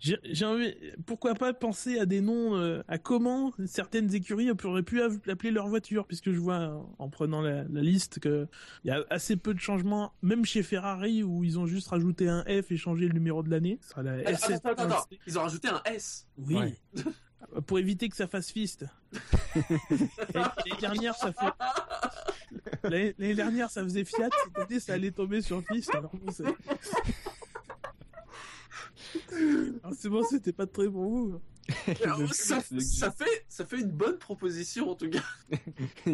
J'ai 0.01 0.17
j'ai 0.23 0.45
envie, 0.45 0.73
pourquoi 1.05 1.33
pas 1.35 1.53
penser 1.53 1.99
à 1.99 2.05
des 2.05 2.21
noms, 2.21 2.55
euh, 2.55 2.81
à 2.87 2.97
comment 2.97 3.51
certaines 3.65 4.13
écuries 4.15 4.49
auraient 4.63 4.83
pu 4.83 5.01
appeler 5.01 5.51
leur 5.51 5.67
voiture, 5.67 6.05
puisque 6.05 6.31
je 6.31 6.37
vois 6.39 6.85
en 6.99 7.09
prenant 7.09 7.41
la, 7.41 7.63
la 7.63 7.81
liste 7.81 8.19
que 8.19 8.47
il 8.83 8.89
y 8.89 8.91
a 8.91 9.03
assez 9.09 9.35
peu 9.35 9.53
de 9.53 9.59
changements, 9.59 10.13
même 10.21 10.45
chez 10.45 10.63
Ferrari 10.63 11.21
où 11.23 11.43
ils 11.43 11.59
ont 11.59 11.65
juste 11.65 11.87
rajouté 11.89 12.29
un 12.29 12.43
F 12.43 12.71
et 12.71 12.77
changé 12.77 13.07
le 13.07 13.13
numéro 13.13 13.43
de 13.43 13.49
l'année. 13.49 13.77
Ce 13.81 13.89
sera 13.89 14.03
la 14.03 14.13
Attends, 14.13 14.35
SS. 14.37 14.51
attends, 14.51 14.69
attends, 14.69 14.83
attends. 14.83 15.05
Ils 15.27 15.37
ont 15.39 15.41
rajouté 15.41 15.67
un 15.69 15.81
S. 15.85 16.27
Oui. 16.37 16.55
Ouais. 16.55 16.75
Pour 17.65 17.79
éviter 17.79 18.07
que 18.09 18.15
ça 18.15 18.27
fasse 18.27 18.51
fist. 18.51 18.85
L'année 20.33 20.77
dernière, 20.79 21.15
ça 21.15 21.31
fait. 21.33 21.47
L'année 22.83 23.35
dernière, 23.35 23.69
ça 23.69 23.83
faisait 23.83 24.05
Fiat. 24.05 24.29
Cette 24.45 24.57
année, 24.57 24.79
ça 24.79 24.93
allait 24.93 25.11
tomber 25.11 25.41
sur 25.41 25.61
fist. 25.63 25.93
Alors 25.93 26.11
bon, 26.15 26.31
c'est- 26.31 26.43
Ah, 29.83 29.89
c'est 29.97 30.09
bon, 30.09 30.23
c'était 30.29 30.53
pas 30.53 30.67
très. 30.67 30.87
Alors, 32.03 32.33
ça, 32.33 32.61
que 32.61 32.79
ça 32.79 33.11
fait, 33.11 33.45
ça 33.59 33.65
fait 33.65 33.81
une 33.81 33.91
bonne 33.91 34.17
proposition 34.17 34.89
en 34.89 34.95
tout 34.95 35.09
cas. 35.09 35.19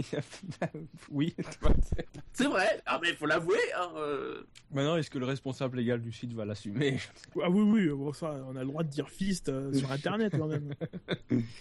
Oui, 1.11 1.35
c'est- 2.33 2.45
vrai. 2.47 2.81
Ah 2.85 2.99
mais 3.01 3.09
il 3.09 3.15
faut 3.15 3.25
l'avouer. 3.25 3.55
Hein, 3.77 3.89
euh. 3.97 4.41
Maintenant, 4.71 4.97
est-ce 4.97 5.09
que 5.09 5.19
le 5.19 5.25
responsable 5.25 5.77
légal 5.77 6.01
du 6.01 6.11
site 6.11 6.33
va 6.33 6.43
l'assumer? 6.45 6.97
Ah 7.41 7.49
oui, 7.49 7.61
oui, 7.61 7.89
bon, 7.89 8.11
ça, 8.13 8.35
on 8.47 8.55
a 8.55 8.61
le 8.61 8.65
droit 8.67 8.83
de 8.83 8.89
dire 8.89 9.09
fist 9.09 9.49
euh, 9.49 9.71
sur 9.73 9.91
Internet 9.91 10.33
quand 10.37 10.47
même. 10.47 10.73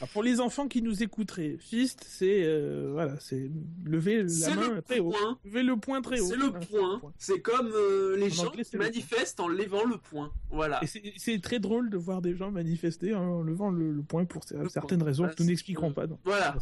Ah, 0.01 0.06
pour 0.12 0.23
les 0.23 0.40
enfants 0.40 0.69
qui 0.69 0.81
nous 0.82 1.02
écouteraient, 1.02 1.56
fist, 1.59 2.05
c'est 2.09 2.44
euh, 2.44 2.90
voilà, 2.93 3.19
c'est 3.20 3.51
lever 3.85 4.23
la 4.24 4.55
main 4.55 4.70
le 4.77 4.82
très 4.82 4.98
haut, 5.01 5.11
point. 5.11 5.39
lever 5.44 5.62
le 5.62 5.77
poing 5.77 6.01
très 6.02 6.20
haut. 6.20 6.27
C'est 6.27 6.36
le 6.36 6.51
point. 6.52 7.01
C'est 7.19 7.40
comme 7.40 7.70
euh, 7.74 8.16
les 8.16 8.27
En 8.27 8.44
gens 8.44 8.47
anglais, 8.48 8.65
qui 8.65 8.77
le 8.77 8.78
manifestent 8.82 9.40
en 9.40 9.48
levant 9.48 9.85
le 9.85 9.98
point. 9.98 10.32
Voilà. 10.51 10.81
C'est- 10.86 11.43
très 11.43 11.59
drôle 11.59 11.90
de 11.90 11.97
voir 11.98 12.23
des 12.23 12.35
gens 12.36 12.51
manifester 12.51 13.15
en 13.15 13.43
levant 13.43 13.70
le, 13.70 13.93
le 13.93 14.02
poing 14.02 14.24
pour 14.24 14.43
Le 14.52 14.69
certaines 14.69 14.98
point. 15.01 15.06
raisons 15.09 15.24
Voilà, 15.24 15.35
que 15.35 15.43
nous 15.43 15.51
c'est- 15.75 15.91
n'expliquerons 15.91 15.93
pas. 15.93 16.07
donc. 16.07 16.21
Voilà. 16.25 16.57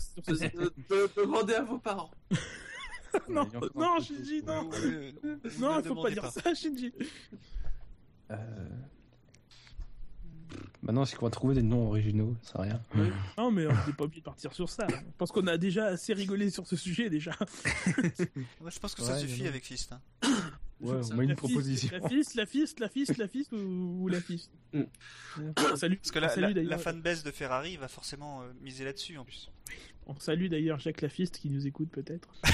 Demandez 1.16 1.54
à 1.54 1.62
vos 1.62 1.78
parents. 1.78 2.10
non, 3.28 3.48
non, 3.74 4.00
Shinji, 4.00 4.42
non, 4.42 4.68
Vous 4.70 4.86
ne- 4.88 5.10
vous 5.48 5.60
non, 5.60 5.76
ne 5.76 5.82
il 5.82 5.86
faut 5.88 6.02
pas 6.02 6.10
dire 6.10 6.30
ça, 6.30 6.54
Shinji. 6.54 6.92
Euh... 8.30 8.36
Maintenant, 10.82 11.04
est-ce 11.04 11.14
qu'on 11.16 11.26
va 11.26 11.30
trouver 11.30 11.54
des 11.54 11.62
noms 11.62 11.86
originaux? 11.88 12.34
Ça 12.42 12.60
rien. 12.62 12.80
Non, 13.38 13.50
mais 13.52 13.66
on 13.66 13.70
n'est 13.86 13.92
pas 13.96 14.04
obligé 14.04 14.20
de 14.20 14.24
partir 14.24 14.52
sur 14.52 14.68
ça. 14.68 14.86
Je 14.88 14.96
pense 15.16 15.30
qu'on 15.30 15.46
a 15.46 15.56
déjà 15.56 15.86
assez 15.86 16.12
rigolé 16.12 16.50
sur 16.50 16.66
ce 16.66 16.74
sujet 16.76 17.08
déjà. 17.08 17.30
Moi, 18.60 18.70
je 18.70 18.78
pense 18.80 18.94
que 18.94 19.02
ça 19.02 19.12
Ouais, 19.12 19.20
suffit 19.20 19.42
non. 19.42 19.48
avec 19.48 19.64
Fist. 19.64 19.92
hein. 19.92 20.00
Ouais, 20.82 21.00
on 21.12 21.14
met 21.14 21.24
une 21.24 21.30
La 21.30 21.36
fist, 21.36 21.48
proposition. 21.52 21.98
La 22.00 22.08
fist, 22.08 22.34
la 22.34 22.46
fist, 22.46 22.80
la 22.80 22.88
fist, 22.88 23.16
la 23.18 23.28
fist 23.28 23.52
ou, 23.52 23.56
ou 24.02 24.08
la 24.08 24.20
fist. 24.20 24.50
Mm. 24.72 24.82
On 25.38 25.76
salue, 25.76 25.94
Parce 25.96 26.10
que 26.10 26.18
la, 26.18 26.28
salue 26.28 26.56
la, 26.66 26.78
fanbase 26.78 27.22
de 27.22 27.30
Ferrari 27.30 27.76
va 27.76 27.88
forcément 27.88 28.42
euh, 28.42 28.52
miser 28.62 28.84
là-dessus 28.84 29.16
en 29.18 29.24
plus. 29.24 29.50
on 30.06 30.18
salue 30.18 30.48
d'ailleurs 30.48 30.78
Jacques 30.80 31.00
Lafiste 31.02 31.38
qui 31.38 31.50
nous 31.50 31.66
écoute 31.66 31.88
peut-être. 31.90 32.28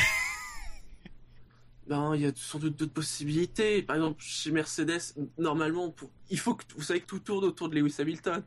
Non, 1.89 2.13
il 2.13 2.21
y 2.21 2.27
a 2.27 2.33
sans 2.35 2.59
doute 2.59 2.77
d'autres 2.77 2.93
possibilités. 2.93 3.83
Par 3.83 3.97
exemple, 3.97 4.23
chez 4.23 4.51
Mercedes, 4.51 5.01
normalement, 5.39 5.91
pour- 5.91 6.11
il 6.29 6.39
faut 6.39 6.55
que 6.55 6.63
vous 6.77 6.83
savez 6.83 7.01
que 7.01 7.07
tout 7.07 7.19
tourne 7.21 7.45
autour 7.47 7.71
de 7.71 7.77
Lewis 7.77 7.95
Hamilton. 7.99 8.43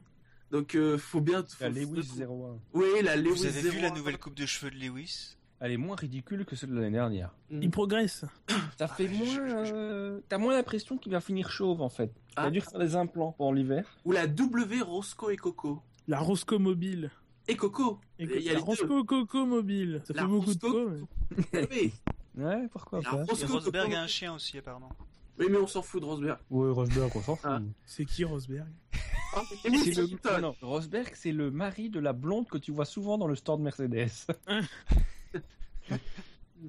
Donc, 0.52 0.76
euh, 0.76 0.98
faut 0.99 1.22
bien. 1.22 1.44
faut- 1.44 1.64
La 1.64 1.70
Lewis 1.70 2.03
faut- 2.03 2.22
01. 2.22 2.60
Oui, 2.74 2.86
la 3.03 3.16
Lewis 3.16 3.30
Vous 3.40 3.45
avez 3.48 3.70
vu 3.72 3.80
la 3.82 3.88
01. 3.90 3.95
nouvelle 3.95 4.20
coupe 4.20 4.36
de 4.36 4.45
cheveux 4.45 4.70
de 4.70 4.76
Lewis? 4.78 5.38
Elle 5.64 5.72
est 5.74 5.78
moins 5.78 5.96
ridicule 5.96 6.44
que 6.44 6.56
celle 6.56 6.72
de 6.72 6.76
l'année 6.76 6.90
dernière. 6.92 7.34
Mm. 7.52 7.62
Il 7.62 7.70
progresse. 7.72 8.26
Ça 8.80 8.88
fait 8.88 9.08
je- 9.08 9.14
moins. 9.14 9.66
euh, 9.72 10.20
T'as 10.28 10.40
moins 10.40 10.56
l'impression 10.56 10.98
qu'il 10.98 11.12
va 11.12 11.22
finir 11.22 11.50
chauve 11.52 11.82
en 11.82 11.90
fait. 11.90 12.12
Il 12.30 12.34
Ah. 12.38 12.44
a 12.46 12.50
dû 12.52 12.62
faire 12.62 12.80
des 12.80 12.96
implants 12.96 13.34
pendant 13.38 13.52
l'hiver. 13.52 13.86
Ou 14.06 14.12
la 14.12 14.26
W 14.28 14.82
Roscoe 14.82 15.30
et 15.32 15.38
Coco. 15.38 15.82
La 16.08 16.20
Roscoe 16.20 16.58
Mobile. 16.60 17.12
Et 17.48 17.56
Coco. 17.56 18.00
Et 18.18 18.24
Il 18.24 18.30
y 18.42 18.50
a 18.50 18.54
la 18.54 18.60
les 18.60 18.66
deux. 18.66 18.72
Roscoe 18.72 19.04
Coco 19.06 19.46
Mobile. 19.46 20.02
Ça 20.06 20.14
La 20.16 20.24
fait 20.24 20.28
beaucoup 20.28 20.54
de 20.54 20.60
co. 20.60 20.90
mais- 21.54 21.68
oui. 21.72 21.94
Ouais, 22.38 22.68
pourquoi 22.72 23.02
La 23.02 23.10
pas 23.12 23.18
Et 23.18 23.24
Roscoe 23.30 23.52
Rosberg 23.52 23.86
Coco. 23.86 23.98
a 23.98 24.00
un 24.02 24.08
chien 24.08 24.34
aussi 24.34 24.58
apparemment. 24.58 24.90
Oui, 25.38 25.46
mais 25.50 25.58
on 25.58 25.68
s'en 25.68 25.82
fout 25.82 26.02
de 26.02 26.06
Rosberg. 26.06 26.40
Ouais, 26.50 26.72
Rosberg, 26.72 27.12
on 27.16 27.22
s'en 27.22 27.36
fout. 27.36 27.50
Ah. 27.52 27.60
C'est 27.86 28.06
qui 28.06 28.24
Rosberg 28.24 28.68
Ah, 29.36 29.42
C'est 29.62 29.70
le... 29.70 29.76
Hamilton. 29.78 30.42
non, 30.42 30.42
non, 30.42 30.56
Rosberg, 30.68 31.12
c'est 31.16 31.32
le 31.32 31.52
mari 31.52 31.90
de 31.90 32.00
la 32.00 32.14
blonde 32.14 32.48
que 32.48 32.58
tu 32.58 32.72
vois 32.72 32.86
souvent 32.86 33.18
dans 33.18 33.28
le 33.28 33.36
store 33.36 33.58
de 33.60 33.64
Mercedes. 33.64 34.10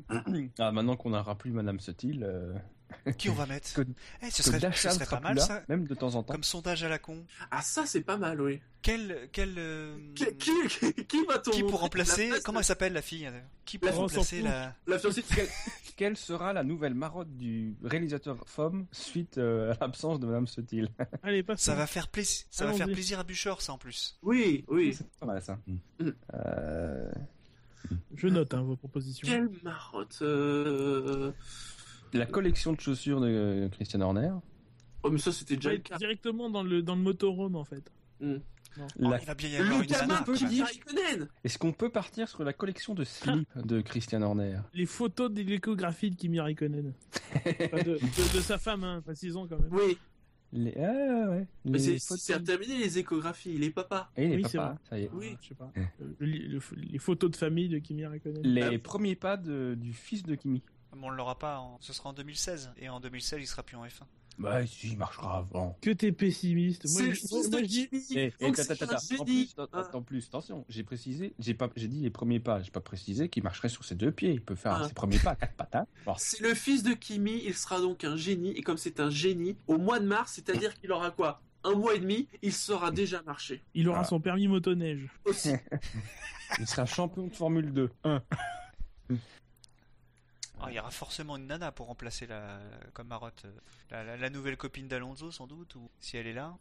ah, 0.58 0.72
maintenant 0.72 0.96
qu'on 0.96 1.10
n'aura 1.10 1.36
plus 1.36 1.50
Madame 1.50 1.80
Sutil, 1.80 2.22
euh, 2.24 2.52
Qui 3.18 3.28
on 3.30 3.34
va 3.34 3.46
mettre 3.46 3.72
que, 3.74 3.82
Eh, 4.22 4.30
ce 4.30 4.38
que 4.50 4.58
serait, 4.58 4.72
ce 4.72 5.08
pas 5.10 5.20
mal 5.20 5.36
là, 5.36 5.42
ça. 5.42 5.62
même 5.68 5.86
de 5.86 5.94
temps 5.94 6.14
en 6.14 6.22
temps. 6.22 6.32
Comme 6.34 6.42
sondage 6.44 6.82
à 6.84 6.88
la 6.88 6.98
con. 6.98 7.24
Ah, 7.50 7.62
ça, 7.62 7.86
c'est 7.86 8.02
pas 8.02 8.16
mal, 8.16 8.40
oui. 8.40 8.60
Quel, 8.82 9.28
quel, 9.30 9.54
euh, 9.58 9.96
Qui, 10.16 10.26
qui, 11.06 11.24
va 11.28 11.38
qui 11.38 11.62
pour 11.62 11.80
remplacer 11.82 12.30
la, 12.30 12.40
Comment 12.40 12.58
elle 12.58 12.64
s'appelle 12.64 12.92
la 12.92 13.00
fille 13.02 13.30
Qui 13.64 13.78
pour 13.78 13.90
La- 13.90 13.94
remplacer 13.94 14.42
la 14.42 14.74
la 14.88 14.98
fiancée 14.98 15.22
Quelle, 15.22 15.48
quelle 15.96 16.16
sera 16.16 16.52
la 16.52 16.64
nouvelle 16.64 16.94
marotte 16.94 17.30
du 17.36 17.76
réalisateur 17.84 18.36
FOM 18.44 18.86
suite 18.90 19.38
euh, 19.38 19.72
à 19.74 19.76
l'absence 19.82 20.18
de 20.18 20.26
Madame 20.26 20.48
Sutil 20.48 20.88
Allez, 21.22 21.44
passe. 21.44 21.60
Ça 21.60 21.76
va 21.76 21.86
faire 21.86 22.08
plaisir. 22.08 22.44
Ça 22.50 22.66
va 22.66 22.72
faire 22.72 22.86
plaisir 22.90 23.20
à 23.20 23.24
Buchor, 23.24 23.62
ça 23.62 23.72
en 23.72 23.78
plus. 23.78 24.18
Oui, 24.22 24.64
oui. 24.66 24.94
C'est 24.94 25.08
pas 25.20 25.26
mal 25.26 25.40
ça. 25.40 25.58
Mm. 25.68 26.08
Euh, 26.34 27.12
Je 28.14 28.28
note 28.28 28.54
hein, 28.54 28.62
vos 28.62 28.76
propositions. 28.76 29.26
Quelle 29.28 29.48
marotte 29.62 30.18
euh... 30.22 31.32
la 32.12 32.26
collection 32.26 32.72
de 32.72 32.80
chaussures 32.80 33.20
de 33.20 33.26
euh, 33.28 33.68
Christian 33.68 34.00
Horner. 34.00 34.32
Oh, 35.02 35.10
mais 35.10 35.18
ça, 35.18 35.32
c'était 35.32 35.56
déjà 35.56 35.70
Ouais, 35.70 35.76
le 35.76 35.82
cas. 35.82 35.96
directement 35.96 36.48
dans 36.50 36.62
le, 36.62 36.82
dans 36.82 36.94
le 36.94 37.02
motorhome 37.02 37.56
en 37.56 37.64
fait. 37.64 37.90
Mm. 38.20 38.34
Oh, 38.78 39.10
La- 39.10 39.20
il 39.20 39.26
va 39.26 39.34
bien 39.34 39.48
y 39.50 39.56
avoir 39.56 39.78
Le 39.80 41.20
une 41.20 41.28
Est-ce 41.44 41.58
qu'on 41.58 41.72
peut 41.72 41.90
partir 41.90 42.28
sur 42.28 42.42
la 42.44 42.52
collection 42.54 42.94
de 42.94 43.04
slip 43.04 43.46
de 43.56 43.80
Christian 43.82 44.22
Horner? 44.22 44.60
Les 44.72 44.86
photos 44.86 45.30
de 45.30 45.42
l'échographie 45.42 46.10
de 46.10 46.16
Kimi 46.16 46.40
Raikkonen. 46.40 46.94
Enfin, 47.34 47.76
de, 47.82 47.94
de- 47.98 48.36
de 48.36 48.40
sa 48.40 48.56
femme, 48.58 48.84
hein, 48.84 49.02
précisons 49.04 49.46
quand 49.46 49.58
même. 49.58 49.68
Oui, 49.72 49.98
Les... 50.54 50.74
Ah, 50.76 50.80
ouais, 50.80 51.24
ouais. 51.28 51.46
mais 51.64 51.72
Les 51.72 51.78
c'est 51.78 51.98
photos- 51.98 52.20
c'est 52.22 52.42
terminé 52.44 52.78
les 52.78 52.98
échographies, 52.98 53.54
il 53.54 53.64
est 53.64 53.70
papa. 53.70 54.10
Et 54.16 54.24
il 54.26 54.32
est 54.32 54.36
Oui, 54.36 54.44
c'est 54.50 54.58
papa, 54.58 54.68
vrai. 54.70 54.78
ça 54.90 54.98
y 54.98 55.02
est. 55.04 55.10
Oui. 55.12 55.36
Je 55.40 55.48
sais 55.48 55.54
pas. 55.54 55.72
Le- 56.18 56.26
le- 56.26 56.60
les 56.76 56.98
photos 56.98 57.30
de 57.30 57.36
famille 57.36 57.68
de 57.68 57.78
Kimi 57.78 58.04
Raikkonen. 58.04 58.42
Les 58.42 58.62
Ah. 58.62 58.78
premiers 58.78 59.16
pas 59.16 59.36
de- 59.36 59.74
du 59.80 59.92
fils 59.94 60.22
de 60.24 60.34
Kimi. 60.34 60.62
Mais 60.94 61.06
on 61.06 61.10
l'aura 61.10 61.38
pas. 61.38 61.58
en- 61.58 61.78
Ce 61.80 61.92
sera 61.94 62.10
en 62.10 62.12
2016. 62.12 62.70
Et 62.76 62.88
en 62.90 63.00
2016, 63.00 63.40
il 63.40 63.46
sera 63.46 63.62
plus 63.62 63.76
en 63.76 63.84
F1. 63.86 64.04
Bah, 64.42 64.66
si, 64.66 64.88
il 64.90 64.98
marchera 64.98 65.38
avant. 65.38 65.78
Que 65.80 65.90
t'es 65.90 66.10
pessimiste. 66.12 66.84
Moi, 66.90 67.00
C'est 67.00 67.06
le 67.06 67.14
je- 67.14 67.20
fils 67.20 67.30
moi, 67.32 67.42
de 67.44 67.48
moi, 67.50 67.60
je 67.60 67.66
dis. 67.66 67.88
Un 68.40 68.50
attends. 68.50 68.96
En 69.20 69.24
plus, 69.24 69.54
attends, 69.56 69.68
Ah. 69.72 69.78
attends, 69.80 70.02
plus, 70.02 70.26
attention, 70.26 70.64
j'ai 70.68 70.82
précisé, 70.82 71.32
j'ai 71.38 71.54
pas, 71.54 71.70
j'ai 71.76 71.86
dit 71.88 72.00
les 72.00 72.10
premiers 72.10 72.40
pas, 72.40 72.60
j'ai 72.62 72.70
pas 72.72 72.80
précisé 72.80 73.28
qu'il 73.28 73.42
marcherait 73.44 73.68
sur 73.68 73.84
ses 73.84 73.94
deux 73.94 74.10
pieds. 74.10 74.32
Il 74.32 74.40
peut 74.42 74.56
faire 74.56 74.80
Ah. 74.82 74.88
ses 74.88 74.94
premiers 74.94 75.18
pas 75.20 75.30
à 75.30 75.36
quatre 75.36 75.54
pattes. 75.54 75.74
hein. 75.76 75.86
Bon, 76.04 76.14
C'est 76.18 76.40
le 76.40 76.54
fils 76.54 76.82
de 76.82 76.92
Kimi, 76.94 77.40
il 77.44 77.54
sera 77.54 77.80
donc 77.80 78.02
un 78.04 78.16
génie, 78.16 78.50
et 78.50 78.62
comme 78.62 78.78
c'est 78.78 78.98
un 79.00 79.10
génie, 79.10 79.56
au 79.68 79.78
mois 79.78 80.00
de 80.00 80.06
mars, 80.06 80.32
c'est-à-dire 80.34 80.74
qu'il 80.74 80.90
aura 80.92 81.10
quoi? 81.12 81.40
Un 81.64 81.74
mois 81.76 81.94
et 81.94 82.00
demi, 82.00 82.26
il 82.42 82.52
saura 82.52 82.90
déjà 82.90 83.22
marcher. 83.22 83.62
Il 83.74 83.88
aura 83.88 84.00
Ah. 84.00 84.04
son 84.04 84.18
permis 84.20 84.48
motoneige. 84.48 85.08
Aussi. 85.24 85.50
il 86.58 86.66
sera 86.66 86.84
champion 86.86 87.28
de 87.28 87.34
Formule 87.36 87.72
2. 87.72 87.90
1. 88.02 88.20
Ah, 90.64 90.66
il 90.70 90.74
y 90.74 90.78
aura 90.80 90.90
forcément 90.90 91.36
une 91.36 91.46
nana 91.46 91.72
pour 91.72 91.86
remplacer 91.86 92.26
la, 92.26 92.58
comme 92.92 93.08
Marotte, 93.08 93.42
euh, 93.44 93.50
la, 93.90 94.04
la- 94.04 94.16
la 94.16 94.30
nouvelle 94.30 94.56
copine 94.56 94.86
d'Alonso 94.88 95.30
sans 95.30 95.46
doute, 95.46 95.74
ou 95.74 95.90
si 95.98 96.16
elle 96.16 96.26
est 96.28 96.32
là. 96.32 96.56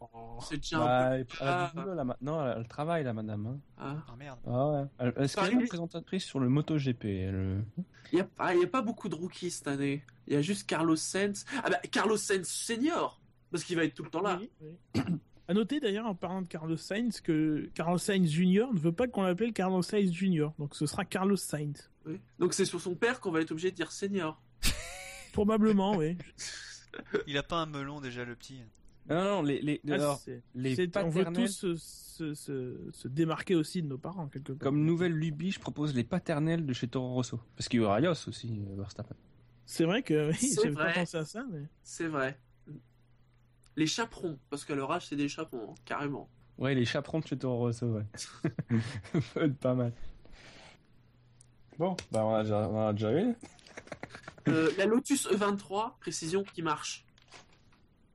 C'est 0.48 0.56
déjà 0.56 0.78
un 0.78 0.84
Bah, 1.18 1.24
peu... 1.24 1.36
elle 1.40 1.46
a 1.48 1.64
Ah. 1.64 1.70
du 1.74 1.80
boulot, 1.80 1.94
là, 1.94 2.04
maintenant, 2.04 2.46
elle, 2.46 2.58
elle 2.58 2.68
travaille 2.68 3.04
là, 3.04 3.12
madame. 3.12 3.46
hein. 3.46 3.58
Ah. 3.78 3.96
Ah 4.08 4.16
merde. 4.16 4.38
Ah 4.46 4.70
ouais. 4.70 4.84
Elle- 4.98 5.14
Est-ce 5.24 5.36
qu'elle 5.36 5.52
est 5.56 5.60
la 5.60 5.66
présentatrice 5.66 6.24
sur 6.24 6.40
le 6.40 6.48
MotoGP 6.48 7.04
elle... 7.04 7.64
Il 8.12 8.16
n'y 8.16 8.20
a, 8.20 8.24
pas- 8.24 8.54
il 8.54 8.60
y 8.60 8.64
a 8.64 8.68
pas 8.68 8.82
beaucoup 8.82 9.08
de 9.08 9.14
rookies 9.14 9.50
cette 9.50 9.68
année. 9.68 10.04
Il 10.26 10.34
y 10.34 10.36
a 10.36 10.42
juste 10.42 10.66
Carlos 10.68 10.96
Sainz. 10.96 11.44
Ah 11.64 11.70
bah, 11.70 11.78
Carlos 11.90 12.16
Sainz 12.16 12.48
senior 12.48 13.20
Parce 13.50 13.64
qu'il 13.64 13.76
va 13.76 13.84
être 13.84 13.94
tout 13.94 14.02
le 14.04 14.10
temps 14.10 14.20
là. 14.22 14.38
Oui, 14.40 14.50
oui. 14.60 15.02
À 15.48 15.54
noter 15.54 15.80
d'ailleurs 15.80 16.06
en 16.06 16.14
parlant 16.14 16.40
de 16.40 16.46
Carlos 16.46 16.76
Sainz 16.76 17.20
que 17.20 17.68
Carlos 17.74 17.98
Sainz 17.98 18.30
Jr. 18.30 18.66
ne 18.72 18.78
veut 18.78 18.92
pas 18.92 19.08
qu'on 19.08 19.22
l'appelle 19.22 19.52
Carlos 19.52 19.82
Sainz 19.82 20.10
Jr. 20.12 20.48
Donc 20.58 20.74
ce 20.76 20.86
sera 20.86 21.04
Carlos 21.04 21.36
Sainz. 21.36 21.90
Oui. 22.06 22.20
Donc 22.38 22.52
c'est 22.54 22.64
sur 22.64 22.80
son 22.80 22.94
père 22.94 23.20
qu'on 23.20 23.30
va 23.30 23.40
être 23.40 23.50
obligé 23.52 23.70
de 23.70 23.76
dire 23.76 23.92
senior. 23.92 24.40
Probablement, 25.32 25.96
oui. 25.96 26.16
Il 27.26 27.38
a 27.38 27.42
pas 27.42 27.56
un 27.56 27.66
melon 27.66 28.00
déjà 28.00 28.24
le 28.24 28.34
petit. 28.36 28.60
Non, 29.08 29.16
non, 29.16 29.24
non, 29.24 29.42
les, 29.42 29.60
les, 29.62 29.80
Ah, 29.90 29.94
alors, 29.94 30.18
c'est- 30.18 30.42
les 30.54 30.76
c'est- 30.76 30.96
on 30.98 31.08
veut 31.08 31.24
paternels, 31.24 31.48
tous 31.48 31.52
se, 31.52 31.74
se- 31.76 32.34
se- 32.34 32.90
se 32.92 33.08
démarquer 33.08 33.56
aussi 33.56 33.82
de 33.82 33.88
nos 33.88 33.98
parents 33.98 34.28
quelque 34.28 34.52
part. 34.52 34.60
comme 34.68 34.84
nouvelle 34.84 35.12
lubie, 35.12 35.50
je 35.50 35.58
propose 35.58 35.92
les 35.94 36.04
paternels 36.04 36.64
de 36.66 36.72
chez 36.72 36.86
Toro 36.86 37.14
Rosso. 37.14 37.40
Parce 37.56 37.68
qu'il 37.68 37.80
y 37.80 37.82
aura 37.82 38.00
Yos 38.00 38.28
aussi, 38.28 38.62
euh, 38.70 38.76
Verstappen. 38.76 39.16
C'est 39.66 39.84
vrai 39.84 40.02
que 40.02 40.30
oui, 40.30 40.52
j'avais 40.54 40.74
pas 40.74 40.84
vrai. 40.84 40.94
pensé 40.94 41.16
à 41.16 41.24
ça, 41.24 41.44
mais 41.50 41.62
C'est 41.82 42.06
vrai. 42.08 42.38
Les 43.74 43.86
chaperons, 43.86 44.38
parce 44.50 44.64
qu'à 44.64 44.74
leur 44.74 44.92
âge, 44.92 45.06
c'est 45.08 45.16
des 45.16 45.28
chaperons, 45.28 45.70
hein, 45.72 45.74
carrément. 45.84 46.28
Ouais, 46.58 46.74
les 46.74 46.84
chaperons 46.84 47.20
de 47.20 47.26
chez 47.26 47.38
Toro 47.38 47.56
Rosso, 47.58 47.86
ouais. 47.86 48.06
Ça 48.14 48.28
peut 49.34 49.44
être 49.44 49.56
pas 49.58 49.74
mal. 49.74 49.92
Bon, 51.82 51.96
bah 52.12 52.24
on 52.24 52.32
a 52.36 52.44
déjà, 52.44 52.68
on 52.68 52.78
en 52.78 52.86
a 52.86 52.92
déjà 52.92 53.10
une. 53.10 53.34
Euh, 54.46 54.70
la 54.78 54.86
Lotus 54.86 55.26
E23, 55.28 55.98
précision, 55.98 56.44
qui 56.44 56.62
marche. 56.62 57.04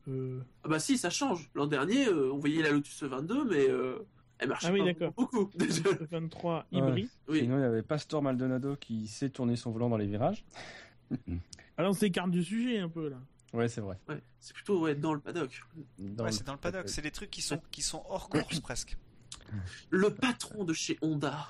euh, 0.07 0.39
Ah 0.63 0.69
bah 0.69 0.79
si, 0.79 0.97
ça 0.97 1.09
change. 1.09 1.49
L'an 1.53 1.67
dernier, 1.67 2.07
euh, 2.07 2.31
on 2.31 2.37
voyait 2.37 2.63
la 2.63 2.71
Lotus 2.71 3.03
E22, 3.03 3.43
mais 3.49 3.67
euh, 3.69 4.07
elle 4.39 4.47
marche 4.47 4.63
Ah 4.63 4.71
oui, 4.71 4.93
pas 4.93 5.09
beaucoup. 5.09 5.51
23 6.11 6.65
hybride. 6.71 7.09
oui. 7.27 7.39
Sinon, 7.41 7.57
il 7.57 7.61
y 7.61 7.65
avait 7.65 7.83
Pastor 7.83 8.21
Maldonado 8.21 8.77
qui 8.77 9.05
sait 9.05 9.29
tourner 9.29 9.57
son 9.57 9.71
volant 9.71 9.89
dans 9.89 9.97
les 9.97 10.07
virages. 10.07 10.45
Alors 11.75 11.91
on 11.91 11.93
s'écarte 11.93 12.31
du 12.31 12.45
sujet 12.45 12.79
un 12.79 12.87
peu 12.87 13.09
là. 13.09 13.17
Ouais, 13.53 13.67
c'est 13.67 13.81
vrai. 13.81 13.97
Ouais, 14.07 14.21
c'est 14.39 14.53
plutôt 14.53 14.79
ouais, 14.79 14.95
dans 14.95 15.13
le 15.13 15.19
paddock. 15.19 15.61
Dans 15.97 16.23
ouais, 16.23 16.29
le- 16.29 16.35
c'est 16.37 16.45
dans 16.47 16.53
le 16.53 16.57
paddock. 16.59 16.87
C'est 16.87 17.01
des 17.01 17.11
trucs 17.11 17.31
qui 17.31 17.41
sont, 17.41 17.61
qui 17.71 17.81
sont 17.81 18.01
hors 18.07 18.29
course 18.29 18.61
presque. 18.61 18.95
Le 19.89 20.09
patron 20.09 20.63
de 20.63 20.71
chez 20.71 20.97
Honda. 21.01 21.47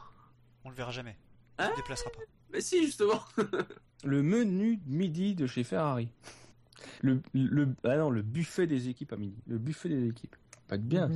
On 0.64 0.69
le 0.72 0.76
verra 0.76 0.89
jamais. 0.89 1.15
Ah 1.57 1.69
se 1.71 1.75
déplacera 1.75 2.09
pas. 2.11 2.19
Mais 2.51 2.61
si, 2.61 2.85
justement. 2.85 3.21
Le 4.03 4.21
menu 4.21 4.77
de 4.77 4.89
midi 4.89 5.35
de 5.35 5.47
chez 5.47 5.63
Ferrari. 5.63 6.09
Le, 7.01 7.21
le, 7.34 7.75
ah 7.84 7.97
non, 7.97 8.11
le 8.11 8.21
buffet 8.21 8.67
des 8.67 8.89
équipes 8.89 9.11
à 9.13 9.17
midi. 9.17 9.41
Le 9.47 9.57
buffet 9.57 9.89
des 9.89 10.07
équipes. 10.07 10.35
Pas 10.67 10.75
être 10.75 10.88
bien. 10.88 11.09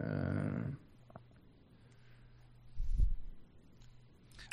Euh, 0.00 0.50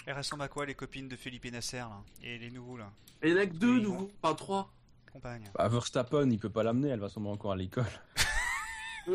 Elles 0.05 0.17
ressemblent 0.17 0.43
à 0.43 0.47
quoi 0.47 0.65
les 0.65 0.75
copines 0.75 1.07
de 1.07 1.15
Philippe 1.15 1.45
et 1.45 1.51
Nasser 1.51 1.77
là? 1.77 2.03
Et 2.23 2.37
les 2.37 2.51
nouveaux 2.51 2.77
là? 2.77 2.91
Il 3.23 3.29
y 3.29 3.33
en 3.33 3.37
a 3.37 3.45
que 3.45 3.55
deux 3.55 3.79
nouveaux, 3.79 4.11
enfin 4.21 4.35
trois. 4.35 4.73
Compagne. 5.13 5.49
Bah, 5.53 5.67
Verstappen, 5.67 6.29
il 6.29 6.39
peut 6.39 6.49
pas 6.49 6.63
l'amener, 6.63 6.89
elle 6.89 6.99
va 6.99 7.09
sûrement 7.09 7.31
encore 7.31 7.51
à 7.51 7.55
l'école. 7.55 7.85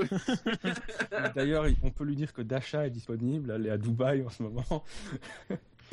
D'ailleurs, 1.35 1.67
on 1.83 1.91
peut 1.91 2.05
lui 2.05 2.17
dire 2.17 2.33
que 2.33 2.43
Dasha 2.43 2.87
est 2.87 2.91
disponible, 2.91 3.51
elle 3.55 3.67
est 3.67 3.71
à 3.71 3.79
Dubaï 3.79 4.23
en 4.25 4.29
ce 4.29 4.43
moment. 4.43 4.85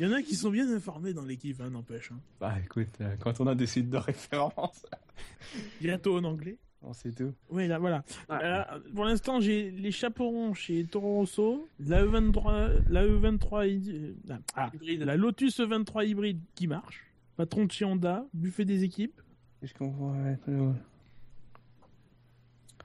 Il 0.00 0.06
y 0.06 0.08
en 0.08 0.12
a 0.12 0.22
qui 0.22 0.34
sont 0.34 0.50
bien 0.50 0.68
informés 0.74 1.12
dans 1.12 1.24
l'équipe, 1.24 1.60
hein, 1.60 1.70
n'empêche. 1.70 2.10
hein. 2.12 2.18
Bah 2.40 2.54
écoute, 2.64 2.88
euh, 3.00 3.14
quand 3.20 3.40
on 3.40 3.46
a 3.46 3.54
des 3.54 3.66
sites 3.66 3.90
de 3.90 3.96
référence, 3.96 4.84
Bientôt 5.80 6.18
en 6.18 6.24
anglais. 6.24 6.56
on 6.82 6.92
sait 6.92 7.12
tout. 7.12 7.32
Oui, 7.48 7.68
là, 7.68 7.78
voilà. 7.78 8.02
Ouais. 8.28 8.36
Euh, 8.42 8.62
pour 8.94 9.04
l'instant, 9.04 9.38
j'ai 9.40 9.70
les 9.70 9.92
chaperons 9.92 10.52
chez 10.52 10.84
Toro 10.84 11.14
Rosso, 11.14 11.68
la 11.78 12.04
E23, 12.04 12.82
la 12.90 13.06
E23, 13.06 13.68
hy- 13.68 14.14
euh, 14.30 14.36
ah, 14.56 14.70
Hybride. 14.74 15.02
la 15.02 15.16
Lotus 15.16 15.60
E23 15.60 16.06
hybride 16.08 16.40
qui 16.56 16.66
marche, 16.66 17.04
patron 17.36 17.64
de 17.66 17.70
chez 17.70 17.84
Honda, 17.84 18.26
buffet 18.34 18.64
des 18.64 18.82
équipes. 18.82 19.20
Qu'est-ce 19.60 19.74
qu'on 19.74 19.90
voit 19.90 20.12
ouais, 20.12 20.36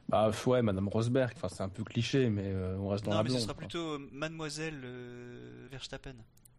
Bah 0.10 0.32
ouais, 0.48 0.62
Madame 0.62 0.88
Rosberg, 0.88 1.32
enfin 1.36 1.50
c'est 1.50 1.64
un 1.64 1.70
peu 1.70 1.84
cliché, 1.84 2.30
mais 2.30 2.46
euh, 2.48 2.78
on 2.80 2.90
reste 2.90 3.06
dans 3.06 3.12
Non, 3.12 3.18
la 3.18 3.24
mais 3.24 3.30
blonde. 3.30 3.40
ce 3.40 3.44
sera 3.46 3.54
quoi. 3.54 3.60
plutôt 3.68 3.94
euh, 3.94 4.10
Mademoiselle 4.12 4.82
euh, 4.84 5.68
Verstappen. 5.72 6.16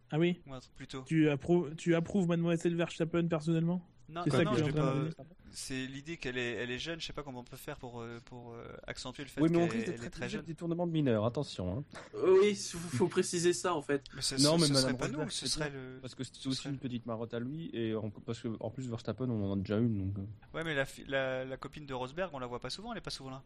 Ah 0.09 0.19
oui, 0.19 0.39
Ou 0.47 0.53
un 0.53 0.59
truc 0.59 0.73
plutôt. 0.75 1.03
tu 1.05 1.29
approuves, 1.29 1.75
tu 1.75 1.95
approuves 1.95 2.27
Mademoiselle 2.27 2.75
Verstappen 2.75 3.27
personnellement? 3.27 3.81
Non, 4.11 4.21
C'est 4.29 4.43
non, 4.43 4.51
pas. 4.51 4.61
dire. 4.61 5.13
C'est 5.53 5.85
l'idée 5.85 6.15
qu'elle 6.15 6.37
est, 6.37 6.53
elle 6.53 6.71
est 6.71 6.79
jeune. 6.79 6.99
Je 7.01 7.05
sais 7.07 7.11
pas 7.13 7.23
comment 7.23 7.41
on 7.41 7.43
peut 7.43 7.57
faire 7.57 7.75
pour, 7.77 7.99
euh, 8.01 8.19
pour 8.25 8.53
euh, 8.53 8.63
accentuer 8.87 9.23
le 9.23 9.29
fait 9.29 9.41
Oui, 9.41 9.49
mais 9.51 9.57
on 9.57 9.67
qu'elle 9.67 9.71
risque 9.79 9.87
elle 9.87 9.93
d'être 9.95 10.05
est 10.05 10.09
très 10.09 10.19
très 10.21 10.29
jeune. 10.29 10.45
des 10.45 10.55
tournements 10.55 10.87
de 10.87 10.93
mineurs, 10.93 11.25
attention. 11.25 11.77
Hein. 11.79 11.83
Euh, 12.15 12.37
Oui, 12.41 12.55
faut, 12.55 12.77
faut 12.77 13.07
préciser 13.09 13.51
ça 13.51 13.73
en 13.75 13.81
fait. 13.81 14.01
Mais 14.13 14.21
Non, 14.21 14.21
ce- 14.21 14.33
mais 14.33 14.39
ce 14.39 14.47
Madame 14.47 14.75
serait 14.75 14.93
pas 14.97 15.05
Rosberg, 15.07 15.23
nous, 15.25 15.29
ce 15.29 15.47
serait 15.49 15.69
le. 15.69 15.99
Parce 16.01 16.15
que 16.15 16.23
c'est 16.23 16.35
Ce 16.35 16.47
aussi 16.47 16.57
serait- 16.63 16.69
une 16.69 16.77
petite 16.79 17.05
marotte 17.05 17.33
à 17.33 17.39
lui, 17.41 17.69
et 17.73 17.93
on- 17.95 18.09
parce 18.11 18.39
que 18.39 18.47
en 18.61 18.69
plus 18.69 18.87
Verstappen, 18.89 19.29
on 19.29 19.51
en 19.51 19.53
a 19.55 19.57
déjà 19.57 19.77
une. 19.77 20.13
Donc... 20.13 20.25
Ouais, 20.53 20.63
mais 20.63 20.73
la, 20.73 20.85
fi- 20.85 21.03
la, 21.07 21.43
la 21.43 21.57
copine 21.57 21.85
de 21.85 21.93
Rosberg, 21.93 22.29
on 22.33 22.39
la 22.39 22.47
voit 22.47 22.59
pas 22.61 22.69
souvent. 22.69 22.93
Elle 22.93 22.99
est 22.99 23.01
pas 23.01 23.09
souvent 23.09 23.31
là. 23.31 23.43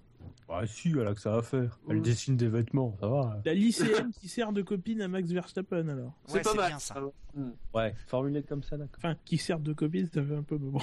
Bah 0.47 0.61
si, 0.67 0.89
elle 0.91 1.07
a 1.07 1.15
que 1.15 1.21
ça 1.21 1.35
à 1.35 1.41
faire. 1.41 1.79
Elle 1.89 2.03
dessine 2.03 2.37
des 2.37 2.47
vêtements, 2.49 2.95
ça 2.99 3.07
va. 3.07 3.41
La 3.45 3.53
lycéenne 3.55 4.11
qui 4.19 4.29
sert 4.29 4.53
de 4.53 4.61
copine 4.61 5.01
à 5.01 5.07
Max 5.07 5.29
Verstappen 5.29 5.87
alors. 5.87 6.13
Ouais, 6.29 6.41
pas 6.41 6.51
c'est 6.51 6.57
mal. 6.57 6.67
bien 6.69 6.79
ça. 6.79 6.99
va. 6.99 7.07
Hmm. 7.33 7.51
Ouais, 7.73 7.93
formulé 8.07 8.43
comme 8.43 8.63
ça, 8.63 8.77
d'accord. 8.77 8.95
Enfin, 8.99 9.15
qui 9.25 9.37
sert 9.37 9.59
de 9.59 9.73
copine, 9.73 10.07
ça 10.13 10.23
fait 10.23 10.35
un 10.35 10.43
peu 10.43 10.54
mais 10.59 10.71
bon. 10.71 10.81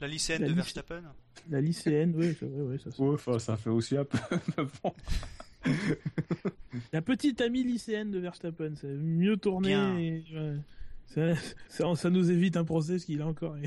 La 0.00 0.08
lycéenne 0.08 0.42
La 0.42 0.48
de 0.48 0.52
Verstappen. 0.54 1.02
La 1.50 1.60
lycéenne, 1.60 2.14
oui, 2.16 2.34
ça, 2.34 2.46
ouais, 2.46 2.62
ouais, 2.62 2.78
ça, 2.78 2.90
se- 2.90 3.02
Ouais, 3.02 3.38
ça 3.38 3.56
fait 3.56 3.70
aussi 3.70 3.96
un 3.96 4.04
peu. 4.04 4.18
bon. 4.82 4.94
La 6.92 7.02
petite 7.02 7.40
amie 7.40 7.64
lycéenne 7.64 8.10
de 8.10 8.18
Verstappen, 8.18 8.74
c'est 8.76 8.88
mieux 8.94 9.36
tourné. 9.36 9.68
Bien. 9.68 9.98
et, 9.98 10.24
ouais. 10.32 10.56
ça, 11.06 11.34
ça, 11.68 11.94
ça 11.96 12.10
nous 12.10 12.30
évite 12.30 12.56
un 12.56 12.64
procès, 12.64 12.98
ce 12.98 13.06
qu'il 13.06 13.20
a 13.20 13.26
encore. 13.26 13.56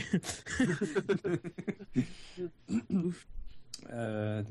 Ouf. 2.90 3.28
Euh... 3.92 4.44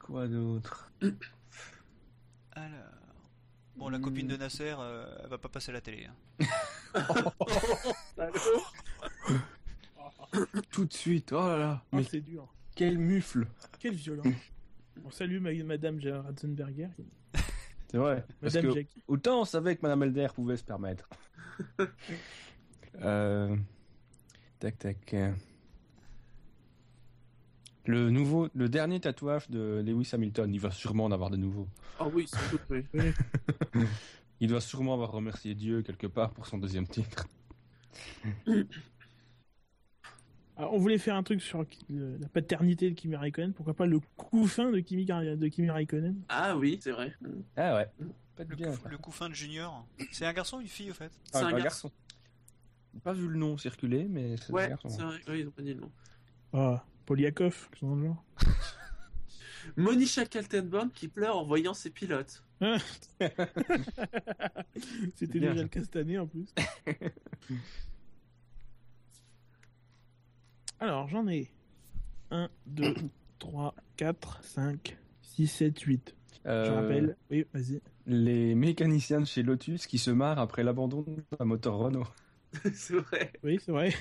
Quoi 0.00 0.26
d'autre? 0.26 0.90
Alors. 2.52 2.98
Bon, 3.78 3.88
la 3.90 3.98
copine 4.00 4.26
de 4.26 4.36
Nasser, 4.36 4.74
euh, 4.78 5.06
elle 5.22 5.28
va 5.30 5.38
pas 5.38 5.48
passer 5.48 5.70
à 5.70 5.74
la 5.74 5.80
télé. 5.80 6.06
hein. 6.06 6.14
Tout 10.70 10.84
de 10.84 10.92
suite, 10.92 11.32
oh 11.32 11.36
là 11.46 11.58
là. 11.58 11.82
Oh, 11.92 11.96
Mais 11.96 12.04
c'est 12.04 12.20
dur. 12.20 12.46
quel 12.74 12.98
mufle 12.98 13.46
Quelle 13.78 13.94
violence. 13.94 14.26
On 15.04 15.10
salue 15.10 15.40
ma- 15.40 15.52
Madame 15.64 16.00
Ratzenberger. 16.02 16.88
C'est 17.90 17.96
vrai. 17.98 18.24
Parce 18.40 18.54
Madame 18.54 18.74
que 18.74 18.80
autant 19.06 19.40
on 19.40 19.44
savait 19.44 19.76
que 19.76 19.82
Madame 19.82 20.02
Elder 20.02 20.28
pouvait 20.34 20.56
se 20.56 20.64
permettre. 20.64 21.08
euh... 23.00 23.56
Tac 24.58 24.78
tac. 24.78 25.14
Le 27.88 28.10
nouveau, 28.10 28.48
le 28.54 28.68
dernier 28.68 29.00
tatouage 29.00 29.48
de 29.48 29.82
Lewis 29.82 30.10
Hamilton, 30.12 30.52
il 30.52 30.60
va 30.60 30.70
sûrement 30.70 31.06
en 31.06 31.10
avoir 31.10 31.30
de 31.30 31.38
nouveaux. 31.38 31.66
Ah 31.98 32.06
oui, 32.06 32.26
c'est 32.28 32.50
tout, 32.50 32.60
oui. 32.68 32.84
Il 34.40 34.48
doit 34.48 34.60
sûrement 34.60 34.92
avoir 34.92 35.10
remercié 35.10 35.54
Dieu 35.54 35.80
quelque 35.80 36.06
part 36.06 36.32
pour 36.32 36.46
son 36.46 36.58
deuxième 36.58 36.86
titre. 36.86 37.26
Alors, 40.58 40.74
on 40.74 40.78
voulait 40.78 40.98
faire 40.98 41.16
un 41.16 41.22
truc 41.22 41.40
sur 41.40 41.64
la 41.88 42.28
paternité 42.28 42.90
de 42.90 42.94
Kimi 42.94 43.16
Raikkonen. 43.16 43.54
Pourquoi 43.54 43.72
pas 43.74 43.86
le 43.86 44.00
couffin 44.16 44.70
de 44.70 44.80
Kimi, 44.80 45.06
de 45.06 45.48
Kimi 45.48 45.70
Raikkonen? 45.70 46.20
Ah 46.28 46.56
oui, 46.58 46.78
c'est 46.82 46.90
vrai. 46.90 47.14
Ah 47.56 47.74
ouais. 47.76 47.88
Pas 48.36 48.44
de 48.44 48.50
Le, 48.50 48.56
bien. 48.56 48.72
coup, 48.76 48.88
le 48.90 48.98
couffin 48.98 49.28
de 49.30 49.34
Junior. 49.34 49.86
C'est 50.12 50.26
un 50.26 50.32
garçon 50.34 50.58
ou 50.58 50.60
une 50.60 50.66
fille 50.66 50.90
au 50.90 50.94
fait? 50.94 51.10
C'est 51.32 51.38
Ah, 51.38 51.46
un 51.46 51.54
un 51.54 51.58
garçon. 51.60 51.90
Pas 53.02 53.12
vu 53.14 53.28
le 53.28 53.38
nom 53.38 53.56
circuler, 53.56 54.06
mais 54.10 54.36
c'est 54.36 54.50
un 54.50 54.54
Ouais, 54.54 54.68
garçon. 54.68 54.88
c'est 54.90 55.02
vrai. 55.02 55.16
Oui, 55.28 55.40
ils 55.40 55.48
ont 55.48 55.52
pas 55.52 55.62
dit 55.62 55.74
le 55.74 55.80
nom. 55.80 55.90
Ah, 56.52 56.84
Poliakov, 57.08 57.68
c'est 57.72 57.86
dans 57.86 57.94
le 57.94 58.04
genre. 58.04 58.22
Monisha 59.78 60.26
Kaltenborn 60.26 60.90
qui 60.90 61.08
pleure 61.08 61.38
en 61.38 61.44
voyant 61.46 61.72
ses 61.72 61.88
pilotes. 61.88 62.44
C'était 65.14 65.40
déjà 65.40 65.54
le 65.54 65.68
cas 65.68 65.80
cette 65.80 65.96
année 65.96 66.18
en 66.18 66.26
plus. 66.26 66.52
Alors, 70.80 71.08
j'en 71.08 71.26
ai 71.28 71.50
1, 72.30 72.50
2, 72.66 72.94
3, 73.38 73.74
4, 73.96 74.44
5, 74.44 74.98
6, 75.22 75.46
7, 75.46 75.80
8. 75.80 76.14
Je 76.44 76.50
Euh, 76.50 76.74
rappelle. 76.74 77.16
Oui, 77.30 77.46
vas-y. 77.54 77.80
Les 78.06 78.54
mécaniciens 78.54 79.20
de 79.20 79.26
chez 79.26 79.42
Lotus 79.42 79.86
qui 79.86 79.96
se 79.96 80.10
marrent 80.10 80.40
après 80.40 80.62
l'abandon 80.62 81.06
d'un 81.38 81.44
moteur 81.46 81.78
Renault. 81.78 82.06
c'est 82.74 82.96
vrai. 82.96 83.32
Oui, 83.42 83.58
c'est 83.64 83.72
vrai. 83.72 83.94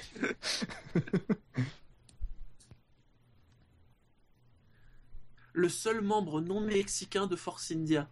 Le 5.58 5.70
seul 5.70 6.02
membre 6.02 6.40
non 6.40 6.60
mexicain 6.60 7.26
de 7.26 7.36
Force 7.36 7.72
India. 7.72 8.08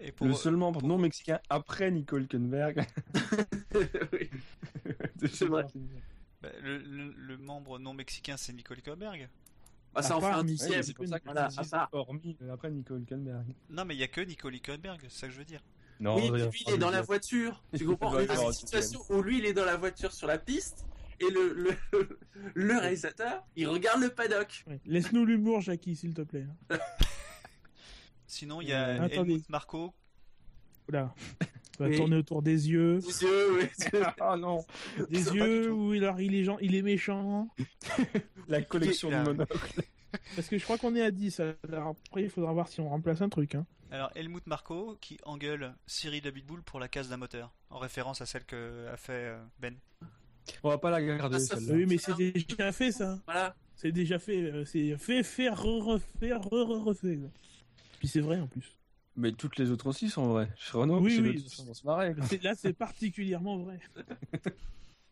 Et 0.00 0.10
pour, 0.10 0.26
Le 0.26 0.34
seul 0.34 0.56
membre 0.56 0.82
non 0.82 0.98
mexicain 0.98 1.38
après 1.48 1.92
Nicole 1.92 2.26
oui. 4.12 4.30
C'est 5.32 5.44
vrai. 5.44 5.66
bah, 6.42 6.48
le, 6.62 6.78
le- 6.78 7.14
le 7.16 7.38
membre 7.38 7.78
non 7.78 7.94
mexicain, 7.94 8.36
c'est 8.36 8.52
Nicole 8.52 8.78
Hülkenberg. 8.78 9.28
Bah, 9.94 10.02
ça 10.02 10.14
À 10.14 10.16
en 10.16 10.20
fait 10.20 10.26
un 10.26 10.42
dixième. 10.42 10.72
Ouais, 10.72 10.82
c'est 10.82 10.94
pour 10.94 11.06
ça 11.06 11.20
que 11.20 11.24
Voilà, 11.26 11.48
hormis 11.92 12.36
après 12.52 12.72
Nicole. 12.72 13.04
Non, 13.70 13.84
mais 13.84 13.94
il 13.94 14.00
y 14.00 14.02
a 14.02 14.08
que 14.08 14.20
Nicole 14.20 14.54
Hülkenberg, 14.56 14.98
c'est 15.04 15.10
ça 15.20 15.26
que 15.28 15.32
je 15.32 15.38
veux 15.38 15.44
dire. 15.44 15.62
Non, 16.00 16.16
Oui, 16.16 16.28
lui, 16.28 16.64
il 16.66 16.72
est 16.74 16.78
dans 16.78 16.90
la 16.90 17.02
voiture. 17.02 17.62
Tu 17.78 17.86
comprends? 17.86 18.10
Dans 18.10 18.48
un 18.48 18.52
situation 18.52 19.00
où 19.10 19.22
lui, 19.22 19.38
il 19.38 19.44
est 19.46 19.54
dans 19.54 19.64
la 19.64 19.76
voiture 19.76 20.10
sur 20.12 20.26
la 20.26 20.38
piste 20.38 20.84
et 21.20 21.30
le, 21.30 21.52
le, 21.92 22.18
le 22.54 22.78
réalisateur, 22.78 23.44
il 23.56 23.68
regarde 23.68 24.00
le 24.02 24.10
paddock. 24.10 24.64
Ouais. 24.66 24.80
Laisse-nous 24.86 25.24
l'humour, 25.24 25.60
Jackie, 25.60 25.96
s'il 25.96 26.14
te 26.14 26.22
plaît. 26.22 26.46
Sinon, 28.26 28.60
il 28.60 28.68
y 28.68 28.72
a 28.72 28.88
Euh, 28.88 29.00
attendez. 29.02 29.32
Helmut 29.32 29.48
Marko. 29.48 29.94
Oula. 30.88 31.14
Va 31.78 31.88
Oui. 31.88 31.96
tourner 31.96 32.16
autour 32.16 32.42
des 32.42 32.70
yeux. 32.70 32.98
Les 32.98 33.22
yeux, 33.22 33.52
oui. 33.58 33.68
Ah 34.20 34.36
non, 34.36 34.64
Des 35.10 35.22
Ça 35.24 35.34
yeux 35.34 35.72
où 35.72 35.92
il, 35.94 36.04
alors, 36.04 36.20
il, 36.20 36.34
est 36.34 36.46
il 36.60 36.74
est 36.74 36.82
méchant. 36.82 37.48
la 38.48 38.62
collection 38.62 39.10
de 39.10 39.16
monocle. 39.16 39.82
Parce 40.36 40.48
que 40.48 40.56
je 40.58 40.62
crois 40.64 40.78
qu'on 40.78 40.94
est 40.94 41.02
à 41.02 41.10
10. 41.10 41.40
Alors 41.68 41.96
après, 42.08 42.22
il 42.24 42.30
faudra 42.30 42.52
voir 42.52 42.68
si 42.68 42.80
on 42.80 42.88
remplace 42.88 43.20
un 43.22 43.28
truc. 43.28 43.54
Hein. 43.56 43.66
Alors, 43.90 44.10
Helmut 44.14 44.46
Marko 44.46 44.96
qui 45.00 45.18
engueule 45.24 45.74
Cyril 45.86 46.26
Abitboul 46.26 46.62
pour 46.62 46.78
la 46.80 46.88
casse 46.88 47.08
d'un 47.08 47.16
moteur, 47.16 47.52
en 47.70 47.78
référence 47.78 48.20
à 48.20 48.26
celle 48.26 48.44
que 48.44 48.86
a 48.92 48.96
fait 48.96 49.12
euh, 49.12 49.44
Ben. 49.60 49.76
On 50.62 50.68
va 50.68 50.78
pas 50.78 50.90
la 50.90 51.02
garder 51.02 51.38
Ah. 51.50 51.56
Oui, 51.70 51.86
mais 51.86 51.98
c'est 51.98 52.14
déjà 52.16 52.72
fait, 52.72 52.92
ça. 52.92 53.18
Voilà. 53.26 53.54
C'est 53.76 53.92
déjà 53.92 54.18
fait. 54.18 54.36
euh, 54.38 54.64
C'est 54.64 54.96
fait, 54.98 55.22
fait, 55.22 55.48
re, 55.48 55.84
refait, 55.84 56.32
re, 56.32 56.46
re, 56.46 56.84
refait. 56.84 57.18
Puis 57.98 58.08
c'est 58.08 58.20
vrai 58.20 58.38
en 58.40 58.46
plus. 58.46 58.78
Mais 59.16 59.32
toutes 59.32 59.58
les 59.58 59.70
autres 59.70 59.86
aussi 59.86 60.10
sont 60.10 60.26
vraies. 60.28 60.48
Chez 60.56 60.76
Renault, 60.76 61.00
Oui, 61.00 61.14
chez 61.14 61.20
oui. 61.22 61.46
On 61.68 61.74
se 61.74 61.86
marrer. 61.86 62.14
Là, 62.42 62.54
c'est 62.56 62.72
particulièrement 62.72 63.58
vrai. 63.58 63.78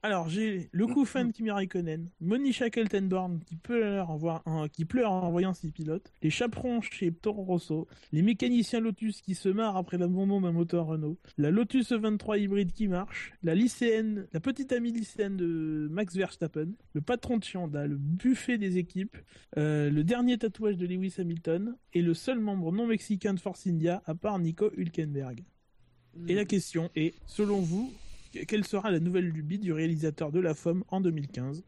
Alors, 0.05 0.29
j'ai 0.29 0.69
le 0.73 0.89
coup 0.89 1.05
fan 1.05 1.29
de 1.29 1.33
Kimi 1.33 1.53
Raikkonen, 1.53 2.09
Monisha 2.21 2.71
Keltenborn 2.71 3.39
qui 3.47 3.55
pleure 3.55 4.11
en, 4.11 4.17
voir- 4.17 4.43
en- 4.47 4.67
qui 4.67 4.85
pleure 4.85 5.13
en 5.13 5.31
voyant 5.31 5.55
ses 5.55 5.71
pilotes, 5.71 6.13
les 6.23 6.31
chaperons 6.31 6.81
chez 6.81 7.13
Toro 7.13 7.45
Rosso, 7.45 7.87
les 8.11 8.23
mécaniciens 8.23 8.81
Lotus 8.81 9.21
qui 9.23 9.37
se 9.37 9.49
marrent 9.49 9.77
après 9.77 9.99
l'abandon 9.99 10.41
d'un 10.41 10.51
moteur 10.51 10.87
Renault, 10.87 11.19
la 11.39 11.53
Lotus 11.53 11.93
E23 11.93 12.41
hybride 12.41 12.73
qui 12.73 12.89
marche, 12.89 13.33
la 13.45 13.55
lycéenne, 13.55 14.27
la 14.33 14.41
petite 14.41 14.73
amie 14.73 14.91
lycéenne 14.91 15.37
de 15.37 15.87
Max 15.89 16.17
Verstappen, 16.17 16.73
le 16.95 17.01
patron 17.01 17.39
de 17.39 17.45
chez 17.45 17.59
Honda, 17.59 17.87
le 17.87 17.97
buffet 17.97 18.59
des 18.59 18.79
équipes, 18.79 19.17
euh, 19.57 19.89
le 19.89 20.03
dernier 20.03 20.37
tatouage 20.37 20.79
de 20.79 20.87
Lewis 20.87 21.15
Hamilton 21.19 21.77
et 21.93 22.03
le 22.03 22.15
seul 22.15 22.41
membre 22.41 22.73
non 22.73 22.89
mexicain 22.89 23.35
de 23.35 23.41
Force 23.41 23.69
India 23.69 24.03
à 24.07 24.17
part 24.17 24.41
Nico 24.41 24.69
Hülkenberg. 24.77 25.45
Et 26.27 26.35
la 26.35 26.45
question 26.45 26.91
est, 26.97 27.15
selon 27.27 27.61
vous, 27.61 27.93
quelle 28.33 28.65
sera 28.65 28.91
la 28.91 29.01
nouvelle 29.01 29.29
lubie 29.29 29.59
du 29.59 29.73
réalisateur 29.73 30.33
de 30.33 30.41
La 30.41 30.55
FOM 30.55 30.85
en 30.89 31.01
2015. 31.01 31.63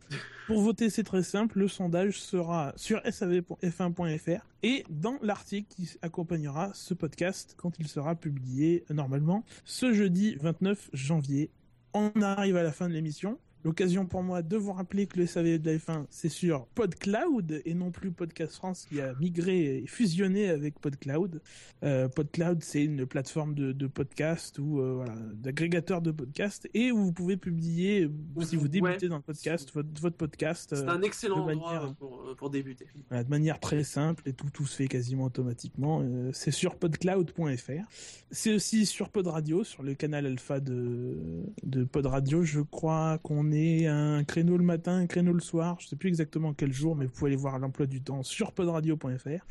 Pour 0.47 0.61
voter, 0.61 0.91
c'est 0.91 1.05
très 1.05 1.23
simple, 1.23 1.59
le 1.59 1.69
sondage 1.69 2.21
sera 2.21 2.73
sur 2.77 3.01
sav.f1.fr 3.09 4.47
et 4.63 4.85
dans 4.91 5.19
l'article 5.23 5.69
qui 5.75 5.91
accompagnera 6.03 6.71
ce 6.75 6.95
podcast 6.95 7.55
quand 7.57 7.79
il 7.79 7.89
sera 7.89 8.15
publié 8.15 8.85
normalement 8.91 9.45
ce 9.65 9.93
jeudi 9.93 10.37
29 10.41 10.91
janvier. 10.93 11.51
On 11.93 12.11
arrive 12.23 12.57
à 12.57 12.63
la 12.63 12.73
fin 12.73 12.89
de 12.89 12.95
l'émission. 12.95 13.39
L'occasion 13.65 14.05
pour 14.05 14.23
moi 14.23 14.43
de 14.43 14.57
vous 14.59 14.73
rappeler 14.73 15.07
que 15.07 15.19
le 15.19 15.27
SAV 15.27 15.59
de 15.59 15.71
la 15.71 15.79
F1, 15.79 16.05
c'est 16.11 16.29
sur 16.29 16.67
PodCloud 16.67 17.63
et 17.65 17.73
non 17.75 17.91
plus 17.91 18.11
Podcast 18.13 18.57
France 18.57 18.85
qui 18.89 19.01
a 19.01 19.15
migré 19.15 19.79
et 19.79 19.87
fusionné 19.87 20.51
avec 20.51 20.79
PodCloud. 20.81 21.41
Euh, 21.83 22.09
PodCloud, 22.09 22.63
c'est 22.63 22.85
une 22.85 23.07
plateforme 23.07 23.55
de, 23.55 23.73
de 23.73 23.87
podcast 23.87 24.59
ou 24.59 24.81
euh, 24.81 24.93
voilà, 24.97 25.15
d'agrégateur 25.35 26.03
de 26.03 26.11
podcast 26.11 26.69
et 26.75 26.93
où 26.93 26.99
vous 27.05 27.13
pouvez 27.13 27.39
publier, 27.39 28.03
euh, 28.05 28.43
si 28.43 28.57
vous 28.57 28.69
débutez 28.69 29.07
Ouais. 29.07 29.09
dans 29.09 29.17
le 29.17 29.23
podcast, 29.23 29.71
votre, 29.73 29.89
votre 30.01 30.17
podcast. 30.17 30.75
C'est 30.77 30.83
euh, 30.85 30.89
un 30.91 31.01
excellent 31.01 31.47
de 31.47 31.53
endroit 31.55 31.73
manière- 31.75 31.95
pour, 31.95 32.35
pour 32.37 32.51
débuter. 32.51 32.87
voilà, 33.09 33.25
de 33.25 33.31
manière 33.31 33.61
très 33.61 33.83
simple 33.83 34.29
et 34.29 34.35
tout, 34.35 34.51
tout 34.53 34.67
se 34.67 34.77
fait 34.77 34.89
quasiment 34.89 35.25
automatiquement. 35.25 36.03
Euh, 36.03 36.31
c'est 36.35 36.51
sur 36.51 36.77
podcloud.fr. 36.77 37.89
C'est 38.31 38.53
aussi 38.55 38.85
sur 38.85 39.09
Pod 39.09 39.27
Radio, 39.29 39.65
sur 39.65 39.83
le 39.83 39.95
canal 39.95 40.27
alpha 40.27 40.61
de, 40.61 41.17
de 41.63 41.85
Pod 41.85 42.05
Radio. 42.07 42.43
Je 42.43 42.61
crois 42.61 43.19
qu'on 43.23 43.53
est 43.53 43.54
un 43.87 44.25
créneau 44.25 44.57
le 44.57 44.65
matin, 44.65 44.97
un 44.97 45.07
créneau 45.07 45.33
le 45.33 45.41
soir. 45.41 45.77
Je 45.81 45.89
sais 45.89 45.97
plus 45.97 46.09
exactement 46.09 46.55
quel 46.55 46.73
jour, 46.73 46.97
mais 46.97 47.07
vous 47.07 47.13
pouvez 47.13 47.31
aller 47.31 47.37
voir 47.37 47.59
l'emploi 47.59 47.87
du 47.87 48.03
temps 48.03 48.23
sur 48.23 48.53
podradio.fr. 48.53 49.47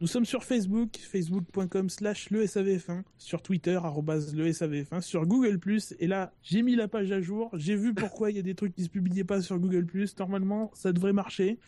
Nous 0.00 0.08
sommes 0.08 0.24
sur 0.24 0.42
Facebook, 0.42 0.96
facebook.com 0.96 1.88
slash 1.88 2.30
le 2.30 2.44
SAVF1, 2.44 3.02
sur 3.16 3.42
Twitter, 3.42 3.76
arrobase 3.76 4.34
le 4.34 4.48
SAVF1, 4.50 5.00
sur 5.00 5.24
Google+, 5.24 5.58
et 6.00 6.06
là, 6.08 6.32
j'ai 6.42 6.62
mis 6.62 6.74
la 6.74 6.88
page 6.88 7.12
à 7.12 7.20
jour, 7.20 7.48
j'ai 7.54 7.76
vu 7.76 7.94
pourquoi 7.94 8.30
il 8.30 8.36
y 8.36 8.40
a 8.40 8.42
des 8.42 8.56
trucs 8.56 8.74
qui 8.74 8.82
se 8.82 8.88
publiaient 8.88 9.24
pas 9.24 9.40
sur 9.40 9.58
Google+, 9.58 9.86
normalement, 10.18 10.72
ça 10.74 10.92
devrait 10.92 11.12
marcher. 11.12 11.58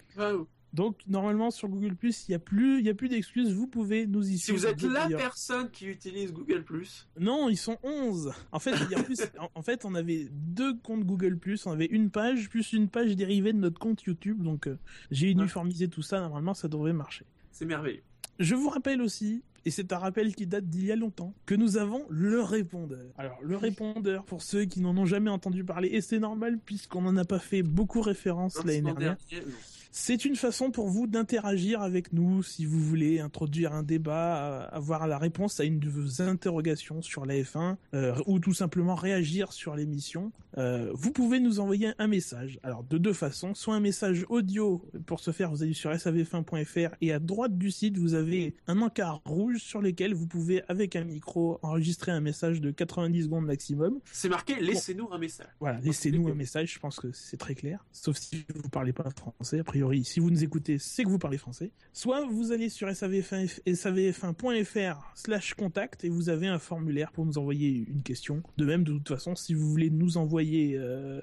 Donc 0.73 0.99
normalement 1.07 1.51
sur 1.51 1.69
Google 1.69 1.95
Plus, 1.95 2.29
il 2.29 2.33
y 2.33 2.35
a 2.35 2.39
plus, 2.39 2.81
il 2.81 2.85
y 2.87 2.91
a 2.91 2.95
plus 2.95 3.09
d'excuses. 3.09 3.53
Vous 3.53 3.67
pouvez 3.67 4.07
nous 4.07 4.29
y 4.29 4.39
Si 4.39 4.53
vous 4.53 4.59
suivre 4.59 4.73
êtes 4.73 4.83
la 4.83 5.09
personne 5.09 5.71
qui 5.71 5.87
utilise 5.87 6.33
Google+, 6.33 6.65
Non, 7.19 7.49
ils 7.49 7.57
sont 7.57 7.79
11. 7.83 8.33
En 8.53 8.59
fait, 8.59 8.75
il 8.85 8.91
y 8.91 8.95
a 8.95 9.03
plus. 9.03 9.21
en, 9.39 9.51
en 9.55 9.63
fait, 9.63 9.85
on 9.85 9.95
avait 9.95 10.29
deux 10.31 10.77
comptes 10.79 11.05
Google 11.05 11.39
Plus. 11.39 11.67
On 11.67 11.73
avait 11.73 11.87
une 11.87 12.11
page 12.11 12.49
plus 12.51 12.73
une 12.73 12.89
page 12.89 13.17
dérivée 13.17 13.53
de 13.53 13.59
notre 13.59 13.79
compte 13.79 14.03
YouTube. 14.03 14.43
Donc 14.43 14.67
euh, 14.67 14.79
j'ai 15.11 15.31
uniformisé 15.31 15.89
tout 15.89 16.03
ça. 16.03 16.21
Normalement, 16.21 16.55
ça 16.55 16.69
devrait 16.69 16.93
marcher. 16.93 17.25
c'est 17.53 17.65
merveilleux. 17.65 18.03
Je 18.39 18.55
vous 18.55 18.69
rappelle 18.69 19.01
aussi, 19.01 19.43
et 19.65 19.71
c'est 19.71 19.93
un 19.95 19.99
rappel 19.99 20.35
qui 20.35 20.47
date 20.47 20.67
d'il 20.67 20.85
y 20.85 20.93
a 20.93 20.97
longtemps, 20.97 21.35
que 21.47 21.55
nous 21.55 21.79
avons 21.79 22.05
le 22.11 22.43
répondeur. 22.43 23.07
Alors, 23.17 23.39
le 23.43 23.57
répondeur, 23.57 24.25
pour 24.25 24.43
ceux 24.43 24.67
qui 24.67 24.81
n'en 24.81 24.95
ont 24.99 25.07
jamais 25.07 25.31
entendu 25.31 25.65
parler, 25.65 25.89
et 25.89 26.03
c'est 26.03 26.19
normal 26.19 26.59
puisqu'on 26.63 27.01
n'en 27.01 27.17
a 27.17 27.25
pas 27.25 27.39
fait 27.39 27.63
beaucoup 27.63 28.03
référence 28.03 28.63
l'année 28.65 28.83
dernière. 28.83 29.17
C'est 29.99 30.27
une 30.27 30.37
façon 30.37 30.71
pour 30.71 30.91
vous 30.91 31.07
d'interagir 31.07 31.81
avec 31.81 32.13
nous 32.13 32.43
si 32.43 32.67
vous 32.67 32.79
voulez 32.79 33.19
introduire 33.19 33.73
un 33.73 33.83
débat, 33.83 34.37
euh, 34.37 34.69
avoir 34.71 35.07
la 35.07 35.17
réponse 35.17 35.59
à 35.59 35.65
une 35.65 35.79
de 35.79 35.89
vos 35.89 36.21
interrogations 36.21 37.01
sur 37.01 37.25
la 37.25 37.37
F1 37.37 37.77
euh, 37.95 38.15
ou 38.27 38.39
tout 38.39 38.53
simplement 38.53 38.95
réagir 38.95 39.55
sur 39.55 39.75
l'émission. 39.75 40.33
Euh, 40.59 40.91
vous 40.93 41.13
pouvez 41.13 41.41
nous 41.41 41.61
envoyer 41.61 41.93
un 41.99 42.09
message. 42.09 42.61
Alors 42.63 42.85
de 42.85 42.99
deux 42.99 43.15
façons, 43.15 43.55
soit 43.55 43.75
un 43.75 43.81
message 43.81 44.27
audio 44.29 44.85
pour 45.07 45.19
ce 45.21 45.31
faire, 45.31 45.51
vous 45.51 45.63
allez 45.63 45.73
sur 45.73 45.91
sav1.fr 45.91 46.95
et 47.01 47.15
à 47.15 47.19
droite 47.19 47.57
du 47.57 47.71
site 47.71 47.97
vous 47.97 48.13
avez 48.13 48.55
un 48.67 48.83
encart 48.83 49.23
rouge 49.25 49.63
sur 49.63 49.81
lequel 49.81 50.13
vous 50.13 50.27
pouvez 50.27 50.63
avec 50.69 50.95
un 50.95 51.05
micro 51.05 51.59
enregistrer 51.63 52.13
un 52.13 52.21
message 52.21 52.61
de 52.61 52.71
90 52.71 53.25
secondes 53.25 53.47
maximum. 53.47 53.99
C'est 54.13 54.29
marqué 54.29 54.61
laissez-nous 54.61 55.09
un 55.11 55.19
message. 55.19 55.49
Voilà, 55.59 55.81
laissez-nous 55.81 56.29
un 56.29 56.35
message, 56.35 56.75
je 56.75 56.79
pense 56.79 57.01
que 57.01 57.11
c'est 57.13 57.39
très 57.39 57.55
clair. 57.55 57.83
Sauf 57.93 58.19
si 58.19 58.45
vous 58.55 58.69
parlez 58.69 58.93
pas 58.93 59.09
français, 59.17 59.61
a 59.61 59.65
priori, 59.65 59.86
si 60.05 60.21
vous 60.21 60.31
nous 60.31 60.43
écoutez, 60.45 60.79
c'est 60.79 61.05
que 61.05 61.09
vous 61.09 61.19
parlez 61.19 61.39
français. 61.39 61.71
Soit 61.93 62.25
vous 62.27 62.53
allez 62.53 62.69
sur 62.69 62.89
savf1, 62.89 63.61
savf1.fr 63.67 65.13
slash 65.15 65.55
contact 65.55 66.05
et 66.05 66.09
vous 66.09 66.29
avez 66.29 66.47
un 66.47 66.59
formulaire 66.59 67.13
pour 67.13 67.27
nous 67.27 67.39
envoyer 67.39 67.85
une 67.89 68.03
question. 68.03 68.43
De 68.57 68.65
même, 68.65 68.85
de 68.85 68.93
toute 68.93 69.09
façon, 69.09 69.35
si 69.35 69.55
vous 69.55 69.69
voulez 69.69 69.91
nous 69.91 70.17
envoyer 70.17 70.77
euh, 70.79 71.21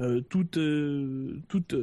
euh, 0.00 0.20
toute, 0.22 0.56
euh, 0.58 1.40
toute, 1.48 1.74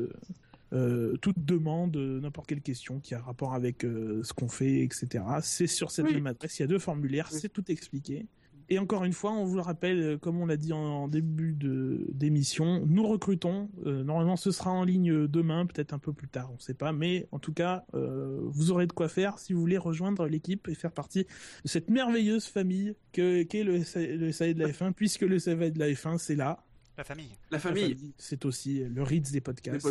euh, 0.73 1.17
toute 1.21 1.43
demande, 1.45 1.95
euh, 1.97 2.19
n'importe 2.21 2.47
quelle 2.47 2.61
question 2.61 2.99
qui 2.99 3.13
a 3.15 3.19
rapport 3.19 3.53
avec 3.53 3.83
euh, 3.85 4.21
ce 4.23 4.33
qu'on 4.33 4.49
fait, 4.49 4.81
etc., 4.83 5.23
c'est 5.41 5.67
sur 5.67 5.91
cette 5.91 6.05
Oui. 6.05 6.15
même 6.15 6.27
adresse. 6.27 6.59
Il 6.59 6.63
y 6.63 6.65
a 6.65 6.67
deux 6.67 6.79
formulaires, 6.79 7.29
Oui. 7.31 7.39
c'est 7.41 7.49
tout 7.49 7.69
expliqué. 7.71 8.25
Et 8.71 8.77
encore 8.79 9.03
une 9.03 9.13
fois, 9.13 9.31
on 9.31 9.45
vous 9.45 9.55
le 9.55 9.61
rappelle, 9.61 9.99
euh, 10.01 10.17
comme 10.17 10.39
on 10.39 10.45
l'a 10.45 10.57
dit 10.57 10.73
en, 10.73 10.77
en 10.79 11.07
début 11.07 11.53
de 11.53 12.05
d'émission, 12.13 12.85
nous 12.85 13.07
recrutons. 13.07 13.69
Euh, 13.85 14.03
normalement, 14.03 14.35
ce 14.37 14.51
sera 14.51 14.71
en 14.71 14.83
ligne 14.83 15.27
demain, 15.27 15.65
peut-être 15.65 15.93
un 15.93 15.99
peu 15.99 16.13
plus 16.13 16.27
tard, 16.27 16.49
on 16.51 16.55
ne 16.55 16.59
sait 16.59 16.73
pas. 16.75 16.91
Mais 16.91 17.27
en 17.31 17.39
tout 17.39 17.53
cas, 17.53 17.83
euh, 17.95 18.39
vous 18.43 18.71
aurez 18.71 18.85
de 18.87 18.93
quoi 18.93 19.09
faire 19.09 19.39
si 19.39 19.53
vous 19.53 19.59
voulez 19.59 19.77
rejoindre 19.79 20.27
l'équipe 20.27 20.67
et 20.67 20.75
faire 20.75 20.91
partie 20.91 21.23
de 21.23 21.69
cette 21.69 21.89
merveilleuse 21.89 22.45
famille 22.45 22.95
que 23.11 23.43
qu'est 23.43 23.63
le, 23.63 23.77
le 23.77 24.31
SAE 24.31 24.53
de 24.53 24.59
la 24.59 24.67
F1, 24.69 24.93
puisque 24.93 25.21
le 25.21 25.39
SAE 25.39 25.71
de 25.71 25.79
la 25.79 25.89
F1, 25.89 26.17
c'est 26.19 26.35
là. 26.35 26.63
La 26.97 27.05
famille. 27.05 27.31
La 27.49 27.59
famille. 27.59 28.13
c'est 28.17 28.43
aussi 28.43 28.83
le 28.83 29.03
Ritz 29.03 29.31
des 29.31 29.39
podcasts. 29.39 29.89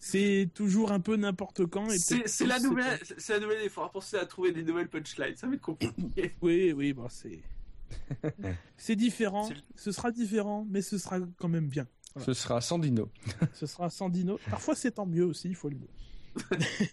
C'est- 0.00 0.52
toujours 0.52 0.90
un 0.90 0.98
peu 0.98 1.14
n'importe 1.16 1.64
quand. 1.66 1.88
C'est 1.90 2.46
la 2.46 2.58
nouvelle, 2.58 2.98
c'est 3.16 3.34
la 3.34 3.40
nouvelle. 3.40 3.58
Il 3.62 3.70
faudra 3.70 3.92
penser 3.92 4.16
à 4.16 4.26
trouver 4.26 4.50
des 4.50 4.64
nouvelles 4.64 4.88
punchlines. 4.88 5.36
Ça 5.36 5.46
va 5.46 5.54
être 5.54 5.60
compliqué. 5.60 6.32
Oui, 6.42 6.72
oui, 6.76 6.92
bon, 6.92 7.06
c'est. 7.08 7.38
c'est 8.76 8.96
différent, 8.96 9.48
ce 9.76 9.92
sera 9.92 10.10
différent, 10.10 10.66
mais 10.70 10.82
ce 10.82 10.98
sera 10.98 11.18
quand 11.38 11.48
même 11.48 11.68
bien. 11.68 11.86
Voilà. 12.14 12.26
Ce 12.26 12.34
sera 12.34 12.60
Sandino. 12.60 13.08
Ce 13.54 13.66
sera 13.66 13.88
Sandino. 13.88 14.38
Parfois, 14.50 14.74
c'est 14.74 14.92
tant 14.92 15.06
mieux 15.06 15.24
aussi, 15.24 15.48
il 15.48 15.54
faut 15.54 15.70
le 15.70 15.76
dire. 15.76 15.88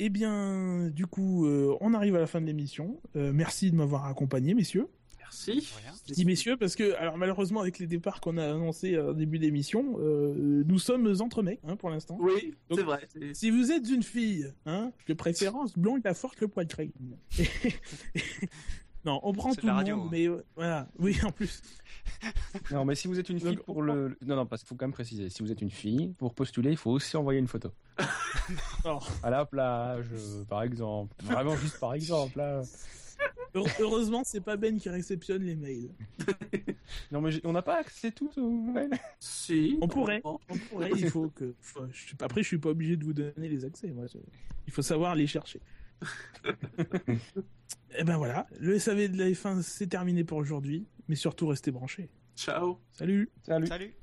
Eh 0.00 0.08
bien, 0.08 0.88
du 0.88 1.06
coup, 1.06 1.46
euh, 1.46 1.76
on 1.80 1.94
arrive 1.94 2.16
à 2.16 2.18
la 2.18 2.26
fin 2.26 2.40
de 2.40 2.46
l'émission. 2.46 3.00
Euh, 3.14 3.32
merci 3.32 3.70
de 3.70 3.76
m'avoir 3.76 4.06
accompagné, 4.06 4.52
messieurs. 4.52 4.88
Merci. 5.20 5.72
Je 6.08 6.14
dis 6.14 6.24
messieurs 6.24 6.56
parce 6.56 6.74
que, 6.74 6.94
alors 6.96 7.16
malheureusement, 7.16 7.60
avec 7.60 7.78
les 7.78 7.86
départs 7.86 8.20
qu'on 8.20 8.36
a 8.36 8.44
annoncés 8.44 8.98
au 8.98 9.14
début 9.14 9.38
d'émission, 9.38 9.96
euh, 10.00 10.64
nous 10.66 10.78
sommes 10.80 11.12
entre 11.20 11.42
mecs 11.42 11.60
hein, 11.62 11.76
pour 11.76 11.90
l'instant. 11.90 12.18
Oui, 12.20 12.54
c'est 12.72 12.82
vrai. 12.82 13.06
Si 13.34 13.50
vous 13.50 13.70
êtes 13.70 13.88
une 13.88 14.02
fille, 14.02 14.52
hein, 14.66 14.92
de 15.06 15.14
préférence 15.14 15.78
blonde, 15.78 16.02
la 16.04 16.14
forte, 16.14 16.40
le 16.40 16.48
poil 16.48 16.66
crème. 16.66 16.90
Non, 19.04 19.20
on 19.22 19.32
prend 19.32 19.54
tout 19.54 19.66
la 19.66 19.72
le 19.72 19.76
radio, 19.78 19.96
monde, 19.96 20.06
hein. 20.06 20.10
mais 20.12 20.28
euh, 20.28 20.44
voilà. 20.56 20.88
Oui, 20.98 21.18
en 21.24 21.30
plus. 21.32 21.62
Non, 22.70 22.84
mais 22.84 22.94
si 22.94 23.08
vous 23.08 23.18
êtes 23.18 23.28
une 23.30 23.40
fille 23.40 23.56
Donc, 23.56 23.64
pour 23.64 23.82
le. 23.82 24.16
Non, 24.26 24.36
non, 24.36 24.46
parce 24.46 24.62
qu'il 24.62 24.68
faut 24.68 24.74
quand 24.74 24.84
même 24.86 24.92
préciser. 24.92 25.30
Si 25.30 25.42
vous 25.42 25.50
êtes 25.50 25.62
une 25.62 25.70
fille, 25.70 26.12
pour 26.18 26.34
postuler, 26.34 26.70
il 26.70 26.76
faut 26.76 26.90
aussi 26.90 27.16
envoyer 27.16 27.40
une 27.40 27.48
photo. 27.48 27.70
Alors, 28.84 29.10
À 29.22 29.30
la 29.30 29.44
plage, 29.46 30.04
euh, 30.12 30.44
par 30.44 30.62
exemple. 30.62 31.14
Vraiment 31.22 31.56
juste 31.56 31.80
par 31.80 31.94
exemple. 31.94 32.38
Là. 32.38 32.62
heure- 33.56 33.66
heureusement, 33.80 34.22
c'est 34.24 34.42
pas 34.42 34.56
Ben 34.56 34.78
qui 34.78 34.88
réceptionne 34.90 35.42
les 35.42 35.56
mails. 35.56 35.90
Non, 37.10 37.20
mais 37.20 37.30
on 37.44 37.52
n'a 37.52 37.62
pas 37.62 37.78
accès 37.80 38.10
tout 38.10 38.30
au 38.36 38.50
mail. 38.50 38.90
Si. 39.18 39.78
On 39.80 39.88
pourrait. 39.88 40.20
On 40.24 40.38
pourrait, 40.70 40.90
il 40.96 41.08
faut 41.08 41.28
que. 41.30 41.54
je 41.92 41.96
suis 41.98 42.16
après, 42.20 42.42
je 42.42 42.48
suis 42.48 42.58
pas 42.58 42.70
obligé 42.70 42.96
de 42.96 43.04
vous 43.04 43.12
donner 43.14 43.48
les 43.48 43.64
accès. 43.64 43.88
Moi, 43.88 44.06
je- 44.12 44.18
il 44.66 44.72
faut 44.72 44.82
savoir 44.82 45.14
les 45.14 45.26
chercher. 45.26 45.60
Et 47.98 48.04
ben 48.04 48.16
voilà, 48.16 48.46
le 48.58 48.78
SAV 48.78 49.08
de 49.08 49.18
la 49.18 49.30
F1 49.30 49.62
c'est 49.62 49.86
terminé 49.86 50.24
pour 50.24 50.38
aujourd'hui, 50.38 50.86
mais 51.08 51.14
surtout 51.14 51.46
restez 51.46 51.70
branchés. 51.70 52.10
Ciao. 52.36 52.78
Salut 52.92 53.30
Salut. 53.42 53.66
Salut. 53.66 53.94